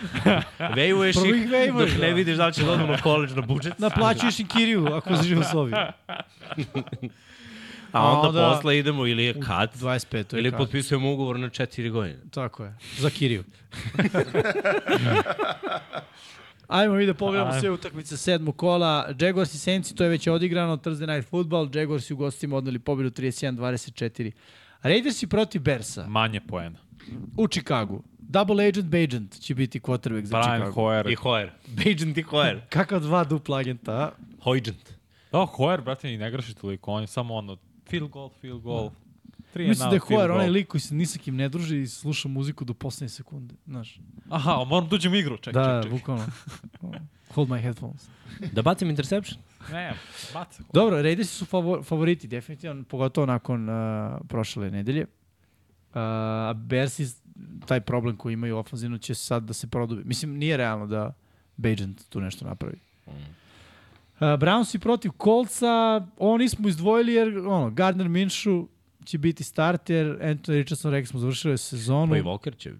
Wave-uješ 0.58 1.14
Prvo 1.14 1.34
ih 1.34 1.72
dok 1.72 2.00
ne 2.00 2.08
da. 2.08 2.14
vidiš 2.14 2.36
da 2.36 2.46
li 2.46 2.52
će 2.52 2.62
da 2.64 2.72
odmah 2.72 2.88
na 2.88 2.98
college 2.98 3.34
na 3.34 3.42
budžet. 3.42 3.78
Naplaćuješ 3.78 4.40
im 4.40 4.48
kiriju 4.48 4.86
ako 4.86 5.22
živi 5.22 5.40
u 5.40 5.44
slovi. 5.44 5.72
A 7.92 8.10
onda, 8.10 8.28
onda- 8.28 8.54
posle 8.54 8.78
idemo 8.78 9.06
ili 9.06 9.24
je 9.24 9.32
cut, 9.34 9.44
25, 9.74 10.24
to 10.24 10.36
je 10.36 10.40
ili 10.40 10.52
potpisujemo 10.52 11.12
ugovor 11.12 11.38
na 11.38 11.48
4 11.48 11.90
godine. 11.90 12.18
Tako 12.30 12.64
je, 12.64 12.74
za 12.98 13.10
kiriju. 13.10 13.44
Ajmo 16.68 16.94
mi 16.94 17.06
da 17.06 17.14
pogledamo 17.14 17.60
sve 17.60 17.70
utakmice 17.70 18.16
sedmog 18.16 18.56
kola. 18.56 19.08
Jaguars 19.20 19.54
i 19.54 19.58
Saints, 19.58 19.94
to 19.94 20.04
je 20.04 20.10
već 20.10 20.26
odigrano, 20.26 20.76
Thursday 20.76 21.14
Night 21.14 21.30
Football. 21.30 21.68
Jaguars 21.74 22.10
u 22.10 22.16
gostima 22.16 22.56
odneli 22.56 22.78
pobedu 22.78 23.10
31-24. 23.10 24.30
Raidersi 24.82 25.26
protiv 25.26 25.62
Bersa 25.62 26.06
Manje 26.06 26.40
poena. 26.40 26.78
u 27.36 27.48
Chicagu. 27.48 28.02
Double 28.18 28.66
agent, 28.66 28.86
Bajent 28.86 29.40
će 29.40 29.54
biti 29.54 29.80
quarterback 29.80 30.24
za 30.24 30.38
Brian 30.38 30.60
Chicago. 30.60 30.80
Hoyer. 30.80 31.12
I 31.12 31.16
Hoyer. 31.16 31.48
Bajent 31.66 32.18
i 32.18 32.22
Hoyer. 32.22 32.60
Kakav 32.68 33.00
dva 33.00 33.24
dupla 33.24 33.58
agenta, 33.58 33.92
a? 33.92 34.10
Hoyjent. 34.44 34.90
Da, 35.32 35.38
Hoyer, 35.38 35.80
brate, 35.84 36.12
i 36.14 36.16
ne 36.16 36.30
greši 36.30 36.54
toliko. 36.54 36.92
On 36.92 37.00
je 37.02 37.06
samo 37.06 37.34
ono, 37.34 37.56
field 37.90 38.10
goal, 38.10 38.30
field 38.40 38.62
goal. 38.62 38.90
Tri 39.52 39.68
Mislim 39.68 39.90
da 39.90 39.96
je 39.96 40.00
goal. 40.08 40.30
onaj 40.30 40.48
lik 40.48 40.68
koji 40.68 40.80
se 40.80 40.94
ni 40.94 41.06
sa 41.06 41.18
kim 41.18 41.36
ne 41.36 41.48
druži 41.48 41.80
i 41.80 41.86
sluša 41.86 42.28
muziku 42.28 42.64
do 42.64 42.74
poslednje 42.74 43.08
sekunde. 43.08 43.54
Znaš. 43.66 44.00
Aha, 44.28 44.64
moram 44.66 44.88
da 44.88 44.94
uđem 44.96 45.12
u 45.12 45.16
igru. 45.16 45.36
Ček, 45.36 45.54
da, 45.54 45.80
ček, 45.82 45.90
ček. 45.92 45.98
bukvalno. 46.00 46.26
Hold 47.34 47.48
my 47.48 47.60
headphones. 47.62 48.08
Da 48.52 48.62
bacim 48.62 48.90
interception? 48.90 49.38
Ne, 49.72 49.94
baca. 50.34 50.62
Dobro, 50.72 51.02
Raidersi 51.02 51.34
su 51.34 51.46
favor, 51.46 51.84
favoriti, 51.84 52.28
definitivno, 52.28 52.84
pogotovo 52.84 53.26
nakon 53.26 53.68
uh, 53.68 54.20
prošle 54.28 54.70
nedelje. 54.70 55.02
Uh, 55.02 55.08
A 55.94 56.52
Bersi, 56.56 57.06
taj 57.66 57.80
problem 57.80 58.16
koji 58.16 58.32
imaju 58.32 58.56
ofanzivno 58.56 58.98
će 58.98 59.14
sad 59.14 59.42
da 59.44 59.52
se 59.52 59.66
produbi. 59.66 60.02
Mislim, 60.04 60.38
nije 60.38 60.56
realno 60.56 60.86
da 60.86 61.12
Bajent 61.56 62.08
tu 62.08 62.20
nešto 62.20 62.44
napravi. 62.44 62.78
Uh, 64.20 64.26
Brownsi 64.26 64.78
protiv 64.78 65.10
Coltsa, 65.22 66.06
ovo 66.18 66.38
nismo 66.38 66.68
izdvojili 66.68 67.12
jer 67.12 67.38
ono, 67.38 67.70
Gardner 67.70 68.08
Minshew 68.08 68.66
će 69.04 69.18
biti 69.18 69.44
starter, 69.44 70.06
Anthony 70.06 70.56
Richardson, 70.56 70.90
rekli 70.92 71.06
smo, 71.06 71.20
završio 71.20 71.50
je 71.50 71.58
sezonu. 71.58 72.12
Pa 72.12 72.16
i 72.16 72.22
Walker 72.22 72.56
će. 72.56 72.72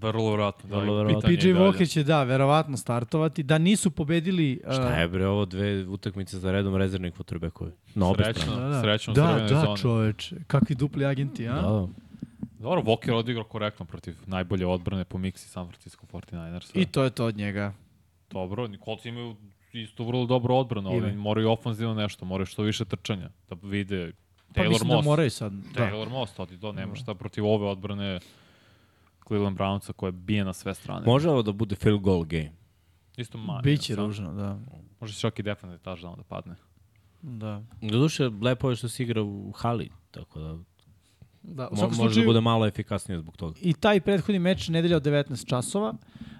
Vrlo 0.00 0.28
vjerojatno. 0.28 0.70
Da, 0.70 0.78
Vrlo 0.78 0.94
i 0.94 0.96
verovatno. 0.96 1.30
PJ. 1.30 1.48
Walker 1.48 1.90
će, 1.92 2.02
da, 2.02 2.22
verovatno 2.22 2.76
startovati. 2.76 3.42
Da 3.42 3.58
nisu 3.58 3.90
pobedili... 3.90 4.60
Uh, 4.66 4.72
Šta 4.72 5.00
je 5.00 5.08
bre 5.08 5.26
ovo 5.26 5.44
dve 5.44 5.86
utakmice 5.86 6.38
za 6.38 6.52
redom 6.52 6.76
rezervnih 6.76 7.12
quarterbackovi? 7.14 7.70
Na 7.94 8.06
obe 8.08 8.24
Srećno. 8.24 8.42
strane. 8.42 8.62
Da, 8.62 8.68
da. 8.68 8.80
Srećno 8.80 9.14
da, 9.14 9.46
da, 9.48 9.60
zoni. 9.64 9.76
čoveče. 9.78 10.36
Kakvi 10.46 10.74
dupli 10.74 11.04
agenti, 11.04 11.48
a? 11.48 11.54
Da, 11.54 11.60
da. 11.60 11.86
Dobro, 12.58 12.82
Walker 12.82 13.12
odigrao 13.12 13.44
korektno 13.44 13.86
protiv 13.86 14.14
najbolje 14.26 14.66
odbrane 14.66 15.04
po 15.04 15.18
miksi 15.18 15.48
San 15.48 15.68
Francisco 15.68 16.06
49ers. 16.12 16.70
I 16.74 16.86
to 16.86 17.04
je 17.04 17.10
to 17.10 17.24
od 17.24 17.36
njega. 17.36 17.72
Dobro, 18.30 18.68
Colts 18.84 19.04
imaju 19.04 19.36
isto 19.82 20.04
vrlo 20.04 20.26
dobro 20.26 20.56
odbranu, 20.56 20.90
ali 20.90 21.16
moraju 21.16 21.50
ofanzivno 21.50 21.94
nešto, 21.94 22.24
moraju 22.24 22.46
što 22.46 22.62
više 22.62 22.84
trčanja, 22.84 23.30
da 23.48 23.56
vide 23.62 24.12
Pa 24.54 24.60
Taylor 24.62 24.68
mislim 24.68 24.88
da 24.88 24.94
Moss. 24.94 25.06
moraju 25.06 25.30
sad. 25.30 25.52
Da. 25.52 25.80
Taylor 25.80 26.08
Moss, 26.08 26.34
to 26.34 26.46
ti 26.46 26.60
to, 26.60 26.72
nema 26.72 26.94
šta 26.94 27.14
protiv 27.14 27.46
ove 27.46 27.66
odbrane 27.66 28.20
Cleveland 29.26 29.58
Brownsa 29.58 29.92
koja 29.92 30.10
bije 30.10 30.44
na 30.44 30.52
sve 30.52 30.74
strane. 30.74 31.06
Može 31.06 31.30
ovo 31.30 31.42
da 31.42 31.52
bude 31.52 31.76
field 31.76 32.00
goal 32.00 32.24
game. 32.24 32.52
Isto 33.16 33.38
manje. 33.38 33.60
Biće 33.62 33.94
samo- 33.94 34.06
ružno, 34.06 34.32
da. 34.34 34.58
Može 35.00 35.14
se 35.14 35.20
čak 35.20 35.38
i 35.38 35.42
defensivni 35.42 35.78
touchdown 35.84 36.16
da 36.16 36.22
padne. 36.22 36.54
Da. 37.22 37.62
Doduše, 37.82 38.30
lepo 38.42 38.70
je 38.70 38.76
što 38.76 38.88
se 38.88 39.02
igra 39.02 39.22
u 39.22 39.52
hali, 39.52 39.90
tako 40.10 40.40
da 40.40 40.58
da. 41.42 41.68
U 41.68 41.74
može 41.76 41.86
da 41.88 41.94
slučaju, 41.94 42.26
bude 42.26 42.40
malo 42.40 42.66
efikasnije 42.66 43.18
zbog 43.18 43.36
toga. 43.36 43.54
i 43.62 43.72
taj 43.72 44.00
prethodni 44.00 44.38
meč 44.38 44.68
nedelja 44.68 44.96
od 44.96 45.02
19 45.02 45.48
časova. 45.48 45.94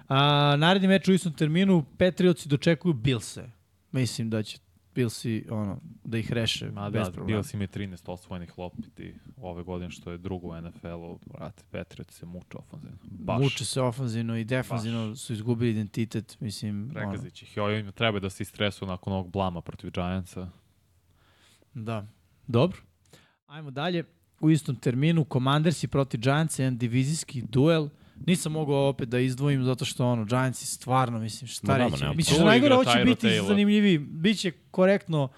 A, 0.07 0.55
naredni 0.57 0.87
meč 0.87 1.07
u 1.07 1.13
istom 1.13 1.33
terminu 1.33 1.85
Patriotsi 1.97 2.49
dočekuju 2.49 2.93
Billse. 2.93 3.49
Mislim 3.91 4.29
da 4.29 4.43
će 4.43 4.57
Billsi, 4.95 5.45
ono, 5.49 5.79
da 6.03 6.17
ih 6.17 6.31
reše 6.31 6.71
Ma 6.71 6.89
bez 6.89 7.05
da, 7.05 7.11
problema. 7.11 7.37
Bills 7.37 7.53
im 7.53 7.61
je 7.61 7.67
13 7.67 8.11
osvojenih 8.11 8.57
lopti 8.57 9.15
ove 9.37 9.63
godine, 9.63 9.91
što 9.91 10.11
je 10.11 10.17
drugo 10.17 10.47
u 10.47 10.61
NFL-u. 10.61 11.19
Brate, 11.33 11.63
Patriot 11.71 12.11
se 12.11 12.25
muče 12.25 12.57
ofenzivno. 12.57 12.97
Baš. 13.03 13.41
Muče 13.41 13.65
se 13.65 13.81
ofanzivno 13.81 14.37
i 14.37 14.43
defanzivno 14.43 15.15
su 15.15 15.33
izgubili 15.33 15.71
identitet, 15.71 16.39
mislim, 16.39 16.83
ono, 16.83 16.93
Pregazit 16.93 17.41
ih. 17.41 17.57
I 17.57 17.59
ovim 17.59 17.91
treba 17.91 18.19
da 18.19 18.29
se 18.29 18.43
istresu 18.43 18.85
nakon 18.85 19.13
ovog 19.13 19.31
blama 19.31 19.61
protiv 19.61 19.91
Giantsa. 19.91 20.49
Da. 21.73 22.07
Dobro. 22.47 22.81
Ajmo 23.47 23.71
dalje. 23.71 24.03
U 24.39 24.49
istom 24.49 24.75
terminu 24.75 25.25
Commandersi 25.33 25.87
protiv 25.87 26.19
Giants, 26.21 26.59
jedan 26.59 26.77
divizijski 26.77 27.41
duel. 27.41 27.89
Nisam 28.25 28.51
mogao 28.51 28.89
opet 28.89 29.09
da 29.09 29.19
izdvojim 29.19 29.63
zato 29.63 29.85
što 29.85 30.07
ono 30.07 30.25
Giantsi 30.25 30.65
stvarno 30.65 31.19
mislim 31.19 31.47
šta 31.47 31.67
da, 31.67 31.77
reći. 31.77 32.05
Mislim 32.15 32.35
što 32.35 32.45
najgore 32.45 32.75
hoće 32.75 33.03
biti 33.05 33.27
Taylor. 33.27 33.47
zanimljiviji, 33.47 33.97
biće 33.97 34.51
korektno 34.71 35.29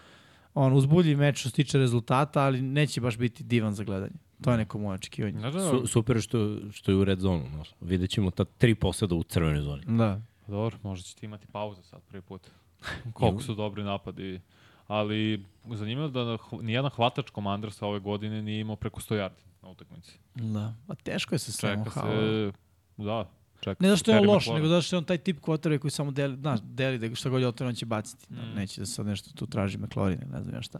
on 0.53 0.73
uzbudljiv 0.73 1.17
meč 1.17 1.39
što 1.39 1.49
se 1.49 1.55
tiče 1.55 1.77
rezultata, 1.77 2.41
ali 2.41 2.61
neće 2.61 3.01
baš 3.01 3.17
biti 3.17 3.43
divan 3.43 3.73
za 3.73 3.83
gledanje. 3.83 4.15
To 4.43 4.51
je 4.51 4.57
neko 4.57 4.77
moje 4.77 4.95
očekivanje. 4.95 5.39
Znaš 5.39 5.53
da, 5.53 5.69
Su, 5.69 5.87
super 5.87 6.21
što, 6.21 6.57
što 6.71 6.91
je 6.91 6.97
u 6.97 7.03
red 7.03 7.19
zonu. 7.19 7.43
No. 7.57 7.63
Vidjet 7.81 8.09
ćemo 8.09 8.31
ta 8.31 8.45
tri 8.45 8.75
poseda 8.75 9.15
u 9.15 9.23
crvenoj 9.23 9.61
zoni. 9.61 9.83
Da. 9.87 10.21
Dobro, 10.47 10.77
možda 10.83 11.03
ćete 11.03 11.25
imati 11.25 11.47
pauzu 11.47 11.81
sad 11.83 12.01
prvi 12.01 12.21
put. 12.21 12.47
Koliko 13.13 13.41
su 13.41 13.55
dobri 13.55 13.83
napadi. 13.83 14.39
Ali 14.87 15.45
zanimljivo 15.65 16.07
da 16.07 16.37
nijedan 16.61 16.91
hvatač 16.91 17.31
Commandersa 17.31 17.85
ove 17.85 17.99
godine 17.99 18.41
nije 18.41 18.59
imao 18.59 18.75
preko 18.75 18.99
100 18.99 19.15
yardi 19.15 19.43
na 19.61 19.69
utakmici. 19.69 20.19
Da. 20.35 20.73
A 20.87 20.95
teško 20.95 21.35
je 21.35 21.39
se 21.39 21.51
samo 21.51 21.85
Čeka 21.85 22.01
se... 22.01 22.51
Da, 22.99 23.29
čeka 23.59 23.75
Ne 23.79 23.89
zato 23.89 23.97
što 23.97 24.11
je 24.11 24.19
on 24.19 24.27
loš, 24.27 24.47
nego 24.47 24.67
zato 24.67 24.81
što 24.81 24.95
je 24.95 24.97
on 24.97 25.03
taj 25.03 25.17
tip 25.17 25.39
kvotera 25.39 25.77
koji 25.77 25.91
samo 25.91 26.11
deli, 26.11 26.37
znaš, 26.37 26.59
deli 26.63 26.97
da 26.99 27.15
šta 27.15 27.29
god 27.29 27.41
je 27.41 27.47
otvoreno 27.47 27.69
on 27.69 27.75
će 27.75 27.85
baciti. 27.85 28.25
Da, 28.29 28.41
Mm. 28.41 28.55
neće 28.55 28.81
da 28.81 28.85
sad 28.85 29.05
nešto 29.05 29.31
tu 29.31 29.47
traži 29.47 29.77
McLaurin, 29.77 30.19
ne 30.31 30.41
znam 30.41 30.55
ja 30.55 30.61
šta. 30.61 30.79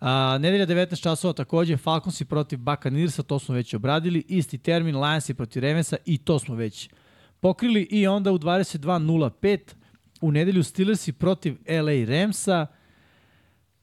A, 0.00 0.38
nedelja 0.38 0.66
19 0.66 1.00
časova 1.00 1.32
takođe, 1.34 1.76
Falconsi 1.76 2.24
protiv 2.24 2.58
Buccaneersa, 2.58 3.22
to 3.22 3.38
smo 3.38 3.54
već 3.54 3.74
obradili, 3.74 4.24
isti 4.28 4.58
termin, 4.58 4.96
Lionsi 4.96 5.34
protiv 5.34 5.60
Revensa 5.60 5.96
i 6.06 6.18
to 6.18 6.38
smo 6.38 6.54
već 6.54 6.88
pokrili 7.40 7.82
i 7.82 8.06
onda 8.06 8.32
u 8.32 8.38
22.05 8.38 9.58
u 10.20 10.32
nedelju 10.32 10.62
Steelersi 10.62 11.12
protiv 11.12 11.56
LA 11.68 12.04
Ramsa. 12.06 12.66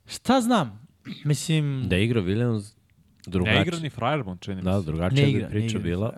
Šta 0.05 0.41
znam? 0.41 0.87
Mislim, 1.25 1.83
Da 1.87 1.97
igra 1.97 2.21
Williams 2.21 2.73
Ne 3.17 3.31
drugačije. 3.31 3.61
igra 3.61 3.79
ni 3.79 3.89
Frierbond, 3.89 4.39
čini 4.39 4.55
mi 4.55 4.61
Da, 4.61 4.79
se. 4.79 4.85
drugačija 4.85 5.25
Ne 5.27 5.33
bi 5.33 5.39
ne 5.39 5.49
priča 5.49 5.65
igra. 5.67 5.79
bila. 5.81 6.13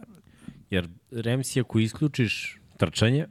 Jer 0.70 0.88
Ramsey 1.12 1.62
ako 1.62 1.80
isključiš 1.80 2.60
trčanje, 2.78 3.26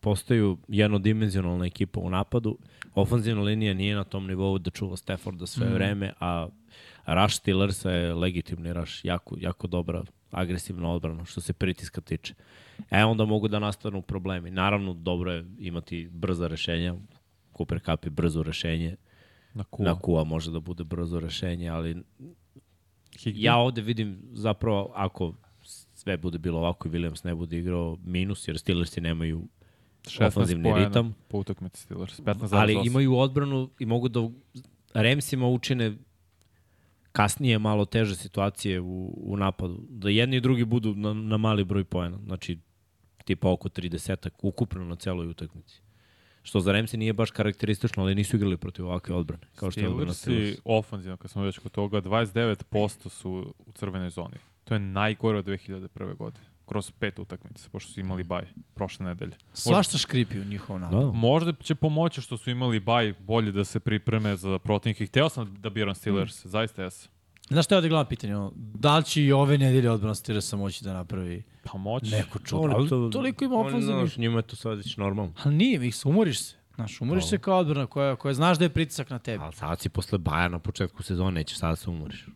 postaju 0.00 0.58
jednodimenzionalna 0.68 1.66
ekipa 1.66 2.00
u 2.00 2.10
napadu. 2.10 2.58
Ofanzivna 2.94 3.42
linija 3.42 3.74
nije 3.74 3.94
na 3.96 4.04
tom 4.04 4.26
nivou 4.26 4.58
da 4.58 4.70
čuva 4.70 4.96
Stafforda 4.96 5.46
sve 5.46 5.66
Mm. 5.68 5.72
vreme, 5.74 6.12
a 6.20 6.48
Rush 7.06 7.34
Steelersa 7.36 7.90
je 7.90 8.14
legitimni 8.14 8.72
rush, 8.72 9.04
jako, 9.04 9.36
jako 9.40 9.66
dobra 9.66 10.02
agresivna 10.30 10.90
odbrana 10.92 11.24
što 11.24 11.40
se 11.40 11.52
pritiska 11.52 12.00
tiče. 12.00 12.34
E 12.90 13.04
onda 13.04 13.24
mogu 13.24 13.48
da 13.48 13.58
nastanu 13.58 14.02
problemi. 14.02 14.50
Naravno, 14.50 14.94
dobro 14.94 15.32
je 15.32 15.44
imati 15.58 16.08
brza 16.12 16.46
rešenja. 16.46 16.94
Cooper 17.56 17.80
Cup 17.80 18.04
je 18.04 18.10
brzo 18.10 18.42
rešenje. 18.42 18.96
Na 19.54 19.64
kuva. 19.64 19.88
Na 19.88 19.98
Kua 19.98 20.24
može 20.24 20.50
da 20.50 20.60
bude 20.60 20.84
brzo 20.84 21.20
rešenje, 21.20 21.68
ali 21.68 22.02
Higby. 23.12 23.32
ja 23.36 23.56
ovde 23.56 23.80
vidim 23.82 24.18
zapravo 24.32 24.92
ako 24.94 25.34
sve 25.98 26.16
bude 26.16 26.38
bilo 26.38 26.58
ovako 26.58 26.88
i 26.88 26.90
Williams 26.90 27.24
ne 27.24 27.34
bude 27.34 27.58
igrao 27.58 27.98
minus, 28.04 28.48
jer 28.48 28.58
Steelersi 28.58 29.00
nemaju 29.00 29.48
16 30.02 30.26
ofanzivni 30.26 30.70
poena 30.70 30.88
ritam. 30.88 31.14
Po 31.28 31.38
utakmici 31.38 31.82
Steelers. 31.82 32.20
15 32.20 32.48
ali 32.52 32.76
imaju 32.84 33.16
odbranu 33.16 33.70
i 33.78 33.86
mogu 33.86 34.08
da 34.08 34.28
Ramsima 34.94 35.48
učine 35.48 35.96
kasnije 37.12 37.58
malo 37.58 37.84
teže 37.84 38.16
situacije 38.16 38.80
u, 38.80 39.14
u 39.16 39.36
napadu. 39.36 39.80
Da 39.88 40.10
jedni 40.10 40.36
i 40.36 40.40
drugi 40.40 40.64
budu 40.64 40.94
na, 40.94 41.14
na 41.14 41.36
mali 41.36 41.64
broj 41.64 41.84
poena. 41.84 42.18
Znači, 42.24 42.58
tipa 43.24 43.50
oko 43.50 43.68
30 43.68 44.28
ukupno 44.42 44.84
na 44.84 44.96
celoj 44.96 45.26
utakmici. 45.26 45.80
Što 46.42 46.60
za 46.60 46.72
Ramsi 46.72 46.96
nije 46.96 47.12
baš 47.12 47.30
karakteristično, 47.30 48.02
ali 48.02 48.14
nisu 48.14 48.36
igrali 48.36 48.56
protiv 48.56 48.86
ovakve 48.86 49.14
odbrane. 49.14 49.46
Kao 49.54 49.70
što 49.70 49.80
je 49.80 49.88
odbrana 49.88 50.12
Steelersi 50.12 50.46
Steelers. 50.46 50.60
ofanzivno, 50.64 51.16
kad 51.16 51.30
smo 51.30 51.42
već 51.42 51.58
kod 51.58 51.72
toga, 51.72 52.02
29% 52.02 53.08
su 53.08 53.54
u 53.66 53.72
crvenoj 53.72 54.10
zoni. 54.10 54.36
To 54.68 54.74
je 54.74 54.80
najgore 54.80 55.38
od 55.38 55.44
2001. 55.44 55.88
godine. 56.16 56.44
Kroz 56.66 56.90
pet 56.90 57.18
utakmica, 57.18 57.68
pošto 57.72 57.92
su 57.92 58.00
imali 58.00 58.24
baj 58.24 58.42
prošle 58.74 59.06
nedelje. 59.06 59.32
svašta 59.52 59.98
škripi 59.98 60.40
u 60.40 60.44
njihovom 60.44 60.82
napadu. 60.82 61.00
Da. 61.02 61.12
Možda 61.12 61.52
će 61.54 61.74
pomoći 61.74 62.20
što 62.20 62.36
su 62.36 62.50
imali 62.50 62.80
baj 62.80 63.14
bolje 63.18 63.52
da 63.52 63.64
se 63.64 63.80
pripreme 63.80 64.36
za 64.36 64.58
protivnike. 64.58 65.06
Hteo 65.06 65.28
sam 65.28 65.54
da 65.54 65.70
biram 65.70 65.94
Steelers, 65.94 66.44
Mm. 66.44 66.48
zaista 66.48 66.82
jesam. 66.82 67.10
Znaš 67.48 67.64
šta 67.64 67.74
je 67.74 67.76
ovde 67.76 67.88
glavno 67.88 68.08
pitanje? 68.08 68.34
Da 68.54 68.98
li 68.98 69.04
će 69.04 69.22
i 69.22 69.32
ove 69.32 69.58
nedelje 69.58 69.90
odbrana 69.90 70.14
Steelersa 70.14 70.56
moći 70.56 70.84
da 70.84 70.92
napravi 70.92 71.42
Pa 71.64 71.78
moći. 71.78 72.10
neko 72.10 72.38
čudo? 72.38 72.62
Oni 72.62 72.74
Ali 72.74 72.88
to- 72.88 73.08
toliko 73.08 73.44
ima 73.44 73.54
oni, 73.56 73.68
ofenzivnih 73.68 74.00
znaš, 74.00 74.16
njima 74.16 74.36
je 74.36 74.42
to 74.42 74.56
sad 74.56 74.76
već 74.76 74.96
normalno. 74.96 75.32
Ali 75.38 75.54
nije, 75.54 75.86
ih 75.86 75.96
se 75.96 76.08
umoriš 76.08 76.40
se. 76.40 76.56
Znaš, 76.74 77.00
umoriš 77.00 77.26
se 77.26 77.38
kao 77.38 77.58
odbrana 77.58 77.86
koja, 77.86 78.16
koja 78.16 78.34
znaš 78.34 78.58
da 78.58 78.64
je 78.64 78.68
pritisak 78.70 79.10
na 79.10 79.18
tebi. 79.18 79.44
Ali 79.44 79.52
sad 79.52 79.80
si 79.80 79.88
posle 79.88 80.18
baja 80.18 80.48
na 80.48 80.58
početku 80.58 81.02
sezone, 81.02 81.30
nećeš 81.30 81.58
sada 81.58 81.72
da 81.72 81.76
se 81.76 81.90
umoriš. 81.90 82.26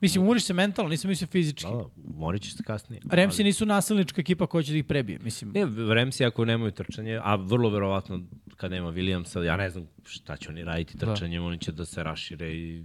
Mislim, 0.00 0.22
umoriš 0.22 0.44
se 0.44 0.54
mentalno, 0.54 0.88
nisam 0.88 1.08
mislio 1.08 1.26
fizički. 1.26 1.64
Da, 1.64 1.76
da, 1.76 1.84
umorit 2.08 2.42
ćeš 2.42 2.54
se 2.54 2.62
kasnije. 2.62 3.02
Remsi 3.10 3.44
nisu 3.44 3.66
nasilnička 3.66 4.20
ekipa 4.20 4.46
koja 4.46 4.62
će 4.62 4.72
da 4.72 4.78
ih 4.78 4.84
prebije. 4.84 5.18
Mislim, 5.18 5.52
Ne, 5.52 5.94
Remsi 5.94 6.24
ako 6.24 6.44
nemaju 6.44 6.70
trčanje, 6.72 7.20
a 7.22 7.34
vrlo 7.34 7.70
verovatno 7.70 8.20
kad 8.56 8.70
nema 8.70 8.92
Williamsa, 8.92 9.40
ja 9.40 9.56
ne 9.56 9.70
znam 9.70 9.86
šta 10.04 10.36
će 10.36 10.48
oni 10.48 10.64
raditi 10.64 10.98
trčanjem, 10.98 11.44
oni 11.44 11.58
će 11.58 11.72
da 11.72 11.84
se 11.84 12.02
rašire 12.02 12.52
i 12.52 12.84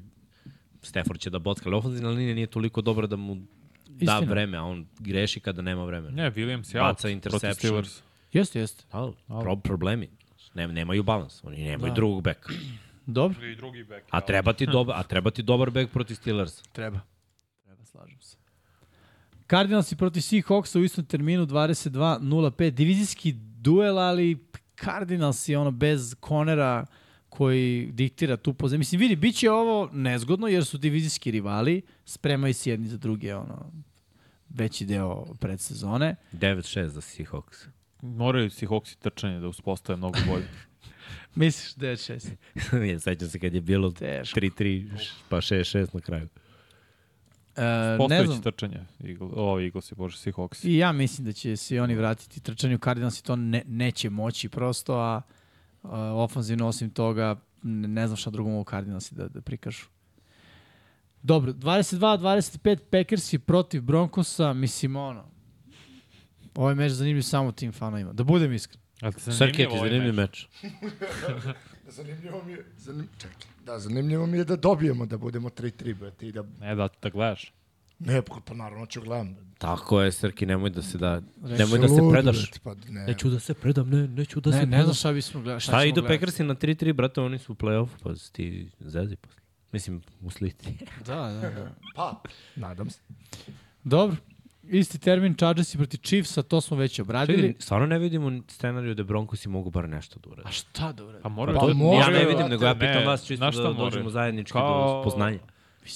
Stafford 0.82 1.20
će 1.20 1.30
da 1.30 1.40
bocka, 1.40 1.70
ali 1.70 1.76
ofenzivna 1.76 2.10
linija 2.10 2.36
nije 2.36 2.48
toliko 2.48 2.82
dobra 2.82 3.08
da 3.08 3.16
mu 3.16 3.36
da 3.36 3.42
Istina. 4.14 4.20
vreme, 4.22 4.58
a 4.58 4.64
on 4.64 4.86
greši 5.00 5.40
kada 5.40 5.62
nema 5.62 5.86
vremena. 5.86 6.14
Ne, 6.14 6.32
Williams 6.32 6.76
je 6.76 6.82
out 6.82 6.90
Baca 6.90 7.02
protiv 7.02 7.12
interception. 7.12 7.54
Steelers. 7.54 8.02
jeste, 8.34 8.60
jeste. 8.60 8.84
Da, 8.92 9.12
pro, 9.42 9.56
problemi. 9.56 10.10
Ne, 10.54 10.68
nemaju 10.68 11.04
balans, 11.04 11.44
oni 11.44 11.64
nemaju 11.64 11.90
Da. 11.92 11.96
drugog 11.96 12.24
beka. 12.24 12.50
Dobro. 13.06 13.46
I 13.46 13.56
drugi 13.56 13.84
back. 13.84 14.06
A 14.10 14.22
treba 14.22 14.54
ti, 14.54 14.66
dobar, 14.66 15.00
a 15.00 15.04
treba 15.04 15.32
ti 15.32 15.44
dobar 15.44 15.70
bek 15.70 15.92
protiv 15.92 16.16
Steelers. 16.16 16.62
Treba. 16.72 17.00
Treba, 17.64 17.86
slažem 17.86 18.22
se. 18.22 18.38
Cardinalsi 19.50 19.96
protiv 19.96 20.22
Seahawksa 20.22 20.80
u 20.80 20.84
istom 20.84 21.06
terminu 21.06 21.46
22-05. 21.46 22.70
Divizijski 22.70 23.34
duel, 23.38 24.00
ali 24.00 24.48
Cardinalsi 24.84 25.56
ono 25.56 25.72
bez 25.72 26.16
Conera 26.28 26.86
koji 27.30 27.92
diktira 27.92 28.38
tu 28.38 28.54
pozem. 28.54 28.80
Mislim, 28.80 29.00
vidi, 29.00 29.16
bit 29.16 29.36
će 29.36 29.52
ovo 29.52 29.90
nezgodno 29.94 30.48
jer 30.48 30.66
su 30.66 30.78
divizijski 30.78 31.32
rivali, 31.32 31.82
spremaju 32.06 32.54
se 32.54 32.70
jedni 32.70 32.88
za 32.88 32.98
druge 32.98 33.36
ono, 33.36 33.72
veći 34.50 34.86
deo 34.86 35.26
predsezone. 35.40 36.16
9-6 36.34 36.86
za 36.86 37.02
Seahawks. 37.02 37.68
Moraju 38.02 38.50
Seahawksi 38.50 38.98
trčanje 39.00 39.40
da 39.40 39.48
uspostave 39.48 39.98
mnogo 39.98 40.20
bolje. 40.28 40.48
Misliš 41.36 41.76
9-6? 41.76 42.30
Ja 42.92 43.00
sećam 43.06 43.30
se 43.30 43.40
kad 43.40 43.54
je 43.54 43.62
bilo 43.62 43.92
Teško. 43.92 44.40
3-3, 44.40 44.90
pa 45.30 45.38
6-6 45.38 45.88
na 45.94 46.02
kraju. 46.02 46.28
E, 47.56 48.08
ne 48.10 48.26
znam, 48.26 48.42
trčanje. 48.42 48.80
Eagle, 49.04 49.28
o, 49.34 49.60
Eagles 49.62 49.92
je, 49.92 49.96
bože, 49.96 50.18
Seahawksi. 50.18 50.68
I 50.68 50.78
ja 50.78 50.92
mislim 50.92 51.26
da 51.26 51.32
će 51.32 51.56
se 51.56 51.82
oni 51.82 51.96
vratiti 51.96 52.40
trčanju. 52.40 52.78
Cardinals 52.78 53.22
to 53.22 53.36
ne, 53.36 53.64
neće 53.68 54.10
moći 54.10 54.50
prosto, 54.50 54.94
a, 54.94 55.22
a 55.84 56.14
ofanzivno 56.14 56.68
osim 56.68 56.90
toga 56.90 57.36
ne, 57.64 57.88
ne 57.88 58.08
znam 58.08 58.18
šta 58.18 58.30
drugo 58.30 58.50
mogu 58.50 58.70
Cardinalsi 58.70 59.16
da, 59.16 59.28
da 59.28 59.42
prikažu. 59.42 59.86
Dobro, 61.24 61.54
22-25 61.54 62.78
Packersi 62.92 63.40
protiv 63.40 63.82
Broncosa, 63.82 64.54
mislim 64.54 64.96
ono, 64.96 65.26
ovaj 66.56 66.76
meč 66.76 66.92
zanimljiv 66.92 67.22
samo 67.22 67.52
tim 67.52 67.72
fanovima. 67.72 68.14
Da 68.14 68.24
budem 68.24 68.54
iskren. 68.54 68.85
Ali 69.02 69.14
ti 69.14 69.22
Srke, 69.22 69.58
ti 69.58 69.68
ovaj 69.68 69.90
zanimljiv 69.90 70.14
meč. 70.14 70.48
Zanimljivo 71.88 72.44
mi 72.44 72.52
je, 72.52 72.66
zanim, 72.78 73.08
čekaj, 73.18 73.36
da, 73.66 73.80
zanimljivo 73.80 74.26
mi 74.26 74.38
je 74.38 74.44
da 74.44 74.56
dobijemo, 74.56 75.06
da 75.06 75.18
budemo 75.18 75.50
3-3, 75.50 75.96
brate, 75.96 76.28
i 76.28 76.32
da, 76.32 76.44
Ne, 76.60 76.76
da, 76.76 76.88
da 77.02 77.10
gledaš. 77.10 77.54
ne, 78.00 78.22
pa, 78.22 78.36
pa 78.46 78.54
naravno 78.54 78.86
ću 78.86 79.02
gledam. 79.02 79.36
Tako 79.58 80.02
je, 80.02 80.12
Srki, 80.12 80.46
nemoj 80.46 80.70
da 80.70 80.82
se 80.82 80.98
da, 80.98 81.22
Reći, 81.44 81.64
nemoj 81.64 81.80
da 81.80 81.88
se 81.88 82.02
Lud, 82.02 82.12
predaš. 82.14 82.38
brate, 82.42 82.60
Pa, 82.64 82.92
ne, 82.92 83.06
Neću 83.06 83.30
da 83.30 83.40
se 83.40 83.54
predam, 83.54 83.90
ne, 83.90 84.08
neću 84.08 84.40
da 84.42 84.50
Ne, 84.50 84.54
se 84.54 84.60
ne 84.60 84.68
predam. 84.68 84.84
znam 84.84 84.96
šta 84.96 85.12
bismo 85.12 85.42
gledali. 85.42 85.62
Šta 85.62 85.72
ćemo 85.72 85.84
idu. 85.84 86.04
Packersi 86.04 86.44
na 86.44 86.56
3-3, 86.56 86.94
brate, 86.94 87.22
oni 87.22 87.38
su 87.40 87.52
u 87.52 87.56
play-off, 87.56 87.90
pa 88.04 88.10
ti 88.32 88.70
zezi 88.80 89.16
posle. 89.16 89.42
Mislim, 89.72 90.02
u 90.22 90.30
slici. 90.30 90.74
Da, 91.06 91.16
da, 91.16 91.50
da. 91.50 91.72
pa, 91.96 92.22
nadam 92.56 92.90
se. 92.90 93.00
Dobro, 93.84 94.16
isti 94.70 95.00
termin 95.00 95.36
Chargersi 95.36 95.78
protiv 95.78 95.98
Chiefsa, 96.00 96.44
to 96.44 96.62
smo 96.62 96.78
već 96.78 97.00
obradili. 97.00 97.42
Čekaj, 97.42 97.56
stvarno 97.62 97.88
ne 97.88 98.00
vidimo 98.00 98.42
scenariju 98.48 98.96
da 98.96 99.04
Broncosi 99.04 99.50
mogu 99.50 99.70
bar 99.70 99.90
nešto 99.90 100.20
da 100.20 100.30
urade. 100.30 100.50
A 100.50 100.52
šta 100.52 100.92
da 100.92 101.04
uradi? 101.06 101.24
Pa 101.24 101.30
moraju 101.30 101.60
Pa 101.60 101.68
da... 101.68 101.74
moraju, 101.74 102.00
ja 102.00 102.08
ne 102.08 102.12
brate, 102.14 102.28
vidim, 102.28 102.48
nego 102.50 102.66
ja 102.66 102.74
ne, 102.74 102.80
pitam 102.80 103.06
vas 103.06 103.26
čisto 103.26 103.52
da 103.64 103.74
dođemo 103.74 104.10
zajednički 104.10 104.52
Kao- 104.54 104.94
do 104.96 105.02
spoznanja. 105.02 105.40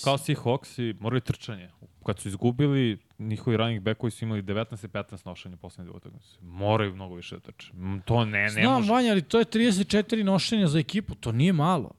Kao 0.03 0.17
Seahawks 0.17 0.79
i 0.81 0.95
morali 0.99 1.21
trčanje. 1.21 1.69
Kad 2.05 2.19
su 2.19 2.27
izgubili, 2.27 2.97
njihovi 3.19 3.57
running 3.57 3.83
backovi 3.83 4.11
su 4.11 4.25
imali 4.25 4.41
19 4.43 4.85
i 4.85 4.89
15 4.89 5.25
nošenja 5.25 5.57
poslednje 5.57 5.89
dve 5.89 5.97
utakmice. 5.97 6.27
Moraju 6.41 6.95
mnogo 6.95 7.15
više 7.15 7.35
da 7.35 7.41
trče. 7.41 7.71
To 8.05 8.25
ne, 8.25 8.41
ne 8.41 8.49
Znam, 8.49 8.73
može. 8.73 8.91
Vanja, 8.91 9.11
ali 9.11 9.21
to 9.21 9.39
je 9.39 9.45
34 9.45 10.23
nošenja 10.23 10.67
za 10.67 10.79
ekipu, 10.79 11.15
to 11.15 11.31
nije 11.31 11.53
malo. 11.53 11.91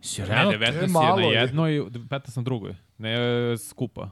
Si 0.00 0.20
Ne, 0.20 0.28
realno? 0.28 0.52
19 0.52 0.82
je, 0.82 0.86
malo 0.88 1.16
na 1.16 1.22
je. 1.22 1.32
jednoj, 1.32 1.80
15 1.80 2.36
na 2.36 2.42
drugoj. 2.42 2.74
Ne 2.98 3.16
skupa. 3.58 4.10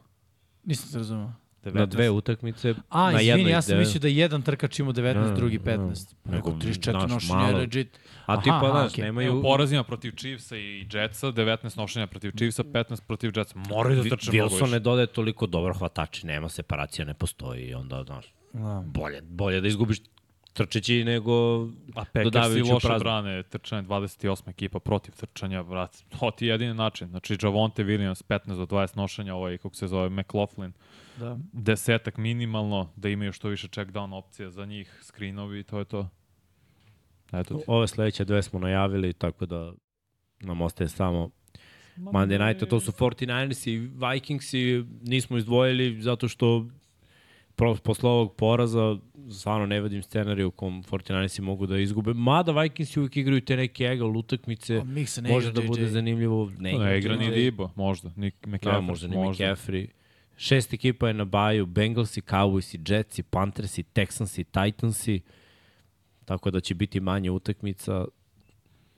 Nisam 0.65 0.89
se 0.89 0.99
razumio. 0.99 1.33
19. 1.67 1.75
Na 1.79 1.87
dve 1.87 2.11
utakmice, 2.11 2.75
A, 2.89 3.03
na 3.13 3.21
izvini, 3.21 3.29
jednoj 3.39 3.53
ja 3.53 3.63
sam 3.63 3.79
mislio 3.79 4.01
da 4.01 4.09
jedan 4.09 4.43
trkač 4.43 4.79
ima 4.79 4.93
19, 4.93 5.29
Ne, 5.29 5.35
drugi 5.37 5.59
ne, 5.59 5.77
15. 5.77 6.15
ne. 6.25 6.33
Nego 6.37 6.51
Nego, 6.51 6.61
34 6.61 6.91
znaš, 6.91 7.11
nošenja 7.11 7.47
je 7.49 7.55
legit. 7.55 7.99
A 8.27 8.41
tipa, 8.43 8.57
aha, 8.57 8.71
znaš, 8.71 8.93
okej. 8.93 9.05
nemaju... 9.05 9.39
U 9.39 9.43
porazima 9.43 9.83
protiv 9.85 10.13
Chiefsa 10.17 10.57
i 10.57 10.87
Jetsa, 10.93 11.27
19 11.27 11.79
nošenja 11.79 12.07
protiv 12.07 12.33
Chiefsa, 12.37 12.63
15 12.65 13.03
protiv 13.07 13.33
Jetsa. 13.37 13.59
Moraju 13.69 14.03
da 14.03 14.09
trče 14.09 14.31
mnogo 14.33 14.49
Wilson 14.49 14.61
ne 14.61 14.67
više. 14.67 14.81
dodaje 14.81 15.07
toliko 15.07 15.47
dobro 15.47 15.75
hvatači, 15.75 16.27
nema 16.27 16.49
separacija, 16.49 17.05
ne 17.05 17.15
postoji 17.15 17.75
onda, 17.75 18.05
znaš, 18.05 18.33
Da. 18.53 18.83
bolje, 18.87 19.23
bolje 19.23 19.61
da 19.61 19.69
izgubiš 19.69 19.99
trčeći 20.53 21.05
nego 21.05 21.63
A 21.95 22.05
dodavajući 22.25 22.71
u 22.71 22.75
loše 22.75 22.89
brane 22.99 23.43
trčanje 23.43 23.83
28 23.89 24.51
ekipa 24.51 24.79
protiv 24.81 25.15
trčanja, 25.15 25.61
vrat. 25.61 25.97
To 26.21 26.31
ti 26.31 26.47
je 26.47 26.51
jedini 26.51 26.75
način. 26.75 27.09
Znači, 27.09 27.39
Javonte 27.43 27.85
Williams 27.85 28.23
15 28.29 28.57
do 28.57 28.67
20 28.67 28.97
nošenja, 28.97 29.35
ovaj, 29.35 29.59
kako 29.59 29.75
se 29.75 29.87
zove, 29.89 30.11
McLaughlin, 30.11 30.73
Da. 31.19 31.39
desetak 31.53 32.17
minimalno, 32.17 32.93
da 32.97 33.09
imaju 33.09 33.33
što 33.33 33.49
više 33.49 33.69
check 33.69 33.91
down 33.91 34.15
opcija 34.15 34.51
za 34.51 34.65
njih, 34.65 34.99
screenovi, 35.03 35.63
to 35.63 35.79
je 35.79 35.85
to. 35.85 36.09
Eto 37.33 37.59
ti. 37.59 37.65
Ove 37.67 37.87
sledeće 37.87 38.25
dve 38.25 38.43
smo 38.43 38.59
najavili, 38.59 39.13
tako 39.13 39.47
da 39.47 39.73
nam 40.41 40.61
ostaje 40.61 40.89
samo 40.89 41.31
Monday 41.97 42.47
Night, 42.47 42.69
to 42.71 42.81
su 42.81 42.93
49ers 42.93 43.71
i 43.71 43.79
Vikings 43.79 44.55
i 44.55 44.85
nismo 45.03 45.37
izdvojili 45.37 46.03
zato 46.03 46.29
što 46.29 46.67
posle 47.83 48.11
ovog 48.11 48.35
poraza 48.37 48.97
stvarno 49.31 49.67
ne 49.67 49.81
vidim 49.81 50.03
scenariju 50.03 50.49
u 50.49 50.51
kom 50.51 50.83
49ersi 50.83 51.41
mogu 51.41 51.67
da 51.67 51.79
izgube. 51.79 52.15
Mada 52.15 52.53
Vikingsi 52.53 53.01
uvijek 53.01 53.17
igraju 53.17 53.41
te 53.41 53.57
neke 53.57 53.85
egal 53.85 54.17
utakmice, 54.17 54.83
može 55.29 55.53
da 55.53 55.61
bude 55.63 55.89
zanimljivo. 55.89 56.53
Ne, 56.59 56.73
Ne 56.73 56.99
igra 56.99 57.17
ni. 57.17 57.31
Dibo, 57.31 57.71
možda. 57.75 58.11
Ni 58.17 58.31
Da, 58.31 58.51
McCaffrey, 58.51 58.81
možda 58.81 59.09
ni 59.09 59.17
McCaffrey. 59.17 59.87
Šest 60.37 60.73
ekipa 60.73 61.09
je 61.09 61.15
na 61.15 61.25
baju, 61.25 61.67
Bengalsi, 61.67 62.21
Cowboysi, 62.21 62.93
Jetsi, 62.93 63.23
Panthersi, 63.23 63.83
Texansi, 63.83 64.45
Titansi, 64.45 65.21
tako 66.25 66.51
da 66.51 66.61
će 66.61 66.75
biti 66.75 67.01
manje 67.01 67.31
utakmica 67.31 68.05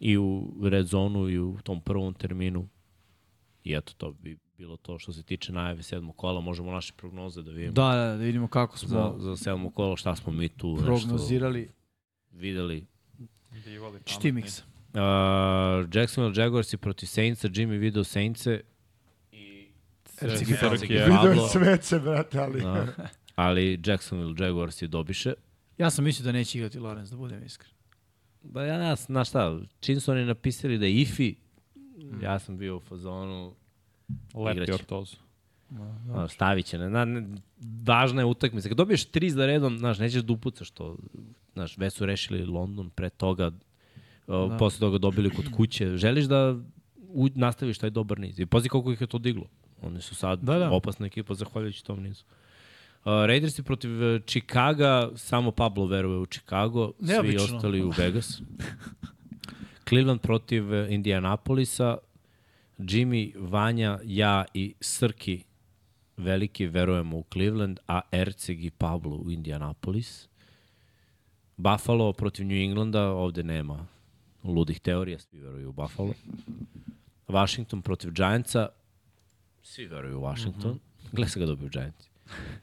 i 0.00 0.18
u 0.18 0.54
red 0.62 0.86
zonu 0.86 1.28
i 1.28 1.38
u 1.38 1.58
tom 1.62 1.80
prvom 1.80 2.14
terminu. 2.14 2.68
I 3.64 3.74
eto, 3.74 3.92
to 3.96 4.12
bi 4.12 4.38
bilo 4.58 4.76
to 4.76 4.98
što 4.98 5.12
se 5.12 5.22
tiče 5.22 5.52
najave 5.52 5.82
sedmog 5.82 6.16
kola. 6.16 6.40
Možemo 6.40 6.72
naše 6.72 6.92
prognoze 6.96 7.42
da 7.42 7.50
vidimo 7.50 7.72
Da, 7.72 7.88
da, 7.88 8.06
da 8.06 8.14
vidimo 8.14 8.48
kako 8.48 8.78
smo 8.78 8.88
za, 8.88 9.14
za 9.18 9.36
sedmo 9.36 9.70
kolo, 9.70 9.96
šta 9.96 10.16
smo 10.16 10.32
mi 10.32 10.48
tu 10.48 10.68
nešto 10.72 10.84
prognozirali. 10.86 11.68
videli. 12.30 12.86
Divali, 13.64 14.00
Čti 14.04 14.32
Miksa. 14.32 14.62
Uh, 14.88 15.00
Jacksonville 15.94 16.42
Jaguarsi 16.42 16.76
protiv 16.76 17.06
Saintsa, 17.06 17.48
Jimmy 17.48 17.78
video 17.78 18.04
Saintse 18.04 18.60
Video 20.20 21.22
Pablo. 21.22 21.48
svece, 21.48 21.98
brate, 21.98 22.38
ali... 22.38 22.60
Da. 22.60 22.86
Ali 23.34 23.80
Jacksonville 23.86 24.46
Jaguarsi 24.46 24.88
dobiše. 24.88 25.32
Ja 25.78 25.90
sam 25.90 26.04
mislio 26.04 26.24
da 26.24 26.32
neće 26.32 26.58
igrati 26.58 26.78
Lorenz, 26.78 27.10
da 27.10 27.16
budem 27.16 27.44
iskren. 27.44 27.72
Da 28.42 28.64
ja, 28.64 28.74
ja 28.74 28.96
znaš 28.96 29.28
šta, 29.28 29.60
čim 29.80 30.00
su 30.00 30.12
oni 30.12 30.24
napisali 30.24 30.78
da 30.78 30.86
je 30.86 31.00
Ifi, 31.00 31.34
ja 32.22 32.38
sam 32.38 32.58
bio 32.58 32.76
u 32.76 32.80
fazonu, 32.80 33.54
igraće. 34.52 34.74
ortozu. 34.74 35.16
a, 36.14 36.28
stavit 36.28 36.66
će. 36.66 36.78
Ne, 36.78 36.90
na, 36.90 37.04
ne, 37.04 37.26
važna 37.86 38.20
je 38.20 38.26
utakmica. 38.26 38.68
Kad 38.68 38.76
dobiješ 38.76 39.04
tri 39.04 39.30
za 39.30 39.46
redom, 39.46 39.78
znaš, 39.78 39.98
nećeš 39.98 40.22
da 40.22 40.32
upucaš 40.32 40.70
to. 40.70 40.96
Znaš, 41.52 41.78
već 41.78 41.94
su 41.94 42.06
rešili 42.06 42.44
London, 42.44 42.90
pre 42.90 43.10
toga, 43.10 43.50
da. 44.26 44.56
posle 44.58 44.80
toga 44.80 44.98
dobili 44.98 45.30
kod 45.30 45.44
kuće. 45.56 45.96
Želiš 45.96 46.24
da 46.24 46.56
u, 47.08 47.28
nastaviš 47.34 47.78
taj 47.78 47.90
dobar 47.90 48.18
niz. 48.18 48.38
I 48.38 48.46
pazi 48.46 48.68
koliko 48.68 48.92
ih 48.92 49.00
je 49.00 49.06
to 49.06 49.18
diglo. 49.18 49.48
Oni 49.82 50.00
su 50.00 50.14
sad 50.14 50.38
Da, 50.42 50.58
da, 50.58 50.70
opasna 50.70 51.06
ekipa 51.06 51.34
zahvaljujući 51.34 51.84
tom 51.84 52.02
nizu. 52.02 52.24
Uh, 52.24 53.04
Raidersi 53.04 53.62
protiv 53.62 53.90
uh, 53.90 54.20
Chicaga, 54.26 55.10
samo 55.16 55.50
Pablo 55.50 55.86
veruje 55.86 56.18
u 56.18 56.26
Chicago, 56.26 56.92
svi 57.20 57.36
ostali 57.36 57.82
u 57.82 57.92
Vegas. 57.98 58.42
Cleveland 59.88 60.20
protiv 60.20 60.72
uh, 60.72 60.90
Indianapolisa, 60.90 61.96
Jimmy, 62.78 63.32
Vanja, 63.36 63.98
ja 64.04 64.44
i 64.54 64.74
Srki 64.80 65.44
veliki 66.18 66.66
verujemo 66.66 67.16
u 67.16 67.24
Cleveland, 67.32 67.78
a 67.86 68.00
Erceg 68.12 68.64
i 68.64 68.70
Pablo 68.70 69.16
u 69.16 69.30
Indianapolis. 69.30 70.28
Buffalo 71.56 72.12
protiv 72.12 72.46
New 72.46 72.56
Englanda, 72.56 73.02
ovde 73.02 73.42
nema 73.42 73.86
ludih 74.44 74.80
teorija, 74.80 75.18
svi 75.18 75.38
veruju 75.40 75.68
u 75.68 75.72
Buffalo. 75.72 76.12
Washington 77.28 77.82
protiv 77.82 78.10
Giantsa, 78.10 78.68
svi 79.68 79.86
veruju 79.86 80.18
u 80.18 80.22
Washington. 80.22 80.70
Mm 80.70 80.74
-hmm. 80.74 81.16
Gle 81.16 81.28
se 81.28 81.40
ga 81.40 81.46
dobiju 81.46 81.68
Giants. 81.68 82.08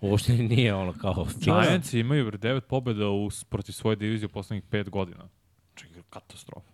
Uopšte 0.01 0.33
nije 0.33 0.73
ono 0.73 0.93
kao... 0.93 1.27
Giants 1.39 1.93
imaju 1.93 2.25
bre, 2.25 2.37
devet 2.37 2.67
pobjeda 2.67 3.09
u, 3.09 3.29
protiv 3.49 3.71
svoje 3.71 3.95
divizije 3.95 4.25
u 4.25 4.29
poslednjih 4.29 4.63
pet 4.69 4.89
godina. 4.89 5.29
Čekaj, 5.75 6.01
katastrofa. 6.09 6.71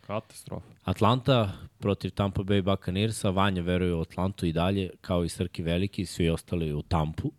Katastrofa. 0.00 0.66
Atlanta 0.84 1.52
protiv 1.78 2.10
Tampa 2.10 2.42
Bay 2.42 2.62
Buccaneersa, 2.62 3.30
Vanja 3.30 3.62
veruje 3.62 3.94
u 3.94 4.00
Atlantu 4.00 4.46
i 4.46 4.52
dalje, 4.52 4.90
kao 5.00 5.24
i 5.24 5.28
Srki 5.28 5.62
Veliki, 5.62 6.06
svi 6.06 6.30
ostali 6.30 6.72
u 6.72 6.82
Tampu. 6.82 7.32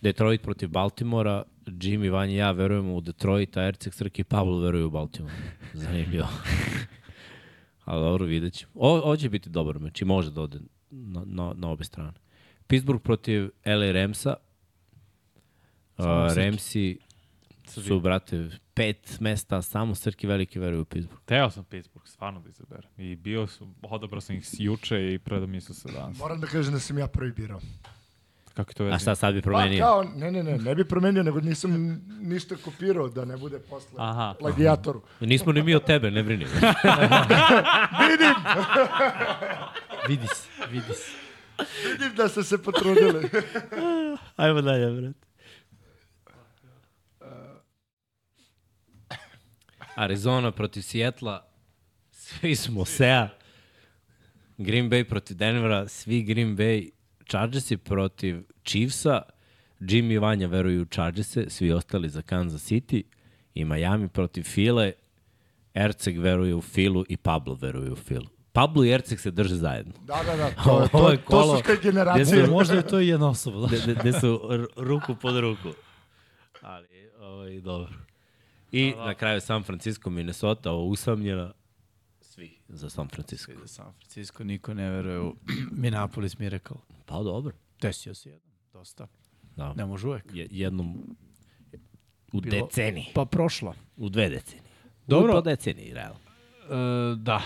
Detroit 0.00 0.42
protiv 0.42 0.68
Baltimora, 0.68 1.42
Jimmy, 1.66 2.12
Vanja 2.12 2.32
i 2.32 2.36
ja 2.36 2.50
verujemo 2.50 2.94
u 2.94 3.00
Detroit, 3.00 3.56
a 3.56 3.62
Erceg, 3.62 3.94
Srki 3.94 4.20
i 4.20 4.24
Pablo 4.24 4.58
veruju 4.58 4.86
u 4.86 4.90
Baltimore. 4.90 5.34
Zanimljivo. 5.74 6.28
Ali 7.84 8.00
dobro, 8.00 8.26
vidjet 8.26 8.54
ćemo. 8.54 8.72
O, 8.74 8.90
ovo 8.90 9.16
će 9.16 9.28
biti 9.28 9.50
dobar 9.50 9.78
meč 9.78 10.02
i 10.02 10.04
može 10.04 10.30
da 10.30 10.40
ode 10.40 10.58
na, 10.94 11.22
na, 11.26 11.52
na 11.56 11.68
obe 11.68 11.84
strane. 11.84 12.12
Pittsburgh 12.66 13.02
protiv 13.02 13.50
LA 13.66 13.92
Ramsa. 13.92 14.34
Uh, 15.98 16.04
Ramsi 16.36 16.98
su, 17.66 18.00
brate, 18.00 18.48
pet 18.74 19.20
mesta, 19.20 19.62
samo 19.62 19.94
Srki 19.94 20.26
Veliki 20.26 20.58
veruju 20.58 20.82
u 20.82 20.84
Pittsburgh. 20.84 21.22
Teo 21.24 21.50
sam 21.50 21.64
Pittsburgh, 21.64 22.08
stvarno 22.08 22.40
da 22.40 22.48
izaberem. 22.48 22.90
I 22.96 23.16
bio 23.16 23.46
su, 23.46 23.68
odabrao 23.82 24.20
sam 24.20 24.36
ih 24.36 24.46
juče 24.58 25.14
i 25.14 25.18
predomislio 25.18 25.74
se 25.74 25.92
danas. 25.92 26.18
Moram 26.18 26.40
da 26.40 26.46
kažem 26.46 26.72
da 26.72 26.80
sam 26.80 26.98
ja 26.98 27.06
prvi 27.06 27.32
birao. 27.32 27.60
Kako 28.54 28.70
je 28.70 28.74
to 28.74 28.84
A 28.84 28.86
vezi? 28.86 28.98
šta 29.02 29.14
sad 29.14 29.34
bi 29.34 29.40
Pa 29.40 29.44
promenio? 29.44 29.84
kao, 29.84 30.04
ne, 30.16 30.30
ne, 30.30 30.42
ne, 30.42 30.58
ne 30.58 30.74
bi 30.74 30.84
promenio, 30.84 31.22
nego 31.22 31.40
nisam 31.40 32.00
ništa 32.20 32.56
kopirao 32.56 33.08
da 33.08 33.24
ne 33.24 33.36
bude 33.36 33.58
posle 33.58 33.90
Aha. 33.98 34.34
plagijatoru. 34.38 35.02
Nismo 35.20 35.52
ni 35.52 35.62
mi 35.62 35.74
od 35.74 35.84
tebe, 35.84 36.10
ne 36.10 36.22
brini. 36.22 36.44
Vidi 40.08 40.26
se, 40.26 40.66
vidi 40.70 40.94
se. 40.94 41.12
Vidim 41.92 42.16
da 42.16 42.28
ste 42.28 42.42
se 42.42 42.62
potrudili. 42.62 43.30
Ajmo 44.36 44.62
dalje, 44.62 45.00
brat. 45.00 45.16
Arizona 49.94 50.50
protiv 50.52 50.82
Sijetla, 50.82 51.48
svi 52.10 52.56
smo 52.56 52.84
Sea. 52.84 53.28
Green 54.58 54.90
Bay 54.90 55.04
protiv 55.04 55.36
Denvera, 55.36 55.88
svi 55.88 56.22
Green 56.22 56.56
Bay. 56.56 56.90
Chargersi 57.28 57.76
protiv 57.76 58.42
Chiefsa, 58.64 59.22
Jimmy 59.80 60.12
i 60.12 60.18
Vanja 60.18 60.46
veruju 60.46 60.82
u 60.82 60.84
Chargerse, 60.84 61.50
svi 61.50 61.72
ostali 61.72 62.08
za 62.08 62.22
Kansas 62.22 62.70
City. 62.70 63.02
I 63.54 63.64
Miami 63.64 64.08
protiv 64.08 64.42
File, 64.42 64.92
Erceg 65.74 66.18
veruje 66.18 66.54
u 66.54 66.62
Filu 66.62 67.04
i 67.08 67.16
Pablo 67.16 67.54
veruje 67.54 67.92
u 67.92 67.96
Filu. 67.96 68.33
Pablo 68.54 68.84
i 68.84 68.90
Erceg 68.90 69.20
se 69.20 69.30
drže 69.30 69.54
zajedno. 69.56 69.92
Da, 70.00 70.22
da, 70.22 70.36
da, 70.36 70.50
to, 70.54 70.70
Ovo 70.72 70.88
to, 70.88 71.10
je 71.10 71.16
to, 71.16 71.22
kolo 71.24 71.56
su 71.56 71.62
gde 71.64 71.76
generacije. 71.82 72.46
su- 72.46 72.52
Možda 72.52 72.74
je 72.74 72.86
to 72.86 73.00
i 73.00 73.08
jedna 73.08 73.28
osoba, 73.28 73.60
da. 73.60 73.76
Gde, 73.78 73.94
gde 73.94 74.12
su 74.12 74.40
ruku 74.76 75.16
pod 75.16 75.36
ruku. 75.36 75.68
Ali, 76.62 76.86
ovaj, 77.20 77.60
dobro. 77.60 77.92
I 78.72 78.94
na 78.96 79.14
kraju 79.14 79.40
San 79.40 79.62
Francisco, 79.62 80.10
Minnesota, 80.10 80.70
ovo 80.70 80.84
usamljena. 80.84 81.52
Svi 82.20 82.58
za 82.68 82.90
San 82.90 83.08
Francisco. 83.08 83.52
Za 83.56 83.66
San 83.68 83.92
Francisco 83.92 84.44
niko 84.44 84.74
ne 84.74 84.90
veruje 84.90 85.20
u 85.20 85.34
Minneapolis 85.82 86.38
Miracle. 86.38 86.76
Pa 87.06 87.14
dobro. 87.14 87.52
Desio 87.80 88.14
se 88.14 88.28
jedan, 88.28 88.40
dosta. 88.72 89.06
Da. 89.56 89.72
Ne 89.72 89.86
može 89.86 90.06
uvek. 90.08 90.24
Je, 90.32 90.46
jednom 90.50 91.16
u 92.32 92.40
Bilo- 92.40 92.66
deceniji. 92.66 93.06
Pa 93.14 93.24
prošlo. 93.24 93.74
U 93.96 94.08
dve 94.08 94.28
decenije. 94.28 94.70
Dobro. 95.06 95.32
U 95.32 95.36
po 95.36 95.40
deceniji, 95.40 95.92
realno. 95.94 96.18
E, 96.64 97.16
da. 97.16 97.40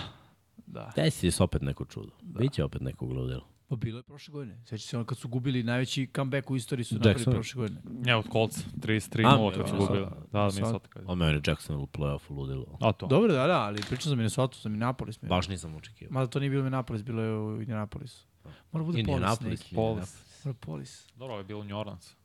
Da. 0.69 0.91
Desi 0.95 1.31
se 1.31 1.43
opet 1.43 1.61
neko 1.61 1.85
čudo. 1.85 2.09
Da. 2.21 2.39
Biće 2.39 2.63
opet 2.63 2.81
neko 2.81 3.05
gludilo. 3.05 3.47
Pa 3.67 3.75
bilo 3.75 3.99
je 3.99 4.03
prošle 4.03 4.31
godine. 4.31 4.57
Sveća 4.65 4.87
se 4.87 4.97
ono 4.97 5.05
kad 5.05 5.17
su 5.17 5.27
gubili 5.27 5.63
najveći 5.63 6.09
comeback 6.15 6.51
u 6.51 6.55
istoriji 6.55 6.83
su 6.83 6.95
napravili 6.95 7.13
Jackson. 7.13 7.33
prošle 7.33 7.59
godine. 7.59 7.81
Ja, 8.05 8.17
od 8.17 8.25
Colts, 8.31 8.65
33-0 8.75 9.25
A, 9.47 9.57
kad 9.57 9.67
su 9.67 9.73
Minnesota. 9.73 9.87
gubili. 9.87 10.05
Da, 10.05 10.39
da. 10.39 10.47
Minnesota. 10.47 10.87
kad- 10.89 11.03
O 11.07 11.15
meni 11.15 11.41
Jackson 11.47 11.75
u 11.75 11.87
play-offu 11.87 12.29
ludilo. 12.31 12.65
A 12.81 12.91
to. 12.91 13.07
Dobro, 13.07 13.33
da, 13.33 13.47
da, 13.47 13.59
ali 13.59 13.81
pričam 13.81 14.09
za 14.09 14.15
Minnesota, 14.15 14.57
za 14.61 14.69
Minneapolis. 14.69 15.19
Baš 15.21 15.47
nisam 15.47 15.75
očekivao. 15.75 16.13
Mada 16.13 16.27
to 16.27 16.39
nije 16.39 16.49
bilo 16.49 16.63
Minneapolis, 16.63 17.03
bilo 17.03 17.21
je 17.21 17.33
u 17.33 17.55
Indianapolisu. 17.55 18.27
Mora 18.71 18.85
bude 18.85 18.95
Polis 18.95 18.97
Indianapolis. 18.99 19.59
neki. 19.59 19.75
Polis. 19.75 20.17
Mora 20.45 20.57
Polis. 20.59 21.07
Dobro, 21.09 21.33
ovo 21.33 21.39
je 21.39 21.43
bilo 21.43 21.59
u 21.59 21.63
New 21.63 21.77
Orleans. 21.77 22.15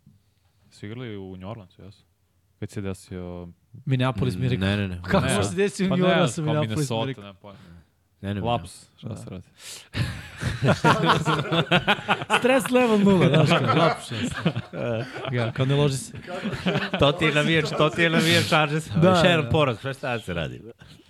Su 0.71 0.87
igrali 0.87 1.17
u 1.17 1.37
New 1.37 1.49
Orleansu, 1.49 1.83
jesu? 1.83 2.05
Kad 2.61 2.71
se 2.71 2.81
desio... 2.81 3.49
Minneapolis 3.85 4.37
mi 4.37 4.43
je 4.43 4.49
rekao. 4.51 4.69
Ne, 4.69 4.77
ne, 4.77 4.89
ne. 4.89 5.01
Kako 5.03 5.43
se 5.43 5.57
desiti 5.57 5.85
u 5.85 5.89
pa 5.89 5.97
New 5.97 6.07
ne, 6.07 6.13
Orleansu, 6.13 6.35
kao 6.35 6.45
Minneapolis 6.45 6.69
mi 6.69 6.73
je 6.73 6.77
Minnesota, 6.99 7.07
rekao. 7.07 7.25
ne 7.25 7.35
pojma. 7.35 7.59
Ne, 8.25 8.35
ne. 8.35 8.41
Laps, 8.41 8.87
šta 8.99 9.17
se 9.17 9.31
radi? 9.31 9.45
Stres 12.39 12.71
level 12.71 12.99
nula, 12.99 13.29
znaš 13.29 13.49
kao, 13.49 13.77
lapše. 13.77 14.15
Ja, 15.33 15.53
kao 15.53 15.67
ne 15.67 15.75
loži 15.75 15.97
se. 15.97 16.13
To 16.99 17.13
ti 17.13 17.25
je 17.25 17.35
navijač, 17.35 17.65
to 17.79 17.91
ti 17.91 18.03
je 18.03 18.11
navijač 18.11 18.45
Chargers. 18.45 18.89
Da, 18.89 19.01
Da, 19.01 19.09
Još 19.09 19.25
jedan 19.25 19.45
da. 19.45 19.51
poraz, 19.51 19.79
šta 19.79 19.93
šta 19.93 20.19
se 20.19 20.35
radi? 20.35 20.61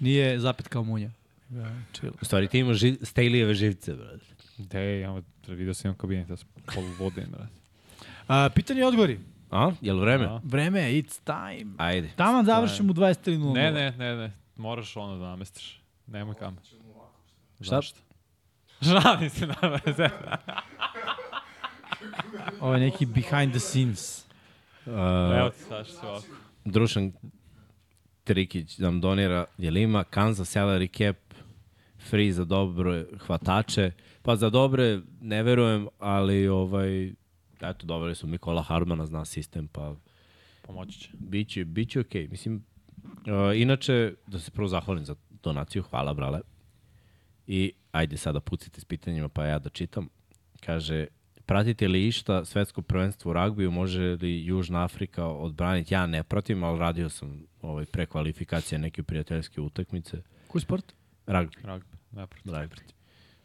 Nije 0.00 0.38
zapet 0.40 0.68
kao 0.68 0.82
munja. 0.82 1.10
Ja, 1.50 1.70
chill. 1.92 2.12
U 2.22 2.24
stvari 2.24 2.48
ti 2.48 2.58
imaš 2.58 2.76
ži, 2.76 2.92
Staleyjeve 2.92 3.52
živce, 3.52 3.94
brate. 3.94 4.24
De, 4.58 5.00
ja 5.00 5.20
vidio 5.48 5.74
sam 5.74 5.88
imam 5.88 5.98
kabinet, 5.98 6.30
ja 6.30 6.36
sam 6.36 6.48
polu 6.74 6.86
vodim, 6.98 7.24
brate. 7.30 7.52
A, 8.28 8.48
pitanje 8.54 8.80
i 8.80 8.84
odgovori. 8.84 9.20
A? 9.50 9.72
Jel 9.80 9.98
vreme? 9.98 10.24
A? 10.24 10.40
Vreme 10.44 10.80
it's 10.80 11.20
time. 11.24 11.72
Ajde. 11.78 12.10
Taman 12.16 12.44
završimo 12.44 12.90
u 12.90 12.94
23.00. 12.94 13.52
Ne, 13.54 13.72
ne, 13.72 13.90
ne, 13.90 14.16
ne, 14.16 14.32
moraš 14.56 14.96
ono 14.96 15.18
da 15.18 15.24
namestiš. 15.24 15.80
Nemoj 16.06 16.34
kam. 16.34 16.56
Šta? 17.64 17.76
Zašto? 17.76 18.00
Žalim 18.90 19.30
se 19.30 19.46
na 19.46 19.56
veze. 19.86 20.08
Ovo 22.60 22.74
je 22.74 22.80
neki 22.80 23.06
behind 23.06 23.50
the 23.50 23.60
scenes. 23.60 24.24
Evo 24.86 25.46
Uh, 25.46 25.52
ti 25.52 25.62
sad 25.62 25.86
što 25.86 26.08
ovako. 26.08 26.26
Drušan 26.64 27.12
Trikić 28.24 28.78
nam 28.78 29.00
donira, 29.00 29.44
jel 29.58 29.76
ima 29.76 30.04
Kansas 30.04 30.56
salary 30.56 30.98
cap 30.98 31.16
free 32.10 32.32
za 32.32 32.44
dobre 32.44 33.04
hvatače? 33.26 33.90
Pa 34.22 34.36
za 34.36 34.50
dobre 34.50 35.00
ne 35.20 35.42
verujem, 35.42 35.88
ali 35.98 36.48
ovaj, 36.48 37.06
eto, 37.60 37.86
doveli 37.86 38.14
su 38.14 38.26
Mikola 38.26 38.62
Hardmana, 38.62 39.06
zna 39.06 39.24
sistem, 39.24 39.68
pa 39.68 39.94
Pomoći 40.62 41.00
će. 41.00 41.08
biće, 41.12 41.64
biće 41.64 42.00
okej. 42.00 42.26
Okay. 42.26 42.30
Mislim, 42.30 42.64
uh, 43.06 43.60
inače, 43.60 44.14
da 44.26 44.38
se 44.38 44.50
prvo 44.50 44.68
zahvalim 44.68 45.04
za 45.04 45.14
donaciju, 45.42 45.82
hvala 45.82 46.14
brale. 46.14 46.40
I 47.46 47.72
ajde 47.92 48.16
sada 48.16 48.40
pucite 48.40 48.80
s 48.80 48.84
pitanjima, 48.84 49.28
pa 49.28 49.44
ja 49.44 49.58
da 49.58 49.68
čitam. 49.68 50.08
Kaže, 50.60 51.06
pratite 51.46 51.88
li 51.88 52.08
išta 52.08 52.44
svetsko 52.44 52.82
prvenstvo 52.82 53.30
u 53.30 53.32
ragbiju, 53.32 53.70
može 53.70 54.02
li 54.02 54.44
Južna 54.44 54.84
Afrika 54.84 55.26
odbraniti? 55.26 55.94
Ja 55.94 56.06
ne 56.06 56.22
pratim, 56.22 56.64
ali 56.64 56.78
radio 56.78 57.08
sam 57.08 57.46
ovaj, 57.62 57.84
pre 57.84 58.06
kvalifikacije 58.06 58.78
neke 58.78 59.02
prijateljske 59.02 59.60
utakmice. 59.60 60.22
Koji 60.48 60.62
sport? 60.62 60.94
Ragbi, 61.26 61.56
Rugby, 61.62 61.96
ne 62.12 62.26
protiv. 62.26 62.52
ragbi. 62.52 62.76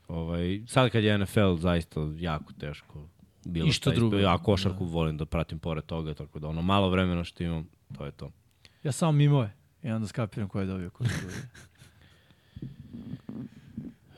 Ovaj, 0.08 0.62
sad 0.68 0.92
kad 0.92 1.04
je 1.04 1.18
NFL 1.18 1.56
zaista 1.56 2.00
jako 2.18 2.54
teško. 2.54 3.08
Bilo 3.46 3.68
I 3.68 3.72
što 3.72 3.92
drugo. 3.92 4.18
Ja 4.18 4.38
košarku 4.38 4.86
volim 4.86 5.18
da 5.18 5.26
pratim 5.26 5.60
pored 5.60 5.84
toga, 5.86 6.14
tako 6.14 6.40
da 6.40 6.48
ono 6.48 6.62
malo 6.62 6.90
vremena 6.90 7.24
što 7.24 7.44
imam, 7.44 7.70
to 7.98 8.06
je 8.06 8.12
to. 8.12 8.32
Ja 8.84 8.92
samo 8.92 9.12
mimove. 9.12 9.52
I 9.84 9.90
onda 9.90 10.08
skapiram 10.08 10.50
ko 10.50 10.60
je 10.60 10.66
dobio. 10.66 10.90
Ko 10.90 11.04
je 11.04 11.10
dobio. 11.22 11.36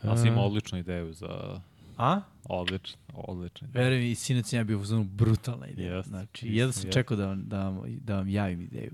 Ali 0.04 0.18
si 0.18 0.28
imao 0.28 0.46
odličnu 0.46 0.80
ideju 0.80 1.14
za... 1.14 1.62
A? 1.98 2.22
Odličnu 2.44 3.68
ideju. 3.70 3.84
Verujem 3.84 4.02
mi, 4.02 4.12
i 4.12 4.16
sinac 4.16 4.50
sam 4.50 4.60
ja 4.60 4.64
bio 4.64 4.80
u 4.80 4.86
zonu 4.86 5.04
brutalna 5.04 5.68
ideja. 5.68 5.96
Jest, 5.96 6.10
znači, 6.10 6.46
isto, 6.46 6.60
jedno 6.60 6.74
sam 6.74 6.86
jest. 6.86 6.94
čekao 6.94 7.18
da 7.18 7.26
vam, 7.26 7.44
da, 7.48 7.64
vam, 7.64 7.84
da 8.02 8.16
vam 8.16 8.30
javim 8.30 8.62
ideju. 8.62 8.92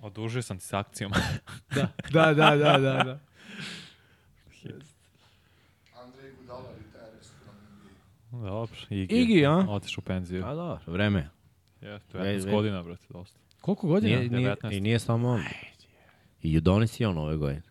Odužio 0.00 0.42
sam 0.42 0.58
ti 0.58 0.64
s 0.64 0.72
akcijom. 0.72 1.12
Da, 1.74 1.88
da, 2.10 2.34
da, 2.34 2.56
da, 2.56 2.78
da. 2.78 2.78
da. 2.78 3.18
Andrej 6.02 6.32
Gudala, 6.40 6.68
retired 6.70 7.26
Dobro, 8.32 8.76
Igi. 8.90 9.14
Igi, 9.14 9.46
a? 9.46 9.66
Otiš 9.68 9.98
u 9.98 10.00
penziju. 10.00 10.44
A 10.46 10.54
da, 10.54 10.80
vreme. 10.86 11.18
je. 11.18 11.88
Je, 11.88 12.00
Vej, 12.12 12.38
19 12.38 12.44
vej. 12.44 12.54
godina, 12.54 12.82
brate, 12.82 13.04
dosta. 13.10 13.38
Koliko 13.60 13.86
godina? 13.86 14.18
Nije, 14.18 14.30
nije, 14.30 14.56
19. 14.62 14.76
I 14.76 14.80
nije 14.80 14.98
samo 14.98 15.28
on. 15.28 15.42
I 16.42 16.58
Udonis 16.58 17.00
i 17.00 17.04
on 17.04 17.18
ove 17.18 17.36
godine. 17.36 17.62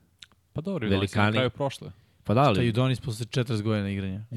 Pa 0.53 0.61
dobro, 0.61 0.89
Velikani. 0.89 0.99
Velikani. 0.99 1.25
na 1.25 1.31
kraju 1.31 1.49
prošle. 1.49 1.91
Pa 2.25 2.33
da, 2.33 2.41
Šta 2.41 2.49
ali 2.49 2.65
Judonis 2.65 2.99
posle 2.99 3.25
40 3.25 3.61
godina 3.61 3.89
igranja. 3.89 4.21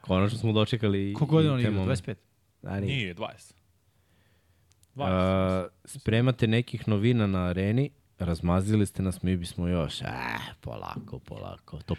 konačno 0.00 0.38
smo 0.38 0.52
dočekali 0.52 1.14
Koliko 1.14 1.26
godina 1.26 1.54
on 1.54 1.60
igra? 1.60 1.72
momente. 1.72 2.02
25? 2.04 2.14
Da, 2.62 2.80
nije. 2.80 2.96
Nije, 2.96 3.14
20. 3.14 3.52
20. 4.96 5.04
A, 5.04 5.66
spremate 5.84 6.46
nekih 6.46 6.88
novina 6.88 7.26
na 7.26 7.40
areni, 7.40 7.90
razmazili 8.18 8.86
ste 8.86 9.02
nas, 9.02 9.22
mi 9.22 9.36
bismo 9.36 9.68
još, 9.68 10.02
a, 10.02 10.06
polako, 10.60 11.18
polako, 11.18 11.78
to 11.78 11.94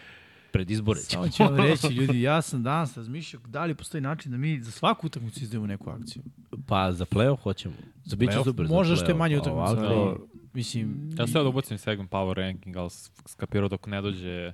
pred 0.51 0.71
izbore 0.71 0.99
ćemo. 1.01 1.23
Samo 1.23 1.29
ću 1.29 1.43
vam 1.45 1.55
reći, 1.67 1.87
ljudi, 1.87 2.21
ja 2.21 2.41
sam 2.41 2.63
danas 2.63 2.97
razmišljao 2.97 3.41
da 3.41 3.65
li 3.65 3.75
postoji 3.75 4.01
način 4.01 4.31
da 4.31 4.37
mi 4.37 4.59
za 4.59 4.71
svaku 4.71 5.07
utakmicu 5.07 5.39
izdajemo 5.41 5.67
neku 5.67 5.89
akciju. 5.89 6.23
Pa 6.67 6.91
za 6.91 7.05
play-off 7.05 7.39
hoćemo. 7.39 7.75
Za 8.05 8.15
biće 8.15 8.31
Playoff, 8.31 8.43
super 8.43 8.67
za 8.67 8.73
Možda 8.73 8.95
što 8.95 9.05
je 9.05 9.13
manje 9.13 9.35
a 9.35 9.39
utakmica, 9.39 9.63
ovako- 9.63 9.85
ali 9.85 10.17
mislim... 10.55 11.09
Ja 11.17 11.27
sam 11.27 11.43
da 11.43 11.49
ubacim 11.49 11.77
segment 11.77 12.11
Power 12.11 12.33
Ranking, 12.33 12.77
ali 12.77 12.89
skapirao 13.25 13.69
dok 13.69 13.87
ne 13.87 14.01
dođe 14.01 14.53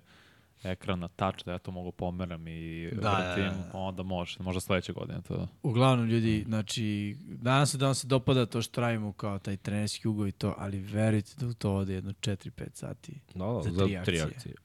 ekran 0.63 0.99
na 0.99 1.07
touch, 1.07 1.45
da 1.45 1.51
ja 1.51 1.57
to 1.57 1.71
mogu 1.71 1.91
pomeram 1.91 2.47
i 2.47 2.89
Da, 2.91 3.11
vratim, 3.11 3.43
da, 3.43 3.69
da. 3.71 3.77
onda 3.77 4.03
može, 4.03 4.43
možda 4.43 4.61
sledeće 4.61 4.93
godine 4.93 5.21
to. 5.27 5.47
Uglavnom, 5.63 6.07
ljudi, 6.07 6.43
znači, 6.47 7.17
danas 7.27 7.71
se 7.71 7.77
da 7.77 7.85
vam 7.85 7.95
se 7.95 8.07
dopada 8.07 8.45
to 8.45 8.61
što 8.61 8.81
radimo 8.81 9.13
kao 9.13 9.39
taj 9.39 9.57
trenerski 9.57 10.07
ugo 10.07 10.27
i 10.27 10.31
to, 10.31 10.55
ali 10.57 10.80
verujte 10.80 11.31
da 11.38 11.47
u 11.47 11.53
to 11.53 11.75
ode 11.75 11.93
jedno 11.93 12.11
4-5 12.11 12.49
sati. 12.73 13.13
Da, 13.35 13.45
da, 13.45 13.61
za 13.63 13.71
za, 13.71 13.85
tri 13.85 13.99
tri 14.05 14.21
akcije. 14.21 14.23
akcije. 14.23 14.55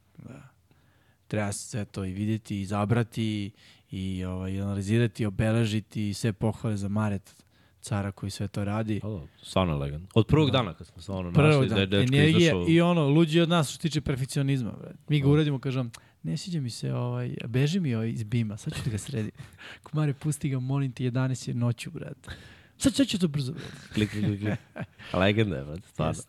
Treba 1.28 1.52
se 1.52 1.68
sve 1.68 1.84
to 1.84 2.04
i 2.04 2.12
videti, 2.12 2.60
i 2.60 2.66
zabrati, 2.66 3.50
i 3.90 4.24
ovaj, 4.24 4.60
analizirati, 4.60 5.26
obeležiti, 5.26 6.08
i 6.08 6.14
sve 6.14 6.32
pohvale 6.32 6.76
za 6.76 6.88
Maret, 6.88 7.45
cara 7.88 8.12
koji 8.12 8.30
sve 8.30 8.48
to 8.48 8.64
radi. 8.64 9.00
Da, 9.02 9.08
da, 9.08 9.20
stvarno 9.42 9.72
je 9.72 9.78
legan. 9.78 10.06
Od 10.14 10.26
prvog 10.26 10.50
dana 10.50 10.74
kad 10.74 10.86
smo 10.86 11.02
stvarno 11.02 11.30
našli 11.30 11.68
da 11.68 11.74
dan, 11.74 11.80
je 11.80 11.86
dečko 11.86 12.14
energija 12.16 12.38
izašao. 12.38 12.64
i 12.68 12.80
ono, 12.80 13.08
luđi 13.08 13.40
od 13.40 13.48
nas 13.48 13.68
što 13.68 13.72
se 13.76 13.80
tiče 13.80 14.00
perfekcionizma. 14.00 14.72
Bre. 14.80 14.90
Mi 15.08 15.20
ga 15.20 15.28
uradimo, 15.28 15.58
kažem, 15.58 15.90
ne 16.22 16.36
sviđa 16.36 16.60
mi 16.60 16.70
se, 16.70 16.94
ovaj, 16.94 17.36
beži 17.46 17.80
mi 17.80 17.94
ovaj 17.94 18.10
iz 18.10 18.24
bima, 18.24 18.56
sad 18.56 18.74
ću 18.74 18.80
da 18.84 18.90
ga 18.90 18.98
sredim. 18.98 19.30
Kumare, 19.84 20.12
pusti 20.14 20.48
ga, 20.48 20.58
molim 20.58 20.92
ti, 20.92 21.10
11 21.10 21.48
je 21.48 21.54
noću, 21.54 21.90
brate. 21.90 22.30
Sad, 22.78 22.94
sad 22.94 23.06
ću 23.06 23.18
to 23.18 23.28
brzo. 23.28 23.52
Klik, 23.94 24.10
klik, 24.10 24.24
klik, 24.24 24.40
klik. 24.40 24.58
Legenda 25.20 25.56
je, 25.56 25.64
brate, 25.64 25.88
stvarno. 25.88 26.22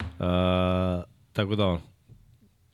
Uh, 0.00 1.04
tako 1.32 1.56
da, 1.56 1.80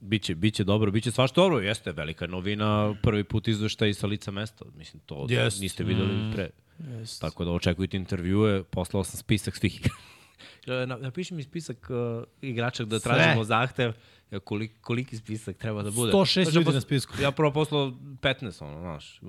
biće, 0.01 0.35
biće 0.35 0.65
dobro, 0.65 0.91
biće 0.91 1.11
svašta 1.11 1.41
dobro, 1.41 1.59
jeste 1.59 1.93
velika 1.93 2.27
novina, 2.27 2.95
prvi 3.03 3.25
put 3.25 3.49
izveštaj 3.49 3.95
sa 3.95 4.07
lica 4.07 4.31
mesta, 4.31 4.65
mislim, 4.77 5.03
to 5.07 5.27
Jest. 5.29 5.61
niste 5.61 5.85
videli 5.85 6.13
Mm. 6.15 6.33
pre. 6.35 6.51
Jeste. 6.89 7.21
Tako 7.21 7.45
da 7.45 7.51
očekujte 7.51 7.97
intervjue, 7.97 8.65
poslao 8.65 9.05
sam 9.05 9.17
spisak 9.19 9.57
svih. 9.57 9.81
Na, 10.67 10.97
napiši 10.97 11.35
mi 11.35 11.43
spisak 11.43 11.91
uh, 11.91 12.25
igrača 12.43 12.85
da 12.85 13.01
Sve. 13.01 13.13
tražimo 13.13 13.45
zahtev, 13.45 13.93
ja, 14.31 14.41
kolik, 14.41 14.73
koliki 14.81 15.17
spisak 15.17 15.57
treba 15.57 15.83
da 15.83 15.91
bude. 15.91 16.13
106 16.13 16.43
Znači, 16.43 16.57
ljudi 16.59 16.73
na 16.73 16.81
spisku. 16.81 17.15
Ja 17.23 17.31
prvo 17.31 17.53
poslao 17.53 17.87
15, 18.21 18.65
ono, 18.65 18.81
znaš, 18.81 19.21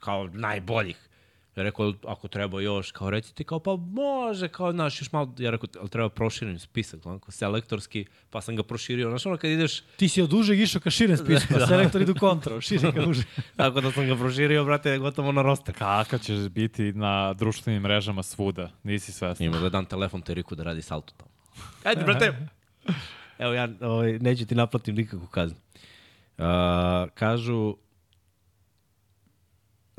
kao 0.00 0.26
najboljih. 0.26 1.08
Ja 1.56 1.62
rekao, 1.62 1.92
ako 2.06 2.28
treba 2.28 2.60
još, 2.60 2.92
kao 2.92 3.10
recite, 3.10 3.44
kao 3.44 3.58
pa 3.60 3.76
može, 3.76 4.48
kao, 4.48 4.72
znaš, 4.72 5.00
još 5.00 5.12
malo, 5.12 5.34
ja 5.38 5.50
rekao, 5.50 5.68
ali 5.80 5.88
treba 5.88 6.08
proširen 6.08 6.58
spisak, 6.58 7.06
onako, 7.06 7.32
selektorski, 7.32 8.06
pa 8.30 8.40
sam 8.40 8.56
ga 8.56 8.62
proširio, 8.62 9.08
znaš, 9.08 9.26
ono 9.26 9.36
kad 9.36 9.50
ideš, 9.50 9.82
Ti 9.96 10.08
si 10.08 10.22
od 10.22 10.32
užeg 10.32 10.60
išao 10.60 10.80
ka 10.80 10.90
širem 10.90 11.16
spisku, 11.16 11.54
a 11.56 11.66
selektor 11.66 12.02
idu 12.02 12.14
kontra, 12.14 12.60
šire 12.60 12.92
ka 12.92 13.06
užeg. 13.10 13.24
tako 13.56 13.80
da 13.80 13.92
sam 13.92 14.06
ga 14.06 14.16
proširio, 14.16 14.64
brate, 14.64 14.98
gotovo 14.98 15.32
na 15.32 15.42
roster. 15.42 15.74
Kakav 15.74 16.18
ćeš 16.18 16.48
biti 16.48 16.92
na 16.92 17.32
društvenim 17.32 17.82
mrežama 17.82 18.22
svuda, 18.22 18.70
nisi 18.82 19.12
svestan. 19.12 19.46
Ima 19.46 19.58
da 19.58 19.68
dam 19.68 19.84
telefon 19.84 20.22
Teriku 20.22 20.54
da 20.54 20.62
radi 20.62 20.82
salto 20.82 21.14
tamo. 21.16 21.30
Ajde, 21.84 22.04
brate. 22.04 22.48
Evo, 23.38 23.52
ja 23.52 23.68
ovaj, 23.80 24.18
neću 24.18 24.46
ti 24.46 24.54
naplatim 24.54 24.94
nikakvu 24.94 25.26
kaznu. 25.26 25.58
Uh, 26.38 26.44
kažu, 27.14 27.76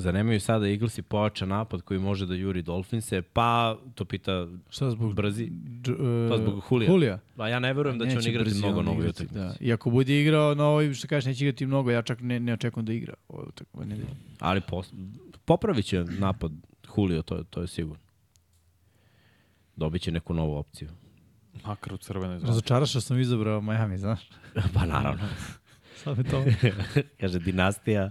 zanemaju 0.01 0.40
sada 0.40 0.67
Eaglesi 0.67 1.01
pojača 1.01 1.45
napad 1.45 1.82
koji 1.82 2.00
može 2.00 2.26
da 2.26 2.35
juri 2.35 2.61
Dolfinse, 2.61 3.22
pa, 3.22 3.77
to 3.95 4.06
pita 4.06 4.48
Šta 4.69 4.92
zbog... 4.92 5.14
brzi, 5.14 5.51
Dž, 5.82 5.90
uh, 5.90 5.98
pa 6.30 6.38
zbog 6.38 6.59
Hulija. 6.64 6.92
Hulija. 6.92 7.19
Pa 7.35 7.48
ja 7.48 7.59
ne 7.59 7.74
verujem 7.74 8.00
da 8.00 8.09
će 8.09 8.17
on 8.17 8.27
igrati 8.27 8.50
brzi 8.50 8.59
mnogo 8.59 8.80
on 8.80 8.85
na 8.85 8.92
ovoj 8.92 9.01
igrati, 9.01 9.24
utakmici. 9.24 9.59
Da. 9.59 9.66
I 9.66 9.74
ako 9.74 9.90
bude 9.90 10.22
igrao 10.22 10.56
na 10.56 10.66
ovoj, 10.66 10.93
što 10.93 11.08
kažeš, 11.08 11.26
neće 11.26 11.45
igrati 11.45 11.66
mnogo, 11.66 11.92
ja 11.92 12.01
čak 12.01 12.22
ne, 12.22 12.40
ne 12.40 12.53
očekujem 12.53 12.85
da 12.85 12.93
igra 12.93 13.14
ovoj 13.27 13.45
utakmici. 13.48 13.90
Ne, 13.90 14.06
Ali 14.40 14.61
pos, 14.61 14.93
popravit 15.45 15.85
će 15.85 16.03
napad 16.03 16.51
Julio, 16.98 17.22
to, 17.22 17.43
to 17.43 17.61
je 17.61 17.67
sigurno. 17.67 18.03
Dobit 19.76 20.01
će 20.01 20.11
neku 20.11 20.34
novu 20.34 20.56
opciju. 20.56 20.90
Makar 21.66 21.93
u 21.93 21.98
crvenoj 21.98 22.40
zoni. 22.40 22.48
Razočaraš 22.48 22.90
što 22.90 23.01
sam 23.01 23.19
izabrao 23.19 23.61
Miami, 23.61 23.98
znaš? 23.98 24.30
pa 24.74 24.85
naravno. 24.85 25.24
Sad 25.95 26.17
me 26.17 26.24
to... 26.24 26.45
Kaže, 27.19 27.40
dinastija, 27.40 28.09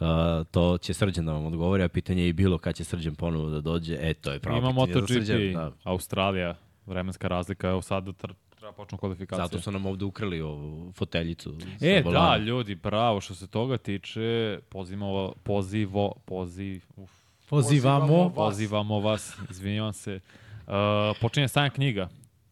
uh, 0.00 0.06
to 0.50 0.78
će 0.78 0.94
Srđan 0.94 1.26
da 1.26 1.32
vam 1.32 1.46
odgovori, 1.46 1.82
a 1.82 1.88
pitanje 1.88 2.22
je 2.22 2.28
i 2.28 2.32
bilo 2.32 2.58
kad 2.58 2.74
će 2.74 2.84
Srđan 2.84 3.14
ponovo 3.14 3.50
da 3.50 3.60
dođe. 3.60 3.98
E, 4.00 4.14
to 4.14 4.32
je 4.32 4.40
pravo 4.40 4.58
Ima 4.58 4.68
pitanje 4.68 4.92
za 4.92 5.00
MotoGP, 5.00 5.12
Srđan. 5.12 5.52
Da. 5.52 5.72
Australija, 5.84 6.54
vremenska 6.86 7.28
razlika, 7.28 7.68
evo 7.68 7.82
sad 7.82 8.04
da 8.04 8.12
tr 8.12 8.32
treba 8.56 8.72
počnu 8.72 8.98
kvalifikacije. 8.98 9.44
Zato 9.44 9.60
su 9.60 9.70
nam 9.70 9.86
ovde 9.86 10.04
ukrali 10.04 10.40
ovu 10.40 10.92
foteljicu. 10.92 11.54
E, 11.80 12.02
da, 12.12 12.36
ljudi, 12.36 12.74
bravo, 12.74 13.20
što 13.20 13.34
se 13.34 13.46
toga 13.46 13.78
tiče, 13.78 14.58
pozivamo, 14.68 15.32
pozivo, 15.42 16.12
poziv, 16.24 16.82
uf, 16.96 17.10
Pozivamo. 17.48 18.32
pozivamo 18.34 19.00
vas, 19.00 19.36
izvinjavam 19.50 19.92
se. 19.92 20.20
Uh, 20.66 20.72
počinje 21.20 21.48
sajam 21.48 21.70
knjiga 21.70 22.08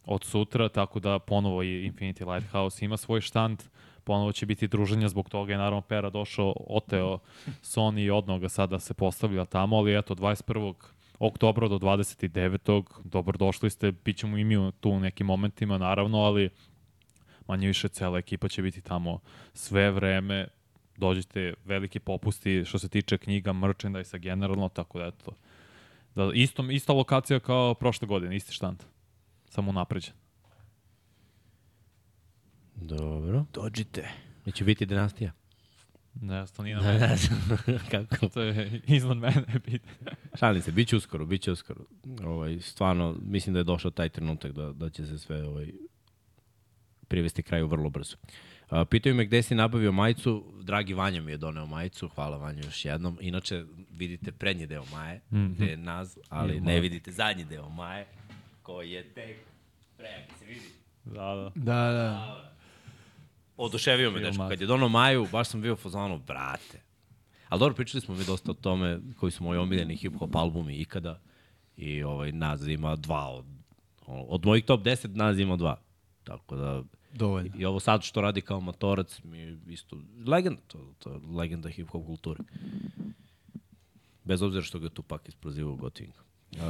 od 0.07 0.25
sutra, 0.25 0.69
tako 0.69 1.01
da 1.01 1.19
ponovo 1.19 1.63
i 1.63 1.91
Infinity 1.91 2.35
Lighthouse 2.35 2.85
ima 2.85 2.97
svoj 2.97 3.21
štand, 3.21 3.63
ponovo 4.05 4.33
će 4.33 4.47
biti 4.47 4.69
druženja, 4.69 5.09
zbog 5.09 5.29
toga 5.29 5.53
je 5.53 5.59
naravno 5.59 5.81
Pera 5.81 6.11
došao, 6.11 6.55
oteo 6.69 7.19
Sony 7.63 8.05
i 8.05 8.11
odnog 8.11 8.41
ga 8.41 8.49
sada 8.49 8.79
se 8.79 8.95
postavlja 8.95 9.45
tamo, 9.45 9.77
ali 9.77 9.99
eto, 9.99 10.15
21. 10.15 10.75
oktobra 11.19 11.69
do 11.69 11.79
29. 11.79 12.83
Dobrodošli 13.05 13.71
ste, 13.71 13.93
bit 13.93 14.17
ćemo 14.17 14.37
i 14.39 14.45
mi 14.45 14.73
tu 14.81 14.91
u 14.91 15.01
nekim 15.01 15.27
momentima, 15.27 15.79
naravno, 15.79 16.19
ali 16.19 16.51
manje 17.49 17.67
više 17.67 17.89
cela 17.89 18.19
ekipa 18.19 18.49
će 18.49 18.63
biti 18.63 18.81
tamo 18.81 19.21
sve 19.53 19.91
vreme, 19.91 20.47
dođite 20.97 21.55
veliki 21.65 21.99
popusti 21.99 22.65
što 22.65 22.79
se 22.79 22.89
tiče 22.89 23.19
knjiga, 23.19 23.53
merchandise 23.53 24.19
generalno, 24.19 24.69
tako 24.69 24.99
da 24.99 25.07
eto, 25.07 25.33
da, 26.15 26.31
isto, 26.35 26.71
ista 26.71 26.93
lokacija 26.93 27.41
kao 27.41 27.75
prošle 27.75 28.09
godine, 28.09 28.37
isti 28.37 28.53
štand, 28.53 28.83
samo 29.49 29.73
napređen. 29.73 30.24
Dobro. 32.77 33.45
Dođite. 33.53 34.09
Neće 34.47 34.65
biti 34.65 34.87
dinastija. 34.87 35.33
Ne, 36.21 36.45
to 36.57 36.63
nije 36.63 36.77
na 36.77 36.83
mene, 36.83 37.17
Kako? 37.91 38.29
to 38.29 38.43
je 38.43 38.81
iznad 38.87 39.17
mene 39.17 39.45
pitanje. 39.65 40.17
Šalim 40.35 40.63
se, 40.63 40.73
bit 40.73 40.89
će 40.89 40.97
uskoro, 40.97 41.27
bit 41.27 41.43
će 41.43 41.53
uskoro. 41.53 41.85
Ovaj, 42.25 42.61
stvarno, 42.61 43.17
mislim 43.23 43.53
da 43.53 43.61
je 43.61 43.65
došao 43.65 43.91
taj 43.91 44.09
trenutak 44.09 44.53
da, 44.53 44.73
da 44.73 44.91
će 44.91 45.07
se 45.07 45.19
sve 45.19 45.49
ovaj, 45.49 45.73
privesti 47.09 47.43
kraju 47.43 47.67
vrlo 47.67 47.91
brzo. 47.91 48.17
A, 48.69 48.85
pitaju 48.85 49.15
me 49.15 49.25
gde 49.25 49.43
si 49.43 49.55
nabavio 49.55 49.93
majicu, 49.93 50.45
dragi 50.63 50.95
Vanja 50.95 51.23
mi 51.23 51.33
je 51.33 51.39
doneo 51.39 51.67
majicu, 51.67 52.09
hvala 52.09 52.37
Vanja 52.37 52.63
još 52.65 52.85
jednom. 52.85 53.19
Inače, 53.21 53.65
vidite 53.91 54.33
prednji 54.33 54.67
deo 54.67 54.85
maje, 54.93 55.21
mm 55.31 55.37
-hmm. 55.37 55.55
gde 55.55 55.67
je 55.67 55.77
naz, 55.77 56.19
ali 56.29 56.61
ne 56.61 56.81
vidite 56.81 57.13
zadnji 57.13 57.45
deo 57.45 57.69
maje, 57.69 58.07
koji 58.63 58.91
je 58.91 59.03
tek 59.03 59.37
pre, 59.97 60.27
se 60.39 60.45
vidi. 60.45 60.67
Da, 61.05 61.35
da. 61.35 61.51
Da, 61.55 61.93
da. 61.93 62.54
Oduševio 63.57 64.11
me, 64.11 64.21
dečko. 64.21 64.49
Kad 64.49 64.61
je 64.61 64.67
donao 64.67 64.89
Maju, 64.89 65.27
baš 65.33 65.49
sam 65.49 65.61
bio 65.61 65.77
fazonu, 65.77 66.19
brate. 66.19 66.81
Ali 67.49 67.59
dobro, 67.59 67.75
pričali 67.75 68.01
smo 68.01 68.15
mi 68.15 68.25
dosta 68.25 68.51
o 68.51 68.55
tome 68.55 69.01
koji 69.21 69.33
su 69.33 69.45
moji 69.45 69.59
omiljeni 69.59 69.97
hip-hop 69.97 70.39
albumi 70.39 70.77
ikada. 70.77 71.21
I 71.77 72.03
ovaj, 72.03 72.33
Naz 72.33 72.69
ima 72.69 72.97
dva 72.97 73.29
od, 73.29 73.45
od 74.07 74.47
mojih 74.47 74.65
top 74.65 74.81
10 74.81 75.17
Naz 75.17 75.39
ima 75.39 75.57
dva. 75.57 75.81
Tako 76.25 76.57
da, 76.57 76.83
Dovoljno. 77.13 77.51
i 77.59 77.65
ovo 77.65 77.81
sad 77.81 78.03
što 78.03 78.21
radi 78.21 78.41
kao 78.41 78.61
motorac 78.61 79.21
mi 79.25 79.39
je 79.39 79.59
isto 79.69 79.97
legenda, 80.27 80.61
to, 80.67 80.95
to 80.99 81.13
je 81.13 81.21
legenda 81.37 81.69
hip-hop 81.69 82.07
kulture. 82.07 82.41
Bez 84.25 84.43
obzira 84.43 84.63
što 84.63 84.79
ga 84.79 84.89
tu 84.89 85.03
pak 85.03 85.29
isprozivao 85.29 85.73
u 85.73 85.77
Gotingu. 85.77 86.19
Uh, 86.53 86.61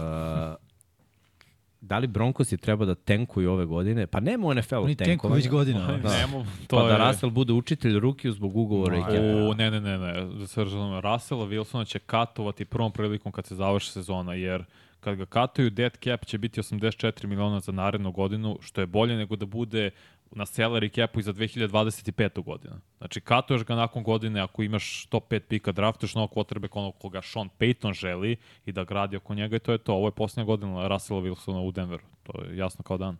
da 1.88 1.98
li 1.98 2.06
Broncosi 2.06 2.56
treba 2.56 2.84
da 2.84 2.94
tenkuju 2.94 3.52
ove 3.52 3.64
godine? 3.64 4.06
Pa 4.06 4.20
nema 4.20 4.46
u 4.46 4.54
NFL-u 4.54 4.82
Oni 4.82 4.94
tenkuju 4.94 5.12
tenkovanja. 5.12 5.36
već 5.36 5.48
godina. 5.48 5.98
Da. 6.02 6.18
Nemo, 6.18 6.46
to 6.66 6.76
Pa 6.76 6.82
da 6.82 6.92
je... 6.92 6.98
Russell 6.98 7.32
bude 7.32 7.52
učitelj 7.52 7.98
rukiju 7.98 8.32
zbog 8.32 8.56
ugovora 8.56 8.96
i 8.96 9.02
kepa. 9.02 9.50
U, 9.50 9.54
ne, 9.54 9.70
ne, 9.70 9.80
ne, 9.80 9.98
ne. 9.98 10.24
Da 10.38 10.46
se 10.46 10.64
razumemo, 10.64 11.00
Russella 11.00 11.46
Wilsona 11.46 11.86
će 11.86 11.98
katovati 11.98 12.64
prvom 12.64 12.92
prilikom 12.92 13.32
kad 13.32 13.46
se 13.46 13.54
završi 13.54 13.90
sezona, 13.90 14.34
jer 14.34 14.64
kad 15.00 15.16
ga 15.16 15.26
katuju, 15.26 15.70
dead 15.70 15.96
cap 16.04 16.24
će 16.24 16.38
biti 16.38 16.60
84 16.60 17.26
miliona 17.26 17.60
za 17.60 17.72
narednu 17.72 18.12
godinu, 18.12 18.58
što 18.62 18.80
je 18.80 18.86
bolje 18.86 19.16
nego 19.16 19.36
da 19.36 19.46
bude 19.46 19.90
na 20.34 20.46
salary 20.46 20.94
capu 20.94 21.20
i 21.20 21.22
za 21.22 21.32
2025. 21.32 22.44
godinu. 22.44 22.74
Znači, 22.98 23.20
katuješ 23.20 23.64
ga 23.64 23.74
nakon 23.74 24.02
godine 24.02 24.40
ako 24.40 24.62
imaš 24.62 25.06
top 25.06 25.32
5 25.32 25.40
pika, 25.40 25.72
draftuješ 25.72 26.14
novog 26.14 26.30
quarterback 26.30 26.78
onog 26.78 26.98
koga 26.98 27.22
Sean 27.22 27.48
Payton 27.58 27.92
želi 27.92 28.36
i 28.66 28.72
da 28.72 28.84
gradi 28.84 29.16
oko 29.16 29.34
njega 29.34 29.56
i 29.56 29.58
to 29.58 29.72
je 29.72 29.78
to. 29.78 29.94
Ovo 29.94 30.08
je 30.08 30.12
posljednja 30.12 30.44
godina 30.44 30.88
Russella 30.88 31.22
Wilsona 31.22 31.68
u 31.68 31.72
Denveru. 31.72 32.04
To 32.22 32.44
je 32.44 32.56
jasno 32.56 32.82
kao 32.82 32.98
dan. 32.98 33.16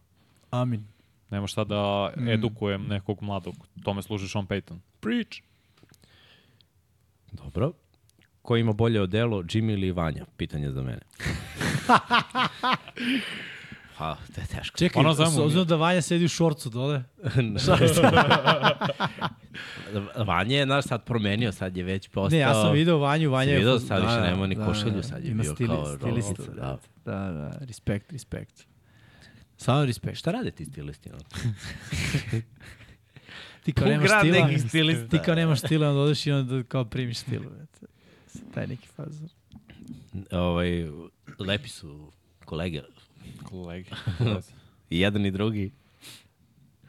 Amin. 0.51 0.87
Nema 1.31 1.47
šta 1.47 1.65
da 1.65 2.13
edukujem 2.29 2.87
nekog 2.87 3.23
mladog. 3.23 3.55
Tome 3.85 4.03
služi 4.03 4.29
Sean 4.29 4.47
Payton. 4.47 4.79
Preach! 5.01 5.43
Dobro. 7.33 7.73
Ko 8.43 8.57
ima 8.57 8.73
bolje 8.73 9.03
odelo, 9.03 9.43
Jimmy 9.43 9.73
ili 9.73 9.93
Vanja? 9.93 10.25
Pitanje 10.37 10.71
za 10.71 10.83
mene. 10.83 11.01
pa, 13.99 14.17
to 14.35 14.41
je 14.41 14.47
teško. 14.49 14.79
Čekaj, 14.79 15.01
Ono 15.01 15.09
ono 15.09 15.15
znamo 15.15 15.31
s 15.31 15.39
obzirom 15.39 15.67
da 15.67 15.77
Vanja 15.77 16.03
sedi 16.03 16.25
u 16.25 16.29
šorcu 16.29 16.71
dole. 16.71 17.03
Vanja 20.27 20.57
je, 20.57 20.67
naš, 20.67 20.85
sad 20.85 21.05
promenio, 21.05 21.53
sad 21.53 21.77
je 21.77 21.85
već 21.85 22.09
postao... 22.09 22.31
Ne, 22.31 22.39
ja 22.39 22.55
sam 22.55 22.73
video 22.73 22.99
Vanju, 22.99 23.31
Vanja 23.31 23.53
je... 23.53 23.59
video, 23.59 23.75
fo- 23.75 23.87
sad 23.89 24.03
više 24.03 24.21
nema 24.21 24.47
ni 24.47 24.55
košulju, 24.57 25.03
sad 25.03 25.25
je 25.25 25.31
ima 25.31 25.43
bio 25.43 25.55
stili, 25.55 25.69
kao 25.69 25.87
stilista. 25.87 26.33
rolnica, 26.37 26.53
Da, 26.55 26.79
da. 27.05 27.13
da, 27.13 27.33
da, 27.33 27.59
respekt, 27.61 28.13
respekt. 28.13 28.67
Samo 29.57 29.85
respekt. 29.85 30.19
Šta 30.19 30.31
rade 30.31 30.51
ti 30.51 30.65
stilisti? 30.65 31.11
ono? 31.11 31.23
Ti 33.63 33.73
kao 33.73 33.89
nemaš 33.89 34.11
stila, 34.21 34.69
stilista. 34.69 35.09
ti 35.09 35.19
kao 35.19 35.35
nemaš 35.35 35.59
stila, 35.59 35.89
onda 35.89 36.01
odeš 36.01 36.27
i 36.27 36.33
onda 36.33 36.63
kao 36.63 36.85
primiš 36.85 37.19
stilu. 37.19 37.45
Taj 38.55 38.67
neki 38.67 38.89
fazor. 38.89 39.29
ovaj, 40.33 40.69
lepi 41.39 41.69
su 41.69 42.13
kolege. 42.45 42.83
Kolegi. 43.43 43.91
I 44.91 45.01
jedan 45.01 45.27
i 45.27 45.31
drugi. 45.31 45.73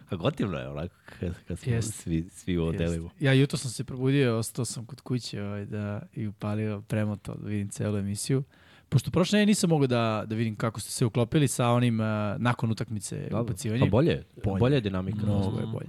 A 0.09 0.15
gotivno 0.15 0.57
je 0.57 0.69
onako 0.69 0.95
kad, 1.19 1.33
kad 1.47 1.59
smo 1.59 1.73
Jest. 1.73 1.93
svi, 1.93 2.30
svi 2.31 2.57
u 2.57 2.65
odelima. 2.65 3.09
Ja 3.19 3.33
jutro 3.33 3.57
sam 3.57 3.72
se 3.72 3.83
probudio, 3.83 4.38
ostao 4.38 4.65
sam 4.65 4.85
kod 4.85 5.01
kuće 5.01 5.43
ovaj, 5.43 5.65
da, 5.65 6.01
i 6.14 6.27
upalio 6.27 6.81
premoto 6.81 7.35
da 7.35 7.47
vidim 7.47 7.69
celu 7.69 7.97
emisiju. 7.97 8.43
Pošto 8.89 9.11
prošle 9.11 9.38
nedelje 9.38 9.45
nisam 9.47 9.69
mogao 9.69 9.88
da, 9.88 10.23
da 10.27 10.35
vidim 10.35 10.55
kako 10.55 10.80
ste 10.80 10.91
se 10.91 11.05
uklopili 11.05 11.47
sa 11.47 11.69
onim 11.69 11.99
uh, 11.99 12.05
nakon 12.38 12.72
utakmice 12.72 13.27
Da, 13.31 13.41
ubacivanje. 13.41 13.80
Pa 13.80 13.85
bolje, 13.85 14.15
Bolje. 14.15 14.43
bolje, 14.43 14.59
bolje 14.59 14.75
je 14.75 14.81
dinamika. 14.81 15.17
Mnogo 15.25 15.59
je 15.59 15.65
bolje. 15.65 15.88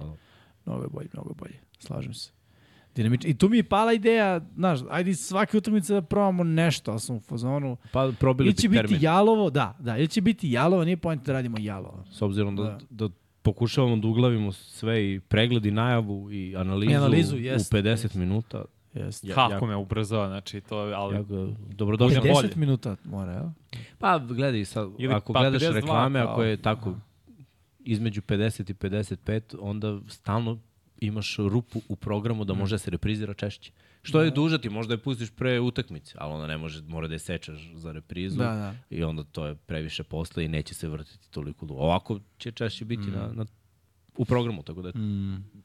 Mnogo 0.65 0.83
je 0.83 0.89
bolje, 0.89 1.09
mnogo 1.13 1.29
je 1.29 1.35
bolje. 1.35 1.55
Slažem 1.79 2.13
se. 2.13 2.31
Dinamično. 2.97 3.29
I 3.29 3.33
tu 3.33 3.49
mi 3.49 3.57
je 3.57 3.63
pala 3.63 3.93
ideja, 3.93 4.41
znaš, 4.55 4.79
ajde 4.89 5.13
svake 5.15 5.57
utakmice 5.57 5.93
da 5.93 6.01
probamo 6.01 6.43
nešto, 6.43 6.91
ali 6.91 6.99
sam 6.99 7.15
u 7.15 7.19
fazonu. 7.19 7.77
Pa 7.91 8.11
probili 8.19 8.47
Ili 8.47 8.55
će 8.55 8.69
bi 8.69 8.71
biti 8.71 8.81
termin. 8.83 9.03
jalovo, 9.03 9.49
da, 9.49 9.75
da, 9.79 9.97
ili 9.97 10.07
će 10.07 10.21
biti 10.21 10.51
jalovo, 10.51 10.83
nije 10.83 10.97
pojent 10.97 11.25
da 11.25 11.33
radimo 11.33 11.57
jalovo. 11.59 12.03
S 12.11 12.21
obzirom 12.21 12.55
da, 12.55 12.63
Da. 12.63 12.77
da. 12.89 13.13
pokušavamo 13.41 13.97
da 13.97 14.07
uglavimo 14.07 14.51
sve 14.51 15.05
i 15.05 15.19
pregled 15.19 15.65
i 15.65 15.71
najavu 15.71 16.31
i 16.31 16.55
analizu, 16.55 16.91
I 16.91 16.95
analizu, 16.95 17.35
u 17.35 17.39
jest, 17.39 17.73
50 17.73 17.85
jest. 17.87 18.15
minuta. 18.15 18.63
Jeste. 18.93 19.27
Ja- 19.27 19.35
Kako 19.35 19.53
jako- 19.53 19.65
me 19.65 19.75
ubrzava, 19.75 20.27
znači 20.27 20.61
to 20.61 20.85
je, 20.85 20.93
ali... 20.95 21.15
Jako, 21.15 21.47
dobrodošli. 21.69 22.17
Budem 22.17 22.31
10 22.31 22.35
bolje. 22.35 22.49
minuta 22.55 22.95
mora, 23.05 23.31
jel? 23.31 23.45
Pa 23.99 24.19
gledaj, 24.19 24.65
sad, 24.65 24.89
Ili 24.97 25.13
ako 25.13 25.33
pa 25.33 25.39
gledaš 25.39 25.61
52 25.61 25.73
reklame, 25.73 26.19
kao. 26.19 26.31
ako 26.31 26.43
je 26.43 26.57
tako 26.57 26.93
između 27.79 28.21
50 28.21 28.69
i 28.69 28.73
55, 28.73 29.55
onda 29.59 29.99
stalno 30.07 30.59
imaš 30.97 31.35
rupu 31.39 31.81
u 31.87 31.95
programu 31.95 32.43
Mm. 32.43 32.47
da 32.47 32.53
može 32.53 32.75
da 32.75 32.79
se 32.79 32.91
reprizira 32.91 33.33
češće. 33.33 33.71
Što 34.01 34.21
je 34.21 34.31
duže 34.31 34.61
ti, 34.61 34.69
možda 34.69 34.93
je 34.93 34.97
pustiš 34.97 35.31
pre 35.31 35.59
utakmice, 35.59 36.15
ali 36.17 36.33
onda 36.33 36.47
ne 36.47 36.57
može, 36.57 36.81
mora 36.83 37.07
da 37.07 37.15
je 37.15 37.19
sečeš 37.19 37.71
za 37.73 37.91
reprizu 37.91 38.37
Da, 38.37 38.43
da. 38.45 38.75
i 38.89 39.03
onda 39.03 39.23
to 39.23 39.45
je 39.45 39.55
previše 39.55 40.03
posla 40.03 40.43
i 40.43 40.47
neće 40.47 40.73
se 40.73 40.87
vrtiti 40.87 41.31
toliko 41.31 41.65
dugo. 41.65 41.79
Ovako 41.79 42.19
će 42.37 42.51
češće 42.51 42.85
biti 42.85 43.03
Mm. 43.03 43.11
na, 43.11 43.27
na, 43.27 43.45
u 44.17 44.25
programu, 44.25 44.63
tako 44.63 44.81
da 44.81 44.87
je 44.89 44.93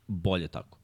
bolje 0.09 0.49
tako. 0.49 0.79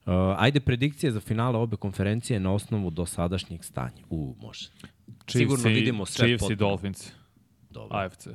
Uh, 0.00 0.12
ajde 0.36 0.60
predikcije 0.60 1.12
za 1.12 1.20
finale 1.20 1.58
obe 1.58 1.76
konferencije 1.76 2.40
na 2.40 2.52
osnovu 2.52 2.90
dosadašnjeg 2.90 3.64
stanja. 3.64 4.02
U, 4.10 4.36
može. 4.40 4.68
Sigurno 5.28 5.56
Chiefs 5.58 5.64
i- 5.68 5.80
vidimo 5.80 6.06
sve 6.06 6.26
Chiefs 6.26 6.42
i 6.42 6.48
potpuno. 6.48 6.68
Dolphins, 6.68 7.12
Dobro. 7.70 7.96
AFC. 7.98 8.26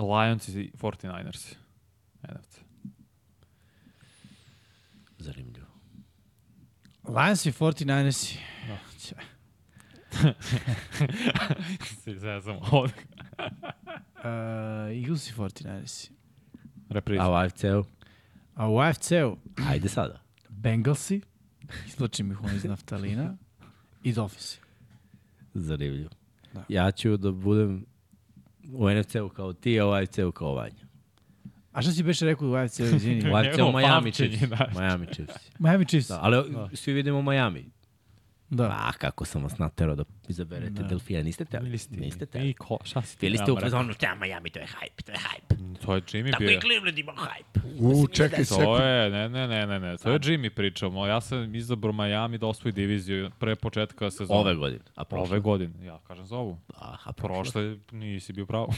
Lions 0.00 0.48
i 0.48 0.70
49ers, 0.74 1.54
NFC. 2.22 2.58
Zanimljivo. 5.18 5.66
Lions 7.08 7.46
i 7.46 7.52
49ers. 7.52 8.36
Ća. 8.98 9.14
Si 12.02 12.18
zezamo 12.18 12.60
ovdje. 12.70 12.96
Uh, 13.38 14.24
Eagles 15.02 15.30
i 15.30 15.32
49ers. 15.34 16.10
Repriza. 16.88 17.22
A 17.22 17.30
u 17.30 17.34
AFC-u? 17.34 17.84
A 18.54 18.68
u 18.68 18.78
AFC-u 18.78 19.36
Ajde 19.68 19.88
sada. 19.88 20.22
Bengalsi, 20.48 21.20
izločim 21.86 22.32
ih 22.32 22.44
ono 22.44 22.54
iz 22.54 22.64
naftalina, 22.64 23.36
i 24.02 24.12
Dolphins. 24.12 24.58
Zanimljivo. 25.54 26.10
Da. 26.54 26.64
Ja 26.68 26.90
ću 26.90 27.16
da 27.16 27.32
budem 27.32 27.86
u 28.72 28.90
NFC-u 28.90 29.28
kao 29.28 29.52
ti, 29.52 29.80
a 29.80 29.86
u 29.86 29.90
AFC-u 29.90 30.32
kao 30.32 30.54
Vanja. 30.54 30.87
A 31.78 31.82
šta 31.82 31.92
si 31.92 32.02
beše 32.02 32.24
rekao 32.24 32.48
u 32.48 32.54
AFC-u, 32.54 32.84
izvini? 32.96 33.30
U 33.30 33.34
AFC-u 33.36 33.50
Njegovo 33.50 33.72
Miami 33.72 34.12
Chiefs. 34.12 34.40
da. 34.40 34.68
Miami 34.74 35.06
Chiefs. 35.06 35.34
Miami 35.58 35.84
Chiefs. 35.84 36.08
Da, 36.08 36.18
ali 36.22 36.44
svi 36.74 36.92
vidimo 36.92 37.22
Miami. 37.22 37.64
Da. 38.50 38.64
A, 38.64 38.92
kako 38.92 39.24
sam 39.24 39.42
vas 39.42 39.58
naterao 39.58 39.94
da 39.94 40.04
izaberete 40.28 40.70
da. 40.72 40.82
Delfina. 40.82 41.22
Niste 41.22 41.44
te? 41.44 41.60
Niste. 41.60 41.96
Niste 41.96 42.26
te? 42.26 42.48
I 42.48 42.52
ko, 42.54 42.78
šta 42.84 43.02
si 43.02 43.18
ti? 43.18 43.26
Bili 43.26 43.38
ste 43.38 43.52
u 43.52 43.60
fazonu, 43.60 43.92
šta 43.92 44.14
Miami, 44.14 44.50
to 44.50 44.58
je 44.58 44.66
hype, 44.66 45.02
to 45.04 45.12
je 45.12 45.18
hype. 45.18 45.78
To 45.84 45.94
je 45.94 46.00
Jimmy 46.02 46.30
Tako 46.30 46.40
bio. 46.40 46.50
i 46.50 46.60
Cleveland 46.60 46.98
ima 46.98 47.12
hype. 47.12 47.60
U, 47.78 48.06
čekaj 48.08 48.38
To 48.38 48.44
sekund. 48.44 48.80
je, 48.80 49.10
ne, 49.10 49.28
ne, 49.28 49.48
ne, 49.48 49.66
ne, 49.66 49.80
ne, 49.80 49.96
to 49.96 50.10
je 50.10 50.18
Jimmy 50.18 50.50
pričao. 50.50 51.06
Ja 51.06 51.20
sam 51.20 51.54
izabrao 51.54 51.92
Miami 51.92 52.38
da 52.38 52.46
osvoji 52.46 52.72
diviziju 52.72 53.30
pre 53.38 53.56
početka 53.56 54.10
sezona. 54.10 54.40
Ove 54.40 54.54
godine. 54.54 54.80
A 54.94 55.04
prošle? 55.04 55.26
Ove 55.26 55.40
godine, 55.40 55.86
ja 55.86 55.98
kažem 56.06 56.26
za 56.26 56.36
ovu. 56.36 56.58
Aha, 56.74 57.12
prošle. 57.12 57.42
Prošle 57.42 57.76
nisi 57.92 58.32
bio 58.32 58.46
pravo. 58.46 58.68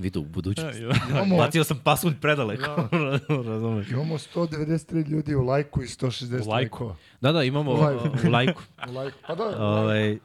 Sam 0.00 0.04
vidio 0.04 0.20
u 0.20 0.24
budućnosti. 0.24 0.82
Imamo, 1.10 1.36
Bacio 1.36 1.64
sam 1.64 1.78
pasund 1.84 2.14
predaleko. 2.20 2.88
Razumeš? 3.50 3.90
imamo 3.90 4.18
193 4.18 5.08
ljudi 5.08 5.34
u 5.34 5.42
lajku 5.42 5.82
i 5.82 5.86
160 5.86 6.46
U 6.46 6.50
lajku. 6.50 6.94
Da, 7.20 7.32
da, 7.32 7.42
imamo 7.42 7.70
U 7.70 7.74
lajku. 7.74 8.08
u 8.26 8.30
lajku. 8.30 8.62
U 8.88 8.92
lajku. 8.92 9.18
Pa 9.26 9.34
da, 9.34 9.44
Ovaj, 9.58 10.18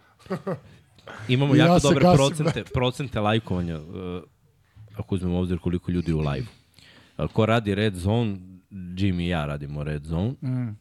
imamo 1.28 1.56
ja 1.56 1.66
jako 1.66 1.80
dobre 1.80 2.00
gasim, 2.02 2.18
procente, 2.18 2.64
procente 2.74 3.20
lajkovanja, 3.20 3.80
uh, 3.80 4.24
ako 4.96 5.16
uzmemo 5.16 5.36
u 5.36 5.40
obzir 5.40 5.60
koliko 5.60 5.92
ljudi 5.92 6.14
u 6.14 6.20
live. 6.20 6.48
Uh, 7.18 7.32
ko 7.32 7.46
radi 7.46 7.76
Red 7.76 7.96
Zone, 7.96 8.38
Jimmy 8.72 9.22
i 9.22 9.28
ja 9.28 9.46
radimo 9.46 9.84
Red 9.84 10.04
Zone. 10.04 10.30
Mm. 10.42 10.78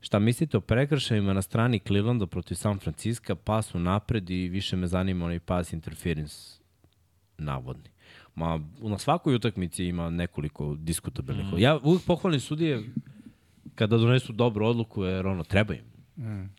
Šta 0.00 0.18
mislite 0.18 0.56
o 0.56 0.60
prekršajima 0.60 1.32
na 1.32 1.42
strani 1.42 1.78
Clevelanda 1.78 2.26
protiv 2.26 2.54
San 2.54 2.78
Francisco, 2.78 3.34
pas 3.34 3.74
u 3.74 3.78
napred 3.78 4.30
i 4.30 4.48
više 4.48 4.76
me 4.76 4.86
zanima 4.86 5.24
onaj 5.24 5.38
pas 5.40 5.72
interference 5.72 6.36
navodni. 7.38 7.91
Ma, 8.34 8.60
na 8.80 8.98
svakoj 8.98 9.34
utakmici 9.34 9.84
ima 9.84 10.10
nekoliko 10.10 10.74
diskutabilnih. 10.74 11.46
Mm. 11.52 11.58
Ja 11.58 11.78
uvijek 11.82 12.04
pohvalim 12.06 12.40
sudije 12.40 12.82
kada 13.74 13.96
donesu 13.96 14.32
dobru 14.32 14.66
odluku, 14.66 15.04
jer 15.04 15.26
ono, 15.26 15.44
treba 15.44 15.74
im. 15.74 15.84
Mm. 16.16 16.50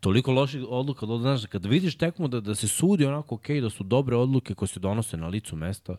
Toliko 0.00 0.32
loših 0.32 0.64
odluka, 0.68 1.06
da, 1.06 1.18
znaš, 1.18 1.46
kada 1.46 1.68
vidiš 1.68 1.96
tekmu 1.96 2.28
da, 2.28 2.40
da 2.40 2.54
se 2.54 2.68
sudi 2.68 3.04
onako 3.04 3.34
okej, 3.34 3.60
da 3.60 3.70
su 3.70 3.84
dobre 3.84 4.16
odluke 4.16 4.54
koje 4.54 4.68
se 4.68 4.80
donose 4.80 5.16
na 5.16 5.28
licu 5.28 5.56
mesta 5.56 5.96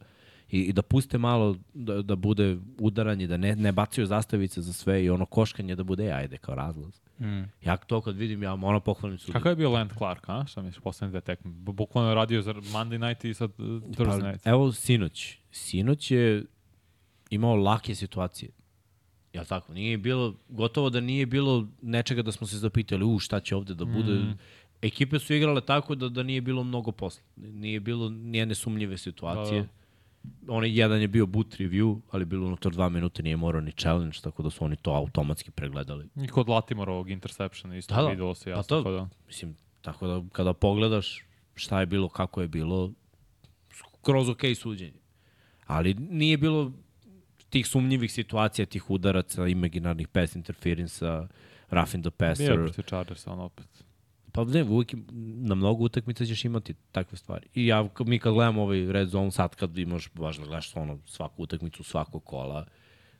i, 0.52 0.60
i 0.60 0.74
da 0.74 0.82
puste 0.82 1.18
malo 1.18 1.56
da, 1.74 2.02
da 2.02 2.16
bude 2.16 2.58
udaranje, 2.80 3.28
da 3.28 3.38
ne, 3.38 3.56
ne 3.56 3.72
bacaju 3.72 4.08
zastavice 4.08 4.62
za 4.62 4.74
sve 4.74 5.04
i 5.04 5.10
ono 5.10 5.26
koškanje 5.26 5.76
da 5.76 5.84
bude, 5.84 6.12
ajde, 6.12 6.38
kao 6.38 6.56
razlaz. 6.56 7.00
Mm. 7.20 7.44
Ja 7.62 7.78
to 7.78 8.02
kad 8.02 8.16
vidim, 8.16 8.44
ja 8.44 8.54
ono 8.54 8.80
pohvalim 8.80 9.18
sudiju. 9.18 9.34
Kakav 9.34 9.52
je 9.52 9.56
bio 9.56 9.72
Land 9.72 9.92
Clark, 9.94 10.30
a? 10.30 10.46
Šta 10.48 10.62
misliš, 10.62 10.84
poslednje 10.84 11.12
dve 11.12 11.22
tekme? 11.22 11.52
Bu- 11.52 11.72
Bukvalno 11.72 12.10
je 12.10 12.16
radio 12.16 12.42
za 12.42 12.54
Monday 12.54 13.08
night 13.08 13.26
i 13.26 13.34
sad 13.34 13.52
Thursday 13.58 14.32
night. 14.32 14.48
Evo 14.48 14.72
sinoć. 14.72 15.38
Sinoć 15.52 16.12
je 16.12 16.46
imao 17.30 17.56
lake 17.56 17.96
situacije. 17.96 18.52
Ja 19.34 19.44
tako, 19.44 19.74
nije 19.74 19.98
bilo, 19.98 20.36
gotovo 20.50 20.90
da 20.90 21.00
nije 21.00 21.26
bilo 21.26 21.68
nečega 21.82 22.22
da 22.22 22.32
smo 22.32 22.48
se 22.48 22.58
zapitali, 22.58 23.06
u 23.06 23.20
šta 23.20 23.40
će 23.40 23.56
ovde 23.56 23.74
da 23.74 23.86
bude. 23.86 24.12
Mm. 24.14 24.38
Ekipe 24.82 25.20
su 25.20 25.34
igrale 25.34 25.62
tako 25.62 25.96
da, 25.96 26.10
da 26.10 26.24
nije 26.24 26.42
bilo 26.42 26.64
mnogo 26.64 26.92
posla. 26.92 27.24
Nije 27.36 27.80
bilo 27.80 28.10
nijedne 28.10 28.56
sumnjive 28.56 28.98
situacije. 28.98 29.62
Da, 29.62 29.68
da. 29.68 29.77
Onaj 30.48 30.80
jedan 30.80 31.02
je 31.02 31.08
bio 31.08 31.26
boot 31.26 31.48
review, 31.50 32.00
ali 32.12 32.26
bilo 32.26 32.48
unutar 32.48 32.72
dva 32.72 32.90
minuta 32.90 33.22
nije 33.22 33.38
morao 33.38 33.62
ni 33.62 33.72
challenge, 33.72 34.18
tako 34.24 34.44
da 34.44 34.50
su 34.50 34.66
oni 34.66 34.76
to 34.76 34.92
automatski 34.92 35.52
pregledali. 35.52 36.10
I 36.18 36.28
kod 36.28 36.50
Latimorovog 36.50 37.10
interceptiona 37.10 37.78
isto 37.78 37.96
Da, 37.96 38.02
da. 38.02 38.08
videlo 38.08 38.36
se 38.36 38.44
Pa 38.44 38.50
jasno. 38.50 38.78
to- 38.78 38.84
Pa 38.84 38.92
da. 38.92 39.08
Mislim, 39.28 39.56
tako 39.82 40.08
da 40.08 40.24
kada 40.32 40.54
pogledaš 40.54 41.26
šta 41.56 41.80
je 41.80 41.86
bilo, 41.86 42.10
kako 42.10 42.42
je 42.42 42.48
bilo, 42.48 42.92
skroz 43.74 44.30
okej 44.30 44.56
suđenje. 44.56 45.00
Ali 45.66 45.94
nije 45.94 46.38
bilo 46.38 46.72
tih 47.50 47.68
sumnjivih 47.68 48.12
situacija, 48.12 48.66
tih 48.66 48.90
udaraca, 48.90 49.48
imaginarnih 49.48 50.08
pass 50.08 50.36
interferensa, 50.36 51.28
roughing 51.70 52.04
the 52.04 52.12
passer. 52.12 52.56
protiv 52.56 52.84
Chargersa, 52.84 53.32
on 53.32 53.40
opet. 53.40 53.84
Pa 54.38 54.44
ne, 54.44 54.64
uvijek 54.64 54.94
im- 54.94 55.06
na 55.40 55.56
mnogo 55.56 55.84
utakmica 55.84 56.26
ćeš 56.26 56.46
imati 56.46 56.74
takve 56.92 57.18
stvari. 57.18 57.48
I 57.54 57.68
ja, 57.68 57.90
mi 58.00 58.20
kad 58.20 58.34
gledamo 58.34 58.62
ovaj 58.62 58.92
red 58.92 59.08
zone, 59.10 59.32
sad 59.32 59.56
kad 59.56 59.78
imaš 59.78 60.10
baš 60.14 60.38
da 60.38 60.44
gledaš 60.44 60.76
ono, 60.76 61.00
svaku 61.06 61.44
utakmicu, 61.44 61.84
svako 61.84 62.20
kola, 62.20 62.66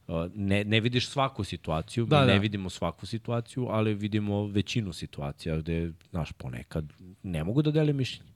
uh, 0.08 0.16
ne, 0.36 0.64
ne 0.64 0.80
vidiš 0.80 1.08
svaku 1.10 1.44
situaciju, 1.44 2.06
Da, 2.06 2.22
mi 2.22 2.28
ne 2.28 2.34
da. 2.34 2.40
vidimo 2.40 2.70
svaku 2.70 3.06
situaciju, 3.06 3.68
ali 3.68 3.94
vidimo 3.94 4.46
većinu 4.48 4.94
situacija 4.94 5.58
gde, 5.58 5.92
znaš, 6.10 6.32
ponekad 6.32 6.94
ne 7.24 7.44
mogu 7.44 7.62
da 7.62 7.72
dele 7.72 7.94
mišljenje. 7.94 8.32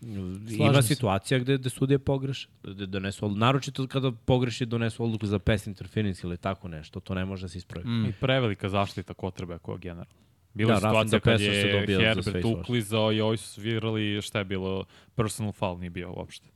Ima 0.00 0.56
Slažem 0.56 0.82
se. 0.82 0.88
situacija 0.88 1.38
gde, 1.38 1.58
gde 1.58 1.70
sudije 1.70 1.98
pogreše, 1.98 2.48
gde 2.62 2.86
donesu 2.86 3.24
odluku. 3.24 3.38
Naročito 3.40 3.86
kada 3.86 4.12
pogreši 4.12 4.66
donesu 4.66 5.04
odluku 5.04 5.26
za 5.26 5.38
pass 5.38 5.66
interference 5.66 6.26
ili 6.26 6.36
tako 6.36 6.68
nešto, 6.68 7.00
to 7.00 7.14
ne 7.14 7.24
može 7.24 7.42
da 7.42 7.48
se 7.48 7.58
ispravi. 7.58 7.88
Mm. 7.88 8.04
I 8.06 8.12
prevelika 8.12 8.68
zaštita 8.68 9.14
kotrbe 9.14 9.58
koja 9.58 9.78
generalno. 9.78 10.23
Bila 10.54 10.72
Da, 10.72 10.80
situacija 10.80 11.20
kad 11.20 11.40
je 11.40 11.94
Herbert 11.98 12.44
uklizao 12.44 13.12
i 13.12 13.20
ovi 13.20 13.36
su 13.36 13.48
svirali 13.48 14.22
šta 14.22 14.38
je 14.38 14.44
bilo, 14.44 14.84
personal 15.14 15.52
foul 15.52 15.78
nije 15.78 15.90
bio 15.90 16.12
uopšte. 16.12 16.48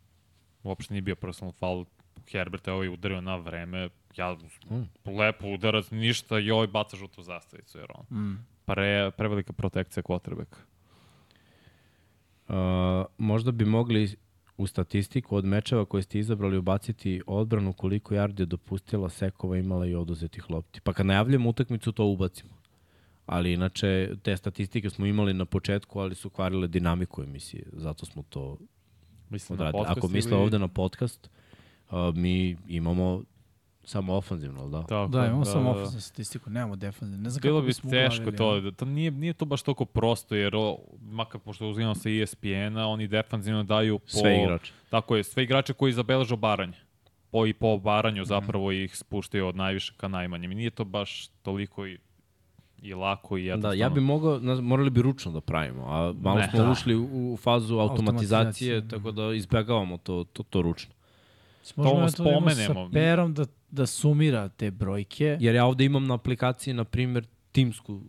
Uopšte 0.62 0.94
nije 0.94 1.02
bio 1.02 1.16
personal 1.16 1.52
foul. 1.52 1.84
Herbert 2.30 2.66
je 2.66 2.72
ovaj 2.72 2.88
udario 2.88 3.20
na 3.20 3.36
vreme, 3.36 3.88
ja 4.16 4.36
Mm. 4.70 5.10
lepo 5.18 5.48
udarac, 5.48 5.90
ništa 5.90 6.38
i 6.38 6.50
ovaj 6.50 6.66
baca 6.66 6.96
žutu 6.96 7.22
zastavicu, 7.22 7.78
jer 7.78 7.86
on. 7.94 8.18
Mm. 8.18 8.46
Pre, 8.64 9.10
prevelika 9.10 9.52
protekcija 9.52 10.02
quarterbacka. 10.02 10.58
Uh, 12.48 12.54
možda 13.18 13.52
bi 13.52 13.64
mogli 13.64 14.16
u 14.56 14.66
statistiku 14.66 15.36
od 15.36 15.44
mečeva 15.44 15.84
koje 15.84 16.02
ste 16.02 16.18
izabrali 16.18 16.56
ubaciti 16.56 17.22
odbranu 17.26 17.72
koliko 17.72 18.14
yardi 18.14 18.40
je 18.40 18.46
dopustila 18.46 19.08
sekova 19.08 19.58
imala 19.58 19.86
i 19.86 19.94
oduzetih 19.94 20.50
lopti. 20.50 20.80
Pa 20.80 20.92
kad 20.92 21.06
najavljamo 21.06 21.50
utakmicu 21.50 21.92
to 21.92 22.04
ubacimo. 22.04 22.57
Ali 23.28 23.52
inače 23.52 24.10
te 24.22 24.36
statistike 24.36 24.90
smo 24.90 25.06
imali 25.06 25.34
na 25.34 25.44
početku, 25.44 26.00
ali 26.00 26.14
su 26.14 26.30
kvarile 26.30 26.68
dinamiku 26.68 27.22
emisije. 27.22 27.64
Zato 27.72 28.06
smo 28.06 28.22
to 28.28 28.58
Mislim 29.30 29.54
odradili. 29.58 29.84
Ako 29.88 30.08
misle 30.08 30.32
ili- 30.32 30.40
ovde 30.42 30.58
na 30.58 30.68
podcast, 30.68 31.30
uh, 31.90 31.96
mi 32.14 32.56
imamo 32.68 33.22
samo 33.84 34.14
ofanzivno, 34.14 34.68
da? 34.68 34.82
Tako, 34.82 35.08
Da, 35.12 35.26
imamo 35.26 35.44
samo 35.44 35.70
ofenzivnu 35.70 36.00
statistiku, 36.00 36.50
nemamo 36.50 36.76
defenzivnu. 36.76 37.22
Ne 37.22 37.30
znam 37.30 37.40
Bilo 37.42 37.60
kako 37.60 37.66
bi 37.66 37.90
teško 37.90 38.32
to, 38.32 38.60
da, 38.60 38.72
to 38.72 38.84
nije, 38.84 39.10
nije 39.10 39.32
to 39.32 39.44
baš 39.44 39.62
toliko 39.62 39.84
prosto, 39.84 40.34
jer 40.34 40.56
o, 40.56 40.78
makar 41.00 41.40
pošto 41.40 41.68
uzimamo 41.68 41.94
sa 41.94 42.08
ESPN-a, 42.10 42.86
oni 42.86 43.08
defanzivno 43.08 43.62
daju 43.62 43.98
po... 43.98 44.08
Sve 44.08 44.42
igrače. 44.42 44.72
Tako 44.90 45.16
je, 45.16 45.24
sve 45.24 45.42
igrače 45.42 45.72
koji 45.72 45.92
zabeležu 45.92 46.36
baranje. 46.36 46.78
Po 47.30 47.46
i 47.46 47.52
po 47.52 47.78
baranju 47.78 48.24
zapravo 48.24 48.72
ih 48.72 48.96
spuštaju 48.96 49.46
od 49.46 49.56
najviše 49.56 49.92
ka 49.96 50.08
najmanjem. 50.08 50.52
I 50.52 50.54
nije 50.54 50.70
to 50.70 50.84
baš 50.84 51.28
toliko 51.42 51.86
i, 51.86 51.98
i 52.82 52.94
lako 52.94 53.36
i 53.36 53.42
Da, 53.42 53.48
jednostavno. 53.48 53.76
ja 53.76 53.88
bi 53.88 54.00
mogao, 54.00 54.40
morali 54.62 54.90
bi 54.90 55.02
ručno 55.02 55.32
da 55.32 55.40
pravimo, 55.40 55.84
a 55.84 56.14
malo 56.14 56.38
Ne. 56.38 56.48
smo 56.50 56.58
Da. 56.58 56.70
ušli 56.70 56.96
u, 56.96 57.36
fazu 57.36 57.74
automatizacije, 57.74 58.76
Automatizacije, 58.76 58.88
tako 58.90 59.12
da 59.12 59.34
izbegavamo 59.34 59.96
to, 59.96 60.24
to, 60.24 60.42
to 60.42 60.62
ručno. 60.62 60.94
Možemo 61.76 61.94
To 61.96 62.00
da 62.00 62.08
spomenemo. 62.08 62.86
Sa 62.86 62.90
perom 62.92 63.34
da, 63.34 63.44
da 63.70 63.86
sumira 63.86 64.48
te 64.48 64.70
brojke. 64.70 65.36
Jer 65.40 65.54
ja 65.54 65.64
ovde 65.66 65.84
imam 65.84 66.06
na 66.06 66.14
aplikaciji, 66.14 66.74
na 66.74 66.84
primjer, 66.84 67.26
timsku 67.52 68.00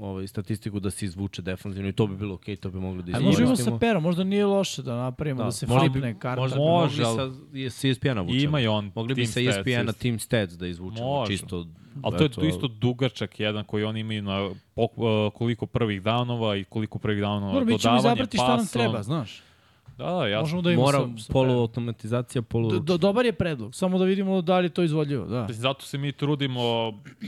ovaj, 0.00 0.26
statistiku 0.26 0.80
da 0.80 0.90
se 0.90 1.04
izvuče 1.04 1.42
defanzivno 1.42 1.88
i 1.88 1.92
to 1.92 2.06
bi 2.06 2.16
bilo 2.16 2.34
okej, 2.34 2.56
to 2.56 2.70
bi 2.70 2.80
mogli 2.80 3.02
da 3.02 3.08
A 3.08 3.20
izvučemo. 3.20 3.48
možemo 3.48 3.56
sa 3.56 3.78
perom, 3.78 4.02
možda 4.02 4.24
nije 4.24 4.46
loše 4.46 4.82
da 4.82 4.96
napravimo, 4.96 5.38
da, 5.38 5.44
da 5.44 5.52
se 5.52 5.66
možda 5.66 5.80
flipne 5.82 6.12
bi, 6.14 6.18
karta. 6.18 6.40
Možda 6.40 6.56
bi 6.56 6.62
Može, 6.62 7.02
ali- 7.04 7.70
sa, 7.70 7.88
ESPN-a 7.88 8.20
vučemo. 8.22 8.40
Ima 8.40 8.60
i 8.60 8.66
on 8.66 8.92
Mogli 8.94 9.14
bi 9.14 9.26
sa 9.26 9.40
ESPN-a. 9.40 9.92
Team 9.92 10.18
Stats 10.18 10.54
da 10.54 10.66
izvučemo, 10.66 11.06
Može. 11.08 11.32
čisto. 11.32 11.66
Ali 12.02 12.16
to 12.18 12.24
je 12.24 12.28
tu 12.28 12.46
isto 12.46 12.68
dugačak 12.68 13.40
jedan 13.40 13.64
koji 13.64 13.84
oni 13.84 14.00
imaju 14.00 14.22
na 14.22 14.44
uh, 14.76 14.88
koliko 15.34 15.66
prvih 15.66 16.02
downova 16.02 16.60
i 16.60 16.64
koliko 16.64 16.98
prvih 16.98 17.22
downova 17.22 17.52
Dobro, 17.52 17.64
mi 17.66 17.78
ćemo 17.78 17.94
dodavanje 17.94 17.98
izabrati 18.08 18.36
šta 18.36 18.48
nam 18.48 18.58
pasom. 18.58 18.80
treba, 18.80 19.02
znaš. 19.02 19.42
Da, 19.98 20.04
da, 20.06 20.26
jasno. 20.26 20.40
Možemo 20.42 20.62
da 20.62 20.70
imamo 20.70 20.86
Mora 20.86 20.98
sa, 20.98 21.04
sa 21.18 21.32
perom. 21.32 21.46
poluautomatizacija, 21.46 22.42
polu... 22.42 22.70
Do, 22.70 22.78
do, 22.80 22.96
dobar 22.98 23.26
je 23.26 23.32
predlog, 23.34 23.74
samo 23.74 23.98
da 23.98 24.04
vidimo 24.04 24.42
da 24.42 24.58
li 24.58 24.64
je 24.64 24.70
to 24.70 24.82
izvodljivo. 24.82 25.26
Da. 25.26 25.46
Zato 25.50 25.82
se 25.82 25.98
mi 25.98 26.12
trudimo, 26.12 26.60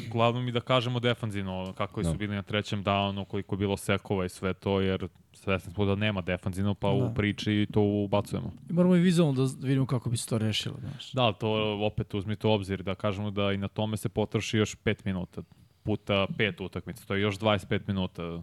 uglavnom 0.09 0.49
i 0.49 0.53
da 0.53 0.61
kažemo 0.61 1.01
defanzivno, 1.01 1.73
kako 1.73 2.03
Da. 2.03 2.11
su 2.11 2.17
bili 2.17 2.35
na 2.35 2.43
trećem 2.43 2.85
downu, 2.85 3.25
koliko 3.25 3.55
je 3.55 3.59
bilo 3.59 3.77
sekova 3.77 4.25
i 4.25 4.29
sve 4.29 4.55
to, 4.55 4.81
jer 4.81 5.09
svesni 5.33 5.73
smo 5.73 5.85
da 5.85 5.95
nema 5.95 6.21
defanzivno, 6.23 6.75
pa 6.75 6.89
Da. 6.89 6.95
u 6.95 7.15
priči 7.15 7.67
to 7.73 7.81
ubacujemo. 7.83 8.53
I 8.71 8.73
moramo 8.73 8.97
i 8.97 9.01
vizualno 9.01 9.33
da 9.35 9.67
vidimo 9.67 9.87
kako 9.87 10.11
bi 10.11 10.17
se 10.17 10.29
to 10.29 10.39
rešilo. 10.39 10.75
Znaš. 10.81 11.13
Da, 11.13 11.33
to 11.33 11.49
opet 11.83 12.15
uzmite 12.15 12.47
u 12.47 12.53
obzir, 12.53 12.83
da 12.83 12.95
kažemo 12.95 13.31
da 13.31 13.53
i 13.53 13.57
na 13.57 13.69
tome 13.69 13.97
se 13.97 14.09
potroši 14.09 14.59
još 14.59 14.77
5 14.77 14.95
minuta, 15.05 15.43
puta 15.83 16.27
5 16.29 16.63
utakmica, 16.63 17.05
to 17.05 17.15
je 17.15 17.23
još 17.23 17.39
25 17.39 17.81
minuta 17.87 18.43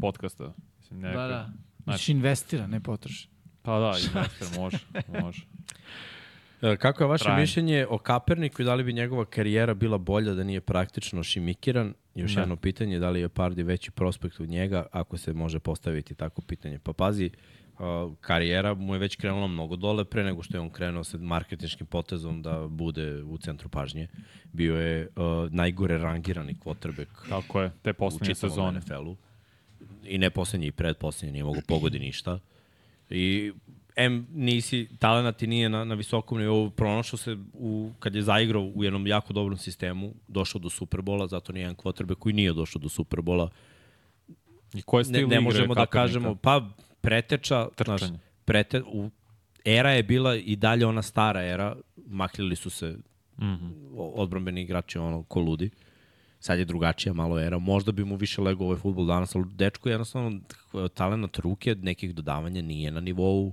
podcasta. 0.00 0.52
Mislim, 0.78 1.00
neka, 1.00 1.18
Da, 1.18 1.28
da. 1.28 1.44
Znači- 1.44 1.66
Znači, 1.86 2.12
investira, 2.12 2.66
ne 2.66 2.80
potroši. 2.80 3.28
Pa 3.66 3.78
da, 3.78 3.92
investor, 4.06 4.48
može, 4.58 4.78
može. 5.22 5.42
E, 6.62 6.76
Kako 6.76 7.02
je 7.02 7.08
vaše 7.08 7.24
Traje. 7.24 7.40
mišljenje 7.40 7.86
o 7.90 7.98
Kaperniku 7.98 8.62
i 8.62 8.64
da 8.64 8.74
li 8.74 8.84
bi 8.84 8.92
njegova 8.92 9.24
karijera 9.24 9.74
bila 9.74 9.98
bolja 9.98 10.34
da 10.34 10.44
nije 10.44 10.60
praktično 10.60 11.22
šimikiran? 11.22 11.94
Još 12.14 12.34
Ne. 12.34 12.42
jedno 12.42 12.56
pitanje, 12.56 12.98
da 12.98 13.10
li 13.10 13.20
je 13.20 13.28
Pardi 13.28 13.62
veći 13.62 13.90
prospekt 13.90 14.40
od 14.40 14.48
njega, 14.48 14.86
ako 14.92 15.16
se 15.16 15.32
može 15.32 15.58
postaviti 15.58 16.14
tako 16.14 16.42
pitanje. 16.42 16.78
Pa 16.78 16.92
pazi, 16.92 17.30
Uh, 17.78 17.84
karijera 18.20 18.74
mu 18.74 18.94
je 18.94 18.98
već 18.98 19.16
krenula 19.16 19.46
mnogo 19.46 19.76
dole 19.76 20.04
pre 20.04 20.24
nego 20.24 20.42
što 20.42 20.56
je 20.56 20.60
on 20.60 20.70
krenuo 20.70 21.04
sa 21.04 21.18
marketinškim 21.18 21.86
potezom 21.86 22.42
da 22.42 22.66
bude 22.68 23.22
u 23.22 23.38
centru 23.38 23.68
pažnje. 23.68 24.08
Bio 24.52 24.76
je 24.76 25.08
uh, 25.16 25.22
najgore 25.52 25.98
rangirani 25.98 26.54
quarterback 26.54 27.28
Tako 27.28 27.62
je, 27.62 27.70
te 27.82 27.90
u 27.90 27.94
poslednje 27.94 28.34
čitavom 28.34 28.50
sezone. 28.50 28.78
NFL-u. 28.78 29.16
I 30.04 30.18
ne 30.18 30.30
poslednji, 30.30 30.66
i 30.66 30.72
predposlednji, 30.72 31.32
nije 31.32 31.44
mogu 31.44 31.60
pogodi 31.68 31.98
ništa. 31.98 32.38
I 33.10 33.52
M 33.96 34.26
nisi, 34.34 34.88
talent 34.98 35.36
ti 35.36 35.46
nije 35.46 35.68
na, 35.68 35.84
na 35.84 35.94
visokom 35.94 36.38
nivou, 36.38 36.70
pronašao 36.70 37.18
se 37.18 37.36
u, 37.52 37.90
kad 37.98 38.14
je 38.14 38.22
zaigrao 38.22 38.62
u 38.74 38.84
jednom 38.84 39.06
jako 39.06 39.32
dobrom 39.32 39.58
sistemu, 39.58 40.14
došao 40.28 40.58
do 40.58 40.70
Superbola, 40.70 41.26
zato 41.26 41.52
nije 41.52 41.62
jedan 41.62 41.76
quarterback 41.76 42.14
koji 42.18 42.32
nije 42.32 42.52
došao 42.52 42.80
do 42.80 42.88
Superbola. 42.88 43.50
I 44.74 44.82
koje 44.82 45.00
Ne, 45.00 45.04
stil 45.04 45.28
ne 45.28 45.34
igre 45.34 45.40
možemo 45.40 45.74
da 45.74 45.86
kažemo, 45.86 46.34
pa 46.34 46.68
preteča, 47.00 47.68
znaš, 47.84 48.00
prete, 48.44 48.82
u, 48.82 49.10
era 49.64 49.90
je 49.90 50.02
bila 50.02 50.36
i 50.36 50.56
dalje 50.56 50.86
ona 50.86 51.02
stara 51.02 51.42
era, 51.42 51.76
makljali 52.06 52.56
su 52.56 52.70
se 52.70 52.96
Mm 53.38 53.44
-hmm. 53.44 53.72
o- 53.96 54.12
odbrambeni 54.14 54.62
igrači 54.62 54.98
ono 54.98 55.22
ko 55.22 55.40
ludi. 55.40 55.70
Sad 56.40 56.58
je 56.58 56.64
drugačija 56.64 57.12
malo 57.12 57.40
era. 57.40 57.58
Možda 57.58 57.92
bi 57.92 58.04
mu 58.04 58.16
više 58.16 58.40
legao 58.40 58.66
ovaj 58.66 58.78
futbol 58.78 59.06
danas, 59.06 59.34
ali 59.34 59.44
dečko 59.54 59.88
je 59.88 59.92
jednostavno 59.92 60.40
talent 60.94 61.38
ruke, 61.38 61.74
nekih 61.74 62.14
dodavanja 62.14 62.62
nije 62.62 62.90
na 62.90 63.00
nivou 63.00 63.52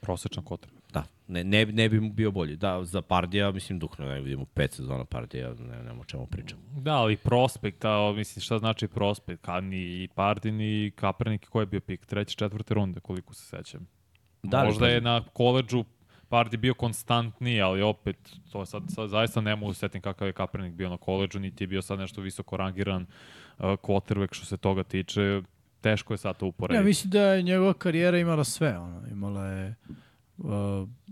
Prosečan 0.00 0.44
kotar. 0.44 0.70
Da, 0.92 1.04
ne, 1.28 1.44
ne, 1.44 1.66
ne 1.66 1.88
bi 1.88 2.00
mu 2.00 2.12
bio 2.12 2.30
bolji. 2.30 2.56
Da, 2.56 2.84
za 2.84 3.02
Pardija, 3.02 3.50
mislim, 3.50 3.78
dok 3.78 3.98
ne 3.98 4.20
vidimo 4.20 4.44
pet 4.44 4.72
sezona 4.72 5.04
Pardija, 5.04 5.54
ne, 5.54 5.82
nema 5.82 6.00
o 6.00 6.04
čemu 6.04 6.26
pričam. 6.26 6.58
Da, 6.76 6.94
ali 6.94 7.16
prospekt, 7.16 7.84
a 7.84 8.12
mislim 8.16 8.42
šta 8.42 8.58
znači 8.58 8.88
prospekt? 8.88 9.42
Ka, 9.42 9.60
ni 9.60 10.02
i 10.02 10.08
Pardi, 10.14 10.52
ni 10.52 10.92
Kaepernick, 10.94 11.48
koji 11.48 11.62
je 11.62 11.66
bio 11.66 11.80
pik? 11.80 12.06
Treće, 12.06 12.36
četvrte 12.36 12.74
runde, 12.74 13.00
koliko 13.00 13.34
se 13.34 13.46
sećam. 13.56 13.86
Da, 14.42 14.64
Možda 14.64 14.88
je 14.88 15.00
na 15.00 15.24
koleđu 15.32 15.84
Pardi 16.28 16.56
bio 16.56 16.74
konstantniji, 16.74 17.60
ali 17.60 17.82
opet, 17.82 18.16
to 18.52 18.66
sad, 18.66 18.82
sad 18.88 19.08
zaista 19.08 19.40
ne 19.40 19.56
mogu 19.56 19.70
da 19.70 19.74
setim 19.74 20.00
kakav 20.00 20.26
je 20.28 20.32
Kaepernick 20.32 20.76
bio 20.76 20.88
na 20.88 20.96
koleđu, 20.96 21.38
niti 21.38 21.64
je 21.64 21.68
bio 21.68 21.82
sad 21.82 21.98
nešto 21.98 22.20
visoko 22.20 22.56
rangiran 22.56 23.02
uh, 23.02 23.64
quarterback 23.64 24.34
što 24.34 24.46
se 24.46 24.56
toga 24.56 24.82
tiče. 24.82 25.42
Teško 25.80 26.14
je 26.14 26.18
sad 26.18 26.36
to 26.36 26.46
uporediti. 26.46 26.82
Ja 26.82 26.84
mislim 26.84 27.10
da 27.10 27.22
je 27.22 27.42
njegova 27.42 27.72
karijera 27.74 28.18
imala 28.18 28.44
sve. 28.44 28.78
Ono. 28.78 29.02
Imala 29.10 29.46
je 29.46 29.74
uh, 30.38 30.44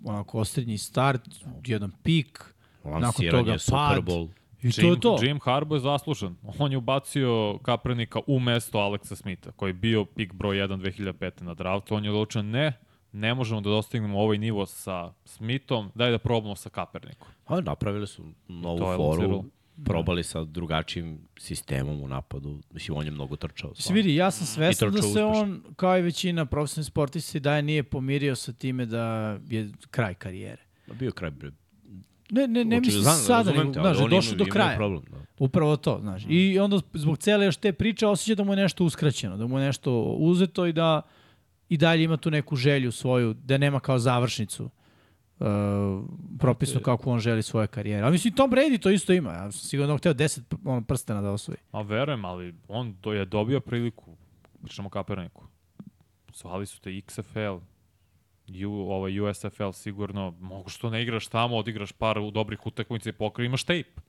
onako 0.05 0.39
osrednji 0.39 0.78
start, 0.78 1.20
jedan 1.67 1.93
pik, 2.02 2.55
nakon 2.84 3.31
toga 3.31 3.59
Super 3.59 3.78
pad. 3.78 4.05
Bowl. 4.05 4.28
I 4.65 4.73
to 4.73 4.81
Jim, 4.81 4.93
je 4.94 5.01
to. 5.01 5.18
Jim 5.23 5.41
Harbaugh 5.43 5.76
je 5.76 5.81
zaslužen. 5.81 6.36
On 6.59 6.73
je 6.73 6.78
ubacio 6.78 7.59
Kaepernicka 7.62 8.20
u 8.26 8.41
mesto 8.41 8.78
Alexa 8.78 9.15
Smitha, 9.15 9.52
koji 9.52 9.70
je 9.70 9.75
bio 9.75 10.05
pik 10.05 10.33
broj 10.33 10.57
1 10.57 10.81
2005. 10.81 11.43
na 11.43 11.55
draftu. 11.55 11.94
On 11.94 12.05
je 12.05 12.10
odlučio 12.10 12.43
ne, 12.43 12.73
ne 13.15 13.34
možemo 13.34 13.60
da 13.60 13.70
dostignemo 13.70 14.20
ovaj 14.20 14.39
nivo 14.39 14.67
sa 14.67 15.12
Smithom, 15.25 15.91
daj 15.94 16.10
da 16.10 16.18
probamo 16.18 16.57
sa 16.57 16.68
Kaepernickom. 16.70 17.28
A, 17.47 17.60
napravili 17.60 18.07
su 18.07 18.25
novu 18.49 18.78
To 18.78 18.91
je 18.93 18.97
foru, 18.97 19.44
probali 19.84 20.23
sa 20.23 20.44
drugačijim 20.44 21.18
sistemom 21.39 22.02
u 22.02 22.09
napadu. 22.09 22.59
Mislim, 22.73 22.99
on 22.99 23.05
je 23.05 23.10
mnogo 23.10 23.36
trčao. 23.36 23.75
Svi 23.75 23.94
vidi, 23.94 24.15
ja 24.15 24.31
sam 24.31 24.47
svestan 24.47 24.89
da 24.91 24.97
trčao 24.97 25.12
se 25.12 25.25
uspešno. 25.25 25.43
on, 25.43 25.62
kao 25.76 25.99
i 25.99 26.02
većina 26.02 26.47
profesionalnih 26.47 26.86
sportista, 26.86 27.39
i 27.39 27.41
daje 27.41 27.62
nije 27.62 27.83
pomirio 27.83 28.36
sa 28.36 28.52
time 28.52 28.86
da 28.86 29.05
je 29.49 29.70
kraj 29.91 30.15
karijere. 30.15 30.62
Bio 30.94 31.07
je 31.07 31.12
kraj 31.12 31.31
bre. 31.31 31.51
Ne, 32.31 32.49
ne, 32.49 32.65
ne 32.65 32.76
Oči- 32.76 32.81
mislim 32.86 33.02
znam, 33.02 33.17
sada, 33.17 33.52
nego, 33.52 33.73
znaš, 33.73 33.99
došao 34.10 34.34
do 34.36 34.44
kraja. 34.44 34.76
problem, 34.76 35.02
da. 35.10 35.17
Upravo 35.39 35.76
to, 35.76 35.99
znaš. 36.01 36.23
I 36.28 36.59
onda 36.59 36.81
zbog 36.93 37.18
cele 37.18 37.44
još 37.44 37.57
te 37.57 37.73
priče 37.73 38.07
osjeća 38.07 38.34
da 38.34 38.44
mu 38.44 38.52
je 38.52 38.57
nešto 38.57 38.84
uskraćeno, 38.84 39.36
da 39.36 39.47
mu 39.47 39.59
je 39.59 39.67
nešto 39.67 40.02
uzeto 40.02 40.67
i 40.67 40.73
da 40.73 41.02
i 41.75 41.77
dalje 41.77 42.05
ima 42.05 42.17
tu 42.17 42.31
neku 42.31 42.57
želju 42.57 42.93
svoju, 42.93 43.35
da 43.35 43.59
nema 43.59 43.81
kao 43.81 43.99
završnicu 43.99 44.65
uh, 44.65 45.47
propisno 46.39 46.81
kako 46.81 47.11
on 47.11 47.20
želi 47.20 47.43
svoje 47.43 47.67
karijere. 47.67 48.03
Ali 48.03 48.12
mislim, 48.12 48.35
Tom 48.35 48.51
Brady 48.51 48.78
to 48.83 48.91
isto 48.91 49.12
ima. 49.12 49.33
Ja 49.33 49.53
sam 49.53 49.69
sigurno 49.69 49.93
on 49.93 49.99
hteo 49.99 50.15
10 50.15 50.41
pr- 50.51 50.59
ono, 50.65 50.83
prstena 50.85 51.23
da 51.23 51.31
osvoji. 51.31 51.59
A 51.73 51.83
verujem, 51.83 52.25
ali 52.25 52.55
on 52.69 52.97
do, 53.03 53.12
je 53.12 53.25
dobio 53.25 53.61
priliku, 53.61 54.17
pričamo 54.62 54.86
o 54.86 54.91
Kaepernicku. 54.91 55.44
Zvali 56.35 56.67
su 56.67 56.81
te 56.81 56.91
XFL, 56.91 57.59
U, 58.67 58.73
ovaj 58.73 59.20
USFL 59.20 59.70
sigurno, 59.73 60.35
mogu 60.41 60.69
što 60.69 60.91
ne 60.91 61.03
igraš 61.03 61.27
tamo, 61.27 61.57
odigraš 61.57 61.93
par 61.93 62.17
dobrih 62.33 62.67
utakmica 62.67 63.09
i 63.11 63.12
pokri, 63.12 63.47
imaš 63.47 63.65
tape. 63.65 64.01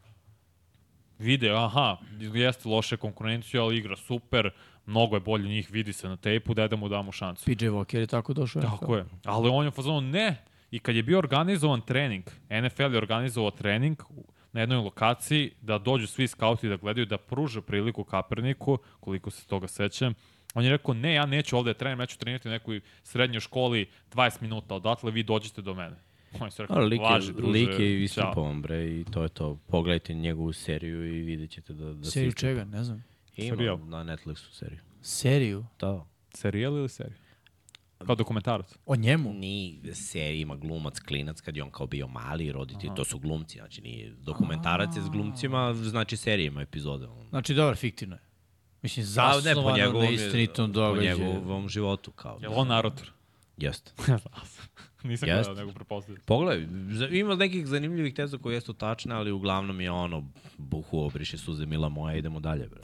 Vide, 1.19 1.52
aha, 1.52 1.98
jeste 2.19 2.69
loše 2.69 2.98
konkurenciju, 2.98 3.61
ali 3.61 3.77
igra 3.77 3.95
super, 3.95 4.52
mnogo 4.85 5.15
je 5.15 5.19
bolje 5.19 5.47
njih, 5.47 5.72
vidi 5.72 5.93
se 5.93 6.09
na 6.09 6.17
tejpu, 6.17 6.53
daj 6.53 6.67
da 6.67 6.75
mu 6.75 6.89
damo 6.89 7.11
šansu. 7.11 7.45
PJ 7.45 7.65
Walker 7.65 7.97
je 7.97 8.07
tako 8.07 8.33
došao. 8.33 8.61
Tako 8.61 8.95
je. 8.95 9.05
Ali 9.25 9.49
on 9.49 9.65
je 9.65 9.69
u 9.69 9.72
fazonu 9.72 10.01
ne. 10.01 10.45
I 10.72 10.80
kad 10.80 10.95
je 10.95 11.03
bio 11.03 11.17
organizovan 11.17 11.81
trening, 11.81 12.23
NFL 12.49 12.93
je 12.93 12.97
organizovao 12.97 13.51
trening 13.51 14.03
na 14.51 14.61
jednoj 14.61 14.77
lokaciji 14.77 15.51
da 15.61 15.77
dođu 15.77 16.07
svi 16.07 16.27
skauti 16.27 16.69
da 16.69 16.77
gledaju, 16.77 17.05
da 17.05 17.17
pruže 17.17 17.61
priliku 17.61 18.03
Kaperniku, 18.03 18.77
koliko 18.99 19.31
se 19.31 19.47
toga 19.47 19.67
sećam. 19.67 20.14
On 20.53 20.64
je 20.64 20.69
rekao, 20.69 20.93
ne, 20.93 21.14
ja 21.14 21.25
neću 21.25 21.57
ovde 21.57 21.73
da 21.73 21.77
treniram, 21.77 21.99
ja 21.99 22.05
ću 22.05 22.17
trenirati 22.17 22.47
u 22.47 22.51
nekoj 22.51 22.81
srednjoj 23.03 23.39
školi 23.39 23.85
20 24.14 24.41
minuta, 24.41 24.75
odatle 24.75 25.11
vi 25.11 25.23
dođete 25.23 25.61
do 25.61 25.73
mene. 25.73 25.95
On 26.41 26.51
se 26.51 26.64
rekao, 26.64 26.77
Ali 26.77 26.89
lik 26.89 27.01
je, 27.01 27.33
druže, 27.33 27.51
lik 27.51 27.80
je 27.80 28.07
ćao." 28.07 28.23
istupovan, 28.23 28.61
bre, 28.61 28.85
i 28.85 29.05
to 29.14 29.23
je 29.23 29.30
to. 29.30 29.59
Pogledajte 29.67 30.14
njegovu 30.14 30.53
seriju 30.53 31.15
i 31.15 31.22
vidjet 31.22 31.49
ćete 31.49 31.73
da, 31.73 31.93
da 31.93 32.05
se 32.05 32.11
Seriju 32.11 32.31
čega, 32.31 32.64
ne 32.64 32.83
znam. 32.83 33.03
Ima 33.35 33.55
Serijal. 33.55 33.80
na 33.88 34.03
Netflixu 34.03 34.51
seriju. 34.51 34.80
Seriju? 35.01 35.65
Da. 35.80 36.05
Serijal 36.33 36.77
ili 36.77 36.89
serija? 36.89 37.17
Kao 38.05 38.15
dokumentarac. 38.15 38.75
O 38.85 38.95
njemu? 38.95 39.33
Ni 39.33 39.81
serija 39.93 40.41
ima 40.41 40.55
glumac, 40.55 40.99
klinac, 40.99 41.41
kad 41.41 41.57
je 41.57 41.64
on 41.64 41.72
kao 41.72 41.88
bio 41.88 42.07
mali, 42.07 42.51
roditelj, 42.51 42.89
to 42.95 43.03
su 43.03 43.19
glumci, 43.19 43.57
znači 43.57 43.81
nije 43.81 44.14
dokumentarac 44.19 44.95
je 44.95 45.01
s 45.01 45.09
glumcima, 45.09 45.73
znači 45.73 46.17
serija 46.17 46.47
ima 46.47 46.61
epizode. 46.61 47.07
Znači, 47.30 47.53
dobro, 47.53 47.75
fiktivno 47.75 48.15
je. 48.15 48.22
Mislim, 48.81 49.05
zasnovano 49.05 49.69
po 49.72 49.77
njegovom, 49.77 50.05
na 50.05 50.11
istinitom 50.11 50.72
po 50.72 50.73
događaju. 50.73 51.17
njegovom 51.17 51.69
životu, 51.69 52.11
kao. 52.11 52.39
Je 52.41 52.49
on 52.49 52.67
narotor? 52.67 53.11
Jeste. 53.57 53.91
Nisam 55.09 55.30
Jest. 55.30 55.50
gledao, 55.50 55.66
nego 55.66 55.75
prepostavljam. 55.75 56.24
Pogledaj, 56.25 56.67
ima 57.11 57.35
nekih 57.35 57.67
zanimljivih 57.67 58.14
teza 58.14 58.38
koje 58.38 58.53
jesu 58.53 58.74
tačne, 58.74 59.16
ali 59.16 59.32
uglavnom 59.32 59.82
je 59.82 59.92
ono, 59.92 60.24
buhu 60.58 61.00
obriše 61.00 61.38
suze 61.38 61.66
mila 61.66 61.90
moja, 61.90 62.16
idemo 62.16 62.40
dalje, 62.40 62.67
bre. 62.67 62.82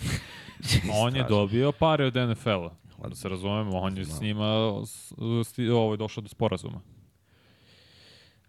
On 1.04 1.16
je 1.16 1.24
dobio 1.24 1.72
pare 1.72 2.06
od 2.06 2.16
NFL-a. 2.16 2.82
Da 3.10 3.16
se 3.16 3.30
razumemo, 3.30 3.80
on 3.80 3.98
je 3.98 4.06
s 4.06 4.22
njima 4.22 4.46
s, 4.86 5.14
sti, 5.46 5.70
ovo, 5.70 5.96
došao 5.96 6.22
do 6.22 6.30
sporazuma. 6.30 6.82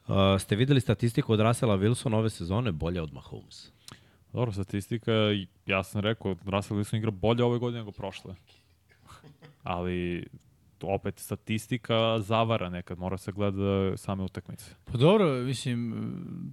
Uh, 0.06 0.14
ste 0.40 0.56
videli 0.56 0.80
statistiku 0.80 1.32
od 1.32 1.40
Russella 1.40 1.76
Wilson 1.76 2.14
ove 2.14 2.30
sezone 2.30 2.72
bolje 2.72 3.02
od 3.02 3.12
Mahomes? 3.12 3.70
Dobro, 4.32 4.52
statistika, 4.52 5.12
ja 5.66 5.84
sam 5.84 6.00
rekao, 6.00 6.36
Russell 6.44 6.80
Wilson 6.80 6.96
igra 6.96 7.10
bolje 7.10 7.44
ove 7.44 7.58
godine 7.58 7.78
nego 7.78 7.92
prošle. 7.92 8.34
Ali 9.62 10.26
opet 10.88 11.18
statistika 11.18 12.20
zavara 12.20 12.70
nekad, 12.70 12.98
mora 12.98 13.18
se 13.18 13.32
gleda 13.32 13.96
same 13.96 14.22
utakmice. 14.22 14.64
Pa 14.84 14.92
dobro, 14.92 15.26
mislim, 15.34 15.94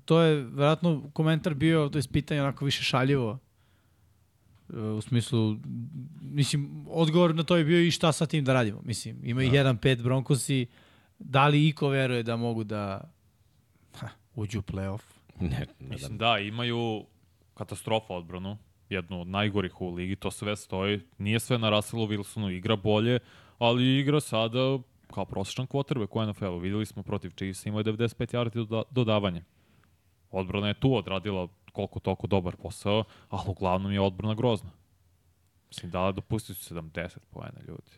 to 0.06 0.22
je 0.22 0.36
verovatno 0.36 1.10
komentar 1.14 1.54
bio, 1.54 1.90
to 1.90 1.98
je 1.98 2.04
pitanje 2.12 2.42
onako 2.42 2.66
više 2.66 2.84
šaljivo. 2.84 3.40
E, 4.74 4.80
U 4.80 5.02
smislu, 5.02 5.56
mislim, 6.22 6.86
odgovor 6.90 7.36
na 7.36 7.44
to 7.44 7.58
je 7.58 7.64
bio 7.64 7.82
i 7.82 7.92
šta 7.92 8.12
sa 8.12 8.26
tim 8.26 8.46
da 8.46 8.54
radimo. 8.54 8.82
Mislim, 8.84 9.20
ima 9.24 9.44
i 9.44 9.50
1-5 9.50 10.04
Broncosi, 10.04 10.68
da 11.20 11.48
li 11.48 11.68
iko 11.68 11.88
veruje 11.88 12.24
da 12.24 12.36
mogu 12.36 12.64
da 12.64 13.12
ha, 13.94 14.08
uđu 14.36 14.60
u 14.60 14.62
playoff? 14.62 15.02
Ne, 15.40 15.66
ne 15.80 15.88
Mislim 15.90 16.18
da, 16.18 16.38
imaju 16.40 17.06
katastrofa 17.54 18.14
odbranu, 18.14 18.58
jednu 18.90 19.22
od 19.22 19.28
najgorih 19.28 19.82
u 19.82 19.94
ligi, 19.94 20.16
to 20.16 20.32
sve 20.32 20.56
stoji. 20.56 21.02
Nije 21.18 21.40
sve 21.40 21.58
na 21.58 21.70
Russellu 21.70 22.08
Wilsonu, 22.08 22.58
igra 22.58 22.76
bolje, 22.76 23.20
ali 23.60 24.00
igra 24.00 24.20
sada 24.20 24.80
kao 25.14 25.26
prosječan 25.26 25.68
quarterback 25.68 26.18
u 26.18 26.32
NFL-u. 26.32 26.60
Videli 26.60 26.86
smo 26.86 27.04
protiv 27.04 27.32
Chiefs, 27.32 27.66
imao 27.66 27.80
je 27.80 27.84
95 27.84 28.36
yardi 28.36 28.54
doda 28.54 28.84
dodavanje. 28.92 29.44
Odbrana 30.32 30.68
je 30.68 30.74
tu 30.74 30.96
odradila 30.96 31.48
koliko 31.72 32.00
toliko 32.00 32.28
dobar 32.28 32.56
posao, 32.56 33.04
ali 33.30 33.44
uglavnom 33.48 33.92
je 33.92 34.02
odbrana 34.02 34.36
grozna. 34.36 34.70
Mislim, 35.68 35.92
da 35.92 36.12
dopustili 36.12 36.56
su 36.56 36.76
70 36.76 37.18
poena 37.30 37.60
ljudi. 37.68 37.92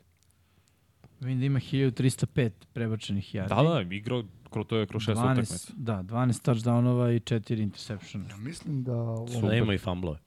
Vidim 1.19 1.39
da 1.39 1.45
ima 1.45 1.59
1305 1.59 2.51
prebačenih 2.73 3.35
yardi. 3.35 3.49
Da, 3.49 3.83
da, 3.83 3.95
igrao 3.95 4.23
kroz 4.49 4.65
to 4.67 4.77
je 4.77 4.87
kroz 4.87 5.03
šest 5.03 5.21
12, 5.21 5.31
utakmica. 5.31 5.73
da, 5.75 6.03
12 6.03 6.45
touchdownova 6.49 7.15
i 7.15 7.19
4 7.19 7.61
interceptiona. 7.61 8.29
Ja 8.29 8.37
mislim 8.37 8.83
da 8.83 8.95
ovo... 8.95 9.47
Da 9.47 9.55
ima 9.55 9.73
i 9.73 9.77
fumblove. 9.77 10.19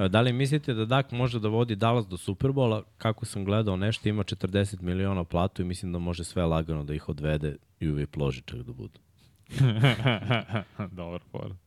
E, 0.00 0.08
Da 0.08 0.20
li 0.20 0.32
mislite 0.32 0.74
da 0.74 0.84
Dak 0.84 1.10
može 1.10 1.40
da 1.40 1.48
vodi 1.48 1.76
Dallas 1.76 2.06
do 2.06 2.16
Superbola? 2.16 2.82
Kako 2.98 3.24
sam 3.24 3.44
gledao 3.44 3.76
nešto, 3.76 4.08
ima 4.08 4.24
40 4.24 4.82
miliona 4.82 5.24
platu 5.24 5.62
i 5.62 5.64
mislim 5.64 5.92
da 5.92 5.98
može 5.98 6.24
sve 6.24 6.44
lagano 6.44 6.84
da 6.84 6.94
ih 6.94 7.08
odvede 7.08 7.56
i 7.80 7.88
uvijek 7.88 8.16
loži 8.16 8.42
čak 8.42 8.58
da 8.62 8.72
budu. 8.72 8.98
Dobar 10.98 11.20
por. 11.32 11.54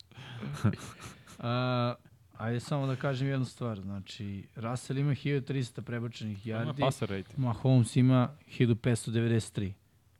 A, 1.38 1.94
ajde 2.36 2.60
samo 2.60 2.86
da 2.86 2.96
kažem 2.96 3.28
jednu 3.28 3.44
stvar. 3.44 3.80
Znači, 3.80 4.46
Russell 4.56 4.98
ima 4.98 5.10
1300 5.12 5.80
prebačenih 5.80 6.46
Ima 6.46 6.58
yardi, 6.58 6.80
passer 6.80 7.08
rating. 7.08 7.38
Mahomes 7.38 7.96
ima 7.96 8.30
1593. 8.58 9.72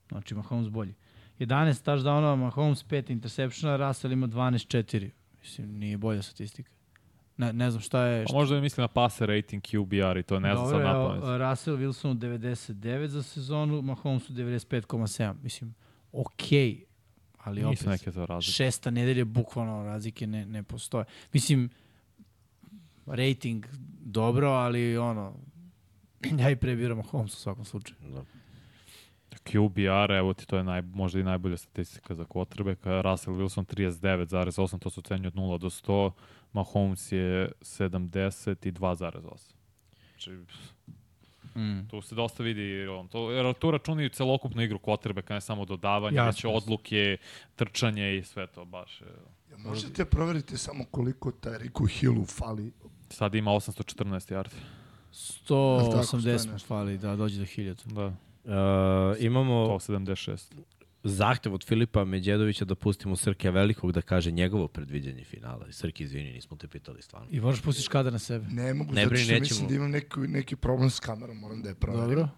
Znači, 0.09 0.35
Mahomes 0.35 0.69
bolji. 0.69 0.95
11 1.39 1.85
touchdownova, 1.85 2.37
Mahomes 2.37 2.85
5 2.85 3.11
interceptiona, 3.11 3.89
Russell 3.89 4.13
ima 4.13 4.27
12-4. 4.27 5.11
Mislim, 5.41 5.79
nije 5.79 5.99
bolja 5.99 6.23
statistika. 6.23 6.74
Ne, 7.37 7.53
ne 7.53 7.71
znam 7.71 7.81
šta 7.81 8.05
je... 8.05 8.25
Pa 8.25 8.29
Šta... 8.29 8.37
možda 8.37 8.55
je 8.55 8.61
misli 8.61 8.81
na 8.81 8.89
passer 8.89 9.29
rating 9.29 9.63
QBR 9.63 10.17
i 10.17 10.23
to 10.23 10.41
ne 10.41 10.55
znam 10.55 10.67
sad 10.67 10.73
Dobro, 10.73 10.89
napamet. 10.89 11.23
evo, 11.25 11.39
Russell 11.39 11.77
Wilsonu 11.77 12.15
99 12.15 13.07
za 13.07 13.23
sezonu, 13.23 13.83
Mahomesu 13.83 14.33
95,7. 14.33 15.35
Mislim, 15.43 15.75
okej, 16.13 16.85
ali 17.39 17.63
Nisu 17.63 17.71
opet, 17.85 17.87
neke 17.87 18.13
to 18.13 18.27
razlike. 18.27 18.53
šesta 18.53 18.91
nedelja 18.91 19.25
bukvalno 19.25 19.85
razlike 19.85 20.27
ne, 20.27 20.47
ne 20.47 20.63
postoje. 20.63 21.05
Mislim, 21.33 21.71
rating 23.07 23.67
dobro, 24.01 24.49
ali 24.49 24.99
ono, 24.99 25.33
ja 26.41 26.51
i 26.51 26.57
prebiram 26.57 26.97
Mahomes 26.97 27.35
u 27.35 27.37
svakom 27.37 27.65
slučaju. 27.65 27.97
QBR, 29.45 30.13
evo 30.13 30.33
ti, 30.33 30.47
to 30.47 30.57
je 30.57 30.65
naj, 30.65 30.83
možda 30.83 31.21
i 31.21 31.23
najbolja 31.23 31.57
statistika 31.57 32.15
za 32.15 32.25
quarterbacka. 32.25 33.03
Russell 33.03 33.37
Wilson 33.37 33.65
39,8, 33.67 34.79
to 34.79 34.91
se 34.91 35.01
ocenjuje 35.01 35.29
od 35.29 35.35
0 35.35 35.59
do 35.59 35.71
100. 35.71 36.11
Mahomes 36.55 37.13
je 37.13 37.53
72,8. 37.61 39.55
Znači, 40.11 40.31
Mm. 41.55 41.89
tu 41.89 42.01
se 42.01 42.15
dosta 42.15 42.43
vidi, 42.43 42.87
on, 42.89 43.09
to, 43.09 43.31
jer 43.31 43.55
tu 43.55 43.71
računaju 43.71 44.09
celokupnu 44.09 44.63
igru 44.63 44.79
quarterbacka, 44.79 45.31
ne 45.31 45.41
samo 45.41 45.65
dodavanje, 45.65 46.17
Jasno, 46.17 46.51
već 46.51 46.57
odluke, 46.57 47.17
trčanje 47.57 48.17
i 48.17 48.23
sve 48.23 48.47
to 48.47 48.65
baš. 48.65 49.01
je- 49.01 49.07
Ja, 49.51 49.57
možete 49.59 50.05
proveriti 50.05 50.57
samo 50.59 50.85
koliko 50.85 51.31
Tariku 51.33 51.87
Hillu 51.87 52.25
fali. 52.27 52.73
Sad 53.11 53.35
ima 53.35 53.51
814 53.51 54.31
yardi. 54.31 54.55
180 55.13 56.47
mu 56.47 56.53
nešto? 56.53 56.67
fali 56.69 56.99
da 56.99 57.17
dođe 57.17 57.39
do 57.39 57.47
1000. 57.47 57.85
Da, 57.87 58.13
Uh, 58.45 58.51
imamo 59.21 59.67
to 59.69 59.81
76. 59.81 60.55
zahtev 61.05 61.55
od 61.55 61.65
Filipa 61.65 62.05
Međedovića 62.05 62.65
da 62.65 62.75
pustimo 62.75 63.17
Srke 63.17 63.51
Velikog 63.51 63.93
da 63.93 64.03
kaže 64.03 64.31
njegovo 64.31 64.69
predviđanje 64.69 65.25
finala. 65.25 65.67
Srke, 65.73 66.05
izvini, 66.05 66.33
nismo 66.33 66.57
te 66.57 66.69
pitali 66.69 67.03
stvarno. 67.03 67.29
I 67.31 67.41
možeš 67.41 67.63
pustiš 67.63 67.89
kadar 67.89 68.13
na 68.13 68.19
sebe. 68.19 68.47
Ne 68.49 68.75
mogu, 68.75 68.93
Ne 68.93 69.05
zato 69.05 69.17
što 69.17 69.23
nećemo. 69.23 69.41
mislim 69.41 69.69
da 69.69 69.75
imam 69.75 69.91
neki, 69.91 70.21
neki 70.21 70.57
problem 70.57 70.91
s 70.91 71.01
kamerom, 71.01 71.37
moram 71.37 71.63
da 71.63 71.69
je 71.69 71.75
proverim. 71.75 72.09
Dobro. 72.09 72.29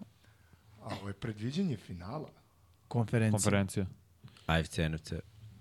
A 0.81 0.95
ovo 0.95 1.07
je 1.07 1.13
predviđanje 1.13 1.77
finala. 1.77 2.29
Konferencija. 2.87 3.31
Konferencija. 3.31 3.85
AFC, 4.45 4.77
NFC. 4.77 5.13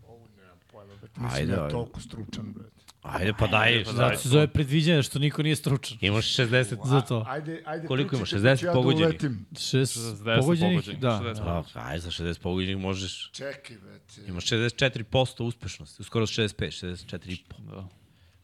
Ovo 0.03 0.27
nemam 0.37 0.59
pojma, 0.73 0.95
brate. 0.95 1.21
Mislim 1.21 1.41
Ajde, 1.43 1.53
da 1.53 1.63
ajde. 1.63 1.71
toliko 1.73 2.01
stručan, 2.01 2.53
brate. 2.53 2.83
Ajde, 3.09 3.33
pa 3.39 3.47
daj. 3.47 3.85
Zato 3.85 4.19
se 4.19 4.29
zove 4.29 4.47
predviđanje 4.47 5.03
što 5.03 5.19
niko 5.19 5.43
nije 5.43 5.57
stručan. 5.57 5.99
Imaš 6.01 6.37
60. 6.37 6.89
Za 6.89 7.01
to. 7.01 7.25
Ajde, 7.29 7.63
ajde. 7.67 7.87
Koliko 7.87 8.17
ima? 8.17 8.25
pričajte, 8.25 8.49
60 8.49 8.51
pa 8.51 8.57
ću 8.57 8.67
ja 8.67 8.73
pogođenih? 8.73 9.21
Da. 9.21 9.61
Šest 9.61 9.97
60 9.97 10.41
pogođenih, 10.41 10.79
pogođenih, 10.79 11.01
da. 11.01 11.21
60. 11.25 11.45
Da, 11.45 11.65
ajde, 11.75 12.03
sa 12.03 12.11
60 12.11 12.41
pogođenih 12.41 12.79
možeš... 12.79 13.31
Čekaj, 13.33 13.77
brate. 13.77 14.21
Imaš 14.29 14.45
64% 14.45 15.43
uspešnosti, 15.43 16.05
skoro 16.05 16.27
65, 16.27 16.57
64,5. 16.57 17.39
Da. 17.71 17.89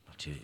Znači, 0.04 0.34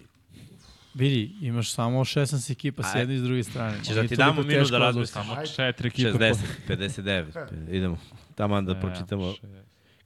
Vidi, 0.94 1.32
imaš 1.40 1.72
samo 1.72 2.00
16 2.00 2.52
ekipa 2.52 2.82
s 2.82 2.94
jedne 2.94 3.14
i 3.14 3.18
s 3.18 3.22
druge 3.22 3.44
strane. 3.44 3.84
Ćeš 3.84 3.94
da 3.94 4.06
ti 4.06 4.16
damo 4.16 4.42
minut 4.42 4.70
da 4.70 4.78
razmisliš. 4.78 5.12
Samo 5.12 5.32
Ajde. 5.32 5.46
četiri 5.46 5.88
ekipe. 5.88 6.08
60, 6.08 6.36
59. 6.68 7.46
Idemo. 7.76 7.98
Tamo 8.34 8.62
da 8.62 8.74
pročitamo. 8.74 9.34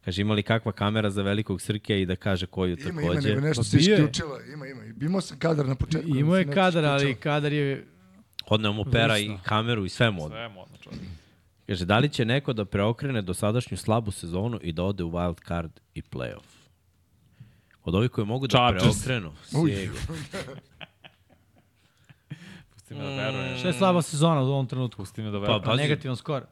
Kaže, 0.04 0.22
ima 0.22 0.34
li 0.34 0.42
kakva 0.42 0.72
kamera 0.72 1.10
za 1.10 1.22
velikog 1.22 1.60
Srke 1.62 2.00
i 2.02 2.06
da 2.06 2.16
kaže 2.16 2.46
koju 2.46 2.76
Ima, 2.80 2.90
ima, 2.90 3.00
takođe. 3.02 3.28
nego 3.28 3.40
nešto 3.40 3.60
Pa 3.60 3.64
se 3.64 3.76
bio 3.76 3.86
je. 3.86 3.94
isključila. 3.94 4.40
Ima, 4.44 4.66
ima. 4.66 4.82
Imao 5.00 5.20
sam 5.20 5.38
kadar 5.38 5.66
na 5.66 5.74
početku. 5.74 6.08
Imao 6.08 6.36
je 6.36 6.44
nešto 6.44 6.54
kadar, 6.54 6.84
ali 6.84 7.14
kadar 7.14 7.52
je... 7.52 7.86
Odneo 8.46 8.72
mu 8.72 8.84
pera 8.84 9.18
i 9.18 9.30
kameru 9.42 9.84
i 9.84 9.88
sve 9.88 10.10
mu 10.10 10.24
odneo. 10.24 10.38
Sve 10.38 10.48
modno 10.48 10.76
čovjek. 10.76 11.02
Kaže, 11.66 11.84
da 11.84 11.98
li 11.98 12.08
će 12.08 12.24
neko 12.24 12.52
da 12.52 12.64
preokrene 12.64 13.22
dosadašnju 13.22 13.76
slabu 13.76 14.10
sezonu 14.10 14.58
i 14.62 14.72
da 14.72 14.82
ode 14.84 15.04
u 15.04 15.10
wild 15.10 15.46
card 15.48 15.70
i 15.94 16.02
playoff? 16.02 16.48
Od 17.84 17.94
ovih 17.94 18.10
koji 18.10 18.26
mogu 18.26 18.46
da 18.46 18.50
Chargers. 18.50 19.04
preokrenu. 19.04 19.32
Pusti 22.74 22.94
me 22.94 23.00
da 23.00 23.10
verujem. 23.10 23.58
Šta 23.58 23.68
je 23.68 23.74
slaba 23.74 24.02
sezona 24.02 24.40
u 24.40 24.46
ovom 24.46 24.66
trenutku? 24.66 24.96
Pusti 24.96 25.22
me 25.22 25.30
da 25.30 25.36
Pa, 25.36 25.40
verujem. 25.40 25.62
Pazi. 25.62 25.82
Negativan 25.82 26.16
skor. 26.16 26.42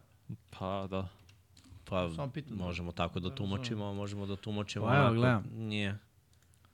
Pa, 0.50 0.86
da. 0.90 1.08
Pa, 1.90 2.10
Samo 2.10 2.30
pitam. 2.30 2.56
možemo 2.56 2.92
tako 2.92 3.20
da 3.20 3.30
tumačimo, 3.30 3.84
a 3.84 3.94
možemo 3.94 4.26
da 4.26 4.36
tumačimo. 4.36 4.86
Pa, 4.86 4.96
evo, 4.96 5.12
gledam. 5.12 5.44
Nije. 5.52 5.98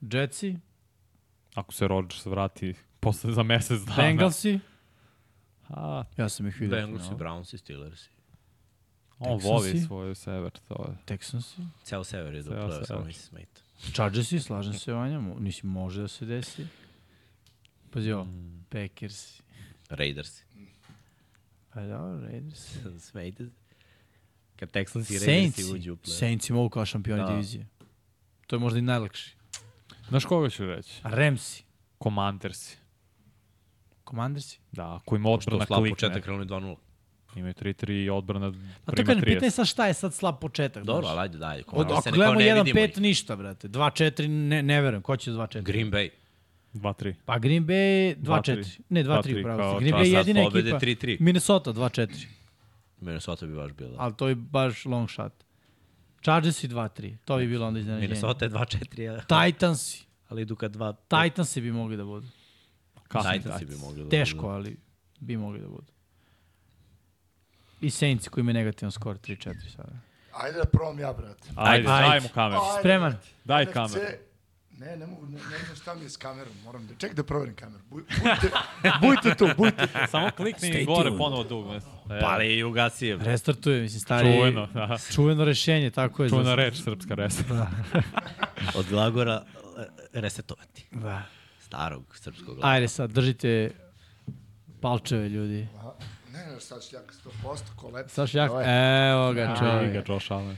Jetsi, 0.02 0.56
Ako 1.54 1.72
se 1.72 1.88
Rodgers 1.88 2.26
vrati 2.26 2.74
posle 3.00 3.32
za 3.32 3.42
mesec 3.42 3.80
dana. 3.80 3.96
Bengalsi. 3.98 4.58
A, 5.68 6.04
Ja 6.16 6.28
sam 6.28 6.46
ih 6.46 6.54
vidio. 6.54 6.76
Bengalsi. 6.76 7.10
Brownsi, 7.10 7.56
Steelersi. 7.56 8.10
on 9.18 9.28
Texansi? 9.30 9.46
voli 9.46 9.80
svoj 9.80 10.14
sever, 10.14 10.50
to 10.60 10.86
je. 10.88 10.96
Texansi. 11.06 11.62
Ceo 11.82 12.04
sever 12.04 12.34
je 12.34 12.42
do 12.42 12.50
sever. 12.50 12.86
samo 12.86 13.04
mi 13.04 13.12
se 13.12 13.22
smeta. 13.22 13.60
Chargersi, 13.92 14.40
slažem 14.40 14.72
se 14.74 14.92
Vanja. 14.92 15.20
Mislim, 15.20 15.72
može 15.72 16.00
da 16.00 16.08
se 16.08 16.26
desi. 16.26 16.66
Pazi 17.90 18.12
ovo, 18.12 18.24
Mm. 18.24 18.64
Packersi. 18.68 19.42
Raidersi. 19.88 20.44
Pa 21.70 21.80
dobro, 21.82 22.20
Raiders. 22.20 22.78
Smejte 23.00 23.44
se. 23.46 23.65
Kad 24.56 24.70
Texans 24.70 25.10
i 25.10 25.18
Saintsi. 25.18 25.64
uđu 25.64 25.92
u 25.92 25.96
playoff. 25.96 26.18
Saintsi 26.18 26.52
mogu 26.52 26.68
kao 26.68 26.86
šampioni 26.86 27.22
Da. 27.22 27.28
divizije. 27.28 27.66
To 28.46 28.56
je 28.56 28.60
možda 28.60 28.78
i 28.78 28.82
najlakši. 28.82 29.36
Znaš 30.08 30.24
koga 30.24 30.50
ću 30.50 30.66
reći? 30.66 31.00
Ramsi. 31.02 31.64
Commandersi. 32.02 32.76
Commandersi. 34.04 34.58
Da, 34.72 35.00
koji 35.04 35.18
ima 35.18 35.28
Što 35.28 35.34
odbrana 35.34 35.66
slab 35.66 35.78
klikne. 35.78 35.90
početak 35.90 36.22
krenuli 36.22 36.46
2-0. 36.46 36.76
Imaju 37.36 37.54
3-3 37.54 38.04
i 38.04 38.10
odbrana 38.10 38.46
A 38.46 38.50
to 38.50 38.92
prima 38.92 39.06
kažem, 39.06 39.22
30. 39.22 39.24
pitanje 39.26 39.50
sad 39.50 39.66
šta 39.66 39.86
je 39.86 39.94
sad 39.94 40.14
slab 40.14 40.34
početak. 40.40 40.84
Dobro, 40.84 41.06
ali 41.08 41.20
ajde, 41.20 41.38
daj. 41.38 41.62
Od, 41.66 41.86
Ako 41.86 41.94
ako 41.94 42.10
gledamo 42.10 42.34
neko 42.34 42.54
ne 42.54 42.62
1-5, 42.62 42.64
vidimo. 42.82 43.02
ništa, 43.02 43.36
brate. 43.36 43.68
2-4, 43.68 44.28
ne, 44.28 44.62
ne 44.62 44.80
verujem. 44.80 45.02
Ko 45.02 45.16
će 45.16 45.30
2-4? 45.30 45.62
Green 45.62 45.90
Bay. 45.90 46.08
2-3. 46.74 47.14
Pa 47.24 47.38
Green 47.38 47.66
Bay 47.66 48.16
2-4. 48.16 48.42
2-3. 48.54 48.80
Ne, 48.88 49.04
2-3 49.04 49.22
2-3 49.22 49.40
upravo. 49.40 49.58
kao 49.58 49.72
si. 49.72 49.84
Green 49.84 49.96
Bay 49.96 50.04
je 50.04 50.12
jedina 50.12 50.40
ekipa. 50.40 50.78
3-3. 50.78 51.16
Minnesota 51.20 51.72
2-4. 51.72 52.26
Minnesota 52.98 53.46
bi 53.46 53.54
baš 53.54 53.72
bila. 53.72 53.96
Ali 53.98 54.14
to 54.14 54.28
je 54.28 54.34
baš 54.34 54.84
long 54.84 55.10
shot. 55.10 55.32
Chargersi 56.22 56.68
2-3. 56.68 57.16
To 57.24 57.36
bi 57.36 57.46
bilo 57.46 57.66
onda 57.66 57.80
iznenađenje. 57.80 58.08
Minnesota 58.08 58.44
je 58.44 58.50
2-4, 58.50 59.08
a- 59.10 59.20
Titansi. 59.44 60.06
ali 60.28 60.42
idu 60.42 60.56
kad 60.56 60.72
2 60.72 60.94
Titansi 61.24 61.60
bi 61.60 61.72
mogli 61.72 61.96
da 61.96 62.04
budu. 62.04 62.26
Kasni 63.08 63.32
Titansi 63.32 63.64
bi 63.64 63.76
mogli 63.76 64.04
da 64.04 64.10
Teško, 64.10 64.36
budu. 64.38 64.48
ali 64.48 64.76
bi 65.20 65.36
mogli 65.36 65.60
da 65.60 65.68
budu. 65.68 65.86
I 67.80 67.90
Saints 67.90 68.28
koji 68.28 68.42
imaju 68.42 68.54
negativan 68.54 68.92
skor 68.92 69.16
3-4 69.18 69.36
sada. 69.76 69.92
Ajde 70.32 70.58
da 70.58 70.64
probam 70.64 70.98
ja, 70.98 71.12
brate. 71.12 71.48
Ajde, 71.56 71.88
Ajde. 71.88 72.08
daj 72.08 72.20
mu 72.20 72.28
kameru. 72.28 72.60
Ajde, 72.62 72.80
Spreman. 72.80 73.14
Daj 73.44 73.66
kameru. 73.66 74.00
Ne, 74.76 74.96
ne 74.96 75.06
mogu, 75.06 75.26
ne, 75.26 75.32
ne 75.32 75.58
znam 75.58 75.76
šta 75.76 75.94
mi 75.94 76.02
je 76.02 76.10
s 76.10 76.16
kamerom. 76.16 76.52
Moram 76.64 76.86
da, 76.86 76.94
ček 76.96 77.14
da 77.14 77.24
proverim 77.24 77.54
kameru. 77.54 77.82
Buj, 77.84 78.02
bujte, 78.02 78.50
bujte 79.02 79.34
tu, 79.34 79.48
bujte 79.56 79.86
tu. 79.86 79.98
Samo 80.08 80.30
klikni 80.30 80.68
Stay 80.70 80.86
gore 80.86 81.02
tuned. 81.04 81.18
ponovo 81.18 81.44
dugme. 81.44 81.76
E, 81.76 82.20
Pa 82.20 82.42
i 82.42 82.62
ugasi 82.62 83.06
je. 83.06 83.16
Restartuje, 83.16 83.82
mislim, 83.82 84.00
stari... 84.00 84.32
Čuveno, 84.32 84.66
da. 84.66 84.98
Čuveno 85.12 85.44
rešenje, 85.44 85.90
tako 85.90 86.22
je. 86.22 86.28
Čuvena 86.28 86.44
za- 86.44 86.54
reč, 86.54 86.76
srpska 86.76 87.14
resa. 87.14 87.66
Od 88.74 88.86
glagora 88.86 89.44
e, 89.78 89.84
resetovati. 90.12 90.86
Da. 90.90 91.22
Starog 91.60 92.04
srpskog 92.14 92.46
glagora. 92.46 92.68
Ajde 92.68 92.88
sad, 92.88 93.10
držite 93.10 93.70
palčeve, 94.80 95.28
ljudi. 95.28 95.68
Aha. 95.78 95.92
Ne, 96.32 96.46
ne, 96.46 96.60
sad 96.60 96.84
šljaka 96.84 97.14
100%, 97.44 97.58
ko 97.76 97.88
lep. 97.88 98.10
Saš 98.10 98.34
jak, 98.34 98.50
evo 98.50 99.32
ga 99.32 99.42
Vidi 99.42 99.52
ga, 99.52 99.56
čovjek. 99.58 100.08
Josh 100.08 100.32
Allen. 100.32 100.56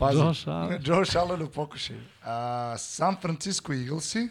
Pazi, 0.00 0.18
Josh 0.18 0.48
Allen. 0.48 0.82
Josh 0.86 1.16
Allen 1.16 1.42
u 1.42 1.48
pokušaju. 1.48 2.00
A, 2.24 2.74
San 2.78 3.16
Francisco 3.16 3.72
Eaglesi, 3.72 4.28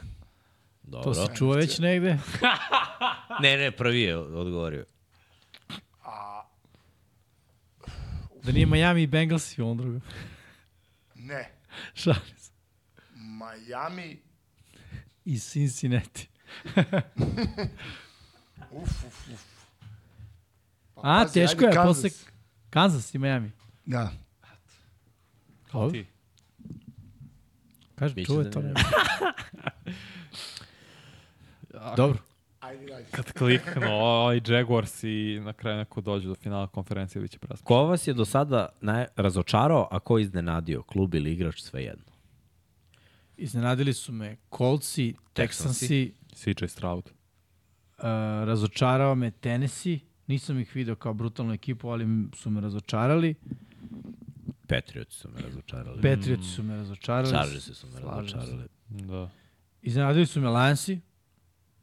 Dobro. 0.83 1.03
To 1.03 1.27
se 1.27 1.35
čuva 1.35 1.56
već 1.56 1.80
negde. 1.80 2.17
Ne, 3.41 3.57
ne, 3.57 3.72
prvi 3.72 4.01
je 4.01 4.17
odgovorio. 4.17 4.85
Da 8.43 8.51
nije 8.51 8.65
Miami 8.65 9.03
i 9.03 9.07
Bengals 9.07 9.57
i 9.57 9.61
on 9.61 9.77
drugo. 9.77 9.99
ne, 11.15 11.51
Šalim 11.93 12.22
se. 12.38 12.51
Miami, 13.15 14.22
I 15.25 15.39
Cincinnati. 15.39 16.27
uf, 18.72 18.89
uf, 19.07 19.27
uf. 19.27 19.43
Pa, 20.95 21.01
A, 21.01 21.22
pazi, 21.22 21.33
teško 21.33 21.65
je, 21.65 21.72
Kansas. 21.72 22.03
posle 22.03 22.27
Kansas 22.69 23.14
i 23.14 23.17
Miami. 23.17 23.51
Da. 23.85 24.11
Ovo, 25.73 25.91
Ti. 25.91 26.06
Kaže, 27.95 28.14
Biće 28.14 28.27
čuvaj 28.27 28.51
to. 28.51 28.61
Dobro. 31.98 32.17
Ajde, 32.59 32.93
ajde. 32.93 33.07
Kad 33.11 33.31
kliknu 33.31 33.88
ovaj 33.91 34.41
Jaguars 34.48 35.03
i 35.03 35.39
na 35.43 35.53
kraju 35.53 35.77
neko 35.77 36.01
dođe 36.01 36.27
do 36.27 36.35
finala 36.35 36.67
konferencije, 36.67 37.22
bit 37.22 37.31
će 37.31 37.39
prasno. 37.39 37.65
Ko 37.65 37.75
vas 37.83 38.07
je 38.07 38.14
do 38.14 38.25
sada 38.25 38.69
naj... 38.81 39.06
razočarao, 39.15 39.88
a 39.91 39.99
ko 39.99 40.19
iznenadio? 40.19 40.83
Klub 40.83 41.15
ili 41.15 41.31
igrač, 41.31 41.61
sve 41.61 41.83
jedno. 41.83 42.03
Iznenadili 43.38 43.93
su 43.93 44.11
me 44.11 44.38
Coltsi, 44.57 45.14
Texansi, 45.35 46.11
CJ 46.33 46.65
Stroud. 46.67 47.06
uh, 47.06 48.03
razočarao 48.45 49.15
me 49.15 49.31
Tennessee. 49.31 49.99
Nisam 50.27 50.59
ih 50.59 50.75
video 50.75 50.95
kao 50.95 51.14
brutalnu 51.14 51.53
ekipu, 51.53 51.89
ali 51.89 52.06
su 52.35 52.49
me 52.49 52.61
razočarali. 52.61 53.35
Patriots 54.69 55.15
su 55.15 55.30
me 55.30 55.41
razočarali. 55.41 56.01
Patriots 56.03 56.48
su 56.48 56.64
me 56.64 56.75
razočarali. 56.75 57.30
Chargersi 57.30 57.73
su 57.73 57.88
me 57.88 57.99
razočarali. 58.01 58.64
Da. 58.89 59.30
Iznenadili 59.81 60.25
su 60.25 60.41
me 60.41 60.49
Lansi. 60.49 60.99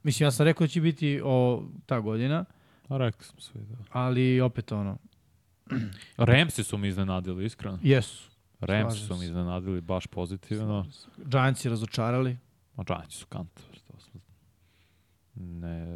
Mislim, 0.02 0.26
ja 0.26 0.30
sam 0.30 0.44
rekao 0.44 0.64
da 0.64 0.68
će 0.68 0.80
biti 0.80 1.20
o, 1.24 1.64
ta 1.86 2.00
godina, 2.00 2.44
A 2.88 2.96
rekli 2.98 3.24
smo 3.24 3.40
svi, 3.40 3.60
da. 3.60 3.76
ali 3.90 4.40
opet 4.40 4.72
ono, 4.72 4.98
Ramsi 6.18 6.64
su 6.64 6.78
mi 6.78 6.88
iznenadili, 6.88 7.44
iskreno. 7.44 7.78
jesu. 7.82 8.30
Ramsi 8.60 8.98
su 8.98 9.16
mi 9.16 9.24
iznenadili 9.24 9.80
baš 9.80 10.06
pozitivno. 10.06 10.86
Giantsi 11.18 11.68
razočarali. 11.68 12.36
Ma 12.76 12.84
Giantsi 12.84 13.16
su 13.16 13.26
kant. 13.26 13.60
što 13.72 13.92
smo- 14.00 14.20
Ne, 15.34 15.86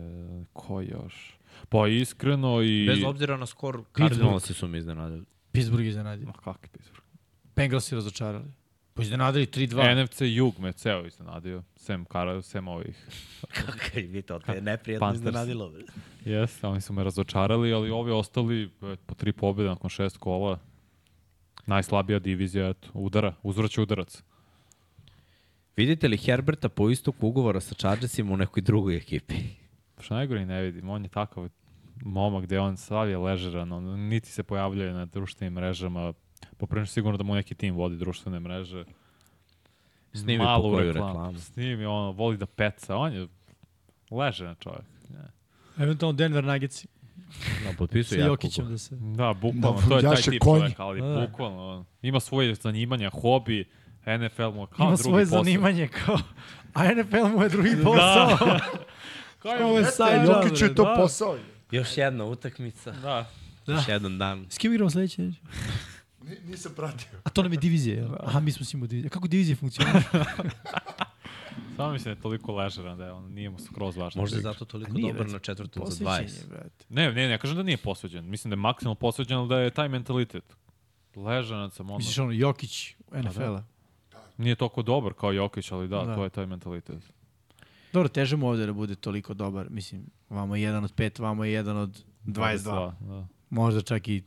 ko 0.52 0.80
još? 0.80 1.36
Pa 1.68 1.88
iskreno 1.88 2.62
i... 2.62 2.86
Bez 2.86 3.04
obzira 3.04 3.36
na 3.36 3.46
skor, 3.46 3.82
Cardinalsi 3.96 4.54
su 4.54 4.68
me 4.68 4.78
iznenadili. 4.78 5.24
Pittsburgh 5.60 5.86
iznenadio. 5.86 6.26
Ma 6.26 6.32
kakvi 6.32 6.68
Pittsburgh? 6.68 7.06
Bengalsi 7.56 7.94
razočarali. 7.94 8.50
Pa 8.94 9.02
iznenadili 9.02 9.46
3-2. 9.46 10.04
NFC 10.04 10.20
Jug 10.20 10.58
me 10.58 10.72
ceo 10.72 11.06
iznenadio. 11.06 11.62
Sem, 11.76 12.04
kara, 12.04 12.42
sem 12.42 12.68
ovih. 12.68 13.06
Kakaj 13.66 14.02
vi 14.02 14.22
to, 14.22 14.38
te 14.38 14.60
neprijatno 14.70 15.06
Panthers. 15.06 15.20
iznenadilo. 15.20 15.72
Jes, 16.24 16.64
oni 16.64 16.80
su 16.80 16.92
me 16.92 17.04
razočarali, 17.04 17.72
ali 17.72 17.90
ovi 17.90 18.12
ostali 18.12 18.62
e, 18.64 18.96
po 19.06 19.14
tri 19.14 19.32
pobjede 19.32 19.68
nakon 19.70 19.90
šest 19.90 20.16
kola. 20.16 20.58
Najslabija 21.66 22.18
divizija, 22.18 22.68
eto, 22.68 22.88
udara, 22.94 23.34
uzvraća 23.42 23.82
udarac. 23.82 24.22
Vidite 25.76 26.08
li 26.08 26.16
Herberta 26.16 26.68
po 26.68 26.90
istoku 26.90 27.28
ugovora 27.28 27.60
sa 27.60 27.74
Chargersima 27.74 28.32
u 28.32 28.36
nekoj 28.36 28.62
drugoj 28.62 28.96
ekipi? 28.96 29.34
Što 30.00 30.14
najgore 30.14 30.46
ne 30.46 30.62
vidim, 30.62 30.88
on 30.88 31.02
je 31.02 31.08
takav 31.08 31.48
momak 32.02 32.44
gde 32.44 32.60
on 32.60 32.76
sav 32.76 33.08
je 33.08 33.18
ležeran, 33.18 33.72
on 33.72 34.00
niti 34.08 34.30
se 34.30 34.42
pojavljuje 34.42 34.92
na 34.92 35.04
društvenim 35.06 35.52
mrežama, 35.54 36.12
poprilično 36.56 36.92
sigurno 36.92 37.18
da 37.18 37.24
mu 37.24 37.34
neki 37.34 37.54
tim 37.54 37.74
vodi 37.74 37.96
društvene 37.96 38.40
mreže. 38.40 38.84
Snimi 40.12 40.44
Malu 40.44 40.62
po 40.62 40.76
koju 40.76 40.92
reklamu. 40.92 41.38
Snimi, 41.38 41.84
ono, 41.84 42.12
voli 42.12 42.36
da 42.36 42.46
peca, 42.46 42.96
on 42.96 43.12
je 43.12 43.28
ležeran 44.10 44.54
čovjek. 44.58 44.84
Ne. 45.08 45.30
Eventualno 45.84 46.16
Denver. 46.16 46.44
No, 46.44 46.52
Sa 47.64 47.72
potpisuje 47.78 48.18
jako 48.20 48.30
Jokićem 48.32 48.68
da 48.68 48.78
se... 48.78 48.96
Da, 48.96 49.34
bukvalno, 49.40 49.80
Da, 49.80 49.88
to 49.88 49.96
je 49.96 50.02
taj 50.02 50.16
tip 50.16 50.42
konj. 50.42 50.60
čovjeka, 50.60 50.84
ali 50.84 51.00
Da. 51.00 51.26
bukvalno, 51.26 51.68
on, 51.68 51.84
ima 52.02 52.20
svoje 52.20 52.54
zanimanja, 52.54 53.10
hobi, 53.10 53.68
NFL 54.06 54.50
mu 54.50 54.60
je 54.60 54.66
kao 54.66 54.86
Ima 54.86 54.96
drugi 54.96 55.02
svoje 55.02 55.24
posao. 55.24 55.44
zanimanje 55.44 55.88
kao... 55.88 56.18
A 56.74 56.94
NFL 56.94 57.36
mu 57.36 57.42
je 57.42 57.48
drugi 57.48 57.70
posao. 57.84 58.38
Kao 59.38 59.52
Ovo 59.62 59.78
je 59.78 59.84
Jokić 60.26 60.62
je 60.62 60.74
to 60.74 60.84
da. 60.84 60.94
posao. 60.96 61.36
Još 61.70 61.96
jedna 61.96 62.24
utakmica. 62.24 62.90
Da. 62.92 63.30
Da. 63.66 63.72
Još 63.72 63.88
jedan 63.88 64.18
dan. 64.18 64.46
S 64.50 64.58
kim 64.58 64.72
igramo 64.72 64.90
sledeće? 64.90 65.30
Nisam 66.44 66.72
pratio. 66.76 67.08
A 67.24 67.30
to 67.30 67.42
nam 67.42 67.52
je 67.52 67.58
divizija, 67.58 67.96
jel? 67.96 68.08
Aha, 68.20 68.40
mi 68.40 68.52
smo 68.52 68.66
s 68.66 68.72
njim 68.74 68.82
u 68.82 68.86
diviziji. 68.86 69.10
Kako 69.10 69.28
divizija 69.28 69.56
funkcioniše? 69.56 69.98
Samo 71.76 71.92
mislim 71.92 72.14
da 72.14 72.18
je 72.18 72.22
toliko 72.22 72.54
ležeran 72.54 72.98
da 72.98 73.04
je 73.04 73.12
on 73.12 73.32
nije 73.32 73.50
mu 73.50 73.58
skroz 73.58 73.96
važno. 73.96 74.20
Možda 74.22 74.36
je 74.36 74.42
da 74.42 74.52
zato 74.52 74.64
toliko 74.64 74.92
Nije, 74.92 75.12
dobar 75.12 75.28
na 75.28 75.38
četvrtom 75.38 75.82
za 75.86 76.04
Posvećenje, 76.04 76.28
20. 76.28 76.48
brate. 76.48 76.84
Ne, 76.88 77.12
ne, 77.12 77.28
ne 77.28 77.38
kažem 77.38 77.56
da 77.56 77.62
nije 77.62 77.76
posveđen. 77.76 78.24
Mislim 78.30 78.50
da 78.50 78.52
je 78.52 78.60
maksimalno 78.60 78.94
posveđen, 78.94 79.38
ali 79.38 79.48
da 79.48 79.58
je 79.58 79.70
taj 79.70 79.88
mentalitet. 79.88 80.44
Ležanac 81.16 81.74
sam 81.74 81.86
ono. 81.90 81.98
Misliš 81.98 82.18
ono, 82.18 82.32
Jokić 82.32 82.94
NFL-a? 83.12 83.62
Nije 84.36 84.54
toliko 84.54 84.82
dobar 84.82 85.12
kao 85.12 85.32
Jokić, 85.32 85.72
ali 85.72 85.88
da, 85.88 86.04
Da. 86.04 86.14
to 86.14 86.24
je 86.24 86.30
taj 86.30 86.46
mentalitet. 86.46 87.02
Dobro, 87.92 88.08
teže 88.08 88.36
mu 88.36 88.48
ovde 88.48 88.66
da 88.66 88.72
bude 88.72 88.94
toliko 88.94 89.34
dobar. 89.34 89.70
Mislim, 89.70 90.06
vamo 90.28 90.56
je 90.56 90.62
jedan 90.62 90.84
od 90.84 90.92
pet, 90.92 91.18
vamo 91.18 91.44
je 91.44 91.52
jedan 91.52 91.76
od 91.76 92.04
22. 92.24 92.92
Da. 93.00 93.26
Možda 93.50 93.82
čak 93.82 94.08
i 94.08 94.22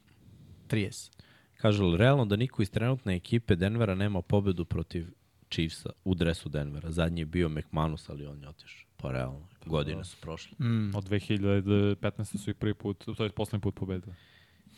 30. 0.69 1.11
Kažu 1.57 1.85
li 1.85 1.97
realno 1.97 2.25
da 2.25 2.35
niko 2.35 2.61
iz 2.61 2.71
trenutne 2.71 3.15
ekipe 3.15 3.55
Denvera 3.55 3.95
nema 3.95 4.21
pobedu 4.21 4.65
protiv 4.65 5.07
Chiefsa 5.49 5.89
u 6.03 6.15
dresu 6.15 6.49
Denvera? 6.49 6.91
Zadnji 6.91 7.21
je 7.21 7.25
bio 7.25 7.49
McManus, 7.49 8.09
ali 8.09 8.25
on 8.25 8.41
je 8.41 8.49
otišao. 8.49 8.89
Pa 8.97 9.11
realno, 9.11 9.47
godine 9.65 10.03
su 10.03 10.17
prošle. 10.21 10.57
Mm. 10.67 10.95
Od 10.95 11.09
2015. 11.09 12.37
su 12.37 12.49
i 12.49 12.53
prvi 12.53 12.73
put, 12.73 13.05
to 13.17 13.23
je 13.23 13.29
poslednji 13.29 13.61
put 13.61 13.75
pobedili. 13.75 14.15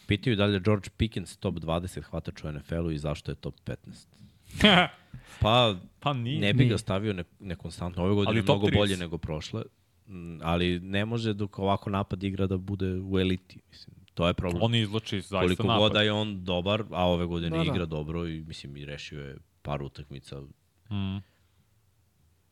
Pitaju 0.08 0.36
da 0.36 0.46
li 0.46 0.54
je 0.54 0.60
George 0.60 0.90
Pickens 0.98 1.38
top 1.38 1.56
20 1.56 2.02
hvatač 2.02 2.44
u 2.44 2.52
NFL-u 2.52 2.92
i 2.92 2.98
zašto 2.98 3.32
je 3.32 3.36
top 3.36 3.56
15. 3.66 3.76
Pa, 5.42 5.76
pa 6.00 6.14
nije. 6.14 6.40
ne 6.40 6.54
bi 6.54 6.60
Nije. 6.60 6.70
ga 6.70 6.78
stavio 6.78 7.14
ne, 7.14 7.24
nekonstantno. 7.40 8.04
Ove 8.04 8.14
godine 8.14 8.30
Ali 8.30 8.40
je 8.40 8.44
mnogo 8.44 8.68
30. 8.68 8.76
bolje 8.76 8.98
nego 8.98 9.18
prošle. 9.18 9.64
Mm, 10.08 10.38
Ali 10.42 10.80
ne 10.80 11.06
može 11.06 11.34
dok 11.34 11.60
ovako 11.60 11.90
napad 11.90 12.24
igra 12.24 12.48
da 12.48 12.58
bude 12.58 13.00
u 13.00 13.20
eliti. 13.20 13.60
Mislim, 13.70 13.96
to 14.14 14.28
je 14.28 14.34
problem. 14.34 14.64
On 14.64 14.76
izloči 14.76 15.22
zaista 15.22 15.40
Koliko 15.40 15.64
napad. 15.64 15.80
god 15.80 15.92
da 15.92 16.02
je 16.02 16.12
on 16.12 16.44
dobar, 16.44 16.84
a 16.92 17.06
ove 17.06 17.26
godine 17.26 17.58
Da, 17.58 17.64
da. 17.64 17.72
igra 17.72 17.86
dobro 17.86 18.28
i 18.28 18.40
mislim 18.42 18.78
i 18.78 18.86
rešio 18.86 19.22
je 19.22 19.38
par 19.62 19.84
utakmica. 19.84 20.42
Mm. 20.92 21.18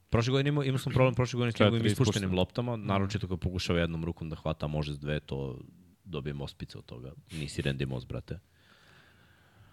Prošle 0.09 0.31
godine 0.31 0.47
imao, 0.47 0.63
imao 0.63 0.77
sam 0.77 0.93
problem 0.93 1.15
prošle 1.15 1.37
godine 1.37 1.51
s 1.51 1.59
njegovim 1.59 1.85
ispuštenim 1.85 2.33
loptama, 2.33 2.75
naročito 2.75 3.27
kad 3.27 3.39
pokušava 3.39 3.79
jednom 3.79 4.05
rukom 4.05 4.29
da 4.29 4.35
hvata, 4.35 4.67
može 4.67 4.93
s 4.93 4.99
dve, 4.99 5.19
to 5.19 5.59
dobije 6.03 6.33
Mospica 6.33 6.77
od 6.79 6.85
toga. 6.85 7.11
Nisi 7.31 7.61
Randy 7.61 7.85
Moss, 7.85 8.05
brate. 8.07 8.39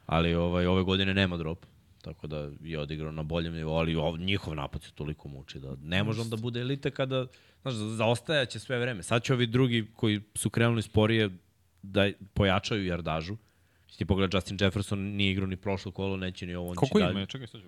Ali 0.07 0.35
ovaj, 0.35 0.67
ove 0.67 0.83
godine 0.83 1.15
nema 1.15 1.37
drop, 1.37 1.67
tako 2.01 2.27
da 2.27 2.51
je 2.61 2.79
odigrao 2.79 3.13
na 3.13 3.23
boljem 3.25 3.55
nivou, 3.55 3.75
ali 3.75 3.97
ov, 3.97 4.19
njihov 4.19 4.55
napad 4.55 4.83
se 4.83 4.93
toliko 4.93 5.29
muči 5.29 5.59
da 5.59 5.77
ne 5.77 6.05
može 6.05 6.25
da 6.25 6.37
bude 6.37 6.61
elita 6.61 6.91
kada, 6.91 7.27
znaš, 7.63 7.75
zaostajaće 7.75 8.59
sve 8.59 8.79
vreme. 8.79 9.03
Sad 9.03 9.23
će 9.23 9.33
ovi 9.33 9.47
drugi 9.47 9.87
koji 9.95 10.21
su 10.35 10.51
krenuli 10.51 10.83
sporije 10.83 11.31
da 11.83 12.09
pojačaju 12.35 12.87
jardažu. 12.87 13.37
Ti 13.97 14.05
pogleda 14.05 14.37
Justin 14.37 14.59
Jefferson 14.61 14.99
nije 15.01 15.33
igrao 15.33 15.47
ni 15.47 15.57
prošlo 15.57 15.93
kolo, 15.93 16.17
neće 16.17 16.47
ni 16.47 16.55
ovo, 16.55 16.75
Koliko 16.75 16.99
će 16.99 17.05
dalje. 17.05 17.13
ima? 17.13 17.27
Čekaj, 17.27 17.47
sad 17.47 17.61
ću. 17.61 17.67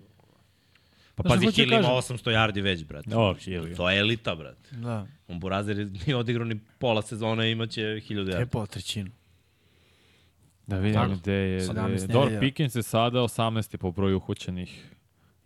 Pa 1.15 1.23
Znaš 1.23 1.31
šta 1.31 1.45
pazi, 1.45 1.45
da 1.47 1.51
Hill 1.53 1.73
ima 1.73 1.81
kažem? 1.89 2.17
800 2.17 2.31
yardi 2.31 2.61
već, 2.61 2.83
brate. 2.83 3.15
O, 3.15 3.33
Hill. 3.35 3.75
To 3.75 3.89
je 3.89 3.99
elita, 3.99 4.35
brate. 4.35 4.69
Da. 4.71 5.07
On 5.27 5.39
Burazer 5.39 5.79
je- 5.79 5.85
nije 5.85 6.15
odigrao 6.15 6.45
ni 6.45 6.59
pola 6.79 7.01
sezona, 7.01 7.45
imaće 7.45 7.81
1000 7.81 8.11
E 8.29 8.33
yardi. 8.33 8.45
po 8.45 8.65
trećinu. 8.65 9.11
Da 10.67 10.77
vidim 10.77 10.93
Tako. 10.93 11.13
gde 11.13 11.33
je. 11.33 11.57
gde 11.59 11.67
17 11.69 11.91
je. 11.91 12.07
Dobro, 12.07 12.23
nedelja. 12.23 12.39
Pickens 12.39 12.75
je 12.75 12.83
sada 12.83 13.19
18. 13.19 13.77
po 13.77 13.91
broju 13.91 14.17
uhućenih 14.17 14.89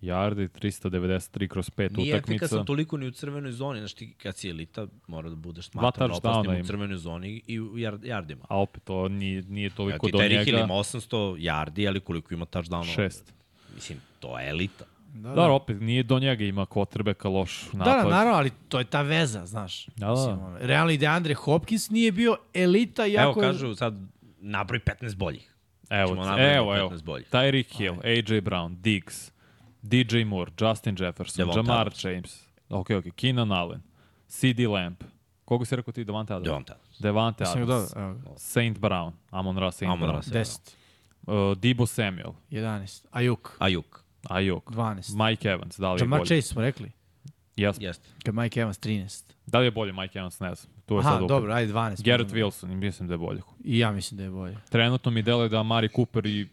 yardi, 0.01 0.47
393 0.51 1.47
kroz 1.47 1.69
5 1.69 1.97
Nije 1.97 2.13
utakmica. 2.13 2.17
efikasan 2.35 2.65
toliko 2.65 2.97
ni 2.97 3.07
u 3.07 3.11
crvenoj 3.11 3.51
zoni. 3.51 3.79
Znaš 3.79 3.93
ti 3.93 4.13
kad 4.13 4.35
si 4.37 4.49
elita, 4.49 4.87
mora 5.07 5.29
da 5.29 5.35
budeš 5.35 5.65
smatran 5.65 6.09
touchdowna 6.09 6.17
opasnim 6.29 6.61
u 6.61 6.65
crvenoj 6.65 6.97
zoni 6.97 7.41
i 7.47 7.59
u 7.59 7.69
yard, 7.69 7.99
yardima. 8.01 8.45
A 8.49 8.59
opet 8.59 8.83
to 8.83 9.07
nije, 9.09 9.41
nije 9.41 9.65
Evo 9.65 9.75
toliko 9.75 10.05
ti 10.05 10.11
do 10.11 10.17
Terry 10.17 10.29
Hill 10.35 10.55
njega. 10.55 10.63
ima 10.63 10.73
800 10.73 11.07
yardi, 11.37 11.87
ali 11.87 11.99
koliko 11.99 12.33
ima 12.33 12.45
touchdownova? 12.45 12.95
Šest. 12.95 13.33
Mislim, 13.75 13.99
to 14.19 14.39
je 14.39 14.49
elita. 14.49 14.85
Da, 15.13 15.29
Dobro, 15.29 15.53
opet 15.53 15.81
nije 15.81 16.03
do 16.03 16.19
njega 16.19 16.43
ima 16.43 16.65
kvotrbeka 16.65 17.29
loš 17.29 17.69
Da, 17.71 17.77
napad. 17.77 18.03
da, 18.03 18.09
naravno, 18.09 18.33
ali 18.33 18.51
to 18.67 18.79
je 18.79 18.85
ta 18.85 19.01
veza, 19.01 19.45
znaš. 19.45 19.85
Da, 19.87 19.93
da. 19.97 20.11
Mislim, 20.11 20.39
ono, 20.39 20.57
realno 20.59 20.91
i 20.91 20.97
DeAndre 20.97 21.33
Hopkins 21.33 21.89
nije 21.89 22.11
bio 22.11 22.37
elita, 22.53 23.01
Evo, 23.03 23.13
jako... 23.13 23.41
je- 23.41 23.47
kažu 23.47 23.75
sad, 23.75 23.99
nabroj 24.47 24.79
15 24.79 25.15
boljih. 25.15 25.53
Evo, 25.89 26.07
Ćemo 26.07 26.25
napraviti 26.25 26.55
evo, 26.57 26.75
evo. 26.77 26.89
15 26.89 27.03
boljih. 27.03 27.29
Tyreek 27.31 27.77
Hill, 27.77 27.95
AJ 28.03 28.41
Brown, 28.41 28.75
Diggs, 28.81 29.31
DJ 29.81 30.23
Moore, 30.23 30.51
Justin 30.61 30.95
Jefferson, 30.99 31.37
Devonta 31.37 31.59
Jamar 31.59 31.81
Adams. 31.87 32.05
James, 32.05 32.43
ok, 32.69 32.89
ok, 32.89 33.03
Keenan 33.15 33.51
Allen, 33.51 33.81
CD 34.27 34.59
Lamp, 34.59 35.03
koga 35.45 35.65
si 35.65 35.75
rekao 35.75 35.91
ti, 35.91 36.03
Devante 36.03 36.33
Adams? 36.33 36.67
Devante 36.99 37.45
Sam 37.45 37.65
ga 37.65 37.73
Adams, 37.73 37.93
dodao, 37.93 38.09
evo. 38.09 38.33
Saint 38.37 38.79
Brown, 38.79 39.13
Amon 39.31 39.57
Ra 39.57 39.71
Saint 39.71 39.91
Amon 39.93 40.09
Brown, 40.09 40.23
Saint 40.23 40.35
10, 41.27 41.51
uh, 41.51 41.57
Debo 41.57 41.85
Samuel, 41.85 42.33
11, 42.51 43.07
Ajuk, 43.11 43.55
Ajuk. 43.59 44.03
Ayuk, 44.29 44.71
12. 44.71 45.15
Mike 45.29 45.49
Evans, 45.49 45.77
da 45.77 45.93
li 45.93 45.99
je 45.99 46.03
Jamar 46.03 46.19
bolji? 46.19 46.27
Chase 46.27 46.41
smo 46.41 46.61
rekli. 46.61 46.91
Yes. 47.57 47.77
Jeste. 47.79 48.09
Kad 48.25 48.35
Mike 48.35 48.59
Evans 48.59 48.79
13. 48.79 49.23
Da 49.45 49.59
li 49.59 49.65
je 49.65 49.71
bolji 49.71 49.93
Mike 49.93 50.19
Evans, 50.19 50.39
ne 50.39 50.55
znam. 50.55 50.73
Tu 50.87 50.93
je 50.93 50.99
Aha, 50.99 51.09
sad 51.09 51.21
upit. 51.21 51.29
dobro, 51.29 51.53
ajde 51.53 51.73
12. 51.73 52.03
Garrett. 52.03 52.31
Wilson, 52.31 52.67
mislim 52.67 53.07
da 53.07 53.13
je 53.13 53.17
bolji. 53.17 53.41
I 53.63 53.79
ja 53.79 53.91
mislim 53.91 54.17
da 54.17 54.23
je 54.23 54.29
bolje. 54.29 54.57
Trenutno 54.69 55.11
mi 55.11 55.21
deluje 55.21 55.49
da 55.49 55.59
Amari 55.59 55.89
Cooper 55.95 56.25
i... 56.25 56.47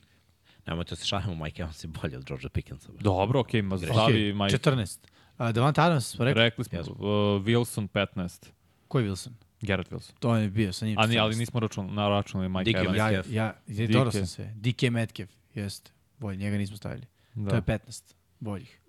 Nemojte 0.67 0.91
da 0.91 0.97
se 0.97 1.07
šalimo, 1.07 1.45
Mike 1.45 1.63
Evans 1.63 1.85
je 1.85 1.89
bolji 1.89 2.17
od 2.17 2.25
Georgea 2.25 2.49
Pickensa. 2.49 2.89
Dobro, 3.01 3.41
okej, 3.41 3.63
ma 3.63 3.75
Ok, 3.77 3.83
stavi 3.85 4.33
Mike... 4.33 4.59
14. 4.59 4.99
Uh, 5.39 5.51
Devante 5.51 5.81
Adams 5.81 6.07
smo 6.11 6.25
rekli. 6.25 6.43
Rekli 6.43 6.65
smo, 6.65 6.79
Jesmo. 6.79 6.95
uh, 6.95 7.01
Wilson 7.43 7.89
15, 7.89 8.47
Koji 8.89 9.09
Wilson? 9.09 9.31
Garrett 9.61 9.91
Wilson. 9.93 10.13
To 10.21 10.37
je 10.37 10.51
bio 10.51 10.73
sa 10.73 10.87
njim. 10.87 10.99
Ali 10.99 11.15
14. 11.15 11.39
nismo 11.39 11.61
račun, 11.61 11.95
naračunali 11.95 12.49
Mike 12.49 12.65
Dike 12.65 12.79
Evans. 12.79 12.97
Ja, 12.99 13.07
Metcalf. 13.07 13.33
ja, 13.33 13.55
ja 13.67 13.87
dobro 13.89 14.11
sam 14.13 14.27
sve. 14.27 14.55
DK 14.57 14.83
Metcalf, 14.91 15.31
jeste. 15.55 15.91
Bolje, 16.19 16.37
njega 16.37 16.59
nismo 16.59 16.77
stavili. 16.77 17.07
Da. 17.35 17.51
To 17.51 17.57
je 17.57 17.63
15 17.63 18.15
boljih. 18.41 18.81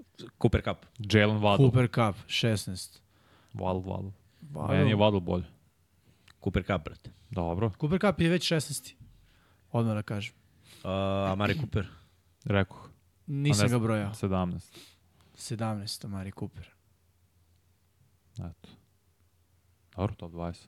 Cooper 0.42 0.62
Cup. 0.64 0.78
Jalen 1.00 1.38
Waddle. 1.38 1.58
Cooper 1.58 1.88
Cup, 1.88 2.16
16. 2.28 3.00
Waddle, 3.54 3.84
Waddle. 3.84 4.12
Waddle. 4.46 4.78
Meni 4.78 4.90
je 4.90 4.96
Waddle 4.96 5.20
bolje. 5.20 5.46
Cooper 6.40 6.64
Cup, 6.64 6.84
brate. 6.86 7.12
Dobro, 7.30 7.72
Cooper 7.82 8.00
Cup 8.02 8.22
je 8.22 8.30
već 8.30 8.52
16. 8.52 8.94
Odmah 9.72 9.96
da 9.96 10.02
kažem. 10.02 10.34
Uh, 10.84 10.90
Amari 11.32 11.56
Cooper. 11.56 11.88
rekoh. 12.46 12.90
Nisam 13.28 13.66
ne 13.66 13.70
ga 13.70 13.80
brojao. 13.80 14.12
17. 14.12 14.60
17. 15.36 16.06
Amari 16.06 16.32
Cooper. 16.40 16.70
Eto. 18.34 18.70
Dobro, 19.96 20.16
top 20.16 20.32
20. 20.32 20.68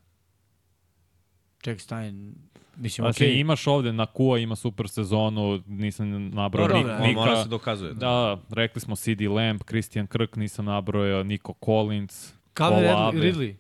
Jack 1.66 1.82
Stein, 1.82 2.36
mislim, 2.76 3.04
Znači, 3.06 3.24
okej. 3.24 3.40
imaš 3.40 3.68
ovde, 3.68 3.94
Nakua 3.94 4.40
ima 4.40 4.56
super 4.56 4.90
sezonu, 4.90 5.64
nisam 5.66 6.30
nabrao 6.30 6.68
Dobro, 6.68 6.78
Nik, 6.78 7.00
Nika. 7.02 7.20
mora 7.20 7.44
se 7.44 7.50
dokazuje. 7.50 7.94
Da. 7.94 8.00
Da, 8.00 8.42
rekli 8.50 8.82
smo 8.82 8.96
CD 8.96 9.22
Lamb, 9.22 9.62
Christian 9.64 10.08
Kirk, 10.08 10.36
nisam 10.36 10.66
nabrojao, 10.66 11.24
Nico 11.24 11.54
Collins, 11.66 12.34
Calvin 12.54 12.90
Olave. 12.90 13.20
Ridley. 13.20 13.56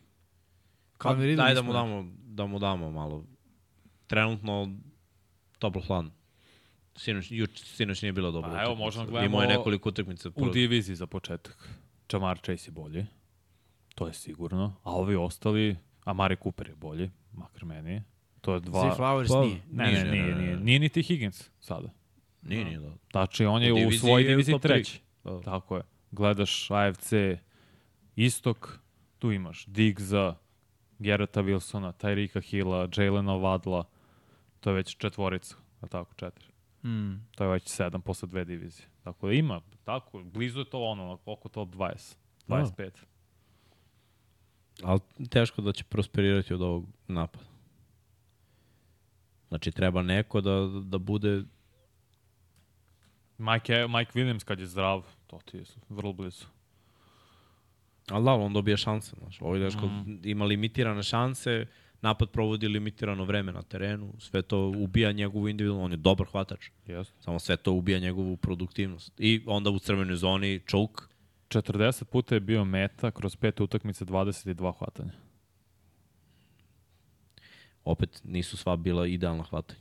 Ridley. 1.00 1.38
Pa, 1.38 1.44
Daj 1.44 1.54
da 1.54 1.62
mu 1.62 1.74
damo, 1.74 2.06
da 2.20 2.46
mu 2.46 2.60
damo 2.60 2.92
malo. 2.92 3.26
Trenutno 4.08 4.76
toplo 5.60 5.82
hladno. 5.82 6.12
Sinoć, 6.96 7.32
juč, 7.32 7.64
sinoć 7.64 8.02
nije 8.02 8.14
bila 8.14 8.32
dobra 8.32 8.52
Pa 8.52 8.56
evo, 8.56 8.72
utakmica. 8.72 8.86
možemo 8.86 9.06
da 9.06 9.12
gledamo 9.12 9.28
Imao 9.28 9.42
je 9.42 9.58
nekoliko 9.58 9.90
utakmica. 9.90 10.30
u 10.36 10.50
diviziji 10.50 10.96
za 10.96 11.08
početak. 11.08 11.70
Jamar 12.14 12.38
Chase 12.38 12.68
je 12.68 12.72
bolji, 12.72 13.06
to 13.96 14.08
je 14.08 14.14
sigurno, 14.14 14.76
a 14.84 14.92
ovi 14.92 15.16
ostali, 15.16 15.76
a 16.04 16.14
Mari 16.14 16.38
Cooper 16.44 16.68
je 16.70 16.76
bolji, 16.76 17.12
makar 17.34 17.66
meni. 17.66 18.04
To 18.42 18.54
je 18.54 18.60
dva... 18.60 18.82
Zay 18.82 18.98
Flowers 18.98 19.28
Pa, 19.28 19.42
nije. 19.42 19.62
Ne, 19.72 20.04
ne, 20.04 20.12
nije, 20.12 20.36
nije, 20.36 20.58
nije 20.58 20.80
ni 20.80 20.90
ti 20.90 21.04
Higgins 21.04 21.50
sada. 21.60 21.90
Nije, 22.42 22.66
nije 22.66 22.80
da. 22.80 22.92
Znači, 23.12 23.46
on 23.46 23.64
je 23.64 23.88
U 23.88 23.92
svojoj 23.92 24.24
diviziji 24.24 24.60
treći. 24.60 25.02
Da. 25.24 25.42
Tako 25.42 25.76
je. 25.78 25.84
Gledaš 26.12 26.72
AFC 26.72 27.14
istok, 28.16 28.80
tu 29.20 29.32
imaš 29.32 29.66
Diggsa, 29.66 30.36
Gerata 31.00 31.42
Wilsona, 31.42 31.94
Tyrika 31.94 32.42
Hilla, 32.42 32.88
Jalena 32.98 33.36
Vadla, 33.36 33.84
to 34.60 34.70
je 34.70 34.74
već 34.74 34.98
četvorica, 34.98 35.56
a 35.82 35.88
tako 35.88 36.14
četiri. 36.14 36.48
Mm. 36.84 37.28
To 37.36 37.44
je 37.44 37.50
već 37.50 37.68
sedam 37.68 38.02
posle 38.02 38.28
dve 38.28 38.46
divizije. 38.46 38.88
Tako 39.04 39.28
da 39.28 39.34
ima, 39.34 39.62
tako, 39.84 40.24
blizu 40.24 40.60
je 40.60 40.70
to 40.70 40.84
ono, 40.84 41.20
oko 41.26 41.50
top 41.50 41.70
20, 41.70 42.16
25. 42.48 42.90
Ali 44.84 45.00
teško 45.30 45.62
da 45.62 45.72
će 45.72 45.84
prosperirati 45.84 46.54
od 46.54 46.62
ovog 46.62 46.86
napada. 47.08 47.46
Znači, 49.48 49.72
treba 49.72 50.02
neko 50.02 50.42
da, 50.42 50.70
da 50.84 50.98
bude... 50.98 51.44
Mike, 53.38 53.88
Mike 53.88 54.12
Williams 54.20 54.44
kad 54.44 54.60
je 54.60 54.66
zdrav, 54.66 55.06
to 55.28 55.40
ti 55.46 55.58
je 55.58 55.64
vrlo 55.90 56.14
blizu. 56.14 56.46
Ali 58.10 58.26
da, 58.26 58.32
on 58.32 58.54
dobija 58.54 58.78
šanse. 58.78 59.16
Znaš. 59.20 59.42
Ovo 59.42 59.56
je 59.56 59.64
deško 59.64 59.86
mm. 59.86 60.20
ima 60.24 60.46
limitirane 60.46 61.04
šanse, 61.04 61.66
napad 62.02 62.30
provodi 62.30 62.68
limitirano 62.68 63.26
vreme 63.26 63.52
na 63.52 63.62
terenu, 63.62 64.14
sve 64.20 64.42
to 64.42 64.68
ubija 64.68 65.12
njegovu 65.12 65.50
individualnu, 65.50 65.86
on 65.86 65.92
je 65.92 65.98
dobar 65.98 66.28
hvatač. 66.28 66.70
Jeste. 66.86 67.14
Samo 67.20 67.40
sve 67.40 67.58
to 67.58 67.72
ubija 67.72 68.00
njegovu 68.00 68.38
produktivnost. 68.38 69.14
I 69.20 69.42
onda 69.46 69.70
u 69.70 69.80
crvenoj 69.80 70.16
zoni 70.16 70.60
choke, 70.70 71.04
40 71.50 72.04
puta 72.04 72.36
je 72.36 72.40
bio 72.40 72.66
meta, 72.66 73.12
kroz 73.12 73.36
pet 73.36 73.60
utakmice 73.60 74.06
22 74.06 74.78
hvatanja. 74.78 75.12
opet 77.84 78.22
nisu 78.24 78.58
sva 78.58 78.76
bila 78.76 79.08
idealna 79.08 79.44
hvatanja. 79.44 79.80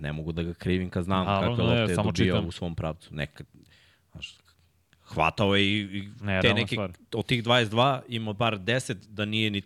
Ne 0.00 0.12
mogu 0.12 0.32
da 0.32 0.42
ga 0.42 0.54
krivim 0.54 0.90
kad 0.90 1.04
znam 1.04 1.26
kakve 1.26 1.64
lopte 1.64 1.92
je 1.92 1.96
dobijao 1.96 2.12
čitam. 2.12 2.46
u 2.46 2.52
svom 2.52 2.74
pravcu. 2.74 3.14
Nekad, 3.14 3.46
znaš, 4.12 4.36
hvatao 5.06 5.56
je 5.56 5.64
i, 5.64 5.80
i 5.98 6.08
Ne, 6.20 6.40
te 6.42 6.54
neke, 6.54 6.74
stvar. 6.74 6.92
od 7.14 7.26
tih 7.26 7.44
22 7.44 8.00
imao 8.08 8.34
bar 8.34 8.58
10 8.58 8.94
da 9.08 9.24
nije 9.24 9.50
ni 9.50 9.62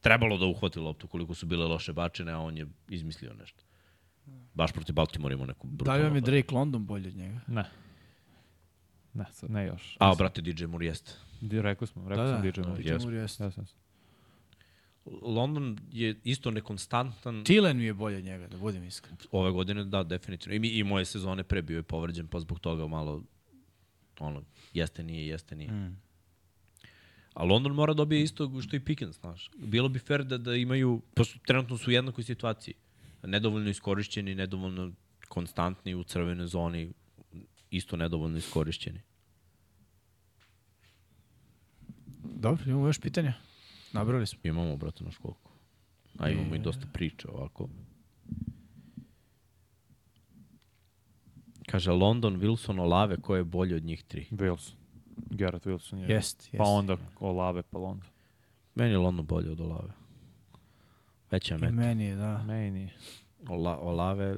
trebalo 0.00 0.38
da 0.38 0.46
uhvati 0.46 0.78
loptu 0.78 1.06
koliko 1.08 1.34
su 1.34 1.46
bile 1.46 1.66
loše 1.66 1.92
bačene, 1.92 2.32
a 2.32 2.38
on 2.38 2.56
je 2.56 2.66
izmislio 2.88 3.34
nešto. 3.34 3.62
Baš 4.54 4.72
protiv 4.72 4.94
Baltimore 4.94 5.34
imao 5.34 5.46
neku 5.46 5.66
Da 5.66 5.70
li 5.70 5.76
brutalnu 5.76 6.04
vam 6.04 6.14
je. 6.14 6.20
Drake 6.20 6.54
London 6.54 6.86
bolji 6.86 7.08
od 7.08 7.16
njega? 7.16 7.40
Ne. 7.46 7.64
Ne, 9.14 9.24
sad, 9.32 9.50
ne 9.50 9.66
još. 9.66 9.96
A, 10.00 10.14
brate, 10.14 10.40
DJ 10.42 10.64
Moore 10.66 10.86
jeste. 10.86 11.12
Di, 11.40 11.62
rekli 11.62 11.86
smo, 11.86 12.08
rekli 12.08 12.24
Da, 12.24 12.32
sam 12.32 12.42
da. 12.42 12.50
DJ 12.50 12.60
Moore. 12.60 12.82
DJ. 12.82 12.92
Moore 13.02 13.16
jeste. 13.16 13.44
Jes, 13.44 13.56
jes. 13.56 13.74
London 15.22 15.78
je 15.92 16.20
isto 16.24 16.50
nekonstantan. 16.50 17.44
Thielen 17.44 17.76
mi 17.76 17.84
je 17.84 17.94
bolji 17.94 18.16
od 18.16 18.24
njega, 18.24 18.48
da 18.48 18.56
budem 18.58 18.84
iskren. 18.84 19.16
Ove 19.32 19.50
godine, 19.50 19.84
da, 19.84 20.02
definitivno. 20.02 20.54
I, 20.54 20.58
mi, 20.58 20.68
i 20.68 20.84
moje 20.84 21.04
sezone 21.04 21.42
pre 21.44 21.62
bio 21.62 21.76
je 21.76 21.82
povređen, 21.82 22.26
pa 22.26 22.40
zbog 22.40 22.60
toga 22.60 22.86
malo, 22.86 23.22
ono, 24.20 24.42
jeste, 24.74 25.02
nije, 25.02 25.26
jeste, 25.26 25.56
nije. 25.56 25.70
Mm. 25.70 26.00
A 27.34 27.44
London 27.44 27.72
mora 27.72 27.94
dobije 27.94 28.22
isto 28.22 28.60
što 28.62 28.76
i 28.76 28.80
Pickens, 28.80 29.20
znaš. 29.20 29.50
Bilo 29.58 29.88
bi 29.88 29.98
fair 29.98 30.24
da, 30.24 30.38
da 30.38 30.54
imaju, 30.54 31.02
pošto 31.14 31.38
trenutno 31.46 31.76
su 31.78 31.90
u 31.90 31.92
jednakoj 31.92 32.24
situaciji. 32.24 32.74
Nedovoljno 33.22 33.70
iskorišćeni, 33.70 34.34
nedovoljno 34.34 34.92
konstantni 35.28 35.94
u 35.94 36.04
crvenoj 36.04 36.46
zoni, 36.46 36.92
isto 37.70 37.96
nedovoljno 37.96 38.38
iskorišćeni. 38.38 39.00
Dobro, 42.22 42.64
imamo 42.66 42.86
još 42.86 43.00
pitanja. 43.00 43.34
Nabrali 43.92 44.26
smo. 44.26 44.40
Imamo, 44.42 44.76
brate, 44.76 45.04
na 45.04 45.10
školku. 45.10 45.50
A 46.18 46.30
imamo 46.30 46.54
i 46.54 46.58
dosta 46.58 46.86
priča 46.92 47.28
ovako. 47.32 47.68
Kaže 51.70 51.90
London, 51.92 52.36
Wilson, 52.40 52.80
Olave, 52.80 53.16
ko 53.16 53.36
je 53.36 53.44
bolji 53.44 53.74
od 53.74 53.84
njih 53.84 54.02
tri? 54.04 54.26
Wilson. 54.30 54.72
Garrett 55.30 55.66
Wilson 55.66 55.96
je. 55.98 56.14
Jest, 56.14 56.40
jest. 56.44 56.56
Pa 56.58 56.64
onda 56.64 56.96
Olave, 57.20 57.62
pa 57.62 57.78
onda. 57.78 58.06
Meni 58.74 58.90
je 58.90 58.98
London 58.98 59.26
bolji 59.26 59.48
od 59.48 59.60
Olave. 59.60 59.92
Veća 61.30 61.54
I 61.54 61.58
meta. 61.58 61.72
meni 61.72 62.04
je, 62.04 62.16
da. 62.16 62.42
Meni. 62.42 62.90
Ola, 63.48 63.78
Olave, 63.78 64.36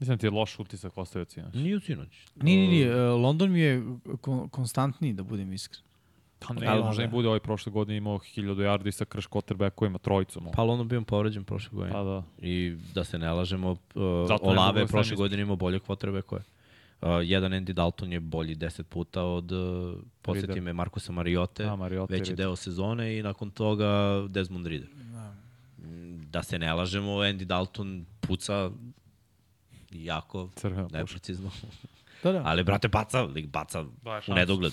Mislim 0.00 0.18
ti 0.18 0.26
je 0.26 0.30
loš 0.30 0.58
utisak 0.58 0.98
ostavio 0.98 1.26
sinoć. 1.28 1.54
nije 1.54 1.76
u 1.76 1.80
sinoć. 1.80 2.08
Nije, 2.42 2.56
nije, 2.58 2.70
nije. 2.70 2.86
e, 2.88 3.00
London 3.00 3.52
mi 3.52 3.60
je 3.60 3.82
kon 4.20 4.48
konstantniji, 4.48 5.12
da 5.12 5.22
budem 5.22 5.52
iskren. 5.52 5.82
Pa 6.48 6.54
ne, 6.54 6.66
Ali- 6.66 6.82
možda 6.82 7.04
i 7.04 7.08
bude 7.08 7.28
ovaj 7.28 7.40
prošle 7.40 7.72
godine 7.72 7.96
imao 7.96 8.18
1000 8.18 8.54
yardi 8.54 8.90
sa 8.90 9.04
krš 9.04 9.26
quarterbackovima, 9.26 9.98
trojicom. 9.98 10.46
Pa 10.54 10.62
London 10.62 10.88
bio 10.88 11.02
povređen 11.02 11.44
prošle 11.44 11.70
godine. 11.72 11.92
Pa 11.92 12.02
da. 12.02 12.22
I 12.38 12.76
da 12.94 13.04
se 13.04 13.18
ne 13.18 13.32
lažemo, 13.32 13.70
uh, 13.70 13.78
Zato 14.28 14.44
Olave 14.44 14.80
je 14.80 14.84
da 14.84 14.90
prošle 14.90 15.16
godine 15.16 15.42
imao 15.42 15.56
bolje 15.56 15.78
kvotrebe 15.78 16.22
koje. 16.22 16.42
Uh, 17.02 17.08
jedan 17.22 17.52
Andy 17.52 17.72
Dalton 17.72 18.12
je 18.12 18.20
bolji 18.20 18.56
10 18.56 18.82
puta 18.82 19.22
od, 19.22 19.52
uh, 19.52 19.94
posjeti 20.22 20.60
me, 20.60 20.72
Markusa 20.72 21.12
Mariote, 21.12 21.64
A, 21.64 21.76
Mariota 21.76 22.16
i 22.16 22.18
veći 22.18 22.34
deo 22.34 22.56
sezone 22.56 23.18
i 23.18 23.22
nakon 23.22 23.50
toga 23.50 24.22
Desmond 24.28 24.66
Reader. 24.66 24.88
Da. 25.12 25.34
Da 26.30 26.42
se 26.42 26.58
ne 26.58 26.74
lažemo, 26.74 27.10
Andy 27.10 27.44
Dalton 27.44 28.04
puca 28.20 28.70
jako 29.90 30.48
Crvena 30.54 30.88
neprecizno. 30.92 31.50
Da, 32.22 32.32
da. 32.32 32.42
Ali, 32.48 32.64
brate, 32.64 32.88
baca, 32.88 33.22
lik 33.22 33.46
baca 33.46 33.84
Daje 34.02 34.22
u 34.28 34.34
nedogled. 34.34 34.72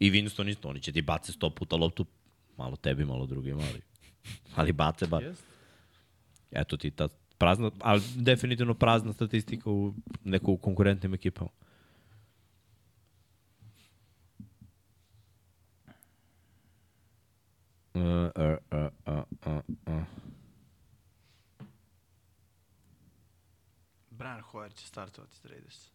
I 0.00 0.10
Winston 0.10 0.48
isto, 0.48 0.68
oni 0.68 0.80
će 0.80 0.92
ti 0.92 1.02
bace 1.02 1.32
sto 1.32 1.50
puta 1.50 1.76
loptu, 1.76 2.06
malo 2.56 2.76
tebi, 2.76 3.04
malo 3.04 3.26
drugima, 3.26 3.62
ali, 3.62 3.80
ali 4.56 4.72
bace, 4.72 5.06
ba. 5.06 5.20
Eto 6.50 6.76
ti 6.76 6.90
ta 6.90 7.08
prazna, 7.38 7.70
ali 7.80 8.02
definitivno 8.16 8.74
prazna 8.74 9.12
statistika 9.12 9.70
u 9.70 9.94
neku 10.24 10.56
konkurentnim 10.56 11.14
ekipama. 11.14 11.50
Uh, 17.94 18.02
uh, 18.02 18.58
uh, 18.72 18.88
uh, 19.06 19.22
uh, 19.46 19.62
uh. 19.86 20.02
Brian 24.10 24.42
Hoyer 24.52 24.74
će 24.74 24.86
startovati 24.86 25.36
za 25.42 25.48
Raiders. 25.48 25.90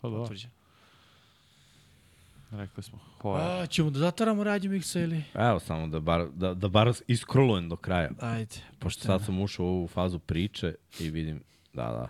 Pa 0.00 0.08
da, 0.08 0.16
Potvrđen. 0.16 0.50
Rekli 2.50 2.82
smo. 2.82 2.98
Hoja. 3.20 3.60
A, 3.60 3.66
ćemo 3.66 3.90
da 3.90 3.98
zatvaramo 3.98 4.44
Rađe 4.44 4.68
Miksa 4.68 5.00
ili? 5.00 5.22
Evo 5.34 5.60
samo 5.60 5.86
da 5.86 6.00
bar, 6.00 6.26
da, 6.34 6.54
da 6.54 6.68
bar 6.68 6.92
iskrolujem 7.06 7.68
do 7.68 7.76
kraja. 7.76 8.10
Ajde. 8.20 8.56
Pošto 8.78 9.02
sad 9.02 9.24
sam 9.24 9.40
ušao 9.40 9.66
u 9.66 9.68
ovu 9.68 9.88
fazu 9.88 10.18
priče 10.18 10.74
i 11.00 11.10
vidim, 11.10 11.42
da, 11.72 11.82
da. 11.82 12.08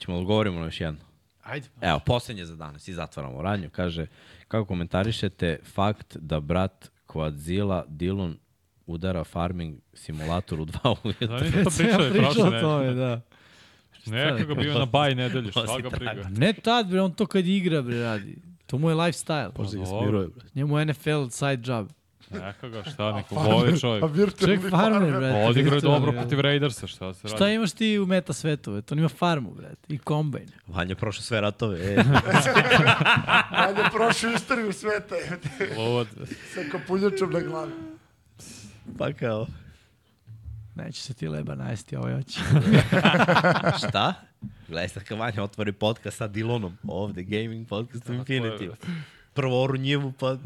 Ćemo 0.00 0.16
da 0.16 0.20
odgovorimo 0.20 0.60
na 0.60 0.64
još 0.64 0.80
jedno. 0.80 1.00
Ajde. 1.42 1.68
Evo, 1.80 1.98
poslednje 2.06 2.44
za 2.44 2.56
danas 2.56 2.88
i 2.88 2.94
zatvaramo 2.94 3.42
radnju. 3.42 3.70
Kaže, 3.70 4.06
kako 4.48 4.64
komentarišete 4.64 5.58
fakt 5.74 6.16
da 6.16 6.40
brat 6.40 6.90
Quadzilla 7.06 7.84
Dillon 7.88 8.36
udara 8.86 9.24
farming 9.24 9.78
simulator 9.94 10.60
u 10.60 10.64
dva 10.64 10.94
ujutra? 11.04 11.26
Da, 11.26 11.40
nismo 11.40 11.64
to 11.64 11.70
pričali 11.76 12.10
pričao 12.10 12.32
prošle 12.32 12.48
o 12.48 12.50
ne. 12.50 12.60
tome, 12.60 12.94
da. 12.94 13.20
Neka 14.06 14.44
ga 14.44 14.54
bio 14.54 14.78
na 14.78 14.84
baj 14.84 15.14
nedelju, 15.14 15.50
šta 15.66 15.80
ga 15.82 15.88
briga. 15.90 16.28
Ne 16.28 16.52
tad, 16.52 16.88
bre, 16.88 17.00
on 17.00 17.12
to 17.12 17.26
kad 17.26 17.46
igra, 17.46 17.82
bre, 17.82 18.00
radi. 18.00 18.38
To 18.66 18.78
mu 18.78 18.90
je 18.90 18.94
lifestyle. 18.96 19.50
Možda 19.58 19.78
ga 19.78 19.86
smiruje, 19.86 20.28
bre. 20.28 20.44
Njemu 20.54 20.78
je 20.78 20.84
NFL 20.86 21.26
side 21.30 21.62
job. 21.64 21.88
Neka 22.30 22.68
ga, 22.68 22.84
šta, 22.84 23.12
neko 23.12 23.34
voli 23.34 23.80
čovjek. 23.80 24.02
A 24.04 24.06
virtualni 24.06 24.56
Čovjek 24.56 24.70
farmer, 24.70 25.10
brate. 25.10 25.46
Odigrao 25.48 25.74
je 25.74 25.80
dobro 25.80 26.12
protiv 26.12 26.40
Raidersa, 26.40 26.86
šta 26.86 27.14
se 27.14 27.20
radi? 27.28 27.36
Šta 27.36 27.48
imaš 27.50 27.72
ti 27.72 27.98
u 27.98 28.06
meta 28.06 28.32
svetu, 28.32 28.70
bre? 28.72 28.82
On 28.90 28.98
ima 28.98 29.08
farmu, 29.08 29.50
brate. 29.50 29.76
I 29.88 29.98
kombajn. 29.98 30.48
Vanja 30.66 30.94
prošao 30.94 31.22
sve 31.22 31.40
ratove. 31.40 31.78
E. 31.80 31.96
Ajde, 33.50 33.82
prošlu 33.92 34.30
istoriju 34.30 34.72
sveta, 34.72 35.14
Lovod. 35.78 36.08
sa 36.54 36.60
kapuljačom 36.72 37.30
na 37.30 37.40
glavi. 37.40 37.72
pa 38.98 39.12
kao. 39.12 39.46
Neće 40.74 41.02
se 41.02 41.14
ti 41.14 41.28
leba 41.28 41.54
najesti, 41.54 41.96
ovo 41.96 42.14
hoće. 42.16 42.40
Šta? 43.88 44.14
Gledaj 44.68 44.88
sad 44.88 45.04
kad 45.04 45.18
Vanja 45.18 45.42
otvori 45.42 45.72
podcast 45.72 46.16
sa 46.16 46.28
Dilonom. 46.28 46.76
Ovde, 46.88 47.22
gaming 47.22 47.68
podcast 47.68 48.08
Infinity. 48.08 48.70
Prvo 49.34 49.62
oru 49.62 49.76
njivu, 49.76 50.12
pa... 50.12 50.36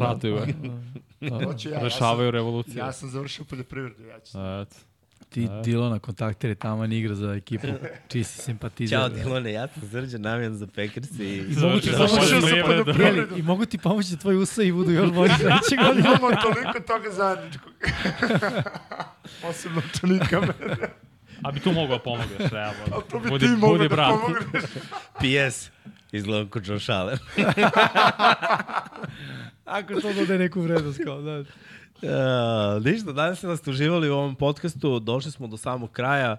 Ratuju 0.00 0.36
ga. 0.36 0.46
Hoću 1.44 1.68
ja, 1.68 1.72
ja 1.74 1.78
sam, 1.78 1.84
Rešavaju 1.84 2.30
revoluciju. 2.30 2.76
ja 2.76 2.92
sam 2.92 3.10
završio 3.10 3.44
poljoprivredu, 3.44 4.02
ja 4.02 4.20
ću. 4.20 4.38
Eto. 4.62 4.76
Ti 5.28 5.48
Dilona 5.64 5.98
kontakteri 5.98 6.54
tamo 6.54 6.84
igra 6.84 7.14
za 7.14 7.34
ekipu, 7.34 7.66
čiji 8.08 8.24
si 8.24 8.42
simpatizer. 8.42 8.98
Ćao 8.98 9.08
Dilone, 9.08 9.52
ja 9.52 9.68
sam 9.68 9.88
Srđan 9.90 10.20
Namijan 10.20 10.54
za 10.54 10.66
Packers 10.66 11.10
i... 11.18 11.24
I 11.24 11.56
mogu 11.56 11.80
ti 11.80 11.90
pomoći 11.96 12.56
da 12.56 12.66
poljoprivredu. 12.66 13.36
I 13.36 13.42
mogu 13.42 13.64
ti 13.66 13.78
pomoći 13.78 14.10
da 14.10 14.16
tvoji 14.16 14.36
usaji 14.36 14.72
budu 14.72 14.90
još 14.90 15.12
bolji 15.12 15.32
sledeće 15.40 15.76
godine. 15.86 16.08
Imamo 16.08 16.36
toliko 16.42 16.80
toga 16.86 17.10
zajedničkog. 17.10 17.72
Osim 19.48 19.72
novčanika. 19.72 20.42
A 21.46 21.50
bi 21.52 21.60
tu 21.60 21.72
mogao 21.72 21.98
pomogneš, 21.98 22.52
evo. 22.52 23.02
To 23.10 23.18
bi 23.20 23.28
Budi, 23.30 23.46
ti 23.46 23.52
mogao 23.52 23.78
da 23.78 23.88
brat. 23.88 24.10
pomogneš. 24.20 24.64
PS. 25.18 25.70
Izgledam 26.12 26.48
ko 26.48 26.60
Josh 26.64 26.90
Allen. 26.90 27.18
Ako 29.64 30.00
to 30.00 30.12
dode 30.12 30.38
neku 30.38 30.60
vrednost 30.60 31.00
kao, 31.04 31.22
da. 31.22 31.38
Uh, 31.38 32.84
ništa, 32.84 33.12
danas 33.12 33.38
ste 33.38 33.46
nas 33.46 33.66
uživali 33.66 34.10
u 34.10 34.14
ovom 34.14 34.34
podcastu, 34.34 34.98
došli 34.98 35.30
smo 35.32 35.46
do 35.46 35.56
samog 35.56 35.92
kraja, 35.92 36.36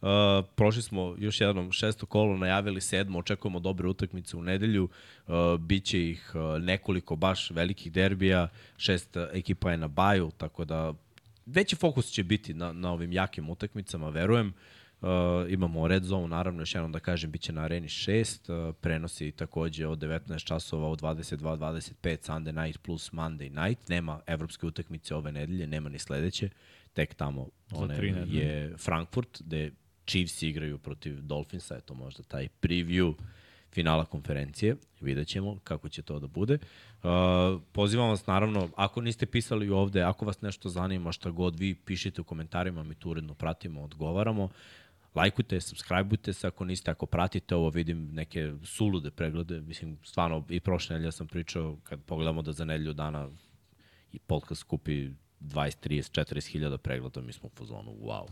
uh, 0.00 0.08
prošli 0.54 0.82
smo 0.82 1.14
još 1.18 1.40
jednom 1.40 1.72
šesto 1.72 2.06
kolo, 2.06 2.36
najavili 2.36 2.80
sedmo, 2.80 3.18
očekujemo 3.18 3.60
dobre 3.60 3.88
utakmice 3.88 4.36
u 4.36 4.42
nedelju, 4.42 4.88
uh, 5.26 5.34
biće 5.58 6.10
ih 6.10 6.32
uh, 6.34 6.62
nekoliko 6.62 7.16
baš 7.16 7.50
velikih 7.50 7.92
derbija, 7.92 8.48
šest 8.76 9.16
uh, 9.16 9.22
ekipa 9.32 9.70
je 9.70 9.76
na 9.76 9.88
baju, 9.88 10.30
tako 10.38 10.64
da 10.64 10.92
veći 11.50 11.76
fokus 11.76 12.10
će 12.10 12.24
biti 12.24 12.54
na, 12.54 12.72
na 12.72 12.92
ovim 12.92 13.12
jakim 13.12 13.50
utakmicama, 13.50 14.08
verujem. 14.08 14.52
Uh, 15.00 15.08
imamo 15.48 15.88
Red 15.88 16.04
Zone, 16.04 16.28
naravno, 16.28 16.62
još 16.62 16.74
jednom 16.74 16.92
da 16.92 17.00
kažem, 17.00 17.30
bit 17.30 17.40
će 17.40 17.52
na 17.52 17.62
Areni 17.62 17.88
6, 17.88 18.68
uh, 18.68 18.74
prenosi 18.80 19.32
takođe 19.32 19.86
od 19.86 19.98
19 19.98 20.44
časova 20.44 20.88
u 20.88 20.96
22.25 20.96 21.92
Sunday 22.02 22.64
night 22.64 22.82
plus 22.82 23.12
Monday 23.12 23.66
night. 23.66 23.88
Nema 23.88 24.20
evropske 24.26 24.66
utakmice 24.66 25.14
ove 25.14 25.32
nedelje, 25.32 25.66
nema 25.66 25.88
ni 25.88 25.98
sledeće, 25.98 26.48
tek 26.92 27.14
tamo 27.14 27.48
one 27.72 27.96
je 28.26 28.76
Frankfurt, 28.76 29.42
gde 29.42 29.70
Chiefs 30.06 30.42
igraju 30.42 30.78
protiv 30.78 31.20
Dolphinsa, 31.20 31.76
eto 31.76 31.94
možda 31.94 32.22
taj 32.22 32.48
preview 32.62 33.14
finala 33.72 34.04
konferencije. 34.04 34.76
Vidjet 35.00 35.28
ćemo 35.28 35.58
kako 35.64 35.88
će 35.88 36.02
to 36.02 36.18
da 36.18 36.26
bude. 36.26 36.58
Uh, 37.02 37.10
pozivam 37.72 38.08
vas 38.08 38.26
naravno, 38.26 38.68
ako 38.76 39.00
niste 39.00 39.26
pisali 39.26 39.70
ovde, 39.70 40.02
ako 40.02 40.24
vas 40.24 40.40
nešto 40.40 40.68
zanima, 40.68 41.12
šta 41.12 41.30
god 41.30 41.58
vi 41.58 41.74
pišite 41.74 42.20
u 42.20 42.24
komentarima, 42.24 42.82
mi 42.82 42.94
tu 42.94 43.10
uredno 43.10 43.34
pratimo, 43.34 43.82
odgovaramo. 43.82 44.48
Lajkujte, 45.14 45.60
subscribeujte 45.60 46.32
se 46.32 46.46
ako 46.46 46.64
niste, 46.64 46.90
ako 46.90 47.06
pratite 47.06 47.54
ovo, 47.54 47.70
vidim 47.70 48.14
neke 48.14 48.52
sulude 48.64 49.10
preglede, 49.10 49.60
mislim, 49.60 49.98
stvarno 50.04 50.44
i 50.48 50.60
prošle 50.60 50.94
nedelje 50.94 51.12
sam 51.12 51.26
pričao, 51.26 51.76
kad 51.84 52.00
pogledamo 52.02 52.42
da 52.42 52.52
za 52.52 52.64
nedelju 52.64 52.92
dana 52.92 53.28
i 54.12 54.18
podcast 54.18 54.60
skupi 54.60 55.08
20, 55.40 55.88
30, 55.88 56.34
40 56.34 56.48
hiljada 56.48 56.78
pregleda, 56.78 57.20
mi 57.20 57.32
smo 57.32 57.46
u 57.46 57.56
fazonu, 57.58 57.96
wow. 58.02 58.26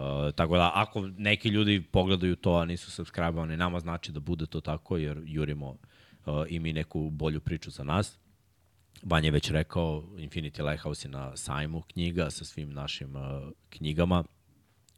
Uh, 0.00 0.34
tako 0.34 0.56
da, 0.56 0.72
ako 0.74 1.06
neki 1.06 1.48
ljudi 1.48 1.82
pogledaju 1.82 2.36
to, 2.36 2.54
a 2.54 2.64
nisu 2.64 2.90
subscribe-ovani, 2.90 3.56
nama 3.56 3.80
znači 3.80 4.12
da 4.12 4.20
bude 4.20 4.46
to 4.46 4.60
tako, 4.60 4.96
jer 4.96 5.22
jurimo 5.26 5.68
uh, 5.70 5.76
i 6.48 6.58
mi 6.58 6.72
neku 6.72 7.10
bolju 7.10 7.40
priču 7.40 7.70
za 7.70 7.84
nas. 7.84 8.18
Banja 9.02 9.26
je 9.26 9.30
već 9.30 9.50
rekao, 9.50 10.02
Infinity 10.16 10.70
Lighthouse 10.70 11.08
je 11.08 11.12
na 11.12 11.36
sajmu 11.36 11.82
knjiga 11.82 12.30
sa 12.30 12.44
svim 12.44 12.72
našim 12.72 13.16
uh, 13.16 13.22
knjigama 13.70 14.24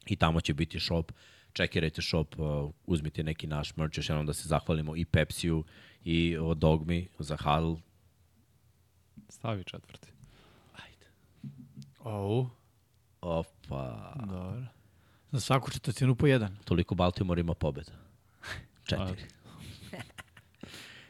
i 0.07 0.17
tamo 0.17 0.41
će 0.41 0.55
biti 0.55 0.81
shop. 0.81 1.13
Čekirajte 1.53 2.03
shop, 2.03 2.39
uh, 2.39 2.71
uzmite 2.87 3.23
neki 3.23 3.47
naš 3.47 3.77
merch, 3.77 3.99
još 3.99 4.09
jednom 4.09 4.27
da 4.27 4.33
se 4.33 4.49
zahvalimo 4.49 4.97
i 4.97 5.05
Pepsiju 5.05 5.65
i 6.05 6.39
uh, 6.39 6.57
Dogmi 6.57 7.09
za 7.19 7.37
Huddle. 7.37 7.77
Stavi 9.29 9.65
četvrti. 9.65 10.09
Ou, 12.05 12.47
Opa, 13.21 14.15
dobro. 14.27 14.82
Za 15.33 15.41
svaku 15.41 15.71
četvrtinu 15.71 16.15
po 16.15 16.27
jedan. 16.27 16.57
toliko 16.65 16.95
Baltimore 16.95 17.41
ima 17.41 17.55
pobjeda. 17.55 17.93
Četiri. 18.89 19.23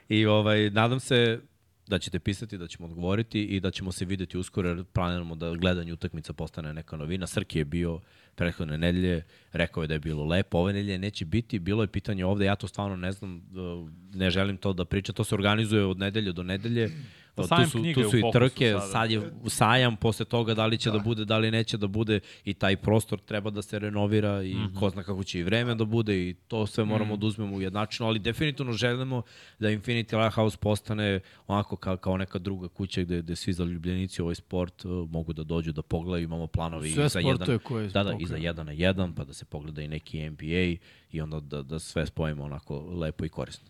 I 0.08 0.26
ovaj, 0.26 0.70
nadam 0.70 1.00
se 1.00 1.40
da 1.86 1.98
ćete 1.98 2.18
pisati, 2.18 2.58
da 2.58 2.66
ćemo 2.66 2.88
odgovoriti 2.88 3.44
i 3.44 3.60
da 3.60 3.70
ćemo 3.70 3.92
se 3.92 4.04
videti 4.04 4.38
uskoro 4.38 4.68
jer 4.68 4.84
planiramo 4.84 5.34
da 5.34 5.54
gledanje 5.54 5.92
utakmica 5.92 6.32
postane 6.32 6.74
neka 6.74 6.96
novina. 6.96 7.26
Srki 7.26 7.58
je 7.58 7.64
bio 7.64 8.00
prethodne 8.34 8.78
nedelje, 8.78 9.22
rekao 9.52 9.82
je 9.82 9.86
da 9.86 9.94
je 9.94 10.00
bilo 10.00 10.24
lepo, 10.24 10.58
ove 10.58 10.72
nedelje 10.72 10.98
neće 10.98 11.24
biti, 11.24 11.58
bilo 11.58 11.82
je 11.82 11.86
pitanje 11.86 12.24
ovde, 12.24 12.44
ja 12.44 12.56
to 12.56 12.68
stvarno 12.68 12.96
ne 12.96 13.12
znam, 13.12 13.36
uh, 13.36 13.90
ne 14.14 14.30
želim 14.30 14.56
to 14.56 14.72
da 14.72 14.84
pričam, 14.84 15.14
to 15.14 15.24
se 15.24 15.34
organizuje 15.34 15.84
od 15.84 15.98
nedelje 15.98 16.32
do 16.32 16.42
nedelje, 16.42 16.90
Pa 17.34 17.42
tu 17.42 17.48
sajam 17.48 17.70
su, 17.70 17.78
knjiga 17.78 17.94
tu 17.94 18.00
je 18.00 18.10
su 18.10 18.18
i 18.18 18.22
trke, 18.32 18.70
sada. 18.72 18.86
sad 18.86 19.10
je 19.10 19.32
sajam, 19.48 19.96
posle 19.96 20.24
toga 20.24 20.54
da 20.54 20.66
li 20.66 20.78
će 20.78 20.90
da. 20.90 20.98
da 20.98 21.02
bude, 21.02 21.24
da 21.24 21.38
li 21.38 21.50
neće 21.50 21.76
da 21.76 21.86
bude 21.86 22.20
i 22.44 22.54
taj 22.54 22.76
prostor 22.76 23.20
treba 23.20 23.50
da 23.50 23.62
se 23.62 23.78
renovira 23.78 24.42
i 24.42 24.54
mm 24.54 24.58
-hmm. 24.58 24.78
ko 24.80 24.90
zna 24.90 25.02
kako 25.02 25.24
će 25.24 25.38
i 25.38 25.42
vreme 25.42 25.74
da 25.74 25.84
bude 25.84 26.28
i 26.28 26.34
to 26.48 26.66
sve 26.66 26.84
moramo 26.84 27.14
mm 27.14 27.16
-hmm. 27.16 27.20
da 27.20 27.26
uzmemo 27.26 27.56
ujednačeno, 27.56 28.08
ali 28.08 28.18
definitivno 28.18 28.72
želimo 28.72 29.22
da 29.58 29.68
Infinity 29.68 30.22
Lighthouse 30.22 30.56
postane 30.56 31.20
onako 31.46 31.76
kao, 31.76 31.96
kao 31.96 32.16
neka 32.16 32.38
druga 32.38 32.68
kuća 32.68 33.02
gde, 33.02 33.22
gde 33.22 33.36
svi 33.36 33.52
zaljubljenici 33.52 34.22
u 34.22 34.24
ovaj 34.24 34.34
sport 34.34 34.84
uh, 34.84 35.10
mogu 35.10 35.32
da 35.32 35.42
dođu 35.42 35.72
da 35.72 35.82
pogledaju, 35.82 36.24
imamo 36.24 36.46
planovi 36.46 36.90
Sve 36.90 37.06
i 37.06 37.08
za 37.08 37.20
jedan, 37.20 37.58
koje 37.58 37.88
da, 37.88 38.02
da, 38.02 38.16
i 38.20 38.26
za 38.26 38.36
jedan 38.36 38.66
na 38.66 38.72
jedan, 38.72 39.14
pa 39.14 39.24
da 39.24 39.32
se 39.32 39.44
pogleda 39.44 39.82
i 39.82 39.88
neki 39.88 40.30
NBA 40.30 40.78
i 41.12 41.20
onda 41.20 41.40
da, 41.40 41.62
da 41.62 41.78
sve 41.78 42.06
spojimo 42.06 42.44
onako 42.44 42.80
lepo 42.80 43.24
i 43.24 43.28
korisno. 43.28 43.68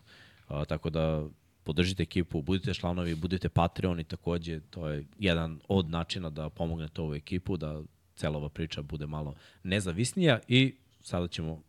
Uh, 0.49 0.65
tako 0.65 0.89
da 0.89 1.27
podržite 1.63 2.03
ekipu, 2.03 2.41
budite 2.41 2.73
članovi, 2.73 3.15
budite 3.15 3.49
Patreoni 3.49 4.03
takođe, 4.03 4.59
to 4.59 4.87
je 4.87 5.05
jedan 5.19 5.59
od 5.67 5.89
načina 5.89 6.29
da 6.29 6.49
pomognete 6.49 7.01
ovu 7.01 7.15
ekipu, 7.15 7.57
da 7.57 7.81
cela 8.15 8.37
ova 8.37 8.49
priča 8.49 8.81
bude 8.81 9.07
malo 9.07 9.35
nezavisnija 9.63 10.39
i 10.47 10.75
sada 11.01 11.27
ćemo 11.27 11.61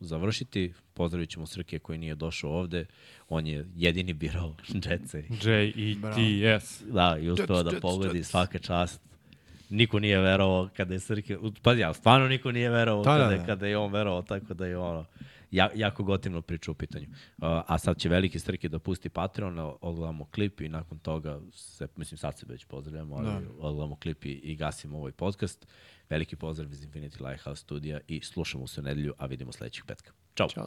završiti. 0.00 0.72
Pozdravit 0.94 1.30
ćemo 1.30 1.46
Srke 1.46 1.78
koji 1.78 1.98
nije 1.98 2.14
došao 2.14 2.50
ovde. 2.50 2.86
On 3.28 3.46
je 3.46 3.66
jedini 3.76 4.12
birao 4.12 4.54
Jetse. 4.90 5.24
J-E-T-S. 5.42 6.82
Da, 6.92 7.18
i 7.20 7.30
uspeo 7.30 7.56
Jets, 7.56 7.72
da 7.72 7.80
pogodi 7.80 8.18
Jets. 8.18 8.30
svaka 8.30 8.58
čast. 8.58 9.00
Niko 9.70 9.98
nije 9.98 10.18
verovao 10.20 10.68
kada 10.76 10.94
je 10.94 11.00
Srke... 11.00 11.38
Pazi, 11.62 11.80
ja, 11.80 11.94
stvarno 11.94 12.28
niko 12.28 12.52
nije 12.52 12.70
verovao 12.70 13.04
Da, 13.04 13.18
da, 13.18 13.24
kada, 13.24 13.36
da. 13.36 13.46
kada 13.46 13.66
je 13.66 13.78
on 13.78 13.92
verovao, 13.92 14.22
tako 14.22 14.54
da 14.54 14.66
je 14.66 14.78
ono 14.78 15.04
ja, 15.50 15.70
jako 15.74 16.02
gotivno 16.04 16.42
priča 16.42 16.70
u 16.70 16.74
pitanju. 16.74 17.06
Uh, 17.10 17.14
a 17.66 17.78
sad 17.78 17.98
će 17.98 18.08
veliki 18.08 18.38
Srke 18.38 18.68
da 18.68 18.78
pusti 18.78 19.08
Patreon, 19.08 19.58
odgledamo 19.80 20.24
klip 20.24 20.60
i 20.60 20.68
nakon 20.68 20.98
toga, 20.98 21.40
se, 21.52 21.88
mislim 21.96 22.18
sad 22.18 22.38
se 22.38 22.46
već 22.48 22.64
pozdravljamo, 22.64 23.16
ali 23.16 23.26
Da. 23.26 23.50
odgledamo 23.58 23.96
klip 23.96 24.24
i, 24.24 24.32
i 24.32 24.56
gasimo 24.56 24.98
ovaj 24.98 25.12
podcast. 25.12 25.66
Veliki 26.10 26.36
pozdrav 26.36 26.72
iz 26.72 26.86
Infinity 26.86 27.28
Lighthouse 27.28 27.62
studija 27.62 28.00
i 28.08 28.20
slušamo 28.20 28.66
se 28.66 28.80
u 28.80 28.84
nedelju, 28.84 29.14
a 29.18 29.26
vidimo 29.26 29.52
sledećeg 29.52 29.84
petka. 29.86 30.12
Ćao. 30.36 30.48
Ćao. 30.48 30.66